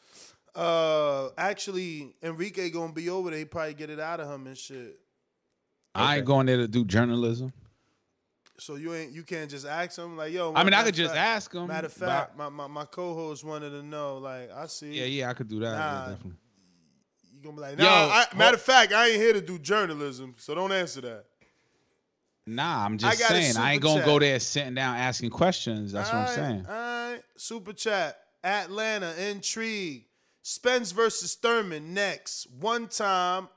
Uh, 0.54 1.30
actually, 1.36 2.14
Enrique 2.22 2.70
gonna 2.70 2.92
be 2.92 3.10
over 3.10 3.30
there. 3.30 3.38
He 3.40 3.44
probably 3.44 3.74
get 3.74 3.90
it 3.90 3.98
out 3.98 4.20
of 4.20 4.30
him 4.30 4.46
and 4.46 4.56
shit. 4.56 4.98
I 5.96 6.16
ain't 6.18 6.26
going 6.26 6.46
there 6.46 6.56
to 6.58 6.68
do 6.68 6.84
journalism. 6.84 7.52
So 8.58 8.76
you 8.76 8.94
ain't 8.94 9.12
you 9.12 9.24
can't 9.24 9.50
just 9.50 9.66
ask 9.66 9.98
him 9.98 10.16
like, 10.16 10.32
yo. 10.32 10.52
I 10.54 10.62
mean, 10.62 10.74
I 10.74 10.84
could 10.84 10.94
just 10.94 11.12
fact- 11.12 11.26
ask 11.26 11.52
him, 11.52 11.66
Matter 11.66 11.86
of 11.88 11.92
fact, 11.92 12.36
my, 12.38 12.48
my, 12.48 12.68
my 12.68 12.84
co-host 12.84 13.42
wanted 13.42 13.70
to 13.70 13.82
know. 13.82 14.18
Like, 14.18 14.50
I 14.52 14.66
see. 14.66 14.92
Yeah, 14.98 15.06
yeah, 15.06 15.30
I 15.30 15.34
could 15.34 15.48
do 15.48 15.58
that. 15.60 15.72
yeah, 15.72 15.76
Nah, 15.78 16.08
definitely. 16.10 16.32
you 17.34 17.42
gonna 17.42 17.56
be 17.56 17.60
like, 17.62 17.78
Yo. 17.80 17.84
I, 17.86 18.26
matter 18.36 18.54
of 18.54 18.62
fact, 18.62 18.92
I 18.92 19.08
ain't 19.08 19.20
here 19.20 19.32
to 19.32 19.40
do 19.40 19.58
journalism, 19.58 20.34
so 20.38 20.54
don't 20.54 20.70
answer 20.70 21.00
that. 21.00 21.24
Nah, 22.46 22.84
I'm 22.84 22.98
just 22.98 23.18
saying. 23.18 23.56
I 23.56 23.72
ain't 23.74 23.82
gonna 23.82 24.00
chat. 24.00 24.06
go 24.06 24.18
there 24.18 24.38
sitting 24.38 24.74
down 24.74 24.96
asking 24.96 25.30
questions. 25.30 25.92
That's 25.92 26.12
what 26.12 26.18
I'm 26.18 26.34
saying. 26.34 26.66
All 26.68 26.74
right, 26.74 27.22
super 27.36 27.72
chat. 27.72 28.18
Atlanta 28.42 29.14
intrigue. 29.30 30.04
Spence 30.42 30.92
versus 30.92 31.34
Thurman 31.34 31.94
next. 31.94 32.46
One 32.50 32.88
time 32.88 33.48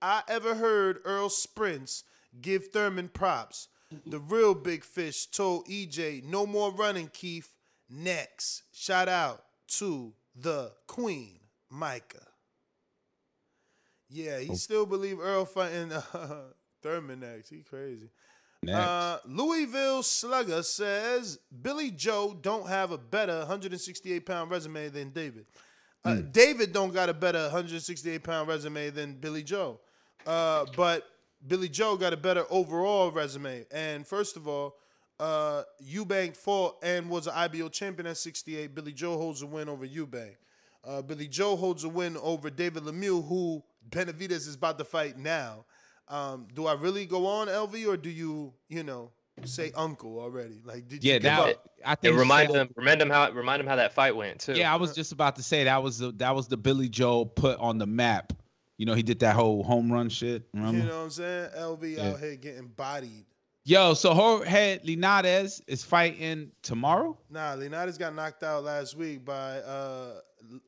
I 0.00 0.22
ever 0.28 0.54
heard 0.54 1.00
Errol 1.04 1.28
Spence 1.28 2.04
give 2.40 2.68
Thurman 2.68 3.08
props. 3.08 3.66
The 4.04 4.18
real 4.18 4.54
big 4.54 4.84
fish 4.84 5.26
told 5.26 5.66
EJ, 5.66 6.24
no 6.24 6.46
more 6.46 6.70
running, 6.72 7.10
Keith. 7.12 7.52
Next. 7.88 8.62
Shout 8.72 9.08
out 9.08 9.44
to 9.78 10.12
the 10.34 10.72
Queen, 10.86 11.38
Micah. 11.70 12.26
Yeah, 14.08 14.38
he 14.38 14.54
still 14.54 14.86
believe 14.86 15.18
Errol 15.18 15.44
fighting 15.44 15.92
uh, 16.14 16.42
Thurman 16.82 17.20
next. 17.20 17.50
He 17.50 17.62
crazy. 17.62 18.10
Uh, 18.72 19.18
Louisville 19.26 20.02
Slugger 20.02 20.62
says 20.62 21.38
Billy 21.62 21.90
Joe 21.90 22.36
don't 22.40 22.68
have 22.68 22.90
a 22.90 22.98
better 22.98 23.38
168 23.38 24.26
pound 24.26 24.50
resume 24.50 24.88
than 24.88 25.10
David. 25.10 25.46
Uh, 26.04 26.16
Hmm. 26.16 26.30
David 26.30 26.72
don't 26.72 26.92
got 26.92 27.08
a 27.08 27.14
better 27.14 27.42
168 27.42 28.22
pound 28.22 28.48
resume 28.48 28.90
than 28.90 29.14
Billy 29.14 29.42
Joe. 29.42 29.80
Uh, 30.26 30.64
but 30.76 31.04
Billy 31.46 31.68
Joe 31.68 31.96
got 31.96 32.12
a 32.12 32.16
better 32.16 32.44
overall 32.50 33.10
resume. 33.10 33.64
And 33.70 34.06
first 34.06 34.36
of 34.36 34.48
all, 34.48 34.76
uh, 35.18 35.62
Eubank 35.84 36.36
fought 36.36 36.76
and 36.82 37.08
was 37.08 37.26
an 37.26 37.34
IBO 37.34 37.68
champion 37.68 38.06
at 38.06 38.16
68. 38.16 38.74
Billy 38.74 38.92
Joe 38.92 39.16
holds 39.16 39.42
a 39.42 39.46
win 39.46 39.68
over 39.68 39.86
Eubank. 39.86 40.34
Uh, 40.84 41.02
Billy 41.02 41.26
Joe 41.26 41.56
holds 41.56 41.84
a 41.84 41.88
win 41.88 42.16
over 42.18 42.50
David 42.50 42.84
Lemieux, 42.84 43.26
who 43.26 43.62
Benavidez 43.90 44.46
is 44.46 44.54
about 44.54 44.78
to 44.78 44.84
fight 44.84 45.18
now. 45.18 45.64
Um, 46.08 46.46
do 46.54 46.66
I 46.66 46.74
really 46.74 47.04
go 47.06 47.26
on 47.26 47.48
LV 47.48 47.86
or 47.88 47.96
do 47.96 48.10
you, 48.10 48.52
you 48.68 48.82
know, 48.84 49.10
say 49.44 49.72
uncle 49.74 50.18
already? 50.20 50.60
Like, 50.64 50.88
did 50.88 51.02
Yeah, 51.04 51.14
you 51.14 51.20
give 51.20 51.22
that 51.24 51.40
up? 51.56 51.70
I 51.84 51.90
And 51.92 52.00
think 52.00 52.16
remind 52.18 52.50
so. 52.50 52.60
him, 52.60 52.68
remind 52.76 53.02
him 53.02 53.10
how, 53.10 53.30
remind 53.32 53.60
him 53.60 53.66
how 53.66 53.76
that 53.76 53.92
fight 53.92 54.14
went 54.14 54.40
too. 54.40 54.54
Yeah, 54.54 54.72
I 54.72 54.76
was 54.76 54.94
just 54.94 55.12
about 55.12 55.36
to 55.36 55.42
say 55.42 55.64
that 55.64 55.82
was 55.82 55.98
the 55.98 56.12
that 56.12 56.34
was 56.34 56.48
the 56.48 56.56
Billy 56.56 56.88
Joe 56.88 57.24
put 57.24 57.58
on 57.58 57.78
the 57.78 57.86
map. 57.86 58.32
You 58.78 58.86
know, 58.86 58.94
he 58.94 59.02
did 59.02 59.20
that 59.20 59.34
whole 59.34 59.62
home 59.62 59.90
run 59.92 60.08
shit. 60.08 60.42
Remember? 60.54 60.78
You 60.78 60.84
know 60.84 60.98
what 60.98 61.04
I'm 61.04 61.10
saying? 61.10 61.50
LV 61.56 61.96
Yeah. 61.96 62.10
out 62.10 62.20
here 62.20 62.36
getting 62.36 62.68
bodied. 62.68 63.24
Yo, 63.64 63.94
so 63.94 64.14
Jorge 64.14 64.78
Linares 64.84 65.60
is 65.66 65.82
fighting 65.82 66.52
tomorrow. 66.62 67.18
Nah, 67.30 67.54
Leonidas 67.54 67.98
got 67.98 68.14
knocked 68.14 68.44
out 68.44 68.62
last 68.62 68.96
week 68.96 69.24
by 69.24 69.58
uh, 69.58 70.20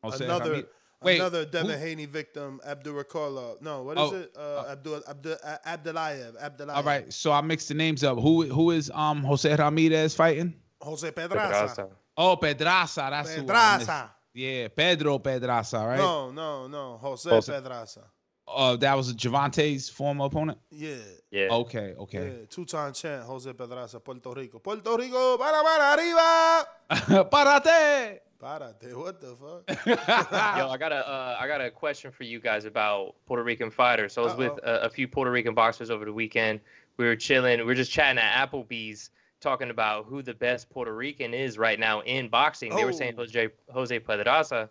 Jose 0.02 0.24
another 0.24 0.54
Ramir- 0.56 0.66
Wait, 1.02 1.20
another 1.20 1.44
Devin 1.44 1.70
who- 1.70 1.76
Haney 1.78 2.06
victim, 2.06 2.60
Abdul 2.66 2.94
Rakolov. 2.94 3.62
No, 3.62 3.82
what 3.84 3.98
is 3.98 4.12
Oh, 4.12 4.16
it? 4.16 4.34
Uh, 4.36 4.64
Abdul 4.72 5.02
Abdul 5.08 5.36
uh, 5.44 5.56
Abdulayev. 5.66 6.42
Abdulayev. 6.42 6.74
All 6.76 6.82
right, 6.82 7.12
so 7.12 7.30
I 7.32 7.40
mixed 7.40 7.68
the 7.68 7.74
names 7.74 8.02
up. 8.02 8.18
Who 8.18 8.42
who 8.44 8.72
is 8.72 8.90
um 8.94 9.22
Jose 9.22 9.54
Ramirez 9.54 10.14
fighting? 10.16 10.54
Jose 10.80 11.10
Pedraza. 11.12 11.88
Oh, 12.16 12.36
Pedraza. 12.36 13.08
That's 13.10 13.34
who 13.34 13.42
I. 13.42 13.44
Pedraza. 13.46 14.10
Yeah, 14.34 14.68
Pedro 14.68 15.18
Pedraza, 15.18 15.78
right? 15.78 15.98
No, 15.98 16.30
no, 16.30 16.66
no. 16.68 16.98
Jose, 16.98 17.28
Jose. 17.30 17.52
Pedraza. 17.52 18.02
Uh, 18.46 18.76
that 18.76 18.96
was 18.96 19.12
Gervonta's 19.14 19.88
former 19.90 20.24
opponent. 20.24 20.58
Yeah. 20.70 20.94
Yeah. 21.30 21.48
Okay, 21.50 21.94
okay. 21.98 22.24
Yeah, 22.40 22.46
two-time 22.48 22.92
champ 22.94 23.24
Jose 23.26 23.52
Pedraza, 23.52 24.00
Puerto 24.00 24.32
Rico. 24.32 24.58
Puerto 24.58 24.96
Rico, 24.96 25.36
para 25.36 25.62
para 25.62 25.92
arriba. 25.92 26.66
Parate. 27.30 28.20
Parate. 28.40 28.94
What 28.94 29.20
the 29.20 29.34
fuck? 29.36 29.86
Yo, 30.58 30.68
I 30.68 30.76
got 30.76 30.92
a 30.92 31.08
uh, 31.08 31.36
I 31.40 31.46
got 31.48 31.60
a 31.60 31.70
question 31.70 32.10
for 32.10 32.24
you 32.24 32.40
guys 32.40 32.64
about 32.64 33.14
Puerto 33.26 33.42
Rican 33.42 33.70
fighters. 33.70 34.12
So 34.12 34.22
I 34.22 34.24
was 34.26 34.36
with 34.36 34.52
a, 34.62 34.82
a 34.84 34.90
few 34.90 35.08
Puerto 35.08 35.30
Rican 35.30 35.54
boxers 35.54 35.90
over 35.90 36.04
the 36.04 36.12
weekend. 36.12 36.60
We 36.96 37.06
were 37.06 37.16
chilling. 37.16 37.58
We 37.58 37.64
were 37.64 37.74
just 37.74 37.90
chatting 37.90 38.18
at 38.22 38.48
Applebee's, 38.50 39.10
talking 39.40 39.70
about 39.70 40.06
who 40.06 40.22
the 40.22 40.34
best 40.34 40.70
Puerto 40.70 40.94
Rican 40.94 41.34
is 41.34 41.58
right 41.58 41.78
now 41.80 42.00
in 42.02 42.28
boxing. 42.28 42.74
They 42.74 42.84
were 42.84 42.92
saying 42.92 43.14
Oh. 43.16 43.22
Jose 43.22 43.48
Jose 43.72 43.98
Pedraza. 43.98 44.70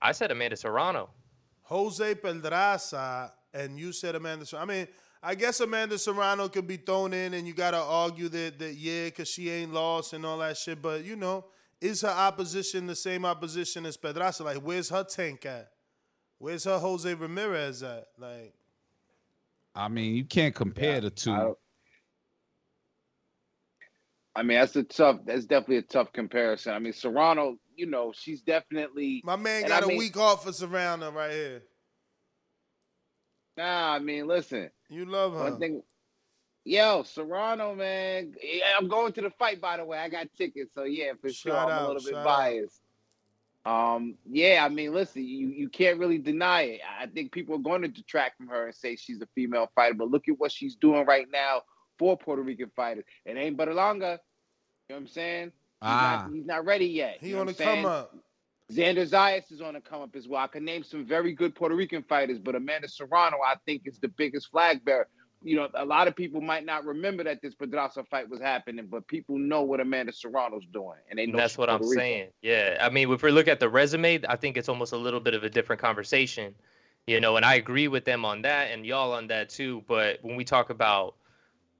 I 0.00 0.12
said 0.12 0.30
Amanda 0.30 0.56
Serrano. 0.56 1.10
Jose 1.62 2.14
Pedraza, 2.14 3.32
and 3.52 3.78
you 3.78 3.92
said 3.92 4.14
Amanda. 4.14 4.46
Ser- 4.46 4.58
I 4.58 4.64
mean, 4.64 4.86
I 5.22 5.34
guess 5.34 5.58
Amanda 5.60 5.98
Serrano 5.98 6.48
could 6.48 6.66
be 6.68 6.76
thrown 6.76 7.12
in, 7.12 7.34
and 7.34 7.46
you 7.46 7.52
gotta 7.54 7.76
argue 7.78 8.28
that 8.28 8.58
that 8.60 8.74
yeah, 8.74 9.06
because 9.06 9.28
she 9.28 9.50
ain't 9.50 9.72
lost 9.72 10.12
and 10.12 10.24
all 10.24 10.38
that 10.38 10.56
shit. 10.56 10.80
But 10.80 11.04
you 11.04 11.16
know, 11.16 11.44
is 11.80 12.02
her 12.02 12.08
opposition 12.08 12.86
the 12.86 12.96
same 12.96 13.24
opposition 13.24 13.86
as 13.86 13.96
Pedraza? 13.96 14.44
Like, 14.44 14.58
where's 14.58 14.88
her 14.90 15.04
tank 15.04 15.46
at? 15.46 15.68
Where's 16.38 16.64
her 16.64 16.78
Jose 16.78 17.12
Ramirez 17.14 17.82
at? 17.82 18.06
Like, 18.18 18.54
I 19.74 19.88
mean, 19.88 20.14
you 20.14 20.24
can't 20.24 20.54
compare 20.54 21.00
the 21.00 21.10
two. 21.10 21.56
I 24.34 24.42
mean, 24.42 24.58
that's 24.58 24.76
a 24.76 24.84
tough. 24.84 25.18
That's 25.24 25.46
definitely 25.46 25.78
a 25.78 25.82
tough 25.82 26.12
comparison. 26.12 26.72
I 26.72 26.78
mean, 26.78 26.92
Serrano, 26.92 27.56
you 27.74 27.86
know, 27.86 28.12
she's 28.16 28.40
definitely 28.42 29.20
my 29.24 29.34
man 29.36 29.66
got 29.66 29.82
I 29.82 29.86
a 29.86 29.88
mean- 29.88 29.98
week 29.98 30.16
off 30.16 30.44
for 30.44 30.52
Serrano 30.52 31.10
right 31.10 31.32
here. 31.32 31.62
Nah, 33.56 33.94
I 33.94 33.98
mean, 33.98 34.28
listen. 34.28 34.70
You 34.88 35.04
love 35.06 35.32
her. 35.32 35.50
One 35.50 35.58
thing, 35.58 35.82
yo, 36.68 37.02
Serrano, 37.02 37.74
man. 37.74 38.34
I'm 38.78 38.88
going 38.88 39.12
to 39.14 39.22
the 39.22 39.30
fight. 39.30 39.60
By 39.60 39.76
the 39.78 39.84
way, 39.84 39.98
I 39.98 40.08
got 40.08 40.28
tickets, 40.36 40.74
so 40.74 40.84
yeah, 40.84 41.12
for 41.20 41.28
sure, 41.30 41.52
Shout 41.52 41.70
I'm 41.70 41.84
a 41.84 41.86
little 41.88 42.02
bit 42.02 42.10
shout 42.12 42.14
out. 42.16 42.24
biased. 42.24 42.80
Um, 43.64 44.14
yeah, 44.30 44.64
I 44.64 44.68
mean, 44.68 44.92
listen, 44.92 45.24
you 45.26 45.48
you 45.48 45.68
can't 45.68 45.98
really 45.98 46.18
deny 46.18 46.62
it. 46.62 46.80
I 47.00 47.06
think 47.06 47.32
people 47.32 47.54
are 47.56 47.58
going 47.58 47.82
to 47.82 47.88
detract 47.88 48.36
from 48.36 48.48
her 48.48 48.66
and 48.66 48.74
say 48.74 48.96
she's 48.96 49.20
a 49.20 49.26
female 49.34 49.70
fighter, 49.74 49.94
but 49.94 50.10
look 50.10 50.28
at 50.28 50.38
what 50.38 50.52
she's 50.52 50.76
doing 50.76 51.04
right 51.06 51.26
now 51.30 51.62
for 51.98 52.16
Puerto 52.16 52.42
Rican 52.42 52.70
fighters. 52.76 53.04
It 53.24 53.36
ain't 53.36 53.56
Berlanga. 53.56 54.18
You 54.88 54.94
know 54.94 54.96
what 54.96 54.96
I'm 54.96 55.06
saying? 55.08 55.44
He's, 55.46 55.52
Ah. 55.82 56.22
not, 56.24 56.34
he's 56.34 56.46
not 56.46 56.64
ready 56.64 56.86
yet. 56.86 57.18
He 57.20 57.28
you 57.30 57.34
know 57.34 57.42
on 57.42 57.46
the 57.48 57.54
saying? 57.54 57.82
come 57.82 57.90
up. 57.90 58.14
Xander 58.72 59.08
Zayas 59.08 59.50
is 59.50 59.60
on 59.62 59.74
the 59.74 59.80
come 59.80 60.02
up 60.02 60.14
as 60.16 60.28
well. 60.28 60.42
I 60.42 60.46
can 60.46 60.64
name 60.64 60.82
some 60.82 61.04
very 61.06 61.32
good 61.32 61.54
Puerto 61.54 61.74
Rican 61.74 62.02
fighters, 62.02 62.38
but 62.38 62.54
Amanda 62.54 62.88
Serrano, 62.88 63.38
I 63.44 63.54
think, 63.66 63.82
is 63.86 63.98
the 63.98 64.08
biggest 64.08 64.50
flag 64.50 64.84
bearer. 64.84 65.08
You 65.42 65.56
know, 65.56 65.68
a 65.74 65.84
lot 65.84 66.08
of 66.08 66.16
people 66.16 66.40
might 66.40 66.64
not 66.64 66.84
remember 66.84 67.22
that 67.24 67.40
this 67.40 67.54
Pedraza 67.54 68.02
fight 68.04 68.28
was 68.28 68.40
happening, 68.40 68.86
but 68.90 69.06
people 69.06 69.38
know 69.38 69.62
what 69.62 69.80
Amanda 69.80 70.12
Serrano's 70.12 70.66
doing, 70.72 70.98
and 71.08 71.18
they 71.18 71.26
know 71.26 71.32
And 71.32 71.38
that's 71.38 71.56
what 71.56 71.70
I'm 71.70 71.78
Puerto 71.78 71.94
saying. 71.94 72.30
Yeah, 72.42 72.76
I 72.80 72.90
mean, 72.90 73.10
if 73.12 73.22
we 73.22 73.30
look 73.30 73.46
at 73.46 73.60
the 73.60 73.68
resume, 73.68 74.20
I 74.28 74.36
think 74.36 74.56
it's 74.56 74.68
almost 74.68 74.92
a 74.92 74.96
little 74.96 75.20
bit 75.20 75.34
of 75.34 75.44
a 75.44 75.50
different 75.50 75.80
conversation, 75.80 76.54
you 77.06 77.20
know. 77.20 77.36
And 77.36 77.44
I 77.44 77.54
agree 77.54 77.86
with 77.86 78.04
them 78.04 78.24
on 78.24 78.42
that, 78.42 78.72
and 78.72 78.84
y'all 78.84 79.12
on 79.12 79.28
that 79.28 79.48
too. 79.48 79.84
But 79.86 80.18
when 80.22 80.34
we 80.34 80.44
talk 80.44 80.70
about 80.70 81.14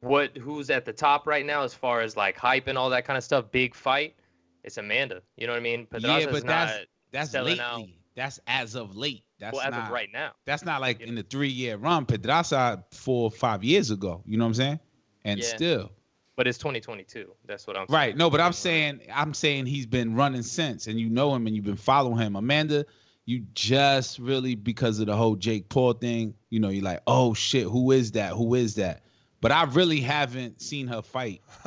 what 0.01 0.37
who's 0.37 0.71
at 0.71 0.85
the 0.85 0.93
top 0.93 1.27
right 1.27 1.45
now, 1.45 1.63
as 1.65 1.75
far 1.75 2.01
as 2.01 2.17
like 2.17 2.37
hype 2.37 2.69
and 2.69 2.79
all 2.79 2.91
that 2.91 3.05
kind 3.05 3.17
of 3.17 3.25
stuff, 3.25 3.51
big 3.51 3.75
fight, 3.75 4.15
it's 4.63 4.77
Amanda. 4.77 5.23
You 5.37 5.47
know 5.47 5.53
what 5.53 5.61
I 5.61 5.63
mean? 5.63 5.87
yeah, 5.93 5.99
Pedraza's 5.99 6.27
but 6.27 6.45
not 6.45 6.69
that's 7.11 7.33
that's 7.33 7.35
lately. 7.35 7.61
out. 7.61 7.87
that's 8.15 8.39
as 8.47 8.75
of 8.75 8.97
late. 8.97 9.25
That's 9.39 9.55
well, 9.57 9.67
as 9.67 9.71
not 9.71 9.87
of 9.87 9.93
right 9.93 10.09
now. 10.13 10.33
That's 10.45 10.65
not 10.65 10.81
like 10.81 11.01
in 11.01 11.15
the 11.15 11.23
three 11.23 11.49
year 11.49 11.77
run. 11.77 12.07
Pedraza 12.07 12.85
four 12.93 13.25
or 13.25 13.31
five 13.31 13.63
years 13.63 13.91
ago. 13.91 14.23
You 14.27 14.37
know 14.37 14.45
what 14.45 14.49
I'm 14.49 14.55
saying? 14.55 14.81
And 15.25 15.41
Yeah. 15.41 15.47
still. 15.47 15.93
But 16.37 16.47
it's 16.47 16.59
2022. 16.59 17.35
That's 17.47 17.67
what 17.67 17.77
I'm 17.77 17.89
saying. 17.89 17.97
Right. 17.97 18.17
No, 18.17 18.31
but 18.31 18.41
I'm 18.41 18.53
saying 18.53 19.01
I'm 19.13 19.35
saying 19.35 19.67
he's 19.67 19.87
been 19.87 20.15
running 20.15 20.43
since, 20.43 20.87
and 20.87 20.99
you 20.99 21.09
know 21.09 21.35
him 21.35 21.47
and 21.47 21.57
you've 21.57 21.65
been 21.65 21.77
following 21.77 22.19
him. 22.19 22.37
Amanda, 22.37 22.87
you 23.25 23.41
just 23.55 24.19
really 24.19 24.55
because 24.55 25.01
of 25.01 25.07
the 25.07 25.17
whole 25.17 25.37
Jake 25.37 25.69
Paul 25.69 25.95
thing, 25.95 26.35
you 26.51 26.61
know, 26.61 26.69
you're 26.69 26.85
like, 26.85 27.03
oh 27.07 27.35
shit, 27.35 27.65
who 27.65 27.91
is 27.91 28.13
that? 28.13 28.33
Who 28.33 28.55
is 28.55 28.77
that? 28.77 29.03
But 29.41 29.53
I 29.53 29.65
really 29.65 30.01
haven't 30.01 30.61
seen 30.61 30.89
her 30.89 31.01
fight. 31.01 31.43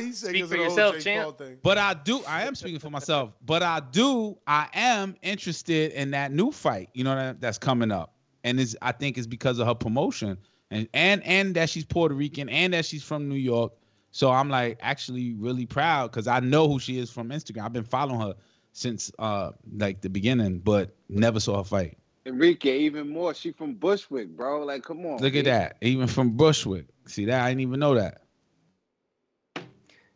he 0.00 0.12
said 0.12 0.30
Speak 0.30 0.42
'cause 0.42 0.48
for 0.50 0.56
of 0.56 0.60
the 0.60 0.64
whole 0.64 0.64
yourself, 0.64 0.94
Jake 0.94 1.04
champ. 1.04 1.40
But 1.62 1.76
I 1.78 1.92
do, 1.94 2.22
I 2.26 2.44
am 2.44 2.54
speaking 2.54 2.78
for 2.78 2.88
myself. 2.90 3.32
But 3.44 3.62
I 3.62 3.80
do, 3.80 4.38
I 4.46 4.68
am 4.72 5.14
interested 5.22 5.92
in 5.92 6.12
that 6.12 6.32
new 6.32 6.50
fight. 6.50 6.88
You 6.94 7.04
know 7.04 7.14
that 7.14 7.40
that's 7.40 7.58
coming 7.58 7.90
up, 7.90 8.14
and 8.44 8.58
is 8.58 8.76
I 8.80 8.92
think 8.92 9.18
it's 9.18 9.26
because 9.26 9.58
of 9.58 9.66
her 9.66 9.74
promotion, 9.74 10.38
and 10.70 10.88
and 10.94 11.22
and 11.24 11.54
that 11.56 11.68
she's 11.68 11.84
Puerto 11.84 12.14
Rican, 12.14 12.48
and 12.48 12.72
that 12.72 12.86
she's 12.86 13.02
from 13.02 13.28
New 13.28 13.34
York. 13.36 13.72
So 14.10 14.30
I'm 14.30 14.48
like 14.48 14.78
actually 14.80 15.34
really 15.34 15.66
proud 15.66 16.10
because 16.10 16.26
I 16.26 16.40
know 16.40 16.66
who 16.66 16.78
she 16.78 16.98
is 16.98 17.10
from 17.10 17.28
Instagram. 17.28 17.64
I've 17.64 17.72
been 17.74 17.84
following 17.84 18.20
her 18.20 18.34
since 18.72 19.12
uh 19.18 19.50
like 19.76 20.00
the 20.00 20.08
beginning, 20.08 20.60
but 20.60 20.96
never 21.10 21.40
saw 21.40 21.58
her 21.58 21.64
fight. 21.64 21.98
Enrique, 22.26 22.78
even 22.80 23.08
more. 23.08 23.32
She 23.34 23.52
from 23.52 23.74
Bushwick, 23.74 24.28
bro. 24.36 24.64
Like, 24.64 24.82
come 24.82 25.06
on. 25.06 25.18
Look 25.18 25.34
at 25.36 25.44
that, 25.44 25.76
even 25.80 26.06
from 26.08 26.30
Bushwick. 26.36 26.86
See 27.06 27.24
that? 27.26 27.42
I 27.42 27.48
didn't 27.50 27.60
even 27.60 27.78
know 27.80 27.94
that. 27.94 28.22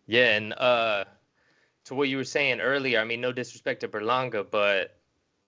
Yeah, 0.07 0.37
and 0.37 0.53
uh, 0.55 1.05
to 1.85 1.95
what 1.95 2.09
you 2.09 2.17
were 2.17 2.25
saying 2.25 2.61
earlier, 2.61 2.99
I 3.01 3.05
mean, 3.05 3.21
no 3.21 3.31
disrespect 3.33 3.81
to 3.83 3.89
Berlanga, 3.89 4.45
but 4.51 4.97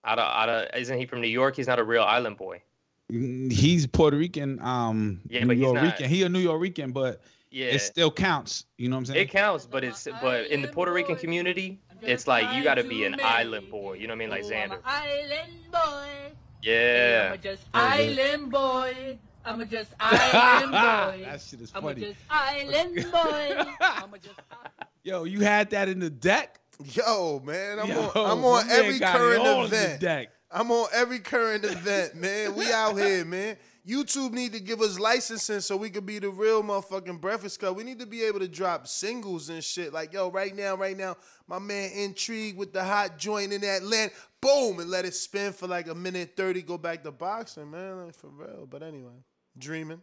out 0.04 0.18
of, 0.20 0.24
out 0.24 0.48
of, 0.48 0.80
isn't 0.80 0.98
he 0.98 1.04
from 1.06 1.20
New 1.20 1.28
York? 1.28 1.56
He's 1.56 1.66
not 1.66 1.80
a 1.80 1.84
real 1.84 2.04
island 2.04 2.36
boy. 2.36 2.62
He's 3.10 3.86
Puerto 3.88 4.16
Rican, 4.16 4.60
um, 4.62 5.20
Yeah, 5.28 5.40
New 5.40 5.46
but 5.48 5.56
he's 5.56 5.62
York 5.62 5.74
not- 5.74 5.82
Rican. 5.84 6.08
He 6.08 6.22
a 6.22 6.28
New 6.28 6.38
York 6.38 6.60
Rican, 6.62 6.92
but 6.92 7.20
Yeah. 7.50 7.66
it 7.66 7.80
still 7.80 8.10
counts. 8.10 8.64
You 8.78 8.88
know 8.88 8.96
what 8.96 9.00
I'm 9.00 9.06
saying? 9.06 9.20
It 9.20 9.30
counts, 9.30 9.66
but 9.66 9.82
it's 9.84 10.06
but 10.22 10.46
in 10.46 10.62
the 10.62 10.68
Puerto 10.68 10.92
Rican 10.92 11.16
community, 11.16 11.80
it's 12.00 12.26
like 12.28 12.54
you 12.56 12.62
got 12.62 12.76
to 12.76 12.84
be 12.84 13.04
an 13.04 13.16
island 13.22 13.68
boy. 13.68 13.94
You 13.94 14.06
know 14.06 14.12
what 14.14 14.22
I 14.22 14.26
mean, 14.26 14.30
like 14.30 14.44
Xander. 14.44 14.78
Island 14.84 15.52
boy. 15.72 16.32
Yeah. 16.62 17.26
I'm 17.28 17.32
a 17.34 17.38
just 17.38 17.62
Very 17.72 18.14
good. 18.14 18.18
island 18.18 18.52
boy. 18.52 19.18
I'm 19.44 19.60
a 19.60 19.66
just 19.66 19.90
island 20.00 20.70
boy. 20.72 21.24
That 21.24 21.40
shit 21.40 21.60
is 21.60 21.72
I'm 21.74 21.84
a 21.84 21.88
funny. 21.88 22.00
just 22.00 22.18
island 22.30 22.94
boy. 23.12 23.64
I'm 23.80 24.14
a 24.14 24.18
just 24.18 24.40
Yo, 25.04 25.24
you 25.24 25.40
had 25.40 25.70
that 25.70 25.88
in 25.88 25.98
the 25.98 26.10
deck? 26.10 26.60
Yo, 26.84 27.40
man, 27.44 27.80
I'm 27.80 27.88
Yo, 27.88 28.00
on, 28.14 28.30
I'm 28.38 28.44
on 28.44 28.70
every 28.70 28.98
current 29.00 29.40
all 29.46 29.64
in 29.64 29.70
the 29.70 29.76
event. 29.76 30.00
deck. 30.00 30.28
I'm 30.50 30.70
on 30.70 30.88
every 30.92 31.18
current 31.18 31.64
event, 31.64 32.14
man. 32.16 32.54
We 32.54 32.70
out 32.72 32.96
here, 32.96 33.24
man. 33.24 33.56
YouTube 33.86 34.32
need 34.32 34.52
to 34.52 34.60
give 34.60 34.80
us 34.80 34.98
licensing 34.98 35.60
so 35.60 35.76
we 35.76 35.90
could 35.90 36.06
be 36.06 36.20
the 36.20 36.28
real 36.28 36.62
motherfucking 36.62 37.20
Breakfast 37.20 37.58
Club. 37.58 37.76
We 37.76 37.82
need 37.82 37.98
to 37.98 38.06
be 38.06 38.22
able 38.22 38.38
to 38.38 38.46
drop 38.48 38.86
singles 38.86 39.48
and 39.48 39.62
shit. 39.64 39.92
Like, 39.92 40.12
yo, 40.12 40.30
right 40.30 40.54
now, 40.54 40.76
right 40.76 40.96
now, 40.96 41.16
my 41.48 41.58
man 41.58 41.90
Intrigue 41.92 42.56
with 42.56 42.72
the 42.72 42.84
hot 42.84 43.18
joint 43.18 43.52
in 43.52 43.64
Atlanta. 43.64 44.12
Boom, 44.42 44.80
and 44.80 44.90
let 44.90 45.04
it 45.04 45.14
spin 45.14 45.52
for 45.52 45.68
like 45.68 45.86
a 45.86 45.94
minute 45.94 46.32
30, 46.36 46.62
go 46.62 46.76
back 46.76 47.04
to 47.04 47.12
boxing, 47.12 47.70
man. 47.70 48.06
Like, 48.06 48.14
for 48.14 48.28
real. 48.28 48.66
But 48.68 48.82
anyway, 48.82 49.12
dreaming. 49.56 50.02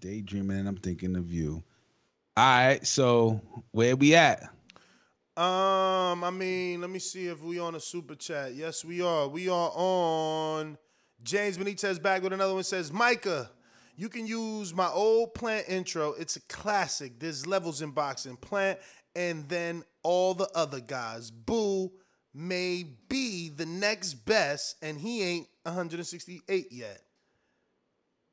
Daydreaming, 0.00 0.58
and 0.58 0.68
I'm 0.68 0.78
thinking 0.78 1.14
of 1.14 1.30
you. 1.30 1.62
All 2.36 2.44
right, 2.44 2.84
so 2.84 3.40
where 3.70 3.94
we 3.94 4.14
at? 4.16 4.42
Um, 5.36 6.24
I 6.24 6.30
mean, 6.30 6.80
let 6.80 6.90
me 6.90 6.98
see 6.98 7.26
if 7.26 7.40
we 7.42 7.58
on 7.58 7.74
a 7.74 7.80
super 7.80 8.14
chat. 8.14 8.54
Yes, 8.54 8.84
we 8.84 9.00
are. 9.00 9.28
We 9.28 9.48
are 9.48 9.70
on. 9.74 10.76
James 11.22 11.56
Benitez 11.56 12.02
back 12.02 12.22
with 12.22 12.32
another 12.32 12.54
one. 12.54 12.64
Says 12.64 12.92
Micah, 12.92 13.50
you 13.96 14.08
can 14.08 14.26
use 14.26 14.74
my 14.74 14.88
old 14.88 15.34
plant 15.34 15.68
intro. 15.68 16.14
It's 16.18 16.36
a 16.36 16.40
classic. 16.48 17.20
There's 17.20 17.46
levels 17.46 17.80
in 17.80 17.92
boxing. 17.92 18.36
Plant 18.36 18.78
and 19.14 19.48
then 19.48 19.84
all 20.02 20.34
the 20.34 20.48
other 20.54 20.80
guys. 20.80 21.30
Boo 21.30 21.92
may 22.34 22.84
be 23.08 23.48
the 23.48 23.66
next 23.66 24.14
best, 24.14 24.76
and 24.82 24.98
he 24.98 25.22
ain't 25.22 25.48
168 25.64 26.68
yet. 26.70 27.02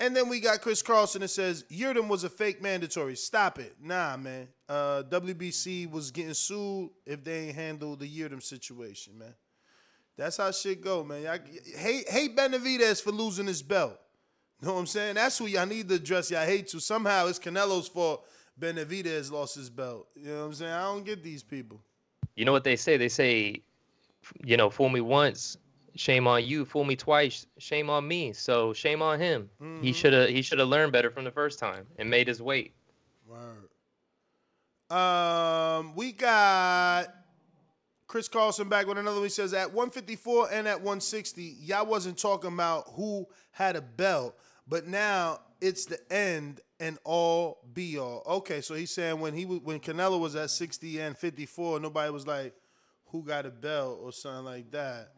And 0.02 0.16
then 0.16 0.30
we 0.30 0.40
got 0.40 0.62
Chris 0.62 0.82
Carlson 0.82 1.22
that 1.22 1.28
says 1.28 1.66
Yurden 1.70 2.08
was 2.08 2.24
a 2.24 2.30
fake 2.30 2.62
mandatory. 2.62 3.16
Stop 3.16 3.60
it. 3.60 3.76
Nah, 3.82 4.16
man. 4.16 4.48
Uh, 4.68 5.04
WBC 5.10 5.92
was 5.92 6.10
getting 6.12 6.34
sued 6.34 6.90
if 7.06 7.22
they 7.24 7.48
ain't 7.48 7.56
handled 7.56 8.00
the 8.00 8.08
Yurden 8.08 8.42
situation, 8.42 9.18
man. 9.18 9.36
That's 10.16 10.38
how 10.38 10.52
shit 10.52 10.82
go, 10.82 11.04
man. 11.04 11.24
Y'all, 11.24 11.40
hate 11.78 12.10
hate 12.10 12.36
Benavidez 12.36 13.02
for 13.02 13.12
losing 13.12 13.48
his 13.48 13.62
belt. 13.62 14.00
Know 14.62 14.74
what 14.74 14.80
I'm 14.80 14.88
saying? 14.88 15.16
That's 15.16 15.38
who 15.38 15.46
y'all 15.46 15.66
need 15.66 15.88
to 15.90 15.96
address 15.96 16.32
y'all 16.32 16.46
hate 16.46 16.68
to. 16.70 16.80
Somehow 16.80 17.28
it's 17.28 17.40
Canelo's 17.40 17.88
fault 17.88 18.26
Benavidez 18.60 19.32
lost 19.32 19.56
his 19.56 19.70
belt. 19.70 20.08
You 20.16 20.28
know 20.28 20.40
what 20.40 20.46
I'm 20.46 20.54
saying? 20.54 20.72
I 20.72 20.84
don't 20.84 21.06
get 21.06 21.24
these 21.24 21.44
people. 21.44 21.82
You 22.36 22.46
know 22.46 22.52
what 22.52 22.64
they 22.64 22.76
say? 22.76 22.98
They 22.98 23.10
say, 23.10 23.62
you 24.44 24.58
know, 24.58 24.70
fool 24.70 24.90
me 24.90 25.02
once, 25.02 25.58
shame 25.96 26.28
on 26.28 26.46
you. 26.46 26.66
Fool 26.66 26.84
me 26.84 26.96
twice, 26.96 27.46
shame 27.58 27.90
on 27.90 28.08
me. 28.08 28.34
So 28.34 28.74
shame 28.74 29.02
on 29.02 29.20
him. 29.20 29.50
He 29.82 29.94
should 29.94 30.14
have 30.14 30.30
he 30.30 30.42
should 30.42 30.60
have 30.60 30.68
learned 30.68 30.92
better 30.92 31.10
from 31.10 31.24
the 31.24 31.32
first 31.32 31.60
time 31.60 31.86
and 31.98 32.10
made 32.10 32.28
his 32.28 32.42
weight. 32.42 32.74
Word. 33.28 33.70
Um, 34.92 35.96
we 35.96 36.12
got 36.12 37.08
Chris 38.08 38.28
Carlson 38.28 38.70
back 38.70 38.88
with 38.88 38.98
another 38.98 39.18
one. 39.18 39.26
He 39.26 39.30
says 39.30 39.54
at 39.54 39.68
154 39.68 40.52
and 40.52 40.68
at 40.68 40.78
160, 40.78 41.58
y'all 41.62 41.86
wasn't 41.86 42.18
talking 42.18 42.52
about 42.54 42.90
who 42.96 43.28
had 43.52 43.76
a 43.76 43.82
belt, 43.82 44.36
but 44.68 44.88
now 44.88 45.42
it's 45.62 45.86
the 45.86 46.00
end 46.12 46.62
and 46.80 46.98
all 47.04 47.60
be 47.74 47.98
all. 47.98 48.24
Okay, 48.26 48.62
so 48.62 48.74
he's 48.74 48.92
saying 48.92 49.20
when 49.20 49.34
he 49.34 49.46
was 49.46 49.60
when 49.62 49.80
Canelo 49.80 50.20
was 50.20 50.36
at 50.36 50.50
60 50.50 51.00
and 51.02 51.18
54, 51.18 51.80
nobody 51.80 52.12
was 52.12 52.26
like, 52.26 52.54
who 53.08 53.24
got 53.24 53.46
a 53.46 53.50
belt 53.50 54.00
or 54.02 54.12
something 54.12 54.46
like 54.46 54.72
that. 54.72 55.12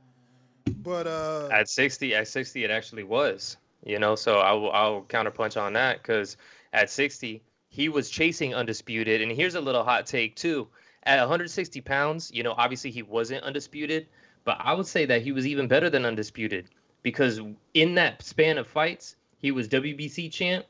But 0.77 1.07
uh 1.07 1.49
At 1.51 1.69
60, 1.69 2.15
at 2.15 2.27
60, 2.27 2.63
it 2.63 2.71
actually 2.71 3.03
was. 3.03 3.57
You 3.83 3.97
know, 3.97 4.15
so 4.15 4.39
I 4.39 4.51
will 4.53 4.71
I'll 4.71 5.01
counterpunch 5.03 5.59
on 5.59 5.73
that 5.73 6.01
because 6.01 6.37
at 6.73 6.89
60, 6.89 7.41
he 7.69 7.89
was 7.89 8.09
chasing 8.09 8.53
undisputed. 8.53 9.21
And 9.21 9.31
here's 9.31 9.55
a 9.55 9.61
little 9.61 9.83
hot 9.83 10.05
take 10.05 10.35
too. 10.35 10.67
At 11.03 11.19
160 11.19 11.81
pounds, 11.81 12.31
you 12.33 12.43
know, 12.43 12.53
obviously 12.57 12.91
he 12.91 13.01
wasn't 13.01 13.43
undisputed, 13.43 14.07
but 14.43 14.57
I 14.59 14.73
would 14.73 14.85
say 14.85 15.05
that 15.05 15.23
he 15.23 15.31
was 15.31 15.47
even 15.47 15.67
better 15.67 15.89
than 15.89 16.05
undisputed 16.05 16.69
because 17.01 17.41
in 17.73 17.95
that 17.95 18.21
span 18.21 18.59
of 18.59 18.67
fights, 18.67 19.15
he 19.39 19.51
was 19.51 19.67
WBC 19.67 20.31
champ, 20.31 20.65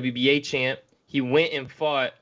WBA 0.00 0.44
champ. 0.44 0.80
He 1.06 1.20
went 1.20 1.52
and 1.52 1.70
fought 1.70 2.12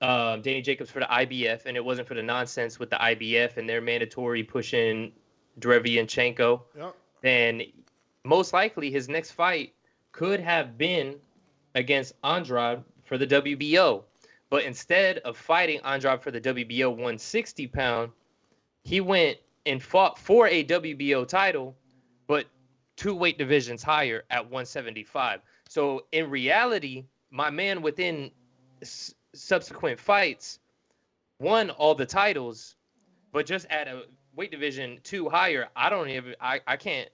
um, 0.00 0.42
Danny 0.42 0.62
Jacobs 0.62 0.90
for 0.90 1.00
the 1.00 1.06
IBF, 1.06 1.66
and 1.66 1.76
it 1.76 1.84
wasn't 1.84 2.08
for 2.08 2.14
the 2.14 2.22
nonsense 2.22 2.78
with 2.78 2.90
the 2.90 2.96
IBF 2.96 3.56
and 3.56 3.68
their 3.68 3.80
mandatory 3.80 4.42
pushing 4.42 5.12
Derevyanchenko. 5.58 6.62
Yep. 6.76 6.96
Then 7.22 7.62
most 8.24 8.52
likely 8.52 8.90
his 8.90 9.08
next 9.08 9.32
fight 9.32 9.74
could 10.12 10.40
have 10.40 10.76
been 10.76 11.16
against 11.74 12.14
Andrade 12.24 12.82
for 13.04 13.18
the 13.18 13.26
WBO. 13.26 14.02
But 14.48 14.64
instead 14.64 15.18
of 15.18 15.36
fighting 15.36 15.80
Andrade 15.84 16.22
for 16.22 16.30
the 16.30 16.40
WBO 16.40 16.90
160 16.90 17.66
pound, 17.68 18.10
he 18.82 19.00
went 19.00 19.38
and 19.66 19.82
fought 19.82 20.18
for 20.18 20.48
a 20.48 20.64
WBO 20.64 21.28
title, 21.28 21.76
but 22.26 22.46
two 22.96 23.14
weight 23.14 23.38
divisions 23.38 23.82
higher 23.82 24.24
at 24.30 24.44
175. 24.44 25.40
So 25.70 26.06
in 26.10 26.30
reality, 26.30 27.04
my 27.30 27.48
man 27.48 27.80
within 27.80 28.32
s- 28.82 29.14
subsequent 29.36 30.00
fights 30.00 30.58
won 31.38 31.70
all 31.70 31.94
the 31.94 32.04
titles, 32.04 32.74
but 33.30 33.46
just 33.46 33.66
at 33.70 33.86
a 33.86 34.02
weight 34.34 34.50
division 34.50 34.98
two 35.04 35.28
higher. 35.28 35.68
I 35.76 35.88
don't 35.88 36.08
even 36.08 36.34
I, 36.40 36.60
I 36.66 36.76
can't 36.76 37.08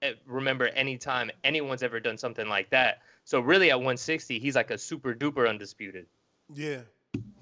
eh, 0.00 0.14
remember 0.24 0.68
any 0.68 0.96
time 0.96 1.30
anyone's 1.44 1.82
ever 1.82 2.00
done 2.00 2.16
something 2.16 2.48
like 2.48 2.70
that. 2.70 3.02
So 3.24 3.40
really 3.40 3.68
at 3.70 3.76
160, 3.76 4.38
he's 4.38 4.54
like 4.56 4.70
a 4.70 4.78
super 4.78 5.12
duper 5.14 5.46
undisputed. 5.46 6.06
Yeah, 6.50 6.80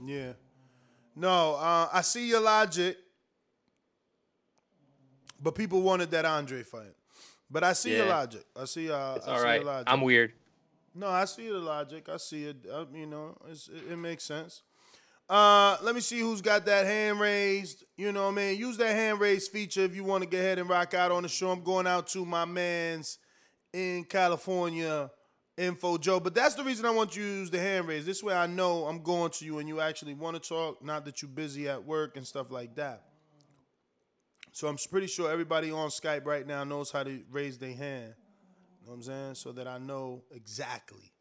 yeah. 0.05 0.33
No, 1.15 1.55
uh, 1.55 1.91
I 1.93 2.01
see 2.01 2.29
your 2.29 2.41
logic, 2.41 2.97
but 5.41 5.55
people 5.55 5.81
wanted 5.81 6.11
that 6.11 6.25
Andre 6.25 6.65
fight. 6.65 6.98
But 7.51 7.65
I 7.65 7.73
see 7.73 7.97
your 7.97 8.07
logic. 8.07 8.45
I 8.57 8.65
see. 8.67 8.91
Uh, 8.91 9.15
It's 9.17 9.27
I 9.27 9.33
all 9.33 9.39
see 9.39 9.45
right. 9.45 9.61
Your 9.63 9.65
logic. 9.73 9.89
I'm 9.89 10.01
weird. 10.03 10.33
No, 10.95 11.09
I 11.09 11.25
see 11.27 11.49
the 11.49 11.59
logic. 11.59 12.09
I 12.09 12.17
see 12.17 12.45
it. 12.45 12.57
Uh, 12.71 12.85
you 12.93 13.07
know, 13.07 13.37
it's, 13.49 13.69
it, 13.69 13.93
it 13.93 13.97
makes 13.97 14.25
sense. 14.25 14.63
Uh, 15.31 15.77
let 15.83 15.95
me 15.95 16.01
see 16.01 16.19
who's 16.21 16.41
got 16.41 16.65
that 16.67 16.87
hand 16.87 17.21
raised. 17.21 17.85
You 17.97 18.13
know 18.13 18.25
what 18.25 18.33
I 18.33 18.37
mean? 18.37 18.59
Use 18.59 18.77
that 18.79 18.95
hand 18.95 19.21
raised 19.21 19.51
feature 19.53 19.83
if 19.83 19.95
you 19.95 20.03
want 20.03 20.25
to 20.25 20.29
get 20.29 20.41
ahead 20.41 20.59
and 20.59 20.69
rock 20.69 20.95
out 20.95 21.13
on 21.13 21.23
the 21.23 21.29
show. 21.29 21.51
I'm 21.51 21.63
going 21.63 21.87
out 21.87 22.07
to 22.09 22.25
my 22.25 22.45
man's 22.47 23.19
in 23.75 24.05
California, 24.05 25.11
info, 25.59 25.99
Joe. 25.99 26.19
But 26.19 26.35
that's 26.35 26.55
the 26.55 26.65
reason 26.65 26.87
I 26.87 26.91
want 26.91 27.15
you 27.15 27.23
to 27.23 27.29
use 27.29 27.51
the 27.51 27.61
hand 27.61 27.87
raise. 27.87 28.07
This 28.07 28.23
way 28.23 28.35
I 28.35 28.47
know 28.47 28.87
I'm 28.87 29.03
going 29.03 29.31
to 29.33 29.45
you 29.45 29.59
and 29.59 29.69
you 29.69 29.81
actually 29.81 30.15
want 30.15 30.43
to 30.43 30.49
talk, 30.49 30.83
not 30.83 31.05
that 31.05 31.21
you're 31.21 31.31
busy 31.31 31.69
at 31.69 31.85
work 31.85 32.17
and 32.17 32.27
stuff 32.27 32.51
like 32.51 32.75
that. 32.77 33.03
So 34.59 34.67
I'm 34.67 34.77
pretty 34.91 35.07
sure 35.07 35.31
everybody 35.31 35.71
on 35.71 35.89
Skype 35.89 36.27
right 36.27 36.45
now 36.45 36.65
knows 36.65 36.91
how 36.91 37.05
to 37.05 37.21
raise 37.31 37.59
their 37.59 37.77
hand. 37.77 38.13
You 38.81 38.87
know 38.87 38.91
what 38.91 38.95
I'm 38.95 39.03
saying? 39.03 39.35
So 39.37 39.53
that 39.53 39.69
I 39.69 39.79
know 39.79 40.25
exactly 40.33 41.13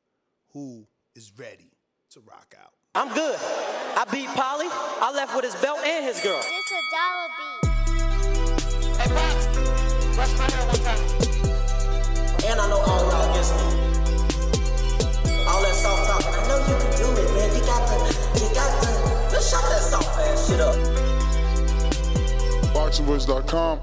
who 0.53 0.88
is 1.16 1.32
ready 1.38 1.69
to 2.14 2.19
rock 2.22 2.56
out. 2.59 2.74
I'm 2.95 3.14
good. 3.14 3.38
I 3.40 4.06
beat 4.11 4.25
Polly. 4.30 4.66
I 4.72 5.11
left 5.14 5.35
with 5.35 5.45
his 5.45 5.53
belt 5.61 5.77
and 5.85 6.03
his 6.03 6.19
girl. 6.22 6.41
It's 6.41 6.72
a 6.72 6.82
dollar 6.98 7.30
beat. 7.38 7.61
Hey, 8.98 9.07
Pops. 9.14 9.45
Brush 10.16 10.33
my 10.40 10.49
hair 10.49 10.66
one 10.66 10.82
time. 10.82 10.98
And 12.49 12.59
I 12.59 12.67
know 12.69 12.82
all 12.82 13.06
y'all 13.06 13.30
against 13.30 13.53
me. 13.53 13.61
All 15.45 15.61
that 15.61 15.75
soft 15.75 16.09
talking. 16.09 16.33
I 16.33 16.41
know 16.48 16.57
you 16.57 16.74
can 16.74 16.90
do 16.98 17.06
it, 17.22 17.30
man. 17.38 17.53
You 17.53 17.61
got 17.67 17.85
the, 17.85 17.98
you 18.41 18.49
got 18.56 18.74
the, 18.82 18.90
just 19.30 19.51
shut 19.51 19.61
that 19.61 19.83
soft 19.83 20.17
ass 20.22 20.49
shit 20.49 20.59
up. 20.59 20.97
BoxingVoice.com. 22.88 23.80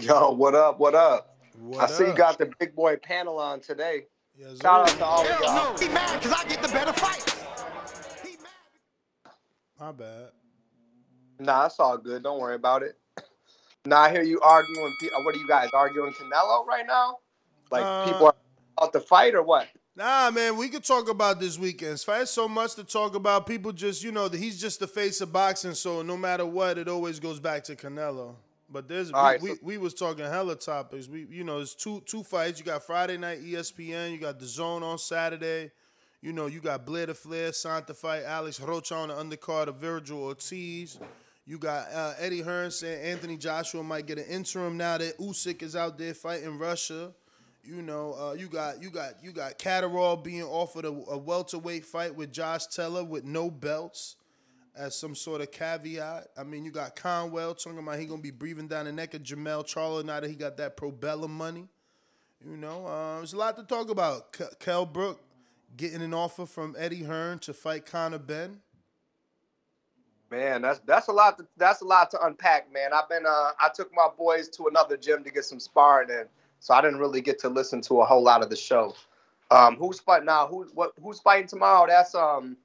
Yo, 0.00 0.30
what 0.30 0.54
up? 0.54 0.78
What 0.80 0.94
up? 0.94 1.36
What 1.58 1.82
I 1.84 1.86
see 1.86 2.06
you 2.06 2.14
got 2.14 2.38
the 2.38 2.50
big 2.58 2.74
boy 2.74 2.96
panel 2.96 3.38
on 3.38 3.60
today. 3.60 4.06
Yes, 4.38 4.58
Shout 4.62 4.88
out 4.88 4.96
to 4.96 5.04
all 5.04 5.20
of 5.20 5.26
Hell 5.26 5.42
y'all. 5.42 5.74
no. 5.74 5.78
He 5.78 5.88
mad 5.92 6.22
because 6.22 6.32
I 6.32 6.48
get 6.48 6.62
the 6.62 6.68
better 6.68 6.92
fight. 6.94 7.44
My 9.78 9.92
bad. 9.92 10.28
Nah, 11.38 11.62
that's 11.62 11.78
all 11.78 11.98
good. 11.98 12.22
Don't 12.22 12.40
worry 12.40 12.54
about 12.56 12.82
it. 12.82 12.96
Now 13.84 14.00
I 14.00 14.10
hear 14.10 14.22
you 14.22 14.40
arguing. 14.40 14.92
What 15.22 15.34
are 15.36 15.38
you 15.38 15.46
guys 15.46 15.70
arguing 15.72 16.12
Canelo 16.14 16.66
right 16.66 16.84
now? 16.88 17.18
Like 17.70 17.84
Uh, 17.84 18.04
people 18.06 18.26
are 18.26 18.34
about 18.76 18.92
the 18.92 18.98
fight 18.98 19.36
or 19.36 19.44
what? 19.44 19.68
Nah, 19.96 20.30
man, 20.30 20.58
we 20.58 20.68
could 20.68 20.84
talk 20.84 21.08
about 21.08 21.40
this 21.40 21.58
weekend. 21.58 21.98
There's 22.06 22.28
so 22.30 22.46
much 22.46 22.74
to 22.74 22.84
talk 22.84 23.14
about. 23.14 23.46
People 23.46 23.72
just, 23.72 24.04
you 24.04 24.12
know, 24.12 24.28
he's 24.28 24.60
just 24.60 24.78
the 24.78 24.86
face 24.86 25.22
of 25.22 25.32
boxing, 25.32 25.72
so 25.72 26.02
no 26.02 26.18
matter 26.18 26.44
what, 26.44 26.76
it 26.76 26.86
always 26.86 27.18
goes 27.18 27.40
back 27.40 27.64
to 27.64 27.74
Canelo. 27.74 28.34
But 28.68 28.88
there's 28.88 29.10
we, 29.10 29.18
right, 29.18 29.40
we, 29.40 29.48
so- 29.50 29.58
we 29.62 29.78
was 29.78 29.94
talking 29.94 30.26
hella 30.26 30.56
topics. 30.56 31.08
We 31.08 31.26
you 31.30 31.44
know, 31.44 31.56
there's 31.56 31.74
two 31.74 32.02
two 32.04 32.22
fights. 32.22 32.58
You 32.58 32.66
got 32.66 32.82
Friday 32.82 33.16
night 33.16 33.42
ESPN, 33.42 34.12
you 34.12 34.18
got 34.18 34.38
the 34.38 34.44
zone 34.44 34.82
on 34.82 34.98
Saturday. 34.98 35.70
You 36.20 36.34
know, 36.34 36.46
you 36.46 36.60
got 36.60 36.84
Blair 36.84 37.06
the 37.06 37.14
Flair 37.14 37.52
Santa 37.52 37.94
fight 37.94 38.24
Alex 38.24 38.60
Rocha 38.60 38.94
on 38.96 39.08
the 39.08 39.14
undercard 39.14 39.68
of 39.68 39.76
Vergil 39.76 40.18
Ortiz. 40.18 40.98
You 41.46 41.58
got 41.58 41.90
uh, 41.92 42.14
Eddie 42.18 42.42
Hearn 42.42 42.70
saying 42.70 43.02
Anthony 43.02 43.36
Joshua 43.38 43.82
might 43.82 44.06
get 44.06 44.18
an 44.18 44.26
interim 44.26 44.76
now 44.76 44.98
that 44.98 45.16
Usyk 45.18 45.62
is 45.62 45.76
out 45.76 45.96
there 45.96 46.12
fighting 46.12 46.58
Russia. 46.58 47.12
You 47.66 47.82
know, 47.82 48.14
uh, 48.18 48.32
you 48.34 48.46
got 48.48 48.80
you 48.80 48.90
got 48.90 49.14
you 49.22 49.32
got 49.32 49.58
Catterall 49.58 50.16
being 50.16 50.44
offered 50.44 50.84
a, 50.84 50.88
a 50.88 51.18
welterweight 51.18 51.84
fight 51.84 52.14
with 52.14 52.32
Josh 52.32 52.66
Taylor 52.66 53.02
with 53.02 53.24
no 53.24 53.50
belts 53.50 54.16
as 54.76 54.94
some 54.94 55.14
sort 55.14 55.40
of 55.40 55.50
caveat. 55.50 56.28
I 56.36 56.44
mean, 56.44 56.64
you 56.64 56.70
got 56.70 56.94
Conwell 56.94 57.54
talking 57.54 57.78
about 57.78 57.98
he 57.98 58.06
gonna 58.06 58.22
be 58.22 58.30
breathing 58.30 58.68
down 58.68 58.84
the 58.84 58.92
neck 58.92 59.14
of 59.14 59.22
Jermell 59.22 59.64
Charlo 59.66 60.04
now 60.04 60.20
that 60.20 60.28
he 60.28 60.36
got 60.36 60.56
that 60.58 60.76
Probella 60.76 61.28
money. 61.28 61.66
You 62.44 62.56
know, 62.56 62.86
uh, 62.86 63.16
there's 63.16 63.32
a 63.32 63.36
lot 63.36 63.56
to 63.56 63.64
talk 63.64 63.90
about. 63.90 64.32
K- 64.32 64.44
Kell 64.60 64.86
Brook 64.86 65.20
getting 65.76 66.02
an 66.02 66.14
offer 66.14 66.46
from 66.46 66.76
Eddie 66.78 67.02
Hearn 67.02 67.38
to 67.40 67.52
fight 67.52 67.86
Conor 67.86 68.18
Benn. 68.18 68.60
Man, 70.30 70.62
that's 70.62 70.80
that's 70.80 71.08
a 71.08 71.12
lot. 71.12 71.38
To, 71.38 71.46
that's 71.56 71.82
a 71.82 71.84
lot 71.84 72.10
to 72.10 72.24
unpack, 72.24 72.72
man. 72.72 72.92
I've 72.92 73.08
been 73.08 73.24
uh, 73.26 73.52
I 73.60 73.70
took 73.74 73.94
my 73.94 74.08
boys 74.16 74.48
to 74.50 74.66
another 74.66 74.96
gym 74.96 75.22
to 75.24 75.30
get 75.30 75.44
some 75.44 75.60
sparring 75.60 76.10
in, 76.10 76.24
so 76.60 76.74
I 76.74 76.80
didn't 76.80 76.98
really 76.98 77.20
get 77.20 77.38
to 77.40 77.48
listen 77.48 77.80
to 77.82 78.00
a 78.00 78.04
whole 78.04 78.22
lot 78.22 78.42
of 78.42 78.50
the 78.50 78.56
show. 78.56 78.94
Um, 79.50 79.76
who's 79.76 80.00
fighting 80.00 80.26
now? 80.26 80.46
Who's 80.46 80.72
what? 80.74 80.92
Who's 81.02 81.20
fighting 81.20 81.46
tomorrow? 81.46 81.86
That's 81.86 82.14
um, 82.14 82.56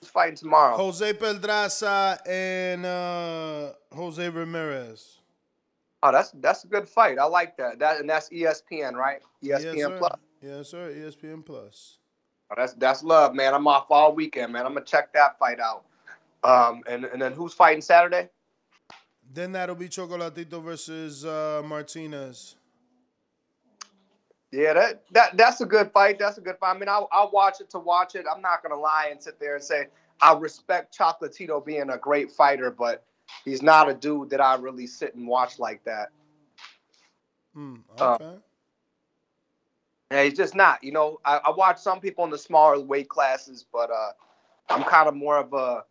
who's 0.00 0.10
fighting 0.10 0.36
tomorrow? 0.36 0.76
Jose 0.76 1.12
Pedraza 1.14 2.18
and 2.26 2.84
uh, 2.84 3.72
Jose 3.94 4.28
Ramirez. 4.28 5.18
Oh, 6.02 6.12
that's 6.12 6.30
that's 6.32 6.64
a 6.64 6.68
good 6.68 6.88
fight. 6.88 7.18
I 7.18 7.24
like 7.24 7.56
that. 7.56 7.78
That 7.78 8.00
and 8.00 8.08
that's 8.08 8.28
ESPN, 8.28 8.92
right? 8.94 9.20
ESPN 9.42 9.76
yes. 9.76 9.90
Plus. 9.98 10.18
Yes, 10.42 10.68
sir. 10.68 10.92
ESPN 10.92 11.44
Plus. 11.44 11.98
Oh, 12.50 12.54
that's 12.56 12.74
that's 12.74 13.02
love, 13.02 13.34
man. 13.34 13.54
I'm 13.54 13.66
off 13.66 13.86
all 13.90 14.14
weekend, 14.14 14.52
man. 14.52 14.66
I'm 14.66 14.74
gonna 14.74 14.84
check 14.84 15.12
that 15.14 15.38
fight 15.38 15.58
out. 15.58 15.84
Um, 16.44 16.82
and 16.86 17.04
and 17.06 17.20
then 17.20 17.32
who's 17.32 17.52
fighting 17.52 17.82
Saturday? 17.82 18.28
Then 19.32 19.52
that'll 19.52 19.74
be 19.74 19.88
Chocolatito 19.88 20.62
versus 20.62 21.24
uh, 21.24 21.62
Martinez. 21.64 22.56
Yeah, 24.50 24.72
that, 24.72 25.02
that 25.12 25.36
that's 25.36 25.60
a 25.60 25.66
good 25.66 25.92
fight. 25.92 26.18
That's 26.18 26.38
a 26.38 26.40
good 26.40 26.56
fight. 26.58 26.74
I 26.74 26.78
mean, 26.78 26.88
I'll, 26.88 27.08
I'll 27.12 27.30
watch 27.30 27.60
it 27.60 27.68
to 27.70 27.78
watch 27.78 28.14
it. 28.14 28.24
I'm 28.34 28.40
not 28.40 28.62
gonna 28.62 28.80
lie 28.80 29.08
and 29.10 29.22
sit 29.22 29.38
there 29.38 29.56
and 29.56 29.62
say 29.64 29.88
I 30.22 30.32
respect 30.34 30.96
Chocolatito 30.96 31.64
being 31.64 31.90
a 31.90 31.98
great 31.98 32.30
fighter, 32.30 32.70
but 32.70 33.04
he's 33.44 33.62
not 33.62 33.90
a 33.90 33.94
dude 33.94 34.30
that 34.30 34.40
I 34.40 34.56
really 34.56 34.86
sit 34.86 35.14
and 35.14 35.26
watch 35.26 35.58
like 35.58 35.84
that. 35.84 36.08
Hmm, 37.54 37.76
Uh, 37.98 38.14
okay. 38.14 38.38
Yeah, 40.10 40.24
he's 40.24 40.34
just 40.34 40.54
not. 40.54 40.82
You 40.82 40.92
know, 40.92 41.20
I, 41.24 41.36
I 41.46 41.50
watch 41.50 41.78
some 41.78 42.00
people 42.00 42.24
in 42.24 42.30
the 42.30 42.38
smaller 42.38 42.80
weight 42.80 43.10
classes, 43.10 43.66
but 43.70 43.90
uh, 43.90 44.12
I'm 44.70 44.82
kind 44.84 45.08
of 45.08 45.14
more 45.14 45.36
of 45.36 45.52
a 45.52 45.84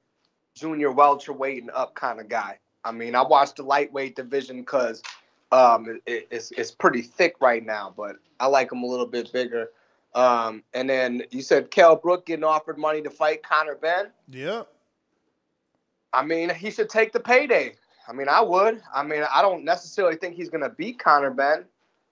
junior 0.55 0.91
welterweight 0.91 1.61
and 1.61 1.71
up 1.71 1.93
kind 1.93 2.19
of 2.19 2.27
guy. 2.27 2.57
I 2.83 2.91
mean, 2.91 3.13
I 3.13 3.21
watch 3.21 3.53
the 3.53 3.63
lightweight 3.63 4.15
division 4.15 4.57
because 4.61 5.03
um, 5.51 6.01
it, 6.05 6.27
it's 6.31 6.51
it's 6.51 6.71
pretty 6.71 7.01
thick 7.01 7.35
right 7.39 7.65
now, 7.65 7.93
but 7.95 8.17
I 8.39 8.47
like 8.47 8.71
him 8.71 8.83
a 8.83 8.85
little 8.85 9.05
bit 9.05 9.31
bigger. 9.31 9.69
Um, 10.15 10.63
and 10.73 10.89
then 10.89 11.23
you 11.31 11.41
said 11.41 11.69
Kell 11.69 11.95
Brook 11.95 12.25
getting 12.25 12.43
offered 12.43 12.77
money 12.77 13.01
to 13.01 13.09
fight 13.09 13.43
Conor 13.43 13.75
Benn. 13.75 14.07
Yeah. 14.29 14.63
I 16.13 16.23
mean, 16.23 16.49
he 16.49 16.71
should 16.71 16.89
take 16.89 17.11
the 17.11 17.19
payday. 17.19 17.75
I 18.07 18.13
mean, 18.13 18.29
I 18.29 18.41
would. 18.41 18.81
I 18.93 19.03
mean, 19.03 19.23
I 19.33 19.41
don't 19.41 19.63
necessarily 19.63 20.15
think 20.15 20.35
he's 20.35 20.49
going 20.49 20.63
to 20.63 20.69
beat 20.69 20.97
Conor 20.97 21.31
Benn. 21.31 21.65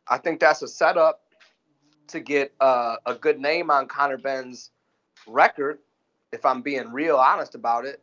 I 0.07 0.17
think 0.17 0.39
that's 0.39 0.61
a 0.61 0.67
setup 0.67 1.21
to 2.07 2.19
get 2.19 2.53
uh, 2.59 2.97
a 3.05 3.15
good 3.15 3.39
name 3.39 3.71
on 3.71 3.87
Conor 3.87 4.17
Benn's 4.17 4.71
record, 5.25 5.79
if 6.31 6.45
I'm 6.45 6.61
being 6.61 6.91
real 6.91 7.17
honest 7.17 7.55
about 7.55 7.85
it. 7.85 8.01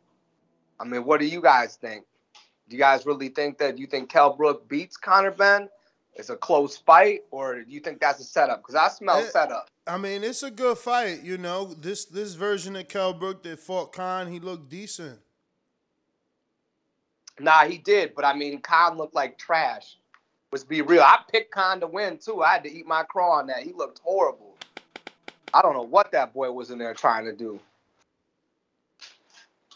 I 0.79 0.85
mean, 0.85 1.05
what 1.05 1.19
do 1.19 1.27
you 1.27 1.41
guys 1.41 1.75
think? 1.75 2.03
Do 2.73 2.77
you 2.77 2.81
guys 2.81 3.05
really 3.05 3.29
think 3.29 3.59
that 3.59 3.77
you 3.77 3.85
think 3.85 4.09
Kell 4.09 4.33
Brook 4.33 4.67
beats 4.67 4.97
Conor 4.97 5.29
Benn? 5.29 5.69
It's 6.15 6.31
a 6.31 6.35
close 6.35 6.75
fight, 6.75 7.21
or 7.29 7.61
do 7.61 7.71
you 7.71 7.79
think 7.79 7.99
that's 7.99 8.19
a 8.19 8.23
setup? 8.23 8.63
Because 8.63 8.73
I 8.73 8.87
smell 8.87 9.17
Eh, 9.17 9.29
setup. 9.29 9.69
I 9.85 9.99
mean, 9.99 10.23
it's 10.23 10.41
a 10.41 10.49
good 10.49 10.79
fight. 10.79 11.21
You 11.21 11.37
know, 11.37 11.65
this 11.65 12.05
this 12.05 12.33
version 12.33 12.75
of 12.75 12.87
Kell 12.87 13.13
Brook 13.13 13.43
that 13.43 13.59
fought 13.59 13.93
Khan, 13.93 14.25
he 14.31 14.39
looked 14.39 14.69
decent. 14.69 15.19
Nah, 17.39 17.65
he 17.65 17.77
did, 17.77 18.15
but 18.15 18.25
I 18.25 18.33
mean, 18.33 18.59
Khan 18.59 18.97
looked 18.97 19.13
like 19.13 19.37
trash. 19.37 19.99
Let's 20.51 20.63
be 20.63 20.81
real. 20.81 21.03
I 21.03 21.19
picked 21.31 21.51
Khan 21.51 21.79
to 21.81 21.85
win 21.85 22.17
too. 22.17 22.41
I 22.41 22.53
had 22.53 22.63
to 22.63 22.71
eat 22.73 22.87
my 22.87 23.03
crow 23.03 23.29
on 23.29 23.45
that. 23.47 23.61
He 23.61 23.73
looked 23.73 23.99
horrible. 24.03 24.57
I 25.53 25.61
don't 25.61 25.73
know 25.73 25.83
what 25.83 26.11
that 26.13 26.33
boy 26.33 26.51
was 26.51 26.71
in 26.71 26.79
there 26.79 26.95
trying 26.95 27.25
to 27.25 27.33
do. 27.33 27.59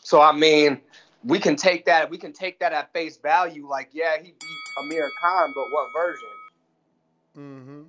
So 0.01 0.19
I 0.19 0.31
mean, 0.31 0.81
we 1.23 1.39
can 1.39 1.55
take 1.55 1.85
that. 1.85 2.09
We 2.09 2.17
can 2.17 2.33
take 2.33 2.59
that 2.59 2.73
at 2.73 2.93
face 2.93 3.17
value. 3.17 3.67
Like, 3.67 3.89
yeah, 3.91 4.17
he 4.17 4.33
beat 4.39 4.57
Amir 4.79 5.09
Khan, 5.21 5.53
but 5.55 5.65
what 5.71 5.87
version? 5.93 6.29
Mm-hmm. 7.37 7.81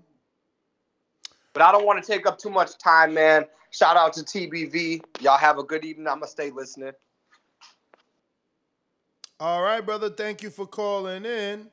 But 1.52 1.62
I 1.62 1.73
don't 1.73 1.86
want 1.86 2.02
to 2.02 2.07
take 2.07 2.26
up 2.26 2.39
too 2.39 2.50
much 2.50 2.78
time, 2.78 3.15
man. 3.15 3.44
Shout 3.70 3.97
out 3.97 4.12
to 4.15 4.20
TBV. 4.20 5.02
Y'all 5.20 5.39
have 5.39 5.58
a 5.58 5.62
good 5.62 5.84
evening. 5.84 6.07
I'm 6.07 6.20
gonna 6.20 6.28
stay 6.28 6.50
listening. 6.50 6.92
All 9.40 9.62
right, 9.62 9.84
brother. 9.84 10.10
Thank 10.10 10.42
you 10.42 10.50
for 10.50 10.66
calling 10.66 11.24
in. 11.24 11.68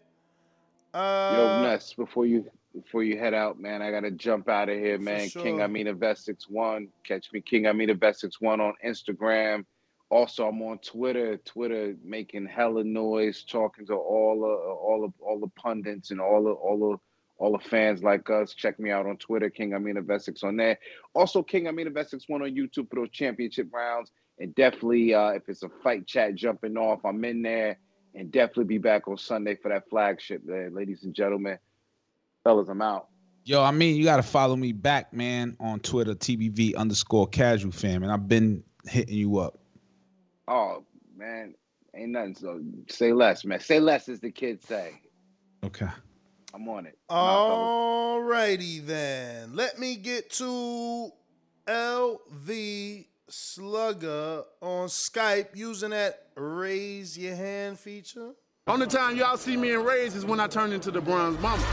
Uh, 0.94 1.34
Yo, 1.36 1.62
Nuts, 1.64 1.94
before 1.94 2.26
you 2.26 2.50
before 2.74 3.04
you 3.04 3.18
head 3.18 3.34
out, 3.34 3.60
man, 3.60 3.82
I 3.82 3.92
gotta 3.92 4.12
jump 4.12 4.50
out 4.50 4.70
of 4.70 4.78
here, 4.78 4.98
man. 4.98 5.30
King 5.30 5.58
sure. 5.58 5.64
Amina 5.64 5.94
Vest 5.94 6.26
61. 6.26 6.90
Catch 7.04 7.32
me, 7.32 7.42
King 7.42 7.68
Amina 7.68 7.94
Vest 7.94 8.20
61 8.22 8.62
on 8.62 8.74
Instagram. 8.86 9.66
Also, 10.10 10.48
I'm 10.48 10.62
on 10.62 10.78
Twitter. 10.80 11.38
Twitter 11.38 11.96
making 12.04 12.46
hella 12.46 12.84
noise, 12.84 13.44
talking 13.44 13.86
to 13.88 13.94
all 13.94 14.40
the 14.42 14.48
all 14.48 15.02
the 15.02 15.24
all 15.24 15.40
the 15.40 15.48
pundits 15.60 16.12
and 16.12 16.22
all 16.22 16.44
the 16.44 16.52
all 16.52 16.80
the 16.80 16.98
all 17.38 17.52
the 17.52 17.70
fans 17.70 18.04
like 18.04 18.30
us. 18.30 18.54
Check 18.54 18.80
me 18.80 18.92
out 18.92 19.06
on 19.06 19.18
Twitter, 19.18 19.50
King 19.50 19.74
Amina 19.74 20.02
Vest 20.02 20.26
6 20.26 20.44
on 20.44 20.58
there. 20.58 20.78
Also, 21.14 21.44
King 21.44 21.68
Amina 21.68 21.90
Vest 21.90 22.12
61 22.12 22.44
on 22.44 22.56
YouTube 22.56 22.90
for 22.90 22.96
those 22.96 23.10
championship 23.10 23.68
rounds. 23.74 24.12
And 24.40 24.54
definitely, 24.56 25.14
uh, 25.14 25.30
if 25.30 25.44
it's 25.48 25.64
a 25.64 25.70
fight 25.84 26.08
chat 26.08 26.36
jumping 26.36 26.78
off, 26.78 27.04
I'm 27.06 27.24
in 27.26 27.42
there. 27.42 27.78
And 28.14 28.32
definitely 28.32 28.66
be 28.66 28.78
back 28.78 29.10
on 29.10 29.18
Sunday 29.18 29.56
for 29.56 29.68
that 29.70 29.90
flagship, 29.90 30.42
there, 30.46 30.70
ladies 30.70 31.04
and 31.04 31.14
gentlemen. 31.14 31.58
Fellas, 32.46 32.70
I'm 32.70 32.82
out. 32.82 33.08
Yo, 33.44 33.62
I 33.62 33.72
mean, 33.72 33.98
you 33.98 34.06
got 34.06 34.18
to 34.18 34.24
follow 34.24 34.56
me 34.56 34.72
back, 34.72 35.14
man, 35.14 35.58
on 35.60 35.80
Twitter, 35.82 36.16
TBV 36.16 36.76
underscore 36.76 37.28
casual 37.28 37.74
fam. 37.74 38.04
And 38.04 38.12
I've 38.12 38.28
been 38.30 38.64
hitting 38.86 39.16
you 39.16 39.38
up. 39.40 39.60
Oh 40.48 40.84
man, 41.18 41.56
ain't 41.96 42.12
nothing. 42.12 42.36
So 42.36 42.62
say 42.90 43.14
less, 43.14 43.46
man. 43.46 43.60
Say 43.60 43.80
less, 43.80 44.10
as 44.10 44.20
the 44.20 44.32
kids 44.32 44.68
say. 44.68 45.02
Okay. 45.64 45.88
I'm 46.54 46.70
on 46.70 46.86
it. 46.86 46.98
All 47.10 48.22
righty 48.22 48.80
then. 48.80 49.56
Let 49.56 49.80
me 49.80 49.96
get 49.98 50.30
to 50.34 51.12
LV 51.68 53.06
Slugger 53.28 54.44
on 54.62 54.88
Skype 54.88 55.56
using 55.56 55.90
that 55.90 56.28
raise 56.36 57.18
your 57.18 57.36
hand 57.36 57.80
feature. 57.80 58.32
Only 58.68 58.88
time 58.88 59.18
y'all 59.18 59.38
see 59.38 59.58
me 59.58 59.74
in 59.74 59.84
rays 59.84 60.16
is 60.16 60.26
when 60.26 60.40
I 60.40 60.48
turn 60.48 60.72
into 60.72 60.92
the 60.92 61.02
bronze 61.02 61.40
mama. 61.40 61.64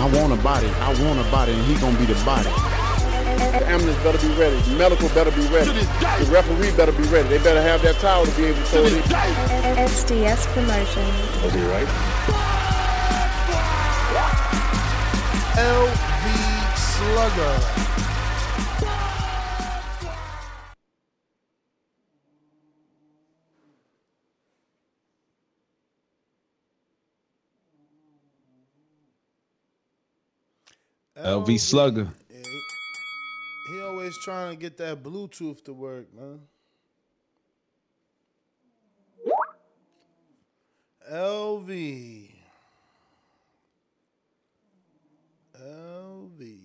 I 0.00 0.08
want 0.16 0.32
a 0.32 0.42
body. 0.42 0.66
I 0.66 0.88
want 1.04 1.20
a 1.20 1.30
body, 1.30 1.52
and 1.52 1.62
he 1.66 1.74
gonna 1.78 1.98
be 1.98 2.06
the 2.06 2.14
body. 2.24 2.48
The 2.48 3.66
ambulance 3.68 4.02
better 4.02 4.16
be 4.16 4.32
ready. 4.34 4.56
The 4.62 4.76
medical 4.76 5.10
better 5.10 5.30
be 5.30 5.46
ready. 5.48 5.70
The 5.70 6.28
referee 6.32 6.72
better 6.74 6.92
be 6.92 7.02
ready. 7.12 7.28
They 7.28 7.36
better 7.36 7.60
have 7.60 7.82
that 7.82 7.96
towel 7.96 8.24
to 8.24 8.32
be 8.32 8.46
able 8.46 8.60
to 8.60 8.64
throw 8.64 8.84
it. 8.86 9.04
SDS 9.04 10.46
Promotions. 10.54 11.42
Was 11.44 11.52
he 11.52 11.60
right? 11.68 11.86
LV 15.60 16.24
Slugger. 16.78 17.89
LV 31.24 31.60
Slugger. 31.60 32.08
He 33.68 33.80
always 33.82 34.16
trying 34.24 34.50
to 34.50 34.56
get 34.56 34.76
that 34.78 35.02
Bluetooth 35.02 35.62
to 35.64 35.72
work, 35.72 36.06
man. 36.14 36.40
LV. 41.12 42.30
LV. 45.60 46.58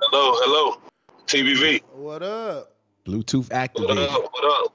Hello, 0.00 0.32
hello. 0.36 0.80
TBV. 1.26 1.82
What 1.92 2.22
up? 2.22 2.76
Bluetooth 3.06 3.48
What 3.50 3.52
activated. 3.52 3.98
up? 4.08 4.22
What 4.32 4.44
up? 4.44 4.72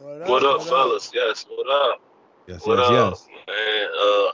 What 0.00 0.28
What 0.28 0.44
up, 0.44 0.62
fellas? 0.62 1.10
Yes, 1.14 1.44
what 1.48 1.66
up? 1.92 2.00
Yes, 2.46 2.66
What 2.66 2.78
yes, 2.78 2.88
up, 2.88 2.92
yes. 3.12 3.26
man? 3.48 3.88
Uh, 4.00 4.32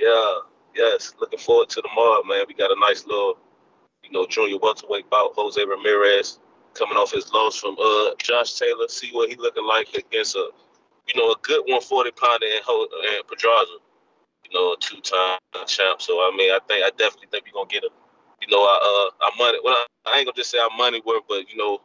yeah, 0.00 0.40
yes. 0.78 1.12
Looking 1.20 1.38
forward 1.38 1.68
to 1.70 1.82
tomorrow, 1.82 2.22
man. 2.22 2.44
We 2.48 2.54
got 2.54 2.70
a 2.70 2.80
nice 2.80 3.04
little, 3.06 3.36
you 4.02 4.10
know, 4.12 4.26
junior 4.26 4.58
welterweight 4.58 5.10
bout. 5.10 5.32
Jose 5.34 5.62
Ramirez 5.62 6.38
coming 6.74 6.96
off 6.96 7.12
his 7.12 7.32
loss 7.32 7.56
from 7.56 7.76
uh 7.78 8.14
Josh 8.18 8.58
Taylor. 8.58 8.88
See 8.88 9.10
what 9.12 9.28
he 9.28 9.36
looking 9.36 9.66
like 9.66 9.92
against 9.94 10.36
a, 10.36 10.50
you 11.06 11.20
know, 11.20 11.32
a 11.32 11.36
good 11.42 11.62
140 11.66 12.12
pounder 12.12 12.46
and, 12.46 12.62
and 12.64 13.26
Pedraza. 13.26 13.82
You 14.48 14.54
know, 14.54 14.72
a 14.72 14.76
two-time 14.80 15.38
champ. 15.66 16.00
So 16.00 16.14
I 16.14 16.32
mean, 16.36 16.52
I 16.52 16.60
think 16.68 16.84
I 16.84 16.90
definitely 16.96 17.28
think 17.30 17.44
we're 17.44 17.58
gonna 17.60 17.68
get 17.68 17.84
a, 17.84 17.90
you 18.40 18.48
know, 18.48 18.62
our, 18.62 18.78
uh, 18.80 19.10
our 19.26 19.32
money. 19.36 19.58
Well, 19.62 19.76
I 20.06 20.18
ain't 20.18 20.26
gonna 20.26 20.36
just 20.36 20.50
say 20.50 20.58
our 20.58 20.74
money 20.76 21.02
worth, 21.04 21.24
but 21.28 21.50
you 21.50 21.58
know, 21.58 21.80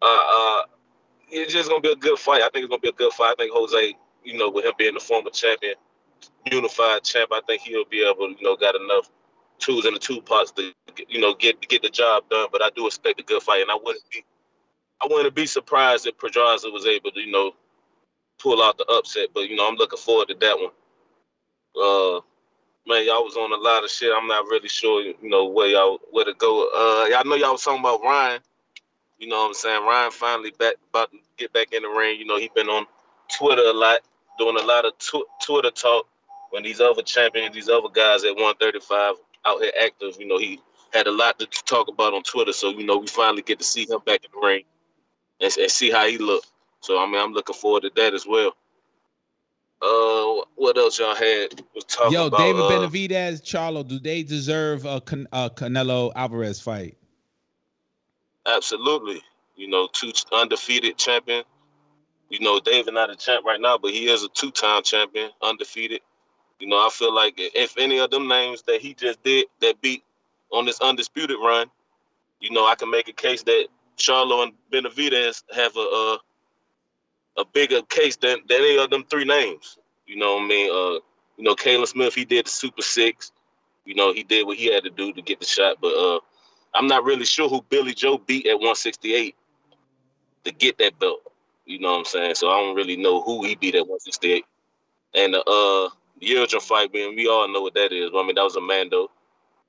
uh, 0.00 0.06
uh, 0.06 0.62
it's 1.28 1.52
just 1.52 1.68
gonna 1.68 1.80
be 1.80 1.92
a 1.92 1.96
good 1.96 2.18
fight. 2.18 2.42
I 2.42 2.48
think 2.48 2.64
it's 2.64 2.70
gonna 2.70 2.80
be 2.80 2.88
a 2.88 2.92
good 2.92 3.12
fight. 3.12 3.32
I 3.32 3.34
think 3.42 3.52
Jose, 3.52 3.94
you 4.24 4.38
know, 4.38 4.48
with 4.48 4.64
him 4.64 4.72
being 4.78 4.94
the 4.94 5.00
former 5.00 5.30
champion, 5.30 5.74
unified 6.50 7.04
champ, 7.04 7.30
I 7.32 7.40
think 7.46 7.62
he'll 7.62 7.84
be 7.84 8.06
able, 8.06 8.30
you 8.30 8.42
know, 8.42 8.56
got 8.56 8.74
enough 8.74 9.10
tools 9.58 9.86
in 9.86 9.94
the 9.94 10.00
two 10.00 10.20
parts 10.20 10.50
to, 10.52 10.72
you 11.08 11.20
know, 11.20 11.34
get 11.34 11.60
get 11.68 11.82
the 11.82 11.88
job 11.88 12.24
done. 12.30 12.48
But 12.50 12.62
I 12.62 12.70
do 12.74 12.86
expect 12.86 13.20
a 13.20 13.24
good 13.24 13.42
fight, 13.42 13.62
and 13.62 13.70
I 13.70 13.78
wouldn't 13.82 14.04
be, 14.10 14.24
I 15.02 15.06
wouldn't 15.08 15.34
be 15.34 15.46
surprised 15.46 16.06
if 16.06 16.18
Pedraza 16.18 16.70
was 16.70 16.86
able 16.86 17.10
to, 17.12 17.20
you 17.20 17.30
know, 17.30 17.52
pull 18.40 18.62
out 18.62 18.78
the 18.78 18.84
upset. 18.86 19.28
But 19.34 19.48
you 19.48 19.56
know, 19.56 19.68
I'm 19.68 19.76
looking 19.76 19.98
forward 19.98 20.28
to 20.28 20.34
that 20.34 20.58
one. 20.58 20.70
Uh, 21.74 22.20
man, 22.86 23.06
y'all 23.06 23.24
was 23.24 23.36
on 23.36 23.52
a 23.52 23.62
lot 23.62 23.84
of 23.84 23.90
shit. 23.90 24.12
I'm 24.14 24.28
not 24.28 24.46
really 24.46 24.68
sure, 24.68 25.02
you 25.02 25.14
know, 25.22 25.46
where 25.46 25.68
y'all 25.68 26.00
where 26.10 26.24
to 26.24 26.34
go. 26.34 26.68
Uh, 26.68 27.08
y'all 27.08 27.24
know 27.24 27.36
y'all 27.36 27.52
was 27.52 27.62
talking 27.62 27.80
about 27.80 28.02
Ryan. 28.02 28.40
You 29.18 29.28
know 29.28 29.36
what 29.36 29.48
I'm 29.48 29.54
saying? 29.54 29.82
Ryan 29.84 30.10
finally 30.10 30.50
back 30.58 30.74
about 30.90 31.12
to 31.12 31.18
get 31.38 31.52
back 31.52 31.72
in 31.72 31.82
the 31.82 31.88
ring. 31.88 32.18
You 32.18 32.26
know, 32.26 32.38
he 32.38 32.50
been 32.54 32.68
on 32.68 32.86
Twitter 33.38 33.62
a 33.62 33.72
lot, 33.72 34.00
doing 34.38 34.56
a 34.58 34.64
lot 34.64 34.84
of 34.84 34.98
tw- 34.98 35.28
Twitter 35.40 35.70
talk 35.70 36.06
when 36.52 36.62
these 36.62 36.80
other 36.80 37.02
champions, 37.02 37.54
these 37.54 37.70
other 37.70 37.88
guys 37.88 38.24
at 38.24 38.36
135 38.36 39.14
out 39.46 39.62
here 39.62 39.72
active, 39.82 40.16
you 40.20 40.26
know, 40.26 40.38
he 40.38 40.60
had 40.92 41.06
a 41.06 41.10
lot 41.10 41.38
to 41.38 41.46
talk 41.46 41.88
about 41.88 42.12
on 42.12 42.22
Twitter. 42.22 42.52
So, 42.52 42.68
you 42.68 42.84
know, 42.84 42.98
we 42.98 43.06
finally 43.06 43.40
get 43.40 43.58
to 43.58 43.64
see 43.64 43.86
him 43.88 44.00
back 44.04 44.22
in 44.22 44.30
the 44.38 44.46
ring 44.46 44.64
and, 45.40 45.56
and 45.56 45.70
see 45.70 45.90
how 45.90 46.06
he 46.06 46.18
look. 46.18 46.44
So, 46.80 47.02
I 47.02 47.06
mean, 47.06 47.16
I'm 47.16 47.32
looking 47.32 47.54
forward 47.54 47.84
to 47.84 47.92
that 47.96 48.12
as 48.12 48.26
well. 48.26 48.54
Uh, 49.80 50.44
what 50.54 50.76
else 50.76 50.98
y'all 50.98 51.14
had? 51.14 51.62
Was 51.74 51.84
talking 51.84 52.12
Yo, 52.12 52.26
about, 52.26 52.38
David 52.38 52.60
uh, 52.60 52.68
Benavidez, 52.68 53.42
Charlo, 53.42 53.88
do 53.88 53.98
they 53.98 54.22
deserve 54.22 54.84
a, 54.84 55.00
Can- 55.00 55.28
a 55.32 55.48
Canelo 55.48 56.12
Alvarez 56.14 56.60
fight? 56.60 56.98
Absolutely. 58.46 59.22
You 59.56 59.68
know, 59.68 59.88
two 59.90 60.12
undefeated 60.32 60.98
champion. 60.98 61.44
You 62.28 62.40
know, 62.40 62.60
David 62.60 62.92
not 62.92 63.10
a 63.10 63.16
champ 63.16 63.46
right 63.46 63.60
now, 63.60 63.78
but 63.78 63.90
he 63.90 64.10
is 64.10 64.22
a 64.22 64.28
two-time 64.28 64.82
champion, 64.82 65.30
undefeated. 65.42 66.00
You 66.62 66.68
know, 66.68 66.76
I 66.76 66.90
feel 66.92 67.12
like 67.12 67.34
if 67.38 67.76
any 67.76 67.98
of 67.98 68.10
them 68.12 68.28
names 68.28 68.62
that 68.68 68.80
he 68.80 68.94
just 68.94 69.20
did 69.24 69.46
that 69.60 69.80
beat 69.80 70.04
on 70.52 70.64
this 70.64 70.80
undisputed 70.80 71.36
run, 71.42 71.66
you 72.38 72.52
know, 72.52 72.64
I 72.64 72.76
can 72.76 72.88
make 72.88 73.08
a 73.08 73.12
case 73.12 73.42
that 73.42 73.66
Charlo 73.98 74.44
and 74.44 74.52
Benavidez 74.72 75.42
have 75.52 75.76
a 75.76 75.80
a, 75.80 76.18
a 77.38 77.44
bigger 77.46 77.82
case 77.82 78.14
than, 78.14 78.38
than 78.48 78.58
any 78.58 78.78
of 78.78 78.90
them 78.90 79.02
three 79.10 79.24
names. 79.24 79.76
You 80.06 80.18
know 80.18 80.36
what 80.36 80.44
I 80.44 80.46
mean? 80.46 80.70
Uh, 80.70 81.00
you 81.36 81.42
know, 81.42 81.56
Caleb 81.56 81.88
Smith, 81.88 82.14
he 82.14 82.24
did 82.24 82.46
the 82.46 82.50
Super 82.50 82.82
Six. 82.82 83.32
You 83.84 83.96
know, 83.96 84.12
he 84.12 84.22
did 84.22 84.46
what 84.46 84.56
he 84.56 84.72
had 84.72 84.84
to 84.84 84.90
do 84.90 85.12
to 85.14 85.20
get 85.20 85.40
the 85.40 85.46
shot, 85.46 85.78
but 85.82 85.92
uh, 85.96 86.20
I'm 86.76 86.86
not 86.86 87.02
really 87.02 87.24
sure 87.24 87.48
who 87.48 87.62
Billy 87.70 87.92
Joe 87.92 88.18
beat 88.18 88.46
at 88.46 88.54
168 88.54 89.34
to 90.44 90.52
get 90.52 90.78
that 90.78 90.96
belt. 91.00 91.22
You 91.66 91.80
know 91.80 91.90
what 91.90 91.98
I'm 91.98 92.04
saying? 92.04 92.36
So 92.36 92.52
I 92.52 92.60
don't 92.60 92.76
really 92.76 92.96
know 92.96 93.20
who 93.20 93.44
he 93.44 93.56
beat 93.56 93.74
at 93.74 93.88
168. 93.88 94.44
And 95.14 95.34
uh 95.34 95.88
Yildirim 96.22 96.62
fight, 96.62 96.94
man, 96.94 97.16
we 97.16 97.28
all 97.28 97.48
know 97.48 97.62
what 97.62 97.74
that 97.74 97.92
is. 97.92 98.10
I 98.14 98.24
mean, 98.24 98.36
that 98.36 98.44
was 98.44 98.56
a 98.56 98.62
Mando. 98.62 99.10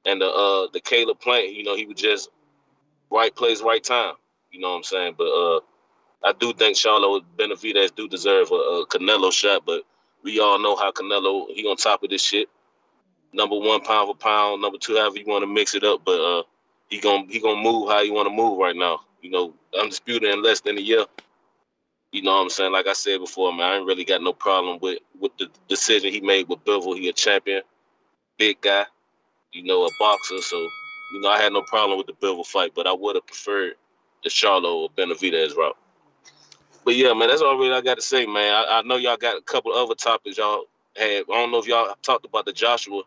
And 0.05 0.21
the 0.21 0.27
uh 0.27 0.67
the 0.73 0.81
Caleb 0.81 1.19
Plant, 1.19 1.53
you 1.53 1.63
know, 1.63 1.75
he 1.75 1.85
was 1.85 1.97
just 1.97 2.29
right 3.11 3.35
place, 3.35 3.61
right 3.61 3.83
time. 3.83 4.15
You 4.51 4.61
know 4.61 4.71
what 4.71 4.77
I'm 4.77 4.83
saying? 4.83 5.15
But 5.17 5.25
uh 5.27 5.59
I 6.23 6.33
do 6.33 6.53
think 6.53 6.77
Charlo 6.77 7.21
Benavidez 7.37 7.95
do 7.95 8.07
deserve 8.07 8.51
a, 8.51 8.55
a 8.55 8.87
Canelo 8.87 9.31
shot, 9.31 9.63
but 9.65 9.83
we 10.23 10.39
all 10.39 10.59
know 10.59 10.75
how 10.75 10.91
Canelo 10.91 11.47
he 11.49 11.65
on 11.67 11.77
top 11.77 12.03
of 12.03 12.09
this 12.09 12.23
shit. 12.23 12.49
Number 13.33 13.57
one 13.57 13.81
pound 13.81 14.07
for 14.09 14.15
pound, 14.15 14.61
number 14.61 14.77
two, 14.79 14.95
however 14.97 15.17
you 15.17 15.25
want 15.27 15.43
to 15.43 15.47
mix 15.47 15.75
it 15.75 15.83
up, 15.83 16.01
but 16.05 16.19
uh 16.19 16.43
he 16.89 16.99
gonna 16.99 17.25
he 17.29 17.39
gonna 17.39 17.61
move 17.61 17.89
how 17.89 18.01
you 18.01 18.13
want 18.13 18.27
to 18.27 18.35
move 18.35 18.57
right 18.59 18.75
now. 18.75 19.01
You 19.21 19.31
know, 19.31 19.53
undisputed 19.79 20.31
in 20.33 20.43
less 20.43 20.61
than 20.61 20.77
a 20.77 20.81
year. 20.81 21.05
You 22.13 22.21
know 22.21 22.35
what 22.35 22.43
I'm 22.43 22.49
saying? 22.49 22.71
Like 22.71 22.85
I 22.87 22.93
said 22.93 23.19
before, 23.19 23.51
man, 23.51 23.65
I 23.65 23.75
ain't 23.77 23.87
really 23.87 24.05
got 24.05 24.21
no 24.21 24.33
problem 24.33 24.77
with 24.81 24.99
with 25.19 25.35
the 25.37 25.49
decision 25.67 26.13
he 26.13 26.21
made 26.21 26.47
with 26.47 26.63
Bivol. 26.63 26.95
He 26.95 27.09
a 27.09 27.13
champion, 27.13 27.63
big 28.37 28.61
guy, 28.61 28.85
you 29.51 29.63
know, 29.63 29.85
a 29.85 29.91
boxer. 29.91 30.39
So, 30.41 30.73
you 31.09 31.19
know, 31.19 31.29
I 31.29 31.41
had 31.41 31.51
no 31.51 31.63
problem 31.63 31.97
with 31.97 32.05
the 32.05 32.13
Bivol 32.13 32.45
fight, 32.45 32.73
but 32.75 32.85
I 32.85 32.93
would 32.93 33.15
have 33.15 33.25
preferred 33.25 33.73
the 34.23 34.29
Charlo 34.29 34.83
or 34.83 34.89
Benavidez 34.91 35.55
route. 35.57 35.75
But 36.85 36.95
yeah, 36.95 37.13
man, 37.13 37.29
that's 37.29 37.41
all 37.41 37.57
really 37.57 37.73
I 37.73 37.81
got 37.81 37.95
to 37.95 38.01
say, 38.03 38.27
man. 38.27 38.53
I, 38.53 38.79
I 38.79 38.81
know 38.83 38.97
y'all 38.97 39.17
got 39.17 39.37
a 39.37 39.41
couple 39.41 39.73
other 39.73 39.95
topics 39.95 40.37
y'all 40.37 40.65
had. 40.95 41.23
I 41.23 41.33
don't 41.33 41.51
know 41.51 41.57
if 41.57 41.65
y'all 41.67 41.95
talked 42.03 42.25
about 42.25 42.45
the 42.45 42.53
Joshua 42.53 43.01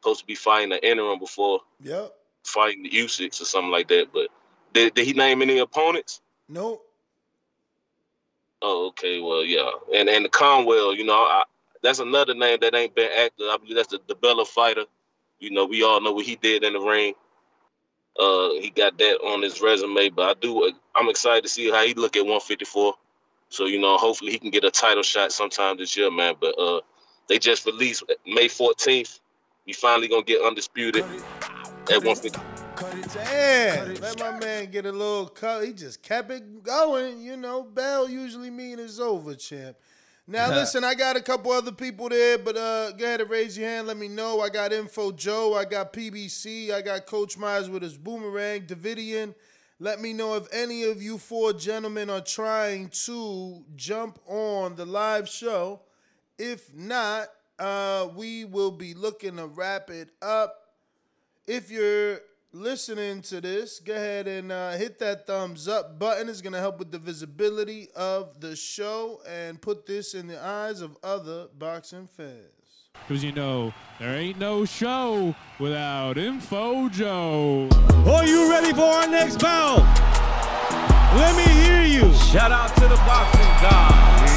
supposed 0.00 0.20
to 0.20 0.26
be 0.26 0.34
fighting 0.34 0.70
the 0.70 0.84
interim 0.88 1.18
before 1.20 1.60
Yep. 1.82 2.12
fighting 2.44 2.82
the 2.82 2.90
Usyk 2.90 3.40
or 3.40 3.44
something 3.44 3.70
like 3.70 3.88
that. 3.88 4.08
But 4.12 4.28
did, 4.72 4.94
did 4.94 5.06
he 5.06 5.12
name 5.12 5.40
any 5.42 5.58
opponents? 5.58 6.20
Nope. 6.48 6.84
Oh, 8.62 8.88
okay. 8.88 9.20
Well, 9.20 9.44
yeah. 9.44 9.70
And 9.94 10.08
and 10.08 10.30
Conwell, 10.30 10.94
you 10.94 11.04
know, 11.04 11.14
I, 11.14 11.44
that's 11.82 11.98
another 11.98 12.34
name 12.34 12.58
that 12.60 12.74
ain't 12.74 12.94
been 12.94 13.10
active. 13.16 13.46
I 13.48 13.56
believe 13.56 13.76
that's 13.76 13.88
the, 13.88 14.00
the 14.06 14.14
Bella 14.14 14.44
fighter. 14.44 14.84
You 15.38 15.50
know, 15.50 15.64
we 15.64 15.82
all 15.82 16.00
know 16.00 16.12
what 16.12 16.26
he 16.26 16.36
did 16.36 16.64
in 16.64 16.74
the 16.74 16.80
ring. 16.80 17.14
Uh, 18.18 18.50
he 18.60 18.70
got 18.70 18.98
that 18.98 19.18
on 19.24 19.42
his 19.42 19.62
resume, 19.62 20.10
but 20.10 20.28
I 20.28 20.34
do. 20.40 20.70
I'm 20.94 21.08
excited 21.08 21.42
to 21.44 21.48
see 21.48 21.70
how 21.70 21.84
he 21.84 21.94
look 21.94 22.16
at 22.16 22.20
154. 22.20 22.94
So 23.48 23.64
you 23.66 23.80
know, 23.80 23.96
hopefully 23.96 24.32
he 24.32 24.38
can 24.38 24.50
get 24.50 24.64
a 24.64 24.70
title 24.70 25.02
shot 25.02 25.32
sometime 25.32 25.78
this 25.78 25.96
year, 25.96 26.10
man. 26.10 26.34
But 26.38 26.58
uh, 26.58 26.80
they 27.28 27.38
just 27.38 27.64
released 27.64 28.04
May 28.26 28.48
14th. 28.48 29.20
We 29.66 29.72
finally 29.72 30.08
gonna 30.08 30.22
get 30.22 30.42
undisputed 30.42 31.04
at 31.90 32.02
150. 32.82 33.18
Damn, 33.18 33.94
let 33.96 34.18
my 34.18 34.38
man 34.38 34.70
get 34.70 34.86
a 34.86 34.92
little 34.92 35.28
cut. 35.28 35.64
He 35.64 35.72
just 35.72 36.02
kept 36.02 36.30
it 36.30 36.62
going. 36.62 37.20
You 37.20 37.36
know, 37.36 37.62
Bell 37.62 38.08
usually 38.08 38.50
mean 38.50 38.78
it's 38.78 38.98
over, 38.98 39.34
champ. 39.34 39.76
Now 40.26 40.48
listen, 40.54 40.84
I 40.84 40.94
got 40.94 41.16
a 41.16 41.20
couple 41.20 41.50
other 41.52 41.72
people 41.72 42.08
there, 42.08 42.38
but 42.38 42.56
uh, 42.56 42.92
go 42.92 43.04
ahead 43.04 43.20
and 43.20 43.28
raise 43.28 43.58
your 43.58 43.68
hand. 43.68 43.86
Let 43.86 43.96
me 43.96 44.08
know. 44.08 44.40
I 44.40 44.48
got 44.48 44.72
Info 44.72 45.12
Joe. 45.12 45.54
I 45.54 45.64
got 45.64 45.92
PBC. 45.92 46.70
I 46.72 46.80
got 46.80 47.06
Coach 47.06 47.36
Myers 47.36 47.68
with 47.68 47.82
his 47.82 47.98
boomerang. 47.98 48.62
Davidian. 48.62 49.34
Let 49.78 50.00
me 50.00 50.12
know 50.12 50.34
if 50.34 50.46
any 50.52 50.84
of 50.84 51.02
you 51.02 51.16
four 51.18 51.52
gentlemen 51.52 52.10
are 52.10 52.20
trying 52.20 52.90
to 53.06 53.64
jump 53.76 54.18
on 54.26 54.76
the 54.76 54.84
live 54.84 55.28
show. 55.28 55.80
If 56.38 56.74
not, 56.74 57.28
uh, 57.58 58.08
we 58.14 58.44
will 58.44 58.70
be 58.70 58.94
looking 58.94 59.36
to 59.36 59.46
wrap 59.46 59.90
it 59.90 60.10
up. 60.22 60.54
If 61.46 61.70
you're 61.70 62.20
listening 62.52 63.22
to 63.22 63.40
this, 63.40 63.80
go 63.80 63.94
ahead 63.94 64.26
and 64.26 64.50
uh, 64.50 64.72
hit 64.72 64.98
that 64.98 65.26
thumbs 65.26 65.68
up 65.68 65.98
button. 65.98 66.28
It's 66.28 66.40
going 66.40 66.52
to 66.52 66.58
help 66.58 66.78
with 66.78 66.90
the 66.90 66.98
visibility 66.98 67.88
of 67.94 68.40
the 68.40 68.56
show 68.56 69.20
and 69.28 69.60
put 69.60 69.86
this 69.86 70.14
in 70.14 70.26
the 70.26 70.42
eyes 70.42 70.80
of 70.80 70.96
other 71.02 71.48
boxing 71.58 72.08
fans. 72.08 72.88
Because 73.06 73.22
you 73.22 73.32
know, 73.32 73.72
there 73.98 74.16
ain't 74.16 74.38
no 74.38 74.64
show 74.64 75.34
without 75.58 76.18
Info 76.18 76.88
Joe. 76.88 77.68
Are 78.06 78.26
you 78.26 78.50
ready 78.50 78.72
for 78.72 78.82
our 78.82 79.08
next 79.08 79.40
bout? 79.40 79.78
Let 81.16 81.36
me 81.36 81.52
hear 81.64 81.82
you. 81.84 82.12
Shout 82.14 82.52
out 82.52 82.74
to 82.76 82.82
the 82.82 82.96
boxing 82.96 83.40
god. 83.62 84.29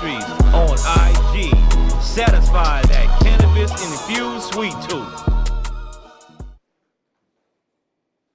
Puff 0.00 0.08
Pastries 0.08 0.24
on 0.54 0.72
IG. 0.74 2.02
Satisfy 2.02 2.82
that 2.82 3.20
cannabis 3.22 3.70
infused 3.70 4.52
sweet 4.52 4.74
tooth. 4.88 5.28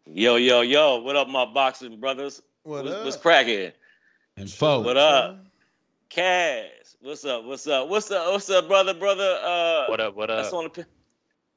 Yo, 0.05 0.35
yo, 0.35 0.61
yo. 0.61 0.99
What 1.01 1.15
up, 1.15 1.27
my 1.27 1.45
boxing 1.45 1.99
brothers? 1.99 2.41
What 2.63 2.85
what's, 2.85 2.95
up? 2.95 3.05
What's 3.05 3.17
cracking? 3.17 3.71
And 4.37 4.49
foe. 4.49 4.81
What 4.81 4.97
up? 4.97 5.39
Kaz. 6.09 6.95
What's 7.01 7.25
up? 7.25 7.45
What's 7.45 7.67
up? 7.67 7.89
What's 7.89 8.11
up? 8.11 8.31
What's 8.31 8.49
up, 8.49 8.67
brother, 8.67 8.93
brother? 8.93 9.39
Uh, 9.43 9.85
What 9.87 9.99
up? 9.99 10.15
What 10.15 10.27
That's 10.27 10.49
up? 10.49 10.53
on 10.53 10.63
the 10.65 10.69
pi- 10.69 10.85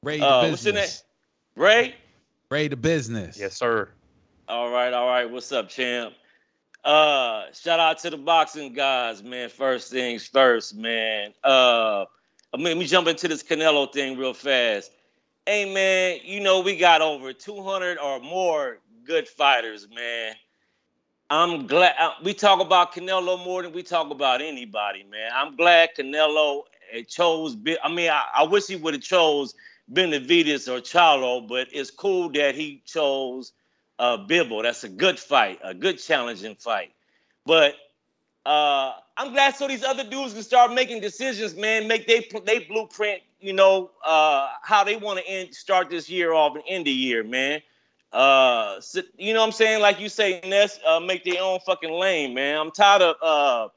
Ray 0.01 0.19
the 0.19 0.25
uh, 0.27 0.49
what's 0.49 0.65
your 0.65 0.73
name? 0.73 0.83
business. 0.83 1.03
Ray? 1.55 1.95
Ray 2.49 2.67
the 2.67 2.77
business. 2.77 3.37
Yes, 3.39 3.55
sir. 3.55 3.89
All 4.47 4.71
right, 4.71 4.91
all 4.91 5.07
right. 5.07 5.29
What's 5.29 5.51
up, 5.51 5.69
champ? 5.69 6.13
Uh, 6.83 7.43
shout 7.53 7.79
out 7.79 7.99
to 7.99 8.09
the 8.09 8.17
boxing 8.17 8.73
guys, 8.73 9.21
man. 9.21 9.49
First 9.49 9.91
things 9.91 10.25
first, 10.25 10.75
man. 10.75 11.33
Uh, 11.43 12.05
I 12.53 12.57
mean, 12.57 12.65
let 12.65 12.77
me 12.77 12.85
jump 12.85 13.07
into 13.07 13.27
this 13.27 13.43
Canelo 13.43 13.91
thing 13.91 14.17
real 14.17 14.33
fast. 14.33 14.91
Hey, 15.45 15.71
man, 15.71 16.19
you 16.23 16.39
know 16.39 16.61
we 16.61 16.77
got 16.77 17.01
over 17.01 17.33
200 17.33 17.97
or 17.97 18.19
more 18.19 18.79
good 19.05 19.27
fighters, 19.27 19.87
man. 19.93 20.33
I'm 21.29 21.67
glad 21.67 21.95
uh, 21.99 22.11
we 22.23 22.33
talk 22.33 22.59
about 22.59 22.93
Canelo 22.93 23.43
more 23.43 23.61
than 23.61 23.73
we 23.73 23.83
talk 23.83 24.09
about 24.09 24.41
anybody, 24.41 25.03
man. 25.03 25.31
I'm 25.33 25.55
glad 25.55 25.89
Canelo 25.97 26.63
uh, 26.95 27.01
chose. 27.07 27.57
I 27.83 27.93
mean, 27.93 28.09
I, 28.09 28.23
I 28.37 28.43
wish 28.43 28.67
he 28.67 28.77
would 28.77 28.93
have 28.93 29.03
chose 29.03 29.53
Benavidez 29.91 30.67
or 30.67 30.79
Charlo, 30.81 31.47
but 31.47 31.67
it's 31.71 31.91
cool 31.91 32.29
that 32.31 32.55
he 32.55 32.81
chose 32.85 33.51
uh, 33.99 34.17
Bivol. 34.19 34.63
That's 34.63 34.85
a 34.85 34.89
good 34.89 35.19
fight, 35.19 35.59
a 35.63 35.75
good 35.75 35.99
challenging 35.99 36.55
fight. 36.55 36.93
But 37.45 37.75
uh, 38.45 38.93
I'm 39.17 39.33
glad 39.33 39.55
so 39.55 39.67
these 39.67 39.83
other 39.83 40.03
dudes 40.05 40.33
can 40.33 40.43
start 40.43 40.73
making 40.73 41.01
decisions, 41.01 41.55
man. 41.55 41.87
Make 41.87 42.07
they 42.07 42.27
they 42.45 42.59
blueprint, 42.65 43.21
you 43.41 43.53
know, 43.53 43.91
uh, 44.05 44.49
how 44.63 44.83
they 44.85 44.97
want 44.97 45.19
to 45.19 45.27
end 45.27 45.55
start 45.55 45.89
this 45.89 46.09
year 46.09 46.33
off 46.33 46.55
and 46.55 46.65
end 46.67 46.87
the 46.87 46.91
year, 46.91 47.23
man. 47.23 47.61
Uh, 48.13 48.81
so- 48.81 49.01
you 49.17 49.33
know 49.33 49.41
what 49.41 49.47
I'm 49.47 49.51
saying? 49.53 49.81
Like 49.81 49.99
you 50.01 50.09
say, 50.09 50.41
Ness, 50.45 50.79
uh, 50.87 50.99
make 50.99 51.25
their 51.25 51.41
own 51.43 51.59
fucking 51.65 51.91
lane, 51.91 52.33
man. 52.33 52.57
I'm 52.59 52.71
tired 52.71 53.03
of 53.03 53.15
uh, 53.21 53.69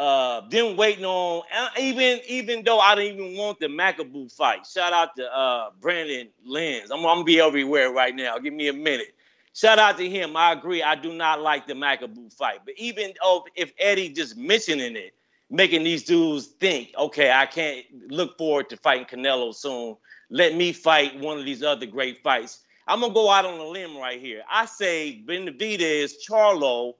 uh, 0.00 0.48
them 0.48 0.76
waiting 0.76 1.04
on 1.04 1.42
even 1.80 2.20
even 2.28 2.64
though 2.64 2.80
I 2.80 2.96
didn't 2.96 3.20
even 3.20 3.36
want 3.38 3.60
the 3.60 3.66
Makabu 3.68 4.32
fight. 4.34 4.66
Shout 4.66 4.92
out 4.92 5.16
to 5.16 5.24
uh, 5.32 5.70
Brandon 5.80 6.28
Lenz. 6.46 6.90
I'm, 6.90 6.98
I'm 7.00 7.04
gonna 7.04 7.24
be 7.24 7.40
everywhere 7.40 7.92
right 7.92 8.14
now. 8.14 8.38
Give 8.38 8.54
me 8.54 8.68
a 8.68 8.72
minute. 8.72 9.14
Shout 9.54 9.78
out 9.78 9.96
to 9.98 10.10
him. 10.10 10.36
I 10.36 10.52
agree. 10.52 10.82
I 10.82 10.96
do 10.96 11.14
not 11.14 11.40
like 11.40 11.68
the 11.68 11.74
Makabu 11.74 12.32
fight, 12.34 12.60
but 12.64 12.74
even 12.76 13.12
though 13.22 13.46
if 13.54 13.72
Eddy 13.78 14.08
just 14.08 14.36
mentioning 14.36 14.96
it, 14.96 15.14
making 15.48 15.84
these 15.84 16.02
dudes 16.02 16.46
think, 16.46 16.92
okay, 16.98 17.30
I 17.30 17.46
can't 17.46 17.84
look 18.08 18.36
forward 18.36 18.68
to 18.70 18.76
fighting 18.76 19.06
Canelo 19.06 19.54
soon. 19.54 19.96
Let 20.28 20.56
me 20.56 20.72
fight 20.72 21.20
one 21.20 21.38
of 21.38 21.44
these 21.44 21.62
other 21.62 21.86
great 21.86 22.20
fights. 22.22 22.60
I'm 22.88 23.00
gonna 23.00 23.14
go 23.14 23.30
out 23.30 23.44
on 23.44 23.58
a 23.60 23.64
limb 23.64 23.96
right 23.96 24.20
here. 24.20 24.42
I 24.50 24.66
say 24.66 25.22
Benavidez 25.24 26.14
Charlo 26.28 26.94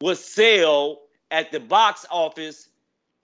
would 0.00 0.18
sell 0.18 1.00
at 1.32 1.50
the 1.50 1.58
box 1.58 2.06
office 2.08 2.68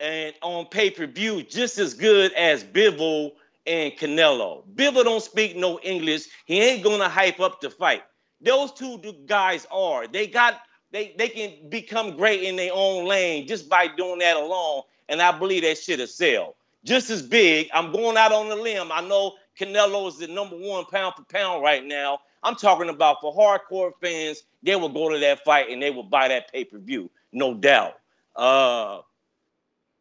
and 0.01 0.35
on 0.43 0.67
pay-per-view 0.67 1.44
just 1.44 1.78
as 1.78 1.94
good 1.94 2.33
as 2.33 2.65
Bivol 2.65 3.33
and 3.65 3.93
Canelo. 3.93 4.65
Bivol 4.75 5.05
don't 5.05 5.23
speak 5.23 5.57
no 5.57 5.78
English. 5.78 6.25
He 6.47 6.61
ain't 6.61 6.83
gonna 6.83 7.09
hype 7.09 7.39
up 7.39 7.61
the 7.61 7.70
fight. 7.70 8.02
Those 8.42 8.72
two 8.72 9.00
guys 9.26 9.66
are. 9.70 10.06
They 10.06 10.26
got 10.26 10.60
they 10.90 11.14
they 11.16 11.28
can 11.28 11.68
become 11.68 12.16
great 12.16 12.42
in 12.42 12.56
their 12.56 12.72
own 12.72 13.06
lane 13.06 13.46
just 13.46 13.68
by 13.68 13.88
doing 13.88 14.18
that 14.18 14.36
alone. 14.36 14.82
And 15.08 15.22
I 15.22 15.36
believe 15.36 15.62
that 15.62 15.78
shit 15.78 15.98
will 16.00 16.06
sell. 16.06 16.56
Just 16.84 17.10
as 17.10 17.22
big. 17.22 17.68
I'm 17.72 17.92
going 17.92 18.16
out 18.16 18.32
on 18.32 18.50
a 18.50 18.54
limb. 18.54 18.90
I 18.92 19.00
know 19.00 19.34
Canelo 19.58 20.08
is 20.08 20.18
the 20.18 20.26
number 20.26 20.56
one 20.56 20.84
pound 20.86 21.14
for 21.16 21.24
pound 21.24 21.62
right 21.62 21.84
now. 21.84 22.18
I'm 22.42 22.56
talking 22.56 22.88
about 22.88 23.20
for 23.20 23.34
hardcore 23.34 23.92
fans, 24.00 24.42
they 24.62 24.74
will 24.74 24.88
go 24.88 25.08
to 25.08 25.18
that 25.18 25.44
fight 25.44 25.70
and 25.70 25.80
they 25.80 25.90
will 25.90 26.02
buy 26.02 26.28
that 26.28 26.52
pay-per-view, 26.52 27.10
no 27.32 27.54
doubt. 27.54 27.98
Uh 28.34 29.02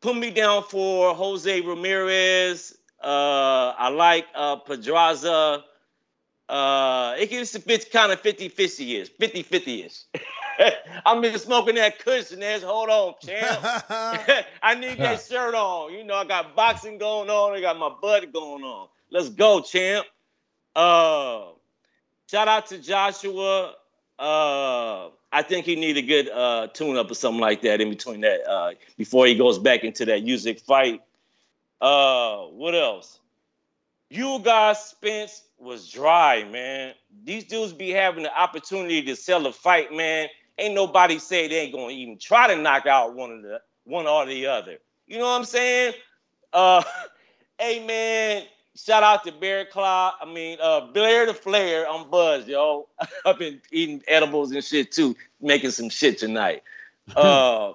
put 0.01 0.15
me 0.15 0.31
down 0.31 0.63
for 0.63 1.13
Jose 1.13 1.61
Ramirez. 1.61 2.77
Uh 3.03 3.73
I 3.77 3.89
like 3.89 4.25
uh 4.33 4.55
Pedraza. 4.57 5.63
Uh, 6.51 7.15
it 7.17 7.29
gets 7.29 7.55
a 7.55 7.61
bit 7.61 7.89
kind 7.93 8.11
of 8.11 8.19
50 8.19 8.49
50 8.49 8.97
ish, 8.97 9.07
50 9.07 9.43
50 9.43 9.83
ish. 9.83 10.01
I'm 11.05 11.21
been 11.21 11.39
smoking 11.39 11.75
that 11.75 11.99
cushion 11.99 12.43
ass. 12.43 12.61
Hold 12.61 12.89
on, 12.89 13.13
champ. 13.25 13.61
I 14.61 14.75
need 14.75 14.97
that 14.97 15.21
shirt 15.21 15.55
on. 15.55 15.93
You 15.93 16.03
know, 16.03 16.15
I 16.15 16.25
got 16.25 16.53
boxing 16.53 16.97
going 16.97 17.29
on. 17.29 17.53
I 17.53 17.61
got 17.61 17.79
my 17.79 17.89
butt 18.01 18.33
going 18.33 18.65
on. 18.65 18.89
Let's 19.09 19.29
go, 19.29 19.61
champ. 19.61 20.05
Uh, 20.75 21.51
shout 22.29 22.49
out 22.49 22.67
to 22.67 22.79
Joshua. 22.79 23.75
Uh, 24.19 25.07
I 25.31 25.43
think 25.43 25.65
he 25.65 25.77
need 25.77 25.95
a 25.95 26.01
good 26.01 26.27
uh, 26.27 26.67
tune 26.67 26.97
up 26.97 27.09
or 27.09 27.15
something 27.15 27.39
like 27.39 27.61
that 27.61 27.79
in 27.79 27.89
between 27.89 28.21
that 28.21 28.45
uh, 28.45 28.71
before 28.97 29.25
he 29.25 29.35
goes 29.35 29.57
back 29.57 29.85
into 29.85 30.03
that 30.03 30.25
Usyk 30.25 30.59
fight. 30.59 31.01
Uh, 31.79 32.39
what 32.47 32.75
else? 32.75 33.20
You 34.13 34.39
guys, 34.39 34.83
Spence 34.83 35.41
was 35.57 35.89
dry, 35.89 36.43
man. 36.43 36.95
These 37.23 37.45
dudes 37.45 37.71
be 37.71 37.91
having 37.91 38.23
the 38.23 38.37
opportunity 38.37 39.01
to 39.03 39.15
sell 39.15 39.47
a 39.47 39.53
fight, 39.53 39.93
man. 39.93 40.27
Ain't 40.57 40.73
nobody 40.73 41.17
say 41.17 41.47
they 41.47 41.61
ain't 41.61 41.73
gonna 41.73 41.93
even 41.93 42.17
try 42.17 42.53
to 42.53 42.61
knock 42.61 42.85
out 42.85 43.15
one 43.15 43.31
of 43.31 43.41
the 43.41 43.61
one 43.85 44.07
or 44.07 44.25
the 44.25 44.47
other. 44.47 44.79
You 45.07 45.19
know 45.19 45.23
what 45.23 45.37
I'm 45.37 45.45
saying? 45.45 45.93
Uh, 46.51 46.83
hey 47.57 47.87
man, 47.87 48.43
shout 48.75 49.01
out 49.01 49.23
to 49.23 49.31
Bear 49.31 49.63
Claw. 49.65 50.13
I 50.19 50.25
mean, 50.25 50.57
uh, 50.61 50.87
Blair 50.87 51.25
the 51.25 51.33
Flair. 51.33 51.89
I'm 51.89 52.09
buzzed, 52.09 52.49
yo. 52.49 52.89
I've 53.25 53.39
been 53.39 53.61
eating 53.71 54.03
edibles 54.09 54.51
and 54.51 54.61
shit 54.61 54.91
too, 54.91 55.15
making 55.39 55.71
some 55.71 55.89
shit 55.89 56.17
tonight. 56.17 56.63
Uh, 57.15 57.73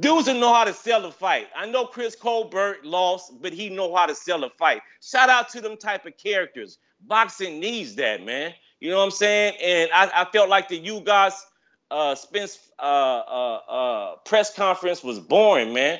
dudes 0.00 0.26
that 0.26 0.36
know 0.36 0.52
how 0.52 0.64
to 0.64 0.72
sell 0.72 1.04
a 1.04 1.12
fight. 1.12 1.48
I 1.56 1.66
know 1.66 1.86
Chris 1.86 2.16
Colbert 2.16 2.84
lost, 2.84 3.32
but 3.40 3.52
he 3.52 3.68
know 3.68 3.94
how 3.94 4.06
to 4.06 4.14
sell 4.14 4.44
a 4.44 4.50
fight. 4.50 4.82
Shout 5.02 5.28
out 5.28 5.48
to 5.50 5.60
them 5.60 5.76
type 5.76 6.06
of 6.06 6.16
characters. 6.16 6.78
Boxing 7.00 7.60
needs 7.60 7.94
that, 7.96 8.24
man. 8.24 8.54
You 8.80 8.90
know 8.90 8.98
what 8.98 9.04
I'm 9.04 9.10
saying? 9.10 9.54
And 9.62 9.90
I, 9.92 10.22
I 10.22 10.24
felt 10.30 10.48
like 10.48 10.68
the 10.68 10.76
you 10.76 11.00
guys 11.00 11.34
uh 11.90 12.14
Spence 12.14 12.58
uh, 12.78 12.82
uh 12.82 13.54
uh 13.68 14.16
press 14.24 14.54
conference 14.54 15.02
was 15.04 15.20
boring, 15.20 15.74
man. 15.74 15.98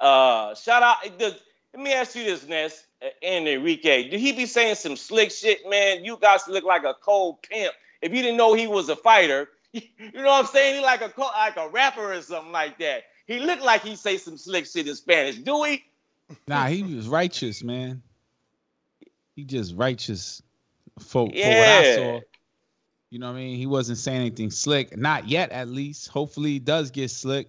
Uh 0.00 0.54
shout 0.54 0.82
out 0.82 0.96
the, 1.18 1.36
let 1.72 1.82
me 1.82 1.92
ask 1.92 2.14
you 2.14 2.24
this, 2.24 2.46
Ness 2.46 2.84
uh, 3.02 3.08
and 3.22 3.48
Enrique. 3.48 4.08
Did 4.08 4.20
he 4.20 4.32
be 4.32 4.46
saying 4.46 4.76
some 4.76 4.96
slick 4.96 5.32
shit, 5.32 5.68
man? 5.68 6.04
You 6.04 6.18
guys 6.20 6.46
look 6.46 6.64
like 6.64 6.84
a 6.84 6.94
cold 6.94 7.42
pimp. 7.42 7.74
If 8.00 8.12
you 8.12 8.22
didn't 8.22 8.36
know 8.36 8.54
he 8.54 8.66
was 8.66 8.88
a 8.88 8.96
fighter, 8.96 9.48
you 9.72 9.82
know 10.12 10.24
what 10.24 10.44
I'm 10.44 10.46
saying? 10.46 10.76
He 10.76 10.82
like 10.82 11.00
a 11.00 11.12
like 11.20 11.56
a 11.56 11.68
rapper 11.68 12.12
or 12.12 12.22
something 12.22 12.52
like 12.52 12.78
that. 12.78 13.04
He 13.26 13.40
looked 13.40 13.62
like 13.62 13.82
he 13.82 13.96
say 13.96 14.18
some 14.18 14.36
slick 14.36 14.66
shit 14.66 14.86
in 14.86 14.94
Spanish. 14.94 15.36
Do 15.36 15.60
we? 15.60 15.84
Nah, 16.46 16.66
he 16.66 16.82
was 16.82 17.08
righteous, 17.08 17.62
man. 17.62 18.02
He 19.36 19.44
just 19.44 19.74
righteous 19.74 20.42
for, 20.98 21.04
for 21.06 21.24
what 21.26 21.36
I 21.36 21.94
saw. 21.96 22.20
You 23.10 23.18
know 23.20 23.30
what 23.30 23.38
I 23.38 23.42
mean? 23.42 23.56
He 23.56 23.66
wasn't 23.66 23.98
saying 23.98 24.20
anything 24.20 24.50
slick. 24.50 24.96
Not 24.96 25.28
yet, 25.28 25.52
at 25.52 25.68
least. 25.68 26.08
Hopefully 26.08 26.50
he 26.50 26.58
does 26.58 26.90
get 26.90 27.10
slick. 27.10 27.48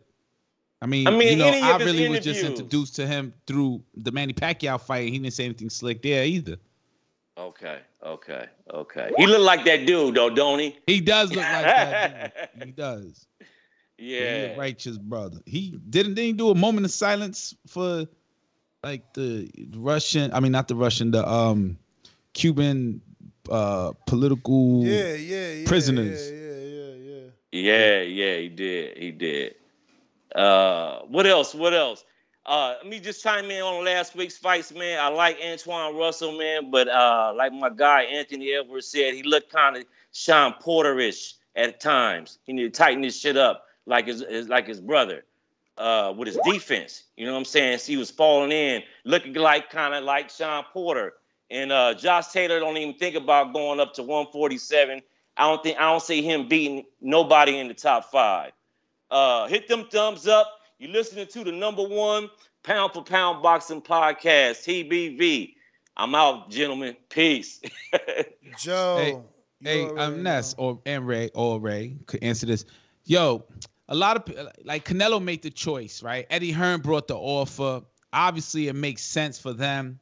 I 0.82 0.86
mean, 0.86 1.08
I 1.08 1.12
mean, 1.12 1.30
you 1.30 1.36
know, 1.38 1.48
I 1.48 1.78
really 1.78 2.10
was 2.10 2.20
just 2.20 2.44
introduced 2.44 2.96
to 2.98 3.08
him 3.08 3.34
through 3.48 3.82
the 3.96 4.12
Manny 4.12 4.34
Pacquiao 4.34 4.80
fight. 4.80 5.10
He 5.12 5.18
didn't 5.18 5.34
say 5.34 5.46
anything 5.46 5.70
slick 5.70 6.02
there 6.04 6.26
either. 6.26 6.58
Okay, 7.38 7.80
okay, 8.04 8.46
okay. 8.72 9.12
He 9.18 9.26
looked 9.26 9.42
like 9.42 9.66
that 9.66 9.86
dude 9.86 10.16
though, 10.16 10.30
don't 10.30 10.60
he? 10.60 10.78
He 10.86 11.02
does 11.02 11.30
look 11.30 11.38
like 11.44 11.66
that. 11.66 12.54
dude. 12.56 12.66
He 12.66 12.72
does. 12.72 13.26
He 13.98 14.16
a 14.18 14.48
Yeah. 14.50 14.58
righteous 14.58 14.98
brother. 14.98 15.40
He 15.46 15.80
didn't 15.90 16.16
didn't 16.16 16.38
do 16.38 16.50
a 16.50 16.56
moment 16.56 16.86
of 16.86 16.92
silence 16.92 17.56
for 17.68 18.06
like 18.84 19.14
the 19.14 19.50
Russian. 19.76 20.32
I 20.34 20.40
mean, 20.40 20.52
not 20.52 20.68
the 20.68 20.76
Russian. 20.76 21.12
The 21.12 21.28
um 21.28 21.78
Cuban 22.34 23.02
uh 23.50 23.94
political 24.06 24.84
Yeah, 24.86 25.14
yeah, 25.14 25.52
yeah. 25.52 25.68
prisoners. 25.68 26.32
Yeah, 26.32 26.38
yeah, 26.38 26.94
yeah, 26.94 26.94
yeah. 26.96 27.30
Yeah, 27.52 28.02
yeah, 28.02 28.38
he 28.38 28.50
did. 28.50 28.98
He 28.98 29.12
did. 29.12 29.56
Uh, 30.34 31.00
what 31.08 31.26
else? 31.26 31.56
What 31.56 31.74
else? 31.74 32.04
Uh, 32.46 32.76
let 32.78 32.88
me 32.88 33.00
just 33.00 33.24
chime 33.24 33.50
in 33.50 33.62
on 33.62 33.84
last 33.86 34.16
week's 34.16 34.38
fights, 34.38 34.72
man. 34.72 35.00
I 35.00 35.08
like 35.08 35.40
Antuanne 35.40 35.98
Russell, 35.98 36.38
man, 36.38 36.70
but 36.70 36.88
uh, 36.88 37.34
like 37.36 37.52
my 37.54 37.70
guy 37.70 38.04
Anthony 38.04 38.54
Edwards 38.54 38.88
said, 38.88 39.14
he 39.14 39.24
looked 39.24 39.52
kind 39.52 39.78
of 39.78 39.86
Sean 40.12 40.54
Porterish 40.62 41.34
at 41.56 41.80
times. 41.80 42.38
He 42.44 42.54
need 42.54 42.64
to 42.74 42.78
tighten 42.78 43.02
this 43.02 43.20
shit 43.20 43.38
up, 43.38 43.64
like 43.86 44.08
his, 44.08 44.22
his 44.22 44.50
like 44.50 44.68
his 44.68 44.82
brother, 44.82 45.24
uh, 45.78 46.14
with 46.16 46.28
his 46.28 46.40
defense. 46.44 47.04
You 47.16 47.26
know 47.26 47.34
what 47.34 47.40
I'm 47.40 47.46
saying? 47.46 47.80
So 47.80 47.92
he 47.92 47.98
was 47.98 48.12
falling 48.12 48.52
in, 48.52 48.84
looking 49.04 49.34
like 49.34 49.70
kind 49.70 49.94
of 49.94 50.04
like 50.04 50.30
Sean 50.30 50.64
Porter. 50.72 51.14
And 51.50 51.72
uh, 51.72 51.94
Josh 51.94 52.28
Taylor 52.30 52.60
don't 52.60 52.78
even 52.78 52.96
think 52.96 53.16
about 53.16 53.54
going 53.54 53.80
up 53.80 53.94
to 53.96 54.04
147. 54.04 55.02
I 55.38 55.48
don't 55.48 55.62
think 55.62 55.78
I 55.78 55.92
don't 55.92 56.02
see 56.02 56.22
him 56.22 56.48
beating 56.48 56.86
nobody 57.02 57.60
in 57.60 57.68
the 57.68 57.74
top 57.74 58.12
five. 58.12 58.52
Uh, 59.12 59.48
hit 59.48 59.68
them 59.68 59.88
thumbs 59.92 60.28
up. 60.28 60.50
You're 60.80 60.92
listening 60.92 61.28
to 61.28 61.44
the 61.44 61.52
number 61.52 61.84
one 61.84 62.30
pound 62.64 62.94
for 62.94 63.04
pound 63.04 63.44
boxing 63.44 63.82
podcast, 63.82 64.64
TBV. 64.66 65.54
I'm 65.98 66.16
out, 66.16 66.50
gentlemen. 66.50 66.96
Peace. 67.10 67.62
Joe. 68.60 69.24
Hey, 69.62 69.86
hey, 69.86 69.96
um, 69.98 70.24
Ness 70.24 70.56
or 70.58 70.80
and 70.86 71.08
Ray 71.08 71.30
or 71.34 71.60
Ray 71.60 71.98
could 72.08 72.24
answer 72.24 72.46
this. 72.46 72.66
Yo, 73.06 73.46
a 73.88 73.96
lot 73.96 74.18
of 74.18 74.50
like 74.64 74.86
Canelo 74.86 75.22
made 75.22 75.42
the 75.42 75.50
choice, 75.50 76.02
right? 76.02 76.26
Eddie 76.30 76.52
Hearn 76.52 76.82
brought 76.82 77.08
the 77.08 77.16
offer. 77.16 77.82
Obviously, 78.12 78.68
it 78.68 78.76
makes 78.76 79.04
sense 79.04 79.38
for 79.40 79.54
them. 79.54 80.00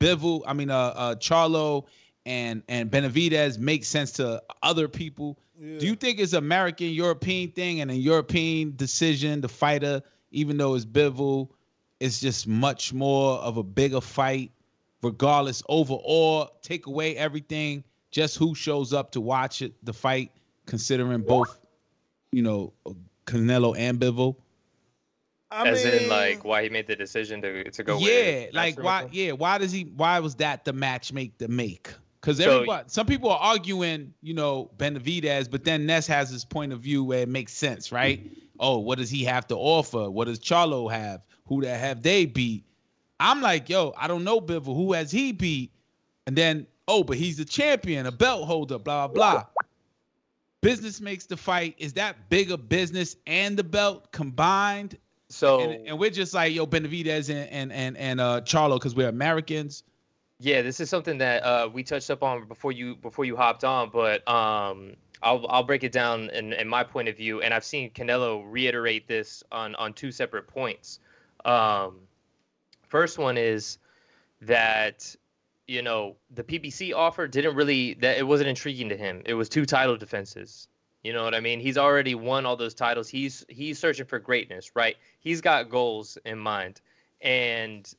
Bivol, 0.00 0.42
I 0.46 0.52
mean, 0.52 0.70
uh, 0.70 0.92
uh, 0.94 1.14
Charlo 1.16 1.86
and 2.26 2.62
and 2.68 2.90
Benavidez 2.90 3.58
make 3.58 3.84
sense 3.84 4.12
to 4.12 4.42
other 4.62 4.88
people. 4.88 5.38
Do 5.56 5.86
you 5.86 5.94
think 5.94 6.18
it's 6.18 6.32
American 6.32 6.88
European 6.88 7.52
thing 7.52 7.80
and 7.80 7.90
a 7.90 7.94
European 7.94 8.74
decision? 8.76 9.40
The 9.40 9.48
fighter, 9.48 10.02
even 10.32 10.56
though 10.56 10.74
it's 10.74 10.84
Bivol, 10.84 11.48
it's 12.00 12.20
just 12.20 12.48
much 12.48 12.92
more 12.92 13.38
of 13.38 13.56
a 13.56 13.62
bigger 13.62 14.00
fight, 14.00 14.50
regardless. 15.00 15.62
Overall, 15.68 16.50
take 16.60 16.86
away 16.86 17.16
everything, 17.16 17.84
just 18.10 18.36
who 18.36 18.54
shows 18.54 18.92
up 18.92 19.12
to 19.12 19.20
watch 19.20 19.62
it, 19.62 19.72
the 19.84 19.92
fight, 19.92 20.32
considering 20.66 21.22
both, 21.22 21.60
you 22.32 22.42
know, 22.42 22.72
Canelo 23.26 23.76
and 23.78 23.98
Bivol. 24.00 24.36
I 25.50 25.68
As 25.68 25.84
mean, 25.84 25.94
in, 25.94 26.08
like, 26.08 26.44
why 26.44 26.64
he 26.64 26.68
made 26.68 26.86
the 26.88 26.96
decision 26.96 27.40
to 27.42 27.70
to 27.70 27.84
go. 27.84 27.98
yeah, 27.98 28.46
like 28.52 28.82
why? 28.82 29.08
Yeah, 29.12 29.32
why 29.32 29.58
does 29.58 29.70
he? 29.70 29.84
Why 29.96 30.18
was 30.18 30.34
that 30.36 30.64
the 30.64 30.72
match 30.72 31.12
make 31.12 31.38
the 31.38 31.46
make? 31.48 31.92
Because 32.20 32.38
So- 32.38 32.54
everybody, 32.54 32.84
some 32.88 33.06
people 33.06 33.30
are 33.30 33.38
arguing, 33.38 34.14
you 34.22 34.32
know, 34.34 34.70
Benavidez, 34.78 35.48
but 35.50 35.62
then 35.62 35.84
Ness 35.86 36.06
has 36.06 36.30
his 36.30 36.44
point 36.44 36.72
of 36.72 36.80
view 36.80 37.04
where 37.04 37.20
it 37.20 37.28
makes 37.28 37.52
sense, 37.52 37.92
right? 37.92 38.32
Oh, 38.58 38.78
what 38.78 38.98
does 38.98 39.10
he 39.10 39.22
have 39.24 39.46
to 39.48 39.56
offer? 39.56 40.10
What 40.10 40.24
does 40.26 40.38
Charlo 40.40 40.90
have? 40.90 41.24
Who 41.46 41.60
that 41.62 41.78
have 41.78 42.02
they 42.02 42.24
beat? 42.24 42.64
I'm 43.20 43.42
like, 43.42 43.68
yo, 43.68 43.92
I 43.96 44.08
don't 44.08 44.24
know 44.24 44.40
Bivol. 44.40 44.74
Who 44.74 44.92
has 44.94 45.10
he 45.12 45.32
beat? 45.32 45.70
And 46.26 46.34
then, 46.34 46.66
oh, 46.88 47.04
but 47.04 47.16
he's 47.18 47.36
the 47.36 47.44
champion, 47.44 48.06
a 48.06 48.12
belt 48.12 48.46
holder, 48.46 48.78
blah 48.78 49.06
blah 49.08 49.42
blah. 49.42 49.44
Business 50.64 51.00
makes 51.00 51.26
the 51.26 51.36
fight. 51.36 51.74
Is 51.78 51.92
that 51.92 52.30
bigger 52.30 52.56
business 52.56 53.16
and 53.26 53.56
the 53.56 53.64
belt 53.64 54.10
combined? 54.12 54.96
So 55.28 55.60
and, 55.60 55.88
and 55.88 55.98
we're 55.98 56.10
just 56.10 56.32
like, 56.32 56.54
yo, 56.54 56.66
Benavidez 56.66 57.28
and 57.28 57.48
and 57.50 57.72
and, 57.72 57.96
and 57.98 58.20
uh 58.20 58.40
Charlo, 58.40 58.76
because 58.76 58.94
we're 58.94 59.08
Americans. 59.08 59.82
Yeah, 60.38 60.62
this 60.62 60.80
is 60.80 60.90
something 60.90 61.18
that 61.18 61.42
uh, 61.42 61.68
we 61.72 61.82
touched 61.82 62.10
up 62.10 62.22
on 62.22 62.48
before 62.48 62.72
you 62.72 62.96
before 62.96 63.24
you 63.24 63.36
hopped 63.36 63.62
on, 63.62 63.90
but 63.90 64.26
um, 64.28 64.94
I'll 65.22 65.46
I'll 65.48 65.62
break 65.62 65.84
it 65.84 65.92
down 65.92 66.30
in, 66.30 66.52
in 66.52 66.68
my 66.68 66.82
point 66.82 67.08
of 67.08 67.16
view, 67.16 67.40
and 67.40 67.54
I've 67.54 67.64
seen 67.64 67.90
Canelo 67.90 68.42
reiterate 68.46 69.06
this 69.06 69.42
on 69.52 69.74
on 69.76 69.92
two 69.92 70.10
separate 70.10 70.48
points. 70.48 70.98
Um, 71.44 72.00
first 72.88 73.18
one 73.18 73.38
is 73.38 73.78
that 74.42 75.14
you 75.66 75.82
know 75.82 76.16
the 76.30 76.44
PBC 76.44 76.94
offer 76.94 77.26
didn't 77.26 77.54
really 77.56 77.94
that 77.94 78.18
it 78.18 78.26
wasn't 78.26 78.48
intriguing 78.48 78.88
to 78.90 78.96
him. 78.96 79.22
It 79.24 79.34
was 79.34 79.48
two 79.48 79.64
title 79.64 79.96
defenses. 79.96 80.68
You 81.02 81.12
know 81.12 81.22
what 81.22 81.34
I 81.34 81.40
mean? 81.40 81.60
He's 81.60 81.76
already 81.76 82.14
won 82.14 82.46
all 82.46 82.56
those 82.56 82.74
titles. 82.74 83.08
He's 83.08 83.44
he's 83.48 83.78
searching 83.78 84.06
for 84.06 84.18
greatness, 84.18 84.74
right? 84.74 84.96
He's 85.20 85.40
got 85.40 85.68
goals 85.68 86.18
in 86.24 86.38
mind, 86.38 86.80
and 87.20 87.92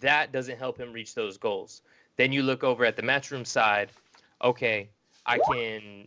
that 0.00 0.32
doesn't 0.32 0.58
help 0.58 0.78
him 0.78 0.92
reach 0.92 1.14
those 1.14 1.38
goals. 1.38 1.82
Then 2.16 2.32
you 2.32 2.42
look 2.42 2.62
over 2.62 2.84
at 2.84 2.96
the 2.96 3.02
matchroom 3.02 3.46
side. 3.46 3.90
Okay, 4.42 4.88
I 5.26 5.38
can 5.38 6.06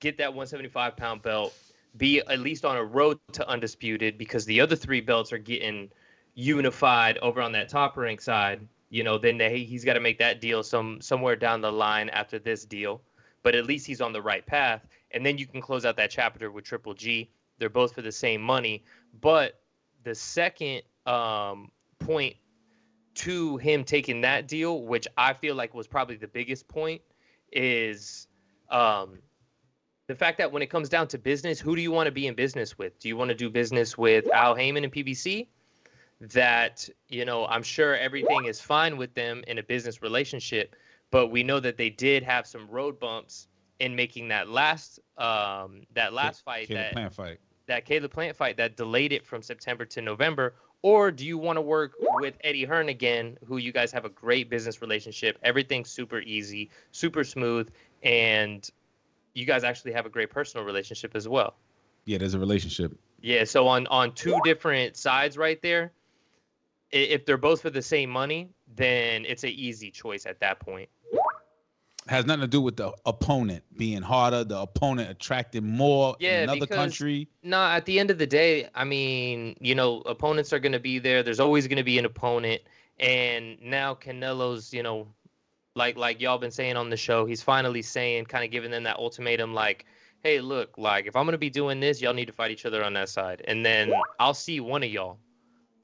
get 0.00 0.18
that 0.18 0.28
175 0.28 0.96
pound 0.96 1.22
belt, 1.22 1.54
be 1.96 2.20
at 2.20 2.40
least 2.40 2.64
on 2.64 2.76
a 2.76 2.84
road 2.84 3.18
to 3.32 3.48
undisputed 3.48 4.16
because 4.18 4.44
the 4.44 4.60
other 4.60 4.76
three 4.76 5.00
belts 5.00 5.32
are 5.32 5.38
getting 5.38 5.90
unified 6.34 7.18
over 7.18 7.42
on 7.42 7.52
that 7.52 7.68
top 7.68 7.96
rank 7.96 8.20
side. 8.20 8.60
You 8.90 9.04
know, 9.04 9.18
then 9.18 9.38
they, 9.38 9.64
he's 9.64 9.84
got 9.84 9.94
to 9.94 10.00
make 10.00 10.18
that 10.18 10.40
deal 10.40 10.62
some 10.62 11.00
somewhere 11.00 11.36
down 11.36 11.60
the 11.60 11.72
line 11.72 12.08
after 12.08 12.38
this 12.38 12.64
deal, 12.64 13.02
but 13.42 13.54
at 13.54 13.66
least 13.66 13.86
he's 13.86 14.00
on 14.00 14.12
the 14.12 14.22
right 14.22 14.44
path. 14.44 14.86
And 15.10 15.24
then 15.24 15.38
you 15.38 15.46
can 15.46 15.60
close 15.60 15.84
out 15.84 15.96
that 15.96 16.10
chapter 16.10 16.50
with 16.50 16.64
Triple 16.64 16.94
G. 16.94 17.30
They're 17.58 17.68
both 17.68 17.94
for 17.94 18.02
the 18.02 18.12
same 18.12 18.40
money, 18.40 18.84
but 19.20 19.60
the 20.04 20.14
second 20.14 20.82
um, 21.06 21.70
point 21.98 22.36
to 23.16 23.56
him 23.56 23.82
taking 23.82 24.20
that 24.20 24.46
deal, 24.46 24.82
which 24.82 25.08
I 25.16 25.32
feel 25.32 25.56
like 25.56 25.74
was 25.74 25.88
probably 25.88 26.16
the 26.16 26.28
biggest 26.28 26.68
point, 26.68 27.02
is 27.52 28.28
um, 28.70 29.18
the 30.06 30.14
fact 30.14 30.38
that 30.38 30.52
when 30.52 30.62
it 30.62 30.68
comes 30.70 30.88
down 30.88 31.08
to 31.08 31.18
business, 31.18 31.58
who 31.58 31.74
do 31.74 31.82
you 31.82 31.90
want 31.90 32.06
to 32.06 32.12
be 32.12 32.26
in 32.26 32.34
business 32.34 32.78
with? 32.78 32.98
Do 33.00 33.08
you 33.08 33.16
want 33.16 33.30
to 33.30 33.34
do 33.34 33.50
business 33.50 33.98
with 33.98 34.30
Al 34.32 34.54
Haymon 34.54 34.84
and 34.84 34.92
PBC? 34.92 35.48
That 36.20 36.88
you 37.08 37.24
know, 37.24 37.46
I'm 37.46 37.62
sure 37.62 37.96
everything 37.96 38.46
is 38.46 38.60
fine 38.60 38.96
with 38.96 39.14
them 39.14 39.44
in 39.46 39.58
a 39.58 39.62
business 39.62 40.02
relationship, 40.02 40.74
but 41.10 41.28
we 41.28 41.42
know 41.42 41.60
that 41.60 41.76
they 41.76 41.90
did 41.90 42.22
have 42.24 42.46
some 42.46 42.68
road 42.68 42.98
bumps 42.98 43.46
in 43.78 43.94
making 43.94 44.28
that 44.28 44.48
last 44.48 44.98
um, 45.16 45.82
that 45.94 46.12
last 46.12 46.44
fight 46.44 46.68
Caleb 46.68 46.82
that 46.82 46.92
Plant 46.92 47.14
fight. 47.14 47.38
that 47.66 47.84
Caleb 47.84 48.12
Plant 48.12 48.36
fight 48.36 48.56
that 48.56 48.76
delayed 48.76 49.12
it 49.12 49.24
from 49.24 49.42
September 49.42 49.84
to 49.86 50.02
November? 50.02 50.54
Or 50.82 51.10
do 51.10 51.26
you 51.26 51.38
want 51.38 51.56
to 51.56 51.60
work 51.60 51.94
with 52.20 52.34
Eddie 52.44 52.64
Hearn 52.64 52.88
again, 52.88 53.36
who 53.44 53.56
you 53.56 53.72
guys 53.72 53.90
have 53.90 54.04
a 54.04 54.08
great 54.08 54.48
business 54.48 54.80
relationship? 54.80 55.36
Everything's 55.42 55.90
super 55.90 56.20
easy, 56.20 56.70
super 56.92 57.24
smooth, 57.24 57.68
and 58.04 58.68
you 59.34 59.44
guys 59.44 59.64
actually 59.64 59.92
have 59.92 60.06
a 60.06 60.08
great 60.08 60.30
personal 60.30 60.64
relationship 60.64 61.16
as 61.16 61.26
well. 61.26 61.56
Yeah, 62.04 62.18
there's 62.18 62.34
a 62.34 62.38
relationship. 62.38 62.96
Yeah, 63.20 63.44
so 63.44 63.66
on 63.66 63.88
on 63.88 64.12
two 64.14 64.38
different 64.44 64.96
sides 64.96 65.36
right 65.36 65.60
there, 65.62 65.90
if 66.90 67.26
they're 67.26 67.36
both 67.36 67.62
for 67.62 67.70
the 67.70 67.82
same 67.82 68.10
money, 68.10 68.50
then 68.74 69.24
it's 69.26 69.44
an 69.44 69.50
easy 69.50 69.90
choice 69.90 70.26
at 70.26 70.40
that 70.40 70.60
point. 70.60 70.88
Has 72.06 72.24
nothing 72.24 72.40
to 72.40 72.46
do 72.46 72.62
with 72.62 72.76
the 72.76 72.90
opponent 73.04 73.62
being 73.76 74.00
harder, 74.00 74.42
the 74.42 74.58
opponent 74.58 75.10
attracting 75.10 75.66
more 75.66 76.16
Yeah, 76.18 76.38
in 76.38 76.42
another 76.44 76.60
because- 76.60 76.76
country. 76.76 77.28
No, 77.42 77.62
at 77.62 77.84
the 77.84 77.98
end 78.00 78.10
of 78.10 78.16
the 78.16 78.26
day, 78.26 78.70
I 78.74 78.84
mean, 78.84 79.56
you 79.60 79.74
know, 79.74 80.00
opponents 80.06 80.54
are 80.54 80.58
going 80.58 80.72
to 80.72 80.80
be 80.80 80.98
there. 80.98 81.22
There's 81.22 81.40
always 81.40 81.66
going 81.66 81.76
to 81.76 81.82
be 81.84 81.98
an 81.98 82.06
opponent, 82.06 82.62
and 82.98 83.60
now 83.60 83.94
Canelo's, 83.94 84.72
you 84.72 84.82
know, 84.82 85.06
like 85.74 85.98
like 85.98 86.18
y'all 86.22 86.38
been 86.38 86.50
saying 86.50 86.76
on 86.78 86.88
the 86.88 86.96
show, 86.96 87.26
he's 87.26 87.42
finally 87.42 87.82
saying, 87.82 88.24
kind 88.24 88.42
of 88.42 88.50
giving 88.50 88.70
them 88.70 88.84
that 88.84 88.96
ultimatum, 88.96 89.52
like, 89.52 89.84
hey, 90.22 90.40
look, 90.40 90.78
like 90.78 91.06
if 91.06 91.14
I'm 91.14 91.24
going 91.24 91.32
to 91.32 91.38
be 91.38 91.50
doing 91.50 91.78
this, 91.78 92.00
y'all 92.00 92.14
need 92.14 92.26
to 92.26 92.32
fight 92.32 92.50
each 92.50 92.64
other 92.64 92.82
on 92.82 92.94
that 92.94 93.10
side, 93.10 93.42
and 93.46 93.66
then 93.66 93.92
I'll 94.18 94.32
see 94.32 94.60
one 94.60 94.82
of 94.82 94.88
y'all, 94.88 95.18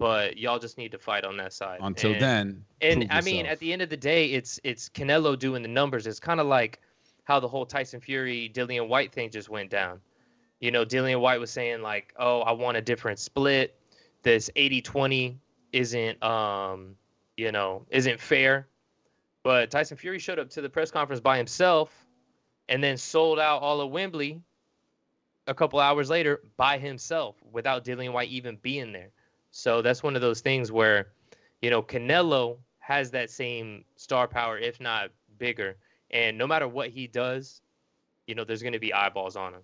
but 0.05 0.36
y'all 0.36 0.58
just 0.58 0.76
need 0.76 0.92
to 0.92 0.99
fight 0.99 1.24
on 1.24 1.34
that 1.39 1.50
side. 1.50 1.78
Until 1.81 2.12
And- 2.12 2.20
then, 2.20 2.65
and 2.83 3.07
I 3.10 3.23
mean, 3.23 3.47
at 3.47 3.58
the 3.58 3.73
end 3.73 3.81
of 3.81 3.89
the 3.89 3.97
day, 3.97 4.26
it's 4.26 4.60
it's 4.62 4.91
Canelo 4.91 5.39
doing 5.39 5.62
the 5.62 5.68
numbers. 5.68 6.07
It's 6.07 6.20
kind 6.20 6.41
of 6.41 6.47
like 6.47 6.83
how 7.23 7.41
the 7.41 7.49
whole 7.49 7.65
Tyson 7.65 8.02
Fury 8.02 8.50
Dillian 8.52 8.86
Whyte 8.86 9.12
thing 9.12 9.31
just 9.31 9.49
went 9.49 9.70
down. 9.70 10.02
You 10.60 10.73
know, 10.73 10.84
Dillian 10.84 11.20
Whyte 11.20 11.41
was 11.41 11.50
saying 11.50 11.81
like, 11.81 12.12
"Oh, 12.18 12.42
I 12.42 12.52
want 12.52 12.76
a 12.76 12.83
different 12.83 13.18
split. 13.18 13.81
This 14.23 14.50
80-20 14.57 15.39
isn't 15.73 16.23
um, 16.23 16.97
you 17.39 17.50
know, 17.50 17.86
isn't 17.89 18.20
fair." 18.20 18.68
But 19.42 19.70
Tyson 19.70 19.97
Fury 19.97 20.18
showed 20.18 20.39
up 20.39 20.50
to 20.50 20.60
the 20.60 20.68
press 20.68 20.91
conference 20.91 21.23
by 21.23 21.39
himself 21.39 22.07
and 22.68 22.84
then 22.84 22.99
sold 22.99 23.39
out 23.39 23.62
all 23.62 23.81
of 23.81 23.91
Wembley 23.91 24.42
a 25.47 25.55
couple 25.55 25.81
hours 25.81 26.10
later 26.10 26.42
by 26.58 26.76
himself 26.76 27.36
without 27.50 27.86
Dillian 27.86 28.12
Whyte 28.12 28.28
even 28.28 28.57
being 28.60 28.92
there. 28.92 29.08
So 29.57 29.83
that's 29.83 30.02
one 30.02 30.16
of 30.16 30.20
those 30.20 30.41
things 30.41 30.73
where, 30.73 31.12
you 31.62 31.70
know, 31.70 31.81
Canelo 31.81 32.57
has 32.81 33.12
that 33.12 33.31
same 33.31 33.84
star 33.94 34.26
power, 34.26 34.58
if 34.58 34.81
not 34.81 35.10
bigger. 35.39 35.76
And 36.10 36.36
no 36.36 36.44
matter 36.44 36.66
what 36.66 36.91
he 36.91 37.07
does, 37.07 37.60
you 38.26 38.34
know, 38.34 38.42
there's 38.42 38.62
going 38.62 38.73
to 38.73 38.81
be 38.81 38.92
eyeballs 38.92 39.36
on 39.36 39.55
him. 39.55 39.60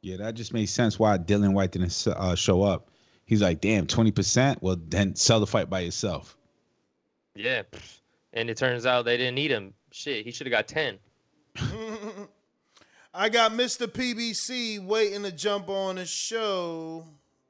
Yeah, 0.00 0.16
that 0.16 0.32
just 0.32 0.54
makes 0.54 0.70
sense 0.70 0.98
why 0.98 1.18
Dillian 1.18 1.52
Whyte 1.52 1.72
didn't 1.72 2.06
uh, 2.06 2.34
show 2.34 2.62
up. 2.62 2.88
He's 3.26 3.42
like, 3.42 3.60
damn, 3.60 3.86
20%? 3.86 4.62
Well, 4.62 4.78
then 4.88 5.14
sell 5.14 5.40
the 5.40 5.46
fight 5.46 5.68
by 5.68 5.80
yourself. 5.80 6.34
Yeah. 7.34 7.64
And 8.32 8.48
it 8.48 8.56
turns 8.56 8.86
out 8.86 9.04
they 9.04 9.18
didn't 9.18 9.34
need 9.34 9.50
him. 9.50 9.74
Shit, 9.92 10.24
he 10.24 10.32
should 10.32 10.46
have 10.46 10.52
got 10.52 10.68
10. 10.68 10.98
I 13.12 13.28
got 13.28 13.52
Mr. 13.52 13.88
PBC 13.88 14.82
waiting 14.82 15.22
to 15.24 15.32
jump 15.32 15.68
on 15.68 15.96
the 15.96 16.06
show. 16.06 17.04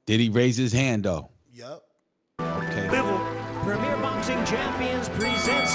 Did 0.06 0.18
he 0.18 0.28
raise 0.28 0.56
his 0.56 0.72
hand, 0.72 1.04
though? 1.04 1.30
Yep. 1.56 1.82
Okay. 2.38 2.88
Premier 3.64 3.96
Boxing 4.02 4.44
Champions 4.44 5.08
presents 5.08 5.72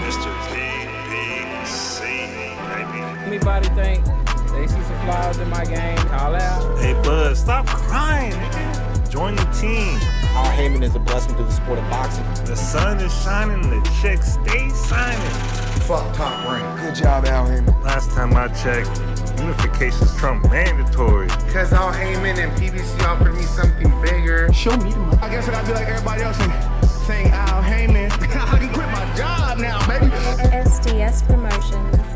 Mr. 0.00 0.32
PBC. 0.48 2.00
Anybody 3.26 3.68
think 3.74 4.06
they 4.52 4.66
see 4.66 4.72
some 4.72 5.00
flaws 5.04 5.38
in 5.38 5.50
my 5.50 5.66
game? 5.66 5.98
Call 5.98 6.34
out. 6.34 6.78
Hey, 6.78 6.94
Bud, 7.02 7.36
stop 7.36 7.66
crying, 7.66 8.32
nigga. 8.32 9.10
Join 9.10 9.36
the 9.36 9.44
team. 9.60 9.98
Al 10.32 10.50
Haymon 10.52 10.82
is 10.82 10.94
a 10.94 10.98
blessing 10.98 11.36
to 11.36 11.44
the 11.44 11.52
sport 11.52 11.78
of 11.78 11.84
boxing. 11.90 12.24
The 12.46 12.56
sun 12.56 12.98
is 13.00 13.12
shining, 13.22 13.60
the 13.68 13.82
chicks 14.00 14.32
stay 14.32 14.70
signing. 14.70 15.20
Fuck 15.82 16.16
top 16.16 16.48
rank. 16.48 16.80
Good 16.80 16.94
job, 16.94 17.26
Al 17.26 17.44
Haymon. 17.44 17.78
Last 17.82 18.12
time 18.12 18.34
I 18.34 18.48
checked, 18.48 18.88
unification's 19.40 20.14
Trump 20.16 20.50
mandatory. 20.50 21.28
Cause 21.52 21.72
Al 21.72 21.92
Haymon 21.92 22.38
and 22.38 22.52
PBC 22.52 23.00
offered 23.04 23.34
me 23.34 23.42
something 23.42 23.88
bigger. 24.02 24.52
Show 24.52 24.76
me 24.76 24.90
the 24.90 24.98
money. 24.98 25.18
I 25.22 25.30
guess 25.30 25.48
I 25.48 25.52
gotta 25.52 25.66
be 25.66 25.72
like 25.74 25.88
everybody 25.88 26.22
else 26.22 26.38
and 26.40 26.88
saying 27.06 27.28
Al 27.28 27.62
Haymon. 27.62 28.10
I 28.12 28.58
can 28.58 28.72
quit 28.72 28.88
my 28.88 29.14
job 29.16 29.58
now, 29.58 29.78
baby. 29.86 30.06
SDS 30.06 31.26
Promotions. 31.26 32.08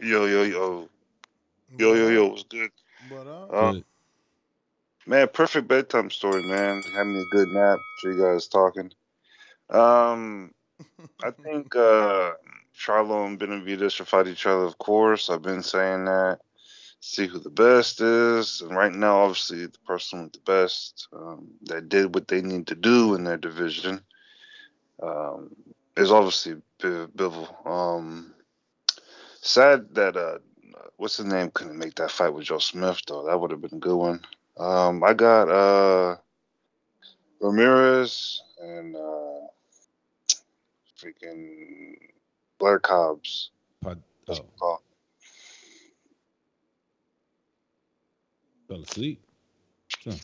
Yo, 0.00 0.26
yo, 0.26 0.44
yo. 0.44 0.88
Yo, 1.76 1.94
yo, 1.94 2.08
yo, 2.08 2.26
what's 2.28 2.44
good? 2.44 2.70
What 3.08 3.26
up? 3.26 3.50
Uh, 3.52 3.74
man, 5.06 5.28
perfect 5.32 5.66
bedtime 5.66 6.08
story, 6.10 6.42
man. 6.44 6.82
Having 6.94 7.16
a 7.16 7.24
good 7.30 7.48
nap. 7.48 7.78
So 7.98 8.08
you 8.08 8.22
guys 8.22 8.46
talking. 8.46 8.92
Um, 9.70 10.52
I 11.22 11.30
think 11.30 11.74
uh, 11.74 12.32
Charlo 12.78 13.26
and 13.26 13.38
Benavidez 13.38 13.92
should 13.92 14.08
fight 14.08 14.28
each 14.28 14.46
other. 14.46 14.64
Of 14.64 14.78
course, 14.78 15.30
I've 15.30 15.42
been 15.42 15.62
saying 15.62 16.04
that. 16.06 16.40
See 17.00 17.28
who 17.28 17.38
the 17.38 17.50
best 17.50 18.00
is, 18.00 18.60
and 18.60 18.76
right 18.76 18.92
now, 18.92 19.20
obviously, 19.20 19.66
the 19.66 19.78
person 19.86 20.24
with 20.24 20.32
the 20.32 20.40
best 20.40 21.06
um, 21.12 21.46
that 21.62 21.88
did 21.88 22.12
what 22.12 22.26
they 22.26 22.42
need 22.42 22.66
to 22.66 22.74
do 22.74 23.14
in 23.14 23.22
their 23.22 23.36
division 23.36 24.00
um, 25.00 25.54
is 25.96 26.10
obviously 26.10 26.54
B- 26.80 27.06
Bivol. 27.16 27.66
Um, 27.66 28.34
sad 29.40 29.94
that 29.94 30.16
uh, 30.16 30.38
what's 30.96 31.18
his 31.18 31.26
name 31.26 31.50
couldn't 31.54 31.78
make 31.78 31.94
that 31.96 32.10
fight 32.10 32.34
with 32.34 32.46
Joe 32.46 32.58
Smith 32.58 33.00
though. 33.06 33.26
That 33.26 33.40
would 33.40 33.52
have 33.52 33.60
been 33.60 33.74
a 33.74 33.78
good 33.78 33.96
one. 33.96 34.20
Um, 34.56 35.04
I 35.04 35.14
got 35.14 35.48
uh, 35.48 36.16
Ramirez 37.40 38.42
and 38.60 38.96
uh, 38.96 39.46
freaking 40.98 41.94
Blair 42.58 42.78
Cobbs. 42.78 43.50
Pod- 43.82 44.02
oh, 44.28 44.78
fell 48.68 48.82
asleep. 48.82 49.22
Sure. 49.88 50.14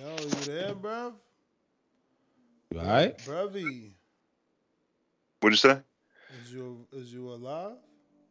Yo, 0.00 0.16
you 0.16 0.30
there, 0.44 0.74
bruv? 0.74 1.12
You 2.72 2.80
all 2.80 2.86
right? 2.86 3.18
Bruvy, 3.18 3.90
What'd 5.40 5.62
you 5.62 5.70
say? 5.70 5.80
is 6.42 6.52
you 6.52 6.86
is 6.92 7.12
you 7.12 7.28
alive? 7.28 7.76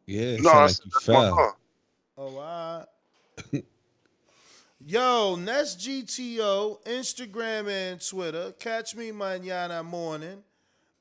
Yeah, 0.06 0.22
it 0.22 0.42
No, 0.42 0.50
sound 0.50 0.66
like 0.66 0.76
you 0.84 0.90
fell. 1.00 1.54
Oh, 2.16 2.22
all 2.22 2.86
right. 3.52 3.64
Yo, 4.84 5.36
Nest 5.36 5.78
GTO, 5.78 6.82
Instagram 6.84 7.68
and 7.68 8.04
Twitter. 8.04 8.52
Catch 8.58 8.96
me 8.96 9.12
mañana 9.12 9.84
morning. 9.84 10.42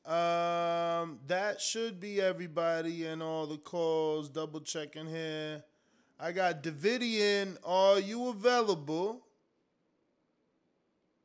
Um, 0.05 1.17
that 1.25 1.59
should 1.59 1.99
be 1.99 2.21
everybody 2.21 3.07
and 3.07 3.23
all 3.23 3.47
the 3.47 3.57
calls. 3.57 4.29
Double 4.29 4.59
checking 4.59 5.07
here. 5.07 5.63
I 6.19 6.31
got 6.31 6.61
Davidian. 6.61 7.57
Are 7.65 7.99
you 7.99 8.27
available? 8.27 9.21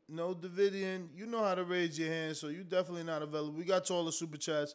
No, 0.09 0.35
Davidian. 0.35 1.09
You 1.15 1.27
know 1.27 1.45
how 1.45 1.57
to 1.57 1.65
raise 1.65 1.99
your 1.99 2.09
hand, 2.09 2.39
so 2.39 2.49
you 2.49 2.65
definitely 2.65 3.05
not 3.05 3.21
available. 3.21 3.53
We 3.53 3.65
got 3.65 3.85
to 3.87 3.93
all 3.93 4.07
the 4.07 4.13
super 4.13 4.39
chats. 4.39 4.75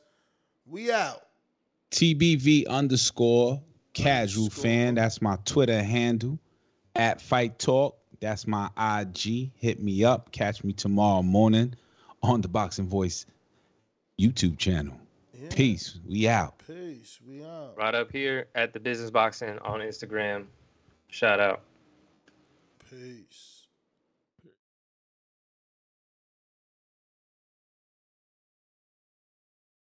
We 0.68 0.92
out. 0.92 1.26
TBV 1.90 2.68
underscore 2.68 3.60
casual 3.94 4.52
fan. 4.52 4.96
That's 4.96 5.20
my 5.20 5.38
Twitter 5.46 5.82
handle. 5.82 6.38
At 6.96 7.22
Fight 7.22 7.58
Talk. 7.60 7.98
That's 8.20 8.46
my 8.46 8.70
IG. 8.78 9.52
Hit 9.56 9.82
me 9.82 10.04
up. 10.04 10.32
Catch 10.32 10.64
me 10.64 10.74
tomorrow 10.74 11.24
morning 11.24 11.74
on 12.22 12.42
the 12.42 12.48
Boxing 12.48 12.88
Voice 12.88 13.26
YouTube 14.20 14.58
channel. 14.58 14.96
Peace. 15.50 16.00
We 16.08 16.28
out. 16.28 16.62
Peace. 16.68 17.20
We 17.28 17.44
out. 17.44 17.74
Right 17.78 17.96
up 17.96 18.12
here 18.12 18.48
at 18.56 18.74
the 18.74 18.80
Business 18.80 19.10
Boxing 19.10 19.58
on 19.60 19.80
Instagram. 19.80 20.46
Shout 21.10 21.40
out. 21.40 21.62
Peace. 22.90 23.61